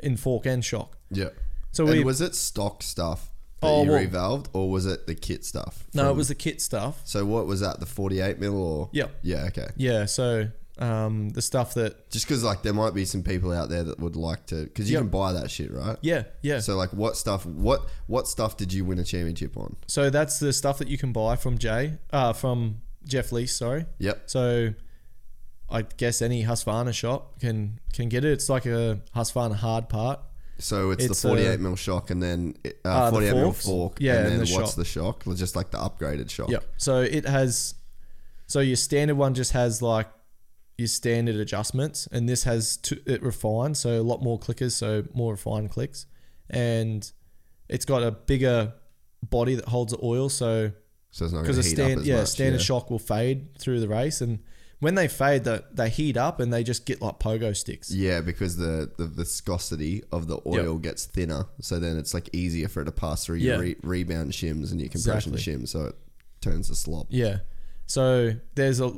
in 0.00 0.16
fork 0.16 0.46
and 0.46 0.64
shock. 0.64 0.98
Yeah. 1.10 1.30
So 1.72 1.86
and 1.86 1.98
we 1.98 2.04
was 2.04 2.20
it 2.20 2.34
stock 2.34 2.82
stuff 2.82 3.30
that 3.60 3.66
Oh, 3.68 3.84
you 3.84 3.90
well- 3.90 4.04
revalved, 4.04 4.46
or 4.52 4.70
was 4.70 4.86
it 4.86 5.06
the 5.06 5.14
kit 5.14 5.44
stuff? 5.44 5.86
no, 5.94 6.10
it 6.10 6.16
was 6.16 6.28
the 6.28 6.34
kit 6.34 6.60
stuff. 6.60 7.00
So 7.04 7.24
what 7.24 7.46
was 7.46 7.60
that? 7.60 7.80
The 7.80 7.86
48 7.86 8.38
mil 8.38 8.56
or? 8.62 8.90
Yep. 8.92 9.10
Yeah. 9.22 9.44
Okay. 9.48 9.68
Yeah. 9.76 10.04
So 10.06 10.48
um, 10.78 11.30
the 11.30 11.40
stuff 11.40 11.72
that 11.74 12.10
Just 12.10 12.26
because 12.26 12.44
like 12.44 12.62
there 12.62 12.74
might 12.74 12.92
be 12.92 13.06
some 13.06 13.22
people 13.22 13.50
out 13.52 13.70
there 13.70 13.82
that 13.84 13.98
would 13.98 14.14
like 14.16 14.44
to, 14.48 14.64
because 14.64 14.90
you 14.90 14.94
Yep. 14.96 15.02
can 15.04 15.08
buy 15.10 15.32
that 15.32 15.50
shit, 15.50 15.72
right? 15.72 15.96
yeah 16.02 16.24
yeah. 16.42 16.58
So, 16.58 16.72
So 16.72 16.76
like, 16.76 16.92
what 16.92 17.16
stuff? 17.16 17.46
What 17.46 17.88
what 18.06 18.28
stuff 18.28 18.58
did 18.58 18.74
you 18.74 18.84
win 18.84 18.98
a 18.98 19.04
championship 19.04 19.56
on? 19.56 19.76
So 19.86 20.10
that's 20.10 20.38
the 20.38 20.52
stuff 20.52 20.76
that 20.78 20.88
you 20.88 20.98
can 20.98 21.12
buy 21.12 21.36
from 21.36 21.56
Jay, 21.56 21.94
uh, 22.12 22.34
from 22.34 22.82
Jeff 23.04 23.30
Leask. 23.30 23.50
Sorry. 23.50 23.86
Yep. 24.00 24.22
So 24.26 24.74
I 25.68 25.82
guess 25.82 26.22
any 26.22 26.44
Husqvarna 26.44 26.94
shop 26.94 27.40
can 27.40 27.80
can 27.92 28.08
get 28.08 28.24
it. 28.24 28.32
It's 28.32 28.48
like 28.48 28.66
a 28.66 29.00
Husqvarna 29.14 29.56
hard 29.56 29.88
part. 29.88 30.20
So 30.58 30.90
it's, 30.90 31.04
It's, 31.04 31.20
the 31.20 31.28
48 31.28 31.54
uh, 31.54 31.58
mil 31.58 31.76
shock, 31.76 32.10
and 32.10 32.22
then 32.22 32.54
uh, 32.64 32.88
uh, 32.88 33.04
the 33.06 33.16
48 33.16 33.34
mil 33.34 33.52
fork. 33.52 33.98
Yeah, 34.00 34.12
and 34.12 34.20
and 34.20 34.26
then 34.26 34.46
the 34.46 34.54
what's 34.54 34.70
shock. 34.70 34.76
the 34.76 34.84
shock? 34.84 35.24
Just 35.34 35.54
like 35.54 35.70
the 35.70 35.78
upgraded 35.78 36.30
shock. 36.30 36.48
Yep. 36.48 36.64
So 36.78 37.00
it 37.00 37.26
has, 37.26 37.74
so 38.46 38.60
your 38.60 38.76
standard 38.76 39.16
one 39.16 39.34
just 39.34 39.52
has 39.52 39.82
like 39.82 40.08
your 40.78 40.88
standard 40.88 41.36
adjustments, 41.36 42.06
and 42.10 42.28
this 42.28 42.44
has 42.44 42.78
two, 42.78 42.98
it 43.06 43.22
refined, 43.22 43.76
so 43.76 44.00
a 44.00 44.02
lot 44.02 44.22
more 44.22 44.38
clickers, 44.38 44.72
so 44.72 45.04
more 45.12 45.32
refined 45.32 45.70
clicks, 45.70 46.06
and 46.48 47.10
it's 47.68 47.84
got 47.84 48.02
a 48.02 48.10
bigger 48.10 48.72
body 49.22 49.56
that 49.56 49.66
holds 49.68 49.92
the 49.92 49.98
oil, 50.02 50.28
so 50.28 50.70
So 51.10 51.24
it's 51.26 51.34
not 51.34 51.44
going 51.44 51.52
because 51.52 51.56
to 51.56 51.60
a 51.60 51.64
heat 51.64 51.76
stand 51.76 51.92
up 51.92 51.98
as 52.00 52.06
yeah 52.06 52.16
much. 52.20 52.28
standard 52.28 52.60
yeah. 52.60 52.64
shock 52.64 52.90
will 52.90 52.98
fade 52.98 53.58
through 53.58 53.80
the 53.80 53.88
race, 53.88 54.20
and 54.22 54.38
when 54.80 54.94
they 54.94 55.08
fade, 55.08 55.44
that 55.44 55.74
they 55.76 55.88
heat 55.88 56.16
up 56.16 56.38
and 56.40 56.52
they 56.52 56.62
just 56.62 56.84
get 56.86 57.00
like 57.00 57.18
pogo 57.18 57.56
sticks. 57.56 57.90
Yeah, 57.90 58.20
because 58.20 58.56
the, 58.56 58.90
the 58.98 59.06
viscosity 59.06 60.02
of 60.12 60.26
the 60.28 60.38
oil 60.46 60.76
gets 60.78 61.06
thinner, 61.06 61.46
so 61.60 61.78
then 61.78 61.96
it's 61.96 62.12
like 62.14 62.28
easier 62.34 62.68
for 62.68 62.82
it 62.82 62.84
to 62.86 62.92
pass 62.92 63.24
through 63.24 63.36
your 63.36 63.54
Yeah. 63.56 63.60
re- 63.60 63.76
rebound 63.82 64.32
shims 64.32 64.70
and 64.70 64.80
your 64.80 64.90
compression 64.90 65.32
Exactly. 65.34 65.64
shims, 65.64 65.68
so 65.68 65.86
it 65.86 65.96
turns 66.40 66.68
to 66.68 66.74
slop. 66.74 67.06
Yeah. 67.10 67.38
So 67.86 68.34
there's 68.54 68.80
a 68.80 68.92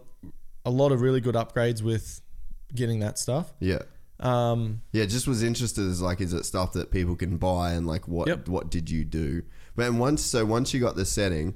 a 0.64 0.70
lot 0.70 0.92
of 0.92 1.00
really 1.00 1.20
good 1.20 1.34
upgrades 1.34 1.80
with 1.82 2.20
getting 2.74 2.98
that 3.00 3.18
stuff. 3.18 3.54
Yeah. 3.60 3.82
Um, 4.20 4.82
Yeah, 4.92 5.04
just 5.06 5.26
was 5.28 5.42
interested 5.42 5.86
as 5.88 6.02
like, 6.02 6.20
is 6.20 6.32
it 6.34 6.44
stuff 6.44 6.72
that 6.72 6.90
people 6.90 7.14
can 7.16 7.36
buy 7.38 7.72
and 7.72 7.86
like 7.86 8.08
what 8.08 8.26
Yep. 8.28 8.48
what 8.48 8.70
did 8.70 8.90
you 8.90 9.04
do? 9.04 9.42
But 9.76 9.94
once 9.94 10.22
so 10.22 10.44
once 10.44 10.74
you 10.74 10.80
got 10.80 10.96
the 10.96 11.04
setting, 11.04 11.54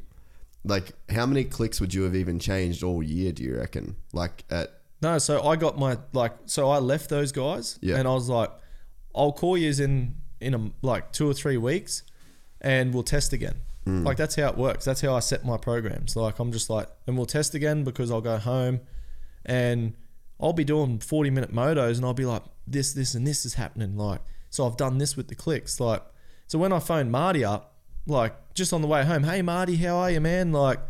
like 0.64 0.92
how 1.10 1.26
many 1.26 1.44
clicks 1.44 1.80
would 1.80 1.92
you 1.94 2.02
have 2.02 2.14
even 2.14 2.38
changed 2.38 2.82
all 2.82 3.02
year? 3.02 3.32
Do 3.32 3.42
you 3.42 3.56
reckon? 3.58 3.96
Like 4.12 4.44
at 4.50 4.80
No, 5.00 5.18
so 5.18 5.42
I 5.46 5.56
got 5.56 5.78
my 5.78 5.98
like 6.12 6.32
so 6.46 6.70
I 6.70 6.78
left 6.78 7.08
those 7.10 7.32
guys 7.32 7.78
Yeah. 7.82 7.96
and 7.96 8.06
I 8.06 8.12
was 8.12 8.28
like, 8.28 8.50
I'll 9.14 9.32
call 9.32 9.56
you 9.58 9.70
in 9.82 10.16
in 10.40 10.54
a, 10.54 10.70
like 10.82 11.12
two 11.12 11.28
or 11.28 11.34
three 11.34 11.56
weeks 11.56 12.02
and 12.60 12.92
we'll 12.94 13.02
test 13.02 13.32
again. 13.32 13.56
Mm. 13.86 14.04
Like 14.04 14.16
that's 14.16 14.36
how 14.36 14.48
it 14.48 14.56
works. 14.56 14.84
That's 14.84 15.00
how 15.00 15.14
I 15.14 15.20
set 15.20 15.44
my 15.44 15.56
programs. 15.56 16.14
Like 16.14 16.38
I'm 16.38 16.52
just 16.52 16.70
like 16.70 16.88
and 17.06 17.16
we'll 17.16 17.26
test 17.26 17.54
again 17.54 17.82
because 17.84 18.10
I'll 18.10 18.20
go 18.20 18.38
home 18.38 18.80
and 19.44 19.94
I'll 20.40 20.52
be 20.52 20.64
doing 20.64 20.98
40 20.98 21.30
minute 21.30 21.52
motos 21.52 21.96
and 21.96 22.04
I'll 22.04 22.14
be 22.14 22.24
like 22.24 22.42
this 22.66 22.92
this 22.92 23.14
and 23.14 23.26
this 23.26 23.44
is 23.44 23.54
happening 23.54 23.96
like 23.96 24.20
so 24.50 24.66
I've 24.66 24.76
done 24.76 24.98
this 24.98 25.16
with 25.16 25.26
the 25.28 25.34
clicks 25.34 25.80
like 25.80 26.02
so 26.46 26.58
when 26.58 26.72
I 26.72 26.78
phoned 26.78 27.10
Marty 27.10 27.44
up 27.44 27.71
like 28.06 28.34
just 28.54 28.72
on 28.72 28.82
the 28.82 28.88
way 28.88 29.04
home, 29.04 29.24
hey 29.24 29.42
Marty, 29.42 29.76
how 29.76 29.96
are 29.96 30.10
you 30.10 30.20
man? 30.20 30.52
Like 30.52 30.80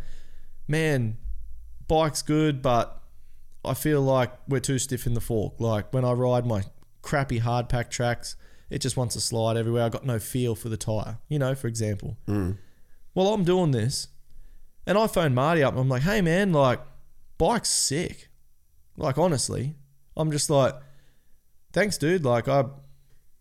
man, 0.67 1.17
bike's 1.87 2.21
good 2.21 2.61
but 2.61 3.01
I 3.65 3.73
feel 3.73 4.01
like 4.01 4.31
we're 4.47 4.59
too 4.59 4.79
stiff 4.79 5.05
in 5.05 5.13
the 5.13 5.21
fork. 5.21 5.53
Like 5.59 5.93
when 5.93 6.03
I 6.03 6.11
ride 6.11 6.45
my 6.45 6.63
crappy 7.01 7.37
hard 7.39 7.69
pack 7.69 7.89
tracks, 7.89 8.35
it 8.69 8.79
just 8.79 8.97
wants 8.97 9.13
to 9.15 9.21
slide 9.21 9.55
everywhere. 9.55 9.83
I 9.83 9.89
got 9.89 10.05
no 10.05 10.19
feel 10.19 10.55
for 10.55 10.69
the 10.69 10.77
tire, 10.77 11.19
you 11.29 11.39
know, 11.39 11.55
for 11.55 11.67
example. 11.67 12.17
Mm. 12.27 12.57
Well, 13.13 13.33
I'm 13.33 13.43
doing 13.43 13.71
this, 13.71 14.07
and 14.87 14.97
I 14.97 15.07
phoned 15.07 15.35
Marty 15.35 15.63
up. 15.63 15.73
and 15.73 15.81
I'm 15.81 15.89
like, 15.89 16.01
"Hey, 16.01 16.21
man, 16.21 16.51
like, 16.51 16.81
bike's 17.37 17.69
sick. 17.69 18.29
Like, 18.97 19.17
honestly, 19.17 19.75
I'm 20.17 20.31
just 20.31 20.49
like, 20.49 20.73
thanks, 21.71 21.97
dude. 21.97 22.25
Like, 22.25 22.47
I, 22.47 22.65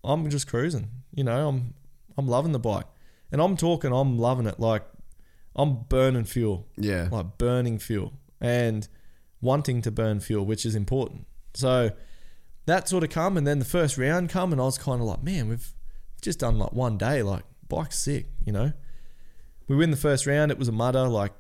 I'm 0.04 0.28
just 0.28 0.46
cruising. 0.46 0.88
You 1.14 1.24
know, 1.24 1.48
I'm, 1.48 1.74
I'm 2.18 2.28
loving 2.28 2.52
the 2.52 2.58
bike, 2.58 2.86
and 3.32 3.40
I'm 3.40 3.56
talking, 3.56 3.92
I'm 3.92 4.18
loving 4.18 4.46
it. 4.46 4.60
Like, 4.60 4.84
I'm 5.56 5.82
burning 5.88 6.24
fuel 6.24 6.66
yeah, 6.76 7.08
like 7.10 7.38
burning 7.38 7.78
fuel 7.78 8.14
and 8.40 8.88
wanting 9.40 9.82
to 9.82 9.90
burn 9.90 10.20
fuel, 10.20 10.46
which 10.46 10.64
is 10.64 10.74
important. 10.74 11.26
So 11.54 11.90
that 12.66 12.88
sort 12.88 13.04
of 13.04 13.10
come, 13.10 13.36
and 13.36 13.46
then 13.46 13.58
the 13.58 13.64
first 13.64 13.98
round 13.98 14.30
come, 14.30 14.52
and 14.52 14.60
I 14.60 14.64
was 14.64 14.78
kind 14.78 15.00
of 15.00 15.06
like, 15.06 15.22
man, 15.22 15.48
we've 15.48 15.72
just 16.20 16.38
done 16.38 16.58
like 16.58 16.72
one 16.72 16.96
day, 16.96 17.22
like 17.22 17.42
bike's 17.68 17.98
sick, 17.98 18.26
you 18.46 18.52
know. 18.52 18.72
We 19.68 19.76
win 19.76 19.90
the 19.90 19.96
first 19.96 20.26
round. 20.26 20.50
It 20.50 20.58
was 20.58 20.68
a 20.68 20.72
mudder, 20.72 21.08
like 21.08 21.32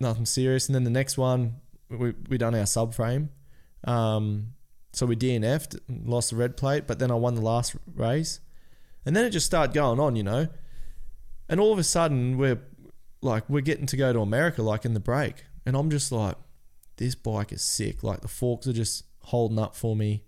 nothing 0.00 0.26
serious, 0.26 0.66
and 0.68 0.74
then 0.74 0.84
the 0.84 0.90
next 0.90 1.18
one 1.18 1.56
we 1.88 2.14
we 2.28 2.38
done 2.38 2.54
our 2.54 2.62
subframe. 2.62 3.28
Um, 3.84 4.54
so 4.92 5.06
we 5.06 5.16
DNF'd, 5.16 5.80
lost 5.88 6.30
the 6.30 6.36
red 6.36 6.56
plate, 6.56 6.86
but 6.86 6.98
then 6.98 7.10
I 7.10 7.14
won 7.14 7.34
the 7.34 7.40
last 7.40 7.76
race, 7.94 8.40
and 9.06 9.16
then 9.16 9.24
it 9.24 9.30
just 9.30 9.46
started 9.46 9.74
going 9.74 10.00
on, 10.00 10.16
you 10.16 10.22
know. 10.22 10.48
And 11.48 11.60
all 11.60 11.72
of 11.72 11.78
a 11.78 11.84
sudden, 11.84 12.38
we're 12.38 12.60
like 13.22 13.48
we're 13.48 13.60
getting 13.60 13.86
to 13.86 13.96
go 13.96 14.12
to 14.12 14.20
America 14.20 14.62
like 14.62 14.84
in 14.84 14.94
the 14.94 15.00
break. 15.00 15.44
And 15.64 15.76
I'm 15.76 15.90
just 15.90 16.12
like 16.12 16.36
this 16.96 17.14
bike 17.14 17.52
is 17.52 17.62
sick. 17.62 18.02
Like 18.02 18.20
the 18.20 18.28
forks 18.28 18.66
are 18.66 18.72
just 18.72 19.04
holding 19.20 19.58
up 19.58 19.76
for 19.76 19.96
me. 19.96 20.24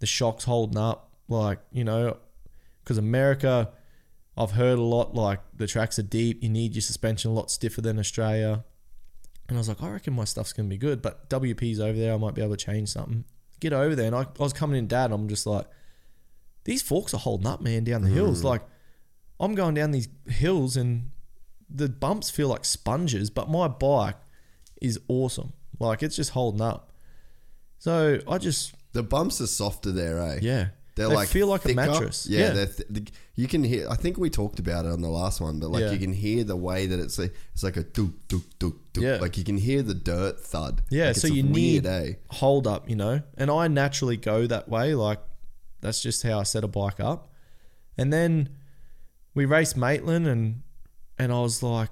The 0.00 0.06
shocks 0.06 0.44
holding 0.44 0.78
up. 0.78 1.12
Like 1.28 1.60
you 1.72 1.84
know 1.84 2.18
because 2.82 2.98
America 2.98 3.70
I've 4.36 4.50
heard 4.50 4.78
a 4.78 4.82
lot 4.82 5.14
like 5.14 5.40
the 5.56 5.66
tracks 5.66 5.98
are 5.98 6.02
deep. 6.02 6.42
You 6.42 6.48
need 6.48 6.74
your 6.74 6.82
suspension 6.82 7.30
a 7.30 7.34
lot 7.34 7.50
stiffer 7.50 7.80
than 7.80 7.98
Australia. 7.98 8.64
And 9.48 9.56
I 9.56 9.60
was 9.60 9.68
like 9.68 9.82
I 9.82 9.90
reckon 9.90 10.14
my 10.14 10.24
stuff's 10.24 10.52
gonna 10.52 10.68
be 10.68 10.78
good 10.78 11.00
but 11.02 11.28
WP's 11.30 11.80
over 11.80 11.98
there. 11.98 12.14
I 12.14 12.16
might 12.16 12.34
be 12.34 12.42
able 12.42 12.56
to 12.56 12.64
change 12.64 12.88
something. 12.88 13.24
Get 13.60 13.72
over 13.72 13.94
there. 13.94 14.06
And 14.06 14.16
I, 14.16 14.22
I 14.22 14.42
was 14.42 14.52
coming 14.52 14.78
in 14.78 14.88
dad. 14.88 15.06
And 15.06 15.14
I'm 15.14 15.28
just 15.28 15.46
like 15.46 15.66
these 16.64 16.82
forks 16.82 17.14
are 17.14 17.20
holding 17.20 17.46
up 17.46 17.60
man 17.60 17.84
down 17.84 18.02
the 18.02 18.08
hills. 18.08 18.40
Mm. 18.40 18.44
Like 18.44 18.62
I'm 19.40 19.54
going 19.54 19.74
down 19.74 19.90
these 19.90 20.08
hills 20.28 20.76
and 20.76 21.10
the 21.68 21.88
bumps 21.88 22.30
feel 22.30 22.48
like 22.48 22.64
sponges, 22.64 23.30
but 23.30 23.50
my 23.50 23.68
bike 23.68 24.16
is 24.80 25.00
awesome. 25.08 25.52
Like 25.80 26.02
it's 26.02 26.16
just 26.16 26.30
holding 26.30 26.60
up. 26.60 26.92
So 27.78 28.20
I 28.28 28.38
just 28.38 28.74
the 28.92 29.02
bumps 29.02 29.40
are 29.40 29.46
softer 29.46 29.92
there, 29.92 30.20
eh? 30.20 30.38
yeah. 30.42 30.68
They're 30.96 31.08
They 31.08 31.14
like 31.16 31.28
feel 31.28 31.48
like 31.48 31.64
a 31.64 31.74
mattress. 31.74 32.24
Yeah, 32.30 32.38
Yeah. 32.40 32.50
they're 32.52 32.66
th- 32.66 32.88
the- 32.88 33.08
you 33.34 33.48
can 33.48 33.64
hear. 33.64 33.88
I 33.90 33.96
think 33.96 34.16
we 34.16 34.30
talked 34.30 34.60
about 34.60 34.84
it 34.84 34.92
on 34.92 35.00
the 35.00 35.08
last 35.08 35.40
one, 35.40 35.58
but 35.58 35.70
like 35.72 35.80
Yeah. 35.82 35.90
you 35.90 35.98
can 35.98 36.12
hear 36.12 36.44
the 36.44 36.54
way 36.56 36.86
that 36.86 37.00
it's 37.00 37.18
like 37.18 37.34
it's 37.52 37.64
like 37.64 37.76
a 37.76 37.82
dook 37.82 38.12
dook 38.28 38.44
dook 38.60 38.76
dook. 38.92 39.02
Yeah. 39.02 39.16
Like 39.16 39.36
you 39.36 39.42
can 39.42 39.56
hear 39.58 39.82
the 39.82 39.94
dirt 39.94 40.38
thud. 40.40 40.82
Yeah, 40.90 41.08
Like, 41.08 41.16
so 41.16 41.26
you 41.26 41.42
weird, 41.42 41.52
need 41.52 41.86
eh? 41.86 42.12
hold 42.30 42.68
up, 42.68 42.88
you 42.88 42.94
know. 42.94 43.22
And 43.36 43.50
I 43.50 43.66
naturally 43.66 44.16
go 44.16 44.46
that 44.46 44.68
way. 44.68 44.94
Like 44.94 45.18
that's 45.80 46.00
just 46.00 46.22
how 46.22 46.38
I 46.38 46.44
set 46.44 46.62
a 46.62 46.68
bike 46.68 47.00
up. 47.00 47.26
And 47.98 48.12
then 48.12 48.50
we 49.34 49.44
raced 49.44 49.76
Maitland, 49.76 50.26
and 50.26 50.62
and 51.18 51.32
I 51.32 51.40
was 51.40 51.62
like, 51.62 51.90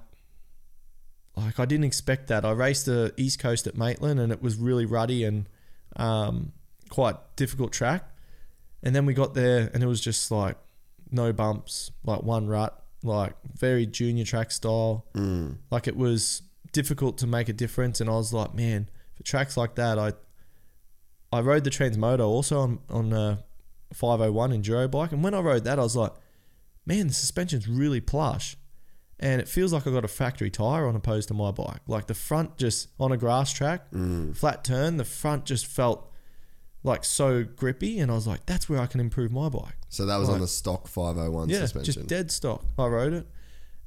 like 1.35 1.59
I 1.59 1.65
didn't 1.65 1.85
expect 1.85 2.27
that. 2.27 2.45
I 2.45 2.51
raced 2.51 2.85
the 2.85 3.13
East 3.17 3.39
Coast 3.39 3.67
at 3.67 3.75
Maitland, 3.75 4.19
and 4.19 4.31
it 4.31 4.41
was 4.41 4.57
really 4.57 4.85
ruddy 4.85 5.23
and 5.23 5.47
um, 5.95 6.53
quite 6.89 7.15
difficult 7.35 7.71
track. 7.71 8.09
And 8.81 8.95
then 8.95 9.05
we 9.05 9.13
got 9.13 9.33
there, 9.33 9.69
and 9.73 9.83
it 9.83 9.87
was 9.87 10.01
just 10.01 10.31
like 10.31 10.57
no 11.11 11.31
bumps, 11.31 11.91
like 12.03 12.23
one 12.23 12.47
rut, 12.47 12.81
like 13.03 13.33
very 13.55 13.85
junior 13.85 14.25
track 14.25 14.51
style. 14.51 15.05
Mm. 15.13 15.57
Like 15.69 15.87
it 15.87 15.95
was 15.95 16.41
difficult 16.71 17.17
to 17.19 17.27
make 17.27 17.49
a 17.49 17.53
difference, 17.53 18.01
and 18.01 18.09
I 18.09 18.13
was 18.13 18.33
like, 18.33 18.53
man, 18.53 18.89
for 19.15 19.23
tracks 19.23 19.57
like 19.57 19.75
that, 19.75 19.99
I 19.99 20.13
I 21.31 21.41
rode 21.41 21.63
the 21.63 21.69
Transmoto 21.69 22.27
also 22.27 22.59
on 22.59 22.79
on 22.89 23.13
a 23.13 23.43
501 23.93 24.51
enduro 24.51 24.89
bike, 24.89 25.11
and 25.11 25.23
when 25.23 25.33
I 25.33 25.39
rode 25.39 25.63
that, 25.63 25.79
I 25.79 25.83
was 25.83 25.95
like, 25.95 26.13
man, 26.85 27.07
the 27.07 27.13
suspension's 27.13 27.67
really 27.67 28.01
plush, 28.01 28.57
and 29.19 29.39
it 29.41 29.47
feels 29.47 29.71
like 29.73 29.87
I've 29.87 29.93
got 29.93 30.03
a 30.05 30.09
factory 30.09 30.49
tire 30.49 30.85
on 30.87 30.95
opposed 30.95 31.27
to 31.29 31.33
my 31.33 31.51
bike. 31.51 31.81
Like 31.87 32.07
the 32.07 32.13
front 32.13 32.57
just 32.57 32.89
on 32.99 33.11
a 33.11 33.17
grass 33.17 33.51
track, 33.53 33.89
Mm. 33.91 34.35
flat 34.35 34.63
turn, 34.63 34.97
the 34.97 35.05
front 35.05 35.45
just 35.45 35.65
felt 35.65 36.09
like 36.83 37.05
so 37.05 37.43
grippy, 37.45 37.99
and 37.99 38.11
I 38.11 38.15
was 38.15 38.27
like, 38.27 38.45
that's 38.45 38.67
where 38.67 38.79
I 38.79 38.85
can 38.87 38.99
improve 38.99 39.31
my 39.31 39.47
bike. 39.47 39.77
So 39.87 40.05
that 40.05 40.17
was 40.17 40.27
on 40.29 40.41
the 40.41 40.47
stock 40.47 40.87
501 40.87 41.47
Yeah, 41.49 41.59
suspension. 41.59 41.93
just 41.93 42.07
dead 42.07 42.29
stock. 42.31 42.65
I 42.77 42.87
rode 42.87 43.13
it, 43.13 43.27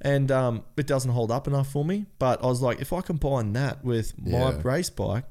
and 0.01 0.31
um, 0.33 0.65
it 0.79 0.87
doesn't 0.87 1.11
hold 1.11 1.31
up 1.31 1.47
enough 1.47 1.69
for 1.71 1.85
me. 1.85 2.07
But 2.19 2.43
I 2.43 2.47
was 2.47 2.63
like, 2.63 2.81
if 2.81 2.93
I 2.95 3.03
combine 3.03 3.53
that 3.53 3.85
with 3.85 4.15
my 4.19 4.31
Yeah. 4.53 4.61
race 4.65 4.89
bike, 4.89 5.25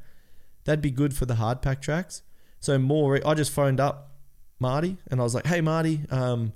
that'd 0.66 0.82
be 0.82 0.92
good 0.92 1.16
for 1.16 1.26
the 1.26 1.36
hard 1.36 1.64
pack 1.64 1.82
tracks. 1.82 2.22
So 2.60 2.78
more, 2.78 3.20
I 3.26 3.34
just 3.34 3.52
phoned 3.52 3.80
up 3.80 4.12
Marty, 4.60 4.98
and 5.08 5.20
I 5.20 5.24
was 5.24 5.34
like, 5.34 5.48
hey 5.48 5.62
Marty, 5.62 6.02
um, 6.12 6.54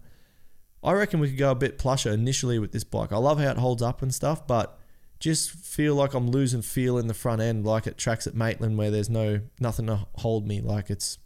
I 0.84 0.94
reckon 0.94 1.20
we 1.20 1.30
could 1.30 1.38
go 1.38 1.52
a 1.52 1.56
bit 1.56 1.78
plusher 1.78 2.12
initially 2.12 2.60
with 2.60 2.72
this 2.72 2.84
bike. 2.84 3.12
I 3.12 3.18
love 3.18 3.40
how 3.40 3.50
it 3.52 3.58
holds 3.58 3.82
up 3.82 4.02
and 4.02 4.14
stuff, 4.14 4.48
but 4.48 4.80
just 5.20 5.52
feel 5.52 5.96
like 5.96 6.14
I'm 6.14 6.30
losing 6.30 6.62
feel 6.62 6.98
in 6.98 7.08
the 7.08 7.14
front 7.14 7.42
end, 7.42 7.66
like 7.66 7.86
it 7.86 7.98
tracks 7.98 8.26
at 8.28 8.34
Maitland 8.34 8.78
where 8.78 8.90
there's 8.90 9.10
no 9.10 9.42
nothing 9.60 9.88
to 9.88 10.06
hold 10.16 10.48
me. 10.48 10.62
Like 10.62 10.90
it's 10.90 11.18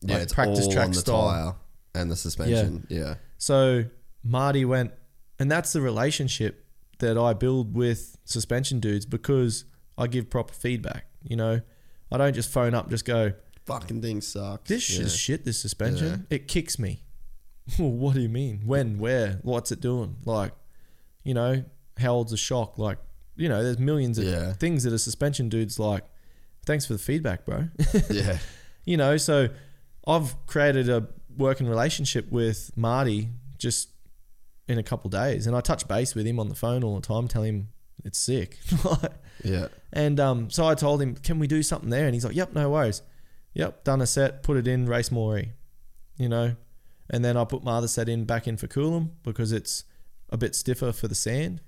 yeah, 0.00 0.14
like 0.14 0.22
it's 0.22 0.32
practice 0.32 0.66
all 0.66 0.72
track 0.72 0.86
on 0.86 0.92
the 0.92 0.98
style. 0.98 1.28
tire 1.28 1.54
and 2.00 2.10
the 2.10 2.16
suspension. 2.16 2.86
Yeah. 2.88 3.16
So 3.36 3.84
Marty 4.24 4.64
went, 4.64 4.92
and 5.38 5.50
that's 5.50 5.72
the 5.72 5.82
relationship 5.82 6.64
that 6.98 7.18
I 7.18 7.34
build 7.34 7.74
with 7.74 8.16
suspension 8.24 8.80
dudes 8.80 9.04
because 9.04 9.66
I 9.98 10.06
give 10.06 10.30
proper 10.30 10.54
feedback. 10.54 11.06
You 11.22 11.36
know, 11.36 11.60
I 12.10 12.16
don't 12.16 12.34
just 12.34 12.50
phone 12.50 12.74
up, 12.74 12.88
just 12.88 13.04
go, 13.04 13.32
Fucking 13.66 14.00
thing 14.00 14.22
sucks. 14.22 14.66
"This 14.66 14.88
yeah. 14.88 15.02
is 15.02 15.14
shit. 15.14 15.44
This 15.44 15.58
suspension, 15.60 16.26
it 16.30 16.48
kicks 16.48 16.78
me." 16.78 17.02
well, 17.78 17.90
what 17.90 18.14
do 18.14 18.20
you 18.20 18.28
mean? 18.28 18.62
When? 18.64 18.98
Where? 18.98 19.38
What's 19.42 19.72
it 19.72 19.80
doing? 19.80 20.16
Like, 20.24 20.52
you 21.24 21.34
know, 21.34 21.64
how 21.98 22.14
old's 22.14 22.32
a 22.32 22.36
shock? 22.36 22.78
Like, 22.78 22.98
you 23.36 23.48
know, 23.48 23.62
there's 23.62 23.78
millions 23.78 24.18
of 24.18 24.24
Yeah. 24.24 24.52
things 24.54 24.84
that 24.84 24.92
a 24.92 24.98
suspension 24.98 25.48
dude's 25.48 25.78
like. 25.78 26.04
Thanks 26.66 26.86
for 26.86 26.92
the 26.92 26.98
feedback, 26.98 27.44
bro. 27.44 27.68
yeah. 28.10 28.38
you 28.84 28.96
know, 28.96 29.16
so 29.16 29.48
I've 30.06 30.34
created 30.46 30.88
a 30.88 31.08
working 31.36 31.66
relationship 31.68 32.30
with 32.30 32.70
Marty 32.76 33.30
just 33.58 33.88
in 34.66 34.76
a 34.78 34.82
couple 34.82 35.08
days, 35.08 35.46
and 35.46 35.56
I 35.56 35.60
touch 35.60 35.88
base 35.88 36.14
with 36.14 36.26
him 36.26 36.38
on 36.38 36.48
the 36.48 36.54
phone 36.54 36.84
all 36.84 36.94
the 37.00 37.06
time, 37.06 37.26
tell 37.28 37.42
him 37.42 37.68
it's 38.04 38.18
sick. 38.18 38.58
Yeah. 39.44 39.68
and 39.92 40.18
um, 40.18 40.50
so 40.50 40.66
I 40.66 40.74
told 40.74 41.00
him, 41.00 41.14
"Can 41.14 41.38
we 41.38 41.46
do 41.46 41.62
something 41.62 41.90
there?" 41.90 42.06
And 42.06 42.12
he's 42.14 42.24
like, 42.24 42.34
"Yep, 42.34 42.54
no 42.54 42.68
worries. 42.70 43.02
Yep, 43.54 43.84
done 43.84 44.00
a 44.02 44.06
set, 44.06 44.42
put 44.42 44.56
it 44.56 44.66
in, 44.66 44.86
race 44.86 45.10
Moree, 45.10 45.50
you 46.16 46.28
know." 46.28 46.56
And 47.10 47.24
then 47.24 47.36
I 47.36 47.44
put 47.44 47.64
my 47.64 47.72
other 47.72 47.88
set 47.88 48.08
in 48.08 48.24
back 48.24 48.46
in 48.46 48.56
for 48.56 48.66
Coolum 48.66 49.10
because 49.22 49.52
it's 49.52 49.84
a 50.30 50.36
bit 50.36 50.54
stiffer 50.54 50.92
for 50.92 51.08
the 51.08 51.14
sand, 51.14 51.62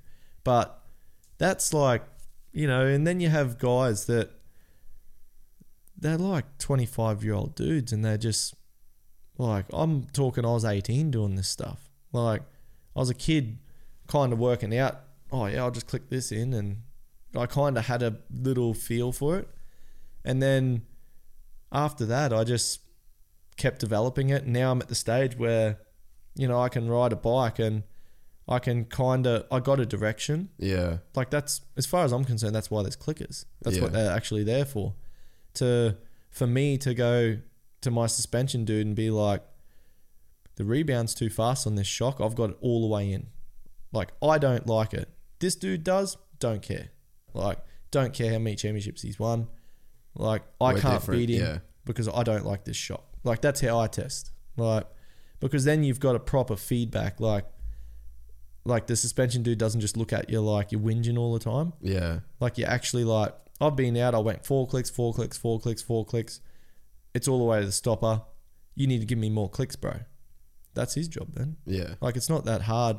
but 0.44 0.82
that's 1.38 1.72
like, 1.72 2.02
you 2.52 2.66
know. 2.66 2.86
And 2.86 3.06
then 3.06 3.20
you 3.20 3.30
have 3.30 3.58
guys 3.58 4.04
that 4.06 4.30
they're 6.00 6.18
like 6.18 6.58
25 6.58 7.22
year 7.22 7.34
old 7.34 7.54
dudes 7.54 7.92
and 7.92 8.04
they're 8.04 8.16
just 8.16 8.54
like 9.38 9.66
i'm 9.72 10.04
talking 10.04 10.44
i 10.44 10.48
was 10.48 10.64
18 10.64 11.10
doing 11.10 11.34
this 11.34 11.48
stuff 11.48 11.90
like 12.12 12.42
i 12.96 12.98
was 12.98 13.10
a 13.10 13.14
kid 13.14 13.58
kind 14.06 14.32
of 14.32 14.38
working 14.38 14.76
out 14.76 15.00
oh 15.30 15.46
yeah 15.46 15.62
i'll 15.62 15.70
just 15.70 15.86
click 15.86 16.08
this 16.08 16.32
in 16.32 16.52
and 16.54 16.82
i 17.36 17.46
kind 17.46 17.78
of 17.78 17.86
had 17.86 18.02
a 18.02 18.16
little 18.32 18.74
feel 18.74 19.12
for 19.12 19.38
it 19.38 19.48
and 20.24 20.42
then 20.42 20.82
after 21.70 22.04
that 22.06 22.32
i 22.32 22.42
just 22.44 22.80
kept 23.60 23.78
developing 23.80 24.28
it 24.30 24.46
now 24.46 24.70
i'm 24.72 24.80
at 24.80 24.88
the 24.88 24.94
stage 24.94 25.36
where 25.36 25.78
you 26.34 26.46
know 26.48 26.58
i 26.60 26.68
can 26.68 26.88
ride 26.88 27.12
a 27.12 27.16
bike 27.16 27.58
and 27.58 27.82
i 28.48 28.58
can 28.58 28.84
kind 28.84 29.26
of 29.26 29.44
i 29.52 29.58
got 29.60 29.78
a 29.78 29.86
direction 29.86 30.48
Yeah. 30.58 30.98
like 31.14 31.30
that's 31.30 31.60
as 31.76 31.86
far 31.86 32.04
as 32.04 32.12
I'm 32.12 32.24
concerned, 32.24 32.54
that's 32.54 32.70
why 32.70 32.82
there's 32.82 32.96
clickers. 32.96 33.44
That's 33.62 33.78
what 33.80 33.92
they're 33.92 34.10
actually 34.18 34.44
there 34.44 34.64
for. 34.64 34.94
To 35.54 35.96
for 36.30 36.46
me 36.46 36.76
to 36.78 36.92
go 36.94 37.38
to 37.84 37.90
my 37.90 38.06
suspension 38.06 38.64
dude 38.64 38.86
and 38.86 38.94
be 38.96 39.08
like, 39.10 39.42
the 40.56 40.64
rebound's 40.64 41.14
too 41.14 41.30
fast 41.30 41.66
on 41.66 41.74
this 41.76 41.86
shock. 41.86 42.20
I've 42.20 42.34
got 42.34 42.50
it 42.50 42.56
all 42.60 42.80
the 42.82 42.86
way 42.94 43.12
in. 43.12 43.28
Like 43.92 44.10
I 44.22 44.38
don't 44.38 44.66
like 44.66 44.92
it. 44.94 45.08
This 45.38 45.54
dude 45.56 45.84
does. 45.84 46.16
Don't 46.38 46.62
care. 46.62 46.88
Like 47.34 47.58
don't 47.90 48.12
care 48.12 48.30
how 48.32 48.38
many 48.38 48.56
championships 48.56 49.02
he's 49.02 49.18
won. 49.18 49.48
Like 50.14 50.42
I 50.60 50.74
We're 50.74 50.80
can't 50.80 51.00
different, 51.00 51.18
beat 51.20 51.30
him 51.30 51.42
yeah. 51.46 51.58
because 51.84 52.08
I 52.08 52.22
don't 52.24 52.44
like 52.44 52.64
this 52.64 52.76
shock. 52.76 53.04
Like 53.24 53.40
that's 53.40 53.60
how 53.60 53.78
I 53.78 53.86
test. 53.86 54.32
Like 54.56 54.86
because 55.40 55.64
then 55.64 55.82
you've 55.82 56.00
got 56.00 56.16
a 56.16 56.20
proper 56.20 56.56
feedback. 56.56 57.20
Like 57.20 57.46
like 58.64 58.86
the 58.86 58.96
suspension 58.96 59.42
dude 59.42 59.58
doesn't 59.58 59.80
just 59.80 59.96
look 59.96 60.12
at 60.12 60.30
you 60.30 60.40
like 60.40 60.72
you're 60.72 60.80
whinging 60.80 61.18
all 61.18 61.32
the 61.32 61.40
time. 61.40 61.72
Yeah. 61.80 62.20
Like 62.38 62.58
you're 62.58 62.68
actually 62.68 63.04
like 63.04 63.34
I've 63.60 63.76
been 63.76 63.96
out, 63.96 64.14
I 64.14 64.18
went 64.18 64.44
four 64.44 64.66
clicks, 64.66 64.88
four 64.88 65.12
clicks, 65.12 65.36
four 65.36 65.60
clicks, 65.60 65.82
four 65.82 66.04
clicks. 66.04 66.40
It's 67.14 67.28
all 67.28 67.38
the 67.38 67.44
way 67.44 67.60
to 67.60 67.66
the 67.66 67.72
stopper. 67.72 68.22
You 68.74 68.86
need 68.86 69.00
to 69.00 69.06
give 69.06 69.18
me 69.18 69.28
more 69.28 69.50
clicks, 69.50 69.76
bro. 69.76 70.00
That's 70.74 70.94
his 70.94 71.08
job 71.08 71.34
then. 71.34 71.56
Yeah. 71.66 71.94
Like 72.00 72.16
it's 72.16 72.30
not 72.30 72.44
that 72.44 72.62
hard 72.62 72.98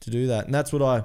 to 0.00 0.10
do 0.10 0.26
that. 0.28 0.46
And 0.46 0.54
that's 0.54 0.72
what 0.72 0.82
I 0.82 1.04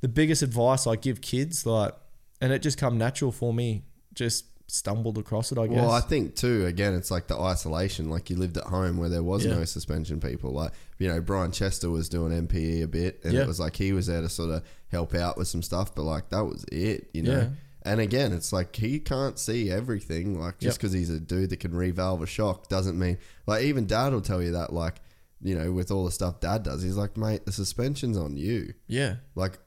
the 0.00 0.08
biggest 0.08 0.42
advice 0.42 0.86
I 0.86 0.96
give 0.96 1.20
kids, 1.20 1.64
like 1.64 1.94
and 2.40 2.52
it 2.52 2.60
just 2.60 2.78
come 2.78 2.98
natural 2.98 3.32
for 3.32 3.54
me. 3.54 3.84
Just 4.14 4.46
stumbled 4.72 5.18
across 5.18 5.52
it, 5.52 5.58
I 5.58 5.66
guess. 5.66 5.76
Well, 5.76 5.90
I 5.90 6.00
think 6.00 6.34
too. 6.34 6.64
Again, 6.66 6.94
it's 6.94 7.10
like 7.10 7.26
the 7.26 7.38
isolation. 7.38 8.08
Like 8.08 8.30
you 8.30 8.36
lived 8.36 8.56
at 8.56 8.64
home 8.64 8.96
where 8.96 9.08
there 9.10 9.22
was 9.22 9.44
Yeah. 9.44 9.56
no 9.56 9.64
suspension 9.64 10.18
people. 10.20 10.52
Like 10.52 10.72
you 10.98 11.08
know, 11.08 11.20
Brian 11.20 11.52
Chester 11.52 11.90
was 11.90 12.08
doing 12.08 12.32
MPE 12.32 12.82
a 12.82 12.88
bit, 12.88 13.20
and 13.24 13.34
Yeah. 13.34 13.42
it 13.42 13.46
was 13.46 13.60
like 13.60 13.76
he 13.76 13.92
was 13.92 14.06
there 14.06 14.22
to 14.22 14.28
sort 14.28 14.50
of 14.50 14.62
help 14.88 15.14
out 15.14 15.36
with 15.36 15.48
some 15.48 15.62
stuff. 15.62 15.94
But 15.94 16.04
like 16.04 16.30
that 16.30 16.44
was 16.44 16.64
it, 16.72 17.08
you 17.12 17.22
know. 17.22 17.32
Yeah. 17.38 17.48
And 17.84 18.00
again, 18.00 18.32
it's 18.32 18.52
like 18.52 18.74
he 18.76 18.98
can't 19.00 19.38
see 19.38 19.68
everything. 19.70 20.40
Like 20.40 20.58
just 20.58 20.76
Yep. 20.76 20.80
because 20.80 20.92
he's 20.92 21.10
a 21.10 21.20
dude 21.20 21.50
that 21.50 21.58
can 21.60 21.72
revalve 21.72 22.22
a 22.22 22.26
shock 22.26 22.68
doesn't 22.68 22.98
mean 22.98 23.18
like 23.46 23.64
even 23.64 23.86
Dad 23.86 24.12
will 24.12 24.20
tell 24.22 24.42
you 24.42 24.52
that. 24.52 24.72
Like 24.72 25.00
you 25.44 25.58
know, 25.58 25.72
with 25.72 25.90
all 25.90 26.04
the 26.04 26.12
stuff 26.12 26.38
Dad 26.40 26.62
does, 26.62 26.82
he's 26.82 26.96
like, 26.96 27.16
mate, 27.16 27.44
the 27.44 27.50
suspension's 27.52 28.16
on 28.16 28.36
you. 28.36 28.72
yeah. 28.86 29.16
Like, 29.34 29.58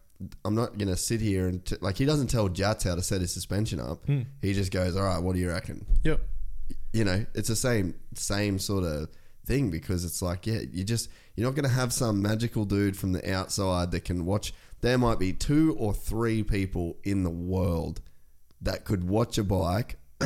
I'm 0.44 0.56
not 0.56 0.78
gonna 0.78 0.98
sit 0.98 1.22
here 1.22 1.48
and 1.48 1.64
t- 1.66 1.76
like 1.82 1.98
he 1.98 2.06
doesn't 2.06 2.28
tell 2.28 2.48
Jats 2.48 2.84
how 2.84 2.96
to 2.96 3.02
set 3.02 3.22
his 3.22 3.32
suspension 3.32 3.80
up. 3.80 4.06
Hmm. 4.06 4.22
He 4.42 4.54
just 4.54 4.72
goes, 4.72 4.96
"All 4.96 5.04
right, 5.04 5.20
what 5.20 5.34
do 5.36 5.40
you 5.40 5.50
reckon?" 5.50 5.86
Yep. 6.04 6.22
You 6.94 7.04
know, 7.04 7.26
it's 7.34 7.50
the 7.50 7.56
same 7.56 7.96
same 8.14 8.60
sort 8.60 8.84
of 8.84 9.10
thing 9.46 9.70
because 9.70 10.06
it's 10.06 10.22
like, 10.22 10.48
yeah, 10.48 10.62
you 10.72 10.84
just 10.84 11.10
you're 11.36 11.48
not 11.48 11.56
gonna 11.56 11.68
have 11.70 11.92
some 11.92 12.22
magical 12.22 12.66
dude 12.66 12.98
from 12.98 13.12
the 13.12 13.34
outside 13.34 13.92
that 13.92 14.06
can 14.06 14.26
watch. 14.26 14.54
There 14.82 14.98
might 14.98 15.20
be 15.20 15.34
two 15.34 15.76
or 15.78 15.94
three 15.94 16.44
people 16.44 16.98
in 17.04 17.24
the 17.24 17.30
world 17.30 18.02
that 18.62 18.86
could 18.86 19.08
watch 19.08 19.38
a 19.38 19.44
bike 19.44 19.98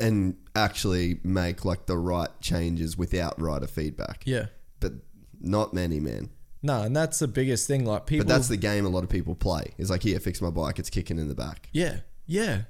and 0.00 0.36
actually 0.54 1.20
make 1.22 1.64
like 1.64 1.86
the 1.86 1.96
right 1.96 2.30
changes 2.40 2.96
without 2.96 3.40
rider 3.40 3.66
feedback. 3.66 4.22
Yeah. 4.24 4.46
But 4.78 4.92
not 5.40 5.74
many, 5.74 6.00
man. 6.00 6.30
No, 6.62 6.82
and 6.82 6.94
that's 6.94 7.18
the 7.18 7.28
biggest 7.28 7.66
thing. 7.66 7.84
Like 7.84 8.06
people 8.06 8.26
But 8.26 8.34
that's 8.34 8.48
the 8.48 8.56
game 8.56 8.84
a 8.84 8.88
lot 8.88 9.02
of 9.04 9.08
people 9.10 9.34
play. 9.34 9.74
It's 9.78 9.90
like, 9.90 10.02
here, 10.02 10.20
fix 10.20 10.40
my 10.40 10.50
bike. 10.50 10.78
It's 10.78 10.90
kicking 10.90 11.18
in 11.18 11.28
the 11.28 11.34
back. 11.34 11.68
Yeah. 11.72 12.00
Yeah. 12.26 12.62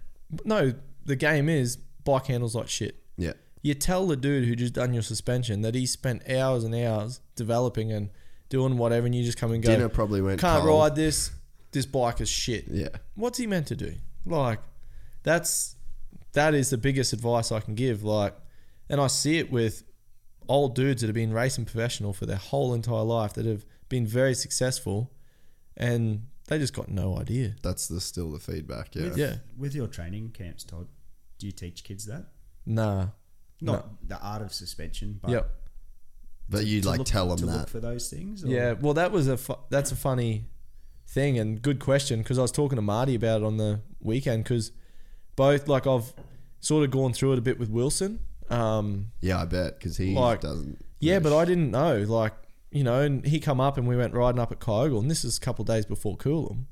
No, 0.44 0.72
the 1.04 1.16
game 1.16 1.48
is 1.48 1.76
bike 1.76 2.26
handles 2.26 2.54
like 2.54 2.68
shit. 2.68 3.02
Yeah. 3.16 3.32
You 3.62 3.74
tell 3.74 4.06
the 4.06 4.16
dude 4.16 4.46
who 4.46 4.54
just 4.54 4.74
done 4.74 4.94
your 4.94 5.02
suspension 5.02 5.62
that 5.62 5.74
he 5.74 5.86
spent 5.86 6.28
hours 6.30 6.64
and 6.64 6.74
hours 6.74 7.20
developing 7.36 7.92
and 7.92 8.10
doing 8.48 8.78
whatever, 8.78 9.06
and 9.06 9.14
you 9.14 9.24
just 9.24 9.38
come 9.38 9.52
and 9.52 9.62
go. 9.62 9.70
Dinner 9.70 9.88
probably 9.88 10.22
went 10.22 10.40
Can't 10.40 10.62
cold." 10.62 10.80
ride 10.80 10.96
this. 10.96 11.30
This 11.72 11.86
bike 11.86 12.20
is 12.20 12.28
shit. 12.28 12.64
Yeah. 12.68 12.88
What's 13.14 13.38
he 13.38 13.46
meant 13.46 13.66
to 13.68 13.76
do? 13.76 13.94
Like, 14.24 14.60
that's 15.22 15.76
that 16.32 16.54
is 16.54 16.70
the 16.70 16.78
biggest 16.78 17.12
advice 17.12 17.52
I 17.52 17.60
can 17.60 17.74
give. 17.74 18.02
Like, 18.02 18.34
and 18.88 19.00
I 19.00 19.08
see 19.08 19.38
it 19.38 19.52
with 19.52 19.84
old 20.48 20.74
dudes 20.74 21.02
that 21.02 21.08
have 21.08 21.14
been 21.14 21.32
racing 21.32 21.64
professional 21.64 22.12
for 22.12 22.26
their 22.26 22.36
whole 22.36 22.74
entire 22.74 23.04
life 23.04 23.34
that 23.34 23.46
have 23.46 23.64
been 23.90 24.06
very 24.06 24.34
successful, 24.34 25.12
and 25.76 26.26
they 26.48 26.58
just 26.58 26.72
got 26.72 26.88
no 26.88 27.18
idea. 27.18 27.54
That's 27.62 27.86
the 27.88 28.00
still 28.00 28.32
the 28.32 28.40
feedback. 28.40 28.94
Yeah. 28.94 29.02
With, 29.04 29.18
Yeah. 29.18 29.36
with 29.58 29.74
your 29.74 29.86
training 29.86 30.30
camps, 30.30 30.64
Todd, 30.64 30.86
do 31.38 31.44
you 31.46 31.52
teach 31.52 31.84
kids 31.84 32.06
that? 32.06 32.28
Nah. 32.64 33.08
Not 33.60 34.08
the 34.08 34.18
art 34.18 34.40
of 34.40 34.54
suspension, 34.54 35.18
but 35.20 35.30
Yep. 35.32 35.50
But 36.48 36.66
you 36.66 36.80
like 36.80 36.98
look- 36.98 37.06
tell 37.06 37.28
them 37.28 37.36
to 37.38 37.46
that. 37.46 37.58
look 37.58 37.68
for 37.68 37.78
those 37.80 38.08
things. 38.08 38.42
or- 38.42 38.48
Yeah, 38.48 38.72
well, 38.72 38.94
that 38.94 39.12
was 39.12 39.28
a 39.28 39.36
fu- 39.36 39.54
that's 39.68 39.92
a 39.92 39.96
funny 39.96 40.46
thing 41.06 41.38
and 41.38 41.60
good 41.60 41.78
question 41.78 42.20
because 42.20 42.38
I 42.38 42.42
was 42.42 42.52
talking 42.52 42.76
to 42.76 42.82
Marty 42.82 43.14
about 43.14 43.42
it 43.42 43.44
on 43.44 43.56
the 43.58 43.80
weekend 44.00 44.44
because 44.44 44.72
both 45.36 45.68
like 45.68 45.86
I've 45.86 46.12
sort 46.60 46.84
of 46.84 46.90
gone 46.90 47.12
through 47.12 47.32
it 47.34 47.38
a 47.38 47.42
bit 47.42 47.58
with 47.58 47.68
Wilson. 47.68 48.20
Um, 48.48 49.12
Yeah, 49.20 49.40
I 49.40 49.44
bet 49.44 49.78
because 49.78 49.96
he 49.96 50.14
Like, 50.14 50.40
doesn't. 50.40 50.84
yeah, 51.00 51.18
but 51.20 51.36
I 51.36 51.44
didn't 51.44 51.70
know 51.70 52.02
like 52.02 52.34
you 52.70 52.84
know, 52.84 53.00
and 53.00 53.26
he 53.26 53.40
come 53.40 53.60
up 53.60 53.76
and 53.76 53.86
we 53.88 53.96
went 53.96 54.14
riding 54.14 54.40
up 54.40 54.52
at 54.52 54.60
Kyogle, 54.60 55.00
and 55.00 55.10
this 55.10 55.24
is 55.24 55.36
a 55.36 55.40
couple 55.40 55.62
of 55.62 55.66
days 55.66 55.86
before 55.86 56.16
Coolum, 56.16 56.66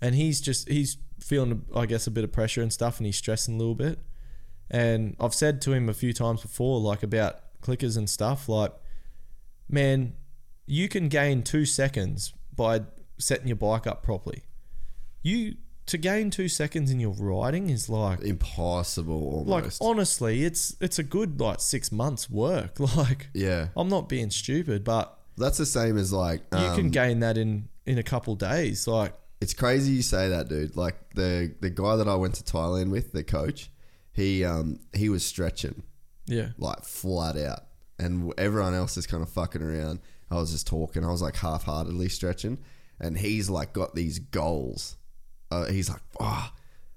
and 0.00 0.14
he's 0.14 0.40
just 0.40 0.68
he's 0.68 0.98
feeling 1.20 1.64
I 1.74 1.86
guess 1.86 2.06
a 2.06 2.10
bit 2.10 2.24
of 2.24 2.32
pressure 2.32 2.62
and 2.62 2.72
stuff, 2.72 2.98
and 2.98 3.06
he's 3.06 3.16
stressing 3.16 3.54
a 3.54 3.58
little 3.58 3.74
bit. 3.74 3.98
And 4.70 5.16
I've 5.20 5.34
said 5.34 5.60
to 5.62 5.72
him 5.72 5.88
a 5.88 5.94
few 5.94 6.12
times 6.12 6.42
before, 6.42 6.80
like 6.80 7.02
about 7.02 7.40
clickers 7.62 7.96
and 7.96 8.08
stuff, 8.08 8.48
like, 8.48 8.72
man, 9.68 10.14
you 10.66 10.88
can 10.88 11.08
gain 11.08 11.42
two 11.42 11.66
seconds 11.66 12.32
by 12.54 12.82
setting 13.18 13.46
your 13.48 13.56
bike 13.56 13.86
up 13.86 14.02
properly. 14.02 14.44
You 15.22 15.56
to 15.86 15.98
gain 15.98 16.30
two 16.30 16.48
seconds 16.48 16.90
in 16.90 17.00
your 17.00 17.12
riding 17.12 17.68
is 17.68 17.88
like 17.88 18.20
impossible 18.20 19.44
like 19.44 19.64
honestly, 19.80 20.44
it's 20.44 20.76
it's 20.80 20.98
a 20.98 21.02
good 21.02 21.40
like 21.40 21.60
six 21.60 21.90
months 21.90 22.30
work. 22.30 22.78
Like 22.96 23.28
yeah, 23.34 23.68
I'm 23.76 23.88
not 23.88 24.08
being 24.08 24.30
stupid, 24.30 24.84
but 24.84 25.18
that's 25.36 25.58
the 25.58 25.66
same 25.66 25.96
as 25.98 26.12
like 26.12 26.42
you 26.52 26.58
um, 26.58 26.76
can 26.76 26.90
gain 26.90 27.20
that 27.20 27.38
in 27.38 27.68
in 27.86 27.98
a 27.98 28.02
couple 28.02 28.34
days. 28.34 28.86
Like 28.86 29.14
It's 29.40 29.54
crazy 29.54 29.92
you 29.92 30.02
say 30.02 30.28
that, 30.28 30.48
dude. 30.48 30.76
Like 30.76 31.14
the 31.14 31.54
the 31.60 31.70
guy 31.70 31.96
that 31.96 32.08
I 32.08 32.14
went 32.14 32.34
to 32.34 32.44
Thailand 32.44 32.90
with, 32.90 33.12
the 33.12 33.24
coach, 33.24 33.70
he 34.12 34.44
um 34.44 34.80
he 34.94 35.08
was 35.08 35.24
stretching 35.24 35.82
yeah, 36.26 36.48
like 36.58 36.84
flat 36.84 37.36
out, 37.36 37.60
and 37.98 38.32
everyone 38.38 38.74
else 38.74 38.96
is 38.96 39.06
kind 39.06 39.22
of 39.22 39.28
fucking 39.28 39.62
around. 39.62 40.00
I 40.30 40.36
was 40.36 40.52
just 40.52 40.66
talking. 40.66 41.04
I 41.04 41.10
was 41.10 41.22
like 41.22 41.36
half 41.36 41.64
heartedly 41.64 42.08
stretching, 42.08 42.58
and 43.00 43.18
he's 43.18 43.50
like 43.50 43.72
got 43.72 43.94
these 43.94 44.18
goals. 44.18 44.96
Uh, 45.50 45.66
he's 45.66 45.90
like, 45.90 46.00
oh, 46.18 46.50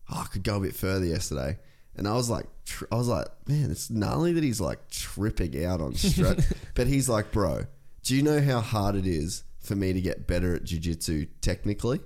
oh, 0.10 0.22
I 0.24 0.26
could 0.32 0.44
go 0.44 0.58
a 0.58 0.62
bit 0.62 0.76
further 0.76 1.06
yesterday. 1.06 1.58
And 1.98 2.08
I 2.08 2.14
was 2.14 2.30
like, 2.30 2.46
tr- 2.66 2.86
I 2.92 2.96
was 2.96 3.08
like, 3.08 3.28
man, 3.48 3.72
it's 3.72 3.90
gnarly 3.90 4.34
that 4.34 4.44
he's 4.44 4.62
like 4.62 4.90
tripping 4.90 5.66
out 5.66 5.82
on 5.82 5.94
stretch. 5.96 6.40
but 6.74 6.88
he's 6.88 7.10
like, 7.10 7.32
bro, 7.32 7.66
do 8.06 8.16
you 8.16 8.22
know 8.24 8.40
how 8.42 8.62
hard 8.62 8.96
it 8.96 9.06
is 9.06 9.44
for 9.60 9.76
me 9.76 9.92
to 9.94 10.00
get 10.00 10.28
better 10.28 10.56
at 10.56 10.64
jujitsu 10.64 11.28
technically? 11.42 12.00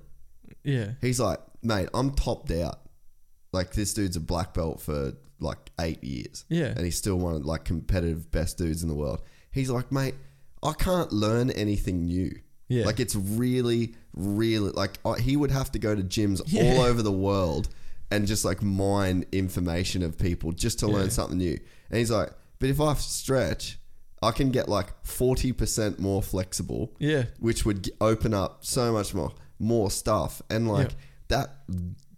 yeah, 0.64 0.92
He's 1.02 1.20
like, 1.20 1.40
mate, 1.62 1.90
I'm 1.94 2.12
topped 2.16 2.52
out. 2.52 2.80
Like 3.52 3.72
this 3.74 3.94
dude's 3.94 4.16
a 4.16 4.20
black 4.20 4.54
belt 4.54 4.82
for 4.82 5.14
like 5.40 5.58
eight 5.80 6.04
years. 6.04 6.46
Yeah. 6.50 6.68
And 6.68 6.80
he's 6.86 6.98
still 6.98 7.16
one 7.18 7.36
of 7.36 7.46
like 7.46 7.64
competitive 7.66 8.30
best 8.32 8.58
dudes 8.58 8.82
in 8.84 8.90
the 8.90 8.96
world. 8.96 9.22
He's 9.52 9.70
like, 9.70 9.92
mate, 9.92 10.16
I 10.62 10.74
can't 10.74 11.12
learn 11.12 11.50
anything 11.52 12.06
new. 12.06 12.32
Yeah. 12.68 12.86
Like 12.86 13.00
it's 13.00 13.16
really, 13.16 13.96
really 14.14 14.70
like 14.72 15.00
I, 15.06 15.20
he 15.20 15.36
would 15.36 15.50
have 15.52 15.72
to 15.72 15.80
go 15.80 15.96
to 15.96 16.04
gyms 16.04 16.42
Yeah. 16.46 16.76
all 16.76 16.82
over 16.82 17.02
the 17.02 17.12
world 17.12 17.70
and 18.12 18.28
just 18.28 18.46
like 18.46 18.62
mine 18.62 19.26
information 19.32 20.04
of 20.04 20.18
people 20.20 20.52
just 20.52 20.80
to 20.80 20.88
Yeah. 20.88 20.94
learn 20.94 21.10
something 21.10 21.38
new. 21.40 21.58
And 21.90 21.98
he's 21.98 22.12
like, 22.12 22.32
but 22.60 22.70
if 22.70 22.80
I 22.80 22.94
stretch, 22.96 23.79
I 24.22 24.32
can 24.32 24.50
get 24.52 24.68
like 24.68 25.02
40% 25.04 26.00
more 26.00 26.22
flexible 26.22 26.94
yeah, 27.00 27.26
which 27.40 27.66
would 27.66 27.86
g- 27.86 27.92
open 28.02 28.34
up 28.34 28.66
so 28.66 28.92
much 28.92 29.14
more 29.14 29.32
more 29.60 29.90
stuff. 29.92 30.42
And 30.50 30.68
like 30.70 30.90
Yeah. 30.92 30.96
that 31.30 31.56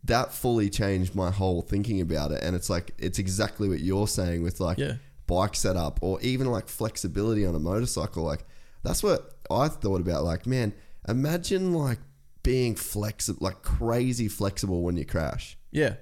that 0.05 0.33
fully 0.33 0.69
changed 0.69 1.13
my 1.15 1.29
whole 1.31 1.61
thinking 1.61 2.01
about 2.01 2.31
it. 2.31 2.43
And 2.43 2.55
it's 2.55 2.69
like 2.69 2.91
it's 2.97 3.19
exactly 3.19 3.69
what 3.69 3.79
you're 3.81 4.07
saying 4.07 4.41
with 4.43 4.59
like 4.59 4.77
Yeah. 4.79 4.95
bike 5.27 5.55
setup 5.55 5.99
or 6.01 6.19
even 6.21 6.47
like 6.47 6.67
flexibility 6.67 7.45
on 7.45 7.53
a 7.55 7.59
motorcycle. 7.59 8.23
Like 8.23 8.45
that's 8.83 9.03
what 9.03 9.35
I 9.51 9.67
thought 9.67 10.01
about. 10.01 10.23
Like 10.23 10.45
man 10.47 10.73
imagine 11.07 11.73
like 11.73 11.99
being 12.43 12.75
flexible 12.75 13.39
like 13.41 13.61
crazy 13.61 14.27
flexible 14.27 14.81
when 14.81 14.97
you 14.97 15.05
crash. 15.05 15.57
Yeah, 15.71 15.95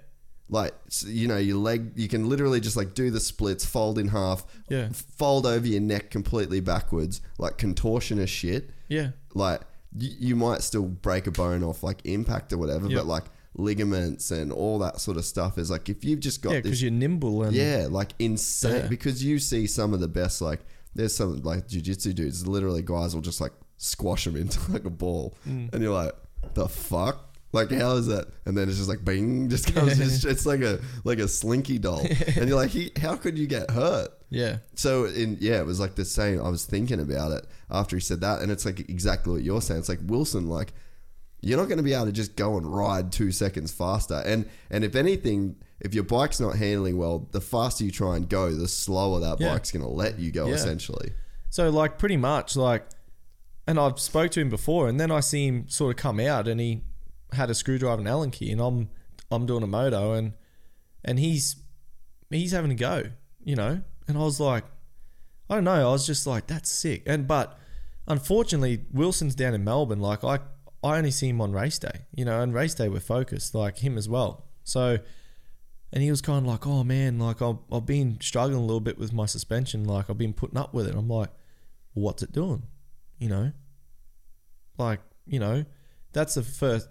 like 0.50 0.74
you 1.06 1.28
know 1.28 1.38
your 1.38 1.58
leg 1.58 1.92
you 1.96 2.08
can 2.08 2.28
literally 2.28 2.60
just 2.60 2.76
like 2.76 2.94
do 2.96 3.12
the 3.12 3.20
splits 3.20 3.64
fold 3.66 3.98
in 4.00 4.08
half 4.08 4.44
Yeah. 4.70 4.90
fold 4.92 5.46
over 5.46 5.68
your 5.68 5.82
neck 5.82 6.10
completely 6.10 6.60
backwards 6.60 7.22
like 7.38 7.58
contortionist 7.58 8.30
shit 8.30 8.72
yeah, 8.88 9.12
like 9.36 9.62
you, 9.96 10.10
you 10.20 10.36
might 10.36 10.62
still 10.64 10.84
break 10.88 11.28
a 11.28 11.32
bone 11.32 11.64
off 11.64 11.84
like 11.84 12.04
impact 12.06 12.52
or 12.54 12.58
whatever 12.58 12.88
Yep. 12.88 12.98
but 12.98 13.06
like 13.06 13.24
ligaments 13.56 14.32
and 14.32 14.52
all 14.52 14.80
that 14.80 15.00
sort 15.00 15.18
of 15.18 15.26
stuff 15.26 15.58
is 15.58 15.70
like 15.70 15.90
if 15.90 16.04
you've 16.04 16.20
just 16.20 16.42
got 16.42 16.54
yeah, 16.54 16.62
because 16.62 16.82
you're 16.82 16.92
nimble 16.92 17.44
and 17.44 17.56
yeah 17.56 17.88
like 17.90 18.14
insane 18.20 18.76
Yeah. 18.84 18.88
because 18.88 19.24
you 19.24 19.38
see 19.40 19.68
some 19.68 19.94
of 19.94 20.00
the 20.00 20.08
best 20.08 20.42
like 20.42 20.62
there's 20.96 21.16
some 21.16 21.42
like 21.44 21.68
jiu-jitsu 21.68 22.14
dudes 22.14 22.48
literally 22.48 22.82
guys 22.82 23.14
will 23.14 23.22
just 23.22 23.40
like 23.42 23.52
squash 23.78 24.26
them 24.26 24.36
into 24.36 24.60
like 24.72 24.86
a 24.86 24.90
ball 24.90 25.36
Mm. 25.48 25.74
and 25.74 25.84
you're 25.84 25.94
like 25.94 26.14
the 26.56 26.68
fuck 26.68 27.29
like 27.52 27.72
how 27.72 27.96
is 27.96 28.08
that 28.08 28.28
and 28.46 28.58
then 28.58 28.70
it's 28.70 28.78
just 28.78 28.90
like 28.90 29.04
bing 29.04 29.50
just 29.56 29.74
comes 29.74 30.00
it's, 30.00 30.24
it's 30.34 30.46
like 30.46 30.62
a 30.62 30.80
like 31.04 31.20
a 31.20 31.28
slinky 31.28 31.80
doll 31.80 32.00
and 32.36 32.48
you're 32.48 32.56
like 32.56 32.70
he, 32.70 32.92
how 33.02 33.16
could 33.16 33.38
you 33.38 33.48
get 33.48 33.72
hurt 33.72 34.10
yeah, 34.32 34.58
so 34.76 35.06
in 35.06 35.38
yeah, 35.42 35.60
it 35.60 35.66
was 35.66 35.80
like 35.80 35.96
the 35.96 36.06
same. 36.06 36.40
I 36.40 36.50
was 36.50 36.64
thinking 36.64 37.00
about 37.00 37.32
it 37.32 37.48
after 37.72 37.96
he 37.96 38.00
said 38.00 38.22
that, 38.22 38.42
and 38.42 38.52
it's 38.52 38.64
like 38.64 38.80
exactly 38.82 39.34
what 39.34 39.42
you're 39.42 39.60
saying. 39.60 39.80
It's 39.80 39.90
like 39.90 40.02
Wilson, 40.04 40.48
like 40.48 40.72
you're 41.42 41.58
not 41.58 41.68
going 41.68 41.78
to 41.78 41.84
be 41.84 41.94
able 41.94 42.06
to 42.06 42.12
just 42.12 42.36
go 42.36 42.56
and 42.58 42.68
ride 42.68 43.12
two 43.12 43.32
seconds 43.32 43.72
faster. 43.72 44.22
And 44.24 44.48
and 44.70 44.84
if 44.84 44.96
anything, 44.96 45.56
if 45.80 45.96
your 45.96 46.04
bike's 46.04 46.40
not 46.40 46.58
handling 46.58 46.98
well, 47.00 47.28
the 47.32 47.42
faster 47.42 47.84
you 47.84 47.90
try 47.90 48.18
and 48.18 48.30
go, 48.30 48.52
the 48.52 48.68
slower 48.68 49.20
that 49.22 49.40
Yeah. 49.40 49.54
bike's 49.54 49.72
going 49.72 49.84
to 49.84 49.90
let 49.90 50.20
you 50.20 50.32
go. 50.32 50.48
Yeah. 50.48 50.54
Essentially, 50.54 51.14
So 51.50 51.72
like 51.72 51.98
pretty 51.98 52.18
much 52.18 52.56
like, 52.56 52.86
and 53.66 53.80
I've 53.80 54.00
spoke 54.00 54.30
to 54.34 54.42
him 54.42 54.50
before, 54.50 54.88
and 54.88 55.00
then 55.00 55.10
I 55.10 55.22
see 55.22 55.48
him 55.48 55.68
sort 55.70 55.90
of 55.90 56.00
come 56.00 56.20
out, 56.20 56.48
and 56.48 56.60
he 56.62 56.84
had 57.34 57.50
a 57.50 57.56
screwdriver 57.56 58.00
and 58.00 58.08
Allen 58.08 58.32
key, 58.32 58.52
and 58.52 58.62
I'm 58.62 58.90
I'm 59.32 59.46
doing 59.46 59.64
a 59.64 59.68
moto, 59.68 60.14
and 60.14 60.34
and 61.04 61.20
he's 61.20 61.58
he's 62.30 62.52
having 62.52 62.72
a 62.72 62.76
go, 62.76 63.04
you 63.44 63.56
know, 63.56 63.82
and 64.08 64.18
I 64.18 64.22
was 64.22 64.40
like, 64.40 64.66
I 65.50 65.56
don't 65.56 65.64
know, 65.64 65.90
I 65.90 65.92
was 65.92 66.06
just 66.06 66.26
like 66.26 66.48
that's 66.48 66.72
sick, 66.72 67.04
and 67.06 67.28
but 67.28 67.58
unfortunately 68.08 68.86
Wilson's 68.92 69.36
down 69.36 69.54
in 69.54 69.64
Melbourne, 69.64 70.00
like 70.00 70.24
I 70.24 70.40
I 70.84 70.98
only 70.98 71.12
see 71.12 71.30
him 71.30 71.42
on 71.42 71.52
race 71.52 71.80
day, 71.80 72.06
you 72.16 72.26
know, 72.26 72.42
and 72.42 72.54
race 72.54 72.74
day 72.74 72.90
we're 72.90 73.00
focused, 73.00 73.54
like 73.54 73.80
him 73.80 73.98
as 73.98 74.10
well, 74.10 74.46
so. 74.64 75.00
And 75.92 76.04
he 76.04 76.12
was 76.12 76.22
kind 76.22 76.46
of 76.46 76.52
like, 76.52 76.68
oh 76.68 76.84
man, 76.84 77.18
like 77.18 77.42
I've, 77.42 77.58
I've 77.72 77.88
been 77.88 78.22
struggling 78.22 78.60
a 78.60 78.62
little 78.62 78.80
bit 78.80 79.00
with 79.00 79.12
my 79.12 79.26
suspension. 79.26 79.86
Like 79.86 80.08
I've 80.08 80.20
been 80.20 80.34
putting 80.34 80.56
up 80.56 80.72
with 80.72 80.86
it. 80.88 80.94
I'm 80.94 81.08
like, 81.10 81.30
well, 81.96 82.06
what's 82.06 82.22
it 82.22 82.32
doing? 82.32 82.62
You 83.18 83.30
know, 83.30 83.52
like 84.78 85.00
you 85.26 85.40
know, 85.40 85.66
that's 86.14 86.36
the 86.36 86.44
first 86.44 86.90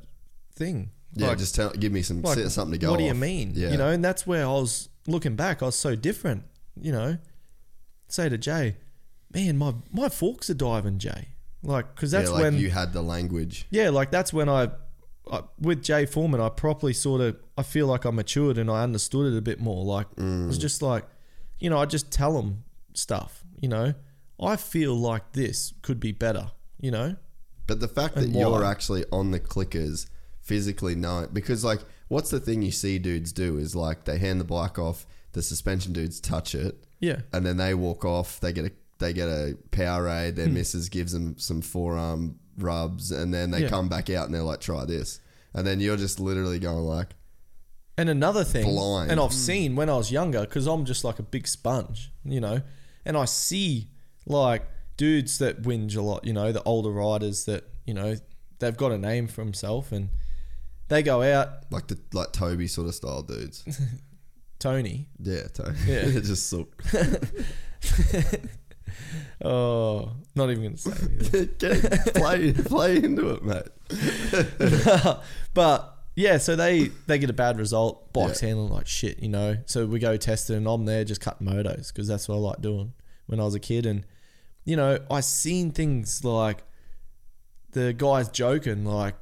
thing. 0.58 0.90
yeah. 1.14 1.28
Like, 1.28 1.38
just 1.38 1.54
tell, 1.54 1.70
give 1.70 1.92
me 1.92 2.02
some 2.02 2.22
like, 2.22 2.38
something 2.38 2.72
to 2.72 2.78
go. 2.78 2.90
What 2.90 2.98
do 2.98 3.04
you 3.04 3.12
off. 3.12 3.16
mean? 3.16 3.52
Yeah, 3.54 3.70
You 3.70 3.78
know, 3.78 3.88
and 3.88 4.04
that's 4.04 4.26
where 4.26 4.44
I 4.44 4.50
was 4.50 4.88
looking 5.06 5.36
back. 5.36 5.62
I 5.62 5.66
was 5.66 5.76
so 5.76 5.94
different. 5.94 6.42
You 6.80 6.92
know, 6.92 7.18
say 8.08 8.28
to 8.28 8.38
Jay, 8.38 8.76
man, 9.32 9.56
my 9.56 9.74
my 9.90 10.08
forks 10.08 10.50
are 10.50 10.54
diving, 10.54 10.98
Jay. 10.98 11.28
Like, 11.62 11.94
because 11.94 12.10
that's 12.10 12.28
yeah, 12.28 12.34
like 12.34 12.42
when 12.42 12.58
you 12.58 12.70
had 12.70 12.92
the 12.92 13.02
language. 13.02 13.66
yeah, 13.70 13.90
like 13.90 14.10
that's 14.10 14.32
when 14.32 14.48
I, 14.48 14.70
I 15.30 15.42
with 15.60 15.82
Jay 15.82 16.06
Foreman, 16.06 16.40
I 16.40 16.48
properly 16.50 16.92
sort 16.92 17.20
of 17.20 17.36
I 17.56 17.62
feel 17.62 17.86
like 17.86 18.06
I 18.06 18.10
matured 18.10 18.58
and 18.58 18.70
I 18.70 18.82
understood 18.82 19.32
it 19.32 19.36
a 19.36 19.42
bit 19.42 19.60
more. 19.60 19.84
Like 19.84 20.06
it 20.16 20.22
was 20.22 20.58
mm. 20.58 20.60
just 20.60 20.82
like, 20.82 21.04
you 21.58 21.68
know, 21.68 21.78
I 21.78 21.86
just 21.86 22.12
tell 22.12 22.38
him 22.38 22.64
stuff. 22.94 23.44
You 23.60 23.68
know, 23.68 23.94
I 24.40 24.56
feel 24.56 24.94
like 24.94 25.32
this 25.32 25.74
could 25.82 25.98
be 25.98 26.12
better. 26.12 26.52
You 26.80 26.92
know, 26.92 27.16
But 27.66 27.80
the 27.80 27.88
fact 27.88 28.14
that 28.14 28.28
you're 28.28 28.64
actually 28.64 29.04
on 29.10 29.32
the 29.32 29.40
clickers 29.40 30.06
physically 30.48 30.94
know 30.94 31.20
it 31.20 31.32
because 31.34 31.62
like, 31.62 31.80
what's 32.08 32.30
the 32.30 32.40
thing 32.40 32.62
you 32.62 32.70
see 32.72 32.98
dudes 32.98 33.32
do 33.32 33.58
is 33.58 33.76
like 33.76 34.04
they 34.06 34.18
hand 34.18 34.40
the 34.40 34.44
bike 34.44 34.78
off, 34.78 35.06
the 35.32 35.42
suspension 35.42 35.92
dudes 35.92 36.18
touch 36.20 36.54
it, 36.54 36.82
yeah, 37.00 37.20
and 37.32 37.44
then 37.46 37.58
they 37.58 37.74
walk 37.74 38.04
off. 38.04 38.40
They 38.40 38.52
get 38.52 38.64
a 38.64 38.72
they 38.98 39.12
get 39.12 39.28
a 39.28 39.56
Powerade. 39.70 40.30
Hmm. 40.30 40.36
Their 40.36 40.48
missus 40.48 40.88
gives 40.88 41.12
them 41.12 41.36
some 41.38 41.60
forearm 41.60 42.38
rubs, 42.56 43.12
and 43.12 43.32
then 43.32 43.50
they 43.52 43.62
Yeah. 43.62 43.68
come 43.68 43.88
back 43.88 44.08
out 44.10 44.24
and 44.26 44.34
they're 44.34 44.42
like, 44.42 44.60
"Try 44.60 44.84
this," 44.86 45.20
and 45.54 45.66
then 45.66 45.80
you're 45.80 45.98
just 45.98 46.18
literally 46.18 46.58
going 46.58 46.84
like, 46.84 47.10
And 47.98 48.08
another 48.08 48.42
thing, 48.44 48.64
Blind. 48.64 49.10
and 49.10 49.20
I've 49.20 49.32
seen 49.34 49.76
when 49.76 49.88
I 49.90 49.96
was 49.96 50.10
younger, 50.10 50.40
because 50.40 50.66
I'm 50.66 50.84
just 50.86 51.04
like 51.04 51.18
a 51.18 51.22
big 51.22 51.46
sponge, 51.46 52.10
you 52.24 52.40
know, 52.40 52.62
and 53.04 53.16
I 53.16 53.26
see 53.26 53.90
like 54.26 54.62
dudes 54.96 55.38
that 55.38 55.62
whinge 55.62 55.94
a 55.96 56.00
lot, 56.02 56.24
you 56.24 56.32
know, 56.32 56.52
the 56.52 56.62
older 56.64 56.90
riders 56.90 57.44
that, 57.44 57.64
you 57.86 57.94
know, 57.94 58.16
they've 58.60 58.76
got 58.76 58.92
a 58.92 58.98
name 58.98 59.26
for 59.28 59.44
themselves 59.44 59.92
and 59.92 60.08
they 60.88 61.02
go 61.02 61.22
out, 61.22 61.48
like 61.70 61.86
the 61.88 61.98
like 62.12 62.32
Toby 62.32 62.66
sort 62.66 62.88
of 62.88 62.94
style 62.94 63.22
dudes. 63.22 63.64
Tony, 64.58 65.08
Yeah, 65.20 65.42
Toby. 65.54 65.76
Yeah. 65.86 66.02
just 66.20 66.48
so 66.50 66.66
Oh, 69.44 70.10
not 70.34 70.50
even 70.50 70.62
gonna 70.64 70.76
say. 70.76 71.46
Get, 71.58 72.14
play, 72.14 72.52
play 72.52 72.96
into 72.96 73.30
it, 73.30 73.44
mate. 73.44 73.68
but 75.54 75.94
yeah, 76.16 76.38
so 76.38 76.56
they 76.56 76.88
they 77.06 77.18
get 77.20 77.30
a 77.30 77.34
bad 77.34 77.58
result. 77.58 78.12
Bike's 78.12 78.42
Yeah. 78.42 78.48
handling 78.48 78.72
like 78.72 78.88
shit, 78.88 79.22
you 79.22 79.28
know. 79.28 79.58
So 79.66 79.86
we 79.86 80.00
go 80.00 80.16
test 80.16 80.50
it, 80.50 80.54
and 80.56 80.66
I'm 80.66 80.84
there 80.86 81.04
just 81.04 81.20
cutting 81.20 81.46
motos 81.46 81.92
because 81.92 82.08
that's 82.08 82.28
what 82.28 82.34
I 82.36 82.38
like 82.38 82.60
doing 82.60 82.94
when 83.26 83.38
I 83.38 83.44
was 83.44 83.54
a 83.54 83.60
kid. 83.60 83.86
And 83.86 84.04
you 84.64 84.74
know, 84.74 84.98
I 85.10 85.20
seen 85.20 85.70
things 85.70 86.24
like 86.24 86.64
the 87.70 87.92
guys 87.92 88.28
joking, 88.30 88.84
like, 88.84 89.14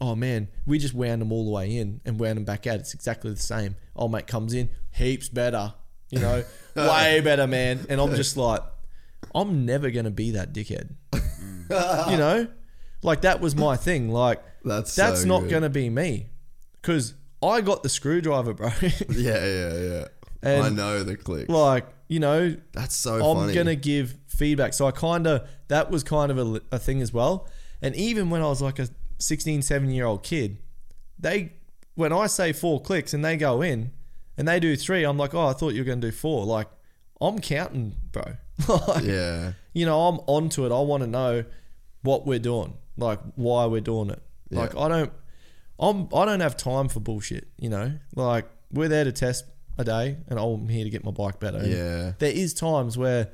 "Oh 0.00 0.14
man, 0.16 0.48
we 0.66 0.78
just 0.78 0.94
wound 0.94 1.20
them 1.22 1.32
all 1.32 1.44
the 1.44 1.50
way 1.50 1.76
in 1.76 2.00
and 2.04 2.18
wound 2.18 2.36
them 2.38 2.44
back 2.44 2.66
out. 2.66 2.80
It's 2.80 2.94
exactly 2.94 3.30
the 3.30 3.36
same." 3.40 3.76
Old 3.94 4.12
mate 4.12 4.26
comes 4.26 4.54
in, 4.54 4.70
heaps 4.90 5.28
better, 5.28 5.74
you 6.10 6.18
know, 6.20 6.44
way 6.76 7.20
better, 7.20 7.46
man. 7.46 7.86
And 7.88 8.00
I'm 8.00 8.14
just 8.14 8.36
like, 8.36 8.62
I'm 9.34 9.64
never 9.66 9.90
gonna 9.90 10.10
be 10.10 10.32
that 10.32 10.52
dickhead, 10.52 10.94
you 12.10 12.16
know. 12.16 12.48
Like 13.02 13.22
that 13.22 13.40
was 13.40 13.56
my 13.56 13.76
thing. 13.76 14.10
Like 14.10 14.42
That's 14.64 14.94
that's 14.94 15.22
so 15.22 15.28
not 15.28 15.40
good. 15.42 15.50
gonna 15.50 15.70
be 15.70 15.90
me, 15.90 16.28
because 16.80 17.14
I 17.42 17.60
got 17.60 17.82
the 17.82 17.88
screwdriver, 17.88 18.54
bro. 18.54 18.70
Yeah, 19.10 19.44
yeah, 19.44 19.74
yeah. 19.80 20.04
And- 20.44 20.64
I 20.64 20.68
know 20.70 21.02
the 21.04 21.16
click. 21.16 21.48
like 21.48 21.86
you 22.08 22.20
know, 22.20 22.56
That's 22.72 22.94
so 22.94 23.14
I'm 23.16 23.36
funny. 23.36 23.54
gonna 23.54 23.74
give 23.76 24.16
feedback. 24.26 24.72
So 24.74 24.86
I 24.86 24.90
kind 24.90 25.26
of 25.26 25.48
that 25.68 25.90
was 25.90 26.02
kind 26.04 26.30
of 26.30 26.38
a, 26.38 26.60
a 26.72 26.78
thing 26.78 27.00
as 27.02 27.12
well. 27.12 27.48
And 27.80 27.96
even 27.96 28.28
when 28.30 28.42
I 28.42 28.46
was 28.46 28.60
like 28.62 28.78
a 28.78 28.88
16, 29.22 29.62
17 29.62 29.94
year 29.94 30.06
old 30.06 30.22
kid, 30.22 30.58
they 31.18 31.52
when 31.94 32.12
I 32.12 32.26
say 32.26 32.52
four 32.52 32.80
clicks 32.80 33.12
and 33.14 33.24
they 33.24 33.36
go 33.36 33.62
in 33.62 33.92
and 34.36 34.48
they 34.48 34.58
do 34.60 34.76
three, 34.76 35.04
I'm 35.04 35.18
like, 35.18 35.34
oh, 35.34 35.46
I 35.46 35.52
thought 35.52 35.74
you 35.74 35.80
were 35.82 35.84
gonna 35.86 36.00
do 36.00 36.10
four. 36.12 36.44
Like 36.46 36.68
I'm 37.20 37.38
counting, 37.38 37.94
bro. 38.10 38.36
like, 38.88 39.04
Yeah, 39.04 39.52
you 39.72 39.86
know, 39.86 40.00
I'm 40.08 40.18
onto 40.26 40.64
it. 40.66 40.72
I 40.72 40.80
want 40.80 41.02
to 41.02 41.06
know 41.06 41.44
what 42.02 42.26
we're 42.26 42.38
doing, 42.38 42.74
like 42.96 43.20
why 43.36 43.66
we're 43.66 43.80
doing 43.80 44.10
it. 44.10 44.22
Yeah. 44.50 44.60
Like 44.60 44.76
I 44.76 44.88
don't, 44.88 45.12
I'm 45.78 46.08
I 46.14 46.24
don't 46.24 46.40
have 46.40 46.56
time 46.56 46.88
for 46.88 47.00
bullshit. 47.00 47.48
You 47.58 47.68
know, 47.68 47.92
like 48.16 48.46
we're 48.72 48.88
there 48.88 49.04
to 49.04 49.12
test 49.12 49.44
a 49.78 49.84
day, 49.84 50.16
and 50.28 50.38
I'm 50.38 50.68
here 50.68 50.84
to 50.84 50.90
get 50.90 51.04
my 51.04 51.10
bike 51.12 51.38
better. 51.40 51.58
And 51.58 51.70
Yeah. 51.72 52.12
there 52.18 52.32
is 52.32 52.52
times 52.54 52.98
where 52.98 53.28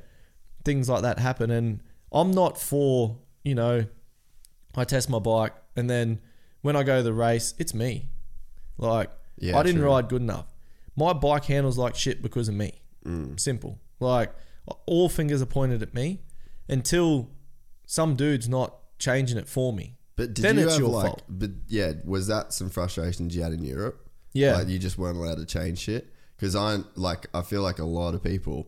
things 0.65 0.87
like 0.89 1.01
that 1.01 1.17
happen, 1.19 1.49
and 1.49 1.81
I'm 2.11 2.31
not 2.31 2.57
for 2.59 3.17
you 3.43 3.55
know, 3.55 3.85
I 4.75 4.83
test 4.83 5.09
my 5.09 5.19
bike, 5.19 5.53
and 5.79 5.89
then 5.89 6.19
when 6.61 6.75
I 6.75 6.83
go 6.83 6.97
to 6.97 7.03
the 7.03 7.13
race, 7.13 7.53
it's 7.57 7.73
me. 7.73 8.09
Like 8.77 9.09
Yeah, 9.37 9.57
I 9.57 9.63
didn't 9.63 9.81
true. 9.81 9.89
ride 9.89 10.09
good 10.09 10.21
enough. 10.21 10.47
My 10.95 11.13
bike 11.13 11.45
handles 11.45 11.77
like 11.77 11.95
shit 11.95 12.21
because 12.21 12.47
of 12.49 12.55
me. 12.55 12.81
Mm. 13.05 13.39
Simple. 13.39 13.79
Like 13.99 14.33
all 14.85 15.09
fingers 15.09 15.41
are 15.41 15.45
pointed 15.47 15.81
at 15.81 15.93
me 15.93 16.19
until 16.67 17.29
some 17.85 18.15
dude's 18.15 18.47
not 18.49 18.75
changing 18.99 19.37
it 19.37 19.47
for 19.47 19.73
me. 19.73 19.95
but 20.15 20.33
did 20.33 20.43
Then 20.43 20.57
you 20.57 20.63
it's 20.65 20.73
have 20.73 20.81
your 20.81 20.89
like? 20.89 21.05
fault. 21.07 21.23
But 21.29 21.51
yeah, 21.67 21.93
was 22.03 22.27
that 22.27 22.53
some 22.53 22.69
frustrations 22.69 23.35
you 23.35 23.41
had 23.41 23.53
in 23.53 23.63
Europe? 23.63 24.05
Yeah. 24.33 24.57
like 24.57 24.67
you 24.67 24.77
just 24.77 24.97
weren't 24.97 25.17
allowed 25.17 25.37
to 25.39 25.45
change 25.45 25.79
shit. 25.79 26.13
Because 26.35 26.55
I 26.55 26.79
like, 26.95 27.27
I 27.33 27.41
feel 27.41 27.61
like 27.63 27.79
a 27.79 27.85
lot 27.85 28.13
of 28.13 28.23
people 28.23 28.67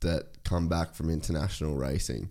that 0.00 0.44
come 0.44 0.68
back 0.68 0.94
from 0.94 1.10
international 1.10 1.74
racing 1.76 2.28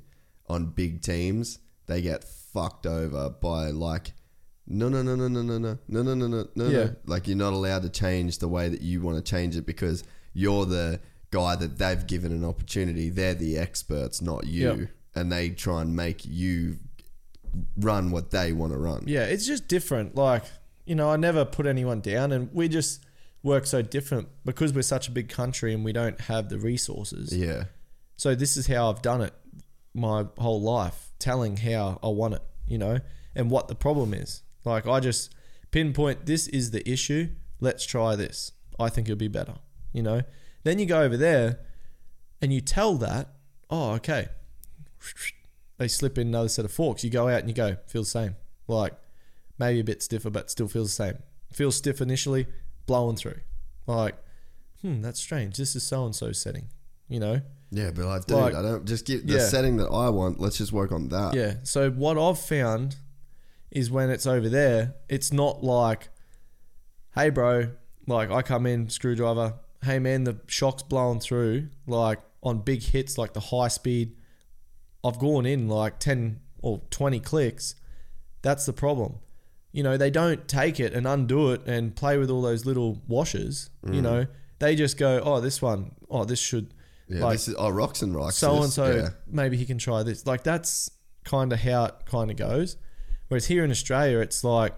on 0.48 0.68
big 0.68 1.02
teams, 1.02 1.60
they 1.88 2.02
get 2.02 2.24
fucked 2.24 2.86
over 2.86 3.30
by 3.30 3.70
like. 3.72 4.14
No, 4.68 4.90
no, 4.90 5.02
no, 5.02 5.16
no, 5.16 5.28
no, 5.28 5.42
no, 5.42 5.58
no, 5.58 5.78
no, 5.88 6.04
no, 6.04 6.14
no, 6.14 6.28
no, 6.28 6.48
no, 6.56 6.68
Yeah. 6.68 6.90
Like 7.06 7.28
you're 7.28 7.38
not 7.38 7.54
allowed 7.54 7.84
to 7.84 7.90
change 7.90 8.40
the 8.40 8.48
way 8.48 8.68
that 8.70 8.82
you 8.82 9.02
want 9.02 9.18
to 9.18 9.24
change 9.24 9.56
it 9.56 9.66
because 9.66 10.04
you're 10.34 10.66
the 10.66 11.00
guy 11.32 11.56
that 11.56 11.78
they've 11.78 12.06
given 12.06 12.32
an 12.32 12.44
opportunity. 12.44 13.10
They're 13.10 13.34
the 13.34 13.58
experts, 13.58 14.22
not 14.22 14.46
you. 14.46 14.74
Yep. 14.74 14.90
And 15.16 15.32
they 15.32 15.50
try 15.50 15.82
and 15.82 15.96
make 15.96 16.26
you 16.26 16.78
run 17.78 18.12
what 18.12 18.32
they 18.32 18.52
want 18.52 18.74
to 18.74 18.78
run. 18.78 19.04
Yeah, 19.08 19.24
it's 19.24 19.48
just 19.48 19.68
different. 19.68 20.16
Like, 20.16 20.44
you 20.86 20.96
know, 20.96 21.10
I 21.10 21.16
never 21.16 21.46
put 21.46 21.66
anyone 21.66 22.02
down 22.02 22.32
and 22.32 22.54
we 22.54 22.68
just 22.68 23.04
work 23.44 23.66
so 23.66 23.82
different 23.82 24.28
because 24.46 24.74
we're 24.74 24.82
such 24.82 25.08
a 25.08 25.12
big 25.12 25.30
country 25.30 25.74
and 25.74 25.84
we 25.84 25.94
don't 25.94 26.20
have 26.22 26.50
the 26.50 26.58
resources. 26.58 27.36
Yeah. 27.36 27.66
So 28.18 28.36
this 28.36 28.58
is 28.58 28.68
how 28.68 28.90
I've 28.90 29.02
done 29.02 29.22
it 29.22 29.34
my 29.94 30.26
whole 30.38 30.62
life, 30.62 31.12
telling 31.20 31.58
how 31.58 32.00
I 32.04 32.08
want 32.08 32.36
it, 32.36 32.42
you 32.68 32.78
know, 32.78 33.00
and 33.36 33.50
what 33.50 33.68
the 33.68 33.76
problem 33.76 34.14
is. 34.14 34.44
Like 34.68 34.88
I 34.88 35.00
just 35.00 35.34
pinpoint 35.72 36.26
this 36.26 36.48
is 36.48 36.72
the 36.72 36.88
issue. 36.90 37.30
Let's 37.60 37.86
try 37.86 38.16
this. 38.16 38.52
I 38.80 38.90
think 38.90 39.08
it'll 39.08 39.18
be 39.18 39.28
better, 39.28 39.56
you 39.94 40.04
know. 40.04 40.22
Then 40.64 40.78
you 40.80 40.86
go 40.86 41.02
over 41.02 41.18
there 41.18 41.60
and 42.42 42.54
you 42.54 42.62
tell 42.62 42.96
that, 42.96 43.30
oh, 43.70 43.92
okay. 43.94 44.28
They 45.78 45.88
slip 45.88 46.18
in 46.18 46.28
another 46.28 46.50
set 46.50 46.66
of 46.66 46.72
forks. 46.72 47.04
You 47.04 47.10
go 47.10 47.28
out 47.30 47.40
and 47.40 47.48
you 47.50 47.56
go, 47.56 47.78
feel 47.88 48.02
the 48.04 48.08
same. 48.10 48.36
Like 48.68 48.94
maybe 49.60 49.80
a 49.80 49.84
bit 49.84 50.04
stiffer, 50.04 50.30
but 50.30 50.50
still 50.52 50.68
feels 50.68 50.90
the 50.96 51.04
same. 51.04 51.18
Feels 51.52 51.76
stiff 51.76 52.02
initially, 52.02 52.48
blowing 52.86 53.16
through. 53.16 53.40
Like, 53.86 54.16
hmm, 54.82 55.02
that's 55.02 55.20
strange. 55.20 55.56
This 55.58 55.76
is 55.76 55.84
so 55.84 56.06
and 56.06 56.16
so 56.16 56.32
setting, 56.32 56.68
you 57.08 57.20
know. 57.20 57.42
Yeah, 57.72 57.92
but 57.92 58.06
like, 58.06 58.26
dude, 58.26 58.38
Like- 58.38 58.56
I 58.56 58.62
don't 58.62 58.86
just 58.86 59.06
get 59.06 59.26
the 59.28 59.34
Yeah. 59.38 59.48
setting 59.48 59.78
that 59.78 59.88
I 59.88 60.10
want. 60.10 60.40
Let's 60.40 60.58
just 60.58 60.72
work 60.74 60.92
on 60.92 61.10
that. 61.10 61.34
Yeah. 61.34 61.56
So 61.64 61.90
what 61.92 62.18
I've 62.18 62.40
found 62.40 62.96
is 63.78 63.92
when 63.92 64.10
it's 64.10 64.26
over 64.26 64.50
there, 64.50 64.96
it's 65.08 65.32
not 65.32 65.64
like, 65.64 66.10
hey, 67.14 67.30
bro, 67.30 67.70
like 68.08 68.32
I 68.32 68.42
come 68.42 68.66
in, 68.66 68.90
screwdriver, 68.90 69.54
hey, 69.84 70.00
man, 70.00 70.24
the 70.24 70.40
shock's 70.48 70.82
blowing 70.82 71.20
through, 71.20 71.70
like 71.86 72.20
on 72.42 72.60
big 72.60 72.82
hits, 72.82 73.18
like 73.20 73.34
the 73.34 73.40
high 73.40 73.68
speed. 73.68 74.16
I've 75.04 75.20
gone 75.20 75.46
in 75.46 75.68
like 75.68 76.00
10 76.00 76.40
or 76.64 76.82
20 76.90 77.20
clicks. 77.20 77.76
That's 78.42 78.66
the 78.66 78.74
problem. 78.74 79.20
You 79.72 79.84
know, 79.84 79.96
they 79.96 80.10
don't 80.10 80.48
take 80.48 80.80
it 80.80 80.94
and 80.94 81.06
undo 81.06 81.52
it 81.52 81.62
and 81.68 81.96
play 81.96 82.18
with 82.18 82.32
all 82.32 82.42
those 82.42 82.66
little 82.66 83.04
washers. 83.08 83.70
You 83.86 84.00
mm. 84.00 84.02
know, 84.02 84.26
they 84.58 84.76
just 84.76 84.98
go, 84.98 85.22
oh, 85.24 85.40
this 85.40 85.62
one, 85.62 85.92
oh, 86.10 86.26
this 86.26 86.40
should. 86.40 86.74
Yeah, 87.08 87.24
like, 87.24 87.34
this 87.34 87.48
is 87.50 87.56
oh 87.58 87.70
Roczen 87.72 88.14
rocks. 88.14 88.38
so 88.38 88.64
and 88.64 88.74
so 88.74 88.96
Yeah. 88.96 89.10
maybe 89.28 89.56
he 89.56 89.66
can 89.66 89.78
try 89.78 90.02
this. 90.02 90.26
Like 90.26 90.44
that's 90.44 90.90
kind 91.24 91.54
of 91.54 91.60
how 91.60 91.86
it 91.86 91.96
kind 92.06 92.32
of 92.32 92.38
goes. 92.38 92.76
Whereas 93.28 93.48
here 93.48 93.64
in 93.64 93.72
Australia, 93.72 94.20
it's 94.20 94.44
like 94.44 94.74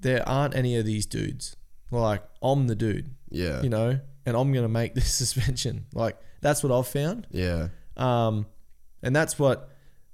there 0.00 0.26
aren't 0.28 0.54
any 0.54 0.76
of 0.76 0.84
these 0.84 1.06
dudes. 1.06 1.56
Like 1.90 2.22
I'm 2.42 2.66
the 2.66 2.74
dude, 2.74 3.14
Yeah. 3.30 3.62
you 3.62 3.68
know, 3.68 4.00
and 4.26 4.36
I'm 4.36 4.52
gonna 4.52 4.68
make 4.68 4.94
this 4.96 5.12
suspension. 5.14 5.86
Like 5.94 6.18
that's 6.40 6.62
what 6.62 6.72
I've 6.72 6.88
found. 6.88 7.26
Yeah. 7.30 7.68
Um, 7.96 8.46
and 9.02 9.14
that's 9.14 9.38
what, 9.38 9.70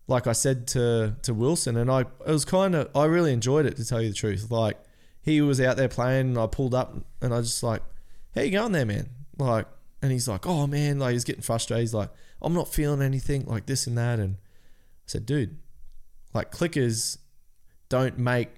like 0.06 0.26
I 0.26 0.32
said 0.32 0.66
to 0.68 1.16
to 1.22 1.34
Wilson, 1.34 1.76
and 1.76 1.90
I 1.90 2.00
it 2.00 2.08
was 2.26 2.44
kind 2.44 2.74
of 2.74 2.88
I 2.94 3.04
really 3.04 3.32
enjoyed 3.32 3.66
it 3.66 3.76
to 3.76 3.84
tell 3.84 4.00
you 4.02 4.08
the 4.08 4.14
truth. 4.14 4.50
Like 4.50 4.78
he 5.22 5.40
was 5.40 5.60
out 5.60 5.76
there 5.76 5.88
playing, 5.88 6.28
and 6.28 6.38
I 6.38 6.46
pulled 6.46 6.74
up, 6.74 6.94
and 7.20 7.32
I 7.34 7.40
just 7.40 7.62
like, 7.62 7.82
how 8.34 8.40
you 8.42 8.50
going 8.50 8.72
there, 8.72 8.86
man? 8.86 9.10
Like, 9.38 9.66
and 10.02 10.10
he's 10.10 10.26
like, 10.28 10.46
oh 10.46 10.66
man, 10.66 10.98
like 10.98 11.12
he's 11.12 11.24
getting 11.24 11.42
frustrated. 11.42 11.82
He's 11.82 11.94
like, 11.94 12.10
I'm 12.42 12.54
not 12.54 12.72
feeling 12.72 13.02
anything, 13.02 13.44
like 13.46 13.66
this 13.66 13.86
and 13.86 13.96
that, 13.98 14.18
and 14.18 14.36
I 14.36 15.06
said, 15.06 15.26
dude, 15.26 15.58
like 16.34 16.50
clickers 16.52 17.18
don't 17.88 18.18
make 18.18 18.48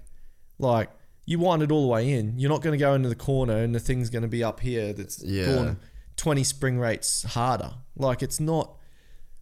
like 0.59 0.89
you 1.25 1.39
wind 1.39 1.63
it 1.63 1.71
all 1.71 1.81
the 1.83 1.87
way 1.87 2.11
in. 2.11 2.37
You're 2.37 2.49
not 2.49 2.61
going 2.61 2.77
to 2.77 2.83
go 2.83 2.93
into 2.93 3.07
the 3.09 3.15
corner 3.15 3.57
and 3.57 3.73
the 3.73 3.79
thing's 3.79 4.09
going 4.09 4.23
to 4.23 4.27
be 4.27 4.43
up 4.43 4.59
here. 4.59 4.91
That's 4.93 5.23
Yeah. 5.23 5.45
going 5.45 5.77
20 6.17 6.43
spring 6.43 6.77
rates 6.79 7.23
harder. 7.23 7.73
Like 7.95 8.21
it's 8.21 8.39
not 8.39 8.75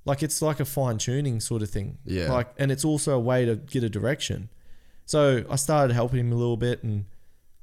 like 0.06 0.22
it's 0.24 0.42
like 0.42 0.60
a 0.60 0.66
fine 0.66 0.98
tuning 0.98 1.40
sort 1.40 1.62
of 1.62 1.70
thing. 1.70 1.98
Yeah. 2.06 2.32
Like 2.32 2.50
and 2.58 2.72
it's 2.72 2.86
also 2.86 3.14
a 3.16 3.20
way 3.20 3.46
to 3.46 3.56
get 3.56 3.84
a 3.84 3.90
direction. 3.90 4.50
So 5.06 5.44
I 5.50 5.56
started 5.56 5.94
helping 5.94 6.20
him 6.20 6.32
a 6.32 6.36
little 6.36 6.58
bit 6.58 6.84
and 6.84 7.06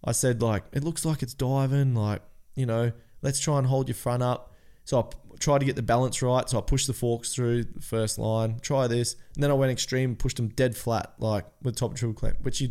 I 0.04 0.12
said 0.12 0.42
like 0.42 0.64
it 0.72 0.82
looks 0.82 1.04
like 1.04 1.22
it's 1.22 1.34
diving 1.34 1.94
like, 1.94 2.22
you 2.54 2.66
know, 2.66 2.92
let's 3.22 3.38
try 3.38 3.58
and 3.58 3.66
hold 3.66 3.88
your 3.88 3.94
front 3.94 4.22
up. 4.22 4.52
So 4.84 5.00
I 5.00 5.04
tried 5.38 5.58
to 5.60 5.64
get 5.64 5.76
the 5.76 5.82
balance 5.82 6.20
right. 6.22 6.48
So 6.48 6.58
I 6.58 6.60
pushed 6.60 6.86
the 6.86 6.92
forks 6.92 7.34
through 7.34 7.64
the 7.64 7.80
first 7.80 8.18
line. 8.18 8.58
Try 8.60 8.86
this, 8.86 9.16
and 9.34 9.42
then 9.42 9.50
I 9.50 9.54
went 9.54 9.72
extreme, 9.72 10.16
pushed 10.16 10.36
them 10.36 10.48
dead 10.48 10.76
flat, 10.76 11.12
like 11.18 11.46
with 11.62 11.76
top 11.76 11.94
triple 11.94 12.14
clamp, 12.14 12.38
which 12.42 12.60
you 12.60 12.70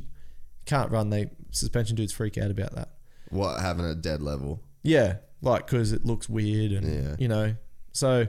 can't 0.65 0.91
run. 0.91 1.09
They 1.09 1.29
suspension 1.51 1.95
dudes 1.95 2.13
freak 2.13 2.37
out 2.37 2.51
about 2.51 2.73
that. 2.75 2.89
What 3.29 3.61
having 3.61 3.85
a 3.85 3.95
dead 3.95 4.21
level? 4.21 4.61
Yeah, 4.83 5.17
like 5.41 5.65
because 5.67 5.91
it 5.91 6.05
looks 6.05 6.27
weird 6.29 6.71
and 6.71 6.85
Yeah. 7.03 7.15
you 7.19 7.27
know. 7.27 7.55
So, 7.91 8.27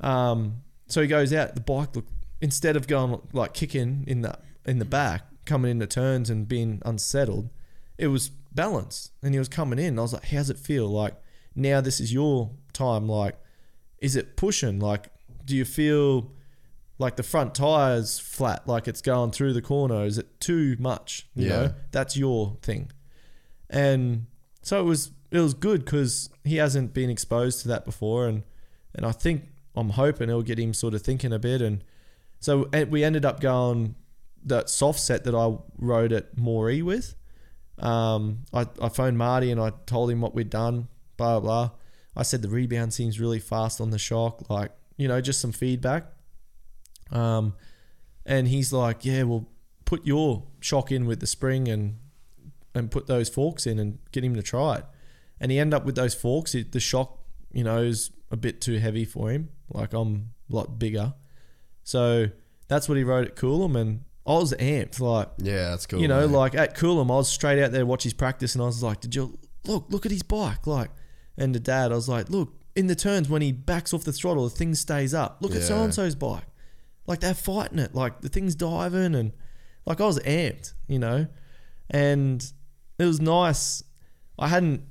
um, 0.00 0.62
so 0.88 1.00
he 1.02 1.08
goes 1.08 1.32
out. 1.32 1.54
The 1.54 1.60
bike 1.60 1.94
look 1.96 2.06
instead 2.40 2.76
of 2.76 2.86
going 2.86 3.20
like 3.32 3.54
kicking 3.54 4.04
in 4.06 4.22
the 4.22 4.38
in 4.66 4.78
the 4.78 4.84
back, 4.84 5.22
coming 5.44 5.70
into 5.70 5.86
turns 5.86 6.30
and 6.30 6.46
being 6.46 6.80
unsettled, 6.84 7.50
it 7.98 8.08
was 8.08 8.28
balanced 8.54 9.12
and 9.22 9.34
he 9.34 9.38
was 9.38 9.48
coming 9.48 9.78
in. 9.78 9.98
I 9.98 10.02
was 10.02 10.12
like, 10.12 10.26
how's 10.26 10.50
it 10.50 10.58
feel? 10.58 10.88
Like 10.88 11.14
now 11.54 11.80
this 11.80 12.00
is 12.00 12.12
your 12.12 12.50
time. 12.72 13.08
Like, 13.08 13.36
is 14.02 14.16
it 14.16 14.36
pushing? 14.36 14.78
Like, 14.80 15.08
do 15.44 15.56
you 15.56 15.64
feel 15.64 16.30
like 16.98 17.16
the 17.16 17.22
front 17.22 17.54
tire's 17.54 18.18
flat, 18.18 18.68
like 18.68 18.86
it's 18.86 19.00
going 19.00 19.30
through 19.30 19.54
the 19.54 19.62
corner? 19.62 20.04
Is 20.04 20.18
it 20.18 20.38
too 20.40 20.76
much? 20.78 21.26
You 21.34 21.46
Yeah. 21.48 21.48
know, 21.62 21.74
that's 21.90 22.16
your 22.16 22.56
thing. 22.62 22.90
And 23.70 24.26
so 24.62 24.80
it 24.80 24.84
was 24.84 25.10
it 25.30 25.40
was 25.40 25.54
good 25.54 25.84
because 25.84 26.28
he 26.44 26.56
hasn't 26.56 26.92
been 26.92 27.08
exposed 27.08 27.62
to 27.62 27.68
that 27.68 27.84
before, 27.86 28.26
and 28.28 28.42
and 28.94 29.06
I 29.06 29.12
think 29.12 29.48
I'm 29.74 29.90
hoping 29.90 30.28
it'll 30.28 30.42
get 30.42 30.58
him 30.58 30.74
sort 30.74 30.92
of 30.94 31.00
thinking 31.02 31.32
a 31.32 31.38
bit. 31.38 31.62
And 31.62 31.82
so 32.38 32.68
and 32.72 32.90
we 32.90 33.02
ended 33.02 33.24
up 33.24 33.40
going 33.40 33.94
that 34.44 34.68
soft 34.68 35.00
set 35.00 35.24
that 35.24 35.34
I 35.34 35.56
rode 35.78 36.12
at 36.12 36.36
Moree 36.36 36.82
with. 36.82 37.14
Um, 37.78 38.44
I, 38.52 38.66
I 38.80 38.88
phoned 38.90 39.16
Marty 39.16 39.50
and 39.50 39.60
I 39.60 39.72
told 39.86 40.10
him 40.10 40.20
what 40.20 40.34
we'd 40.34 40.50
done, 40.50 40.88
blah, 41.16 41.40
blah, 41.40 41.68
blah. 41.68 41.70
I 42.16 42.22
said 42.22 42.42
the 42.42 42.48
rebound 42.48 42.92
seems 42.92 43.18
really 43.20 43.38
fast 43.38 43.80
on 43.80 43.90
the 43.90 43.98
shock, 43.98 44.48
like, 44.50 44.70
you 44.96 45.08
know, 45.08 45.20
just 45.20 45.40
some 45.40 45.52
feedback. 45.52 46.04
Um, 47.10 47.54
and 48.26 48.48
he's 48.48 48.72
like, 48.72 49.04
yeah, 49.04 49.22
well, 49.24 49.48
put 49.84 50.06
your 50.06 50.44
shock 50.60 50.92
in 50.92 51.06
with 51.06 51.20
the 51.20 51.26
spring 51.26 51.68
and 51.68 51.98
and 52.74 52.90
put 52.90 53.06
those 53.06 53.28
forks 53.28 53.66
in 53.66 53.78
and 53.78 53.98
get 54.12 54.24
him 54.24 54.34
to 54.34 54.42
try 54.42 54.76
it. 54.76 54.84
And 55.40 55.50
he 55.52 55.58
ended 55.58 55.74
up 55.74 55.84
with 55.84 55.94
those 55.94 56.14
forks. 56.14 56.54
It, 56.54 56.72
the 56.72 56.80
shock, 56.80 57.18
you 57.52 57.64
know, 57.64 57.78
is 57.82 58.10
a 58.30 58.36
bit 58.36 58.60
too 58.62 58.78
heavy 58.78 59.04
for 59.04 59.30
him. 59.30 59.50
Like 59.70 59.92
I'm 59.92 60.32
a 60.50 60.56
lot 60.56 60.78
bigger. 60.78 61.12
So 61.84 62.28
that's 62.68 62.88
what 62.88 62.96
he 62.96 63.04
rode 63.04 63.26
at 63.26 63.36
Coolum. 63.36 63.78
And 63.78 64.04
I 64.26 64.34
was 64.34 64.54
amped. 64.54 65.00
Like, 65.00 65.28
Yeah, 65.38 65.70
that's 65.70 65.84
cool. 65.86 66.00
you 66.00 66.08
know, 66.08 66.26
mate. 66.26 66.34
like 66.34 66.54
at 66.54 66.76
Coolum, 66.76 67.10
I 67.10 67.16
was 67.16 67.28
straight 67.28 67.62
out 67.62 67.72
there 67.72 67.84
watch 67.84 68.04
his 68.04 68.14
practice, 68.14 68.54
and 68.54 68.62
I 68.62 68.66
was 68.66 68.82
like, 68.82 69.00
"Did 69.00 69.14
you 69.14 69.38
look? 69.66 69.86
Look 69.90 70.06
at 70.06 70.12
his 70.12 70.22
bike!" 70.22 70.66
Like, 70.66 70.90
and 71.36 71.54
to 71.54 71.60
Dad, 71.60 71.92
I 71.92 71.94
was 71.94 72.08
like, 72.08 72.28
"Look 72.30 72.52
in 72.74 72.86
the 72.86 72.94
turns 72.94 73.28
when 73.28 73.42
he 73.42 73.52
backs 73.52 73.92
off 73.92 74.04
the 74.04 74.12
throttle, 74.12 74.44
the 74.48 74.54
thing 74.56 74.74
stays 74.74 75.12
up. 75.14 75.38
Look 75.40 75.52
at 75.52 75.60
Yeah. 75.60 75.66
so 75.68 75.82
and 75.82 75.94
so's 75.94 76.14
bike. 76.14 76.44
Like 77.06 77.20
they're 77.20 77.34
fighting 77.34 77.78
it. 77.78 77.94
Like 77.94 78.20
the 78.22 78.28
thing's 78.28 78.54
diving, 78.54 79.14
and 79.14 79.32
like 79.86 80.00
I 80.00 80.06
was 80.06 80.18
amped, 80.20 80.72
you 80.88 80.98
know, 80.98 81.26
and 81.90 82.52
it 82.98 83.04
was 83.04 83.20
nice. 83.20 83.82
I 84.38 84.48
hadn't 84.48 84.82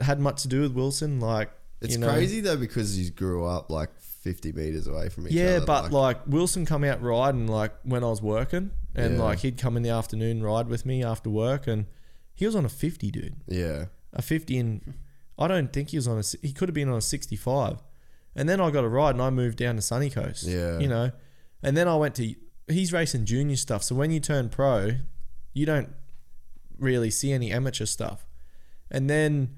had 0.00 0.18
much 0.20 0.42
to 0.42 0.48
do 0.48 0.62
with 0.62 0.72
Wilson, 0.72 1.20
like 1.20 1.50
it's 1.80 1.94
you 1.94 2.00
know. 2.00 2.08
crazy 2.12 2.40
though 2.40 2.56
because 2.56 2.98
you 2.98 3.10
grew 3.10 3.44
up 3.44 3.70
like 3.70 3.90
50 4.00 4.52
meters 4.52 4.86
away 4.86 5.08
from 5.10 5.28
each 5.28 5.34
Yeah, 5.34 5.56
other. 5.56 5.66
but 5.66 5.92
like, 5.92 6.26
Wilson 6.26 6.64
come 6.64 6.82
out 6.82 7.02
riding 7.02 7.46
like 7.46 7.72
when 7.84 8.02
I 8.02 8.08
was 8.08 8.22
working, 8.22 8.70
and 8.94 9.16
Yeah. 9.16 9.22
like 9.22 9.40
he'd 9.40 9.58
come 9.58 9.76
in 9.76 9.82
the 9.82 9.90
afternoon 9.90 10.42
ride 10.42 10.66
with 10.68 10.84
me 10.86 11.04
after 11.04 11.28
work, 11.30 11.66
and 11.66 11.86
he 12.34 12.46
was 12.46 12.56
on 12.56 12.64
a 12.64 12.68
fifty, 12.70 13.10
dude, 13.10 13.36
yeah, 13.46 13.86
a 14.12 14.22
fifty, 14.22 14.58
and 14.58 14.94
I 15.38 15.48
don't 15.48 15.72
think 15.72 15.90
he 15.90 15.96
was 15.96 16.06
on 16.06 16.18
a. 16.18 16.22
He 16.46 16.52
could 16.52 16.68
have 16.68 16.74
been 16.74 16.88
on 16.88 16.98
a 16.98 17.02
sixty-five, 17.02 17.82
and 18.34 18.48
then 18.48 18.60
I 18.60 18.70
got 18.70 18.84
a 18.84 18.88
ride, 18.88 19.14
and 19.14 19.22
I 19.22 19.30
moved 19.30 19.58
down 19.58 19.76
to 19.76 19.82
Sunny 19.82 20.10
Coast. 20.10 20.44
Yeah. 20.44 20.78
you 20.78 20.88
know, 20.88 21.10
and 21.62 21.76
then 21.76 21.88
I 21.88 21.96
went 21.96 22.14
to. 22.16 22.34
He's 22.68 22.92
racing 22.92 23.26
junior 23.26 23.56
stuff, 23.56 23.82
so 23.82 23.94
when 23.94 24.10
you 24.10 24.20
turn 24.20 24.48
pro, 24.48 24.92
you 25.52 25.66
don't 25.66 25.90
really 26.78 27.10
see 27.10 27.32
any 27.32 27.52
amateur 27.52 27.84
stuff, 27.84 28.26
and 28.90 29.10
then 29.10 29.56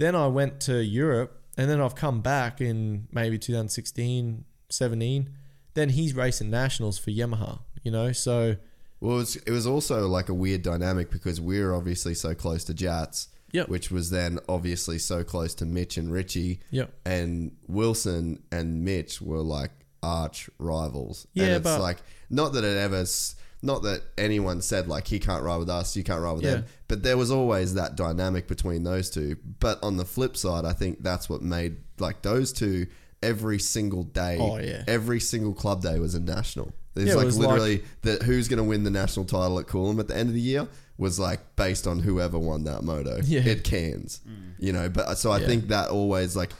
then 0.00 0.16
I 0.16 0.26
went 0.28 0.60
to 0.60 0.82
Europe, 0.82 1.42
and 1.58 1.68
then 1.70 1.80
I've 1.80 1.94
come 1.94 2.22
back 2.22 2.60
in 2.60 3.06
maybe 3.12 3.38
2016, 3.38 4.44
17. 4.70 5.30
Then 5.74 5.90
he's 5.90 6.14
racing 6.14 6.50
nationals 6.50 6.98
for 6.98 7.10
Yamaha, 7.10 7.60
you 7.82 7.90
know. 7.90 8.12
So 8.12 8.56
Well, 9.00 9.16
it 9.16 9.18
was, 9.18 9.36
it 9.36 9.50
was 9.50 9.66
also 9.66 10.08
like 10.08 10.30
a 10.30 10.34
weird 10.34 10.62
dynamic 10.62 11.10
because 11.10 11.38
we're 11.40 11.74
obviously 11.74 12.14
so 12.14 12.34
close 12.34 12.64
to 12.64 12.74
Jats, 12.74 13.28
Yep. 13.52 13.68
which 13.68 13.90
was 13.90 14.10
then 14.10 14.38
obviously 14.48 14.98
so 14.98 15.24
close 15.24 15.54
to 15.56 15.64
Mitch 15.66 15.96
and 15.96 16.12
Richie. 16.12 16.60
Yep. 16.70 16.92
And 17.04 17.52
Wilson 17.68 18.42
and 18.52 18.84
Mitch 18.84 19.20
were 19.20 19.38
like 19.42 19.70
arch 20.02 20.48
rivals. 20.58 21.26
Yeah, 21.34 21.44
and 21.44 21.52
it's 21.56 21.64
but- 21.64 21.80
like 21.80 21.98
not 22.30 22.52
that 22.54 22.64
it 22.64 22.76
ever, 22.76 22.96
s- 23.02 23.34
not 23.62 23.82
that 23.82 24.02
anyone 24.16 24.62
said 24.62 24.88
like 24.88 25.06
he 25.06 25.18
can't 25.18 25.42
ride 25.42 25.58
with 25.58 25.68
us, 25.68 25.94
you 25.96 26.02
can't 26.04 26.22
ride 26.22 26.32
with 26.32 26.42
them, 26.44 26.64
but 26.88 27.02
there 27.02 27.16
was 27.18 27.30
always 27.30 27.74
that 27.74 27.96
dynamic 27.96 28.48
between 28.48 28.84
those 28.84 29.10
two. 29.10 29.36
But 29.58 29.82
on 29.82 29.96
the 29.98 30.04
flip 30.04 30.36
side, 30.36 30.64
I 30.64 30.72
think 30.72 31.02
that's 31.02 31.28
what 31.28 31.42
made 31.42 31.76
like 31.98 32.22
those 32.22 32.52
two 32.52 32.86
every 33.22 33.58
single 33.58 34.04
day. 34.04 34.38
Oh, 34.40 34.56
yeah. 34.58 34.82
every 34.88 35.20
single 35.20 35.52
club 35.52 35.82
day 35.82 35.98
was 35.98 36.14
a 36.14 36.20
national. 36.20 36.72
There's 36.94 37.08
Yeah, 37.08 37.14
it 37.14 37.16
like 37.18 37.26
like- 37.26 37.34
literally 37.36 37.84
that 38.02 38.22
who's 38.22 38.48
going 38.48 38.56
to 38.58 38.64
win 38.64 38.82
the 38.84 38.90
national 38.90 39.26
title 39.26 39.58
at 39.58 39.66
Coolum 39.66 40.00
at 40.00 40.08
the 40.08 40.16
end 40.16 40.28
of 40.30 40.34
the 40.34 40.40
year 40.40 40.66
was 41.00 41.18
like 41.18 41.56
based 41.56 41.86
on 41.86 41.98
whoever 41.98 42.38
won 42.38 42.64
that 42.64 42.82
moto. 42.82 43.20
Yeah. 43.24 43.40
It 43.40 43.64
cans, 43.64 44.20
mm. 44.28 44.52
you 44.58 44.72
know. 44.72 44.88
But 44.90 45.06
uh, 45.06 45.14
so 45.14 45.30
I 45.30 45.38
Yeah. 45.38 45.46
think 45.46 45.68
that 45.68 45.88
always 45.88 46.36
like 46.36 46.50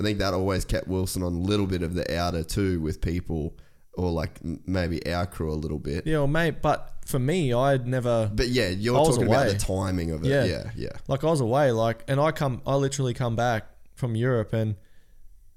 I 0.00 0.02
think 0.02 0.18
that 0.18 0.32
always 0.34 0.64
kept 0.64 0.88
Wilson 0.88 1.22
on 1.22 1.34
a 1.34 1.38
little 1.38 1.66
bit 1.66 1.82
of 1.82 1.94
the 1.94 2.16
outer 2.18 2.42
too 2.42 2.80
with 2.80 3.00
people, 3.00 3.54
or 3.92 4.10
like 4.10 4.40
maybe 4.66 5.06
our 5.06 5.26
crew 5.26 5.52
a 5.52 5.54
little 5.54 5.78
bit. 5.78 6.06
yeah, 6.06 6.18
well, 6.18 6.26
mate. 6.26 6.62
But 6.62 6.94
for 7.04 7.18
me, 7.18 7.52
I'd 7.52 7.86
never 7.86 8.30
But 8.34 8.48
yeah, 8.48 8.70
you're 8.70 8.96
I 8.96 9.00
was 9.00 9.16
talking 9.16 9.28
about 9.28 9.48
the 9.48 9.58
timing 9.58 10.10
of 10.10 10.24
it. 10.24 10.28
Yeah. 10.28 10.44
Yeah, 10.46 10.70
yeah, 10.74 10.96
like 11.06 11.22
I 11.22 11.26
was 11.26 11.40
away, 11.42 11.70
like, 11.70 12.02
and 12.08 12.18
I 12.18 12.32
come, 12.32 12.62
I 12.66 12.74
literally 12.76 13.14
come 13.14 13.36
back 13.36 13.66
from 13.94 14.16
Europe 14.16 14.52
and 14.52 14.76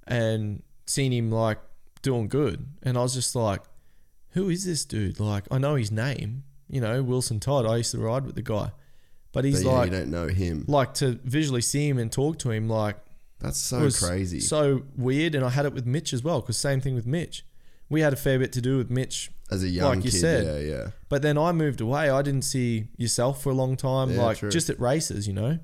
and 0.06 0.62
seen 0.86 1.12
him 1.14 1.32
like 1.32 1.60
doing 2.02 2.28
good, 2.28 2.68
and 2.84 2.98
I 2.98 3.02
was 3.02 3.14
just 3.14 3.36
like, 3.36 3.62
who 4.32 4.50
is 4.50 4.66
this 4.66 4.86
dude? 4.86 5.20
Like, 5.20 5.46
I 5.50 5.58
know 5.58 5.76
his 5.76 5.92
name, 5.92 6.44
you 6.70 6.82
know, 6.82 7.02
Wilson 7.04 7.40
Todd. 7.40 7.66
I 7.66 7.78
used 7.78 7.92
to 7.92 8.00
ride 8.00 8.26
with 8.26 8.36
the 8.36 8.42
guy, 8.42 8.72
but 9.32 9.46
he's 9.46 9.64
But 9.64 9.70
yeah, 9.70 9.76
like, 9.78 9.92
you 9.92 9.98
don't 9.98 10.12
know 10.12 10.28
him. 10.28 10.66
like 10.68 10.94
to 10.96 11.20
visually 11.24 11.62
see 11.62 11.88
him 11.88 11.98
and 11.98 12.12
talk 12.12 12.40
to 12.40 12.52
him, 12.52 12.68
like 12.70 12.98
That's 13.40 13.58
so 13.60 13.90
crazy. 13.92 14.40
so 14.40 14.84
weird. 14.96 15.36
And 15.36 15.44
I 15.46 15.50
had 15.50 15.66
it 15.66 15.74
with 15.74 15.86
Mitch 15.86 16.14
as 16.14 16.24
well, 16.24 16.42
because 16.42 16.58
same 16.58 16.82
thing 16.82 16.96
with 16.96 17.06
Mitch. 17.06 17.46
We 17.90 18.02
had 18.02 18.12
a 18.14 18.18
fair 18.18 18.38
bit 18.38 18.52
to 18.54 18.62
do 18.62 18.78
with 18.78 18.90
Mitch, 18.90 19.32
As 19.50 19.64
a 19.64 19.70
young 19.70 19.96
like 19.96 20.06
you 20.06 20.12
kid, 20.12 20.20
said. 20.20 20.46
yeah, 20.46 20.76
yeah. 20.76 20.88
but 21.08 21.22
then 21.22 21.38
I 21.38 21.54
moved 21.54 21.80
away. 21.80 22.10
I 22.10 22.22
didn't 22.22 22.42
see 22.44 22.90
yourself 22.98 23.42
for 23.42 23.50
a 23.52 23.56
long 23.56 23.78
time, 23.78 24.12
Yeah, 24.12 24.24
like 24.24 24.38
true. 24.40 24.50
just 24.50 24.70
at 24.70 24.78
races, 24.80 25.26
you 25.28 25.34
know. 25.34 25.60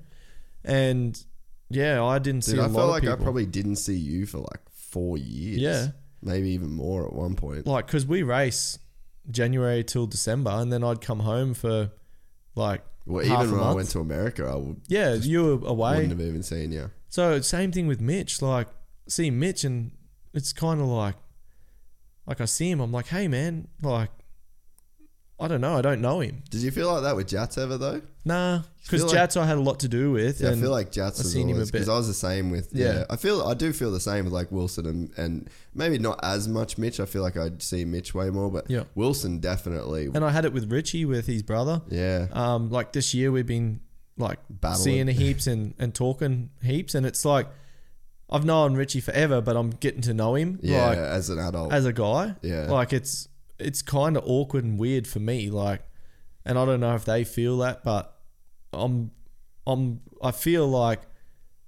And 0.64 1.22
yeah, 1.70 2.04
I 2.04 2.20
didn't 2.20 2.44
see 2.44 2.54
Dude, 2.54 2.62
a 2.62 2.64
I 2.66 2.70
felt 2.70 2.90
like 2.92 3.06
I 3.08 3.16
probably 3.16 3.46
didn't 3.46 3.76
see 3.78 3.96
you 3.98 4.26
for 4.26 4.38
like 4.38 4.62
four 4.72 5.18
years. 5.18 5.60
Yeah. 5.60 5.88
maybe 6.22 6.52
even 6.52 6.72
more 6.72 7.06
at 7.06 7.12
one 7.14 7.36
point. 7.36 7.68
like 7.68 7.88
because 7.88 8.06
we 8.06 8.24
race 8.24 8.80
January 9.30 9.84
till 9.84 10.06
December, 10.08 10.52
and 10.52 10.72
then 10.72 10.84
I'd 10.84 11.02
come 11.02 11.20
home 11.22 11.54
for 11.54 11.92
like 12.56 12.84
Well, 13.06 13.26
half 13.26 13.44
even 13.44 13.50
a 13.50 13.58
when 13.58 13.62
I 13.62 13.66
month. 13.66 13.76
went 13.78 13.90
to 13.90 14.00
America, 14.00 14.46
I 14.46 14.56
would, 14.56 14.82
yeah, 14.88 15.14
you 15.16 15.44
were 15.60 15.68
away. 15.68 15.96
wouldn't 15.96 16.12
have 16.12 16.22
even 16.22 16.44
seen 16.44 16.72
you. 16.72 16.92
So 17.10 17.40
same 17.42 17.72
thing 17.72 17.88
with 17.88 18.02
Mitch. 18.02 18.42
Like 18.42 18.68
see 19.08 19.30
Mitch, 19.32 19.64
and 19.64 19.92
it's 20.34 20.52
kind 20.54 20.80
of 20.82 20.88
like, 20.88 21.16
like 22.26 22.42
I 22.42 22.46
see 22.46 22.70
him, 22.72 22.80
I'm 22.80 22.92
like, 22.92 23.08
hey 23.08 23.28
man, 23.28 23.68
like, 23.82 24.10
I 25.40 25.48
don't 25.48 25.62
know, 25.62 25.76
I 25.78 25.82
don't 25.82 26.00
know 26.00 26.20
him. 26.22 26.44
Did 26.50 26.62
you 26.62 26.72
feel 26.72 26.92
like 26.94 27.04
that 27.04 27.16
with 27.16 27.28
Jats 27.28 27.58
ever 27.58 27.78
though? 27.78 28.02
Nah, 28.24 28.62
because 28.84 29.04
like- 29.04 29.12
Jats 29.14 29.36
I 29.36 29.46
had 29.46 29.58
a 29.58 29.62
lot 29.62 29.80
to 29.82 29.88
do 29.88 30.12
with. 30.12 30.40
Yeah, 30.40 30.52
I 30.52 30.56
feel 30.56 30.72
like 30.72 30.92
Jats 30.92 31.20
I've 31.20 31.26
seen 31.26 31.50
him 31.50 31.56
a 31.56 31.60
always 31.60 31.72
because. 31.72 31.90
I 31.90 31.96
was 31.98 32.08
the 32.08 32.14
same 32.14 32.50
with 32.52 32.70
yeah. 32.72 32.94
Yeah. 33.00 33.06
I 33.10 33.16
feel 33.18 33.42
I 33.42 33.54
do 33.54 33.74
feel 33.74 33.92
the 33.92 34.00
same 34.00 34.26
with 34.26 34.34
like 34.34 34.52
Wilson 34.52 34.86
and 34.86 35.10
and 35.18 35.50
maybe 35.74 35.98
not 36.00 36.20
as 36.24 36.48
much 36.48 36.78
Mitch. 36.78 37.00
I 37.00 37.06
feel 37.06 37.24
like 37.24 37.36
I'd 37.36 37.62
see 37.62 37.84
Mitch 37.84 38.14
way 38.14 38.30
more, 38.30 38.50
but 38.52 38.70
Yeah. 38.70 38.84
Wilson 38.96 39.40
definitely. 39.40 40.06
and 40.14 40.24
I 40.24 40.30
had 40.30 40.46
it 40.46 40.54
with 40.54 40.72
Richie 40.72 41.04
with 41.06 41.26
his 41.28 41.42
brother. 41.44 41.82
yeah, 41.90 42.28
Um, 42.32 42.70
like 42.70 42.94
this 42.94 43.14
year 43.14 43.32
we've 43.32 43.46
been 43.48 43.82
like 44.18 44.40
Battling. 44.50 44.84
seeing 44.84 45.08
heaps 45.08 45.48
and, 45.48 45.74
and 45.80 45.94
talking 45.94 46.52
heaps, 46.62 46.94
and 46.96 47.06
it's 47.06 47.26
like 47.26 47.48
I've 48.30 48.46
known 48.46 48.76
Richie 48.76 49.02
forever, 49.02 49.42
but 49.42 49.58
I'm 49.58 49.72
getting 49.72 50.02
to 50.04 50.14
know 50.14 50.36
him 50.36 50.60
yeah. 50.62 50.88
like 50.88 50.98
as 51.00 51.30
an 51.30 51.40
adult, 51.40 51.74
as 51.74 51.86
a 51.86 51.92
guy. 51.94 52.36
Yeah. 52.44 52.68
like 52.72 52.94
it's 52.94 53.28
it's 53.66 53.82
kind 53.82 54.18
of 54.18 54.24
awkward 54.26 54.64
and 54.64 54.78
weird 54.78 55.08
for 55.08 55.20
me. 55.20 55.50
Like, 55.50 55.82
and 56.46 56.58
I 56.58 56.66
don't 56.66 56.80
know 56.80 56.96
if 56.96 57.06
they 57.06 57.24
feel 57.24 57.58
that, 57.60 57.84
but 57.84 58.14
I'm 58.72 59.12
I'm 59.66 60.02
I 60.22 60.32
feel 60.32 60.68
like, 60.68 61.02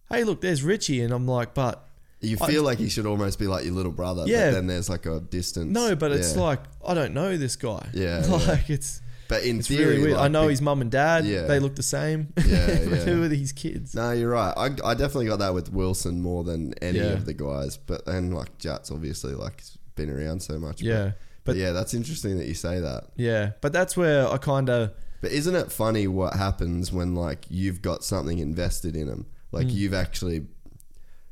hey, 0.09 0.23
look, 0.23 0.41
there's 0.41 0.63
Richie, 0.63 1.01
and 1.01 1.13
I'm 1.13 1.27
like, 1.27 1.53
but 1.53 1.87
you 2.21 2.37
I- 2.41 2.47
feel 2.47 2.63
like 2.63 2.77
he 2.79 2.89
should 2.89 3.05
almost 3.05 3.39
be 3.39 3.47
like 3.47 3.65
your 3.65 3.73
little 3.73 3.91
brother. 3.91 4.23
Yeah. 4.25 4.47
but 4.49 4.55
then 4.55 4.67
there's 4.67 4.89
like 4.89 5.05
a 5.05 5.19
distance. 5.19 5.71
no, 5.71 5.95
but 5.95 6.11
it's 6.11 6.35
Yeah. 6.35 6.41
like 6.41 6.59
I 6.85 6.93
don't 6.93 7.13
know 7.13 7.37
this 7.37 7.55
guy. 7.55 7.89
Yeah, 7.93 8.23
like 8.47 8.69
it's. 8.69 9.01
but 9.27 9.43
in 9.43 9.59
It's 9.59 9.67
theory, 9.67 9.85
really 9.97 10.01
weird. 10.07 10.17
I 10.17 10.27
know 10.27 10.47
his 10.47 10.61
mum 10.61 10.81
and 10.81 10.91
dad. 10.91 11.25
Yeah. 11.25 11.43
They 11.43 11.59
look 11.59 11.75
the 11.75 11.83
same. 11.83 12.33
Yeah, 12.37 12.45
yeah. 12.67 12.75
who 13.05 13.23
are 13.23 13.27
these 13.27 13.51
kids? 13.51 13.95
No, 13.95 14.11
you're 14.11 14.29
right. 14.31 14.53
I, 14.57 14.65
I 14.83 14.93
definitely 14.93 15.27
got 15.27 15.39
that 15.39 15.53
with 15.53 15.71
Wilson 15.71 16.21
more 16.21 16.43
than 16.43 16.73
any 16.81 16.99
Yeah. 16.99 17.13
of 17.13 17.25
the 17.25 17.33
guys. 17.33 17.77
But 17.77 18.05
then 18.05 18.31
like 18.31 18.57
Jats, 18.59 18.91
obviously, 18.91 19.33
like 19.33 19.63
been 19.95 20.09
around 20.09 20.41
so 20.41 20.59
much. 20.59 20.81
Yeah, 20.81 21.11
but, 21.45 21.55
yeah, 21.55 21.71
that's 21.71 21.93
interesting 21.93 22.37
that 22.37 22.47
you 22.47 22.53
say 22.53 22.79
that. 22.81 23.05
yeah, 23.15 23.51
but 23.61 23.71
that's 23.71 23.95
where 23.95 24.27
I 24.27 24.37
kind 24.37 24.69
of 24.69 24.91
But 25.21 25.31
isn't 25.31 25.55
it 25.55 25.71
funny 25.71 26.07
what 26.07 26.33
happens 26.35 26.91
when 26.91 27.15
like 27.15 27.45
you've 27.49 27.81
got 27.81 28.03
something 28.03 28.39
invested 28.39 28.95
in 28.95 29.07
him? 29.07 29.25
Like 29.51 29.67
Mm. 29.67 29.73
you've 29.73 29.93
actually, 29.93 30.47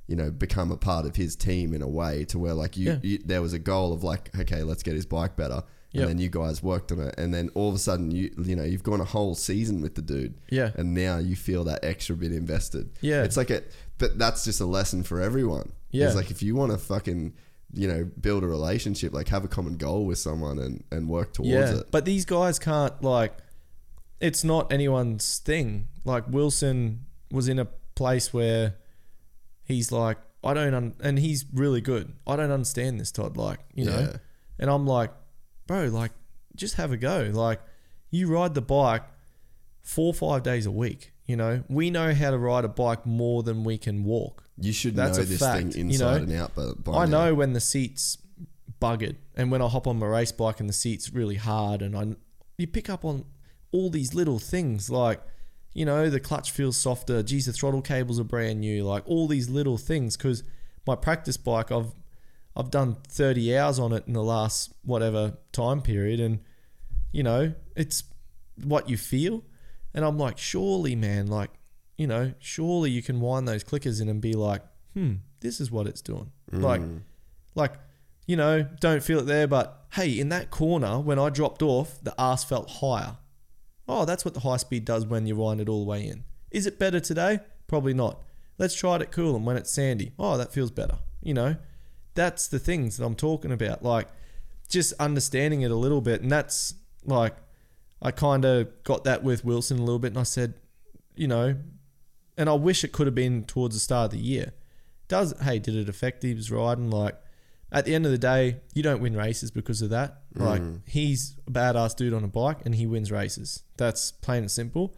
you 0.07 0.15
know, 0.15 0.31
become 0.31 0.71
a 0.71 0.77
part 0.77 1.05
of 1.05 1.15
his 1.15 1.35
team 1.35 1.73
in 1.73 1.81
a 1.81 1.87
way 1.87 2.25
to 2.25 2.39
where 2.39 2.53
like 2.53 2.77
you, 2.77 2.85
Yeah. 2.91 2.97
you 3.01 3.17
there 3.25 3.41
was 3.41 3.53
a 3.53 3.59
goal 3.59 3.93
of 3.93 4.03
like, 4.03 4.37
okay, 4.39 4.63
let's 4.63 4.83
get 4.83 4.95
his 4.95 5.05
bike 5.05 5.35
better. 5.35 5.63
And 5.95 5.99
Yep. 6.01 6.07
then 6.07 6.17
you 6.17 6.29
guys 6.29 6.63
worked 6.63 6.91
on 6.91 6.99
it, 7.01 7.13
and 7.19 7.31
then 7.31 7.49
all 7.53 7.69
of 7.69 7.75
a 7.75 7.79
sudden, 7.79 8.09
you 8.09 8.31
you 8.43 8.55
know, 8.55 8.63
you've 8.63 8.81
gone 8.81 8.99
a 8.99 9.05
whole 9.05 9.35
season 9.35 9.79
with 9.81 9.93
the 9.93 10.01
dude, 10.01 10.33
Yeah. 10.49 10.71
and 10.75 10.95
now 10.95 11.19
you 11.19 11.35
feel 11.35 11.63
that 11.65 11.85
extra 11.85 12.15
bit 12.15 12.31
invested. 12.31 12.89
Yeah. 13.01 13.23
it's 13.23 13.37
like 13.37 13.51
a, 13.51 13.61
but 13.99 14.17
that's 14.17 14.43
just 14.43 14.59
a 14.59 14.65
lesson 14.65 15.03
for 15.03 15.21
everyone. 15.21 15.73
Yeah. 15.91 16.07
it's 16.07 16.15
like 16.15 16.31
if 16.31 16.41
you 16.41 16.55
want 16.55 16.71
to 16.71 16.79
fucking, 16.79 17.33
you 17.73 17.87
know, 17.87 18.09
build 18.19 18.43
a 18.43 18.47
relationship, 18.47 19.13
like 19.13 19.29
have 19.29 19.43
a 19.43 19.47
common 19.47 19.77
goal 19.77 20.05
with 20.05 20.17
someone 20.19 20.59
and 20.59 20.83
and 20.91 21.09
work 21.09 21.33
towards 21.33 21.49
yeah. 21.49 21.79
it. 21.79 21.91
But 21.91 22.05
these 22.05 22.25
guys 22.25 22.59
can't 22.59 23.01
like. 23.01 23.37
It's 24.19 24.43
not 24.43 24.71
anyone's 24.71 25.39
thing. 25.39 25.87
Like 26.05 26.27
Wilson 26.29 27.05
was 27.31 27.49
in 27.49 27.59
a 27.59 27.65
place 27.95 28.33
where 28.33 28.75
he's 29.65 29.91
like 29.91 30.17
I 30.43 30.53
don't, 30.53 30.73
un- 30.73 30.95
and 31.01 31.17
he's 31.17 31.45
really 31.53 31.79
good. 31.81 32.13
I 32.27 32.35
don't 32.35 32.51
understand 32.51 32.99
this, 32.99 33.11
Todd. 33.11 33.37
Like, 33.37 33.59
you 33.73 33.85
know, 33.85 33.99
Yeah. 33.99 34.17
and 34.59 34.69
I'm 34.69 34.85
like, 34.85 35.11
bro, 35.67 35.85
like, 35.85 36.11
just 36.55 36.75
have 36.75 36.91
a 36.91 36.97
go. 36.97 37.31
Like, 37.33 37.61
you 38.11 38.27
ride 38.27 38.53
the 38.53 38.61
bike 38.61 39.03
four 39.81 40.07
or 40.07 40.13
five 40.13 40.43
days 40.43 40.65
a 40.65 40.71
week. 40.71 41.12
You 41.25 41.37
know, 41.37 41.63
we 41.69 41.89
know 41.89 42.13
how 42.13 42.31
to 42.31 42.37
ride 42.37 42.65
a 42.65 42.67
bike 42.67 43.05
more 43.05 43.43
than 43.43 43.63
we 43.63 43.77
can 43.77 44.03
walk. 44.03 44.43
You 44.57 44.73
should 44.73 44.95
That's 44.95 45.17
know 45.17 45.23
a 45.23 45.25
this 45.25 45.39
fact, 45.39 45.73
thing 45.73 45.89
you 45.91 45.97
know? 45.97 46.15
inside 46.15 46.21
and 46.23 46.33
out. 46.33 46.51
But 46.55 46.91
I 46.91 47.05
now. 47.05 47.25
know 47.25 47.35
when 47.35 47.53
the 47.53 47.61
seat's 47.61 48.17
buggered, 48.81 49.15
and 49.35 49.49
when 49.49 49.61
I 49.61 49.67
hop 49.67 49.87
on 49.87 49.97
my 49.99 50.05
race 50.05 50.31
bike 50.33 50.59
and 50.59 50.67
the 50.67 50.73
seat's 50.73 51.13
really 51.13 51.35
hard, 51.35 51.81
and 51.81 51.97
I, 51.97 52.15
you 52.57 52.67
pick 52.67 52.89
up 52.89 53.05
on 53.05 53.25
all 53.71 53.89
these 53.89 54.13
little 54.13 54.37
things 54.37 54.89
like, 54.89 55.21
you 55.73 55.85
know, 55.85 56.09
the 56.09 56.19
clutch 56.19 56.51
feels 56.51 56.77
softer. 56.77 57.23
Geez, 57.23 57.45
the 57.45 57.53
throttle 57.53 57.81
cables 57.81 58.19
are 58.19 58.25
brand 58.25 58.59
new. 58.59 58.83
Like 58.83 59.03
all 59.07 59.27
these 59.27 59.49
little 59.49 59.77
things, 59.77 60.17
because 60.17 60.43
my 60.85 60.95
practice 60.95 61.37
bike, 61.37 61.71
I've, 61.71 61.93
I've 62.55 62.69
done 62.69 62.97
thirty 63.07 63.57
hours 63.57 63.79
on 63.79 63.93
it 63.93 64.03
in 64.05 64.13
the 64.13 64.21
last 64.23 64.73
whatever 64.83 65.37
time 65.53 65.81
period, 65.81 66.19
and 66.19 66.41
you 67.13 67.23
know, 67.23 67.53
it's 67.75 68.03
what 68.63 68.89
you 68.89 68.97
feel, 68.97 69.43
and 69.93 70.03
I'm 70.05 70.17
like, 70.17 70.37
surely, 70.37 70.95
man, 70.95 71.27
like, 71.27 71.51
you 71.97 72.07
know, 72.07 72.33
surely 72.39 72.89
you 72.89 73.01
can 73.01 73.19
wind 73.19 73.47
those 73.47 73.63
clickers 73.63 74.01
in 74.01 74.09
and 74.09 74.21
be 74.21 74.33
like, 74.33 74.61
hmm, 74.93 75.13
this 75.41 75.59
is 75.61 75.71
what 75.71 75.87
it's 75.87 76.01
doing, 76.01 76.31
like 76.51 76.81
like, 77.55 77.73
you 78.25 78.35
know, 78.35 78.63
don't 78.79 79.03
feel 79.03 79.19
it 79.19 79.25
there, 79.25 79.47
but 79.47 79.85
hey, 79.93 80.19
in 80.19 80.29
that 80.29 80.49
corner, 80.49 80.99
when 80.99 81.19
I 81.19 81.29
dropped 81.29 81.61
off, 81.61 81.99
the 82.01 82.13
arse 82.17 82.43
felt 82.43 82.69
higher. 82.81 83.17
Oh, 83.87 84.05
that's 84.05 84.23
what 84.23 84.33
the 84.33 84.39
high 84.39 84.57
speed 84.57 84.85
does 84.85 85.05
when 85.05 85.27
you 85.27 85.35
wind 85.35 85.61
it 85.61 85.69
all 85.69 85.83
the 85.83 85.89
way 85.89 86.07
in. 86.07 86.23
Is 86.51 86.65
it 86.65 86.79
better 86.79 86.99
today? 86.99 87.39
Probably 87.67 87.93
not. 87.93 88.21
Let's 88.57 88.75
try 88.75 88.95
it 88.95 89.01
at 89.01 89.11
Coolum 89.11 89.43
when 89.43 89.57
it's 89.57 89.71
sandy. 89.71 90.13
Oh, 90.17 90.37
that 90.37 90.53
feels 90.53 90.71
better. 90.71 90.99
You 91.21 91.33
know, 91.33 91.55
that's 92.13 92.47
the 92.47 92.59
things 92.59 92.97
that 92.97 93.05
I'm 93.05 93.15
talking 93.15 93.51
about. 93.51 93.83
Like, 93.83 94.07
just 94.69 94.93
understanding 94.99 95.61
it 95.61 95.71
a 95.71 95.75
little 95.75 96.01
bit. 96.01 96.21
And 96.21 96.31
that's 96.31 96.75
like, 97.03 97.35
I 98.03 98.11
kind 98.11 98.45
of 98.45 98.83
got 98.83 99.05
that 99.05 99.23
with 99.23 99.43
Wilson 99.43 99.79
a 99.79 99.83
little 99.83 99.97
bit. 99.97 100.09
And 100.09 100.19
I 100.19 100.23
said, 100.23 100.53
you 101.15 101.27
know, 101.27 101.55
and 102.37 102.49
I 102.49 102.53
wish 102.53 102.83
it 102.83 102.91
could 102.91 103.07
have 103.07 103.15
been 103.15 103.45
towards 103.45 103.75
the 103.75 103.79
start 103.79 104.05
of 104.05 104.11
the 104.11 104.23
year. 104.23 104.53
Does, 105.07 105.33
hey, 105.41 105.57
did 105.57 105.75
it 105.75 105.89
affect 105.89 106.21
his 106.23 106.51
riding? 106.51 106.91
Like, 106.91 107.19
at 107.71 107.85
the 107.85 107.95
end 107.95 108.05
of 108.05 108.11
the 108.11 108.19
day, 108.19 108.57
you 108.75 108.83
don't 108.83 109.01
win 109.01 109.15
races 109.15 109.49
because 109.49 109.81
of 109.81 109.89
that. 109.89 110.21
Like 110.35 110.61
mm. 110.61 110.81
he's 110.87 111.35
a 111.47 111.51
badass 111.51 111.95
dude 111.95 112.13
on 112.13 112.23
a 112.23 112.27
bike 112.27 112.59
and 112.65 112.75
he 112.75 112.85
wins 112.85 113.11
races. 113.11 113.63
That's 113.77 114.11
plain 114.11 114.43
and 114.43 114.51
simple. 114.51 114.95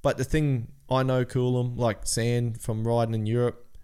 But 0.00 0.16
the 0.16 0.24
thing 0.24 0.68
I 0.88 1.02
know 1.02 1.24
Coolum, 1.24 1.76
like 1.76 2.06
sand 2.06 2.60
from 2.60 2.86
riding 2.86 3.14
in 3.14 3.26
Europe, 3.26 3.76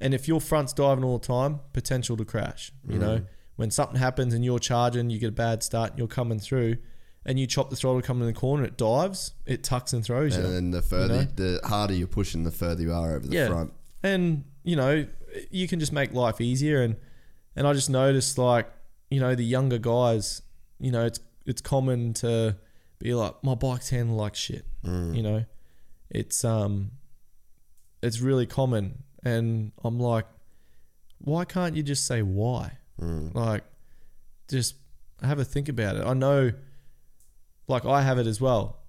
and 0.00 0.14
if 0.14 0.28
your 0.28 0.40
front's 0.40 0.72
diving 0.72 1.04
all 1.04 1.18
the 1.18 1.26
time, 1.26 1.60
potential 1.72 2.16
to 2.16 2.24
crash. 2.24 2.72
You 2.88 2.98
know, 2.98 3.18
mm. 3.18 3.26
when 3.56 3.70
something 3.70 3.98
happens 3.98 4.32
and 4.32 4.44
you're 4.44 4.60
charging, 4.60 5.10
you 5.10 5.18
get 5.18 5.28
a 5.28 5.32
bad 5.32 5.62
start, 5.62 5.90
and 5.90 5.98
you're 5.98 6.08
coming 6.08 6.38
through, 6.38 6.76
and 7.28 7.38
you 7.38 7.46
chop 7.46 7.68
the 7.68 7.76
throttle 7.76 8.00
coming 8.00 8.22
in 8.26 8.32
the 8.34 8.40
corner, 8.40 8.64
it 8.64 8.78
dives, 8.78 9.32
it 9.44 9.62
tucks 9.62 9.92
and 9.92 10.02
throws 10.02 10.34
you. 10.36 10.42
And 10.42 10.52
then 10.54 10.70
the 10.70 10.80
further, 10.82 11.14
know? 11.24 11.28
the 11.36 11.60
harder 11.64 11.92
you're 11.92 12.06
pushing, 12.08 12.42
the 12.44 12.50
further 12.50 12.80
you 12.82 12.92
are 12.92 13.14
over 13.16 13.26
the 13.28 13.34
Yeah. 13.36 13.48
front. 13.48 13.72
and 14.02 14.44
you 14.64 14.76
know 14.76 15.06
you 15.50 15.68
can 15.68 15.78
just 15.78 15.92
make 15.92 16.12
life 16.14 16.40
easier 16.40 16.82
and 16.82 16.96
and 17.54 17.66
I 17.66 17.72
just 17.74 17.90
noticed 17.90 18.38
like 18.38 18.66
you 19.10 19.20
know 19.20 19.34
the 19.34 19.44
younger 19.44 19.78
guys 19.78 20.40
you 20.80 20.90
know 20.90 21.04
it's 21.04 21.20
it's 21.44 21.60
common 21.60 22.14
to 22.14 22.56
be 22.98 23.12
like 23.14 23.34
my 23.44 23.54
bike's 23.54 23.90
handling 23.90 24.16
like 24.16 24.34
shit 24.34 24.64
you 24.84 25.22
know 25.22 25.44
it's 26.10 26.44
um 26.44 26.92
it's 28.02 28.20
really 28.20 28.46
common 28.46 29.02
and 29.24 29.72
I'm 29.84 29.98
like 29.98 30.26
why 31.18 31.44
can't 31.44 31.74
you 31.76 31.82
just 31.82 32.06
say 32.06 32.22
why 32.22 32.78
like 33.34 33.64
just 34.48 34.76
have 35.22 35.38
a 35.38 35.44
think 35.44 35.68
about 35.68 35.96
it 35.96 36.04
I 36.06 36.14
know 36.14 36.52
like 37.68 37.84
I 37.84 38.02
have 38.02 38.18
it 38.18 38.26
as 38.26 38.40
well 38.40 38.80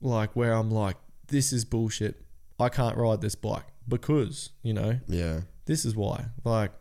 like 0.00 0.34
where 0.34 0.52
I'm 0.54 0.70
like 0.70 0.96
this 1.26 1.52
is 1.52 1.64
bullshit 1.64 2.22
I 2.58 2.68
can't 2.70 2.96
ride 2.96 3.20
this 3.20 3.34
bike 3.34 3.66
because 3.86 4.50
you 4.62 4.72
know 4.72 4.98
Yeah. 5.06 5.40
this 5.66 5.84
is 5.84 5.94
why. 5.94 6.26
Like, 6.44 6.72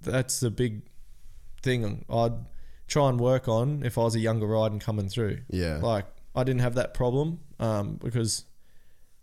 that's 0.00 0.42
a 0.42 0.50
big 0.50 0.82
thing 1.62 2.04
I'd 2.08 2.32
try 2.86 3.08
and 3.08 3.20
work 3.20 3.48
on 3.48 3.82
if 3.84 3.98
I 3.98 4.02
was 4.02 4.14
a 4.14 4.20
younger 4.20 4.46
rider 4.46 4.72
and 4.72 4.80
coming 4.80 5.08
through. 5.08 5.40
Yeah. 5.50 5.78
Like, 5.82 6.06
I 6.34 6.44
didn't 6.44 6.60
have 6.62 6.76
that 6.76 6.94
problem 6.94 7.40
um, 7.60 7.96
because 8.02 8.44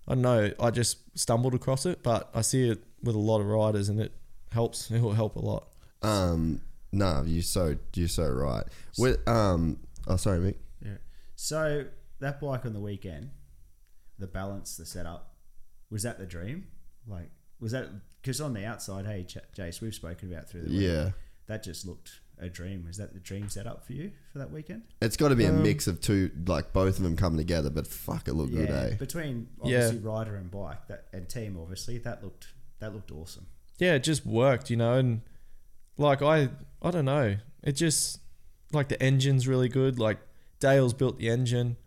I 0.07 0.13
don't 0.13 0.21
know 0.21 0.51
I 0.59 0.69
just 0.69 0.97
stumbled 1.17 1.55
across 1.55 1.85
it, 1.85 2.03
but 2.03 2.29
I 2.35 2.41
see 2.41 2.69
it 2.69 2.83
with 3.01 3.15
a 3.15 3.19
lot 3.19 3.39
of 3.41 3.47
riders 3.47 3.89
and 3.89 3.99
it 3.99 4.13
helps. 4.51 4.91
It 4.91 5.01
will 5.01 5.13
help 5.13 5.35
a 5.37 5.39
lot. 5.39 5.67
Um. 6.01 6.61
No, 6.91 7.23
you're 7.25 7.41
so 7.41 7.75
you're 7.95 8.07
so 8.07 8.27
right. 8.29 8.63
With 8.97 9.27
um. 9.27 9.79
Oh, 10.07 10.17
sorry, 10.17 10.39
Mick. 10.39 10.55
Yeah. 11.35 11.41
So 11.41 11.85
that 12.19 12.39
bike 12.39 12.65
on 12.65 12.73
the 12.73 12.79
weekend, 12.79 13.31
the 14.17 14.27
balance, 14.27 14.77
the 14.77 14.85
setup, 14.85 15.35
was 15.89 16.03
that 16.03 16.17
the 16.19 16.25
dream? 16.25 16.67
Like, 17.07 17.29
was 17.59 17.71
that 17.71 17.89
because 18.21 18.41
on 18.41 18.53
the 18.53 18.65
outside, 18.65 19.05
hey, 19.05 19.23
Ch- 19.23 19.37
Jace, 19.55 19.81
we've 19.81 19.93
spoken 19.93 20.31
about 20.33 20.49
through 20.49 20.61
the 20.63 20.69
week. 20.71 20.81
Yeah. 20.81 21.09
That 21.47 21.61
just 21.63 21.85
looked 21.85 22.09
a 22.39 22.49
dream. 22.49 22.85
Was 22.87 22.97
that 22.97 23.13
the 23.13 23.19
dream 23.19 23.49
setup 23.49 23.85
for 23.85 23.93
you 23.93 24.11
for 24.33 24.39
that 24.39 24.51
weekend? 24.51 24.81
It's 25.01 25.15
got 25.15 25.29
to 25.29 25.35
be 25.35 25.45
a 25.45 25.49
Um, 25.53 25.61
mix 25.61 25.85
of 25.87 26.01
two, 26.01 26.31
like 26.47 26.73
both 26.73 26.97
of 26.97 27.03
them 27.03 27.15
come 27.15 27.37
together. 27.37 27.69
But 27.69 27.85
fuck, 27.85 28.27
it 28.27 28.33
looked 28.33 28.51
good, 28.53 28.69
eh? 28.71 28.95
Between 28.95 29.47
Yeah. 29.63 29.77
obviously 29.85 29.99
rider 29.99 30.35
and 30.35 30.49
bike, 30.49 30.87
that 30.87 31.05
and 31.13 31.29
team, 31.29 31.55
obviously 31.59 31.97
that 31.99 32.23
looked 32.23 32.47
that 32.79 32.93
looked 32.93 33.11
awesome. 33.11 33.45
yeah, 33.77 33.93
it 33.93 34.03
just 34.03 34.25
worked, 34.25 34.69
you 34.71 34.75
know, 34.77 34.93
and 34.97 35.21
like 35.97 36.21
I 36.23 36.49
I 36.81 36.89
don't 36.91 37.05
know. 37.05 37.37
It 37.63 37.73
just 37.73 38.19
like 38.73 38.89
the 38.89 39.01
engine's 39.03 39.47
really 39.47 39.69
good. 39.69 39.99
Like 39.99 40.17
Dale's 40.59 40.93
built 40.93 41.17
the 41.17 41.29
engine 41.29 41.77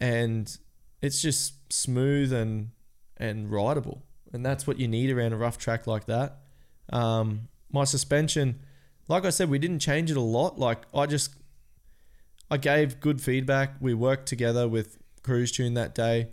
and 0.00 0.58
it's 1.02 1.20
just 1.20 1.72
smooth 1.72 2.32
and 2.32 2.70
and 3.16 3.50
rideable. 3.50 4.02
And 4.32 4.44
that's 4.44 4.66
what 4.66 4.80
you 4.80 4.88
need 4.88 5.10
around 5.10 5.32
a 5.32 5.36
rough 5.36 5.58
track 5.58 5.86
like 5.86 6.06
that. 6.06 6.40
Um, 6.92 7.48
my 7.70 7.84
suspension, 7.84 8.60
like 9.06 9.24
I 9.24 9.30
said, 9.30 9.48
we 9.48 9.58
didn't 9.58 9.78
change 9.78 10.10
it 10.10 10.16
a 10.16 10.20
lot. 10.20 10.58
Like 10.58 10.82
I 10.94 11.06
just 11.06 11.34
I 12.50 12.56
gave 12.56 13.00
good 13.00 13.20
feedback. 13.20 13.76
We 13.80 13.94
worked 13.94 14.26
together 14.26 14.68
with 14.68 14.98
Krooztune 15.22 15.74
that 15.74 15.94
day 15.94 16.28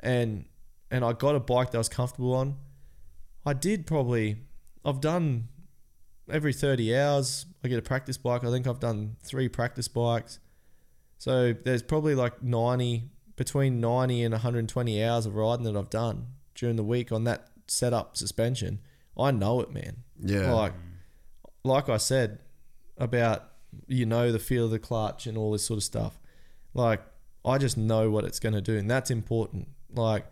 and 0.00 0.46
and 0.90 1.04
I 1.04 1.12
got 1.12 1.34
a 1.34 1.40
bike 1.40 1.70
that 1.70 1.78
I 1.78 1.80
was 1.80 1.88
comfortable 1.88 2.34
on. 2.34 2.56
I 3.44 3.52
did 3.54 3.86
probably 3.86 4.36
I've 4.84 5.00
done 5.00 5.48
every 6.30 6.52
30 6.52 6.96
hours 6.96 7.46
I 7.64 7.68
get 7.68 7.78
a 7.78 7.82
practice 7.82 8.16
bike. 8.16 8.44
I 8.44 8.50
think 8.50 8.66
I've 8.66 8.80
done 8.80 9.16
3 9.22 9.48
practice 9.48 9.88
bikes. 9.88 10.38
So 11.22 11.52
there's 11.52 11.84
probably 11.84 12.16
like 12.16 12.42
90 12.42 13.04
between 13.36 13.80
90 13.80 14.24
and 14.24 14.32
120 14.32 15.04
hours 15.04 15.24
of 15.24 15.36
riding 15.36 15.64
that 15.66 15.76
I've 15.76 15.88
done 15.88 16.26
during 16.56 16.74
the 16.74 16.82
week 16.82 17.12
on 17.12 17.22
that 17.22 17.46
setup 17.68 18.16
suspension. 18.16 18.80
I 19.16 19.30
know 19.30 19.60
it, 19.60 19.70
man. 19.70 19.98
Yeah. 20.18 20.52
Like 20.52 20.72
like 21.62 21.88
I 21.88 21.98
said 21.98 22.40
about 22.98 23.44
you 23.86 24.04
know 24.04 24.32
the 24.32 24.40
feel 24.40 24.64
of 24.64 24.72
the 24.72 24.80
clutch 24.80 25.28
and 25.28 25.38
all 25.38 25.52
this 25.52 25.64
sort 25.64 25.76
of 25.76 25.84
stuff. 25.84 26.18
Like 26.74 27.00
I 27.44 27.56
just 27.56 27.78
know 27.78 28.10
what 28.10 28.24
it's 28.24 28.40
going 28.40 28.54
to 28.54 28.60
do 28.60 28.76
and 28.76 28.90
that's 28.90 29.12
important. 29.12 29.68
Like 29.94 30.26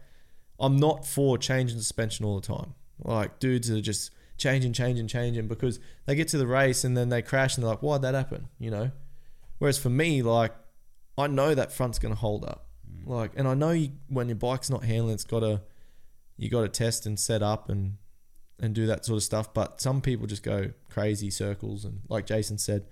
I'm 0.58 0.76
not 0.76 1.06
for 1.06 1.38
changing 1.38 1.78
suspension 1.78 2.26
all 2.26 2.40
the 2.40 2.48
time. 2.48 2.74
Like 2.98 3.38
dudes 3.38 3.70
are 3.70 3.80
just 3.80 4.10
changing, 4.38 4.72
changing, 4.72 5.06
changing 5.06 5.46
because 5.46 5.78
they 6.06 6.16
get 6.16 6.26
to 6.28 6.38
the 6.38 6.48
race 6.48 6.82
and 6.82 6.96
then 6.96 7.10
they 7.10 7.22
crash 7.22 7.56
and 7.56 7.62
they're 7.62 7.70
like, 7.70 7.80
why'd 7.80 8.02
that 8.02 8.14
happen? 8.14 8.48
You 8.58 8.72
know? 8.72 8.90
Whereas 9.60 9.78
for 9.78 9.90
me, 9.90 10.22
like, 10.22 10.52
I 11.20 11.26
know 11.26 11.54
that 11.54 11.72
front's 11.72 11.98
going 11.98 12.14
to 12.14 12.20
hold 12.20 12.44
up. 12.44 12.66
Mm. 12.90 13.06
Like, 13.08 13.32
and 13.36 13.46
I 13.48 13.54
know 13.54 13.70
you, 13.70 13.90
when 14.08 14.28
your 14.28 14.36
bike's 14.36 14.70
not 14.70 14.84
handling, 14.84 15.14
it's 15.14 15.24
got 15.24 15.40
to, 15.40 15.62
you 16.36 16.48
got 16.50 16.62
to 16.62 16.68
test 16.68 17.06
and 17.06 17.18
set 17.18 17.42
up 17.42 17.68
and, 17.68 17.96
and 18.58 18.74
do 18.74 18.86
that 18.86 19.04
sort 19.04 19.16
of 19.18 19.22
stuff. 19.22 19.52
But 19.54 19.80
some 19.80 20.00
people 20.00 20.26
just 20.26 20.42
go 20.42 20.72
crazy 20.88 21.30
circles. 21.30 21.84
And 21.84 22.00
like 22.08 22.26
Jason 22.26 22.58
said, 22.58 22.86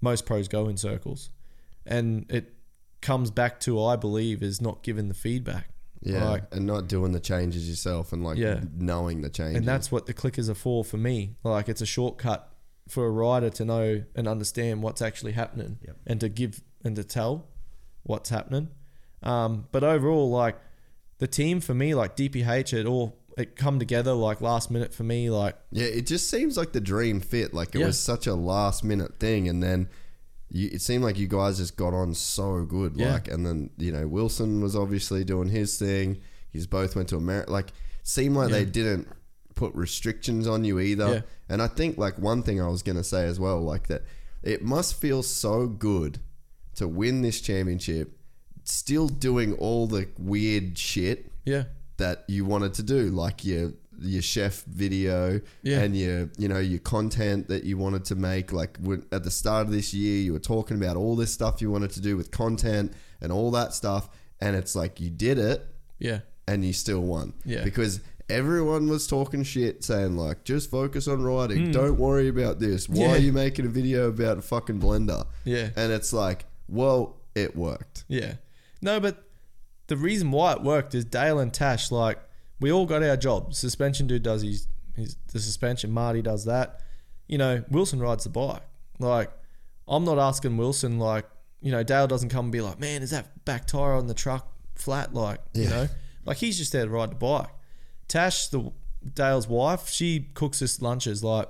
most 0.00 0.26
pros 0.26 0.48
go 0.48 0.68
in 0.68 0.76
circles. 0.76 1.30
And 1.86 2.26
it 2.30 2.54
comes 3.00 3.30
back 3.30 3.60
to, 3.60 3.82
I 3.82 3.96
believe, 3.96 4.42
is 4.42 4.60
not 4.60 4.82
giving 4.82 5.08
the 5.08 5.14
feedback. 5.14 5.68
yeah, 6.02 6.28
Like, 6.28 6.44
and 6.52 6.66
not 6.66 6.88
doing 6.88 7.12
the 7.12 7.20
changes 7.20 7.68
yourself 7.68 8.12
and 8.12 8.22
like 8.24 8.38
Yeah. 8.38 8.60
knowing 8.76 9.22
the 9.22 9.30
changes. 9.30 9.56
and 9.58 9.66
that's 9.68 9.90
what 9.92 10.06
the 10.06 10.14
clickers 10.14 10.48
are 10.48 10.54
for 10.54 10.84
for 10.84 10.96
me. 10.98 11.36
Like 11.44 11.68
it's 11.68 11.80
a 11.82 11.86
shortcut 11.86 12.52
for 12.88 13.06
a 13.06 13.10
rider 13.10 13.50
to 13.50 13.64
know 13.64 14.02
and 14.14 14.26
understand 14.26 14.82
what's 14.82 15.00
actually 15.02 15.32
happening 15.32 15.78
Yep. 15.86 15.96
and 16.06 16.20
to 16.20 16.28
give 16.28 16.62
and 16.84 16.96
to 16.96 17.04
tell 17.04 17.48
what's 18.02 18.30
happening. 18.30 18.68
Um, 19.22 19.66
but 19.72 19.84
overall, 19.84 20.30
like 20.30 20.56
the 21.18 21.26
team 21.26 21.60
for 21.60 21.74
me, 21.74 21.94
like 21.94 22.16
DPH, 22.16 22.72
it 22.72 22.86
all 22.86 23.18
it 23.38 23.54
come 23.56 23.78
together 23.78 24.12
like 24.12 24.40
last 24.40 24.70
minute 24.70 24.92
for 24.92 25.04
me. 25.04 25.30
Like 25.30 25.56
Yeah, 25.70 25.86
it 25.86 26.06
just 26.06 26.28
seems 26.28 26.56
like 26.56 26.72
the 26.72 26.80
dream 26.80 27.20
fit. 27.20 27.54
Like 27.54 27.74
it 27.74 27.80
Yeah. 27.80 27.86
was 27.86 27.98
such 27.98 28.26
a 28.26 28.34
last 28.34 28.82
minute 28.84 29.18
thing, 29.20 29.48
and 29.48 29.62
then 29.62 29.88
you, 30.50 30.68
it 30.72 30.80
seemed 30.80 31.04
like 31.04 31.18
you 31.18 31.28
guys 31.28 31.58
just 31.58 31.76
got 31.76 31.94
on 31.94 32.14
so 32.14 32.64
good. 32.64 32.96
Yeah. 32.96 33.12
Like, 33.14 33.28
and 33.28 33.46
then 33.46 33.70
you 33.78 33.92
know 33.92 34.06
Wilson 34.08 34.60
was 34.62 34.74
obviously 34.74 35.22
doing 35.24 35.48
his 35.48 35.78
thing. 35.78 36.20
He's 36.50 36.66
both 36.66 36.96
went 36.96 37.08
to 37.10 37.16
America. 37.16 37.52
Like, 37.52 37.72
seemed 38.02 38.34
like 38.36 38.50
they 38.50 38.64
didn't 38.64 39.06
put 39.54 39.72
restrictions 39.74 40.48
on 40.48 40.64
you 40.64 40.80
either. 40.80 41.08
Yeah. 41.08 41.20
And 41.48 41.60
I 41.62 41.66
think 41.68 41.98
like 41.98 42.18
one 42.18 42.42
thing 42.42 42.60
I 42.60 42.68
was 42.68 42.82
gonna 42.82 43.04
say 43.04 43.26
as 43.26 43.38
well, 43.38 43.60
like 43.60 43.86
that 43.88 44.02
it 44.42 44.62
must 44.62 44.98
feel 45.00 45.22
so 45.22 45.66
good 45.66 46.18
to 46.76 46.86
win 46.88 47.22
this 47.22 47.40
championship, 47.40 48.16
still 48.64 49.08
doing 49.08 49.54
all 49.54 49.86
the 49.86 50.08
weird 50.18 50.78
shit 50.78 51.30
Yeah. 51.44 51.64
that 51.96 52.24
you 52.28 52.44
wanted 52.44 52.74
to 52.74 52.82
do, 52.82 53.10
like 53.10 53.44
your 53.44 53.72
your 54.02 54.22
chef 54.22 54.64
video 54.64 55.42
Yeah. 55.62 55.80
and 55.80 55.94
your 55.94 56.30
you 56.38 56.48
know 56.48 56.58
your 56.58 56.78
content 56.78 57.48
that 57.48 57.64
you 57.64 57.76
wanted 57.76 58.04
to 58.06 58.14
make. 58.14 58.50
Like 58.50 58.78
at 59.12 59.24
the 59.24 59.30
start 59.30 59.66
of 59.66 59.72
this 59.72 59.92
year, 59.92 60.22
you 60.22 60.32
were 60.32 60.38
talking 60.38 60.78
about 60.78 60.96
all 60.96 61.16
this 61.16 61.30
stuff 61.32 61.60
you 61.60 61.70
wanted 61.70 61.90
to 61.90 62.00
do 62.00 62.16
with 62.16 62.30
content 62.30 62.94
and 63.20 63.30
all 63.30 63.50
that 63.50 63.74
stuff, 63.74 64.08
and 64.40 64.56
it's 64.56 64.74
like 64.74 65.00
you 65.00 65.10
did 65.10 65.38
it 65.38 65.66
Yeah. 65.98 66.20
and 66.48 66.64
you 66.64 66.72
still 66.72 67.00
won. 67.02 67.34
Yeah. 67.44 67.62
Because 67.62 68.00
everyone 68.30 68.88
was 68.88 69.06
talking 69.06 69.42
shit, 69.42 69.84
saying 69.84 70.16
like, 70.16 70.44
just 70.44 70.70
focus 70.70 71.06
on 71.06 71.22
writing. 71.22 71.66
Hmm. 71.66 71.72
Don't 71.72 71.98
worry 71.98 72.28
about 72.28 72.58
this. 72.58 72.88
Why. 72.88 73.00
Yeah. 73.04 73.12
are 73.16 73.18
you 73.18 73.32
making 73.34 73.66
a 73.66 73.68
video 73.68 74.08
about 74.08 74.38
a 74.38 74.42
fucking 74.42 74.80
blender? 74.80 75.26
Yeah. 75.44 75.70
And 75.76 75.92
it's 75.92 76.12
like, 76.14 76.46
well, 76.70 77.16
it 77.34 77.56
worked. 77.56 78.04
Yeah. 78.08 78.34
No, 78.80 79.00
but 79.00 79.24
the 79.88 79.96
reason 79.96 80.30
why 80.30 80.52
it 80.52 80.62
worked 80.62 80.94
is 80.94 81.04
Dale 81.04 81.38
and 81.38 81.52
Tash, 81.52 81.90
like, 81.90 82.18
we 82.60 82.70
all 82.70 82.86
got 82.86 83.02
our 83.02 83.16
jobs. 83.16 83.58
Suspension 83.58 84.06
dude 84.06 84.22
does 84.22 84.42
his, 84.42 84.66
his 84.94 85.16
the 85.32 85.40
suspension, 85.40 85.90
Marty 85.90 86.22
does 86.22 86.44
that. 86.44 86.80
You 87.26 87.38
know, 87.38 87.64
Wilson 87.70 88.00
rides 88.00 88.24
the 88.24 88.30
bike. 88.30 88.62
Like, 88.98 89.30
I'm 89.88 90.04
not 90.04 90.18
asking 90.18 90.56
Wilson, 90.56 90.98
like, 90.98 91.26
you 91.60 91.72
know, 91.72 91.82
Dale 91.82 92.06
doesn't 92.06 92.28
come 92.28 92.46
and 92.46 92.52
be 92.52 92.60
like, 92.60 92.78
man, 92.78 93.02
is 93.02 93.10
that 93.10 93.44
back 93.44 93.66
tire 93.66 93.94
on 93.94 94.06
the 94.06 94.14
truck 94.14 94.50
flat? 94.74 95.12
Like, 95.14 95.40
you 95.54 95.68
know, 95.68 95.88
like 96.24 96.38
he's 96.38 96.56
just 96.56 96.72
there 96.72 96.84
to 96.84 96.90
ride 96.90 97.10
the 97.10 97.16
bike. 97.16 97.50
Tash, 98.08 98.48
the 98.48 98.72
Dale's 99.14 99.48
wife, 99.48 99.88
she 99.88 100.28
cooks 100.34 100.62
us 100.62 100.80
lunches. 100.80 101.22
Like, 101.22 101.48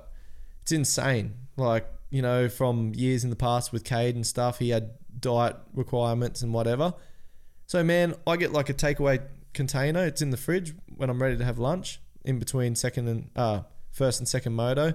it's 0.61 0.71
insane. 0.71 1.33
Like, 1.57 1.87
you 2.09 2.21
know, 2.21 2.49
from 2.49 2.93
years 2.95 3.23
in 3.23 3.29
the 3.29 3.35
past 3.35 3.71
with 3.71 3.83
Cade 3.83 4.15
and 4.15 4.27
stuff, 4.27 4.59
he 4.59 4.69
had 4.69 4.91
diet 5.21 5.55
requirements 5.73 6.41
and 6.41 6.53
whatever. 6.53 6.93
So, 7.67 7.83
man, 7.83 8.15
I 8.27 8.35
get 8.37 8.51
like 8.51 8.69
a 8.69 8.73
takeaway 8.73 9.21
container. 9.53 10.05
It's 10.05 10.21
in 10.21 10.29
the 10.31 10.37
fridge 10.37 10.73
when 10.95 11.09
I'm 11.09 11.21
ready 11.21 11.37
to 11.37 11.45
have 11.45 11.57
lunch 11.59 12.01
in 12.25 12.37
between 12.39 12.75
second 12.75 13.07
and 13.07 13.29
uh, 13.35 13.61
first 13.91 14.19
and 14.19 14.27
second 14.27 14.53
moto. 14.53 14.93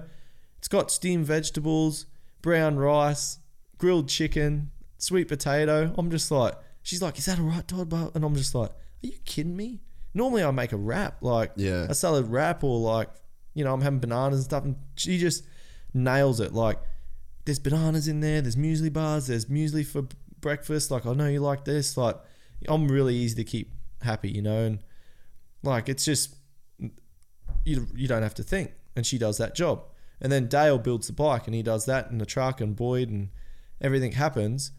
It's 0.59 0.67
got 0.67 0.91
steamed 0.91 1.25
vegetables, 1.25 2.05
brown 2.41 2.77
rice, 2.77 3.39
grilled 3.77 4.09
chicken, 4.09 4.71
sweet 4.97 5.27
potato. 5.27 5.93
I'm 5.97 6.09
just 6.11 6.29
like, 6.31 6.53
she's 6.83 7.01
like, 7.01 7.17
is 7.17 7.25
that 7.25 7.39
all 7.39 7.45
right, 7.45 7.67
Todd? 7.67 7.91
And 8.15 8.23
I'm 8.23 8.35
just 8.35 8.53
like, 8.55 8.69
are 8.69 8.73
you 9.07 9.17
kidding 9.25 9.55
me? 9.55 9.81
Normally 10.13 10.43
I 10.43 10.51
make 10.51 10.71
a 10.71 10.77
wrap, 10.77 11.17
like 11.21 11.51
Yeah. 11.57 11.85
a 11.89 11.93
salad 11.93 12.27
wrap 12.27 12.63
or 12.63 12.79
like, 12.79 13.09
you 13.53 13.63
know, 13.63 13.73
I'm 13.73 13.81
having 13.81 13.99
bananas 13.99 14.39
and 14.39 14.45
stuff. 14.45 14.63
And 14.65 14.75
she 14.95 15.17
just 15.19 15.43
nails 15.93 16.39
it. 16.39 16.53
Like, 16.53 16.79
there's 17.47 17.59
bananas 17.59 18.07
in 18.07 18.19
there, 18.19 18.41
there's 18.41 18.57
muesli 18.57 18.91
bars, 18.91 19.27
there's 19.27 19.45
muesli 19.45 19.85
for 19.85 20.05
breakfast. 20.41 20.91
Like, 20.91 21.05
I 21.05 21.13
know 21.13 21.27
you 21.27 21.39
like 21.39 21.63
this. 21.63 21.95
Like, 21.95 22.17
I'm 22.67 22.89
really 22.89 23.15
easy 23.15 23.35
to 23.35 23.43
keep 23.43 23.71
happy, 24.01 24.29
you 24.29 24.41
know? 24.41 24.65
And 24.65 24.79
like, 25.63 25.87
it's 25.87 26.03
just, 26.03 26.35
you, 27.63 27.87
you 27.95 28.07
don't 28.07 28.21
have 28.21 28.35
to 28.35 28.43
think. 28.43 28.73
And 28.95 29.05
she 29.05 29.17
does 29.17 29.37
that 29.37 29.55
job. 29.55 29.85
And 30.19 30.29
then 30.29 30.47
Dale 30.47 30.77
builds 30.77 31.07
the 31.07 31.13
bike 31.13 31.47
and 31.47 31.55
he 31.55 31.63
does 31.63 31.85
that 31.85 32.11
in 32.11 32.17
the 32.17 32.25
truck 32.25 32.59
and 32.59 32.75
Boyd 32.75 33.09
and 33.09 33.29
everything 33.79 34.11
happens. 34.11 34.71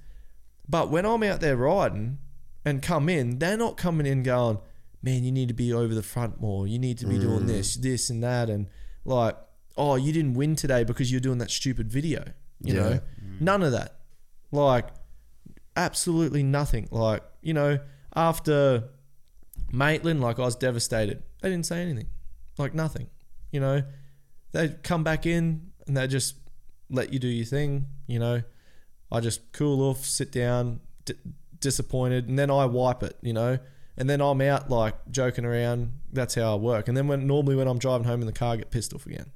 But 0.68 0.90
when 0.90 1.06
I'm 1.06 1.22
out 1.22 1.40
there 1.40 1.56
riding 1.56 2.18
and 2.66 2.82
come 2.82 3.08
in, 3.08 3.38
they're 3.38 3.56
not 3.56 3.78
coming 3.78 4.06
in 4.06 4.22
going, 4.22 4.58
man, 5.02 5.24
you 5.24 5.32
need 5.32 5.48
to 5.48 5.54
be 5.54 5.72
over 5.72 5.94
the 5.94 6.02
front 6.02 6.38
more. 6.38 6.66
You 6.66 6.78
need 6.78 6.98
to 6.98 7.06
be 7.06 7.18
doing 7.18 7.44
mm. 7.44 7.46
this, 7.46 7.76
this, 7.76 8.10
and 8.10 8.22
that. 8.22 8.50
And 8.50 8.66
like, 9.06 9.36
oh, 9.76 9.94
you 9.94 10.12
didn't 10.12 10.34
win 10.34 10.54
today 10.54 10.84
because 10.84 11.10
you're 11.10 11.20
doing 11.20 11.38
that 11.38 11.50
stupid 11.50 11.90
video. 11.90 12.32
You 12.60 12.74
Yeah. 12.74 12.82
know, 12.88 13.00
none 13.40 13.62
of 13.62 13.72
that. 13.72 14.00
Like, 14.50 14.88
absolutely 15.76 16.42
nothing. 16.42 16.88
Like, 16.90 17.22
you 17.42 17.54
know, 17.54 17.78
after 18.14 18.84
Maitland, 19.72 20.20
like, 20.20 20.38
I 20.38 20.42
was 20.42 20.56
devastated. 20.56 21.22
They 21.42 21.50
didn't 21.50 21.66
say 21.66 21.80
anything. 21.82 22.08
Like, 22.56 22.74
nothing. 22.74 23.08
You 23.52 23.60
know, 23.60 23.82
they 24.52 24.70
come 24.82 25.04
back 25.04 25.26
in 25.26 25.70
and 25.86 25.96
they 25.96 26.06
just 26.06 26.36
let 26.90 27.12
you 27.12 27.18
do 27.18 27.28
your 27.28 27.46
thing. 27.46 27.86
You 28.06 28.18
know, 28.18 28.42
I 29.12 29.20
just 29.20 29.52
cool 29.52 29.82
off, 29.88 30.04
sit 30.04 30.32
down, 30.32 30.80
d- 31.04 31.14
disappointed, 31.60 32.28
and 32.28 32.38
then 32.38 32.50
I 32.50 32.64
wipe 32.66 33.02
it. 33.02 33.16
You 33.22 33.32
know, 33.32 33.58
and 33.96 34.08
then 34.10 34.20
I'm 34.20 34.40
out 34.40 34.70
like 34.70 34.94
joking 35.10 35.44
around. 35.44 35.92
That's 36.12 36.34
how 36.34 36.52
I 36.54 36.56
work. 36.56 36.88
And 36.88 36.96
then 36.96 37.06
when 37.08 37.26
normally 37.26 37.56
when 37.56 37.68
I'm 37.68 37.78
driving 37.78 38.06
home 38.06 38.20
in 38.20 38.26
the 38.26 38.32
car, 38.32 38.54
I 38.54 38.56
get 38.56 38.70
pissed 38.70 38.92
off 38.94 39.06
again. 39.06 39.30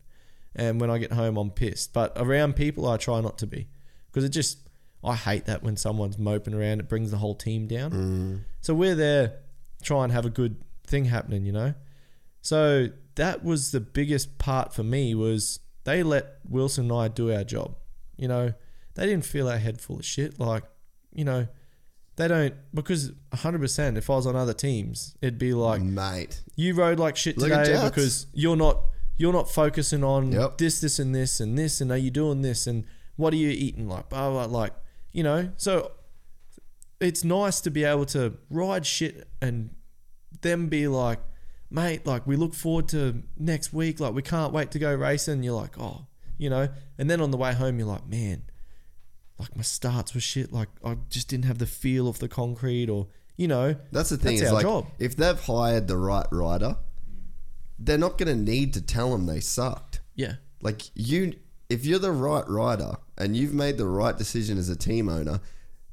And 0.55 0.81
when 0.81 0.91
I 0.91 0.99
get 0.99 1.13
home, 1.13 1.37
I'm 1.37 1.51
pissed. 1.51 1.93
But 1.93 2.13
around 2.17 2.57
people, 2.57 2.89
I 2.89 2.97
try 2.97 3.21
not 3.21 3.39
to 3.39 3.47
be 3.47 3.69
because 4.07 4.25
it 4.25 4.31
just 4.31 4.59
I 5.05 5.15
hate 5.15 5.47
that 5.47 5.63
when 5.63 5.77
someone's 5.77 6.19
moping 6.19 6.55
around. 6.55 6.81
It 6.81 6.89
brings 6.89 7.11
the 7.11 7.17
whole 7.17 7.35
team 7.35 7.67
down. 7.67 8.45
So 8.61 8.75
we're 8.75 8.95
there, 8.95 9.39
try 9.83 10.05
and 10.05 10.13
have 10.13 10.27
a 10.27 10.31
good 10.31 10.57
thing 10.87 11.07
happening. 11.07 11.45
You 11.45 11.53
know. 11.53 11.75
So 12.43 12.89
that 13.15 13.45
was 13.45 13.71
the 13.71 13.81
biggest 13.81 14.39
part 14.39 14.75
for 14.75 14.83
me 14.83 15.15
was 15.15 15.61
they 15.85 16.03
let 16.03 16.39
Wilson 16.49 16.91
and 16.91 17.01
I 17.01 17.09
do 17.09 17.33
our 17.33 17.45
job. 17.45 17.77
You 18.17 18.29
know, 18.29 18.53
they 18.95 19.07
didn't 19.07 19.25
fill 19.25 19.49
our 19.49 19.59
head 19.59 19.81
full 19.81 19.99
of 19.99 20.05
shit. 20.05 20.39
Like, 20.39 20.65
you 21.13 21.25
know, 21.25 21.49
they 22.17 22.29
don't 22.29 22.55
because 22.75 23.13
100% 23.33 23.97
if 23.97 24.11
I 24.11 24.15
was 24.15 24.27
on 24.27 24.37
other 24.37 24.53
teams, 24.53 25.17
it'd 25.23 25.39
be 25.39 25.55
like 25.55 25.83
Mate. 25.83 26.43
you 26.57 26.75
rode 26.75 26.99
like 26.99 27.17
shit 27.17 27.39
today 27.39 27.81
because 27.85 28.27
you're 28.33 28.57
not 28.57 28.85
you're 29.23 29.33
not 29.33 29.49
focusing 29.51 30.03
on 30.05 30.33
Yep. 30.33 30.59
this, 30.59 30.81
this, 30.81 30.99
and 30.99 31.15
this, 31.15 31.39
and 31.41 31.57
this, 31.57 31.81
and 31.81 31.91
are 31.93 31.97
you 31.97 32.11
doing 32.11 32.43
this, 32.43 32.67
and 32.67 32.85
what 33.17 33.33
are 33.33 33.37
you 33.37 33.51
eating, 33.51 33.89
like, 33.89 34.09
blah, 34.09 34.29
blah, 34.31 34.45
like, 34.47 34.73
you 35.13 35.23
know. 35.23 35.51
So 35.57 35.93
it's 37.01 37.23
nice 37.25 37.61
to 37.63 37.71
be 37.71 37.85
able 37.85 38.05
to 38.07 38.35
ride 38.51 38.85
shit 38.85 39.29
and 39.41 39.71
them 40.41 40.69
be 40.69 40.89
like, 40.89 41.21
mate, 41.71 42.05
like 42.07 42.27
we 42.27 42.37
look 42.37 42.53
forward 42.55 42.89
to 42.89 43.23
next 43.39 43.73
week, 43.73 44.01
like 44.01 44.13
we 44.13 44.23
can't 44.23 44.53
wait 44.53 44.71
to 44.73 44.79
go 44.79 44.93
racing. 44.95 45.35
And 45.35 45.45
you're 45.45 45.55
like, 45.55 45.79
oh, 45.79 46.07
you 46.39 46.51
know, 46.51 46.69
and 46.99 47.09
then 47.11 47.21
on 47.21 47.31
the 47.31 47.37
way 47.37 47.53
home, 47.55 47.79
you're 47.79 47.89
like, 47.89 48.07
man, 48.09 48.43
like 49.39 49.55
my 49.57 49.63
starts 49.63 50.15
were 50.15 50.21
shit, 50.21 50.53
like 50.53 50.69
I 50.85 50.97
just 51.11 51.29
didn't 51.29 51.45
have 51.47 51.59
the 51.59 51.67
feel 51.67 52.09
of 52.09 52.19
the 52.19 52.29
concrete, 52.29 52.89
or 52.91 53.07
you 53.37 53.49
know, 53.49 53.77
That's 53.93 54.11
the 54.11 54.17
thing 54.17 54.37
That's 54.37 54.49
is 54.49 54.53
like 54.53 54.63
job. 54.63 54.87
if 54.99 55.17
they've 55.17 55.41
hired 55.41 55.87
the 55.89 55.97
right 55.97 56.27
rider, 56.31 56.77
they're 57.85 57.99
not 57.99 58.19
going 58.19 58.29
to 58.37 58.43
need 58.53 58.75
to 58.75 58.81
tell 58.83 59.11
them 59.13 59.27
they 59.27 59.41
sucked. 59.41 60.01
yeah, 60.15 60.35
Like 60.61 60.83
you, 60.95 61.35
if 61.69 61.85
you're 61.87 61.99
the 61.99 62.13
right 62.13 62.47
rider 62.49 62.97
and 63.19 63.37
you've 63.37 63.55
made 63.55 63.77
the 63.79 63.87
right 63.87 64.17
decision 64.17 64.59
as 64.59 64.69
a 64.69 64.77
team 64.77 65.09
owner, 65.09 65.41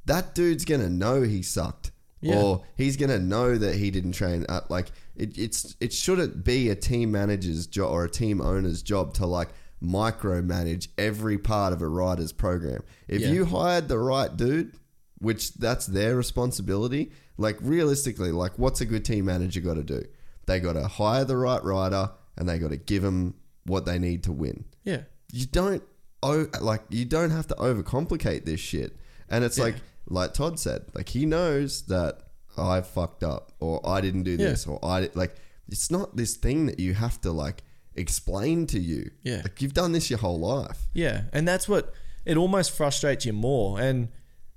that 0.06 0.36
dude's 0.36 0.66
gonna 0.66 0.90
know 0.90 1.22
he 1.22 1.42
sucked, 1.44 1.92
Yeah. 2.22 2.42
or 2.42 2.64
he's 2.76 2.98
gonna 2.98 3.20
know 3.20 3.58
that 3.58 3.76
he 3.76 3.92
didn't 3.92 4.14
train. 4.14 4.46
Up. 4.50 4.70
Like 4.70 4.92
it, 5.16 5.38
it's 5.38 5.76
it 5.80 5.94
shouldn't 5.94 6.44
be 6.44 6.70
a 6.70 6.76
team 6.76 7.12
manager's 7.12 7.68
job 7.68 7.92
or 7.92 8.06
a 8.06 8.10
team 8.10 8.42
owner's 8.42 8.82
job 8.82 9.14
to 9.16 9.26
like 9.26 9.50
micromanage 9.82 10.88
every 10.98 11.38
part 11.38 11.74
of 11.74 11.82
a 11.82 11.88
rider's 11.88 12.32
program. 12.32 12.82
If 13.08 13.22
Yeah. 13.22 13.32
you 13.32 13.46
hired 13.46 13.88
the 13.88 14.00
right 14.00 14.36
dude, 14.36 14.74
which 15.20 15.54
that's 15.56 15.86
their 15.86 16.16
responsibility. 16.16 17.12
Like 17.38 17.58
realistically, 17.62 18.32
like 18.32 18.58
what's 18.60 18.82
a 18.82 18.86
good 18.86 19.06
team 19.06 19.26
manager 19.26 19.62
got 19.62 19.76
to 19.76 19.84
do? 19.84 20.04
They 20.50 20.60
got 20.60 20.74
to 20.74 20.88
hire 20.88 21.24
the 21.26 21.38
right 21.38 21.64
rider 21.64 22.12
and 22.38 22.48
they 22.50 22.58
got 22.60 22.72
to 22.72 22.78
give 22.78 23.04
them 23.04 23.36
what 23.66 23.86
they 23.86 24.00
need 24.00 24.24
to 24.24 24.32
win. 24.32 24.66
yeah, 24.84 25.04
You 25.32 25.46
don't 25.46 25.84
oh 26.24 26.48
like 26.60 26.82
you 26.90 27.06
don't 27.06 27.30
have 27.30 27.48
to 27.48 27.56
overcomplicate 27.56 28.46
this 28.46 28.60
shit. 28.60 28.96
And 29.30 29.44
it's 29.44 29.58
Yeah. 29.58 29.66
like 29.66 29.76
like 30.08 30.34
Todd 30.34 30.60
said, 30.60 30.86
like 30.96 31.10
he 31.10 31.26
knows 31.26 31.84
that 31.84 32.14
I 32.58 32.82
fucked 32.82 33.24
up 33.24 33.52
or 33.60 33.80
I 33.88 34.02
didn't 34.02 34.24
do 34.24 34.36
this 34.38 34.66
or 34.68 34.84
I 34.84 35.10
like 35.14 35.36
it's 35.68 35.92
not 35.92 36.16
this 36.18 36.36
thing 36.36 36.66
that 36.66 36.80
you 36.80 36.94
have 36.96 37.22
to 37.22 37.32
like 37.32 37.64
explain 37.96 38.66
to 38.68 38.80
you. 38.80 39.12
Yeah. 39.24 39.42
Like 39.44 39.62
you've 39.62 39.74
done 39.74 39.92
this 39.92 40.10
your 40.10 40.20
whole 40.20 40.40
life. 40.40 40.88
Yeah, 40.94 41.24
and 41.32 41.48
that's 41.48 41.68
what 41.70 41.94
it 42.26 42.38
almost 42.38 42.72
frustrates 42.72 43.26
you 43.26 43.34
more. 43.34 43.80
And 43.80 44.10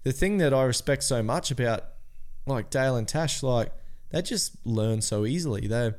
the 0.04 0.12
thing 0.12 0.38
that 0.38 0.52
I 0.54 0.62
respect 0.64 1.02
so 1.04 1.22
much 1.22 1.50
about 1.50 1.84
like 2.46 2.70
Dale 2.70 2.96
and 2.96 3.06
Tash, 3.06 3.42
like 3.42 3.72
they 4.12 4.22
just 4.22 4.56
learn 4.64 5.00
so 5.00 5.26
easily. 5.26 5.66
They 5.66 5.92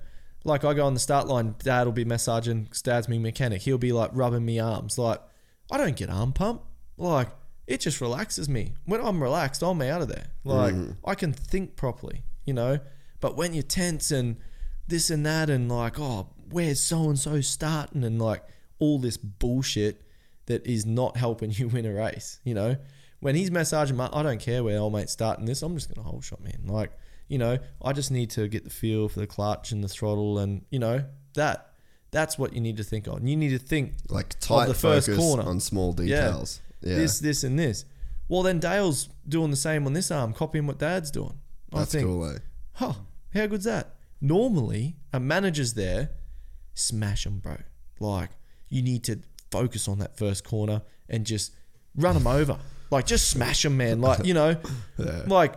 like 0.46 0.64
I 0.64 0.74
go 0.74 0.86
on 0.86 0.94
the 0.94 1.00
start 1.00 1.28
line, 1.28 1.56
Dad 1.60 1.86
will 1.86 1.94
be 1.94 2.06
massaging, 2.06 2.68
Dad's 2.84 3.08
me 3.08 3.18
mechanic. 3.18 3.62
He'll 3.62 3.78
be 3.78 3.92
like 3.92 4.12
rubbing 4.14 4.46
me 4.46 4.60
arms. 4.60 4.98
Like 4.98 5.22
I 5.72 5.78
don't 5.78 5.96
get 5.96 6.10
arm 6.10 6.34
pump. 6.34 6.62
Like 6.98 7.30
it 7.68 7.80
just 7.80 8.02
relaxes 8.02 8.48
me. 8.48 8.74
When 8.86 9.02
I'm 9.02 9.22
relaxed, 9.22 9.62
I'm 9.62 9.82
out 9.82 10.02
of 10.02 10.08
there. 10.08 10.28
Like 10.44 10.74
mm-hmm. 10.74 10.92
I 11.06 11.16
can 11.16 11.34
think 11.34 11.76
properly, 11.76 12.24
you 12.46 12.54
know. 12.54 12.80
But 13.20 13.38
when 13.38 13.54
you're 13.54 13.64
tense 13.64 14.12
and 14.12 14.38
this 14.88 15.10
and 15.10 15.26
that 15.26 15.50
and 15.50 15.70
like, 15.70 16.00
oh, 16.00 16.30
where's 16.50 16.82
so 16.82 17.10
and 17.10 17.18
so 17.18 17.42
starting 17.42 18.04
and 18.04 18.22
like 18.22 18.44
all 18.80 19.00
this 19.00 19.18
bullshit 19.18 20.02
that 20.46 20.66
is 20.68 20.86
not 20.86 21.18
helping 21.18 21.52
you 21.52 21.68
win 21.70 21.86
a 21.86 21.94
race, 21.94 22.40
you 22.44 22.54
know? 22.54 22.76
When 23.22 23.36
he's 23.36 23.52
massaging 23.52 23.96
my, 23.96 24.10
I 24.12 24.22
don't 24.22 24.42
care 24.42 24.64
where 24.64 24.78
old 24.78 24.92
mate's 24.92 25.14
starting 25.14 25.46
this, 25.46 25.62
I'm 25.62 25.76
just 25.76 25.94
gonna 25.94 26.06
hold 26.06 26.26
shot, 26.26 26.44
man. 26.44 26.64
Like, 26.66 26.92
you 27.34 27.40
know, 27.40 27.58
I 27.84 27.92
just 27.94 28.12
need 28.12 28.30
to 28.32 28.48
get 28.48 28.64
the 28.64 28.70
feel 28.70 29.10
for 29.10 29.20
the 29.20 29.28
clutch 29.28 29.72
and 29.72 29.84
the 29.84 29.88
throttle 29.88 30.38
and, 30.40 30.64
you 30.70 30.80
know, 30.80 31.04
that. 31.34 31.70
That's 32.12 32.38
what 32.38 32.54
you 32.54 32.62
need 32.62 32.78
to 32.78 32.84
think 32.84 33.08
on. 33.08 33.26
You 33.26 33.36
need 33.36 33.50
to 33.50 33.58
think 33.58 33.94
Like 34.08 34.40
tight 34.40 34.68
the 34.68 34.76
first 34.76 35.08
focus 35.08 35.20
corner. 35.20 35.44
on 35.44 35.60
small 35.60 35.94
details. 35.94 36.62
Yeah, 36.82 36.96
this, 36.98 37.18
this, 37.20 37.44
and 37.44 37.58
this. 37.58 37.86
Well, 38.30 38.44
then 38.44 38.60
Dale's 38.60 39.10
doing 39.28 39.50
the 39.50 39.58
same 39.58 39.88
on 39.88 39.94
this 39.94 40.12
arm, 40.12 40.32
copying 40.32 40.68
what 40.68 40.78
Dad's 40.78 41.10
doing. 41.10 41.40
I 41.74 41.80
that's 41.80 41.92
think, 41.92 42.06
cool. 42.06 42.30
Eh? 42.30 42.38
huh, 42.74 42.94
how 43.34 43.48
good's 43.48 43.66
that? 43.66 43.96
Normally, 44.22 44.96
a 45.12 45.20
manager's 45.20 45.74
there, 45.74 46.12
smash 46.76 47.24
them, 47.24 47.40
bro. 47.40 47.58
Like, 48.00 48.30
you 48.70 48.84
need 48.84 49.04
to 49.06 49.20
focus 49.50 49.88
on 49.88 49.98
that 50.00 50.16
first 50.18 50.44
corner 50.44 50.84
and 51.10 51.26
just 51.26 51.52
run 51.96 52.14
them 52.14 52.28
over. 52.28 52.60
Like, 52.92 53.08
just 53.08 53.30
smash 53.30 53.64
them, 53.64 53.78
man. 53.78 54.02
Like, 54.02 54.24
you 54.24 54.34
know, 54.36 54.56
Yeah. 55.00 55.24
like 55.26 55.56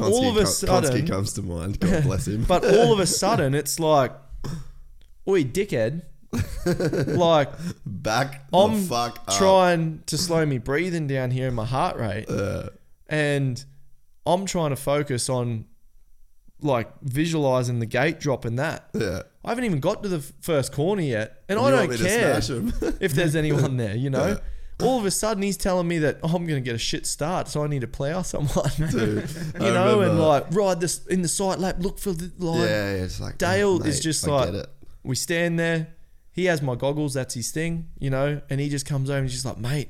All 0.00 0.30
of 0.30 0.36
a 0.36 0.46
sudden. 0.46 0.90
Konsky 1.04 1.08
comes 1.08 1.32
to 1.34 1.42
mind. 1.42 1.80
God 1.80 2.02
bless 2.04 2.26
him. 2.28 2.44
But 2.44 2.64
all 2.64 2.92
of 2.92 2.98
a 3.00 3.06
sudden, 3.22 3.54
it's 3.54 3.78
like, 3.80 4.12
oi, 5.28 5.44
dickhead. 5.44 6.02
like, 7.16 7.50
back 7.86 8.50
the 8.50 8.58
I'm 8.58 8.82
fuck 8.82 9.20
up. 9.26 9.36
trying 9.38 10.02
to 10.06 10.18
slow 10.18 10.44
me 10.44 10.58
breathing 10.58 11.06
down 11.06 11.30
here 11.30 11.48
in 11.48 11.54
my 11.54 11.64
heart 11.64 11.96
rate. 11.96 12.28
Uh. 12.28 12.70
and 13.08 13.64
I'm 14.26 14.44
trying 14.46 14.70
to 14.70 14.76
focus 14.76 15.28
on 15.28 15.66
like 16.60 16.88
visualizing 17.02 17.78
the 17.78 17.86
gate 17.86 18.18
drop 18.18 18.44
and 18.44 18.58
that. 18.58 18.88
Yeah. 18.94 19.22
I 19.44 19.50
haven't 19.50 19.64
even 19.64 19.78
got 19.80 20.02
to 20.02 20.08
the 20.08 20.20
first 20.40 20.72
corner 20.72 21.02
yet, 21.02 21.42
and 21.48 21.58
You 21.60 21.66
I 21.66 21.70
don't 21.70 21.96
care 21.96 22.40
if 23.00 23.12
there's 23.12 23.36
anyone 23.36 23.76
there. 23.76 23.94
You 23.94 24.10
know, 24.10 24.26
Yeah. 24.28 24.38
All 24.82 24.98
of 24.98 25.06
a 25.06 25.10
sudden 25.10 25.42
he's 25.42 25.56
telling 25.56 25.88
me 25.88 25.98
that 26.00 26.18
oh, 26.22 26.28
I'm 26.28 26.46
going 26.46 26.62
to 26.62 26.64
get 26.64 26.74
a 26.74 26.78
shit 26.78 27.06
start, 27.06 27.48
so 27.48 27.64
I 27.64 27.66
need 27.66 27.80
to 27.80 27.86
plow 27.88 28.22
someone. 28.22 28.70
Dude, 28.76 29.28
you 29.60 29.66
I 29.66 29.70
know, 29.70 30.00
and 30.00 30.10
remember- 30.12 30.22
like 30.22 30.46
ride 30.54 30.80
this 30.80 31.06
in 31.06 31.22
the 31.22 31.28
sight 31.28 31.58
lap, 31.58 31.76
look 31.78 31.98
for 31.98 32.12
the 32.12 32.30
line. 32.44 32.60
Yeah, 32.60 32.66
yeah, 32.96 33.04
it's 33.04 33.20
like 33.20 33.38
Dale 33.38 33.80
oh, 33.82 33.86
is 33.86 34.00
just 34.00 34.26
I 34.28 34.30
like 34.30 34.44
get 34.52 34.54
it. 34.56 34.68
we 35.02 35.16
stand 35.16 35.58
there. 35.58 35.88
He 36.32 36.44
has 36.46 36.60
my 36.60 36.74
goggles. 36.74 37.14
That's 37.14 37.32
his 37.34 37.50
thing, 37.50 37.88
you 37.98 38.10
know. 38.10 38.42
And 38.50 38.60
he 38.60 38.68
just 38.68 38.84
comes 38.84 39.08
over 39.08 39.18
and 39.20 39.26
he's 39.26 39.32
just 39.32 39.46
like, 39.46 39.56
mate, 39.58 39.88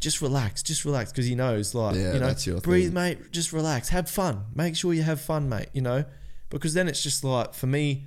just 0.00 0.20
relax, 0.20 0.62
just 0.62 0.84
relax, 0.84 1.10
because 1.10 1.24
he 1.24 1.34
knows, 1.34 1.74
like, 1.74 1.96
Yeah, 1.96 2.12
you 2.12 2.20
know, 2.20 2.26
that's 2.26 2.46
your 2.46 2.60
breathe, 2.60 2.86
thing. 2.88 2.94
mate, 2.94 3.32
just 3.32 3.52
relax, 3.54 3.88
have 3.88 4.10
fun. 4.10 4.44
Make 4.54 4.76
sure 4.76 4.92
you 4.92 5.02
have 5.04 5.22
fun, 5.22 5.48
mate. 5.48 5.68
You 5.72 5.80
know, 5.80 6.04
because 6.50 6.74
then 6.74 6.86
it's 6.88 7.02
just 7.02 7.24
like 7.24 7.54
for 7.54 7.66
me, 7.66 8.04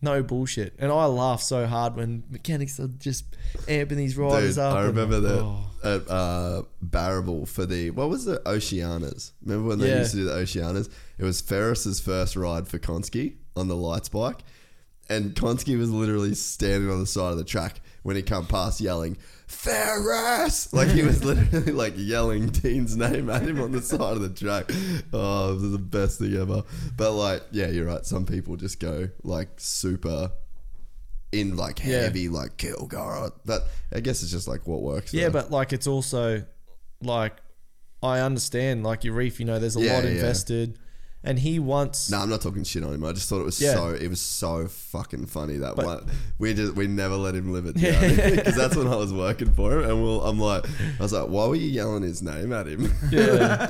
no 0.00 0.22
bullshit. 0.22 0.74
And 0.78 0.92
I 0.92 1.06
laugh 1.06 1.42
so 1.42 1.66
hard 1.66 1.96
when 1.96 2.24
mechanics 2.30 2.78
are 2.78 2.88
just 2.88 3.24
amping 3.66 3.96
these 3.96 4.16
riders 4.16 4.54
Dude, 4.56 4.64
up. 4.64 4.74
I 4.76 4.78
and- 4.84 4.88
remember 4.88 5.20
that 5.20 5.40
oh. 5.40 5.64
at 5.82 6.08
uh, 6.10 6.62
Barrable 6.82 7.46
for 7.46 7.66
the 7.66 7.90
what 7.90 8.08
was 8.08 8.26
it 8.26 8.42
Oceanas? 8.44 9.32
Remember 9.44 9.68
when 9.68 9.78
they 9.78 9.88
Yeah. 9.88 9.98
used 10.00 10.12
to 10.12 10.18
do 10.18 10.24
the 10.24 10.32
Oceanas? 10.34 10.88
It 11.18 11.24
was 11.24 11.40
Ferris's 11.40 12.00
first 12.00 12.36
ride 12.36 12.68
for 12.68 12.78
Konsky 12.78 13.36
on 13.56 13.68
the 13.68 13.76
lights 13.76 14.08
bike, 14.08 14.40
and 15.08 15.34
Konsky 15.34 15.76
was 15.76 15.90
literally 15.90 16.34
standing 16.34 16.90
on 16.90 17.00
the 17.00 17.06
side 17.06 17.32
of 17.32 17.38
the 17.38 17.44
track 17.44 17.80
when 18.02 18.16
he 18.16 18.22
come 18.22 18.46
past 18.46 18.80
yelling 18.80 19.16
Ferris, 19.46 20.72
like 20.72 20.88
he 20.88 21.02
was 21.02 21.24
literally 21.24 21.72
like 21.72 21.94
yelling 21.96 22.46
Dean's 22.48 22.96
name 22.96 23.28
at 23.30 23.42
him 23.42 23.60
on 23.60 23.72
the 23.72 23.80
side 23.82 24.16
of 24.16 24.20
the 24.20 24.28
track. 24.28 24.70
Oh, 25.12 25.50
it 25.52 25.54
was 25.60 25.72
the 25.72 25.78
best 25.78 26.18
thing 26.18 26.34
ever. 26.36 26.62
But 26.96 27.12
like, 27.12 27.42
yeah, 27.50 27.68
you're 27.68 27.86
right. 27.86 28.04
Some 28.04 28.24
people 28.26 28.56
just 28.56 28.78
go 28.80 29.08
like 29.22 29.48
super. 29.56 30.30
In 31.30 31.56
like 31.58 31.80
Yeah. 31.84 32.00
heavy, 32.02 32.30
like 32.30 32.56
kill 32.56 32.86
Gara. 32.86 33.30
But 33.44 33.68
I 33.92 34.00
guess 34.00 34.22
it's 34.22 34.30
just 34.32 34.48
like 34.48 34.66
what 34.66 34.80
works. 34.80 35.12
Yeah, 35.12 35.24
there. 35.24 35.30
but 35.42 35.50
like 35.50 35.74
it's 35.74 35.86
also 35.86 36.42
like 37.02 37.36
I 38.02 38.20
understand 38.20 38.82
like 38.82 39.04
your 39.04 39.12
reef, 39.14 39.38
you 39.38 39.44
know, 39.44 39.58
there's 39.58 39.76
a 39.76 39.80
Yeah, 39.80 39.94
lot 39.94 40.04
yeah. 40.04 40.10
Invested, 41.22 41.28
and 41.30 41.38
he 41.38 41.58
wants 41.58 42.10
No, 42.10 42.18
I'm 42.18 42.30
not 42.30 42.40
talking 42.40 42.64
shit 42.64 42.82
on 42.84 42.94
him. 42.94 43.04
I 43.04 43.12
just 43.12 43.28
thought 43.28 43.40
it 43.40 43.44
was 43.44 43.60
Yeah. 43.60 43.74
so 43.74 43.88
it 43.90 44.08
was 44.08 44.20
so 44.20 44.66
fucking 44.68 45.26
funny 45.26 45.56
that 45.58 45.76
But- 45.76 45.84
one. 45.86 46.10
We 46.38 46.54
just 46.54 46.74
we 46.74 46.86
never 46.86 47.16
let 47.16 47.34
him 47.34 47.52
live 47.52 47.66
it 47.66 47.76
down 47.80 48.16
because 48.36 48.54
that's 48.56 48.76
when 48.76 48.86
I 48.86 48.96
was 48.96 49.12
working 49.12 49.52
for 49.54 49.72
him, 49.78 49.90
and 49.90 50.02
we'll, 50.02 50.22
I'm 50.24 50.38
like, 50.38 50.64
I 50.98 51.02
was 51.02 51.12
like, 51.12 51.28
why 51.28 51.46
were 51.46 51.56
you 51.56 51.68
yelling 51.68 52.02
his 52.02 52.22
name 52.22 52.52
at 52.52 52.66
him? 52.66 52.92
Yeah. 53.10 53.66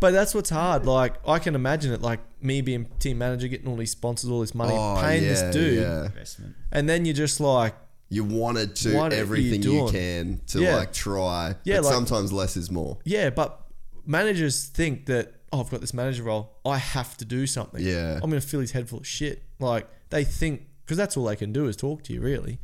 but 0.00 0.12
that's 0.12 0.34
what's 0.34 0.50
hard. 0.50 0.86
Like 0.86 1.14
I 1.28 1.38
can 1.38 1.54
imagine 1.54 1.92
it, 1.92 2.02
like 2.02 2.20
me 2.42 2.60
being 2.62 2.86
team 2.98 3.18
manager, 3.18 3.48
getting 3.48 3.68
all 3.68 3.76
these 3.76 3.90
sponsors, 3.90 4.30
all 4.30 4.40
this 4.40 4.54
money, 4.54 4.72
Oh, 4.74 4.98
paying 5.00 5.22
yeah, 5.22 5.28
this 5.28 5.54
dude, 5.54 5.82
yeah. 5.82 6.06
investment. 6.06 6.54
and 6.72 6.88
then 6.88 7.04
you're 7.04 7.14
just 7.14 7.40
like, 7.40 7.74
You 8.08 8.24
wanted 8.24 8.74
to 8.76 8.96
What 8.96 9.12
are 9.12 9.16
you 9.16 9.20
everything 9.20 9.62
you, 9.62 9.70
doing? 9.80 9.88
can 9.92 10.40
to 10.48 10.60
Yeah. 10.60 10.76
like 10.76 10.92
try, 10.92 11.54
Yeah, 11.64 11.76
but 11.76 11.84
like- 11.84 11.94
sometimes 11.94 12.32
less 12.32 12.56
is 12.56 12.70
more. 12.70 12.98
yeah, 13.04 13.30
but 13.30 13.60
managers 14.06 14.64
think 14.66 15.06
that 15.06 15.34
oh, 15.52 15.60
I've 15.60 15.70
got 15.70 15.80
this 15.80 15.92
manager 15.94 16.22
role, 16.22 16.52
I 16.64 16.78
have 16.78 17.16
to 17.18 17.24
do 17.24 17.46
something. 17.46 17.82
Yeah. 17.84 18.14
I'm 18.22 18.30
gonna 18.30 18.40
fill 18.40 18.60
his 18.60 18.72
head 18.72 18.88
full 18.88 19.00
of 19.00 19.06
shit. 19.06 19.42
Like 19.58 19.88
they 20.10 20.24
think 20.24 20.66
because 20.84 20.96
that's 20.96 21.16
all 21.16 21.24
they 21.24 21.36
can 21.36 21.52
do 21.52 21.66
is 21.66 21.76
talk 21.76 22.02
to 22.04 22.12
you, 22.12 22.20
really, 22.20 22.58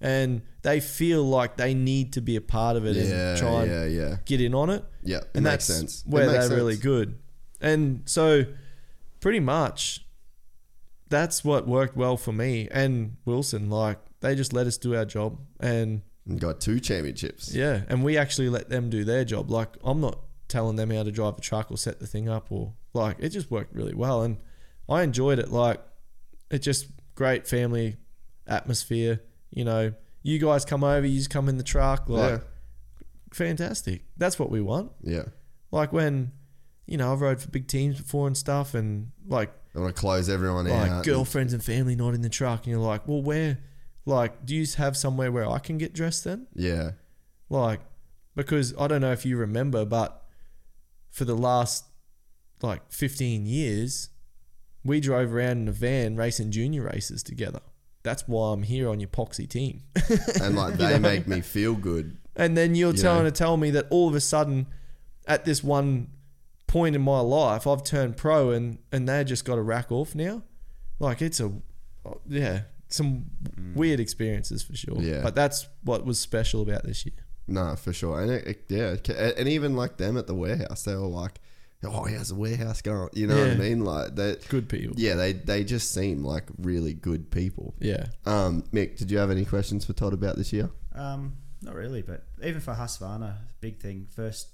and 0.00 0.42
they 0.62 0.80
feel 0.80 1.22
like 1.24 1.56
they 1.56 1.72
need 1.74 2.12
to 2.14 2.20
be 2.20 2.36
a 2.36 2.40
part 2.40 2.76
of 2.76 2.84
it 2.86 2.96
Yeah, 2.96 3.30
and 3.30 3.38
try 3.38 3.62
and 3.62 3.70
yeah, 3.70 3.84
yeah, 4.08 4.16
get 4.26 4.40
in 4.40 4.54
on 4.54 4.70
it. 4.70 4.84
yeah. 5.02 5.18
It 5.18 5.28
and 5.34 5.44
makes 5.44 5.66
that's 5.66 5.78
sense. 5.78 6.04
Where 6.06 6.26
makes 6.30 6.48
they're 6.48 6.56
really 6.56 6.76
good. 6.76 7.18
And 7.62 8.02
so, 8.06 8.44
pretty 9.20 9.40
much, 9.40 10.04
that's 11.08 11.44
what 11.44 11.66
worked 11.66 11.96
well 11.96 12.16
for 12.16 12.32
me 12.32 12.68
and 12.70 13.16
Wilson. 13.24 13.68
Like 13.70 13.98
they 14.20 14.34
just 14.34 14.52
let 14.52 14.66
us 14.66 14.76
do 14.78 14.94
our 14.94 15.04
job, 15.04 15.38
and 15.58 16.02
And 16.26 16.40
got 16.40 16.60
two 16.60 16.80
championships. 16.80 17.54
yeah, 17.54 17.82
and 17.88 18.04
we 18.04 18.16
actually 18.16 18.48
let 18.48 18.68
them 18.70 18.90
do 18.90 19.04
their 19.04 19.24
job. 19.24 19.50
Like 19.50 19.76
I'm 19.84 20.00
not 20.00 20.18
telling 20.50 20.76
them 20.76 20.90
how 20.90 21.02
to 21.02 21.10
drive 21.10 21.36
the 21.36 21.40
truck 21.42 21.70
or 21.70 21.78
set 21.78 21.98
the 22.00 22.06
thing 22.06 22.28
up 22.28 22.52
or 22.52 22.74
like 22.92 23.16
it 23.20 23.30
just 23.30 23.50
worked 23.50 23.74
really 23.74 23.94
well, 23.94 24.22
and 24.22 24.36
I 24.88 25.02
enjoyed 25.02 25.38
it. 25.38 25.50
Like 25.50 25.80
it 26.50 26.58
just 26.58 26.86
great 27.14 27.46
family 27.46 27.96
atmosphere. 28.46 29.22
You 29.50 29.64
know, 29.64 29.92
you 30.22 30.38
guys 30.38 30.64
come 30.66 30.84
over, 30.84 31.06
you 31.06 31.16
just 31.16 31.30
come 31.30 31.48
in 31.48 31.56
the 31.56 31.62
truck, 31.64 32.08
like 32.08 32.32
Yeah. 32.32 32.38
fantastic. 33.32 34.02
That's 34.16 34.38
what 34.38 34.50
we 34.50 34.60
want. 34.60 34.92
Yeah. 35.02 35.24
Like 35.70 35.92
when, 35.92 36.32
you 36.86 36.96
know, 36.96 37.12
I've 37.12 37.20
rode 37.20 37.40
for 37.40 37.48
big 37.48 37.66
teams 37.68 37.96
before 38.00 38.26
and 38.26 38.36
stuff, 38.36 38.74
and 38.74 39.12
like 39.26 39.52
I 39.74 39.78
want 39.80 39.94
to 39.94 40.00
close 40.00 40.28
everyone 40.28 40.66
in 40.66 40.72
like 40.76 40.90
out. 40.90 41.04
girlfriends 41.04 41.52
and 41.52 41.62
family 41.62 41.94
not 41.94 42.14
in 42.14 42.22
the 42.22 42.28
truck, 42.28 42.64
and 42.64 42.72
you're 42.72 42.80
like, 42.80 43.06
well, 43.06 43.22
where? 43.22 43.58
Like, 44.06 44.44
do 44.46 44.56
you 44.56 44.66
have 44.78 44.96
somewhere 44.96 45.30
where 45.30 45.48
I 45.48 45.58
can 45.58 45.78
get 45.78 45.92
dressed 45.92 46.24
then? 46.24 46.46
yeah. 46.54 46.92
Like, 47.48 47.80
because 48.36 48.72
I 48.78 48.86
don't 48.86 49.00
know 49.00 49.10
if 49.12 49.26
you 49.26 49.36
remember, 49.36 49.84
but 49.84 50.19
for 51.10 51.24
the 51.24 51.34
last 51.34 51.84
like 52.62 52.90
15 52.90 53.46
years, 53.46 54.10
we 54.84 55.00
drove 55.00 55.34
around 55.34 55.58
in 55.58 55.68
a 55.68 55.72
van 55.72 56.16
racing 56.16 56.50
junior 56.50 56.82
races 56.82 57.22
together. 57.22 57.60
That's 58.02 58.26
why 58.26 58.52
I'm 58.52 58.62
here 58.62 58.88
on 58.88 58.98
your 59.00 59.08
poxy 59.08 59.48
team. 59.48 59.82
And 60.42 60.56
like 60.56 60.74
they 60.78 60.98
make 60.98 61.26
me 61.26 61.40
feel 61.40 61.74
good. 61.74 62.16
And 62.36 62.56
then 62.56 62.74
you're 62.74 62.94
You 62.94 63.02
trying 63.02 63.24
to 63.24 63.30
tell 63.30 63.56
me 63.56 63.70
that 63.72 63.86
all 63.90 64.08
of 64.08 64.14
a 64.14 64.20
sudden, 64.20 64.66
at 65.26 65.44
this 65.44 65.62
one 65.62 66.08
point 66.66 66.96
in 66.96 67.02
my 67.02 67.20
life, 67.20 67.66
I've 67.66 67.84
turned 67.84 68.16
pro 68.16 68.50
and 68.50 68.78
and 68.92 69.08
they 69.08 69.24
just 69.24 69.44
got 69.44 69.58
a 69.58 69.62
rack 69.62 69.92
off 69.92 70.14
now. 70.14 70.42
Like 70.98 71.20
it's 71.20 71.40
a, 71.40 71.52
yeah, 72.26 72.62
some 72.88 73.26
mm. 73.42 73.74
weird 73.74 74.00
experiences 74.00 74.62
for 74.62 74.74
sure. 74.74 75.00
Yeah. 75.00 75.20
but 75.22 75.34
that's 75.34 75.68
what 75.82 76.04
was 76.04 76.18
special 76.18 76.62
about 76.62 76.84
this 76.84 77.04
year. 77.04 77.14
No, 77.48 77.74
for 77.76 77.92
sure. 77.92 78.20
And 78.20 78.30
it, 78.30 78.46
it, 78.46 78.64
yeah, 78.68 78.90
it 78.92 79.08
and 79.38 79.48
even 79.48 79.74
like 79.76 79.96
them 79.96 80.16
at 80.16 80.26
the 80.26 80.34
warehouse, 80.34 80.82
they 80.84 80.94
were 80.94 81.06
like, 81.06 81.40
"Oh, 81.82 82.04
he 82.04 82.14
has 82.14 82.30
a 82.30 82.34
warehouse 82.34 82.80
going." 82.82 83.10
You 83.12 83.26
know 83.26 83.36
what 83.36 83.46
I 83.48 83.52
Yeah. 83.52 83.56
mean? 83.58 83.84
Like 83.84 84.14
they, 84.14 84.36
Good 84.48 84.68
people. 84.68 84.94
yeah, 84.98 85.14
they 85.14 85.32
they 85.32 85.64
just 85.64 85.92
seem 85.92 86.24
like 86.24 86.44
really 86.58 86.92
good 86.94 87.30
people. 87.30 87.74
Yeah. 87.80 88.06
Um, 88.26 88.62
Mick, 88.72 88.98
did 88.98 89.10
you 89.10 89.18
have 89.18 89.30
any 89.30 89.44
questions 89.44 89.84
for 89.84 89.92
Todd 89.92 90.12
about 90.12 90.36
this 90.36 90.52
year? 90.52 90.70
Um, 90.94 91.36
not 91.62 91.74
really, 91.74 92.02
but 92.02 92.24
even 92.42 92.60
for 92.60 92.74
Husqvarna, 92.74 93.34
big 93.60 93.80
thing. 93.80 94.06
First 94.14 94.48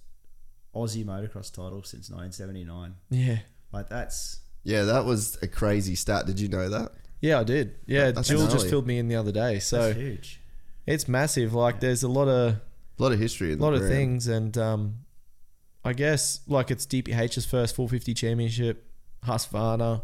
Aussie 0.75 1.05
motocross 1.05 1.53
title 1.53 1.83
since 1.83 2.11
1979. 2.11 2.95
Yeah. 3.11 3.39
Like 3.73 3.89
that's 3.89 4.41
Yeah, 4.65 4.83
that 4.85 5.05
was 5.05 5.37
a 5.43 5.49
crazy 5.49 5.95
stat. 5.95 6.27
Did 6.27 6.41
you 6.41 6.49
know 6.49 6.69
that? 6.69 6.93
Yeah, 7.21 7.41
I 7.41 7.45
did. 7.45 7.75
Yeah, 7.87 8.11
That's 8.11 8.29
Jill 8.29 8.47
just 8.49 8.69
filled 8.69 8.87
me 8.87 8.99
in 8.99 9.09
the 9.09 9.17
other 9.17 9.33
day. 9.33 9.59
So 9.59 9.81
that's 9.89 9.97
huge. 9.99 10.41
it's 10.87 11.09
massive. 11.09 11.55
Like 11.55 11.81
there's 11.81 12.03
a 12.03 12.09
lot 12.09 12.29
of 12.29 12.57
A 12.99 13.03
lot 13.03 13.13
of 13.13 13.19
history 13.19 13.53
in 13.53 13.59
a 13.59 13.63
lot 13.63 13.75
of 13.75 13.87
things 13.87 14.27
and 14.27 14.57
um 14.57 14.99
I 15.85 15.93
guess 15.93 16.41
like 16.49 16.71
it's 16.71 16.87
DPH's 16.87 17.47
first 17.47 17.77
450 17.77 18.15
championship, 18.15 18.91
Husqvarna. 19.25 20.03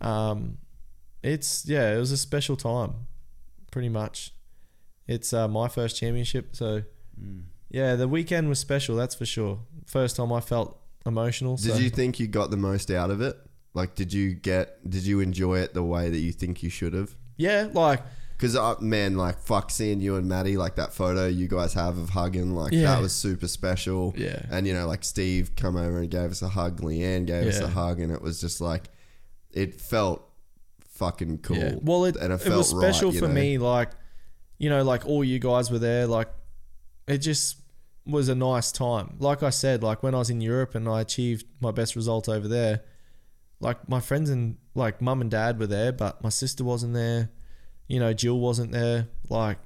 Um 0.00 0.58
it's 1.22 1.66
yeah, 1.66 1.94
it 1.94 1.98
was 1.98 2.12
a 2.12 2.16
special 2.16 2.56
time 2.56 2.94
pretty 3.70 3.88
much. 3.88 4.32
It's 5.06 5.32
uh, 5.32 5.48
my 5.48 5.68
first 5.68 5.96
championship, 5.96 6.54
so 6.54 6.82
Mm. 7.20 7.42
yeah, 7.68 7.96
the 7.96 8.08
weekend 8.08 8.48
was 8.48 8.58
special, 8.58 8.96
that's 8.96 9.14
for 9.14 9.26
sure. 9.26 9.60
First 9.84 10.16
time 10.16 10.32
I 10.32 10.40
felt 10.40 10.78
emotional. 11.04 11.56
Did 11.56 11.72
so. 11.72 11.78
you 11.78 11.90
think 11.90 12.18
you 12.18 12.26
got 12.28 12.50
the 12.50 12.56
most 12.56 12.90
out 12.90 13.10
of 13.10 13.20
it? 13.20 13.36
Like, 13.74 13.94
did 13.94 14.12
you 14.12 14.34
get? 14.34 14.88
Did 14.88 15.04
you 15.04 15.20
enjoy 15.20 15.58
it 15.58 15.74
the 15.74 15.82
way 15.82 16.08
that 16.10 16.18
you 16.18 16.32
think 16.32 16.62
you 16.62 16.70
should 16.70 16.92
have? 16.94 17.14
Yeah, 17.36 17.68
like 17.72 18.02
Because 18.40 18.56
uh, 18.56 18.74
man, 18.80 19.18
like 19.18 19.38
fuck, 19.38 19.70
seeing 19.70 20.00
you 20.00 20.16
and 20.16 20.26
Maddie, 20.26 20.56
like 20.56 20.76
that 20.76 20.94
photo 20.94 21.26
you 21.26 21.46
guys 21.46 21.74
have 21.74 21.98
of 21.98 22.08
hugging, 22.08 22.54
like 22.54 22.72
Yeah. 22.72 22.94
that 22.94 23.02
was 23.02 23.12
super 23.12 23.46
special. 23.46 24.14
Yeah. 24.16 24.40
And 24.50 24.66
you 24.66 24.72
know, 24.72 24.86
like 24.86 25.04
Steve 25.04 25.54
come 25.56 25.76
over 25.76 25.98
and 25.98 26.10
gave 26.10 26.30
us 26.30 26.40
a 26.40 26.48
hug. 26.48 26.80
Leanne 26.80 27.26
gave 27.26 27.46
us 27.46 27.60
Yeah. 27.60 27.66
a 27.66 27.68
hug, 27.68 28.00
and 28.00 28.10
it 28.10 28.22
was 28.22 28.40
just 28.40 28.62
like, 28.62 28.88
it 29.50 29.78
felt 29.78 30.26
fucking 30.88 31.38
cool. 31.38 31.58
Yeah. 31.58 31.74
Well, 31.82 32.06
it, 32.06 32.16
and 32.16 32.32
it, 32.32 32.48
was 32.48 32.70
special 32.70 33.08
right, 33.08 33.14
you 33.14 33.20
for 33.20 33.28
know? 33.28 33.34
me. 33.34 33.58
Like, 33.58 33.90
you 34.56 34.70
know, 34.70 34.84
like 34.84 35.04
all 35.04 35.22
you 35.22 35.38
guys 35.38 35.70
were 35.70 35.78
there. 35.78 36.06
Like, 36.06 36.28
it 37.06 37.18
just 37.18 37.58
was 38.06 38.30
a 38.30 38.34
nice 38.34 38.72
time. 38.72 39.16
Like 39.18 39.42
I 39.42 39.50
said, 39.50 39.82
like 39.82 40.02
when 40.02 40.14
I 40.14 40.18
was 40.18 40.30
in 40.30 40.40
Europe 40.40 40.74
and 40.74 40.88
I 40.88 41.02
achieved 41.02 41.44
my 41.60 41.72
best 41.72 41.94
result 41.94 42.26
over 42.26 42.48
there, 42.48 42.84
like 43.60 43.86
my 43.86 44.00
friends 44.00 44.30
and 44.30 44.56
like 44.74 45.02
mum 45.02 45.20
and 45.20 45.30
dad 45.30 45.58
were 45.58 45.66
there, 45.66 45.92
but 45.92 46.22
my 46.22 46.30
sister 46.30 46.64
wasn't 46.64 46.94
there. 46.94 47.28
You 47.90 47.98
know, 47.98 48.12
Jill 48.12 48.38
wasn't 48.38 48.72
there. 48.72 49.08
Like, 49.28 49.58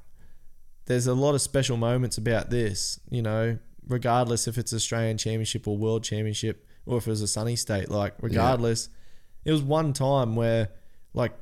there's 0.86 1.06
a 1.06 1.14
lot 1.14 1.34
of 1.34 1.42
special 1.42 1.76
moments 1.76 2.18
about 2.18 2.50
this. 2.50 2.98
You 3.10 3.22
know, 3.22 3.58
regardless 3.86 4.48
if 4.48 4.58
it's 4.58 4.72
Australian 4.72 5.18
Championship 5.18 5.68
or 5.68 5.76
World 5.76 6.04
Championship 6.04 6.66
or 6.86 6.98
if 6.98 7.06
it 7.06 7.10
was 7.10 7.22
a 7.22 7.28
sunny 7.28 7.56
state. 7.56 7.90
Like, 7.90 8.14
regardless, 8.20 8.88
it 9.44 9.52
was 9.52 9.62
one 9.62 9.92
time 9.92 10.36
where 10.36 10.70
like 11.12 11.32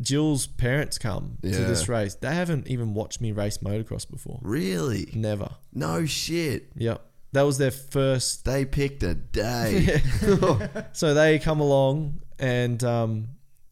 Jill's 0.00 0.46
parents 0.46 0.98
come 0.98 1.38
to 1.42 1.48
this 1.48 1.88
race. 1.88 2.14
They 2.14 2.34
haven't 2.34 2.68
even 2.68 2.94
watched 2.94 3.20
me 3.20 3.32
race 3.32 3.58
motocross 3.58 4.08
before. 4.08 4.38
Really? 4.42 5.10
Never. 5.14 5.50
No 5.72 6.06
shit. 6.06 6.70
Yep. 6.76 7.04
That 7.32 7.42
was 7.42 7.58
their 7.58 7.70
first. 7.70 8.44
They 8.44 8.64
picked 8.64 9.02
a 9.02 9.14
day. 9.14 10.02
So 10.92 11.14
they 11.14 11.38
come 11.38 11.60
along 11.60 12.20
and 12.38 12.82
um, 12.82 13.28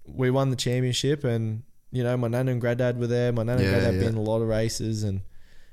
we 0.07 0.31
won 0.31 0.51
the 0.51 0.57
championship. 0.57 1.25
And, 1.25 1.63
you 1.91 2.03
know, 2.03 2.17
my 2.17 2.29
nana 2.29 2.53
and 2.53 2.61
granddad 2.61 2.99
were 2.99 3.07
there. 3.07 3.33
My 3.33 3.43
nana 3.43 3.63
Yeah, 3.63 3.69
and 3.69 3.81
granddad 3.81 4.01
yeah. 4.03 4.09
been 4.09 4.17
a 4.19 4.23
lot 4.23 4.41
of 4.43 4.49
races. 4.49 5.03
And 5.05 5.21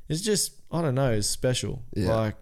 it's 0.07 0.21
just, 0.21 0.53
I 0.71 0.81
don't 0.81 0.95
know, 0.95 1.11
it's 1.11 1.27
special. 1.27 1.81
Yeah. 1.93 2.13
Like, 2.15 2.35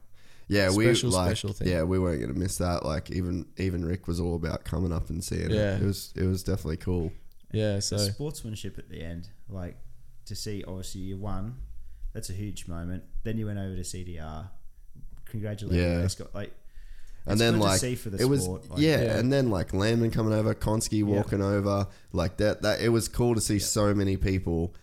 Yeah, 0.48 0.70
Special, 0.70 1.10
we 1.10 1.16
like. 1.16 1.28
special 1.30 1.54
thing. 1.54 1.68
Yeah, 1.70 1.84
we 1.84 1.98
weren't 2.00 2.22
gonna 2.22 2.34
miss 2.38 2.58
that. 2.58 2.86
Like 2.86 3.10
even 3.12 3.46
even 3.58 3.84
Rick 3.86 4.08
was 4.08 4.20
all 4.20 4.36
about 4.36 4.66
coming 4.66 4.92
up 4.92 5.10
and 5.10 5.24
seeing 5.24 5.50
Yeah. 5.50 5.76
it. 5.78 5.82
It 5.82 5.86
was 5.86 6.14
it 6.16 6.26
was 6.26 6.44
definitely 6.44 6.78
cool. 6.78 7.12
yeah. 7.52 7.76
The 7.78 7.82
So, 7.82 7.98
sportsmanship 7.98 8.78
at 8.78 8.90
the 8.90 9.02
end, 9.02 9.30
like 9.50 9.78
to 10.26 10.36
see 10.36 10.64
obviously 10.68 11.02
you 11.02 11.18
won, 11.18 11.56
that's 12.14 12.30
a 12.30 12.34
huge 12.34 12.68
moment. 12.68 13.04
Then 13.24 13.38
you 13.38 13.46
went 13.48 13.58
over 13.60 13.76
to 13.76 13.84
CDR. 13.84 14.50
Congratulations, 15.26 15.82
Yeah. 15.82 16.02
yeah. 16.02 16.08
Scott. 16.08 16.36
Like, 16.36 16.54
And 17.26 17.34
it's 17.34 17.40
then 17.42 17.60
like 17.60 17.80
see 17.80 17.96
for 17.96 18.10
the 18.10 18.22
it 18.22 18.26
was 18.26 18.44
sport. 18.44 18.70
like- 18.70 18.80
yeah, 18.80 19.02
Yeah. 19.02 19.18
and 19.18 19.32
then 19.32 19.50
like 19.50 19.74
Landman 19.74 20.12
coming 20.12 20.34
over, 20.34 20.54
Konsky 20.54 21.04
walking 21.04 21.42
over, 21.42 21.88
like 22.12 22.38
that. 22.38 22.62
That 22.64 22.82
it 22.82 22.90
was 22.90 23.08
cool 23.08 23.36
to 23.36 23.42
see 23.42 23.60
so 23.60 23.94
many 23.94 24.18
people 24.18 24.74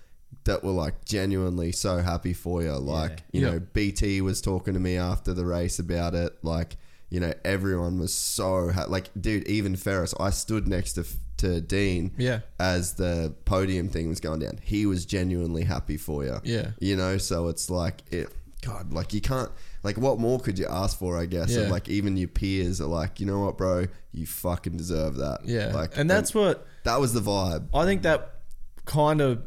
that 0.44 0.64
were 0.64 0.70
like 0.72 1.04
genuinely 1.04 1.70
so 1.72 1.98
happy 1.98 2.32
for 2.32 2.62
you. 2.62 2.72
Like 2.76 3.24
you 3.32 3.42
Yeah. 3.42 3.50
know, 3.52 3.60
BT 3.72 4.20
was 4.22 4.40
talking 4.40 4.72
to 4.74 4.80
me 4.80 4.96
after 4.96 5.34
the 5.34 5.44
race 5.44 5.78
about 5.78 6.14
it. 6.14 6.36
Like 6.42 6.76
you 7.10 7.18
know, 7.20 7.34
everyone 7.44 7.98
was 7.98 8.14
so 8.14 8.70
ha- 8.70 8.86
like, 8.88 9.10
dude. 9.20 9.46
Even 9.48 9.74
Ferris, 9.76 10.14
I 10.20 10.30
stood 10.30 10.66
next 10.68 10.92
to 10.94 11.04
to 11.38 11.60
Dean. 11.60 12.12
yeah. 12.18 12.40
as 12.58 12.94
the 12.94 13.34
podium 13.46 13.88
thing 13.88 14.08
was 14.08 14.20
going 14.20 14.40
down. 14.40 14.58
He 14.62 14.84
was 14.86 15.04
genuinely 15.06 15.64
happy 15.64 15.96
for 15.96 16.22
you. 16.24 16.38
Yeah. 16.44 16.72
You 16.80 16.96
know, 16.96 17.16
so 17.18 17.48
it's 17.48 17.68
like 17.70 18.02
it 18.10 18.28
God, 18.62 18.92
like 18.92 19.12
you 19.14 19.20
can't 19.22 19.50
like 19.83 19.97
what 19.97 20.18
more 20.18 20.39
could 20.39 20.59
you 20.59 20.67
ask 20.67 20.99
for, 20.99 21.18
I 21.18 21.26
guess? 21.26 21.55
And 21.55 21.70
like 21.70 21.89
even 21.89 22.17
your 22.17 22.28
peers 22.28 22.81
are 22.81 22.86
like, 22.86 23.20
you 23.20 23.26
know 23.26 23.41
what, 23.41 23.57
bro, 23.57 23.86
you 24.12 24.26
fucking 24.26 24.76
deserve 24.76 25.17
that. 25.17 25.41
Yeah. 25.44 25.73
Like 25.73 25.97
and 25.97 26.09
that's 26.09 26.34
what. 26.34 26.67
that 26.84 27.00
was 27.00 27.12
the 27.12 27.20
vibe. 27.20 27.68
I 27.75 27.84
think 27.84 28.02
that 28.02 28.41
kind 28.84 29.20
of, 29.20 29.42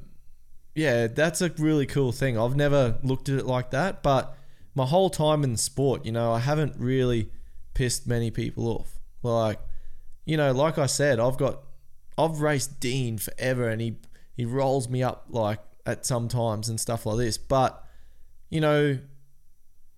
yeah, 0.76 1.08
that's 1.08 1.42
a 1.42 1.50
really 1.58 1.86
cool 1.86 2.12
thing. 2.12 2.38
I've 2.38 2.56
never 2.56 2.98
looked 3.04 3.30
at 3.30 3.38
it 3.40 3.46
like 3.46 3.72
that, 3.72 4.02
but 4.02 4.36
my 4.76 4.86
whole 4.86 5.10
time 5.10 5.44
in 5.44 5.52
the 5.52 5.58
sport, 5.58 6.06
you 6.06 6.12
know, 6.12 6.32
I 6.32 6.40
haven't 6.40 6.76
really 6.78 7.30
pissed 7.74 8.08
many 8.08 8.32
people 8.32 8.68
off. 8.68 9.00
Like, 9.22 9.60
you 10.26 10.38
know, 10.38 10.52
like 10.52 10.78
I 10.78 10.88
said, 10.88 11.20
I've 11.20 11.38
got, 11.38 11.62
I've 12.18 12.42
raced 12.42 12.80
Dean 12.80 13.18
forever, 13.18 13.70
and 13.70 13.82
he 13.82 13.98
he 14.36 14.46
rolls 14.46 14.90
me 14.90 15.04
up 15.04 15.26
like 15.30 15.60
at 15.86 16.06
some 16.06 16.28
times 16.28 16.70
and 16.70 16.80
stuff 16.80 17.06
like 17.06 17.18
this. 17.18 17.38
But, 17.38 17.84
you 18.50 18.62
know, 18.62 19.00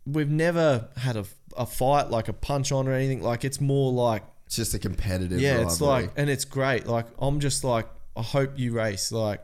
we've 0.05 0.29
never 0.29 0.87
had 0.97 1.17
a, 1.17 1.25
a 1.57 1.65
fight 1.65 2.09
like 2.09 2.27
a 2.27 2.33
punch 2.33 2.71
on 2.71 2.87
or 2.87 2.93
anything. 2.93 3.21
Like 3.21 3.43
it's 3.45 3.59
more 3.59 3.91
like 3.91 4.23
It's 4.45 4.55
just 4.55 4.73
a 4.73 4.79
competitive 4.79 5.39
yeah, 5.39 5.61
it's 5.61 5.81
like, 5.81 6.11
and 6.15 6.29
it's 6.29 6.45
great. 6.45 6.85
Like, 6.87 7.07
I'm 7.19 7.39
just 7.39 7.63
like, 7.63 7.87
I 8.15 8.21
hope 8.21 8.57
you 8.57 8.71
race. 8.73 9.11
Like, 9.11 9.41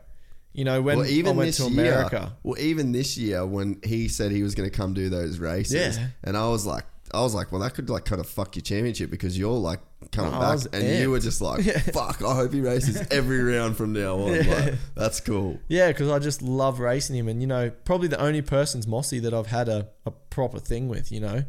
you 0.52 0.64
know, 0.64 0.80
when 0.82 0.98
well, 0.98 1.06
even 1.06 1.32
I 1.32 1.36
went 1.36 1.54
to 1.54 1.68
year, 1.68 1.92
America, 1.92 2.36
well, 2.42 2.58
even 2.60 2.92
this 2.92 3.16
year 3.18 3.44
when 3.46 3.80
he 3.82 4.08
said 4.08 4.30
he 4.32 4.42
was 4.42 4.54
going 4.54 4.68
to 4.70 4.76
come 4.76 4.92
do 4.94 5.08
those 5.08 5.38
races, 5.38 5.96
Yeah. 5.98 6.06
and 6.24 6.36
I 6.36 6.48
was 6.48 6.66
like, 6.66 6.84
I 7.14 7.20
was 7.20 7.34
like, 7.34 7.52
well, 7.52 7.60
that 7.60 7.74
could 7.74 7.90
like 7.90 8.04
kind 8.04 8.20
of 8.20 8.28
fuck 8.28 8.56
your 8.56 8.62
championship 8.62 9.10
because 9.10 9.38
you're 9.38 9.50
like 9.52 9.80
coming 10.12 10.32
I 10.32 10.40
back, 10.40 10.52
was 10.52 10.66
and 10.66 10.98
you 10.98 11.10
were 11.10 11.20
just 11.20 11.40
like, 11.40 11.64
fuck, 11.92 12.22
I 12.22 12.34
hope 12.34 12.52
he 12.52 12.60
races 12.60 13.06
every 13.10 13.42
round 13.42 13.76
from 13.76 13.92
now 13.92 14.18
on. 14.18 14.46
Like, 14.46 14.74
that's 14.94 15.20
cool. 15.20 15.58
yeah, 15.68 15.88
because 15.88 16.10
I 16.10 16.18
just 16.18 16.42
love 16.42 16.80
racing 16.80 17.16
him, 17.16 17.28
and 17.28 17.40
you 17.40 17.46
know, 17.46 17.70
probably 17.84 18.08
the 18.08 18.20
only 18.20 18.42
person's 18.42 18.86
Mossy 18.86 19.18
that 19.20 19.34
I've 19.34 19.48
had 19.48 19.68
a, 19.68 19.88
a 20.06 20.10
proper 20.10 20.58
thing 20.58 20.88
with, 20.88 21.12
you 21.12 21.20
know. 21.20 21.44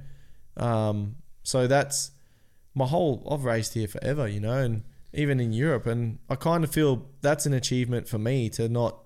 Um, 0.58 1.16
so 1.44 1.68
that's 1.68 2.12
my 2.76 2.86
whole. 2.86 3.28
I've 3.32 3.46
raced 3.46 3.74
here 3.74 3.88
forever, 3.88 4.28
you 4.28 4.40
know, 4.40 4.58
and 4.58 4.84
even 5.14 5.40
in 5.40 5.54
Europe, 5.54 5.86
and 5.86 6.20
I 6.30 6.36
kind 6.36 6.64
of 6.64 6.72
feel 6.72 7.08
that's 7.22 7.46
an 7.46 7.54
achievement 7.54 8.08
for 8.08 8.18
me 8.18 8.50
to 8.50 8.68
not, 8.68 8.98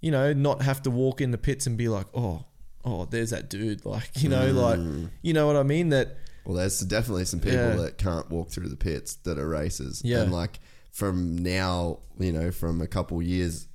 you 0.00 0.10
know, 0.10 0.32
not 0.32 0.62
have 0.62 0.82
to 0.82 0.90
walk 0.90 1.20
in 1.20 1.30
the 1.30 1.38
pits 1.38 1.66
and 1.66 1.78
be 1.78 1.88
like, 1.88 2.06
oh, 2.14 2.44
oh, 2.84 3.04
there's 3.06 3.30
that 3.30 3.48
dude, 3.48 3.84
like, 3.84 4.10
you 4.16 4.28
know, 4.28 4.50
like, 4.52 4.78
mm. 4.78 5.08
you 5.22 5.32
know 5.32 5.46
what 5.46 5.56
I 5.56 5.62
mean? 5.62 5.90
That 5.90 6.16
Well, 6.44 6.56
there's 6.56 6.80
definitely 6.80 7.24
some 7.26 7.40
people 7.40 7.56
Yeah. 7.58 7.76
that 7.76 7.98
can't 7.98 8.28
walk 8.30 8.50
through 8.50 8.68
the 8.68 8.76
pits 8.76 9.14
that 9.24 9.38
are 9.38 9.48
racers. 9.48 10.02
Yeah. 10.04 10.22
And 10.22 10.32
like 10.32 10.58
from 10.90 11.36
now, 11.38 12.00
you 12.18 12.32
know, 12.32 12.50
from 12.50 12.80
a 12.80 12.86
couple 12.86 13.22
years 13.22 13.68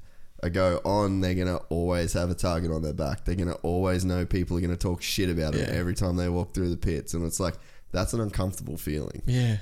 ago 0.44 0.82
on, 0.86 1.22
they're 1.22 1.34
going 1.36 1.48
to 1.48 1.58
always 1.70 2.14
have 2.14 2.30
a 2.30 2.36
target 2.36 2.72
on 2.72 2.82
their 2.82 2.94
back. 2.94 3.26
They're 3.26 3.36
going 3.36 3.50
to 3.50 3.56
always 3.64 4.06
know 4.06 4.26
people 4.26 4.58
are 4.58 4.62
going 4.62 4.72
to 4.72 4.78
talk 4.78 5.02
shit 5.02 5.30
about 5.30 5.56
it 5.56 5.68
Yeah. 5.70 5.76
every 5.76 5.96
time 5.96 6.16
they 6.18 6.30
walk 6.30 6.54
through 6.54 6.70
the 6.70 6.78
pits. 6.78 7.14
And 7.14 7.26
it's 7.26 7.40
like, 7.40 7.56
that's 7.92 8.14
an 8.14 8.20
uncomfortable 8.22 8.78
feeling. 8.78 9.22
yeah, 9.26 9.58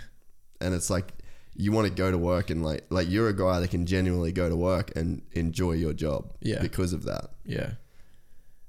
And 0.59 0.74
it's 0.74 0.90
like, 0.90 1.14
you 1.57 1.72
want 1.72 1.88
to 1.88 1.93
go 1.93 2.11
to 2.11 2.17
work 2.17 2.49
and 2.49 2.65
like, 2.65 2.83
like 2.90 3.09
you're 3.09 3.30
a 3.30 3.33
guy 3.35 3.61
that 3.61 3.69
can 3.69 3.85
genuinely 3.85 4.33
go 4.33 4.49
to 4.49 4.56
work 4.57 4.91
and 4.98 5.22
enjoy 5.32 5.72
your 5.74 5.93
job 5.93 6.33
Yeah. 6.41 6.61
because 6.61 6.91
of 6.91 7.03
that. 7.06 7.30
Yeah. 7.45 7.74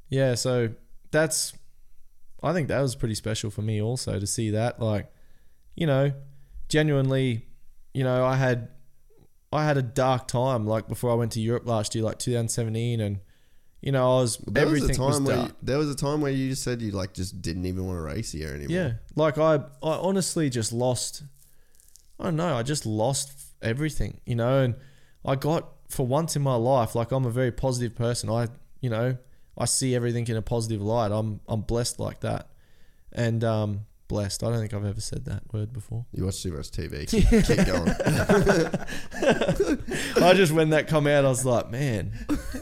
Yeah, 0.09 0.35
so 0.35 0.71
that's 1.11 1.53
I 2.43 2.53
think 2.53 2.69
that 2.69 2.81
was 2.81 2.95
pretty 2.95 3.15
special 3.15 3.51
for 3.51 3.63
me 3.63 3.81
also 3.83 4.19
to 4.21 4.27
see 4.27 4.51
that 4.51 4.81
like 4.81 5.11
you 5.75 5.87
know, 5.87 6.13
genuinely, 6.69 7.47
you 7.93 8.03
know, 8.05 8.25
I 8.25 8.37
had 8.37 8.69
I 9.53 9.65
had 9.65 9.77
a 9.77 9.83
dark 9.83 10.27
time 10.29 10.67
like 10.67 10.89
before 10.89 11.11
I 11.11 11.15
went 11.15 11.33
to 11.33 11.41
Europe 11.41 11.67
last 11.67 11.95
year 11.95 12.05
like 12.05 12.19
2017 12.19 13.01
and 13.01 13.21
you 13.83 13.93
know, 13.93 14.19
I 14.19 14.21
was 14.23 14.39
There 14.39 14.65
everything 14.65 14.89
was 14.89 14.99
a 14.99 15.03
was, 15.03 15.17
time 15.17 15.25
where 15.27 15.37
dark. 15.37 15.49
you, 15.51 15.57
there 15.63 15.79
was 15.79 15.91
a 15.91 15.95
time 15.95 16.21
where 16.21 16.33
you 16.33 16.51
just 16.51 16.63
said 16.63 16.81
you 16.83 16.91
like 16.93 17.13
just 17.15 17.41
didn't 17.43 17.67
even 17.67 17.87
want 17.87 17.99
to 17.99 18.03
race 18.03 18.33
here 18.33 18.49
anymore. 18.49 18.69
Yeah. 18.71 18.93
Like 19.15 19.39
I 19.39 19.57
I 19.57 19.61
honestly 19.83 20.51
just 20.51 20.73
lost 20.73 21.23
I 22.19 22.25
don't 22.25 22.37
know, 22.37 22.57
I 22.57 22.63
just 22.63 22.87
lost 22.87 23.33
everything, 23.63 24.21
you 24.25 24.35
know, 24.35 24.63
and 24.63 24.75
I 25.25 25.37
got 25.37 25.69
for 25.89 26.07
once 26.07 26.35
in 26.37 26.43
my 26.43 26.55
life, 26.55 26.95
like 26.95 27.13
I'm 27.13 27.27
a 27.27 27.31
very 27.31 27.53
positive 27.53 27.95
person. 27.95 28.31
I 28.31 28.49
you 28.81 28.91
know, 28.91 29.19
I 29.59 29.65
see 29.65 29.95
everything 29.95 30.27
in 30.29 30.37
a 30.37 30.43
positive 30.43 30.83
light. 30.83 31.13
I'm 31.13 31.41
I'm 31.49 31.63
blessed 31.63 31.99
like 32.01 32.21
that. 32.21 32.49
And 33.13 33.43
um 33.45 33.81
blessed. 34.09 34.45
I 34.45 34.51
don't 34.51 34.61
think 34.61 34.75
I've 34.75 34.85
ever 34.85 35.01
said 35.01 35.25
that 35.25 35.43
word 35.53 35.73
before. 35.73 36.07
You 36.13 36.25
watch 36.27 36.43
too 36.43 36.53
much 36.53 36.71
TV. 36.71 37.09
Keep, 37.09 37.29
keep 37.45 37.67
going. 37.67 37.91
I 40.25 40.35
just 40.35 40.53
when 40.53 40.71
that 40.71 40.87
come 40.89 41.07
out 41.07 41.25
I 41.25 41.29
was 41.29 41.45
like, 41.45 41.71
man, 41.71 42.13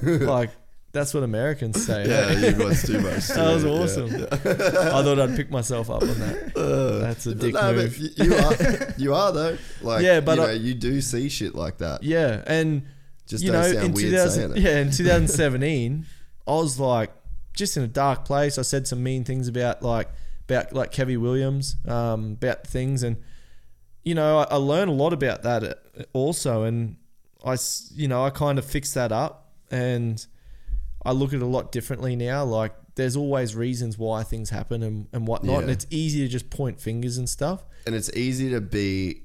like 0.03 0.51
that's 0.93 1.13
what 1.13 1.25
Americans 1.25 1.85
say. 1.85 2.07
Yeah, 2.09 2.51
you 2.51 2.65
watch 2.65 2.83
too 2.83 3.01
much. 3.01 3.27
That 3.35 3.53
was 3.53 3.65
awesome. 3.65 4.07
yeah. 4.17 4.27
I 4.31 5.03
thought 5.03 5.19
I'd 5.19 5.35
pick 5.37 5.51
myself 5.51 5.91
up 5.91 6.03
on 6.03 6.09
that. 6.21 6.53
That's 7.03 7.27
a 7.27 7.35
dick 7.35 7.53
no, 7.55 7.73
move. 7.73 7.99
you, 7.99 8.35
are, 8.37 8.95
you 8.97 9.13
are 9.15 9.33
though. 9.33 9.59
Like, 9.83 10.05
Yeah, 10.05 10.21
but 10.21 10.37
you, 10.39 10.45
know, 10.45 10.49
I- 10.51 10.53
you 10.53 10.75
do 10.75 11.01
see 11.01 11.29
shit 11.29 11.55
like 11.57 11.79
that. 11.79 12.05
Yeah, 12.05 12.45
and 12.47 12.83
Just 13.27 13.43
you 13.43 13.51
don't 13.51 13.63
know, 13.63 13.73
sound 13.73 13.87
in 13.87 13.93
weird 13.93 14.11
2000, 14.13 14.31
saying 14.41 14.53
it. 14.57 14.59
yeah, 14.71 14.79
in 14.81 14.93
2017, 14.93 16.07
I 16.47 16.53
was 16.53 16.79
like 16.79 17.11
just 17.55 17.77
in 17.77 17.83
a 17.83 17.89
dark 17.89 18.25
place. 18.25 18.59
I 18.59 18.63
said 18.63 18.87
some 18.87 19.03
mean 19.03 19.25
things 19.25 19.49
about 19.49 19.83
like 19.83 20.09
about 20.49 20.73
like 20.73 20.93
Kevin 20.93 21.21
Williams, 21.21 21.77
um, 21.87 22.33
about 22.33 22.67
things, 22.67 23.03
and 23.03 23.17
you 24.03 24.15
know, 24.15 24.39
I, 24.39 24.45
I 24.51 24.57
learned 24.57 24.91
a 24.91 24.95
lot 24.95 25.13
about 25.13 25.43
that 25.43 25.65
uh, 25.65 26.03
also, 26.13 26.65
and 26.65 26.97
I 27.45 27.57
you 27.95 28.09
know, 28.09 28.25
I 28.25 28.31
kind 28.31 28.59
of 28.59 28.65
fixed 28.65 28.95
that 28.95 29.13
up, 29.13 29.53
and 29.71 30.25
I 31.05 31.13
look 31.13 31.31
at 31.31 31.37
it 31.37 31.43
a 31.43 31.47
lot 31.47 31.73
differently 31.73 32.17
now. 32.17 32.45
Like, 32.45 32.75
there's 32.97 33.17
always 33.17 33.55
reasons 33.55 33.97
why 33.99 34.23
things 34.23 34.51
happen 34.51 34.83
and 34.83 35.07
and 35.13 35.27
whatnot, 35.27 35.63
and 35.63 35.71
it's 35.71 35.87
easy 35.91 36.21
to 36.21 36.29
just 36.29 36.51
point 36.51 36.81
fingers 36.81 37.17
and 37.17 37.29
stuff. 37.29 37.65
and 37.87 37.95
it's 37.95 38.15
easy 38.15 38.51
to 38.51 38.61
be. 38.61 39.23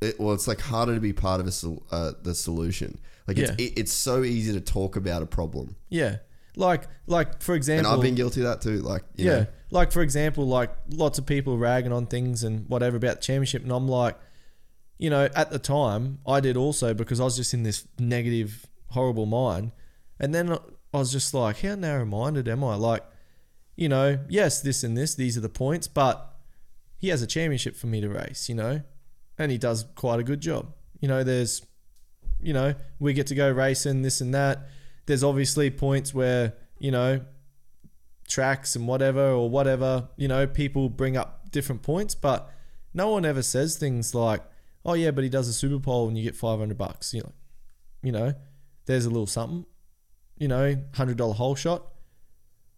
It, 0.00 0.18
well, 0.18 0.34
it's 0.34 0.48
like 0.48 0.60
harder 0.60 0.94
to 0.94 1.00
be 1.00 1.12
part 1.12 1.40
of 1.40 1.46
a 1.46 1.94
uh, 1.94 2.12
the 2.22 2.34
solution. 2.34 2.98
Like 3.26 3.38
it's 3.38 3.50
Yeah. 3.50 3.56
it, 3.66 3.72
it's 3.78 3.92
so 3.92 4.22
easy 4.24 4.52
to 4.52 4.60
talk 4.60 4.96
about 4.96 5.22
a 5.22 5.26
problem, 5.26 5.76
Yeah, 5.88 6.18
like 6.56 6.84
like 7.06 7.42
for 7.42 7.52
and 7.52 7.58
example, 7.58 7.92
I've 7.92 8.00
been 8.00 8.14
guilty 8.14 8.40
of 8.40 8.46
that 8.46 8.60
too. 8.60 8.80
Like 8.80 9.04
you 9.16 9.26
yeah, 9.26 9.38
know, 9.38 9.46
like 9.70 9.92
for 9.92 10.02
example, 10.02 10.46
like 10.46 10.70
lots 10.90 11.18
of 11.18 11.26
people 11.26 11.58
ragging 11.58 11.92
on 11.92 12.06
things 12.06 12.42
and 12.44 12.68
whatever 12.68 12.96
about 12.96 13.16
the 13.16 13.22
championship, 13.22 13.62
and 13.62 13.72
I'm 13.72 13.88
like, 13.88 14.18
you 14.98 15.10
know, 15.10 15.28
at 15.34 15.50
the 15.50 15.58
time, 15.58 16.18
I 16.26 16.40
did 16.40 16.56
also 16.56 16.94
because 16.94 17.20
I 17.20 17.24
was 17.24 17.36
just 17.36 17.54
in 17.54 17.62
this 17.62 17.86
negative, 17.98 18.66
horrible 18.88 19.26
mind. 19.26 19.72
And 20.20 20.32
then 20.34 20.52
I 20.52 20.98
was 20.98 21.10
just 21.10 21.34
like, 21.34 21.60
how 21.62 21.74
narrow 21.74 22.04
minded 22.04 22.46
am 22.46 22.62
I? 22.62 22.76
Like, 22.76 23.02
you 23.74 23.88
know, 23.88 24.18
yes, 24.28 24.60
this 24.60 24.84
and 24.84 24.96
this, 24.96 25.14
these 25.16 25.36
are 25.36 25.40
the 25.40 25.48
points, 25.48 25.88
but 25.88 26.36
he 26.98 27.08
has 27.08 27.22
a 27.22 27.26
championship 27.26 27.74
for 27.76 27.88
me 27.88 28.00
to 28.00 28.08
race, 28.08 28.48
you 28.48 28.54
know, 28.54 28.82
and 29.38 29.50
he 29.50 29.58
does 29.58 29.84
quite 29.96 30.20
a 30.20 30.22
good 30.22 30.40
job. 30.40 30.72
You 31.00 31.08
know, 31.08 31.24
there's, 31.24 31.62
you 32.42 32.52
know, 32.52 32.74
we 32.98 33.12
get 33.12 33.26
to 33.28 33.34
go 33.34 33.50
racing, 33.50 34.02
this 34.02 34.20
and 34.20 34.34
that. 34.34 34.68
There's 35.06 35.24
obviously 35.24 35.70
points 35.70 36.12
where, 36.12 36.54
you 36.78 36.90
know, 36.90 37.20
tracks 38.28 38.76
and 38.76 38.86
whatever 38.88 39.30
or 39.30 39.48
whatever, 39.48 40.08
you 40.16 40.28
know, 40.28 40.46
people 40.46 40.88
bring 40.88 41.16
up 41.16 41.50
different 41.50 41.82
points, 41.82 42.14
but 42.14 42.50
no 42.94 43.10
one 43.10 43.24
ever 43.24 43.42
says 43.42 43.76
things 43.76 44.14
like, 44.14 44.42
oh 44.84 44.94
yeah, 44.94 45.10
but 45.10 45.24
he 45.24 45.30
does 45.30 45.48
a 45.48 45.52
Super 45.52 45.78
Pole 45.78 46.08
and 46.08 46.16
you 46.16 46.24
get 46.24 46.36
500 46.36 46.76
bucks. 46.76 47.14
You 47.14 47.22
know, 47.22 47.32
you 48.02 48.12
know, 48.12 48.34
there's 48.86 49.04
a 49.04 49.10
little 49.10 49.26
something, 49.26 49.66
you 50.38 50.48
know, 50.48 50.76
$100 50.92 51.34
hole 51.36 51.54
shot. 51.54 51.86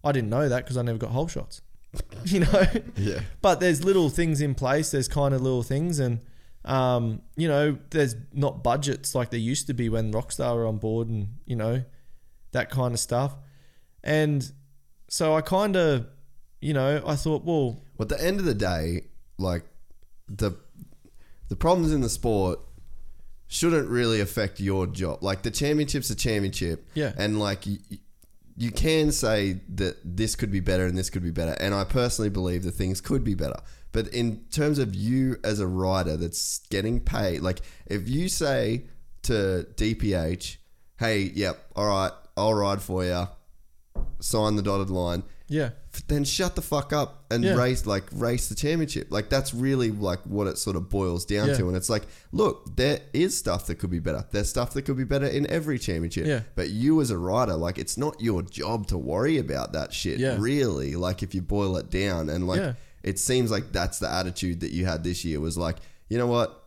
I 0.02 0.12
didn't 0.12 0.31
know 0.31 0.49
that 0.49 0.65
because 0.65 0.76
I 0.76 0.83
never 0.83 0.99
got 0.99 1.10
hole 1.10 1.28
shots, 1.28 1.62
you 2.25 2.41
know? 2.41 2.65
Yeah. 2.97 3.20
but 3.41 3.60
there's 3.60 3.84
little 3.84 4.10
things 4.10 4.41
in 4.41 4.55
place. 4.55 4.91
There's 4.91 5.09
kind 5.09 5.33
of 5.34 5.41
little 5.41 5.62
things, 5.62 5.99
and 5.99 6.20
um, 6.65 7.23
you 7.36 7.49
know, 7.49 7.78
there's 7.91 8.15
not 8.33 8.62
budgets 8.65 9.15
like 9.15 9.31
there 9.31 9.41
used 9.41 9.67
to 9.67 9.75
be 9.75 9.89
when 9.89 10.12
Rockstar 10.12 10.55
were 10.55 10.67
on 10.67 10.78
board, 10.78 11.09
and 11.09 11.28
you 11.47 11.57
know, 11.57 11.83
that 12.52 12.70
kind 12.70 12.94
of 12.94 13.01
stuff. 13.01 13.36
And 14.02 14.51
so 15.09 15.34
I 15.34 15.41
kind 15.41 15.76
of, 15.76 16.07
you 16.60 16.73
know, 16.75 17.02
I 17.07 17.17
thought, 17.17 17.44
well, 17.44 17.83
But 17.97 18.10
at 18.12 18.18
the 18.18 18.25
end 18.26 18.41
of 18.41 18.47
the 18.47 18.55
day, 18.55 19.07
like 19.39 19.65
the 20.28 20.52
the 21.49 21.57
problems 21.57 21.93
in 21.93 22.01
the 22.01 22.09
sport 22.09 22.60
shouldn't 23.47 23.89
really 23.89 24.20
affect 24.20 24.59
your 24.60 24.86
job. 24.86 25.23
Like 25.23 25.43
the 25.43 25.51
championship's 25.51 26.10
a 26.10 26.15
championship, 26.15 26.86
Yeah. 26.94 27.12
and 27.17 27.39
like 27.39 27.67
you, 27.67 27.78
you 28.57 28.70
can 28.70 29.12
say 29.12 29.60
that 29.75 29.97
this 30.05 30.34
could 30.36 30.51
be 30.51 30.60
better 30.60 30.86
and 30.86 30.97
this 30.97 31.10
could 31.10 31.23
be 31.23 31.31
better. 31.31 31.52
And 31.60 31.75
I 31.75 31.84
personally 31.84 32.31
believe 32.31 32.62
that 32.65 32.73
things 32.73 33.01
could 33.01 33.23
be 33.25 33.34
better. 33.34 33.60
But 33.95 34.09
in 34.09 34.45
terms 34.51 34.79
of 34.79 34.95
you 34.95 35.37
as 35.43 35.61
a 35.61 35.67
rider 35.67 36.19
that's 36.19 36.59
getting 36.69 37.01
paid, 37.01 37.41
like 37.41 37.61
if 37.87 38.07
you 38.07 38.29
say 38.29 38.85
to 39.23 39.67
DPH, 39.77 40.57
"Hey, 40.99 41.33
yep, 41.35 41.59
all 41.75 41.87
right, 41.89 42.13
I'll 42.37 42.53
ride 42.55 42.83
for 42.83 43.03
you," 43.05 43.29
sign 44.21 44.57
the 44.57 44.63
dotted 44.63 44.91
line 44.91 45.23
yeah, 45.47 45.71
then 46.09 46.25
shut 46.25 46.57
the 46.57 46.63
fuck 46.63 46.91
up 46.95 47.27
and 47.31 47.45
Yeah. 47.45 47.55
race 47.55 47.85
like 47.85 48.05
race 48.13 48.49
the 48.49 48.55
championship. 48.55 49.09
Like 49.11 49.29
that's 49.29 49.53
really 49.53 49.91
like 49.91 50.21
what 50.25 50.47
it 50.47 50.57
sort 50.57 50.75
of 50.75 50.89
boils 50.89 51.27
down 51.27 51.49
Yeah. 51.49 51.57
to. 51.59 51.69
And 51.69 51.77
it's 51.77 51.91
like, 51.91 52.05
look, 52.33 52.77
there 52.77 53.01
is 53.13 53.37
stuff 53.37 53.67
that 53.67 53.75
could 53.75 53.91
be 53.91 53.99
better. 53.99 54.25
There's 54.33 54.49
stuff 54.49 54.73
that 54.73 54.83
could 54.83 54.97
be 54.97 55.05
better 55.05 55.27
in 55.27 55.47
every 55.51 55.79
championship. 55.79 56.27
Yeah. 56.27 56.41
But 56.55 56.71
you 56.71 56.99
as 57.03 57.11
a 57.11 57.19
rider, 57.19 57.57
like 57.57 57.77
it's 57.79 57.99
not 57.99 58.19
your 58.23 58.41
job 58.43 58.87
to 58.89 58.97
worry 58.99 59.37
about 59.37 59.75
that 59.75 59.93
shit. 59.93 60.19
Yeah. 60.19 60.37
Really. 60.41 60.97
Like 60.97 61.23
if 61.23 61.35
you 61.35 61.43
boil 61.43 61.77
it 61.77 61.91
down 61.91 62.31
and 62.31 62.47
like 62.49 62.61
Yeah. 62.61 62.73
It 63.05 63.18
seems 63.18 63.50
like 63.50 63.70
that's 63.73 63.99
the 64.00 64.10
attitude 64.10 64.60
that 64.60 64.73
you 64.73 64.84
had 64.86 65.05
this 65.05 65.24
year 65.24 65.39
was 65.41 65.57
like, 65.57 65.76
you 66.08 66.18
know 66.18 66.26
what? 66.26 66.62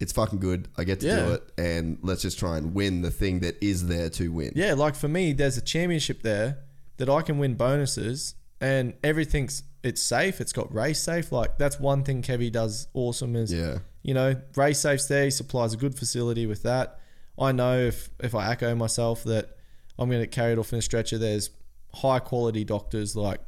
It's 0.00 0.12
fucking 0.12 0.38
good. 0.38 0.68
I 0.76 0.84
get 0.84 1.00
to 1.00 1.06
Yeah. 1.06 1.26
do 1.26 1.32
it 1.32 1.52
and 1.58 1.98
let's 2.02 2.22
just 2.22 2.38
try 2.38 2.56
and 2.56 2.72
win 2.74 3.02
the 3.02 3.10
thing 3.10 3.40
that 3.40 3.56
is 3.60 3.86
there 3.86 4.08
to 4.10 4.28
win. 4.32 4.52
yeah. 4.54 4.74
Like 4.74 4.94
for 4.96 5.08
me, 5.08 5.32
there's 5.32 5.56
a 5.56 5.60
championship 5.60 6.22
there 6.22 6.58
that 6.98 7.08
I 7.08 7.22
can 7.22 7.38
win 7.38 7.54
bonuses, 7.54 8.34
and 8.60 8.94
everything's 9.04 9.62
it's 9.84 10.02
safe. 10.02 10.40
It's 10.40 10.52
got 10.52 10.72
race 10.74 11.00
safe. 11.00 11.30
Like 11.30 11.58
that's 11.58 11.78
one 11.78 12.02
thing 12.02 12.22
Kevy 12.22 12.50
does 12.50 12.88
awesome 12.94 13.36
is 13.36 13.52
Yeah. 13.52 13.78
you 14.02 14.14
know, 14.14 14.34
race 14.56 14.80
safe's 14.80 15.06
there. 15.06 15.24
He 15.24 15.30
supplies 15.30 15.72
a 15.74 15.76
good 15.76 15.96
facility 15.96 16.46
with 16.46 16.62
that. 16.64 16.98
I 17.38 17.52
know 17.52 17.78
if 17.78 18.10
if 18.20 18.34
I 18.34 18.50
echo 18.50 18.74
myself 18.74 19.22
that 19.24 19.56
I'm 19.98 20.08
going 20.08 20.22
to 20.22 20.26
carry 20.28 20.52
it 20.52 20.58
off 20.58 20.72
in 20.72 20.78
a 20.78 20.82
stretcher. 20.82 21.18
There's 21.18 21.50
high 21.94 22.18
quality 22.20 22.64
doctors, 22.64 23.14
like 23.16 23.40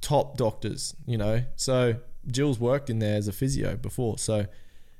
top 0.00 0.36
doctors. 0.36 0.94
You 1.06 1.18
know, 1.18 1.44
so 1.56 1.96
Jill's 2.26 2.58
worked 2.58 2.90
in 2.90 2.98
there 2.98 3.16
as 3.16 3.28
a 3.28 3.32
physio 3.32 3.76
before. 3.76 4.18
So, 4.18 4.46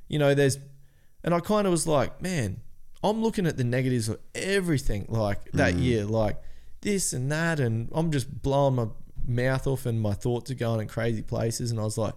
you 0.08 0.18
know, 0.18 0.34
there's, 0.34 0.58
and 1.24 1.34
I 1.34 1.40
kind 1.40 1.66
of 1.66 1.70
was 1.70 1.86
like, 1.86 2.20
man, 2.22 2.60
I'm 3.02 3.22
looking 3.22 3.46
at 3.46 3.56
the 3.56 3.64
negatives 3.64 4.08
of 4.08 4.18
everything 4.34 5.06
like 5.08 5.52
that 5.52 5.74
mm. 5.74 5.82
year, 5.82 6.04
like 6.04 6.36
this 6.80 7.12
and 7.12 7.30
that, 7.32 7.60
and 7.60 7.88
I'm 7.92 8.10
just 8.10 8.42
blowing 8.42 8.74
my 8.74 8.86
mouth 9.26 9.66
off, 9.66 9.86
and 9.86 10.00
my 10.00 10.12
thoughts 10.12 10.50
are 10.50 10.54
going 10.54 10.80
in 10.80 10.88
crazy 10.88 11.22
places, 11.22 11.70
and 11.70 11.80
I 11.80 11.84
was 11.84 11.98
like 11.98 12.14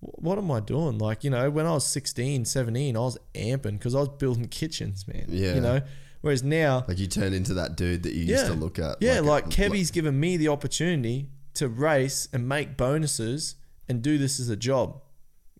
what 0.00 0.38
am 0.38 0.50
I 0.50 0.60
doing? 0.60 0.98
Like, 0.98 1.24
you 1.24 1.30
know, 1.30 1.50
when 1.50 1.66
I 1.66 1.72
was 1.72 1.86
16, 1.86 2.44
17, 2.44 2.96
I 2.96 3.00
was 3.00 3.18
amping 3.34 3.72
because 3.72 3.94
I 3.94 4.00
was 4.00 4.08
building 4.08 4.46
kitchens, 4.48 5.06
man. 5.08 5.26
Yeah. 5.28 5.54
You 5.54 5.60
know, 5.60 5.80
whereas 6.20 6.42
now, 6.42 6.84
Like 6.86 6.98
you 6.98 7.06
turned 7.06 7.34
into 7.34 7.54
that 7.54 7.76
dude 7.76 8.04
that 8.04 8.14
you 8.14 8.24
used 8.24 8.46
to 8.46 8.54
look 8.54 8.78
at. 8.78 8.96
yeah, 9.00 9.20
like, 9.20 9.46
a- 9.46 9.48
Kevy's 9.48 9.90
given 9.90 10.18
me 10.18 10.36
the 10.36 10.48
opportunity 10.48 11.28
to 11.58 11.68
race 11.68 12.28
and 12.32 12.48
make 12.48 12.76
bonuses 12.76 13.56
and 13.88 14.00
do 14.02 14.16
this 14.16 14.38
as 14.38 14.48
a 14.48 14.56
job. 14.56 15.00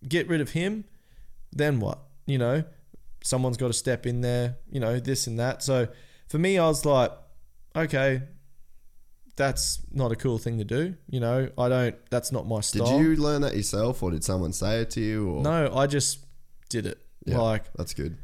Get 0.09 0.29
rid 0.29 0.41
of 0.41 0.51
him, 0.51 0.85
then 1.53 1.81
what? 1.81 1.99
You 2.27 2.39
know, 2.39 2.65
someone's 3.23 3.57
got 3.57 3.67
to 3.69 3.73
step 3.73 4.07
in 4.07 4.21
there, 4.21 4.57
you 4.71 4.79
know, 4.81 5.01
this 5.01 5.27
and 5.27 5.39
that. 5.41 5.63
So 5.63 5.89
for 6.29 6.39
me, 6.39 6.57
I 6.57 6.67
was 6.67 6.85
like, 6.85 7.11
okay, 7.75 8.23
that's 9.37 9.81
not 9.91 10.13
a 10.13 10.17
cool 10.17 10.39
thing 10.39 10.59
to 10.59 10.65
do. 10.65 10.95
You 11.09 11.19
know, 11.21 11.49
I 11.59 11.69
don't, 11.69 11.97
that's 12.11 12.31
not 12.31 12.47
my 12.47 12.61
style. 12.61 12.87
Did 12.99 13.01
you 13.01 13.17
learn 13.17 13.43
that 13.43 13.57
yourself, 13.57 14.03
or 14.03 14.11
did 14.13 14.23
someone 14.23 14.53
say 14.53 14.81
it 14.83 14.91
to 14.91 15.01
you? 15.01 15.29
Or? 15.29 15.43
No, 15.43 15.75
I 15.75 15.87
just 15.89 16.25
did 16.69 16.87
it. 16.87 16.99
Yeah, 17.25 17.39
Like, 17.39 17.65
that's 17.75 17.95
good. 17.95 18.19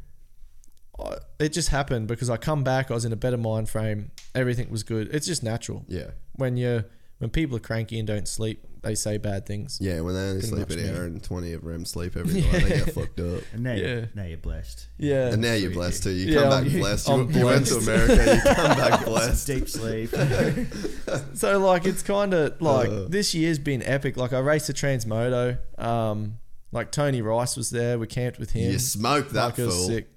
I, 0.97 1.17
it 1.39 1.49
just 1.49 1.69
happened 1.69 2.07
because 2.07 2.29
I 2.29 2.37
come 2.37 2.63
back, 2.63 2.89
I 2.89 2.93
was 2.93 3.03
in 3.03 3.11
a 3.11 3.17
better 3.17 3.37
mind 3.37 3.69
frame, 3.69 4.11
everything 4.33 4.69
was 4.69 4.83
good. 4.83 5.13
It's 5.13 5.27
just 5.27 5.43
natural. 5.43 5.83
Yeah, 5.89 6.11
When 6.35 6.55
you 6.55 6.85
when 7.19 7.29
people 7.29 7.55
are 7.57 7.61
cranky 7.61 7.97
and 7.99 8.07
don't 8.07 8.27
sleep, 8.27 8.61
they 8.81 8.93
say 8.93 9.17
bad 9.17 9.45
things. 9.47 9.79
yeah. 9.81 10.01
When 10.01 10.13
they 10.13 10.19
only 10.21 10.33
Pretty 10.41 10.47
sleep 10.47 10.69
much 10.69 10.77
an 10.77 10.83
me. 10.83 10.89
hour 10.99 11.03
and 11.05 11.23
twenty 11.23 11.53
of 11.53 11.63
REM 11.65 11.85
sleep 11.85 12.15
every 12.15 12.41
night, 12.41 12.51
they 12.51 12.69
get 12.69 12.93
fucked 12.93 13.19
up. 13.19 13.41
And 13.51 13.63
now, 13.63 13.73
Yeah. 13.73 13.87
you're, 13.87 14.09
now 14.13 14.23
you're 14.25 14.37
blessed. 14.37 14.87
Yeah. 14.99 15.31
And 15.33 15.41
now 15.41 15.53
you're 15.53 15.71
blessed 15.71 16.03
too. 16.03 16.11
You 16.11 16.33
Yeah, 16.33 16.41
come 16.43 16.51
I'm- 16.51 16.63
back 16.65 16.73
blessed. 16.73 17.07
You, 17.07 17.13
I'm 17.15 17.31
you 17.31 17.45
went 17.45 17.65
to 17.67 17.73
blessed. 17.79 17.87
America. 17.87 18.35
You 18.35 18.41
come 18.55 18.77
back 18.77 19.05
blessed. 19.05 19.47
Deep 19.47 19.69
sleep. 19.69 20.09
so 21.33 21.57
like 21.59 21.85
it's 21.85 22.03
kind 22.03 22.33
of 22.35 22.61
like 22.61 22.89
Uh. 22.89 23.05
this 23.07 23.33
year's 23.33 23.57
been 23.59 23.81
epic. 23.81 24.17
Like 24.17 24.33
I 24.33 24.39
raced 24.39 24.69
a 24.69 24.73
Transmoto. 24.73 25.57
Um, 25.83 26.37
like 26.71 26.91
Toby 26.91 27.21
Price 27.23 27.55
was 27.57 27.69
there. 27.71 27.97
We 27.97 28.05
camped 28.05 28.37
with 28.37 28.51
him. 28.51 28.71
You 28.71 28.77
smoked 28.79 29.31
that 29.33 29.45
like 29.45 29.59
it 29.59 29.65
was 29.65 29.75
fool, 29.75 29.87
sick. 29.87 30.07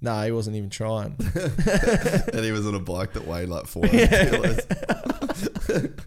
Nah, 0.00 0.24
he 0.24 0.30
wasn't 0.32 0.56
even 0.56 0.70
trying. 0.70 1.16
and 1.18 2.44
he 2.44 2.52
was 2.52 2.66
on 2.66 2.74
a 2.74 2.78
bike 2.80 3.12
that 3.14 3.26
weighed 3.26 3.48
like 3.50 3.66
four 3.66 3.86
hundred 3.86 4.08
kilos, 4.10 6.00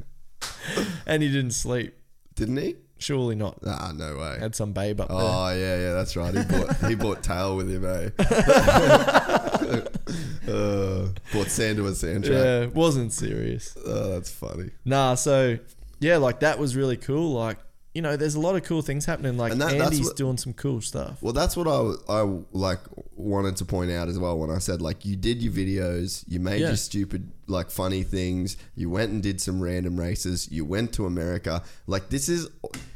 and 1.08 1.24
he 1.24 1.32
didn't 1.32 1.52
sleep. 1.52 1.95
didn't 2.36 2.58
he? 2.58 2.76
Surely 3.00 3.36
not. 3.36 3.60
Ah, 3.66 3.92
no 3.95 4.18
way. 4.18 4.38
Had 4.40 4.56
some 4.56 4.74
babe 4.74 5.00
up 5.00 5.10
there. 5.10 5.18
Oh 5.19 5.50
yeah, 5.50 5.77
yeah, 5.77 5.94
that's 5.94 6.16
right. 6.16 6.34
He 6.34 6.44
bought 6.50 6.76
he 6.88 6.95
bought 6.95 7.24
tail 7.24 7.56
with 7.56 7.69
him, 7.69 7.86
eh? 7.86 8.10
uh, 10.52 11.08
bought 11.32 11.48
sand 11.48 11.77
to 11.77 11.86
a 11.86 11.94
sand. 11.94 12.26
Yeah, 12.26 12.66
wasn't 12.68 13.14
serious. 13.14 13.77
Oh, 13.86 14.10
that's 14.11 14.32
funny. 14.32 14.72
Nah, 14.84 15.14
so 15.16 15.60
yeah, 16.00 16.18
like 16.18 16.40
that 16.40 16.58
was 16.58 16.76
really 16.76 16.98
cool. 16.98 17.34
Like 17.34 17.60
you 17.98 18.01
know, 18.03 18.16
there's 18.16 18.35
a 18.35 18.40
lot 18.40 18.56
of 18.56 18.61
cool 18.64 18.84
things 18.84 19.06
happening. 19.06 19.38
Like 19.38 19.51
And 19.53 19.59
that- 19.61 19.72
that's 19.77 19.92
Andy's 19.95 20.06
what- 20.08 20.16
doing 20.17 20.38
some 20.38 20.53
cool 20.53 20.82
stuff. 20.82 21.17
Well, 21.19 21.34
that's 21.34 21.58
what 21.58 21.67
I 21.67 21.80
I 22.19 22.22
like 22.51 22.80
wanted 23.16 23.56
to 23.58 23.66
point 23.66 23.90
out 23.92 24.08
as 24.08 24.19
well 24.19 24.38
when 24.38 24.51
I 24.51 24.59
said 24.59 24.82
like 24.82 25.03
you 25.03 25.16
did 25.16 25.42
your 25.42 25.51
videos, 25.51 26.24
you 26.27 26.40
made 26.40 26.61
Yeah. 26.61 26.67
your 26.67 26.77
stupid 26.77 27.32
like 27.48 27.72
funny 27.72 28.03
things, 28.03 28.56
you 28.76 28.90
went 28.92 29.11
and 29.14 29.24
did 29.24 29.42
some 29.42 29.59
random 29.59 30.00
races, 30.00 30.48
you 30.51 30.64
went 30.64 30.93
to 30.93 31.06
America. 31.08 31.64
Like 31.88 32.09
this 32.09 32.30
is, 32.30 32.48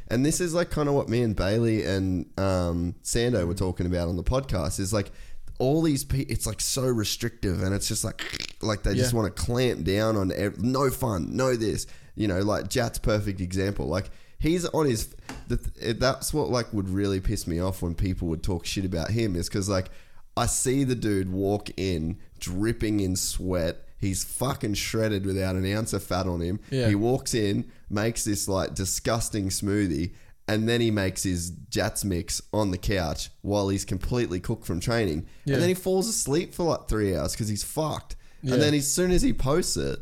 and 0.07 0.23
this 0.23 0.39
is 0.39 0.53
like 0.53 0.69
kind 0.69 0.87
of 0.87 0.93
what 0.93 1.09
me 1.09 1.23
and 1.23 1.35
Bailey 1.35 1.83
and 1.83 2.25
um, 2.39 2.93
Sando 3.03 3.47
were 3.47 3.55
talking 3.55 3.87
about 3.87 4.07
on 4.07 4.17
the 4.17 4.23
podcast. 4.35 4.79
Is 4.79 4.93
like 4.93 5.11
all 5.57 5.81
these 5.81 6.03
people, 6.03 6.31
it's 6.31 6.45
like 6.45 6.61
so 6.61 6.83
restrictive, 6.83 7.63
and 7.63 7.73
it's 7.73 7.87
just 7.87 8.03
like 8.03 8.21
like 8.61 8.83
they 8.83 8.93
just 8.93 9.13
Yeah. 9.13 9.19
want 9.19 9.35
to 9.35 9.41
clamp 9.41 9.83
down 9.83 10.15
on 10.15 10.31
ev- 10.31 10.59
no 10.61 10.89
fun, 10.91 11.35
no 11.35 11.55
this. 11.55 11.87
You 12.15 12.27
know, 12.27 12.41
like 12.41 12.67
Jat's 12.69 12.99
perfect 12.99 13.39
example. 13.41 13.87
Like 13.87 14.11
he's 14.41 14.65
on 14.65 14.87
his. 14.87 15.15
The, 15.47 15.95
that's 15.97 16.33
what 16.33 16.49
like 16.49 16.73
would 16.73 16.89
really 16.89 17.19
piss 17.19 17.47
me 17.47 17.59
off 17.59 17.81
when 17.81 17.95
people 17.95 18.27
would 18.29 18.43
talk 18.43 18.65
shit 18.65 18.85
about 18.85 19.11
him 19.11 19.35
is 19.35 19.47
because 19.47 19.69
like 19.69 19.89
I 20.35 20.47
see 20.47 20.83
the 20.83 20.95
dude 20.95 21.31
walk 21.31 21.69
in 21.77 22.17
dripping 22.39 22.99
in 22.99 23.15
sweat. 23.15 23.85
He's 23.97 24.23
fucking 24.23 24.73
shredded 24.73 25.25
without 25.25 25.55
an 25.55 25.71
ounce 25.71 25.93
of 25.93 26.03
fat 26.03 26.25
on 26.25 26.41
him. 26.41 26.59
Yeah. 26.71 26.89
He 26.89 26.95
walks 26.95 27.35
in, 27.35 27.71
makes 27.89 28.23
this 28.23 28.47
like 28.47 28.73
disgusting 28.73 29.49
smoothie, 29.49 30.13
and 30.47 30.67
then 30.67 30.81
he 30.81 30.89
makes 30.89 31.21
his 31.21 31.51
Jats 31.69 32.03
mix 32.03 32.41
on 32.51 32.71
the 32.71 32.79
couch 32.79 33.29
while 33.41 33.69
he's 33.69 33.85
completely 33.85 34.39
cooked 34.39 34.65
from 34.65 34.79
training. 34.79 35.27
Yeah. 35.45 35.53
And 35.53 35.61
then 35.61 35.69
he 35.69 35.75
falls 35.75 36.07
asleep 36.07 36.55
for 36.55 36.63
like 36.63 36.87
three 36.87 37.15
hours 37.15 37.33
because 37.33 37.47
he's 37.47 37.63
fucked. 37.63 38.15
Yeah. 38.41 38.55
And 38.55 38.63
then 38.63 38.73
as 38.73 38.91
soon 38.91 39.11
as 39.11 39.21
he 39.21 39.33
posts 39.33 39.77
it, 39.77 39.99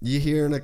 you're 0.00 0.20
hearing 0.20 0.54
a 0.54 0.62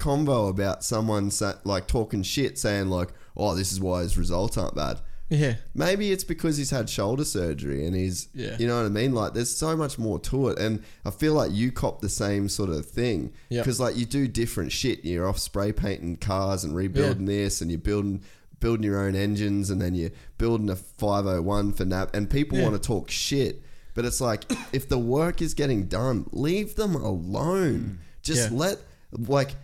convo 0.00 0.48
about 0.50 0.82
someone 0.84 1.30
sa- 1.30 1.54
like 1.64 1.86
talking 1.86 2.22
shit, 2.22 2.58
saying 2.58 2.88
like, 2.88 3.10
"Oh, 3.36 3.54
this 3.54 3.70
is 3.72 3.80
why 3.80 4.02
his 4.02 4.18
results 4.18 4.56
aren't 4.58 4.74
bad." 4.74 5.00
Yeah. 5.28 5.54
Maybe 5.76 6.10
it's 6.10 6.24
because 6.24 6.56
he's 6.56 6.70
had 6.70 6.90
shoulder 6.90 7.24
surgery 7.24 7.86
and 7.86 7.94
he's, 7.94 8.26
Yeah. 8.34 8.56
you 8.58 8.66
know 8.66 8.78
what 8.78 8.86
I 8.86 8.88
mean? 8.88 9.14
Like, 9.14 9.32
there's 9.32 9.54
so 9.54 9.76
much 9.76 9.96
more 9.96 10.18
to 10.18 10.48
it. 10.48 10.58
And 10.58 10.82
I 11.04 11.10
feel 11.10 11.34
like 11.34 11.52
you 11.52 11.70
cop 11.70 12.00
the 12.00 12.08
same 12.08 12.48
sort 12.48 12.68
of 12.68 12.84
thing. 12.84 13.32
Yep. 13.48 13.62
Because, 13.64 13.78
like, 13.78 13.96
you 13.96 14.06
do 14.06 14.26
different 14.26 14.72
shit. 14.72 15.04
You're 15.04 15.28
off 15.28 15.38
spray 15.38 15.70
painting 15.72 16.16
cars 16.16 16.64
and 16.64 16.74
rebuilding 16.74 17.26
this, 17.26 17.60
and 17.60 17.70
you're 17.70 17.78
building 17.78 18.22
building 18.58 18.82
your 18.82 18.98
own 19.00 19.14
engines, 19.14 19.70
and 19.70 19.80
then 19.80 19.94
you're 19.94 20.10
building 20.36 20.68
a 20.68 20.74
501 20.76 21.72
for 21.74 21.84
NAP. 21.84 22.14
And 22.14 22.28
people 22.28 22.58
Yeah. 22.58 22.64
want 22.68 22.74
to 22.82 22.86
talk 22.86 23.08
shit. 23.08 23.62
But 23.94 24.04
it's 24.04 24.20
like, 24.20 24.44
if 24.72 24.88
the 24.88 24.98
work 24.98 25.40
is 25.40 25.54
getting 25.54 25.84
done, 25.86 26.26
leave 26.32 26.74
them 26.74 26.96
alone. 26.96 27.98
Mm. 28.00 28.22
Just 28.22 28.50
Yeah. 28.50 28.58
let, 28.58 28.78
like, 29.12 29.54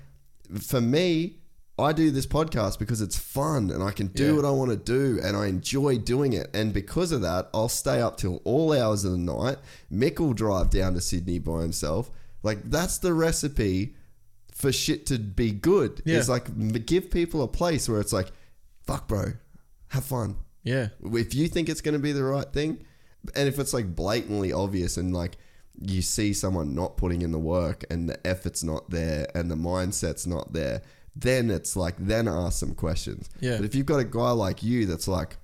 for 0.61 0.81
me, 0.81 1.37
I 1.79 1.93
do 1.93 2.11
this 2.11 2.27
podcast 2.27 2.79
because 2.79 3.01
it's 3.03 3.19
fun 3.19 3.71
and 3.71 3.83
I 3.83 3.91
can 3.91 4.07
do 4.09 4.29
Yeah. 4.29 4.33
what 4.33 4.45
I 4.47 4.51
want 4.51 4.71
to 4.71 4.77
do 4.77 5.21
and 5.23 5.37
I 5.37 5.47
enjoy 5.47 5.99
doing 5.99 6.33
it. 6.33 6.49
And 6.55 6.73
because 6.73 7.13
of 7.13 7.21
that, 7.21 7.51
I'll 7.53 7.69
stay 7.69 8.01
up 8.01 8.17
till 8.17 8.41
all 8.45 8.73
hours 8.73 9.05
of 9.05 9.13
the 9.13 9.19
night. 9.19 9.59
Mick 9.93 10.19
will 10.19 10.33
drive 10.33 10.71
down 10.71 10.95
to 10.95 11.01
Sydney 11.03 11.39
by 11.39 11.61
himself. 11.63 12.11
Like, 12.43 12.71
that's 12.71 12.99
the 12.99 13.13
recipe 13.13 13.95
for 14.53 14.73
shit 14.73 15.05
to 15.07 15.19
be 15.19 15.53
good. 15.53 16.01
Yeah. 16.07 16.17
It's 16.19 16.29
like 16.31 16.87
give 16.87 17.11
people 17.11 17.43
a 17.43 17.49
place 17.49 17.89
where 17.89 18.01
it's 18.01 18.13
like, 18.13 18.33
fuck, 18.87 19.07
bro, 19.07 19.35
have 19.89 20.05
fun. 20.05 20.37
Yeah. 20.63 20.89
If 21.05 21.35
you 21.35 21.47
think 21.49 21.69
it's 21.69 21.83
going 21.83 21.93
to 21.95 21.99
be 21.99 22.13
the 22.13 22.25
right 22.25 22.51
thing, 22.51 22.85
and 23.35 23.49
if 23.49 23.59
it's 23.59 23.75
like 23.75 23.95
blatantly 23.95 24.53
obvious 24.53 24.97
and 24.97 25.13
like 25.13 25.37
you 25.81 26.03
see 26.03 26.33
someone 26.33 26.75
not 26.75 26.97
putting 26.97 27.23
in 27.23 27.33
the 27.33 27.39
work 27.39 27.85
and 27.91 28.09
the 28.09 28.27
effort's 28.27 28.63
not 28.65 28.89
there 28.91 29.27
and 29.35 29.51
the 29.51 29.55
mindset's 29.55 30.27
not 30.27 30.53
there, 30.53 30.83
then 31.15 31.51
it's 31.51 31.77
like, 31.77 31.95
then 31.99 32.29
ask 32.29 32.59
some 32.59 32.75
questions. 32.75 33.29
Yeah. 33.41 33.57
But 33.57 33.65
if 33.67 33.75
you've 33.75 33.87
got 33.87 33.99
a 33.99 34.05
guy 34.05 34.31
like 34.31 34.63
you 34.63 34.87
that's 34.87 35.09
like, 35.09 35.37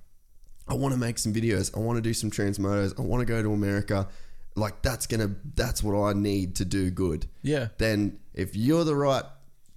I 0.68 0.74
want 0.74 0.94
to 0.94 1.00
make 1.00 1.18
some 1.18 1.32
videos, 1.32 1.76
I 1.76 1.80
want 1.80 1.96
to 1.96 2.02
do 2.02 2.14
some 2.14 2.30
Transmotos, 2.30 2.98
I 2.98 3.02
want 3.02 3.20
to 3.20 3.26
go 3.26 3.42
to 3.42 3.52
America, 3.52 4.08
like 4.54 4.82
that's 4.82 5.06
gonna, 5.06 5.34
that's 5.54 5.82
what 5.82 5.98
I 5.98 6.12
need 6.12 6.56
to 6.56 6.64
do 6.64 6.90
good 6.90 7.26
Yeah. 7.42 7.68
then 7.78 8.18
if 8.34 8.54
you're 8.54 8.84
the 8.84 8.94
right 8.94 9.24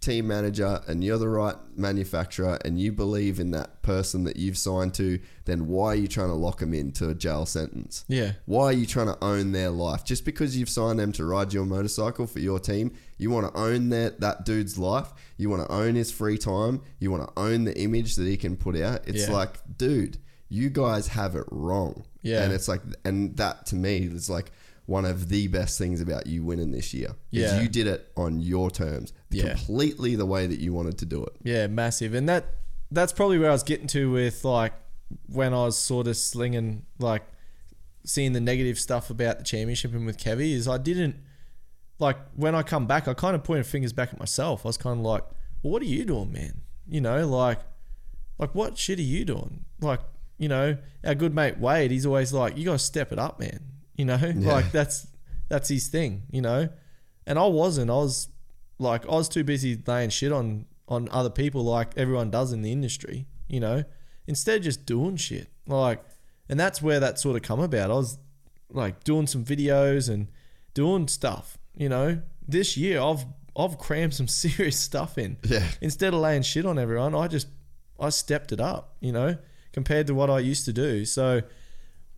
team 0.05 0.27
manager 0.27 0.81
and 0.87 1.03
you're 1.03 1.17
the 1.17 1.27
right 1.27 1.55
manufacturer 1.75 2.59
and 2.63 2.79
you 2.79 2.91
believe 2.91 3.39
in 3.39 3.51
that 3.51 3.81
person 3.81 4.23
that 4.25 4.35
you've 4.37 4.57
signed 4.57 4.93
to, 4.95 5.19
then 5.45 5.67
why 5.67 5.87
are 5.87 5.95
you 5.95 6.07
trying 6.07 6.27
to 6.29 6.33
lock 6.35 6.59
them 6.59 6.73
into 6.73 7.09
a 7.09 7.15
jail 7.15 7.45
sentence? 7.45 8.05
Yeah. 8.07 8.33
Why 8.45 8.65
are 8.65 8.73
you 8.73 8.85
trying 8.85 9.07
to 9.07 9.17
own 9.23 9.51
their 9.51 9.69
life? 9.69 10.03
Just 10.05 10.25
because 10.25 10.57
you've 10.57 10.69
signed 10.69 10.99
them 10.99 11.11
to 11.13 11.25
ride 11.25 11.53
your 11.53 11.65
motorcycle 11.65 12.27
for 12.27 12.39
your 12.39 12.59
team, 12.59 12.93
you 13.17 13.29
want 13.31 13.51
to 13.53 13.59
own 13.59 13.89
that 13.89 14.19
that 14.19 14.45
dude's 14.45 14.77
life. 14.77 15.13
You 15.37 15.49
want 15.49 15.67
to 15.67 15.71
own 15.73 15.95
his 15.95 16.11
free 16.11 16.37
time. 16.37 16.81
You 16.99 17.11
want 17.11 17.27
to 17.27 17.33
own 17.39 17.63
the 17.63 17.77
image 17.79 18.15
that 18.15 18.27
he 18.27 18.37
can 18.37 18.55
put 18.57 18.75
out. 18.77 19.07
It's 19.07 19.27
Yeah. 19.27 19.33
like, 19.33 19.77
dude, 19.77 20.17
you 20.49 20.69
guys 20.69 21.07
have 21.09 21.35
it 21.35 21.45
wrong. 21.51 22.05
Yeah. 22.21 22.43
And 22.43 22.53
it's 22.53 22.67
like, 22.67 22.81
and 23.03 23.35
that 23.37 23.65
to 23.67 23.75
me 23.75 23.97
is 23.99 24.29
like 24.29 24.51
one 24.85 25.03
of 25.05 25.29
the 25.29 25.47
best 25.47 25.77
things 25.79 25.99
about 26.01 26.27
you 26.27 26.43
winning 26.43 26.71
this 26.71 26.93
year. 26.93 27.15
is 27.31 27.61
you 27.61 27.67
did 27.67 27.87
it 27.87 28.11
on 28.15 28.39
your 28.39 28.69
terms, 28.69 29.13
Yeah. 29.31 29.49
completely 29.55 30.15
the 30.15 30.25
way 30.25 30.45
that 30.47 30.59
you 30.59 30.73
wanted 30.73 30.97
to 30.99 31.05
do 31.05 31.23
it. 31.23 31.33
Yeah, 31.43 31.67
massive. 31.67 32.13
And 32.13 32.29
that 32.29 32.45
that's 32.91 33.11
probably 33.11 33.39
where 33.39 33.49
I 33.49 33.53
was 33.53 33.63
getting 33.63 33.87
to 33.87 34.11
with 34.11 34.45
like 34.45 34.73
when 35.27 35.53
I 35.53 35.65
was 35.65 35.77
sort 35.77 36.07
of 36.07 36.15
slinging 36.17 36.85
like 36.99 37.23
seeing 38.05 38.33
the 38.33 38.39
negative 38.39 38.77
stuff 38.79 39.09
about 39.09 39.39
the 39.39 39.43
championship 39.43 39.93
and 39.93 40.05
with 40.05 40.17
Kevy 40.17 40.51
is 40.53 40.67
I 40.67 40.77
didn't 40.77 41.15
like 41.99 42.17
when 42.35 42.53
I 42.53 42.61
come 42.61 42.85
back 42.85 43.07
I 43.07 43.13
kind 43.15 43.35
of 43.35 43.43
pointed 43.43 43.65
fingers 43.65 43.93
back 43.93 44.13
at 44.13 44.19
myself. 44.19 44.65
I 44.65 44.69
was 44.69 44.77
kind 44.77 44.99
of 44.99 45.05
like, 45.05 45.23
"Well, 45.63 45.71
what 45.73 45.81
are 45.81 45.85
you 45.85 46.05
doing, 46.05 46.31
man?" 46.31 46.61
You 46.87 47.01
know, 47.01 47.27
like 47.27 47.59
like 48.37 48.53
what 48.53 48.77
shit 48.77 48.99
are 48.99 49.01
you 49.01 49.25
doing? 49.25 49.65
Like, 49.81 50.01
you 50.37 50.47
know, 50.47 50.77
our 51.03 51.15
good 51.15 51.33
mate 51.33 51.57
Wade, 51.57 51.89
he's 51.91 52.05
always 52.05 52.31
like, 52.33 52.55
"You 52.57 52.65
got 52.65 52.73
to 52.73 52.79
step 52.79 53.11
it 53.11 53.17
up, 53.19 53.39
man." 53.39 53.61
You 53.95 54.05
know? 54.05 54.17
Like 54.35 54.71
that's 54.71 55.07
that's 55.49 55.69
his 55.69 55.87
thing, 55.87 56.23
you 56.31 56.41
know? 56.41 56.69
And 57.27 57.39
I 57.39 57.45
wasn't. 57.45 57.89
I 57.89 57.95
was 57.95 58.29
like 58.79 59.05
I 59.07 59.11
was 59.11 59.29
too 59.29 59.43
busy 59.43 59.81
laying 59.85 60.09
shit 60.09 60.31
on 60.31 60.65
on 60.87 61.09
other 61.11 61.29
people 61.29 61.63
like 61.63 61.97
everyone 61.97 62.29
does 62.29 62.51
in 62.51 62.61
the 62.61 62.71
industry, 62.71 63.25
you 63.47 63.59
know, 63.59 63.83
instead 64.27 64.57
of 64.57 64.63
just 64.63 64.85
doing 64.85 65.15
shit. 65.15 65.47
Like, 65.67 66.03
and 66.47 66.59
that's 66.59 66.81
where 66.81 66.99
that 66.99 67.19
sort 67.19 67.35
of 67.35 67.41
come 67.41 67.59
about. 67.59 67.89
I 67.89 67.95
was 67.95 68.19
like 68.69 69.03
doing 69.03 69.27
some 69.27 69.43
videos 69.43 70.09
and 70.09 70.27
doing 70.73 71.07
stuff, 71.07 71.57
you 71.75 71.89
know. 71.89 72.21
This 72.47 72.77
year 72.77 73.01
I've 73.01 73.25
I've 73.57 73.77
crammed 73.77 74.13
some 74.13 74.27
serious 74.43 74.79
stuff 74.79 75.17
in. 75.17 75.37
Yeah. 75.43 75.67
Instead 75.81 76.13
of 76.13 76.19
laying 76.19 76.43
shit 76.43 76.65
on 76.65 76.77
everyone, 76.77 77.15
I 77.15 77.27
just 77.27 77.47
I 77.99 78.09
stepped 78.09 78.51
it 78.51 78.59
up, 78.59 78.95
you 78.99 79.11
know, 79.11 79.37
compared 79.71 80.07
to 80.07 80.13
what 80.13 80.29
I 80.29 80.39
used 80.39 80.65
to 80.65 80.73
do. 80.73 81.05
So 81.05 81.41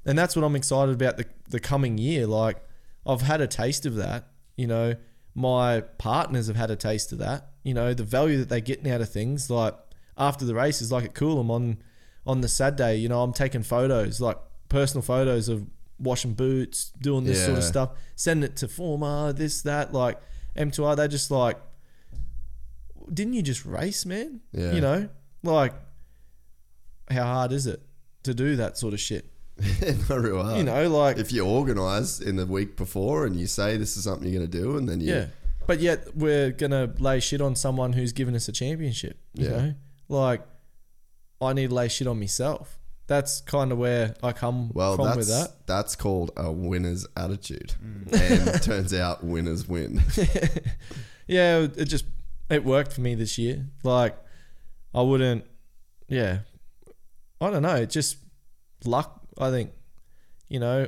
and 0.07 0.17
that's 0.17 0.35
what 0.35 0.43
I'm 0.43 0.55
excited 0.55 0.95
about 0.95 1.17
the 1.17 1.25
the 1.49 1.59
coming 1.59 1.97
year. 1.97 2.25
Like 2.25 2.57
I've 3.05 3.21
had 3.21 3.41
a 3.41 3.47
taste 3.47 3.85
of 3.85 3.95
that, 3.95 4.27
you 4.55 4.65
know. 4.65 4.95
My 5.35 5.81
partners 5.99 6.47
have 6.47 6.55
had 6.55 6.71
a 6.71 6.75
taste 6.75 7.11
of 7.11 7.19
that. 7.19 7.51
You 7.63 7.75
know, 7.75 7.93
the 7.93 8.03
value 8.03 8.39
that 8.39 8.49
they're 8.49 8.59
getting 8.59 8.89
out 8.89 9.01
of 9.01 9.09
things. 9.09 9.51
Like 9.51 9.75
after 10.17 10.45
the 10.45 10.55
race 10.55 10.81
is 10.81 10.91
like 10.91 11.03
at 11.03 11.13
Coolum 11.13 11.51
on 11.51 11.77
on 12.25 12.41
the 12.41 12.47
sad 12.47 12.75
day, 12.75 12.95
you 12.95 13.07
know, 13.07 13.21
I'm 13.21 13.33
taking 13.33 13.61
photos, 13.61 14.19
like 14.19 14.37
personal 14.69 15.03
photos 15.03 15.47
of 15.49 15.67
washing 15.99 16.33
boots, 16.33 16.91
doing 17.01 17.23
this 17.23 17.45
sort 17.45 17.57
of 17.57 17.63
stuff, 17.63 17.91
sending 18.15 18.49
it 18.49 18.55
to 18.57 18.67
Forma, 18.67 19.29
ah, 19.29 19.31
this, 19.31 19.61
that, 19.63 19.93
like 19.93 20.19
M2R, 20.55 20.95
they're 20.95 21.07
just 21.07 21.31
like 21.31 21.57
didn't 23.13 23.33
you 23.33 23.41
just 23.41 23.65
race, 23.65 24.05
man? 24.05 24.41
Yeah. 24.51 24.73
You 24.73 24.81
know? 24.81 25.09
Like 25.43 25.73
how 27.09 27.23
hard 27.23 27.51
is 27.51 27.67
it 27.67 27.81
to 28.23 28.33
do 28.33 28.55
that 28.57 28.77
sort 28.77 28.93
of 28.93 28.99
shit? 28.99 29.31
Not 30.09 30.21
real 30.21 30.43
hard. 30.43 30.57
You 30.57 30.63
know, 30.63 30.87
like 30.89 31.17
if 31.17 31.31
you 31.33 31.45
organise 31.45 32.19
in 32.19 32.35
the 32.35 32.45
week 32.45 32.75
before 32.77 33.25
and 33.25 33.35
you 33.35 33.47
say 33.47 33.77
this 33.77 33.97
is 33.97 34.03
something 34.03 34.27
you're 34.29 34.39
going 34.39 34.51
to 34.51 34.57
do, 34.61 34.77
and 34.77 34.87
then 34.87 35.01
you, 35.01 35.13
Yeah. 35.13 35.25
But 35.65 35.79
yet 35.81 36.15
we're 36.15 36.51
gonna 36.51 36.93
lay 36.97 37.19
shit 37.19 37.41
on 37.41 37.55
someone 37.57 37.91
who's 37.93 38.13
given 38.13 38.35
us 38.35 38.47
a 38.47 38.53
championship. 38.53 39.19
You 39.33 39.45
Yeah. 39.49 39.57
know? 39.57 39.73
Like 40.07 40.41
I 41.41 41.51
need 41.53 41.69
to 41.69 41.75
lay 41.75 41.89
shit 41.89 42.07
on 42.07 42.19
myself. 42.19 42.79
That's 43.07 43.41
kind 43.41 43.71
of 43.73 43.77
where 43.77 44.15
I 44.23 44.31
come 44.31 44.69
well, 44.73 44.95
from 44.95 45.05
that's 45.05 45.17
with 45.17 45.27
that. 45.27 45.65
that's 45.67 45.95
called 45.95 46.31
a 46.37 46.51
winner's 46.51 47.05
attitude, 47.17 47.73
Mm. 47.83 48.13
and 48.13 48.47
it 48.55 48.61
turns 48.71 48.93
out 48.93 49.23
winners 49.25 49.67
win. 49.67 50.01
Yeah, 51.27 51.67
it 51.75 51.85
just 51.85 52.05
it 52.49 52.63
worked 52.63 52.93
for 52.93 53.01
me 53.01 53.13
this 53.15 53.37
year. 53.37 53.65
Like 53.83 54.15
I 54.93 55.01
wouldn't 55.01 55.45
yeah. 56.07 56.39
I 57.41 57.51
don't 57.51 57.61
know, 57.61 57.75
it 57.75 57.89
just 57.89 58.17
luck, 58.85 59.26
I 59.39 59.51
think. 59.51 59.71
You 60.49 60.59
know, 60.59 60.87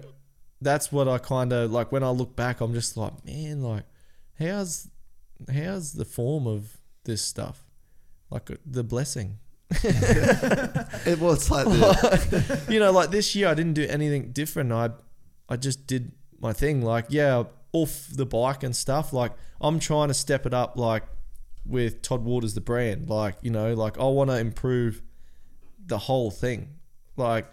that's 0.62 0.92
what 0.92 1.08
I 1.08 1.18
kind 1.18 1.52
of 1.52 1.72
like 1.72 1.92
when 1.92 2.04
I 2.04 2.10
look 2.10 2.36
back 2.36 2.62
I'm 2.62 2.74
just 2.74 2.96
like, 2.98 3.26
man, 3.26 3.62
like 3.62 3.84
how's 4.40 4.90
how's 5.54 5.94
the 5.94 6.06
form 6.06 6.48
of 6.48 6.78
this 7.04 7.22
stuff? 7.22 7.66
Like 8.30 8.52
uh, 8.52 8.56
the 8.66 8.84
blessing. 8.84 9.40
it, 9.72 11.20
was 11.20 11.52
like 11.52 11.66
the, 11.66 12.66
you 12.70 12.80
know, 12.80 12.92
like 12.92 13.12
this 13.12 13.36
year 13.36 13.50
I 13.50 13.54
didn't 13.54 13.74
do 13.74 13.86
anything 13.88 14.32
different. 14.32 14.72
I 14.72 14.92
I 15.48 15.58
just 15.58 15.88
did 15.88 16.12
my 16.40 16.54
thing. 16.54 16.82
Like, 16.82 17.06
yeah, 17.10 17.44
off 17.72 18.08
the 18.12 18.26
bike 18.26 18.64
and 18.64 18.76
stuff. 18.76 19.14
Like, 19.14 19.34
I'm 19.62 19.80
trying 19.80 20.08
to 20.08 20.14
step 20.14 20.46
it 20.46 20.54
up. 20.54 20.78
Like 20.78 21.04
with 21.66 22.02
Todd 22.02 22.24
Waters, 22.24 22.54
the 22.54 22.62
brand. 22.62 23.10
Like, 23.10 23.36
you 23.42 23.52
know, 23.52 23.74
like 23.74 24.00
I 24.00 24.06
want 24.06 24.30
to 24.30 24.38
improve 24.38 25.02
the 25.86 25.98
whole 25.98 26.32
thing. 26.32 26.76
Like 27.18 27.48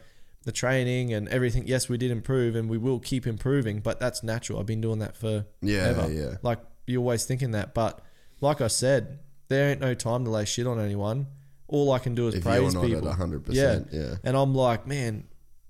the 0.47 0.53
training 0.53 1.13
and 1.13 1.29
everything. 1.29 1.67
Yes, 1.67 1.89
we 1.91 1.99
did 1.99 2.11
improve, 2.11 2.57
and 2.57 2.71
we 2.71 2.79
will 2.79 2.99
keep 3.01 3.27
improving. 3.27 3.81
But 3.81 4.01
that's 4.01 4.23
natural. 4.23 4.59
I've 4.59 4.67
been 4.67 4.81
doing 4.81 5.01
that 5.01 5.15
for 5.17 5.45
Yeah, 5.61 5.83
ever. 5.89 6.11
yeah. 6.11 6.37
Like 6.43 6.61
you're 6.87 7.01
always 7.01 7.25
thinking 7.27 7.51
that, 7.51 7.75
but 7.75 8.01
like 8.41 8.61
I 8.63 8.69
said, 8.69 9.19
there 9.49 9.71
ain't 9.71 9.81
no 9.81 9.93
time 9.93 10.25
to 10.25 10.31
lay 10.31 10.45
shit 10.47 10.67
on 10.67 10.81
anyone. 10.81 11.27
All 11.69 11.91
I 11.93 11.99
can 11.99 12.15
do 12.15 12.29
is 12.29 12.37
if 12.37 12.45
praise 12.45 12.63
you're 12.63 12.73
not 12.73 12.85
people. 12.85 13.09
at 13.09 13.17
hundred 13.17 13.43
Yeah. 13.49 13.79
percent, 13.79 13.89
yeah. 13.93 14.15
And 14.25 14.37
I'm 14.37 14.55
like, 14.55 14.87
man, 14.87 15.25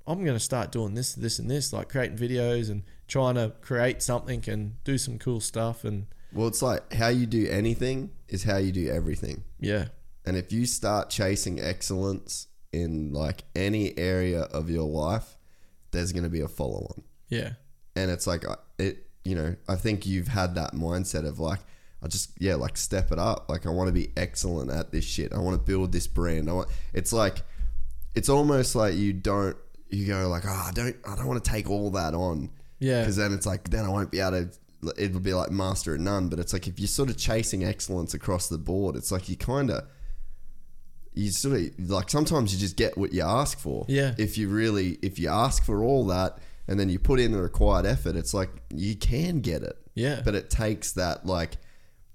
I'm 0.07 0.23
going 0.25 0.37
to 0.37 0.41
start 0.45 0.71
doing 0.73 0.95
this, 0.95 1.15
this, 1.15 1.39
and 1.39 1.51
this, 1.51 1.73
like 1.73 1.89
creating 1.89 2.19
videos 2.19 2.71
and 2.71 2.83
trying 3.09 3.35
to 3.37 3.53
create 3.63 4.03
something 4.03 4.45
and 4.47 4.83
do 4.85 4.99
some 4.99 5.19
cool 5.19 5.41
stuff. 5.41 5.85
And 5.85 6.07
Well, 6.35 6.49
it's 6.49 6.61
like 6.63 6.93
how 6.93 7.09
you 7.09 7.25
do 7.27 7.49
anything 7.49 8.11
is 8.29 8.45
how 8.45 8.59
you 8.59 8.73
do 8.73 8.89
everything. 8.91 9.45
yeah, 9.59 9.87
And 10.27 10.37
if 10.37 10.53
you 10.53 10.67
start 10.67 11.09
chasing 11.09 11.59
excellence 11.61 12.49
in 12.83 13.13
like 13.13 13.45
any 13.55 13.97
area 13.99 14.43
of 14.43 14.69
your 14.71 14.85
life, 14.89 15.37
there's 15.91 16.13
going 16.13 16.25
to 16.25 16.31
be 16.31 16.41
a 16.41 16.49
follow 16.49 16.87
on. 16.97 17.03
yeah, 17.29 17.53
And 17.95 18.11
it's 18.11 18.27
like 18.27 18.47
uh, 18.47 18.57
it, 18.79 19.07
you 19.25 19.35
know, 19.35 19.57
I 19.69 19.77
think 19.77 20.07
you've 20.07 20.29
had 20.29 20.55
that 20.57 20.73
mindset 20.73 21.27
of 21.27 21.39
like, 21.41 21.61
I 22.03 22.09
just 22.09 22.31
yeah, 22.39 22.55
like 22.55 22.77
step 22.77 23.11
it 23.11 23.19
up. 23.19 23.49
Like 23.49 23.67
I 23.67 23.71
want 23.71 23.89
to 23.89 23.93
be 23.93 24.13
excellent 24.17 24.71
at 24.71 24.93
this 24.93 25.05
shit. 25.05 25.33
I 25.33 25.39
want 25.39 25.59
to 25.59 25.65
build 25.65 25.93
this 25.93 26.07
brand. 26.07 26.49
I 26.49 26.53
want. 26.53 26.69
It's 26.93 27.13
like, 27.13 27.39
it's 28.15 28.29
almost 28.29 28.77
like 28.77 28.95
you 28.95 29.13
don't. 29.13 29.57
You 29.89 30.07
go 30.07 30.29
like, 30.29 30.45
oh, 30.47 30.65
I 30.69 30.71
don't. 30.73 30.97
I 31.09 31.17
don't 31.17 31.27
want 31.27 31.43
to 31.43 31.51
take 31.51 31.71
all 31.71 31.91
that 31.93 32.15
on. 32.15 32.51
Yeah. 32.79 33.01
Because 33.01 33.17
then 33.17 33.33
it's 33.33 33.47
like, 33.47 33.71
then 33.71 33.85
I 33.85 33.89
won't 33.89 34.11
be 34.11 34.21
able 34.21 34.33
to. 34.33 34.51
It'll 35.03 35.21
be 35.21 35.33
like 35.33 35.51
master 35.51 35.95
at 35.95 36.01
none. 36.01 36.29
But 36.29 36.39
it's 36.39 36.53
like 36.53 36.69
if 36.69 36.79
you're 36.79 36.87
sort 36.87 37.09
of 37.09 37.17
chasing 37.17 37.65
excellence 37.65 38.13
across 38.15 38.49
the 38.49 38.59
board, 38.59 38.95
it's 38.95 39.11
like 39.11 39.29
you 39.29 39.37
kind 39.37 39.71
of 39.71 39.89
you 41.17 41.31
sort 41.33 41.57
of 41.61 41.91
like 41.91 42.11
sometimes 42.11 42.53
you 42.55 42.61
just 42.61 42.77
get 42.77 42.97
what 42.97 43.13
you 43.13 43.23
ask 43.23 43.59
for. 43.59 43.85
Yeah. 43.89 44.15
If 44.19 44.39
you 44.39 44.49
really 44.49 44.99
if 45.03 45.19
you 45.19 45.29
ask 45.29 45.65
for 45.65 45.83
all 45.83 46.07
that 46.07 46.39
and 46.69 46.79
then 46.79 46.89
you 46.89 46.99
put 46.99 47.19
in 47.19 47.33
the 47.33 47.41
required 47.43 47.87
effort, 47.87 48.15
it's 48.17 48.33
like 48.35 48.51
you 48.75 48.95
can 48.97 49.41
get 49.41 49.63
it. 49.63 49.77
Yeah. 49.95 50.21
But 50.25 50.35
it 50.35 50.51
takes 50.51 50.93
that 50.93 51.27
like 51.27 51.57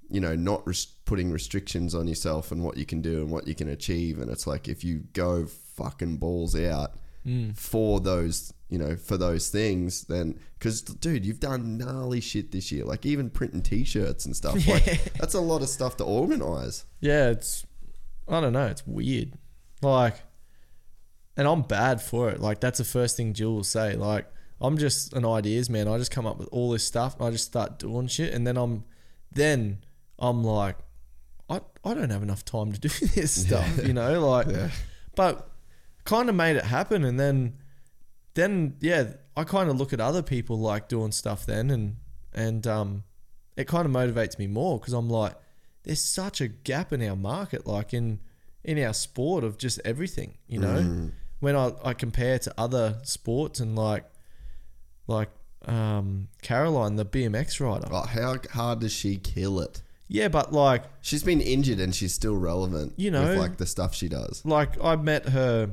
you 0.09 0.19
know 0.21 0.35
not 0.35 0.65
res- 0.67 0.85
putting 1.05 1.31
restrictions 1.31 1.95
on 1.95 2.07
yourself 2.07 2.51
and 2.51 2.63
what 2.63 2.77
you 2.77 2.85
can 2.85 3.01
do 3.01 3.21
and 3.21 3.31
what 3.31 3.47
you 3.47 3.55
can 3.55 3.69
achieve 3.69 4.19
and 4.19 4.29
it's 4.29 4.45
like 4.45 4.67
if 4.67 4.83
you 4.83 5.03
go 5.13 5.45
fucking 5.45 6.17
balls 6.17 6.55
out 6.55 6.93
Mm. 7.23 7.55
for 7.55 7.99
those 7.99 8.51
you 8.67 8.79
know 8.79 8.95
for 8.95 9.15
those 9.15 9.49
things 9.49 10.05
then 10.05 10.39
because 10.57 10.81
dude 10.81 11.23
you've 11.23 11.39
done 11.39 11.77
gnarly 11.77 12.19
shit 12.19 12.51
this 12.51 12.71
year 12.71 12.83
like 12.83 13.05
even 13.05 13.29
printing 13.29 13.61
t-shirts 13.61 14.25
and 14.25 14.35
stuff 14.35 14.67
like 14.67 15.13
that's 15.19 15.35
a 15.35 15.39
lot 15.39 15.61
of 15.61 15.69
stuff 15.69 15.97
to 15.97 16.03
organize 16.03 16.83
Yeah, 16.99 17.29
it's 17.29 17.63
I 18.31 18.41
don't 18.41 18.53
know, 18.53 18.67
it's 18.67 18.85
weird. 18.87 19.33
Like 19.81 20.15
and 21.37 21.47
I'm 21.47 21.61
bad 21.61 22.01
for 22.01 22.29
it. 22.29 22.39
Like 22.39 22.59
that's 22.59 22.77
the 22.77 22.83
first 22.83 23.17
thing 23.17 23.33
Jill 23.33 23.53
will 23.53 23.63
say. 23.63 23.95
Like 23.95 24.27
I'm 24.59 24.77
just 24.77 25.13
an 25.13 25.25
ideas 25.25 25.69
man. 25.69 25.87
I 25.87 25.97
just 25.97 26.11
come 26.11 26.25
up 26.25 26.37
with 26.37 26.49
all 26.51 26.71
this 26.71 26.83
stuff 26.83 27.15
and 27.17 27.27
I 27.27 27.31
just 27.31 27.45
start 27.45 27.79
doing 27.79 28.07
shit 28.07 28.33
and 28.33 28.45
then 28.45 28.57
I'm 28.57 28.83
then 29.31 29.79
I'm 30.19 30.43
like 30.43 30.77
I, 31.49 31.61
I 31.83 31.93
don't 31.93 32.09
have 32.09 32.23
enough 32.23 32.45
time 32.45 32.71
to 32.71 32.79
do 32.79 32.89
this 33.15 33.43
stuff, 33.43 33.85
you 33.85 33.93
know, 33.93 34.27
like 34.27 34.47
but 35.15 35.49
kind 36.05 36.29
of 36.29 36.35
made 36.35 36.55
it 36.55 36.65
happen 36.65 37.03
and 37.03 37.19
then 37.19 37.57
then 38.33 38.75
yeah, 38.79 39.13
I 39.35 39.43
kind 39.43 39.69
of 39.69 39.77
look 39.77 39.93
at 39.93 39.99
other 39.99 40.21
people 40.21 40.59
like 40.59 40.87
doing 40.87 41.11
stuff 41.11 41.45
then 41.45 41.69
and 41.71 41.95
and 42.33 42.67
um 42.67 43.03
it 43.57 43.67
kind 43.67 43.85
of 43.85 43.91
motivates 43.91 44.37
me 44.37 44.47
more 44.47 44.79
because 44.79 44.93
I'm 44.93 45.09
like 45.09 45.35
there's 45.83 46.03
such 46.03 46.41
a 46.41 46.47
gap 46.47 46.93
in 46.93 47.01
our 47.07 47.15
market 47.15 47.65
like 47.65 47.93
in 47.93 48.19
in 48.63 48.81
our 48.83 48.93
sport 48.93 49.43
of 49.43 49.57
just 49.57 49.79
everything, 49.83 50.37
you 50.47 50.59
know. 50.59 51.09
When 51.39 51.55
I, 51.55 51.71
I 51.83 51.93
compare 51.95 52.37
to 52.37 52.53
other 52.57 52.99
sports 53.03 53.59
and 53.59 53.75
like 53.75 54.05
like 55.07 55.29
um 55.65 56.27
Caroline 56.43 56.95
the 56.95 57.05
BMX 57.05 57.59
rider. 57.59 57.87
oh, 57.91 58.01
how 58.05 58.35
hard 58.51 58.79
does 58.79 58.91
she 58.93 59.17
kill 59.17 59.59
it 59.59 59.81
Yeah, 60.07 60.27
but 60.27 60.53
like 60.53 60.83
she's 61.01 61.23
been 61.23 61.41
injured 61.41 61.79
and 61.79 61.93
she's 61.95 62.13
still 62.13 62.35
relevant 62.35 62.93
You 62.97 63.09
know. 63.11 63.27
with 63.29 63.37
like 63.39 63.57
the 63.57 63.65
stuff 63.65 63.93
she 63.95 64.07
does 64.09 64.43
like 64.45 64.81
I 64.83 64.95
met 64.95 65.29
her 65.29 65.71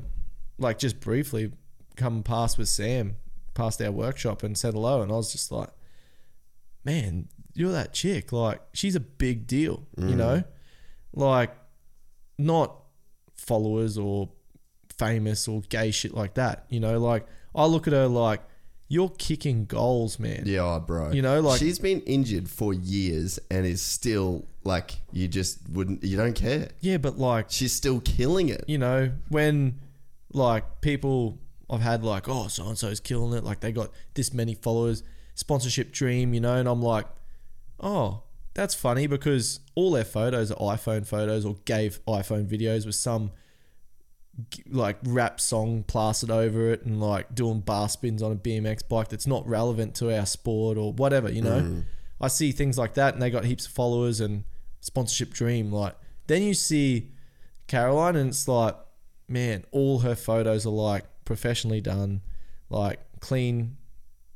like 0.58 0.78
just 0.78 1.00
briefly 1.00 1.52
come 1.96 2.22
past 2.22 2.56
with 2.58 2.68
Sam 2.68 3.16
past 3.54 3.80
our 3.82 3.90
workshop 3.92 4.42
and 4.42 4.56
said 4.56 4.72
hello 4.74 5.02
and 5.02 5.10
I 5.12 5.16
was 5.16 5.32
just 5.32 5.50
like 5.52 5.70
man 6.84 7.28
you're 7.58 7.72
that 7.72 7.92
chick 7.92 8.32
like 8.32 8.60
she's 8.72 8.94
a 8.94 9.00
big 9.00 9.46
deal 9.46 9.86
you 9.96 10.04
mm. 10.04 10.16
know? 10.16 10.42
Like 11.12 11.54
not 12.38 12.76
followers 13.34 13.98
or 13.98 14.30
famous 14.96 15.48
or 15.48 15.62
gay 15.68 15.90
shit 15.90 16.14
like 16.14 16.34
that 16.34 16.66
you 16.68 16.80
know? 16.80 16.98
Like 16.98 17.26
I 17.54 17.66
look 17.66 17.86
at 17.86 17.92
her 17.92 18.06
like 18.06 18.42
you're 18.90 19.10
kicking 19.18 19.66
goals 19.66 20.18
man. 20.18 20.44
Yeah 20.46 20.62
oh, 20.62 20.80
bro. 20.80 21.10
You 21.10 21.20
know, 21.20 21.40
like- 21.40 21.58
she's 21.58 21.78
been 21.78 22.00
injured 22.02 22.48
for 22.48 22.72
years 22.72 23.38
and 23.50 23.66
is 23.66 23.82
still 23.82 24.46
like 24.64 25.00
you 25.12 25.28
just 25.28 25.58
wouldn't 25.68 26.04
you 26.04 26.16
don't 26.16 26.34
care. 26.34 26.68
Yeah 26.80 26.98
but 26.98 27.18
like 27.18 27.46
she's 27.48 27.72
still 27.72 28.00
killing 28.00 28.48
it. 28.48 28.64
You 28.66 28.78
know, 28.78 29.12
when 29.28 29.80
like 30.32 30.80
people 30.80 31.38
I've 31.70 31.80
had 31.82 32.02
like, 32.02 32.28
oh, 32.28 32.48
so 32.48 32.66
and 32.66 32.78
so's 32.78 33.00
killing 33.00 33.36
it, 33.36 33.44
like 33.44 33.60
they 33.60 33.72
got 33.72 33.90
this 34.14 34.32
many 34.32 34.54
followers, 34.54 35.02
sponsorship 35.34 35.92
dream, 35.92 36.32
you 36.32 36.40
know, 36.40 36.54
and 36.54 36.68
I'm 36.68 36.82
like, 36.82 37.06
oh, 37.80 38.22
that's 38.54 38.74
funny 38.74 39.06
because 39.06 39.60
all 39.74 39.92
their 39.92 40.04
photos 40.04 40.50
are 40.50 40.76
iPhone 40.76 41.06
photos 41.06 41.44
or 41.44 41.56
gave 41.64 42.04
iPhone 42.06 42.46
videos 42.46 42.86
with 42.86 42.94
some 42.94 43.30
like 44.68 44.98
rap 45.04 45.40
song 45.40 45.82
plastered 45.82 46.30
over 46.30 46.70
it 46.70 46.84
and 46.84 47.00
like 47.00 47.34
doing 47.34 47.60
bar 47.60 47.88
spins 47.88 48.22
on 48.22 48.32
a 48.32 48.36
BMX 48.36 48.88
bike 48.88 49.08
that's 49.08 49.26
not 49.26 49.46
relevant 49.48 49.94
to 49.96 50.16
our 50.16 50.26
sport 50.26 50.78
or 50.78 50.92
whatever, 50.92 51.30
you 51.30 51.42
know. 51.42 51.60
Mm. 51.60 51.84
I 52.20 52.28
see 52.28 52.52
things 52.52 52.78
like 52.78 52.94
that 52.94 53.14
and 53.14 53.22
they 53.22 53.30
got 53.30 53.44
heaps 53.44 53.66
of 53.66 53.72
followers 53.72 54.20
and 54.20 54.44
sponsorship 54.80 55.32
dream. 55.32 55.72
Like 55.72 55.96
then 56.26 56.42
you 56.42 56.54
see 56.54 57.10
Caroline 57.66 58.16
and 58.16 58.30
it's 58.30 58.48
like, 58.48 58.76
man, 59.28 59.64
all 59.70 60.00
her 60.00 60.14
photos 60.14 60.66
are 60.66 60.70
like 60.70 61.04
professionally 61.24 61.80
done, 61.80 62.22
like 62.70 63.00
clean, 63.20 63.76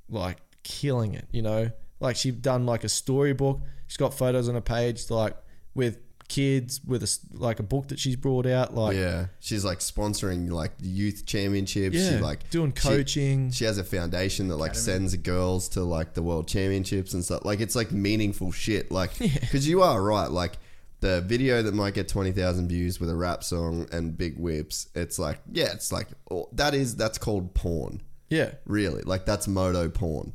like 0.09 0.39
killing 0.63 1.15
it, 1.15 1.29
you 1.33 1.43
know? 1.43 1.71
Like 2.03 2.17
she's 2.17 2.35
done 2.35 2.67
like 2.67 2.85
a 2.85 2.89
storybook. 2.89 3.61
She's 3.87 3.97
got 3.97 4.13
photos 4.15 4.49
on 4.49 4.55
her 4.55 4.61
page 4.61 5.11
like 5.11 5.37
with 5.75 5.99
kids 6.29 6.81
with 6.87 7.03
a 7.03 7.05
s- 7.05 7.21
like 7.33 7.61
a 7.61 7.63
book 7.63 7.89
that 7.89 7.99
she's 7.99 8.17
brought 8.17 8.47
out 8.47 8.75
like 8.75 8.97
yeah 8.97 9.27
she's 9.39 9.67
like 9.67 9.81
sponsoring 9.81 10.51
like 10.51 10.71
youth 10.81 11.27
championships 11.27 11.95
yeah, 11.95 12.11
she 12.11 12.17
like 12.19 12.49
doing 12.49 12.73
coaching. 12.73 13.51
She 13.51 13.65
has 13.67 13.77
a 13.77 13.85
foundation 13.85 14.49
that 14.49 14.57
like 14.57 14.75
sends 14.75 15.15
girls 15.17 15.69
to 15.71 15.83
like 15.83 16.15
the 16.15 16.23
world 16.23 16.49
championships 16.49 17.13
and 17.13 17.23
stuff. 17.23 17.45
Like 17.45 17.61
it's 17.61 17.77
like 17.77 17.93
meaningful 17.93 18.51
shit. 18.51 18.91
Like 18.91 19.19
because 19.19 19.69
you 19.69 19.83
are 19.83 20.01
right. 20.03 20.31
Like 20.31 20.55
the 21.01 21.21
video 21.21 21.61
that 21.63 21.75
might 21.75 21.93
get 21.93 22.09
twenty 22.09 22.33
thousand 22.33 22.69
views 22.69 22.99
with 22.99 23.11
a 23.11 23.17
rap 23.17 23.45
song 23.45 23.87
and 23.93 24.17
big 24.17 24.39
whips. 24.39 24.89
It's 24.95 25.19
like 25.19 25.39
yeah, 25.53 25.73
it's 25.73 25.93
like 25.93 26.07
oh, 26.31 26.49
that 26.53 26.73
is 26.73 26.97
that's 26.97 27.19
called 27.19 27.53
porn. 27.53 28.01
yeah. 28.31 28.53
Really, 28.65 29.03
like 29.03 29.27
that's 29.27 29.47
moto 29.49 29.91
porn. 29.91 30.33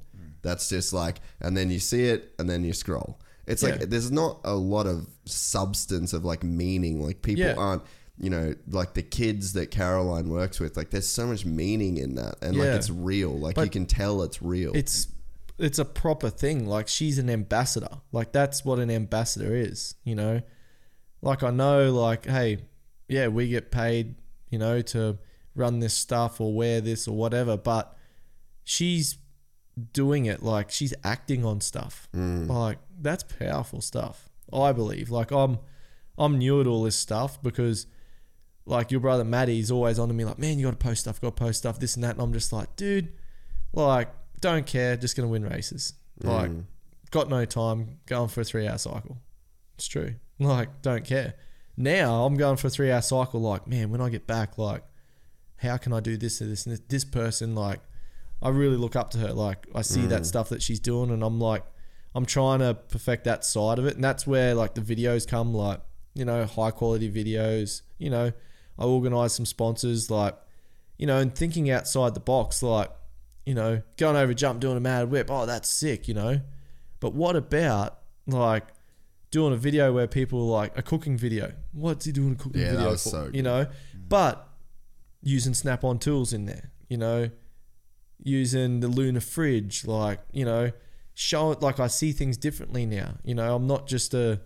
That's 0.48 0.70
just 0.70 0.94
like, 0.94 1.18
and 1.42 1.56
then 1.58 1.70
you 1.70 1.80
see 1.80 2.06
it, 2.06 2.34
and 2.40 2.50
then 2.50 2.64
you 2.64 2.74
scroll. 2.74 3.20
It's 3.46 3.64
like 3.64 3.80
Yeah. 3.80 3.86
there's 3.88 4.12
not 4.12 4.40
a 4.44 4.56
lot 4.56 4.88
of 4.88 5.08
substance 5.26 6.14
of 6.14 6.26
like 6.26 6.44
meaning. 6.44 7.02
Like 7.06 7.22
people 7.22 7.44
Yeah. 7.46 7.56
aren't, 7.56 7.84
you 8.18 8.30
know, 8.30 8.56
like 8.70 8.94
the 8.94 9.02
kids 9.04 9.54
that 9.54 9.72
Caroline 9.72 10.30
works 10.30 10.60
with. 10.60 10.76
Like 10.78 10.90
there's 10.90 11.08
so 11.08 11.28
much 11.28 11.46
meaning 11.46 11.98
in 11.98 12.16
that, 12.16 12.36
and 12.42 12.58
like 12.58 12.68
it's 12.70 12.90
real. 12.90 13.38
Like 13.38 13.58
you 13.58 13.64
But 13.64 13.72
can 13.72 13.86
tell 13.86 14.24
it's 14.24 14.42
real. 14.42 14.72
it's 14.76 15.08
it's 15.58 15.80
a 15.80 15.86
proper 15.86 16.30
thing. 16.30 16.68
Like 16.68 16.88
she's 16.88 17.18
an 17.18 17.30
ambassador. 17.30 17.90
Like 18.12 18.32
that's 18.32 18.64
what 18.66 18.80
an 18.80 18.90
ambassador 18.92 19.56
is, 19.56 19.96
you 20.04 20.16
know. 20.16 20.42
Like 21.22 21.42
I 21.44 21.52
know, 21.52 21.92
like 21.94 22.26
hey, 22.26 22.60
yeah, 23.08 23.28
we 23.30 23.48
get 23.50 23.72
paid, 23.72 24.16
you 24.50 24.60
know, 24.60 24.82
to 24.94 25.18
run 25.56 25.80
this 25.80 25.94
stuff 25.94 26.40
or 26.42 26.54
wear 26.54 26.82
this 26.82 27.08
or 27.08 27.16
whatever, 27.16 27.58
but 27.58 27.96
she's 28.64 29.18
doing 29.94 30.26
it 30.26 30.44
like 30.44 30.72
she's 30.72 30.94
acting 31.04 31.46
on 31.46 31.62
stuff. 31.62 32.08
Mm. 32.16 32.50
Like 32.50 32.80
that's 33.00 33.24
powerful 33.24 33.82
stuff. 33.82 34.30
I 34.52 34.72
believe. 34.72 35.10
Like 35.10 35.32
I'm 35.32 35.60
I'm 36.18 36.38
new 36.38 36.62
at 36.62 36.68
all 36.68 36.84
this 36.84 36.96
stuff 36.96 37.42
because 37.42 37.88
like 38.66 38.92
your 38.92 39.00
brother 39.00 39.24
Maddie's 39.24 39.72
always 39.72 39.98
on 39.98 40.08
to 40.10 40.14
me 40.14 40.26
like, 40.26 40.40
man, 40.40 40.60
you 40.60 40.66
gotta 40.66 40.78
post 40.78 41.02
stuff, 41.02 41.22
gotta 41.22 41.32
post 41.32 41.60
stuff, 41.60 41.80
this 41.80 41.96
and 41.96 42.04
that. 42.04 42.16
And 42.16 42.22
I'm 42.22 42.34
just 42.34 42.52
like, 42.52 42.76
dude, 42.76 43.14
like, 43.74 44.10
don't 44.42 44.66
care, 44.66 44.98
just 44.98 45.16
gonna 45.16 45.30
win 45.30 45.44
races. 45.44 45.94
Like, 46.22 46.52
mm. 46.52 46.64
got 47.12 47.30
no 47.30 47.46
time, 47.46 48.00
going 48.06 48.28
for 48.28 48.42
a 48.42 48.44
three 48.44 48.68
hour 48.68 48.78
cycle. 48.78 49.18
It's 49.76 49.88
true. 49.88 50.16
Like, 50.40 50.82
don't 50.82 51.06
care. 51.06 51.36
Now 51.78 52.26
I'm 52.26 52.36
going 52.36 52.58
for 52.58 52.68
a 52.68 52.70
three 52.70 52.92
hour 52.92 53.02
cycle, 53.02 53.40
like, 53.40 53.68
man, 53.68 53.90
when 53.90 54.02
I 54.02 54.10
get 54.10 54.28
back, 54.28 54.58
like, 54.58 54.84
how 55.58 55.78
can 55.78 55.94
I 55.94 56.00
do 56.00 56.18
this 56.18 56.42
and 56.42 56.52
this 56.52 56.66
and 56.66 56.74
this? 56.74 56.82
This 56.88 57.06
person, 57.06 57.56
like, 57.56 57.80
I 58.42 58.50
really 58.50 58.78
look 58.78 58.96
up 58.96 59.12
to 59.12 59.18
her. 59.20 59.34
Like, 59.34 59.66
I 59.74 59.82
see 59.82 60.06
that 60.08 60.22
mm. 60.22 60.26
stuff 60.26 60.50
that 60.50 60.62
she's 60.62 60.80
doing, 60.80 61.10
and 61.12 61.24
I'm 61.24 61.40
like, 61.40 61.64
I'm 62.14 62.26
trying 62.26 62.60
to 62.60 62.74
perfect 62.74 63.24
that 63.26 63.44
side 63.44 63.80
of 63.80 63.86
it. 63.86 63.96
And 63.96 64.04
that's 64.04 64.28
where, 64.28 64.54
like, 64.54 64.76
the 64.76 64.82
videos 64.82 65.28
come, 65.28 65.54
like, 65.54 65.82
you 66.14 66.26
know, 66.26 66.46
high 66.46 66.72
quality 66.72 67.12
videos. 67.12 67.82
You 67.98 68.10
know, 68.10 68.32
I 68.78 68.84
organize 68.84 69.34
some 69.34 69.46
sponsors, 69.46 70.12
like, 70.12 70.38
you 70.98 71.08
know, 71.08 71.20
and 71.20 71.34
thinking 71.34 71.70
outside 71.70 72.14
the 72.14 72.20
box, 72.20 72.62
like, 72.62 72.92
you 73.46 73.54
know, 73.54 73.82
going 73.98 74.16
over 74.16 74.34
jump, 74.34 74.60
doing 74.60 74.78
a 74.78 74.82
mad 74.82 75.10
whip. 75.10 75.28
Oh, 75.30 75.46
that's 75.46 75.70
sick, 75.70 76.08
you 76.08 76.14
know. 76.14 76.42
But 77.00 77.14
what 77.14 77.36
about, 77.36 78.00
like, 78.28 78.68
doing 79.32 79.54
a 79.54 79.58
video 79.58 79.94
where 79.94 80.08
people 80.08 80.48
like 80.48 80.78
a 80.78 80.82
cooking 80.82 81.18
video? 81.18 81.54
What's 81.72 82.06
he 82.06 82.12
doing 82.12 82.34
a 82.34 82.36
cooking 82.36 82.62
Yeah, 82.62 82.72
that 82.72 82.78
video 82.78 82.92
was 82.92 83.04
for? 83.04 83.10
so 83.10 83.30
you 83.34 83.44
know, 83.44 83.68
but 84.08 84.48
using 85.22 85.54
snap 85.54 85.84
on 85.84 86.00
tools 86.00 86.34
in 86.34 86.46
there, 86.46 86.72
you 86.90 86.98
know, 86.98 87.30
using 88.24 88.80
the 88.80 88.88
lunar 88.88 89.20
fridge, 89.22 89.86
like, 89.86 90.20
you 90.32 90.46
know, 90.46 90.72
show 91.14 91.52
it 91.52 91.62
like 91.62 91.80
I 91.80 91.88
see 91.88 92.12
things 92.12 92.38
differently 92.38 92.86
now. 92.86 93.16
You 93.24 93.36
know, 93.36 93.56
I'm 93.56 93.68
not 93.68 93.88
just 93.88 94.14
a 94.14 94.42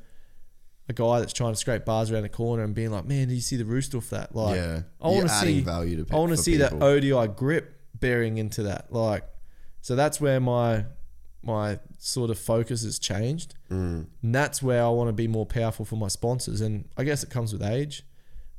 a 0.89 0.93
guy 0.93 1.19
that's 1.19 1.31
trying 1.33 1.53
to 1.53 1.57
scrape 1.57 1.85
bars 1.85 2.11
around 2.11 2.23
the 2.23 2.29
corner 2.29 2.63
and 2.63 2.73
being 2.75 2.91
like, 2.91 3.05
man, 3.05 3.27
do 3.29 3.33
you 3.33 3.39
see 3.41 3.55
the 3.55 3.63
rooster 3.65 3.97
off 3.97 4.09
that? 4.09 4.35
Like, 4.35 4.55
yeah, 4.57 4.81
I 4.99 5.07
want 5.07 5.21
to 5.29 5.29
see 5.29 5.61
value 5.61 5.97
to. 5.97 6.05
pe- 6.05 6.15
I 6.15 6.19
want 6.19 6.31
to 6.31 6.37
see 6.37 6.57
that. 6.57 6.73
ODI 6.73 7.27
grip 7.35 7.79
bearing 7.99 8.37
into 8.37 8.63
that. 8.63 8.91
Like, 8.91 9.23
so 9.81 9.95
that's 9.95 10.19
where 10.19 10.39
my 10.39 10.85
my 11.43 11.79
sort 11.97 12.29
of 12.29 12.37
focus 12.37 12.83
has 12.83 12.99
changed, 12.99 13.55
Mm. 13.71 14.05
and 14.21 14.35
that's 14.35 14.61
where 14.61 14.83
I 14.83 14.89
want 14.89 15.07
to 15.09 15.13
be 15.13 15.27
more 15.27 15.45
powerful 15.45 15.85
for 15.85 15.95
my 15.95 16.07
sponsors. 16.07 16.61
And 16.61 16.87
I 16.97 17.03
guess 17.03 17.23
it 17.23 17.29
comes 17.31 17.51
with 17.53 17.63
age, 17.63 18.03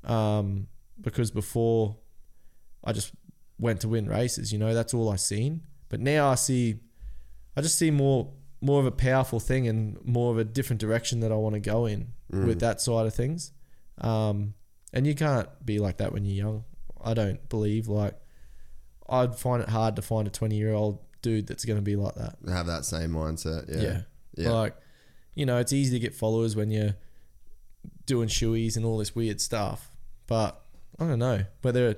um, 0.04 0.66
because 1.00 1.30
before 1.30 1.96
I 2.82 2.92
just 2.92 3.12
went 3.58 3.80
to 3.82 3.88
win 3.88 4.06
races. 4.06 4.52
You 4.52 4.58
know, 4.58 4.74
that's 4.74 4.94
all 4.94 5.10
I 5.10 5.16
seen. 5.16 5.62
But 5.88 6.00
now 6.00 6.28
I 6.30 6.36
see, 6.36 6.76
I 7.56 7.60
just 7.60 7.78
see 7.78 7.90
more 7.90 8.32
more 8.62 8.78
of 8.78 8.86
a 8.86 8.92
powerful 8.92 9.40
thing 9.40 9.66
and 9.66 9.98
more 10.04 10.30
of 10.30 10.38
a 10.38 10.44
different 10.44 10.80
direction 10.80 11.18
that 11.20 11.32
I 11.32 11.34
want 11.34 11.54
to 11.54 11.60
go 11.60 11.86
in 11.86 12.12
with 12.30 12.60
that 12.60 12.80
side 12.80 13.06
of 13.06 13.12
things. 13.12 13.50
Um, 13.98 14.54
and 14.92 15.04
you 15.06 15.14
can't 15.14 15.48
be 15.66 15.80
like 15.80 15.98
that 15.98 16.12
when 16.12 16.24
you're 16.24 16.46
young. 16.46 16.64
I 17.04 17.12
don't 17.14 17.46
believe 17.48 17.88
like 17.88 18.14
I'd 19.08 19.34
find 19.34 19.62
it 19.62 19.68
hard 19.68 19.96
to 19.96 20.02
find 20.02 20.26
a 20.28 20.30
20 20.30 20.54
year 20.54 20.72
old 20.72 21.00
dude 21.22 21.46
that's 21.46 21.64
going 21.64 21.76
to 21.76 21.82
be 21.82 21.96
like 21.96 22.14
that. 22.14 22.36
Have 22.48 22.66
that 22.66 22.84
same 22.84 23.10
mindset. 23.10 23.68
Yeah. 23.68 23.82
Yeah. 23.82 24.00
yeah. 24.36 24.50
Like, 24.50 24.76
you 25.34 25.44
know, 25.44 25.58
it's 25.58 25.72
easy 25.72 25.92
to 25.96 25.98
get 25.98 26.14
followers 26.14 26.54
when 26.54 26.70
you're 26.70 26.94
doing 28.06 28.28
shoeies 28.28 28.76
and 28.76 28.84
all 28.84 28.98
this 28.98 29.14
weird 29.14 29.40
stuff. 29.40 29.90
But 30.26 30.60
I 30.98 31.06
don't 31.06 31.18
know 31.18 31.44
whether 31.62 31.96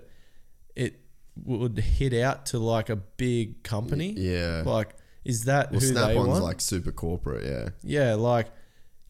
it 0.74 1.03
would 1.44 1.78
hit 1.78 2.12
out 2.14 2.46
to 2.46 2.58
like 2.58 2.88
a 2.88 2.96
big 2.96 3.62
company. 3.62 4.12
yeah. 4.16 4.62
Like, 4.64 4.94
is 5.24 5.44
that 5.44 5.70
well, 5.70 5.80
who 5.80 5.86
Snap 5.86 6.08
they 6.08 6.16
want? 6.16 6.42
like 6.44 6.60
super 6.60 6.92
corporate. 6.92 7.44
Yeah. 7.44 7.68
yeah, 7.82 8.14
like, 8.14 8.48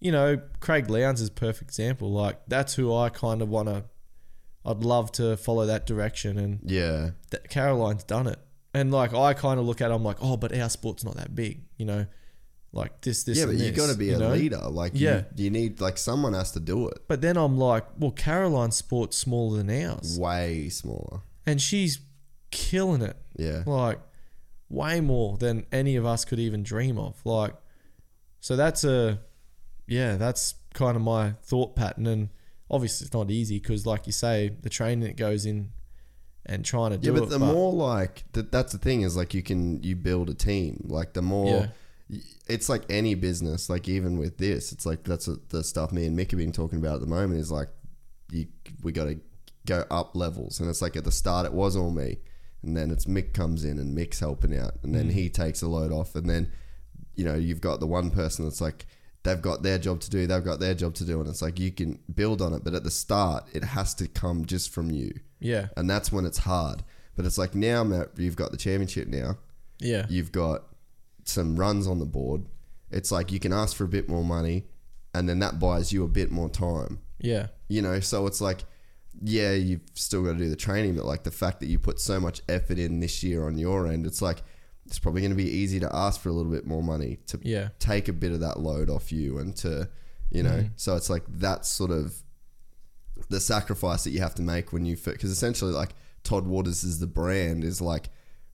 you 0.00 0.12
know, 0.12 0.40
Craig 0.60 0.88
Lowndes 0.88 1.20
is 1.20 1.28
a 1.28 1.32
perfect 1.32 1.70
example. 1.70 2.12
Like, 2.12 2.40
that's 2.46 2.74
who 2.74 2.94
I 2.94 3.08
kind 3.08 3.42
of 3.42 3.48
want 3.48 3.68
to. 3.68 3.84
I'd 4.64 4.82
love 4.84 5.12
to 5.12 5.36
follow 5.36 5.66
that 5.66 5.86
direction, 5.86 6.38
and 6.38 6.60
Yeah. 6.64 7.10
that 7.30 7.50
Caroline's 7.50 8.04
done 8.04 8.26
it. 8.26 8.38
And 8.72 8.90
like, 8.92 9.12
I 9.12 9.34
kind 9.34 9.60
of 9.60 9.66
look 9.66 9.80
at, 9.82 9.90
it, 9.90 9.94
I'm 9.94 10.02
like, 10.04 10.16
oh, 10.20 10.36
but 10.36 10.56
our 10.58 10.70
sport's 10.70 11.04
not 11.04 11.16
that 11.16 11.34
big, 11.34 11.60
you 11.76 11.84
know, 11.84 12.06
like 12.72 13.00
this, 13.02 13.22
this, 13.24 13.38
yeah, 13.38 13.46
but 13.46 13.56
you 13.56 13.70
got 13.72 13.90
to 13.90 13.96
be 13.96 14.10
a 14.10 14.18
know? 14.18 14.32
leader. 14.32 14.58
Like, 14.68 14.92
Yeah. 14.94 15.24
you, 15.36 15.44
you 15.44 15.50
need 15.50 15.80
like 15.80 15.98
someone 15.98 16.32
has 16.32 16.50
to 16.52 16.60
do 16.60 16.88
it. 16.88 17.02
But 17.06 17.20
then 17.20 17.36
I'm 17.36 17.56
like, 17.58 17.84
well, 17.98 18.10
Caroline's 18.10 18.76
sport's 18.76 19.16
smaller 19.16 19.58
than 19.62 19.70
ours, 19.84 20.18
Way 20.18 20.68
smaller. 20.70 21.20
and 21.46 21.60
she's 21.60 22.00
killing 22.54 23.02
it, 23.02 23.16
Yeah. 23.36 23.64
like 23.66 23.98
way 24.70 25.00
more 25.00 25.36
than 25.36 25.66
any 25.70 25.96
of 25.96 26.06
us 26.06 26.24
could 26.24 26.38
even 26.38 26.62
dream 26.62 26.96
of. 26.98 27.14
Like, 27.26 27.54
so 28.40 28.56
that's 28.56 28.84
a, 28.84 29.18
yeah, 29.86 30.16
that's 30.16 30.54
kind 30.72 30.96
of 30.96 31.02
my 31.02 31.32
thought 31.42 31.76
pattern, 31.76 32.06
and 32.06 32.28
obviously 32.70 33.04
it's 33.06 33.14
not 33.14 33.30
easy 33.30 33.58
because, 33.58 33.84
like 33.86 34.06
you 34.06 34.12
say, 34.12 34.52
the 34.62 34.70
training 34.70 35.04
that 35.04 35.16
goes 35.16 35.44
in 35.46 35.70
and 36.46 36.64
trying 36.64 36.90
to 36.92 36.98
do 36.98 37.10
it. 37.10 37.14
Yeah, 37.14 37.20
but 37.20 37.26
it. 37.26 37.30
the 37.30 37.38
more 37.38 37.72
like 37.72 38.24
that, 38.32 38.52
that's 38.52 38.72
the 38.72 38.78
thing 38.78 39.02
is 39.02 39.16
like 39.16 39.34
you 39.34 39.42
can 39.42 39.82
you 39.82 39.96
build 39.96 40.30
a 40.30 40.34
team. 40.34 40.86
Like 40.88 41.14
the 41.14 41.22
more, 41.22 41.70
it's 42.46 42.68
like 42.68 42.82
any 42.90 43.14
business. 43.14 43.70
Like 43.70 43.88
even 43.88 44.18
with 44.18 44.38
this, 44.38 44.72
it's 44.72 44.84
like 44.86 45.04
that's 45.04 45.26
what 45.26 45.48
the 45.50 45.64
stuff 45.64 45.92
me 45.92 46.06
and 46.06 46.18
Mick 46.18 46.30
have 46.30 46.38
been 46.38 46.52
talking 46.52 46.78
about 46.78 46.96
at 46.96 47.00
the 47.00 47.06
moment. 47.06 47.40
Is 47.40 47.50
like 47.50 47.68
you 48.30 48.46
we 48.82 48.92
got 48.92 49.04
to 49.04 49.18
go 49.66 49.84
up 49.90 50.14
levels, 50.14 50.60
and 50.60 50.68
it's 50.68 50.82
like 50.82 50.96
at 50.96 51.04
the 51.04 51.12
start 51.12 51.46
it 51.46 51.52
was 51.52 51.76
all 51.76 51.90
me, 51.90 52.18
and 52.66 52.76
then 52.76 52.90
it's 52.90 53.06
Mick 53.06 53.32
comes 53.32 53.64
in 53.64 53.78
and 53.78 53.96
Mick's 53.96 54.20
helping 54.20 54.56
out, 54.56 54.74
and 54.82 54.92
Mm. 54.92 54.96
then 54.98 55.10
he 55.10 55.28
takes 55.28 55.62
a 55.62 55.68
load 55.68 55.92
off, 55.92 56.14
and 56.14 56.28
then 56.28 56.50
you 57.14 57.24
know 57.24 57.34
you've 57.34 57.60
got 57.60 57.80
the 57.80 57.86
one 57.86 58.10
person 58.10 58.44
that's 58.44 58.60
like 58.60 58.86
they've 59.22 59.40
got 59.42 59.62
their 59.62 59.78
job 59.78 60.00
to 60.00 60.10
do, 60.10 60.26
they've 60.26 60.44
got 60.44 60.60
their 60.60 60.74
job 60.74 60.94
to 60.94 61.04
do, 61.04 61.20
and 61.20 61.28
it's 61.28 61.40
like 61.42 61.58
you 61.58 61.70
can 61.72 61.98
build 62.14 62.42
on 62.42 62.52
it, 62.52 62.62
but 62.64 62.74
at 62.74 62.84
the 62.84 62.90
start 62.90 63.44
it 63.54 63.64
has 63.64 63.94
to 63.94 64.06
come 64.08 64.44
just 64.44 64.70
from 64.70 64.90
you 64.90 65.12
yeah, 65.40 65.68
and 65.76 65.88
that's 65.88 66.10
when 66.12 66.24
it's 66.26 66.38
hard. 66.38 66.82
But 67.16 67.24
it's 67.26 67.38
like 67.38 67.54
now, 67.54 67.84
Matt, 67.84 68.08
you've 68.16 68.34
got 68.36 68.50
the 68.50 68.56
championship 68.56 69.06
now. 69.08 69.38
yeah, 69.78 70.06
You've 70.08 70.32
got 70.32 70.64
some 71.24 71.56
runs 71.56 71.86
on 71.86 71.98
the 72.00 72.06
board. 72.06 72.42
It's 72.90 73.12
like 73.12 73.30
you 73.30 73.38
can 73.38 73.52
ask 73.52 73.76
for 73.76 73.84
a 73.84 73.88
bit 73.88 74.08
more 74.08 74.24
money, 74.24 74.64
and 75.14 75.28
then 75.28 75.38
that 75.38 75.58
buys 75.60 75.92
you 75.92 76.02
a 76.04 76.08
bit 76.08 76.30
more 76.32 76.48
time. 76.48 76.98
yeah, 77.20 77.46
You 77.68 77.82
know, 77.82 78.00
so 78.00 78.26
it's 78.26 78.40
like, 78.40 78.64
yeah, 79.26 79.52
you've 79.52 79.80
still 79.94 80.22
got 80.22 80.32
to 80.32 80.38
do 80.38 80.48
the 80.50 80.56
training, 80.56 80.96
but 80.96 81.04
like 81.06 81.22
the 81.24 81.30
fact 81.30 81.60
that 81.60 81.66
you 81.66 81.78
put 81.78 81.98
so 81.98 82.20
much 82.20 82.42
effort 82.48 82.78
in 82.78 83.00
this 83.00 83.22
year 83.22 83.46
on 83.46 83.56
your 83.56 83.86
end, 83.86 84.04
it's 84.06 84.20
like 84.20 84.42
it's 84.86 84.98
probably 84.98 85.22
going 85.22 85.30
to 85.30 85.36
be 85.36 85.48
easy 85.50 85.80
to 85.80 85.88
ask 85.96 86.20
for 86.20 86.28
a 86.28 86.32
little 86.32 86.52
bit 86.52 86.66
more 86.66 86.82
money 86.82 87.18
to 87.28 87.38
yeah, 87.42 87.68
take 87.78 88.08
a 88.08 88.12
bit 88.12 88.32
of 88.32 88.40
that 88.40 88.60
load 88.60 88.90
off 88.90 89.10
you 89.12 89.38
and 89.38 89.56
to 89.56 89.88
you 90.30 90.42
know 90.42 90.50
Mm. 90.50 90.70
so 90.76 90.94
it's 90.96 91.08
like 91.08 91.22
that's 91.28 91.68
sort 91.68 91.90
of 91.90 92.14
the 93.30 93.40
sacrifice 93.40 94.04
that 94.04 94.10
you 94.10 94.20
have 94.20 94.34
to 94.34 94.42
make 94.42 94.72
when 94.72 94.84
you 94.84 94.96
because 94.96 95.30
essentially 95.30 95.72
like 95.72 95.90
Todd 96.22 96.46
Waters 96.46 96.84
is 96.84 96.98
the 96.98 97.06
brand 97.06 97.64
is 97.64 97.80
like 97.80 98.08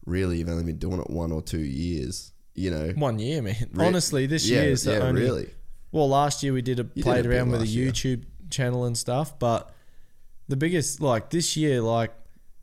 really 0.06 0.38
you've 0.38 0.48
only 0.48 0.64
been 0.64 0.78
doing 0.78 1.00
it 1.00 1.10
one 1.10 1.32
or 1.32 1.42
two 1.42 1.58
years 1.60 2.32
you 2.54 2.70
know 2.70 2.90
one 2.96 3.18
year, 3.18 3.40
man. 3.42 3.56
Re- 3.72 3.86
Honestly, 3.86 4.26
this 4.26 4.48
yeah, 4.48 4.62
year 4.62 4.70
is 4.70 4.84
the 4.84 4.92
only. 4.92 5.02
yeah 5.02 5.08
only. 5.08 5.22
really 5.22 5.50
Well, 5.92 6.08
last 6.08 6.42
year 6.42 6.52
we 6.52 6.62
did 6.62 6.78
a 6.80 6.86
You 6.94 7.02
played 7.02 7.22
did 7.22 7.26
a 7.32 7.36
around 7.36 7.50
with 7.50 7.60
a 7.60 7.64
last 7.64 7.72
year. 7.72 7.90
YouTube 7.90 8.24
channel 8.50 8.84
and 8.84 8.96
stuff, 8.98 9.38
but 9.38 9.72
the 10.50 10.56
biggest 10.56 11.00
like 11.00 11.30
this 11.30 11.56
year, 11.56 11.80
like 11.80 12.12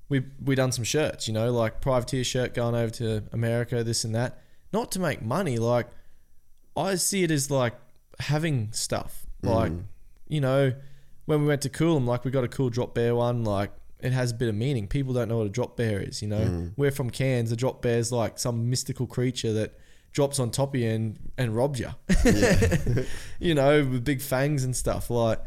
we 0.09 0.23
we 0.43 0.55
done 0.55 0.71
some 0.71 0.83
shirts, 0.83 1.27
you 1.27 1.33
know, 1.33 1.51
like 1.51 1.81
privateer 1.81 2.23
shirt 2.23 2.53
going 2.53 2.75
over 2.75 2.91
to 2.91 3.23
America, 3.31 3.83
this 3.83 4.03
and 4.03 4.13
that. 4.15 4.39
Not 4.71 4.91
to 4.93 4.99
make 4.99 5.21
money, 5.21 5.57
like 5.57 5.87
I 6.75 6.95
see 6.95 7.23
it 7.23 7.31
as 7.31 7.49
like 7.49 7.73
having 8.19 8.71
stuff, 8.71 9.25
like 9.41 9.71
Mm. 9.71 9.83
you 10.27 10.41
know, 10.41 10.73
when 11.25 11.41
we 11.41 11.47
went 11.47 11.61
to 11.63 11.69
Coolum, 11.69 12.05
like 12.05 12.23
we 12.25 12.31
got 12.31 12.43
a 12.43 12.47
cool 12.47 12.69
drop 12.69 12.93
bear 12.93 13.15
one, 13.15 13.43
like. 13.43 13.71
It 13.99 14.11
has 14.11 14.29
a 14.31 14.35
bit 14.35 14.47
of 14.47 14.53
meaning. 14.53 14.87
People 14.87 15.11
don't 15.11 15.27
know 15.27 15.39
what 15.39 15.47
a 15.47 15.49
drop 15.49 15.75
bear 15.75 15.99
is, 15.99 16.21
you 16.21 16.27
know. 16.27 16.45
Mm. 16.45 16.73
We're 16.77 16.91
from 16.91 17.09
Cairns. 17.09 17.51
A 17.51 17.55
drop 17.55 17.81
bear's 17.81 18.11
like 18.11 18.37
some 18.37 18.69
mystical 18.69 19.07
creature 19.07 19.51
that 19.53 19.73
drops 20.11 20.37
on 20.37 20.51
top 20.51 20.75
of 20.75 20.79
you 20.79 20.87
and, 20.87 21.17
and 21.35 21.55
robs 21.55 21.79
you. 21.79 21.89
you 23.39 23.55
know, 23.55 23.83
with 23.83 24.05
big 24.05 24.21
fangs 24.21 24.63
and 24.63 24.75
stuff. 24.75 25.09
Like, 25.09 25.41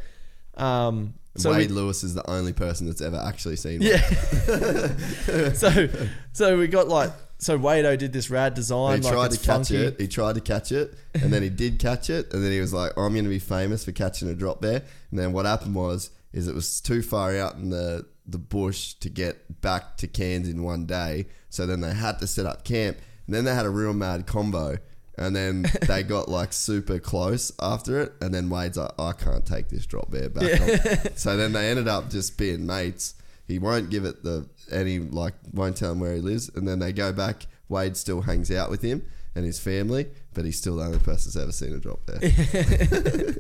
um, 0.57 1.15
so 1.37 1.53
Wade 1.53 1.71
we, 1.71 1.77
Lewis 1.77 2.03
is 2.03 2.15
the 2.15 2.29
only 2.29 2.53
person 2.53 2.87
that's 2.87 3.01
ever 3.01 3.17
actually 3.17 3.57
seen 3.57 3.81
one. 3.81 3.89
yeah. 3.89 5.53
so, 5.53 5.89
so 6.33 6.59
we 6.59 6.67
got 6.67 6.89
like, 6.89 7.13
so 7.39 7.59
Wado 7.59 7.97
did 7.97 8.13
this 8.13 8.31
rad 8.31 8.55
design. 8.55 8.99
He 8.99 9.05
like 9.05 9.15
tried 9.15 9.31
to 9.31 9.37
catch 9.39 9.69
funky. 9.69 9.77
it. 9.77 10.01
He 10.01 10.09
tried 10.09 10.35
to 10.35 10.41
catch 10.41 10.73
it, 10.73 10.95
and 11.15 11.33
then 11.33 11.43
he 11.43 11.49
did 11.49 11.79
catch 11.79 12.11
it, 12.11 12.33
and 12.35 12.45
then 12.45 12.53
he 12.53 12.61
was 12.61 12.75
like, 12.75 12.93
"I'm 12.97 13.13
going 13.13 13.25
to 13.25 13.31
be 13.31 13.39
famous 13.39 13.85
for 13.85 13.93
catching 13.93 14.29
a 14.29 14.35
drop 14.35 14.61
bear." 14.61 14.83
And 15.11 15.19
then 15.19 15.33
what 15.33 15.47
happened 15.47 15.75
was, 15.75 16.11
is 16.33 16.49
it 16.49 16.55
was 16.55 16.81
too 16.81 17.03
far 17.03 17.37
out 17.37 17.55
in 17.55 17.71
the 17.71 18.07
the 18.27 18.39
bush 18.39 18.95
to 18.95 19.09
get 19.09 19.61
back 19.61 19.97
to 19.99 20.07
Cairns 20.07 20.49
in 20.49 20.63
one 20.63 20.87
day. 20.87 21.27
So 21.49 21.67
then 21.67 21.81
they 21.81 21.95
had 21.95 22.19
to 22.21 22.27
set 22.27 22.47
up 22.47 22.65
camp, 22.65 22.99
and 23.27 23.35
then 23.35 23.45
they 23.45 23.55
had 23.55 23.67
a 23.67 23.71
real 23.71 23.93
mad 23.93 24.27
combo, 24.27 24.79
and 25.21 25.37
then 25.37 25.67
they 25.87 26.03
got 26.03 26.29
like 26.29 26.53
super 26.53 26.99
close 26.99 27.53
after 27.61 28.01
it, 28.01 28.13
and 28.21 28.35
then 28.35 28.49
Wade's 28.51 28.77
like, 28.79 28.91
"I 28.99 29.13
can't 29.13 29.47
take 29.47 29.69
this 29.69 29.87
drop 29.87 30.11
bear 30.11 30.29
back." 30.29 30.61
on." 30.61 31.17
so 31.17 31.37
then 31.37 31.53
they 31.53 31.71
ended 31.71 31.87
up 31.87 32.11
just 32.11 32.37
being 32.37 32.67
mates. 32.67 33.15
He 33.47 33.59
won't 33.59 33.91
give 33.91 34.05
it 34.05 34.25
the 34.25 34.49
any 34.73 34.99
like 34.99 35.35
won't 35.53 35.77
tell 35.77 35.93
him 35.93 36.01
where 36.01 36.15
he 36.15 36.21
lives, 36.21 36.49
and 36.55 36.67
then 36.67 36.79
they 36.81 36.93
go 36.93 37.13
back. 37.13 37.47
Wade 37.69 37.97
still 37.97 38.23
hangs 38.23 38.51
out 38.51 38.69
with 38.69 38.83
him 38.83 39.07
and 39.37 39.45
his 39.45 39.61
family, 39.61 40.09
but 40.35 40.45
he's 40.45 40.59
still 40.59 40.77
the 40.77 40.85
only 40.85 40.99
person 40.99 41.31
that's 41.31 41.37
ever 41.37 41.53
seen 41.53 41.73
a 41.73 41.79
drop 41.79 42.01
bear. 42.07 42.19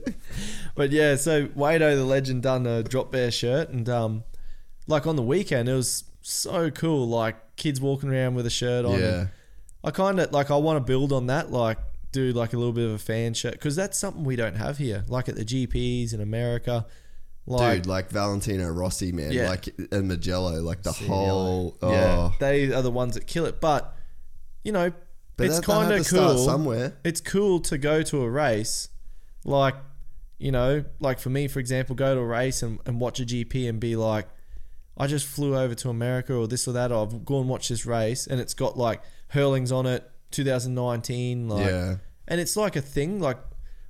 But 0.76 0.92
yeah, 0.92 1.16
so 1.16 1.46
Wado 1.48 1.96
the 1.96 2.04
legend 2.04 2.42
done 2.42 2.66
a 2.66 2.82
drop 2.82 3.10
bear 3.10 3.30
shirt, 3.30 3.70
and 3.70 3.88
um, 3.88 4.24
like 4.86 5.06
on 5.06 5.16
the 5.16 5.22
weekend 5.22 5.68
it 5.68 5.74
was 5.74 6.04
so 6.20 6.70
cool. 6.70 7.08
Like 7.08 7.56
kids 7.56 7.80
walking 7.80 8.10
around 8.10 8.34
with 8.34 8.46
a 8.46 8.50
shirt 8.50 8.84
on. 8.84 8.98
yeah, 8.98 9.18
and 9.18 9.28
I 9.82 9.90
kind 9.90 10.20
of 10.20 10.32
like 10.32 10.50
I 10.50 10.56
want 10.56 10.76
to 10.76 10.84
build 10.84 11.12
on 11.12 11.26
that. 11.28 11.50
Like 11.50 11.78
do 12.12 12.32
like 12.32 12.52
a 12.52 12.56
little 12.56 12.72
bit 12.72 12.86
of 12.86 12.92
a 12.92 12.98
fan 12.98 13.34
shirt 13.34 13.52
because 13.52 13.76
that's 13.76 13.98
something 13.98 14.24
we 14.24 14.36
don't 14.36 14.56
have 14.56 14.78
here. 14.78 15.04
Like 15.08 15.28
at 15.28 15.36
the 15.36 15.44
GPs 15.44 16.12
in 16.12 16.20
America. 16.20 16.86
Like, 17.46 17.78
dude, 17.78 17.86
like 17.86 18.10
Valentino 18.10 18.68
Rossi, 18.68 19.12
man, 19.12 19.32
Yeah. 19.32 19.48
like 19.48 19.74
and 19.90 20.08
Mugello, 20.08 20.60
like 20.62 20.82
the 20.82 20.92
whole. 20.92 21.76
Oh, 21.82 21.90
Yeah, 21.90 22.30
they 22.38 22.70
are 22.72 22.76
oh. 22.76 22.82
the 22.82 22.90
ones 22.90 23.14
that 23.14 23.26
kill 23.26 23.46
it. 23.46 23.60
But 23.60 23.96
you 24.62 24.72
know, 24.72 24.92
but 25.36 25.46
it's 25.46 25.56
that- 25.56 25.66
they 25.66 25.72
have 25.72 25.88
kind 25.88 26.00
of 26.00 26.06
cool. 26.08 26.38
somewhere. 26.44 26.96
It's 27.02 27.20
cool 27.20 27.60
to 27.60 27.78
go 27.78 28.02
to 28.02 28.22
a 28.22 28.30
race, 28.30 28.88
like 29.44 29.74
you 30.38 30.52
know, 30.52 30.84
like 31.00 31.18
for 31.18 31.28
me, 31.30 31.48
for 31.48 31.58
example, 31.60 31.94
go 31.94 32.14
to 32.14 32.20
a 32.20 32.24
race 32.26 32.62
and, 32.62 32.78
and 32.86 32.98
watch 33.00 33.20
a 33.20 33.24
GP 33.24 33.68
and 33.68 33.78
be 33.78 33.94
like, 33.94 34.26
I 34.96 35.06
just 35.06 35.26
flew 35.26 35.56
over 35.56 35.74
to 35.74 35.90
America 35.90 36.34
or 36.34 36.46
this 36.48 36.66
or 36.66 36.72
that. 36.72 36.90
Or 36.92 37.02
I've 37.02 37.24
gone 37.26 37.42
and 37.42 37.48
watched 37.50 37.68
this 37.68 37.84
race 37.84 38.26
and 38.26 38.40
it's 38.40 38.54
got 38.54 38.78
like 38.78 39.02
Herlings 39.30 39.72
on 39.72 39.86
it, 39.86 40.08
2019, 40.32 41.48
like, 41.48 41.66
yeah, 41.66 41.96
and 42.28 42.40
it's 42.40 42.56
like 42.56 42.76
a 42.76 42.80
thing. 42.80 43.20
Like 43.20 43.38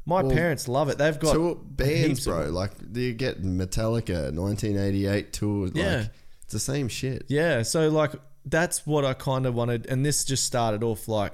my 0.07 0.23
Well, 0.23 0.35
parents 0.35 0.69
love 0.69 0.89
it. 0.89 0.99
They've 0.99 1.19
got 1.19 1.33
tour 1.35 1.55
bands, 1.57 2.07
heaps 2.07 2.27
of 2.27 2.35
bro. 2.35 2.47
Like 2.51 2.73
you 2.95 3.13
get 3.15 3.43
Metallica, 3.43 4.33
1988 4.33 5.33
tour. 5.33 5.67
Like, 5.67 5.75
Yeah. 5.77 6.07
it's 6.43 6.53
the 6.53 6.59
same 6.61 6.89
shit. 6.89 7.25
Yeah, 7.29 7.63
so 7.63 7.89
like 7.89 8.13
that's 8.45 8.87
what 8.87 9.05
I 9.05 9.13
kind 9.15 9.47
of 9.47 9.55
wanted, 9.55 9.87
and 9.87 10.05
this 10.05 10.25
just 10.25 10.45
started 10.45 10.83
off 10.83 11.09
like 11.09 11.33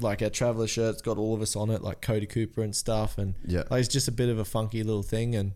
like 0.00 0.22
our 0.22 0.30
traveler 0.30 0.68
shirt's 0.68 1.02
got 1.02 1.18
all 1.18 1.34
of 1.34 1.42
us 1.42 1.56
on 1.56 1.70
it, 1.70 1.82
like 1.82 2.00
Cody 2.00 2.26
Cooper 2.26 2.62
and 2.62 2.74
stuff, 2.74 3.18
and 3.18 3.34
Yeah. 3.44 3.64
like, 3.68 3.80
it's 3.80 3.88
just 3.88 4.06
a 4.06 4.12
bit 4.12 4.28
of 4.28 4.38
a 4.38 4.44
funky 4.44 4.82
little 4.84 5.02
thing, 5.02 5.34
and 5.34 5.52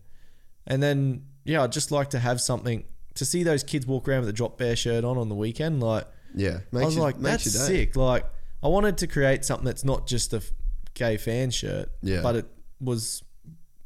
and 0.66 0.82
then 0.82 1.26
yeah, 1.44 1.62
I'd 1.62 1.72
just 1.72 1.90
like 1.92 2.10
to 2.10 2.18
have 2.18 2.40
something 2.40 2.84
to 3.14 3.24
see 3.24 3.42
those 3.42 3.62
kids 3.62 3.86
walk 3.86 4.08
around 4.08 4.20
with 4.20 4.28
a 4.30 4.32
drop 4.32 4.58
bear 4.58 4.74
shirt 4.76 5.04
on 5.04 5.16
on 5.18 5.28
the 5.28 5.34
weekend, 5.34 5.80
like. 5.82 6.06
Yeah, 6.34 6.60
I 6.72 6.84
was 6.84 6.96
you, 6.96 7.02
like, 7.02 7.18
makes 7.18 7.44
that's 7.44 7.66
sick. 7.66 7.96
Like, 7.96 8.24
I 8.62 8.68
wanted 8.68 8.98
to 8.98 9.06
create 9.06 9.44
something 9.44 9.64
that's 9.66 9.84
not 9.84 10.06
just 10.06 10.32
a 10.32 10.36
f- 10.38 10.52
gay 10.94 11.16
fan 11.16 11.50
shirt, 11.50 11.90
Yeah. 12.02 12.22
but 12.22 12.36
it 12.36 12.46
was 12.80 13.22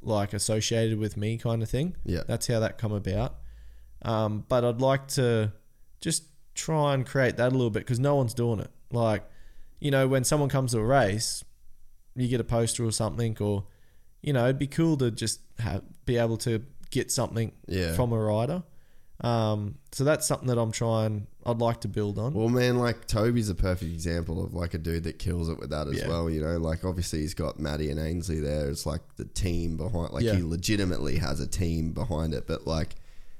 like 0.02 0.32
associated 0.32 0.98
with 0.98 1.16
me 1.16 1.36
kind 1.38 1.62
of 1.62 1.68
thing. 1.68 1.96
Yeah. 2.04 2.22
That's 2.26 2.46
how 2.46 2.60
that 2.60 2.78
come 2.78 2.92
about. 2.92 3.36
Um, 4.02 4.44
but 4.48 4.64
I'd 4.64 4.80
like 4.80 5.08
to 5.08 5.52
just 6.00 6.24
try 6.54 6.94
and 6.94 7.04
create 7.04 7.36
that 7.38 7.48
a 7.48 7.54
little 7.54 7.70
bit 7.70 7.80
because 7.80 7.98
no 7.98 8.14
one's 8.14 8.34
doing 8.34 8.60
it. 8.60 8.70
Like, 8.92 9.24
you 9.80 9.90
know, 9.90 10.06
when 10.06 10.22
someone 10.24 10.48
comes 10.48 10.72
to 10.72 10.78
a 10.78 10.84
race, 10.84 11.42
you 12.14 12.28
get 12.28 12.40
a 12.40 12.44
poster 12.44 12.84
or 12.84 12.92
something, 12.92 13.36
or 13.40 13.64
you 14.22 14.32
know, 14.32 14.44
it'd 14.44 14.58
be 14.58 14.66
cool 14.66 14.96
to 14.98 15.10
just 15.10 15.40
have 15.58 15.82
be 16.04 16.16
able 16.18 16.36
to 16.38 16.62
get 16.90 17.10
something 17.10 17.52
Yeah. 17.66 17.94
from 17.94 18.12
a 18.12 18.18
rider. 18.18 18.62
Um, 19.22 19.76
so 19.92 20.04
that's 20.04 20.26
something 20.26 20.48
that 20.48 20.58
I'm 20.58 20.72
trying. 20.72 21.26
I'd 21.46 21.58
like 21.58 21.80
to 21.82 21.88
build 21.88 22.18
on. 22.18 22.34
Well, 22.34 22.48
man, 22.48 22.78
like 22.78 23.06
Toby's 23.06 23.48
a 23.48 23.54
perfect 23.54 23.92
example 23.92 24.44
of 24.44 24.52
like 24.52 24.74
a 24.74 24.78
dude 24.78 25.04
that 25.04 25.18
kills 25.18 25.48
it 25.48 25.58
with 25.58 25.70
that 25.70 25.86
as 25.88 25.98
Yeah. 25.98 26.08
well. 26.08 26.28
You 26.28 26.40
know, 26.40 26.56
like 26.58 26.84
obviously 26.84 27.20
he's 27.20 27.34
got 27.34 27.58
Maddie 27.60 27.90
and 27.90 28.00
Ainsley 28.00 28.40
there. 28.40 28.68
It's 28.68 28.84
like 28.86 29.00
the 29.16 29.24
team 29.24 29.76
behind. 29.76 30.12
Like 30.12 30.24
Yeah. 30.24 30.34
he 30.34 30.42
legitimately 30.42 31.16
has 31.18 31.40
a 31.40 31.46
team 31.46 31.92
behind 31.92 32.34
it. 32.34 32.46
But 32.46 32.66
like, 32.66 32.96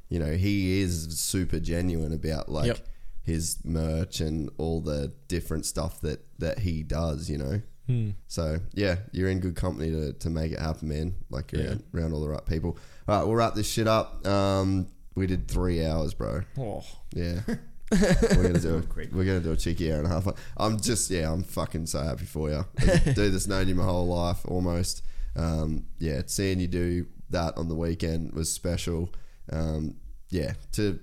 you 0.09 0.19
know, 0.19 0.33
he 0.33 0.81
is 0.81 1.19
super 1.19 1.59
genuine 1.61 2.13
about 2.13 2.49
like 2.49 2.67
Yep. 2.69 2.79
his 3.23 3.59
merch 3.65 4.21
and 4.21 4.51
all 4.57 4.81
the 4.81 5.13
different 5.29 5.67
stuff 5.67 6.01
that 6.03 6.25
that 6.39 6.61
he 6.61 6.83
does. 6.83 7.29
You 7.29 7.39
know. 7.39 7.61
Hmm. 7.89 8.11
So 8.29 8.59
yeah, 8.75 8.97
you're 9.13 9.29
in 9.31 9.39
good 9.41 9.55
company 9.57 9.91
to, 9.93 10.13
to 10.13 10.31
make 10.31 10.53
it 10.53 10.59
happen, 10.59 10.89
man. 10.89 11.15
Like 11.31 11.53
you're 11.53 11.63
Yeah. 11.63 11.69
around, 11.69 11.83
around 11.95 12.13
all 12.15 12.21
the 12.21 12.29
right 12.29 12.45
people. 12.47 12.77
All 13.09 13.19
right, 13.19 13.25
we'll 13.25 13.37
wrap 13.37 13.55
this 13.55 13.69
shit 13.69 13.87
up. 13.89 14.27
Um, 14.27 14.89
we 15.15 15.27
did 15.29 15.47
three 15.49 15.85
hours, 15.87 16.13
bro. 16.13 16.43
Oh, 16.59 16.83
Yeah. 17.15 17.41
we're 17.93 18.43
gonna 18.43 18.59
do 18.61 18.79
it. 18.79 18.89
Quick. 18.89 19.11
We're 19.13 19.25
gonna 19.25 19.41
do 19.41 19.53
a 19.53 19.57
cheeky 19.57 19.93
hour 19.93 19.99
and 19.99 20.07
a 20.07 20.11
half. 20.11 20.27
I'm 20.57 20.79
just 20.81 21.11
yeah, 21.11 21.33
I'm 21.33 21.43
fucking 21.43 21.87
so 21.87 22.03
happy 22.03 22.25
for 22.27 22.51
you. 22.51 22.65
A 22.83 23.13
Dude 23.15 23.33
that's 23.33 23.47
known 23.47 23.69
you 23.69 23.75
my 23.75 23.85
whole 23.85 24.07
life 24.07 24.41
almost. 24.47 25.03
Um, 25.37 25.85
yeah, 25.99 26.23
seeing 26.27 26.61
you 26.61 26.67
do 26.69 27.07
that 27.31 27.57
on 27.57 27.69
the 27.69 27.75
weekend 27.75 28.33
was 28.33 28.53
special. 28.53 29.11
Um, 29.53 29.97
yeah, 30.31 30.55
to 30.73 30.99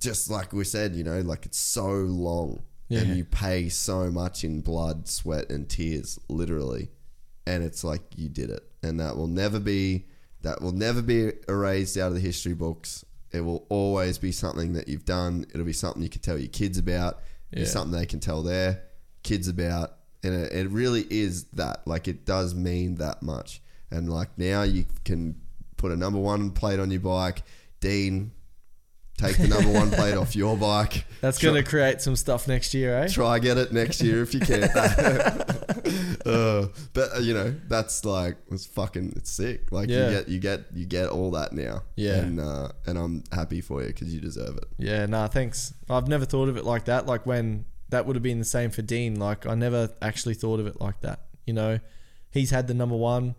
just 0.00 0.30
like 0.30 0.52
we 0.52 0.64
said, 0.64 0.94
you 0.94 1.04
know, 1.04 1.20
like 1.20 1.46
it's 1.46 1.58
so 1.58 1.86
long 1.92 2.62
Yeah. 2.88 3.00
and 3.00 3.16
you 3.16 3.24
pay 3.24 3.68
so 3.68 4.10
much 4.10 4.44
in 4.44 4.60
blood, 4.60 5.08
sweat, 5.08 5.50
and 5.50 5.68
tears, 5.68 6.18
literally, 6.28 6.90
and 7.46 7.62
it's 7.62 7.84
like 7.84 8.02
you 8.16 8.28
did 8.28 8.50
it, 8.50 8.62
and 8.82 9.00
that 9.00 9.16
will 9.16 9.28
never 9.28 9.60
be 9.60 10.06
that 10.42 10.60
will 10.60 10.72
never 10.72 11.00
be 11.00 11.30
erased 11.48 11.96
out 11.96 12.08
of 12.08 12.14
the 12.14 12.20
history 12.20 12.52
books. 12.54 13.04
It 13.34 13.40
will 13.40 13.66
always 13.68 14.18
be 14.18 14.32
something 14.32 14.74
that 14.74 14.88
you've 14.88 15.04
done. 15.04 15.46
It'll 15.52 15.66
be 15.66 15.72
something 15.72 16.02
you 16.02 16.08
can 16.08 16.20
tell 16.20 16.38
your 16.38 16.48
kids 16.48 16.78
about. 16.78 17.20
Yeah. 17.50 17.60
be 17.60 17.64
something 17.66 17.98
they 17.98 18.06
can 18.06 18.20
tell 18.20 18.42
their 18.42 18.82
kids 19.22 19.48
about, 19.48 19.92
and 20.22 20.34
it, 20.34 20.52
it 20.52 20.70
really 20.70 21.06
is 21.10 21.44
that. 21.54 21.86
Like 21.86 22.08
it 22.08 22.24
does 22.24 22.54
mean 22.54 22.96
that 22.96 23.22
much, 23.22 23.60
and 23.90 24.08
like 24.10 24.36
now 24.38 24.62
you 24.62 24.86
can 25.04 25.40
put 25.76 25.92
a 25.92 25.96
number 25.96 26.18
one 26.18 26.50
plate 26.50 26.80
on 26.80 26.90
your 26.90 27.00
bike, 27.00 27.42
Dean. 27.80 28.32
Take 29.16 29.36
the 29.38 29.46
number 29.46 29.70
one 29.70 29.90
plate 29.90 30.14
off 30.14 30.34
your 30.34 30.56
bike. 30.56 31.06
that's 31.20 31.38
going 31.38 31.54
to 31.54 31.62
create 31.62 32.00
some 32.00 32.16
stuff 32.16 32.48
next 32.48 32.74
year, 32.74 32.98
eh? 32.98 33.08
try 33.08 33.38
get 33.38 33.56
it 33.58 33.72
next 33.72 34.02
year 34.02 34.22
if 34.22 34.34
you 34.34 34.40
can. 34.40 34.64
uh, 36.26 36.66
but 36.92 37.16
uh, 37.16 37.20
you 37.20 37.32
know 37.32 37.54
that's 37.68 38.04
like 38.04 38.36
it's 38.50 38.66
fucking 38.66 39.12
it's 39.16 39.30
sick. 39.30 39.70
Like 39.70 39.88
Yeah. 39.88 40.08
you 40.08 40.16
get 40.16 40.28
you 40.28 40.38
get 40.40 40.60
you 40.74 40.84
get 40.86 41.08
all 41.08 41.30
that 41.32 41.52
now. 41.52 41.82
Yeah. 41.96 42.16
and 42.16 42.40
uh, 42.40 42.68
and 42.86 42.98
I'm 42.98 43.24
happy 43.32 43.60
for 43.60 43.82
you 43.82 43.88
because 43.88 44.12
you 44.12 44.20
deserve 44.20 44.56
it. 44.56 44.64
Yeah, 44.78 45.06
nah, 45.06 45.28
thanks. 45.28 45.72
I've 45.88 46.08
never 46.08 46.24
thought 46.24 46.48
of 46.48 46.56
it 46.56 46.64
like 46.64 46.86
that. 46.86 47.06
Like 47.06 47.24
when 47.24 47.66
that 47.90 48.06
would 48.06 48.16
have 48.16 48.22
been 48.22 48.40
the 48.40 48.44
same 48.44 48.70
for 48.70 48.82
Dean. 48.82 49.18
Like 49.20 49.46
I 49.46 49.54
never 49.54 49.90
actually 50.02 50.34
thought 50.34 50.58
of 50.60 50.66
it 50.66 50.80
like 50.80 51.00
that. 51.02 51.20
You 51.46 51.52
know, 51.54 51.78
he's 52.30 52.50
had 52.50 52.66
the 52.66 52.74
number 52.74 52.96
one. 52.96 53.36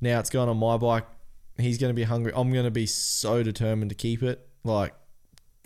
Now 0.00 0.18
it's 0.20 0.30
gone 0.30 0.48
on 0.48 0.56
my 0.56 0.78
bike. 0.78 1.04
He's 1.58 1.76
going 1.76 1.90
to 1.90 1.94
be 1.94 2.04
hungry. 2.04 2.32
I'm 2.34 2.50
going 2.52 2.64
to 2.64 2.70
be 2.70 2.86
so 2.86 3.42
determined 3.42 3.90
to 3.90 3.94
keep 3.94 4.22
it. 4.22 4.46
Like, 4.64 4.94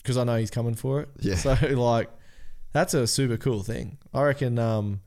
because 0.04 0.16
I 0.18 0.22
know 0.24 0.36
he's 0.36 0.50
coming 0.50 0.74
for 0.74 1.00
it. 1.00 1.08
Yeah. 1.18 1.34
So 1.36 1.56
like, 1.70 2.10
that's 2.72 2.94
a 2.94 3.06
super 3.08 3.36
cool 3.36 3.64
thing. 3.64 3.98
I 4.12 4.22
reckon. 4.22 4.58
Um, 4.58 5.00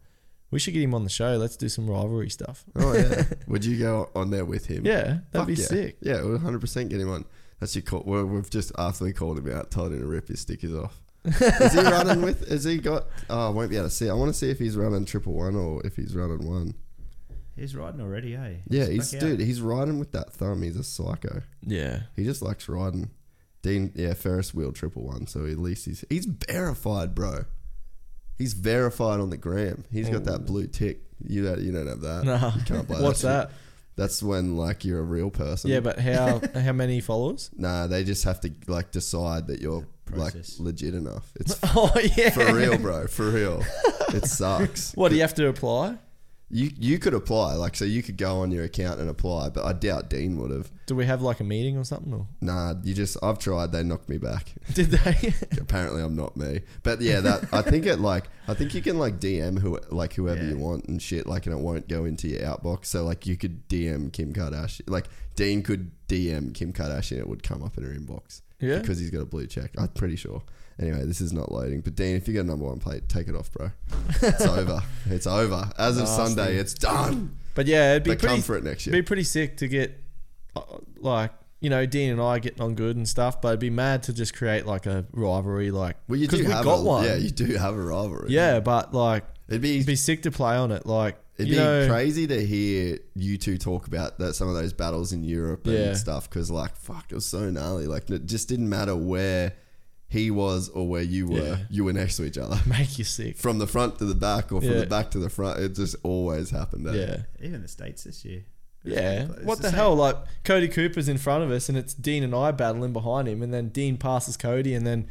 we 0.50 0.60
should 0.60 0.74
get 0.74 0.82
him 0.82 0.94
on 0.94 1.04
the 1.04 1.10
show. 1.10 1.36
Let's 1.36 1.58
do 1.58 1.70
some 1.70 1.90
rivalry 1.90 2.30
stuff. 2.30 2.64
Oh 2.76 2.94
yeah, 2.94 3.24
would 3.48 3.66
you 3.66 3.78
go 3.78 4.10
on 4.16 4.32
there 4.32 4.46
with 4.46 4.66
him? 4.66 4.86
Yeah, 4.86 5.20
that'd 5.32 5.32
Fuck 5.34 5.48
be 5.48 5.54
yeah. 5.56 5.66
sick. 5.66 5.98
Yeah, 6.02 6.22
we'll 6.22 6.32
100 6.34 6.60
percent 6.62 6.90
get 6.90 7.00
him 7.02 7.10
on. 7.12 7.26
That's 7.60 7.76
your 7.76 7.82
call. 7.82 8.04
Well, 8.06 8.26
we've 8.26 8.50
just 8.50 8.72
after 8.78 9.04
we 9.06 9.14
called 9.14 9.40
him 9.40 9.52
out, 9.52 9.72
told 9.72 9.92
him 9.92 10.00
to 10.00 10.06
rip 10.06 10.28
his 10.28 10.40
stickers 10.40 10.74
off. 10.74 11.02
is 11.26 11.74
he 11.74 11.82
running 11.82 12.22
with? 12.22 12.48
Has 12.48 12.64
he 12.64 12.78
got? 12.78 13.08
Oh, 13.30 13.48
I 13.48 13.50
won't 13.50 13.70
be 13.70 13.76
able 13.76 13.88
to 13.90 13.94
see. 13.94 14.10
I 14.10 14.14
want 14.14 14.30
to 14.30 14.34
see 14.34 14.50
if 14.50 14.58
he's 14.60 14.78
running 14.78 15.04
triple 15.04 15.34
one 15.34 15.56
or 15.56 15.86
if 15.86 15.96
he's 15.98 16.16
running 16.16 16.48
one. 16.48 16.76
He's 17.58 17.76
riding 17.76 18.02
already, 18.02 18.36
hey? 18.36 18.62
Yeah, 18.70 18.84
back 18.84 18.92
he's 18.92 19.16
out. 19.16 19.22
dude. 19.22 19.40
He's 19.40 19.62
riding 19.62 19.98
with 19.98 20.12
that 20.12 20.32
thumb. 20.32 20.62
He's 20.62 20.78
a 20.78 20.84
psycho. 20.84 21.42
Yeah. 21.64 22.02
He 22.16 22.24
just 22.24 22.44
likes 22.44 22.70
riding. 22.70 23.10
Dean, 23.68 23.92
yeah, 23.96 24.14
Ferris 24.14 24.54
wheel 24.54 24.72
triple 24.72 25.04
one. 25.04 25.28
So 25.28 25.46
at 25.46 25.58
least 25.58 25.86
he's 25.86 26.06
he's 26.10 26.26
verified, 26.26 27.14
bro. 27.14 27.46
He's 28.38 28.54
verified 28.54 29.20
on 29.20 29.30
the 29.30 29.38
gram. 29.38 29.84
He's 29.92 30.10
got 30.10 30.24
that 30.26 30.46
blue 30.46 30.68
tick. 30.68 31.02
You 31.28 31.44
don't, 31.44 31.60
you 31.60 31.72
don't 31.72 31.88
have 31.88 32.02
that. 32.02 32.24
Nah. 32.24 32.54
You 32.56 32.62
can't 32.64 32.88
buy 32.88 33.02
What's 33.02 33.22
shit. 33.22 33.30
that? 33.30 33.52
That's 33.96 34.22
when 34.22 34.56
like 34.56 34.86
you're 34.86 35.00
a 35.00 35.04
real 35.04 35.32
person. 35.32 35.72
Yeah, 35.72 35.80
but 35.82 36.00
how 36.00 36.40
how 36.54 36.72
many 36.72 37.02
followers? 37.02 37.50
nah, 37.58 37.88
they 37.88 38.04
just 38.04 38.24
have 38.26 38.40
to 38.42 38.52
like 38.68 38.92
decide 38.92 39.48
that 39.48 39.60
you're 39.60 39.86
like 40.14 40.36
legit 40.60 40.94
enough. 40.94 41.30
It's 41.36 41.60
Oh 41.64 41.92
yeah. 42.16 42.30
for 42.30 42.54
real, 42.54 42.78
bro. 42.78 43.08
For 43.08 43.30
real. 43.30 43.64
It 44.14 44.26
sucks. 44.26 44.94
What 44.94 45.10
do 45.10 45.16
you 45.16 45.22
have 45.22 45.34
to 45.36 45.48
apply? 45.48 45.98
You 46.50 46.70
you 46.80 46.98
could 46.98 47.14
apply, 47.14 47.56
like 47.56 47.76
so 47.76 47.84
you 47.84 48.02
could 48.02 48.16
go 48.16 48.38
on 48.40 48.52
your 48.52 48.64
account 48.64 49.02
and 49.02 49.10
apply, 49.10 49.50
but 49.50 49.66
I 49.66 49.74
doubt 49.74 50.10
Dean 50.10 50.38
would 50.40 50.50
have. 50.52 50.72
Do 50.86 50.96
we 50.96 51.06
have 51.06 51.22
like 51.22 51.42
a 51.42 51.44
meeting 51.44 51.78
or 51.78 51.84
something? 51.84 52.14
Or 52.14 52.26
Nah, 52.40 52.76
you 52.84 52.94
just 52.94 53.18
I've 53.22 53.38
tried, 53.38 53.74
they 53.74 53.84
knocked 53.84 54.08
me 54.08 54.18
back. 54.18 54.54
did 54.74 54.92
they? 54.92 55.34
apparently 55.60 56.02
I'm 56.02 56.16
not 56.16 56.38
me. 56.38 56.62
But 56.84 57.02
yeah, 57.02 57.20
that 57.20 57.54
I 57.54 57.62
think 57.62 57.86
it 57.86 58.00
like 58.00 58.30
I 58.48 58.54
think 58.54 58.74
you 58.74 58.82
can 58.82 58.98
like 58.98 59.20
DM 59.20 59.60
who 59.60 59.78
like 59.92 60.14
whoever 60.14 60.42
Yeah. 60.42 60.52
you 60.52 60.58
want 60.58 60.86
and 60.86 61.02
shit 61.02 61.28
like 61.28 61.48
and 61.48 61.54
it 61.54 61.62
won't 61.62 61.90
go 61.90 62.06
into 62.06 62.30
your 62.30 62.40
outbox. 62.44 62.86
So 62.86 63.04
like 63.04 63.28
you 63.28 63.36
could 63.36 63.68
DM 63.68 64.14
Kim 64.14 64.32
Kardashian. 64.34 64.90
Like 64.90 65.08
Dean 65.36 65.62
could 65.64 65.92
DM 66.08 66.54
Kim 66.54 66.72
Kardashian 66.72 67.18
it 67.20 67.28
would 67.28 67.44
come 67.44 67.62
up 67.62 67.78
in 67.78 67.84
her 67.84 67.92
inbox. 67.94 68.42
Yeah? 68.62 68.80
Because 68.80 69.00
he's 69.00 69.10
got 69.10 69.20
a 69.22 69.26
blue 69.26 69.48
check. 69.48 69.72
I'm 69.78 69.90
pretty 69.90 70.16
sure. 70.16 70.42
Anyway, 70.80 71.04
this 71.06 71.22
is 71.22 71.34
not 71.34 71.52
loading. 71.52 71.82
But 71.82 71.96
Dean, 71.96 72.16
if 72.16 72.28
you 72.28 72.34
get 72.34 72.42
a 72.42 72.48
number 72.48 72.66
one 72.66 72.80
plate, 72.80 73.10
take 73.10 73.28
it 73.28 73.36
off, 73.36 73.52
bro. 73.52 73.72
It's 74.22 74.42
over. 74.46 74.82
It's 75.08 75.26
over. 75.28 75.70
As 75.78 75.98
of 75.98 76.04
Nasty. 76.04 76.16
Sunday, 76.36 76.56
it's 76.58 76.74
done. 76.76 77.36
but 77.56 77.66
yeah, 77.66 77.92
it'd 77.92 78.04
be 78.04 78.12
But 78.12 78.20
pretty. 78.20 78.36
come 78.36 78.42
for 78.44 78.56
it 78.58 78.64
next 78.64 78.86
year. 78.86 78.94
Be 78.94 79.02
pretty 79.02 79.24
sick 79.24 79.58
to 79.58 79.68
get, 79.68 80.00
uh, 80.56 80.62
like 81.00 81.32
you 81.60 81.72
know, 81.72 81.88
Dean 81.88 82.12
and 82.12 82.22
I 82.22 82.38
getting 82.38 82.62
on 82.62 82.76
good 82.76 82.96
and 82.96 83.10
stuff. 83.10 83.42
But 83.42 83.48
it'd 83.50 83.60
be 83.60 83.72
mad 83.72 84.04
to 84.04 84.14
just 84.14 84.36
create 84.36 84.68
like 84.68 84.86
a 84.86 85.06
rivalry, 85.12 85.72
like 85.72 85.98
Well, 86.08 86.20
you 86.20 86.28
'cause 86.28 86.40
do 86.40 86.46
we 86.46 86.52
have 86.52 86.64
got 86.64 86.80
a, 86.80 86.84
one. 86.84 87.04
Yeah, 87.06 87.16
you 87.16 87.32
do 87.32 87.46
have 87.56 87.74
a 87.74 87.82
rivalry. 87.82 88.28
Yeah, 88.32 88.60
but 88.60 88.94
like 88.94 89.24
It'd 89.50 89.62
be 89.64 89.76
it'd 89.78 89.88
be 89.88 89.96
sick 89.96 90.22
to 90.24 90.32
play 90.32 90.56
on 90.56 90.72
it. 90.72 90.86
Like 90.86 91.18
It'd 91.38 91.50
you 91.50 91.56
be 91.56 91.60
know, 91.64 91.88
crazy 91.88 92.28
to 92.28 92.46
hear 92.46 93.00
you 93.16 93.38
two 93.40 93.58
talk 93.58 93.88
about 93.88 94.20
that 94.20 94.36
some 94.36 94.48
of 94.48 94.54
those 94.54 94.74
battles 94.74 95.12
in 95.14 95.24
Europe 95.24 95.66
and 95.66 95.74
Yeah. 95.76 95.94
stuff 95.96 96.30
because 96.30 96.52
like 96.52 96.76
fuck, 96.76 97.06
it 97.10 97.16
was 97.16 97.26
so 97.26 97.50
gnarly. 97.50 97.88
Like 97.88 98.08
it 98.12 98.28
just 98.28 98.48
didn't 98.50 98.70
matter 98.70 98.96
where 98.96 99.54
he 100.10 100.32
was 100.32 100.70
or 100.70 100.88
where 100.88 101.02
you 101.02 101.28
were. 101.28 101.40
Yeah. 101.40 101.58
You 101.70 101.84
were 101.84 101.94
next 101.94 102.16
to 102.18 102.24
each 102.26 102.38
other 102.38 102.60
make 102.66 102.98
you 102.98 103.04
sick. 103.04 103.38
from 103.38 103.60
the 103.60 103.68
front 103.68 103.98
to 104.00 104.06
the 104.06 104.16
back 104.16 104.52
or 104.52 104.62
from 104.62 104.72
Yeah. 104.72 104.80
the 104.80 104.86
back 104.86 105.12
to 105.12 105.20
the 105.20 105.30
front. 105.30 105.60
It 105.60 105.76
just 105.76 105.96
always 106.04 106.50
happened. 106.50 106.88
eh? 106.88 106.94
Yeah. 106.94 107.18
Even 107.46 107.62
the 107.62 107.68
states 107.68 108.04
this 108.06 108.24
year. 108.24 108.44
Yeah. 108.84 109.24
It's 109.30 109.44
What 109.44 109.58
the, 109.58 109.66
same. 109.70 109.74
hell? 109.74 109.96
Like 109.96 110.16
Cody 110.46 110.70
Cooper's 110.70 111.10
in 111.10 111.18
front 111.18 111.44
of 111.44 111.52
us 111.52 111.68
and 111.68 111.78
it's 111.78 111.94
Dean 111.94 112.24
and 112.24 112.34
I 112.34 112.52
battling 112.52 112.94
behind 112.94 113.28
him 113.28 113.42
and 113.42 113.54
then 113.54 113.68
Dean 113.70 113.98
passes 113.98 114.38
Cody 114.38 114.74
and 114.74 114.88
then 114.88 115.08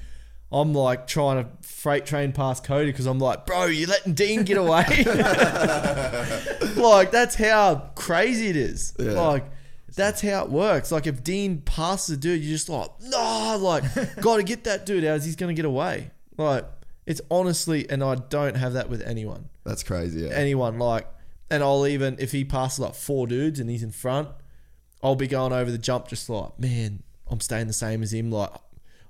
I'm 0.50 0.72
like 0.72 1.06
trying 1.06 1.44
to 1.44 1.50
freight 1.66 2.06
train 2.06 2.32
past 2.32 2.64
Cody 2.64 2.90
because 2.92 3.04
I'm 3.06 3.18
like, 3.18 3.44
bro, 3.44 3.66
you 3.66 3.86
letting 3.88 4.14
Dean 4.14 4.44
get 4.44 4.56
away? 4.56 4.84
like 6.76 7.10
that's 7.10 7.34
how 7.34 7.90
crazy 7.94 8.48
it 8.48 8.56
is. 8.56 8.94
Yeah. 8.98 9.12
Like 9.12 9.44
that's 9.96 10.20
how 10.20 10.44
it 10.44 10.50
works. 10.50 10.92
Like 10.92 11.06
if 11.06 11.24
Dean 11.24 11.62
passes 11.62 12.16
a 12.16 12.20
dude, 12.20 12.42
you're 12.42 12.54
just 12.54 12.68
like, 12.68 12.90
no, 13.02 13.58
like 13.60 13.82
gotta 14.20 14.42
get 14.42 14.64
that 14.64 14.86
dude 14.86 15.04
out. 15.04 15.22
He's 15.22 15.36
gonna 15.36 15.54
get 15.54 15.64
away. 15.64 16.10
Like 16.36 16.64
it's 17.06 17.20
honestly, 17.30 17.88
and 17.90 18.04
I 18.04 18.14
don't 18.16 18.56
have 18.56 18.74
that 18.74 18.88
with 18.90 19.00
anyone 19.02 19.48
That's 19.64 19.82
crazy. 19.82 20.20
Yeah. 20.20 20.30
anyone 20.32 20.78
like 20.78 21.08
and 21.50 21.62
I'll 21.62 21.86
even 21.86 22.16
if 22.18 22.32
he 22.32 22.44
passes 22.44 22.80
like 22.80 22.94
four 22.94 23.26
dudes 23.26 23.58
and 23.58 23.70
he's 23.70 23.82
in 23.82 23.92
front, 23.92 24.28
I'll 25.02 25.16
be 25.16 25.26
going 25.26 25.52
over 25.52 25.70
the 25.70 25.78
jump 25.78 26.08
just 26.08 26.28
like, 26.28 26.58
man, 26.58 27.02
I'm 27.28 27.40
staying 27.40 27.66
the 27.66 27.72
same 27.72 28.02
as 28.02 28.12
him. 28.12 28.30
Like 28.30 28.50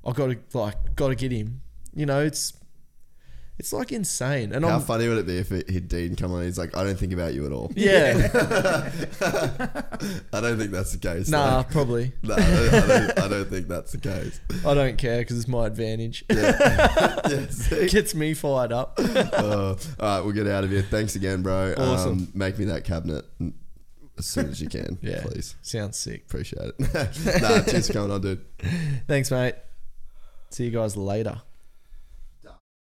I 0.04 0.12
gotta 0.12 0.38
like 0.52 0.94
gotta 0.94 1.14
get 1.14 1.32
him. 1.32 1.62
You 1.94 2.06
know, 2.06 2.20
it's 2.22 2.52
it's 3.58 3.72
like 3.72 3.90
insane. 3.90 4.52
And 4.52 4.64
How 4.64 4.76
I'm 4.76 4.80
funny 4.82 5.08
would 5.08 5.18
it 5.18 5.26
be 5.26 5.38
if 5.38 5.50
it, 5.50 5.70
he'd 5.70 5.88
Dean 5.88 6.14
come 6.14 6.32
on? 6.32 6.42
He's 6.42 6.58
like, 6.58 6.76
I 6.76 6.84
don't 6.84 6.98
think 6.98 7.12
about 7.12 7.32
you 7.32 7.46
at 7.46 7.52
all. 7.52 7.72
yeah. 7.74 8.28
I 10.32 10.40
don't 10.40 10.58
think 10.58 10.72
that's 10.72 10.92
the 10.92 10.98
case. 11.00 11.28
nah, 11.28 11.62
though. 11.62 11.68
probably. 11.70 12.12
no, 12.22 12.34
I 12.34 12.38
don't, 12.38 13.18
I, 13.18 13.28
don't, 13.28 13.48
think 13.48 13.68
that's 13.68 13.92
the 13.92 13.98
case. 13.98 14.40
I 14.66 14.74
don't 14.74 14.98
care 14.98 15.20
because 15.20 15.38
it's 15.38 15.48
my 15.48 15.66
advantage. 15.66 16.24
Yeah, 16.30 17.46
see? 17.48 17.88
Gets 17.88 18.14
me 18.14 18.34
fired 18.34 18.72
up. 18.72 18.98
Uh, 18.98 19.24
all 19.40 19.76
right, 20.00 20.20
we'll 20.20 20.32
get 20.32 20.46
out 20.46 20.64
of 20.64 20.70
here. 20.70 20.82
Thanks 20.82 21.16
again, 21.16 21.42
bro. 21.42 21.74
Awesome. 21.78 22.12
Um, 22.12 22.28
make 22.34 22.58
me 22.58 22.66
that 22.66 22.84
cabinet 22.84 23.24
as 24.18 24.26
soon 24.26 24.50
as 24.50 24.60
you 24.60 24.68
can, 24.68 24.98
Yeah. 25.02 25.22
please. 25.22 25.54
Sounds 25.62 25.98
sick. 25.98 26.24
Appreciate 26.26 26.72
it. 26.78 26.78
nah, 27.42 27.62
cheers 27.62 27.86
for 27.86 27.92
coming 27.94 28.10
on, 28.10 28.20
dude. 28.20 28.44
Thanks, 29.06 29.30
mate. 29.30 29.54
See 30.50 30.64
you 30.64 30.70
guys 30.70 30.96
later. 30.96 31.40